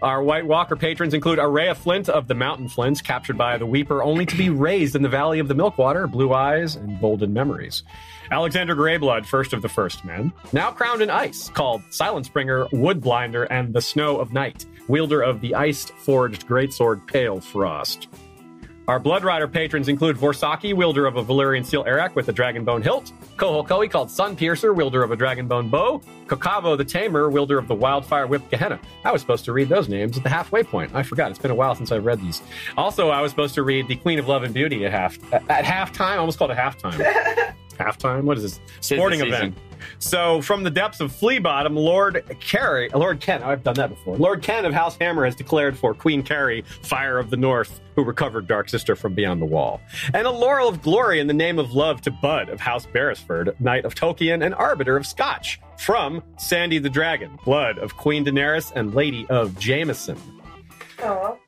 Our 0.00 0.22
White 0.22 0.46
Walker 0.46 0.76
patrons 0.76 1.12
include 1.12 1.38
Araya 1.38 1.76
Flint 1.76 2.08
of 2.08 2.28
the 2.28 2.34
Mountain 2.34 2.68
Flints, 2.68 3.02
captured 3.02 3.36
by 3.36 3.58
the 3.58 3.66
Weeper, 3.66 4.02
only 4.02 4.26
to 4.26 4.36
be 4.36 4.48
raised 4.48 4.94
in 4.94 5.02
the 5.02 5.08
Valley 5.08 5.40
of 5.40 5.48
the 5.48 5.54
Milkwater, 5.54 6.06
Blue 6.06 6.32
Eyes, 6.32 6.76
and 6.76 7.00
Golden 7.00 7.32
Memories. 7.32 7.82
Alexander 8.30 8.76
Greyblood, 8.76 9.24
first 9.24 9.52
of 9.52 9.62
the 9.62 9.68
First 9.68 10.04
Men, 10.04 10.32
now 10.52 10.70
crowned 10.70 11.00
in 11.00 11.08
ice, 11.08 11.48
called 11.48 11.82
Silent 11.90 12.26
Springer, 12.26 12.66
Woodblinder, 12.66 13.46
and 13.50 13.72
the 13.72 13.80
Snow 13.80 14.18
of 14.18 14.32
Night, 14.32 14.66
wielder 14.86 15.22
of 15.22 15.40
the 15.40 15.54
iced 15.54 15.92
forged 15.92 16.46
greatsword 16.46 17.06
Pale 17.06 17.40
Frost. 17.40 18.08
Our 18.88 18.98
Blood 18.98 19.22
Rider 19.22 19.46
patrons 19.46 19.88
include 19.88 20.16
Vorsaki, 20.16 20.72
wielder 20.72 21.04
of 21.04 21.16
a 21.16 21.22
Valyrian 21.22 21.62
steel 21.62 21.84
arak 21.86 22.16
with 22.16 22.30
a 22.30 22.32
dragonbone 22.32 22.82
hilt, 22.82 23.12
Koholkoi, 23.36 23.90
called 23.90 24.10
Sun 24.10 24.34
Piercer, 24.34 24.72
wielder 24.72 25.02
of 25.02 25.12
a 25.12 25.16
dragonbone 25.16 25.70
bow, 25.70 26.00
Kokavo 26.26 26.74
the 26.74 26.86
Tamer, 26.86 27.28
wielder 27.28 27.58
of 27.58 27.68
the 27.68 27.74
Wildfire 27.74 28.26
Whip 28.26 28.48
Gehenna. 28.48 28.80
I 29.04 29.12
was 29.12 29.20
supposed 29.20 29.44
to 29.44 29.52
read 29.52 29.68
those 29.68 29.90
names 29.90 30.16
at 30.16 30.22
the 30.22 30.30
halfway 30.30 30.62
point. 30.62 30.94
I 30.94 31.02
forgot. 31.02 31.30
It's 31.30 31.38
been 31.38 31.50
a 31.50 31.54
while 31.54 31.74
since 31.74 31.92
I've 31.92 32.06
read 32.06 32.22
these. 32.22 32.40
Also, 32.78 33.10
I 33.10 33.20
was 33.20 33.30
supposed 33.30 33.54
to 33.56 33.62
read 33.62 33.88
the 33.88 33.96
Queen 33.96 34.18
of 34.18 34.26
Love 34.26 34.42
and 34.42 34.54
Beauty 34.54 34.86
at 34.86 34.92
half 34.92 35.18
at 35.34 35.66
halftime. 35.66 36.06
I 36.06 36.16
almost 36.16 36.38
called 36.38 36.50
it 36.50 36.56
halftime. 36.56 36.94
halftime? 37.78 38.22
What 38.22 38.38
is 38.38 38.42
this? 38.42 38.60
Tis 38.80 38.88
the 38.88 38.94
Sporting 38.96 39.20
season. 39.20 39.34
event. 39.34 39.58
So, 39.98 40.40
from 40.42 40.62
the 40.62 40.70
depths 40.70 41.00
of 41.00 41.12
Flea 41.12 41.38
Bottom, 41.38 41.76
Lord 41.76 42.24
Carrie, 42.40 42.88
Lord 42.90 43.20
Ken, 43.20 43.42
I've 43.42 43.62
done 43.62 43.74
that 43.74 43.90
before. 43.90 44.16
Lord 44.16 44.42
Ken 44.42 44.64
of 44.64 44.72
House 44.72 44.96
Hammer 45.00 45.24
has 45.24 45.34
declared 45.34 45.76
for 45.78 45.94
Queen 45.94 46.22
Carrie, 46.22 46.62
Fire 46.82 47.18
of 47.18 47.30
the 47.30 47.36
North, 47.36 47.80
who 47.96 48.04
recovered 48.04 48.46
Dark 48.46 48.68
Sister 48.68 48.94
from 48.94 49.14
beyond 49.14 49.42
the 49.42 49.46
wall. 49.46 49.80
And 50.14 50.26
a 50.26 50.30
laurel 50.30 50.68
of 50.68 50.82
glory 50.82 51.20
in 51.20 51.26
the 51.26 51.34
name 51.34 51.58
of 51.58 51.72
love 51.72 52.00
to 52.02 52.10
Bud 52.10 52.48
of 52.48 52.60
House 52.60 52.86
Beresford, 52.86 53.56
Knight 53.60 53.84
of 53.84 53.94
Tolkien 53.94 54.44
and 54.44 54.54
Arbiter 54.54 54.96
of 54.96 55.06
Scotch, 55.06 55.60
from 55.78 56.22
Sandy 56.38 56.78
the 56.78 56.90
Dragon, 56.90 57.38
Blood 57.44 57.78
of 57.78 57.96
Queen 57.96 58.24
Daenerys 58.24 58.72
and 58.74 58.94
Lady 58.94 59.26
of 59.28 59.58
Jameson. 59.58 60.18
Oh, 61.02 61.38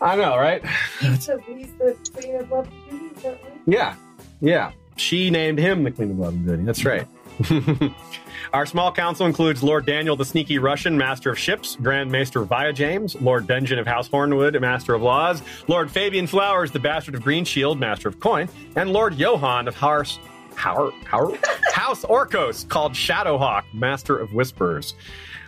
I 0.00 0.16
know, 0.16 0.36
right? 0.36 0.64
he's 1.00 1.26
the, 1.26 1.40
he's 1.46 1.72
the 1.74 1.96
queen 2.14 2.36
of 2.36 2.50
love 2.50 2.68
and 2.68 3.00
beauty, 3.00 3.28
right? 3.28 3.38
Yeah, 3.66 3.94
yeah. 4.40 4.72
She 4.96 5.30
named 5.30 5.58
him 5.58 5.84
the 5.84 5.90
Queen 5.90 6.10
of 6.10 6.18
Love 6.18 6.34
and 6.34 6.44
Beauty. 6.44 6.62
That's 6.64 6.84
right. 6.84 7.06
Our 8.52 8.66
small 8.66 8.90
council 8.90 9.26
includes 9.26 9.62
Lord 9.62 9.86
Daniel 9.86 10.16
the 10.16 10.24
Sneaky 10.24 10.58
Russian, 10.58 10.96
Master 10.96 11.30
of 11.30 11.38
Ships, 11.38 11.76
Grand 11.76 12.10
Maester 12.10 12.42
Via 12.42 12.72
James, 12.72 13.14
Lord 13.20 13.46
Benjen 13.46 13.78
of 13.78 13.86
House 13.86 14.08
Hornwood, 14.08 14.58
Master 14.60 14.94
of 14.94 15.02
Laws, 15.02 15.42
Lord 15.68 15.90
Fabian 15.90 16.26
Flowers, 16.26 16.70
the 16.70 16.78
Bastard 16.78 17.14
of 17.14 17.22
Green 17.22 17.44
Shield, 17.44 17.78
Master 17.78 18.08
of 18.08 18.18
Coin, 18.20 18.48
and 18.76 18.90
Lord 18.90 19.14
Johann 19.14 19.68
of 19.68 19.74
House, 19.76 20.18
Hour, 20.64 20.92
House 21.72 22.04
Orcos, 22.04 22.68
called 22.68 22.92
Shadowhawk, 22.92 23.64
Master 23.72 24.18
of 24.18 24.32
Whispers. 24.32 24.94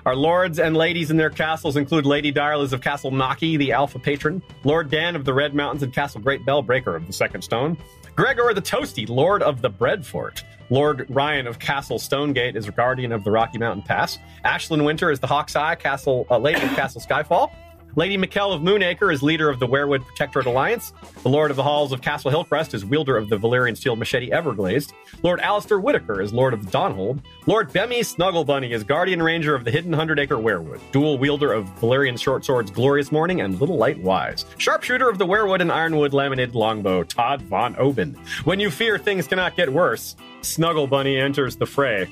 Our 0.07 0.17
lords 0.17 0.59
and 0.59 0.77
ladies 0.77 1.11
in 1.11 1.17
their 1.17 1.31
castles 1.31 1.77
include 1.77 2.07
Lady 2.07 2.33
Direliz 2.33 2.73
of 2.73 2.81
Castle 2.81 3.11
Naki, 3.11 3.57
the 3.57 3.73
Alpha 3.73 3.99
Patron, 3.99 4.43
Lord 4.65 4.91
Dan 4.91 5.17
of 5.17 5.25
the 5.25 5.35
Red 5.35 5.55
Mountains 5.55 5.83
and 5.83 5.93
Castle 5.93 6.21
Great 6.21 6.45
Bell 6.47 6.63
Breaker 6.63 6.97
of 6.97 7.07
the 7.07 7.13
Second 7.13 7.43
Stone, 7.43 7.77
Gregor 8.17 8.53
the 8.55 8.63
Toasty, 8.63 9.09
Lord 9.09 9.43
of 9.43 9.61
the 9.61 9.69
Bread 9.69 10.07
Fort, 10.07 10.43
Lord 10.71 11.07
Ryan 11.11 11.47
of 11.47 11.59
Castle 11.59 11.99
Stonegate 11.99 12.57
is 12.57 12.71
Guardian 12.71 13.13
of 13.13 13.25
the 13.25 13.31
Rocky 13.31 13.59
Mountain 13.59 13.83
Pass, 13.83 14.19
Ashlyn 14.45 14.85
Winter 14.85 15.11
is 15.11 15.21
the 15.21 15.27
Hawk's 15.27 15.57
Eye, 15.57 15.75
Castle 15.75 16.27
uh, 16.31 16.39
Lady 16.39 16.63
of 16.63 16.71
Castle 16.71 17.01
Skyfall, 17.01 17.51
Lady 17.97 18.17
Mikkel 18.17 18.55
of 18.55 18.63
Moonacre 18.63 19.11
is 19.11 19.23
leader 19.23 19.49
of 19.49 19.59
the 19.59 19.67
Weirwood 19.67 20.05
Protectorate 20.05 20.47
Alliance. 20.47 20.93
The 21.23 21.29
Lord 21.29 21.51
of 21.51 21.57
the 21.57 21.63
Halls 21.63 21.91
of 21.91 22.01
Castle 22.01 22.31
Hillcrest 22.31 22.73
is 22.73 22.85
wielder 22.85 23.17
of 23.17 23.29
the 23.29 23.37
Valyrian 23.37 23.77
steel 23.77 23.97
machete 23.97 24.31
Everglazed. 24.31 24.93
Lord 25.23 25.41
Alistair 25.41 25.81
Whitaker 25.81 26.21
is 26.21 26.33
Lord 26.33 26.55
of 26.55 26.61
Donhold. 26.67 27.21
Lord 27.47 27.73
Bemmy 27.73 28.01
Snugglebunny 28.01 28.71
is 28.71 28.85
Guardian 28.85 29.23
Ranger 29.23 29.57
of 29.57 29.65
the 29.65 29.73
Hidden 29.73 29.93
Hundred 29.93 30.21
Acre 30.21 30.37
Weirwood, 30.37 30.81
dual 30.93 31.19
wielder 31.19 31.53
of 31.53 31.67
Valyrian 31.81 32.19
short 32.19 32.45
swords 32.45 32.71
Glorious 32.71 33.11
Morning 33.11 33.41
and 33.41 33.59
Little 33.61 33.77
Light 33.77 33.99
Wise. 33.99 34.45
Sharpshooter 34.59 35.09
of 35.09 35.19
the 35.19 35.27
Weirwood 35.27 35.61
and 35.61 35.73
Ironwood 35.73 36.13
Laminated 36.13 36.55
Longbow, 36.55 37.03
Todd 37.05 37.43
Von 37.43 37.75
Oben. 37.77 38.15
When 38.45 38.61
you 38.61 38.71
fear 38.71 38.99
things 38.99 39.27
cannot 39.27 39.57
get 39.57 39.73
worse, 39.73 40.15
Snugglebunny 40.43 41.21
enters 41.21 41.57
the 41.57 41.67
fray. 41.67 42.09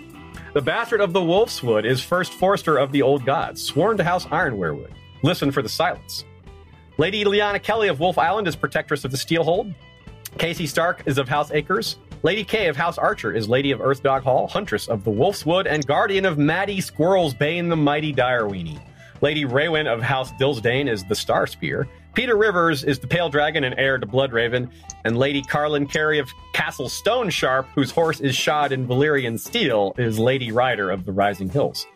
The 0.54 0.62
bastard 0.62 1.00
of 1.00 1.12
the 1.12 1.20
Wolfswood 1.20 1.84
is 1.84 2.02
first 2.02 2.32
Forester 2.32 2.76
of 2.76 2.92
the 2.92 3.02
Old 3.02 3.24
Gods, 3.24 3.62
sworn 3.62 3.96
to 3.96 4.04
House 4.04 4.26
Ironwerewood. 4.30 4.92
Listen 5.22 5.50
for 5.50 5.62
the 5.62 5.68
silence. 5.68 6.24
Lady 6.96 7.24
Liana 7.24 7.58
Kelly 7.58 7.88
of 7.88 8.00
Wolf 8.00 8.18
Island 8.18 8.48
is 8.48 8.56
protectress 8.56 9.04
of 9.04 9.10
the 9.10 9.16
Steelhold. 9.16 9.74
Casey 10.36 10.66
Stark 10.66 11.02
is 11.06 11.18
of 11.18 11.28
House 11.28 11.50
Acres. 11.50 11.96
Lady 12.22 12.44
Kay 12.44 12.66
of 12.66 12.76
House 12.76 12.98
Archer 12.98 13.32
is 13.32 13.48
Lady 13.48 13.70
of 13.70 13.80
Earthdog 13.80 14.24
Hall, 14.24 14.48
Huntress 14.48 14.88
of 14.88 15.04
the 15.04 15.10
Wolf's 15.10 15.46
Wood, 15.46 15.66
and 15.66 15.86
Guardian 15.86 16.26
of 16.26 16.38
Maddie 16.38 16.80
Squirrel's 16.80 17.34
Bane 17.34 17.68
the 17.68 17.76
Mighty 17.76 18.12
Direweenie. 18.12 18.80
Lady 19.20 19.44
Raywin 19.44 19.86
of 19.86 20.02
House 20.02 20.32
Dilsdane 20.32 20.88
is 20.88 21.04
the 21.04 21.14
Star 21.14 21.46
Spear. 21.46 21.88
Peter 22.18 22.36
Rivers 22.36 22.82
is 22.82 22.98
the 22.98 23.06
Pale 23.06 23.28
Dragon 23.28 23.62
and 23.62 23.78
heir 23.78 23.96
to 23.96 24.04
Bloodraven, 24.04 24.68
and 25.04 25.16
Lady 25.16 25.40
Carlin 25.40 25.86
Carey 25.86 26.18
of 26.18 26.28
Castle 26.52 26.88
Stone 26.88 27.30
Sharp, 27.30 27.68
whose 27.76 27.92
horse 27.92 28.18
is 28.18 28.34
shod 28.34 28.72
in 28.72 28.88
Valyrian 28.88 29.38
steel, 29.38 29.94
is 29.96 30.18
Lady 30.18 30.50
Rider 30.50 30.90
of 30.90 31.04
the 31.04 31.12
Rising 31.12 31.48
Hills. 31.48 31.86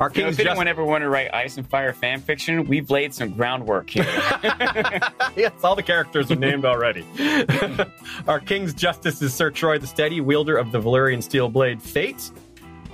Our 0.00 0.08
You 0.08 0.22
know, 0.22 0.24
king's 0.26 0.38
if 0.40 0.44
just- 0.46 0.50
anyone 0.50 0.66
ever 0.66 0.84
wanted 0.84 1.04
to 1.04 1.10
write 1.10 1.32
Ice 1.32 1.58
and 1.58 1.70
Fire 1.70 1.92
fan 1.92 2.20
fiction, 2.20 2.66
we've 2.66 2.90
laid 2.90 3.14
some 3.14 3.30
groundwork 3.30 3.88
here. 3.88 4.02
yes, 5.36 5.52
all 5.62 5.76
the 5.76 5.84
characters 5.84 6.28
are 6.32 6.34
named 6.34 6.64
already. 6.64 7.06
Our 8.26 8.40
King's 8.40 8.74
Justice 8.74 9.22
is 9.22 9.32
Sir 9.32 9.52
Troy 9.52 9.78
the 9.78 9.86
Steady, 9.86 10.20
wielder 10.20 10.56
of 10.56 10.72
the 10.72 10.80
Valyrian 10.80 11.22
steel 11.22 11.48
blade 11.48 11.80
Fate. 11.80 12.32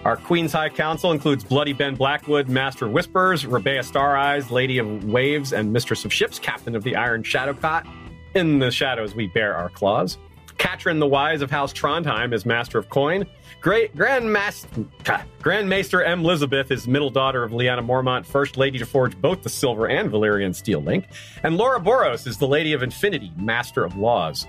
Our 0.05 0.17
Queen's 0.19 0.53
High 0.53 0.69
Council 0.69 1.13
includes 1.13 1.45
Bloody 1.45 1.73
Ben 1.73 1.95
Blackwood, 1.95 2.51
Master 2.51 2.87
Whispers, 2.87 3.45
Rebea 3.45 3.83
Star 3.83 4.19
Eyes, 4.19 4.51
Lady 4.51 4.77
of 4.77 5.05
Waves, 5.05 5.55
and 5.55 5.73
Mistress 5.73 6.05
of 6.05 6.13
Ships, 6.13 6.39
Captain 6.39 6.77
of 6.77 6.85
the 6.85 6.95
Iron 6.95 7.23
Shadowcot. 7.23 7.89
In 8.35 8.59
the 8.59 8.71
shadows 8.71 9.15
we 9.15 9.29
bear 9.29 9.57
our 9.57 9.71
claws. 9.71 10.19
Katrin 10.59 10.99
the 10.99 11.07
Wise 11.07 11.41
of 11.41 11.51
House 11.51 11.73
Trondheim 11.73 12.35
is 12.35 12.45
Master 12.45 12.79
of 12.79 12.91
Coin. 12.91 13.25
Great 13.63 13.97
Grand 13.97 14.31
Master, 14.31 14.85
Grand 15.41 15.71
Maester 15.71 16.03
M. 16.03 16.21
Elizabeth 16.21 16.71
is 16.71 16.87
middle 16.87 17.11
daughter 17.11 17.43
of 17.43 17.53
Lyanna 17.53 17.81
Mormont, 17.81 18.27
first 18.27 18.59
lady 18.59 18.79
to 18.79 18.85
forge 18.85 19.19
both 19.23 19.43
the 19.43 19.49
silver 19.49 19.89
and 19.89 20.11
Valyrian 20.11 20.55
steel 20.55 20.81
link. 20.81 21.07
And 21.43 21.57
Laura 21.57 21.81
Boros 21.81 22.27
is 22.27 22.37
the 22.37 22.47
Lady 22.47 22.75
of 22.75 22.83
Infinity, 22.83 23.33
Master 23.39 23.85
of 23.85 23.97
Laws. 23.97 24.47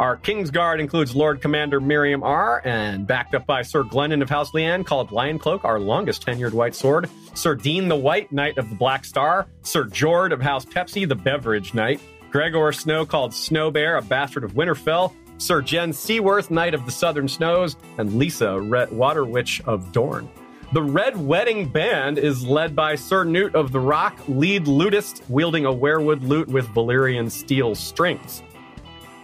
Our 0.00 0.16
King's 0.16 0.50
Guard 0.50 0.80
includes 0.80 1.14
Lord 1.14 1.40
Commander 1.40 1.80
Miriam 1.80 2.22
R. 2.22 2.62
and 2.64 3.06
backed 3.06 3.34
up 3.34 3.46
by 3.46 3.62
Sir 3.62 3.84
Glennon 3.84 4.22
of 4.22 4.28
House 4.28 4.50
Leanne, 4.52 4.84
called 4.84 5.12
Lion 5.12 5.38
Cloak, 5.38 5.64
our 5.64 5.78
longest 5.78 6.26
tenured 6.26 6.52
white 6.52 6.74
sword. 6.74 7.08
Sir 7.34 7.54
Dean 7.54 7.88
the 7.88 7.96
White, 7.96 8.32
Knight 8.32 8.58
of 8.58 8.68
the 8.68 8.74
Black 8.74 9.04
Star. 9.04 9.46
Sir 9.62 9.84
Jord 9.84 10.32
of 10.32 10.40
House 10.40 10.64
Pepsi, 10.64 11.06
the 11.06 11.14
Beverage 11.14 11.74
Knight. 11.74 12.00
Gregor 12.30 12.72
Snow, 12.72 13.04
called 13.04 13.34
Snow 13.34 13.70
Bear, 13.70 13.96
a 13.96 14.02
bastard 14.02 14.44
of 14.44 14.54
Winterfell. 14.54 15.12
Sir 15.38 15.60
Jen 15.62 15.92
Seaworth, 15.92 16.50
Knight 16.50 16.74
of 16.74 16.84
the 16.84 16.92
Southern 16.92 17.28
Snows. 17.28 17.76
And 17.98 18.14
Lisa, 18.14 18.60
Red 18.60 18.90
Water 18.90 19.24
Witch 19.24 19.60
of 19.66 19.92
Dorne. 19.92 20.28
The 20.72 20.82
Red 20.82 21.18
Wedding 21.18 21.68
Band 21.68 22.16
is 22.16 22.46
led 22.46 22.74
by 22.74 22.94
Sir 22.94 23.24
Newt 23.24 23.54
of 23.54 23.72
the 23.72 23.80
Rock, 23.80 24.18
lead 24.26 24.64
lutist, 24.64 25.20
wielding 25.28 25.66
a 25.66 25.72
weirwood 25.72 26.26
lute 26.26 26.48
with 26.48 26.66
Valyrian 26.68 27.30
steel 27.30 27.74
strings. 27.74 28.42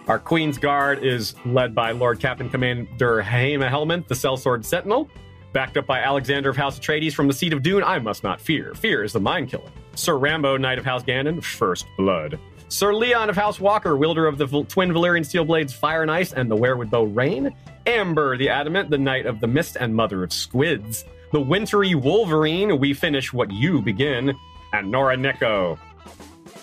Our 0.09 0.17
Queen's 0.17 0.57
Guard 0.57 1.03
is 1.03 1.35
led 1.45 1.75
by 1.75 1.91
Lord 1.91 2.19
Captain 2.19 2.49
Commander 2.49 3.21
Haima 3.21 3.69
Helmont, 3.69 4.07
the 4.07 4.15
Sellsword 4.15 4.65
Sentinel. 4.65 5.07
Backed 5.53 5.77
up 5.77 5.85
by 5.85 5.99
Alexander 5.99 6.49
of 6.49 6.57
House 6.57 6.79
Atreides 6.79 7.13
from 7.13 7.27
the 7.27 7.33
seat 7.33 7.53
of 7.53 7.61
Dune, 7.61 7.83
I 7.83 7.99
must 7.99 8.23
not 8.23 8.41
fear. 8.41 8.73
Fear 8.73 9.03
is 9.03 9.13
the 9.13 9.19
mind 9.19 9.49
killer. 9.49 9.69
Sir 9.93 10.17
Rambo, 10.17 10.57
Knight 10.57 10.79
of 10.79 10.85
House 10.85 11.03
Ganon, 11.03 11.43
First 11.43 11.85
Blood. 11.95 12.39
Sir 12.69 12.91
Leon 12.91 13.29
of 13.29 13.35
House 13.35 13.59
Walker, 13.59 13.95
wielder 13.95 14.25
of 14.25 14.39
the 14.39 14.47
twin 14.47 14.91
Valyrian 14.91 15.23
steel 15.23 15.45
blades 15.45 15.73
Fire 15.73 16.01
and 16.01 16.09
Ice 16.09 16.33
and 16.33 16.49
the 16.49 16.57
Weirwood 16.57 16.89
Bow 16.89 17.03
Rain. 17.03 17.55
Amber, 17.85 18.35
the 18.35 18.49
Adamant, 18.49 18.89
the 18.89 18.97
Knight 18.97 19.27
of 19.27 19.39
the 19.39 19.47
Mist 19.47 19.77
and 19.79 19.95
Mother 19.95 20.23
of 20.23 20.33
Squids. 20.33 21.05
The 21.33 21.39
Wintry 21.39 21.93
Wolverine, 21.93 22.79
we 22.79 22.95
finish 22.95 23.31
what 23.31 23.51
you 23.51 23.79
begin. 23.79 24.35
And 24.73 24.89
Nora 24.89 25.17
Neko. 25.17 25.77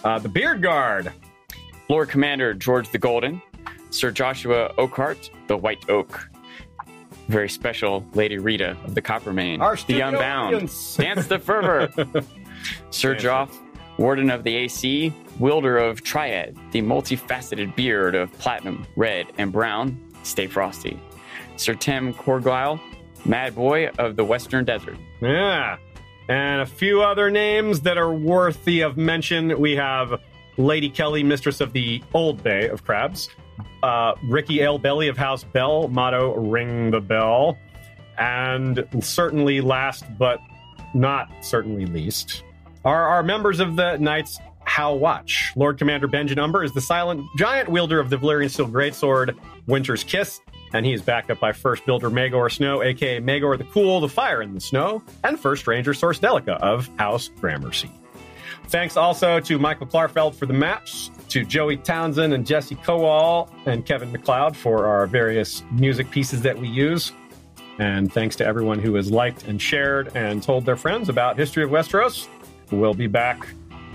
Uh, 0.03 0.19
the 0.19 0.29
Beard 0.29 0.63
Guard, 0.63 1.13
Lord 1.89 2.09
Commander 2.09 2.55
George 2.55 2.91
the 2.91 2.99
Golden, 2.99 3.41
Sir 3.91 4.11
Joshua 4.11 4.73
Oakhart, 4.79 5.31
the 5.47 5.57
White 5.57 5.89
Oak. 5.89 6.29
Very 7.29 7.49
special 7.49 8.05
Lady 8.15 8.39
Rita 8.39 8.77
of 8.85 8.95
the 8.95 9.03
Coppermane, 9.03 9.61
Our 9.61 9.77
the 9.87 10.01
Unbound, 10.01 10.55
audience. 10.55 10.97
Dance 10.99 11.27
the 11.27 11.39
Fervor. 11.39 11.89
Sir 12.91 13.13
Dance 13.15 13.25
Joff, 13.25 13.57
Warden 13.99 14.31
of 14.31 14.45
the 14.45 14.55
AC, 14.55 15.13
wielder 15.39 15.79
of 15.79 16.03
Triad, 16.03 16.57
the 16.73 16.83
multifaceted 16.83 17.75
beard 17.75 18.15
of 18.15 18.33
platinum, 18.39 18.87
red, 18.97 19.27
and 19.39 19.53
brown. 19.53 20.01
Stay 20.23 20.47
frosty. 20.47 21.01
Sir 21.57 21.75
Tim 21.75 22.13
Corglyle, 22.15 22.81
Mad 23.25 23.55
Boy 23.55 23.89
of 23.99 24.17
the 24.17 24.25
Western 24.25 24.65
Desert. 24.65 24.97
Yeah. 25.21 25.79
And 26.29 26.61
a 26.61 26.67
few 26.67 27.03
other 27.03 27.31
names 27.31 27.83
that 27.83 27.97
are 27.97 28.13
worthy 28.13 28.81
of 28.81 28.97
mention. 28.97 29.59
We 29.61 29.77
have 29.77 30.21
Lady 30.57 30.89
Kelly, 30.89 31.23
Mistress 31.23 31.61
of 31.61 31.73
the 31.73 32.03
Old 32.15 32.43
Bay 32.43 32.69
of 32.69 32.85
Crabs. 32.85 33.29
Uh, 33.83 34.15
Ricky 34.25 34.61
Ale 34.61 34.79
Belly 34.79 35.09
of 35.09 35.17
House 35.17 35.45
Bell, 35.45 35.89
motto 35.89 36.35
Ring 36.35 36.91
the 36.91 37.01
Bell. 37.01 37.59
And 38.19 38.85
certainly 39.01 39.61
last 39.61 40.05
but 40.19 40.41
not 40.95 41.31
certainly 41.43 41.85
least 41.87 42.43
are 42.87 43.09
our 43.09 43.23
members 43.23 43.59
of 43.59 43.77
the 43.77 43.97
Knights 43.97 44.39
How 44.65 44.95
Watch. 44.95 45.53
Lord 45.57 45.77
Commander 45.77 46.07
Benjamin 46.07 46.43
Umber 46.43 46.63
is 46.63 46.73
the 46.73 46.81
silent 46.81 47.27
giant 47.37 47.69
wielder 47.69 47.99
of 47.99 48.11
the 48.11 48.17
Valyrian 48.17 48.49
Steel 48.49 48.69
Greatsword, 48.69 49.37
Winter's 49.67 50.05
Kiss, 50.05 50.41
and 50.73 50.87
he 50.87 50.93
is 50.93 51.03
backed 51.03 51.31
up 51.31 51.41
by 51.41 51.53
First 51.53 51.85
Builder 51.85 52.11
Magor 52.11 52.49
Snow, 52.49 52.83
aka 52.83 53.19
Magor 53.19 53.57
the 53.57 53.65
Cool, 53.65 54.01
the 54.01 54.09
Fire 54.09 54.41
in 54.41 54.55
the 54.55 54.61
Snow, 54.61 55.03
and 55.25 55.39
First 55.39 55.67
Ranger 55.67 55.95
Source 55.95 56.21
Delica 56.21 56.59
of 56.61 56.89
House 56.97 57.29
Gramercy. 57.41 57.91
Thanks 58.69 58.97
also 58.97 59.39
to 59.39 59.59
Michael 59.59 59.87
Klarfeld 59.87 60.35
for 60.35 60.47
the 60.47 60.53
maps, 60.53 61.11
to 61.29 61.45
Joey 61.45 61.77
Townsend 61.77 62.33
and 62.33 62.45
Jesse 62.45 62.75
Kowal 62.75 63.49
and 63.65 63.87
Kevin 63.87 64.11
MacLeod 64.11 64.57
for 64.57 64.87
our 64.87 65.07
various 65.07 65.63
music 65.71 66.11
pieces 66.11 66.43
that 66.43 66.59
we 66.59 66.67
use. 66.67 67.13
And 67.79 68.13
thanks 68.13 68.35
to 68.37 68.47
everyone 68.47 68.81
who 68.81 68.95
has 68.95 69.11
liked 69.11 69.45
and 69.45 69.63
shared 69.63 70.17
and 70.17 70.43
told 70.43 70.65
their 70.65 70.77
friends 70.77 71.09
about 71.09 71.39
History 71.39 71.63
of 71.63 71.71
Westeros. 71.71 72.27
We'll 72.73 72.95
be 72.95 73.07
back 73.07 73.47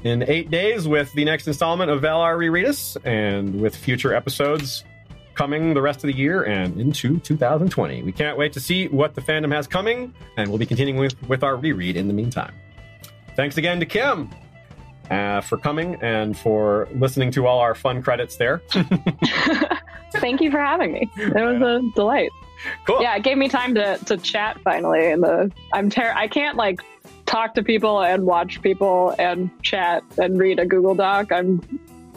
in 0.04 0.24
eight 0.30 0.50
days 0.50 0.88
with 0.88 1.12
the 1.14 1.26
next 1.26 1.48
installment 1.48 1.92
of 1.92 2.02
Valar 2.02 2.38
Rereadus 2.38 2.96
and 3.04 3.60
with 3.60 3.76
future 3.76 4.14
episodes 4.14 4.86
coming 5.34 5.74
the 5.74 5.82
rest 5.82 6.04
of 6.04 6.08
the 6.08 6.16
year 6.16 6.44
and 6.44 6.80
into 6.80 7.20
2020. 7.20 8.04
We 8.04 8.12
can't 8.12 8.38
wait 8.38 8.54
to 8.54 8.60
see 8.60 8.88
what 8.88 9.16
the 9.16 9.22
fandom 9.22 9.54
has 9.54 9.68
coming, 9.68 10.14
and 10.38 10.50
we'll 10.50 10.60
be 10.60 10.66
continuing 10.66 11.00
with, 11.00 11.22
with 11.28 11.44
our 11.44 11.56
reread 11.56 11.98
in 11.98 12.08
the 12.08 12.14
meantime. 12.14 12.54
Thanks 13.36 13.58
again 13.58 13.80
to 13.80 13.86
Kim 13.86 14.30
uh, 15.12 15.42
for 15.42 15.58
coming 15.58 15.96
and 16.02 16.36
for 16.38 16.88
listening 16.96 17.30
to 17.32 17.46
all 17.46 17.60
our 17.60 17.76
fun 17.76 18.02
credits 18.02 18.38
there. 18.38 18.62
Thank 20.14 20.42
you 20.42 20.52
for 20.52 20.60
having 20.60 20.94
me. 20.94 21.10
It 21.18 21.34
was 21.36 21.62
a 21.62 21.82
delight. 21.96 22.32
Cool. 22.86 23.02
Yeah, 23.02 23.16
it 23.16 23.24
gave 23.24 23.38
me 23.38 23.50
time 23.50 23.74
to, 23.76 23.98
to 24.06 24.18
chat 24.18 24.60
finally. 24.64 25.12
And 25.12 25.24
the 25.24 25.52
I'm 25.74 25.90
ter- 25.90 26.14
I 26.16 26.28
can't 26.28 26.58
like 26.58 26.82
talk 27.26 27.54
to 27.56 27.64
people 27.64 28.02
and 28.02 28.26
watch 28.26 28.62
people 28.62 29.16
and 29.18 29.50
chat 29.64 30.04
and 30.18 30.38
read 30.40 30.60
a 30.60 30.66
Google 30.66 30.94
Doc. 30.96 31.32
I'm 31.32 31.62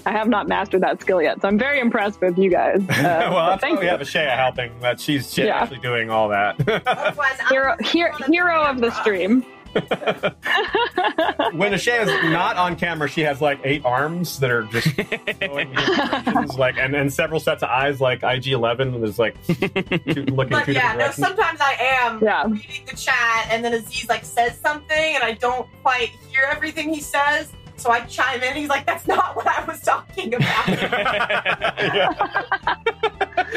I 0.07 0.13
have 0.13 0.29
not 0.29 0.49
mastered 0.49 0.83
that 0.83 1.01
skill 1.01 1.23
yet, 1.23 1.41
so 1.41 1.49
I'm 1.49 1.59
very 1.59 1.81
impressed 1.81 2.21
with 2.21 2.37
you 2.37 2.51
guys. 2.51 2.77
Uh, 2.91 3.31
well, 3.33 3.47
that's 3.51 3.63
thank 3.63 3.77
why 3.77 3.81
we 3.81 3.87
you. 3.87 3.91
have 3.91 4.01
Ashaya 4.01 4.37
helping. 4.37 4.79
That 4.81 5.01
she's, 5.01 5.33
she's 5.33 5.47
Yeah. 5.47 5.63
actually 5.63 5.79
doing 5.81 6.11
all 6.11 6.29
that. 6.29 6.57
Otherwise, 6.87 7.41
hero, 7.49 7.75
hero, 7.81 8.13
hero 8.29 8.63
of 8.65 8.81
the 8.83 8.91
camera. 8.91 9.03
stream. 9.03 9.47
when 11.53 11.73
Ashaya 11.73 12.03
is 12.07 12.31
not 12.33 12.57
on 12.57 12.77
camera, 12.77 13.09
she 13.09 13.23
has 13.23 13.41
like 13.41 13.61
eight 13.65 13.85
arms 13.85 14.39
that 14.41 14.51
are 14.51 14.63
just 14.65 14.97
going 15.41 15.69
in 15.71 15.75
different 15.75 16.25
directions, 16.25 16.59
like 16.59 16.77
and, 16.79 16.95
and 16.95 17.13
several 17.13 17.41
sets 17.41 17.63
of 17.63 17.69
eyes, 17.69 18.01
like 18.01 18.23
IG 18.23 18.49
Eleven. 18.49 19.01
There's 19.01 19.19
like 19.19 19.37
looking 19.49 20.35
But 20.35 20.65
two 20.65 20.73
yeah, 20.73 20.95
no, 20.99 21.11
sometimes 21.11 21.61
I 21.61 21.75
am 22.05 22.23
Yeah. 22.23 22.45
reading 22.47 22.85
the 22.91 22.97
chat 22.97 23.49
and 23.51 23.65
then 23.65 23.73
Aziz 23.75 24.09
like 24.09 24.25
says 24.25 24.59
something 24.59 25.15
and 25.15 25.23
I 25.23 25.33
don't 25.33 25.69
quite 25.83 26.11
hear 26.31 26.45
everything 26.51 26.93
he 26.93 27.01
says. 27.01 27.51
So 27.77 27.91
I 27.91 28.01
chime 28.01 28.43
in. 28.43 28.57
He's 28.57 28.69
like, 28.69 28.87
"That's 28.87 29.07
not 29.07 29.37
what 29.37 29.47
I 29.47 29.65
was 29.65 29.81
talking 29.81 30.35
about." 30.35 30.69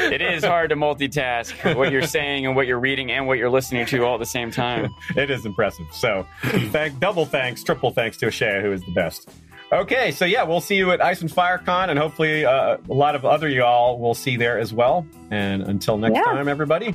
It 0.00 0.22
is 0.22 0.44
hard 0.44 0.70
to 0.70 0.76
multitask 0.76 1.74
what 1.76 1.90
you're 1.90 2.06
saying 2.06 2.46
and 2.46 2.54
what 2.54 2.66
you're 2.68 2.78
reading 2.78 3.10
and 3.10 3.26
what 3.26 3.38
you're 3.38 3.50
listening 3.50 3.84
to 3.86 4.04
all 4.04 4.14
at 4.14 4.20
the 4.20 4.26
same 4.26 4.50
time. 4.50 4.90
it 5.16 5.28
is 5.30 5.44
impressive. 5.44 5.86
So, 5.92 6.24
thank 6.42 6.98
double 7.00 7.26
thanks, 7.26 7.64
triple 7.64 7.90
thanks 7.90 8.16
to 8.18 8.26
Ashaya, 8.26 8.62
who 8.62 8.70
is 8.72 8.82
the 8.84 8.92
best. 8.92 9.28
Okay, 9.72 10.12
so 10.12 10.24
yeah, 10.24 10.44
we'll 10.44 10.60
see 10.60 10.76
you 10.76 10.92
at 10.92 11.02
Ice 11.02 11.20
and 11.20 11.32
Fire 11.32 11.58
Con, 11.58 11.90
and 11.90 11.98
hopefully 11.98 12.44
uh, 12.46 12.76
a 12.88 12.92
lot 12.92 13.16
of 13.16 13.24
other 13.24 13.48
y'all 13.48 13.98
will 13.98 14.14
see 14.14 14.36
there 14.36 14.58
as 14.58 14.72
well. 14.72 15.04
And 15.30 15.62
until 15.62 15.98
next 15.98 16.16
Yeah. 16.16 16.22
time, 16.24 16.48
everybody, 16.48 16.94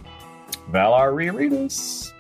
Valar 0.72 1.14
reread 1.14 1.52
us. 1.54 2.13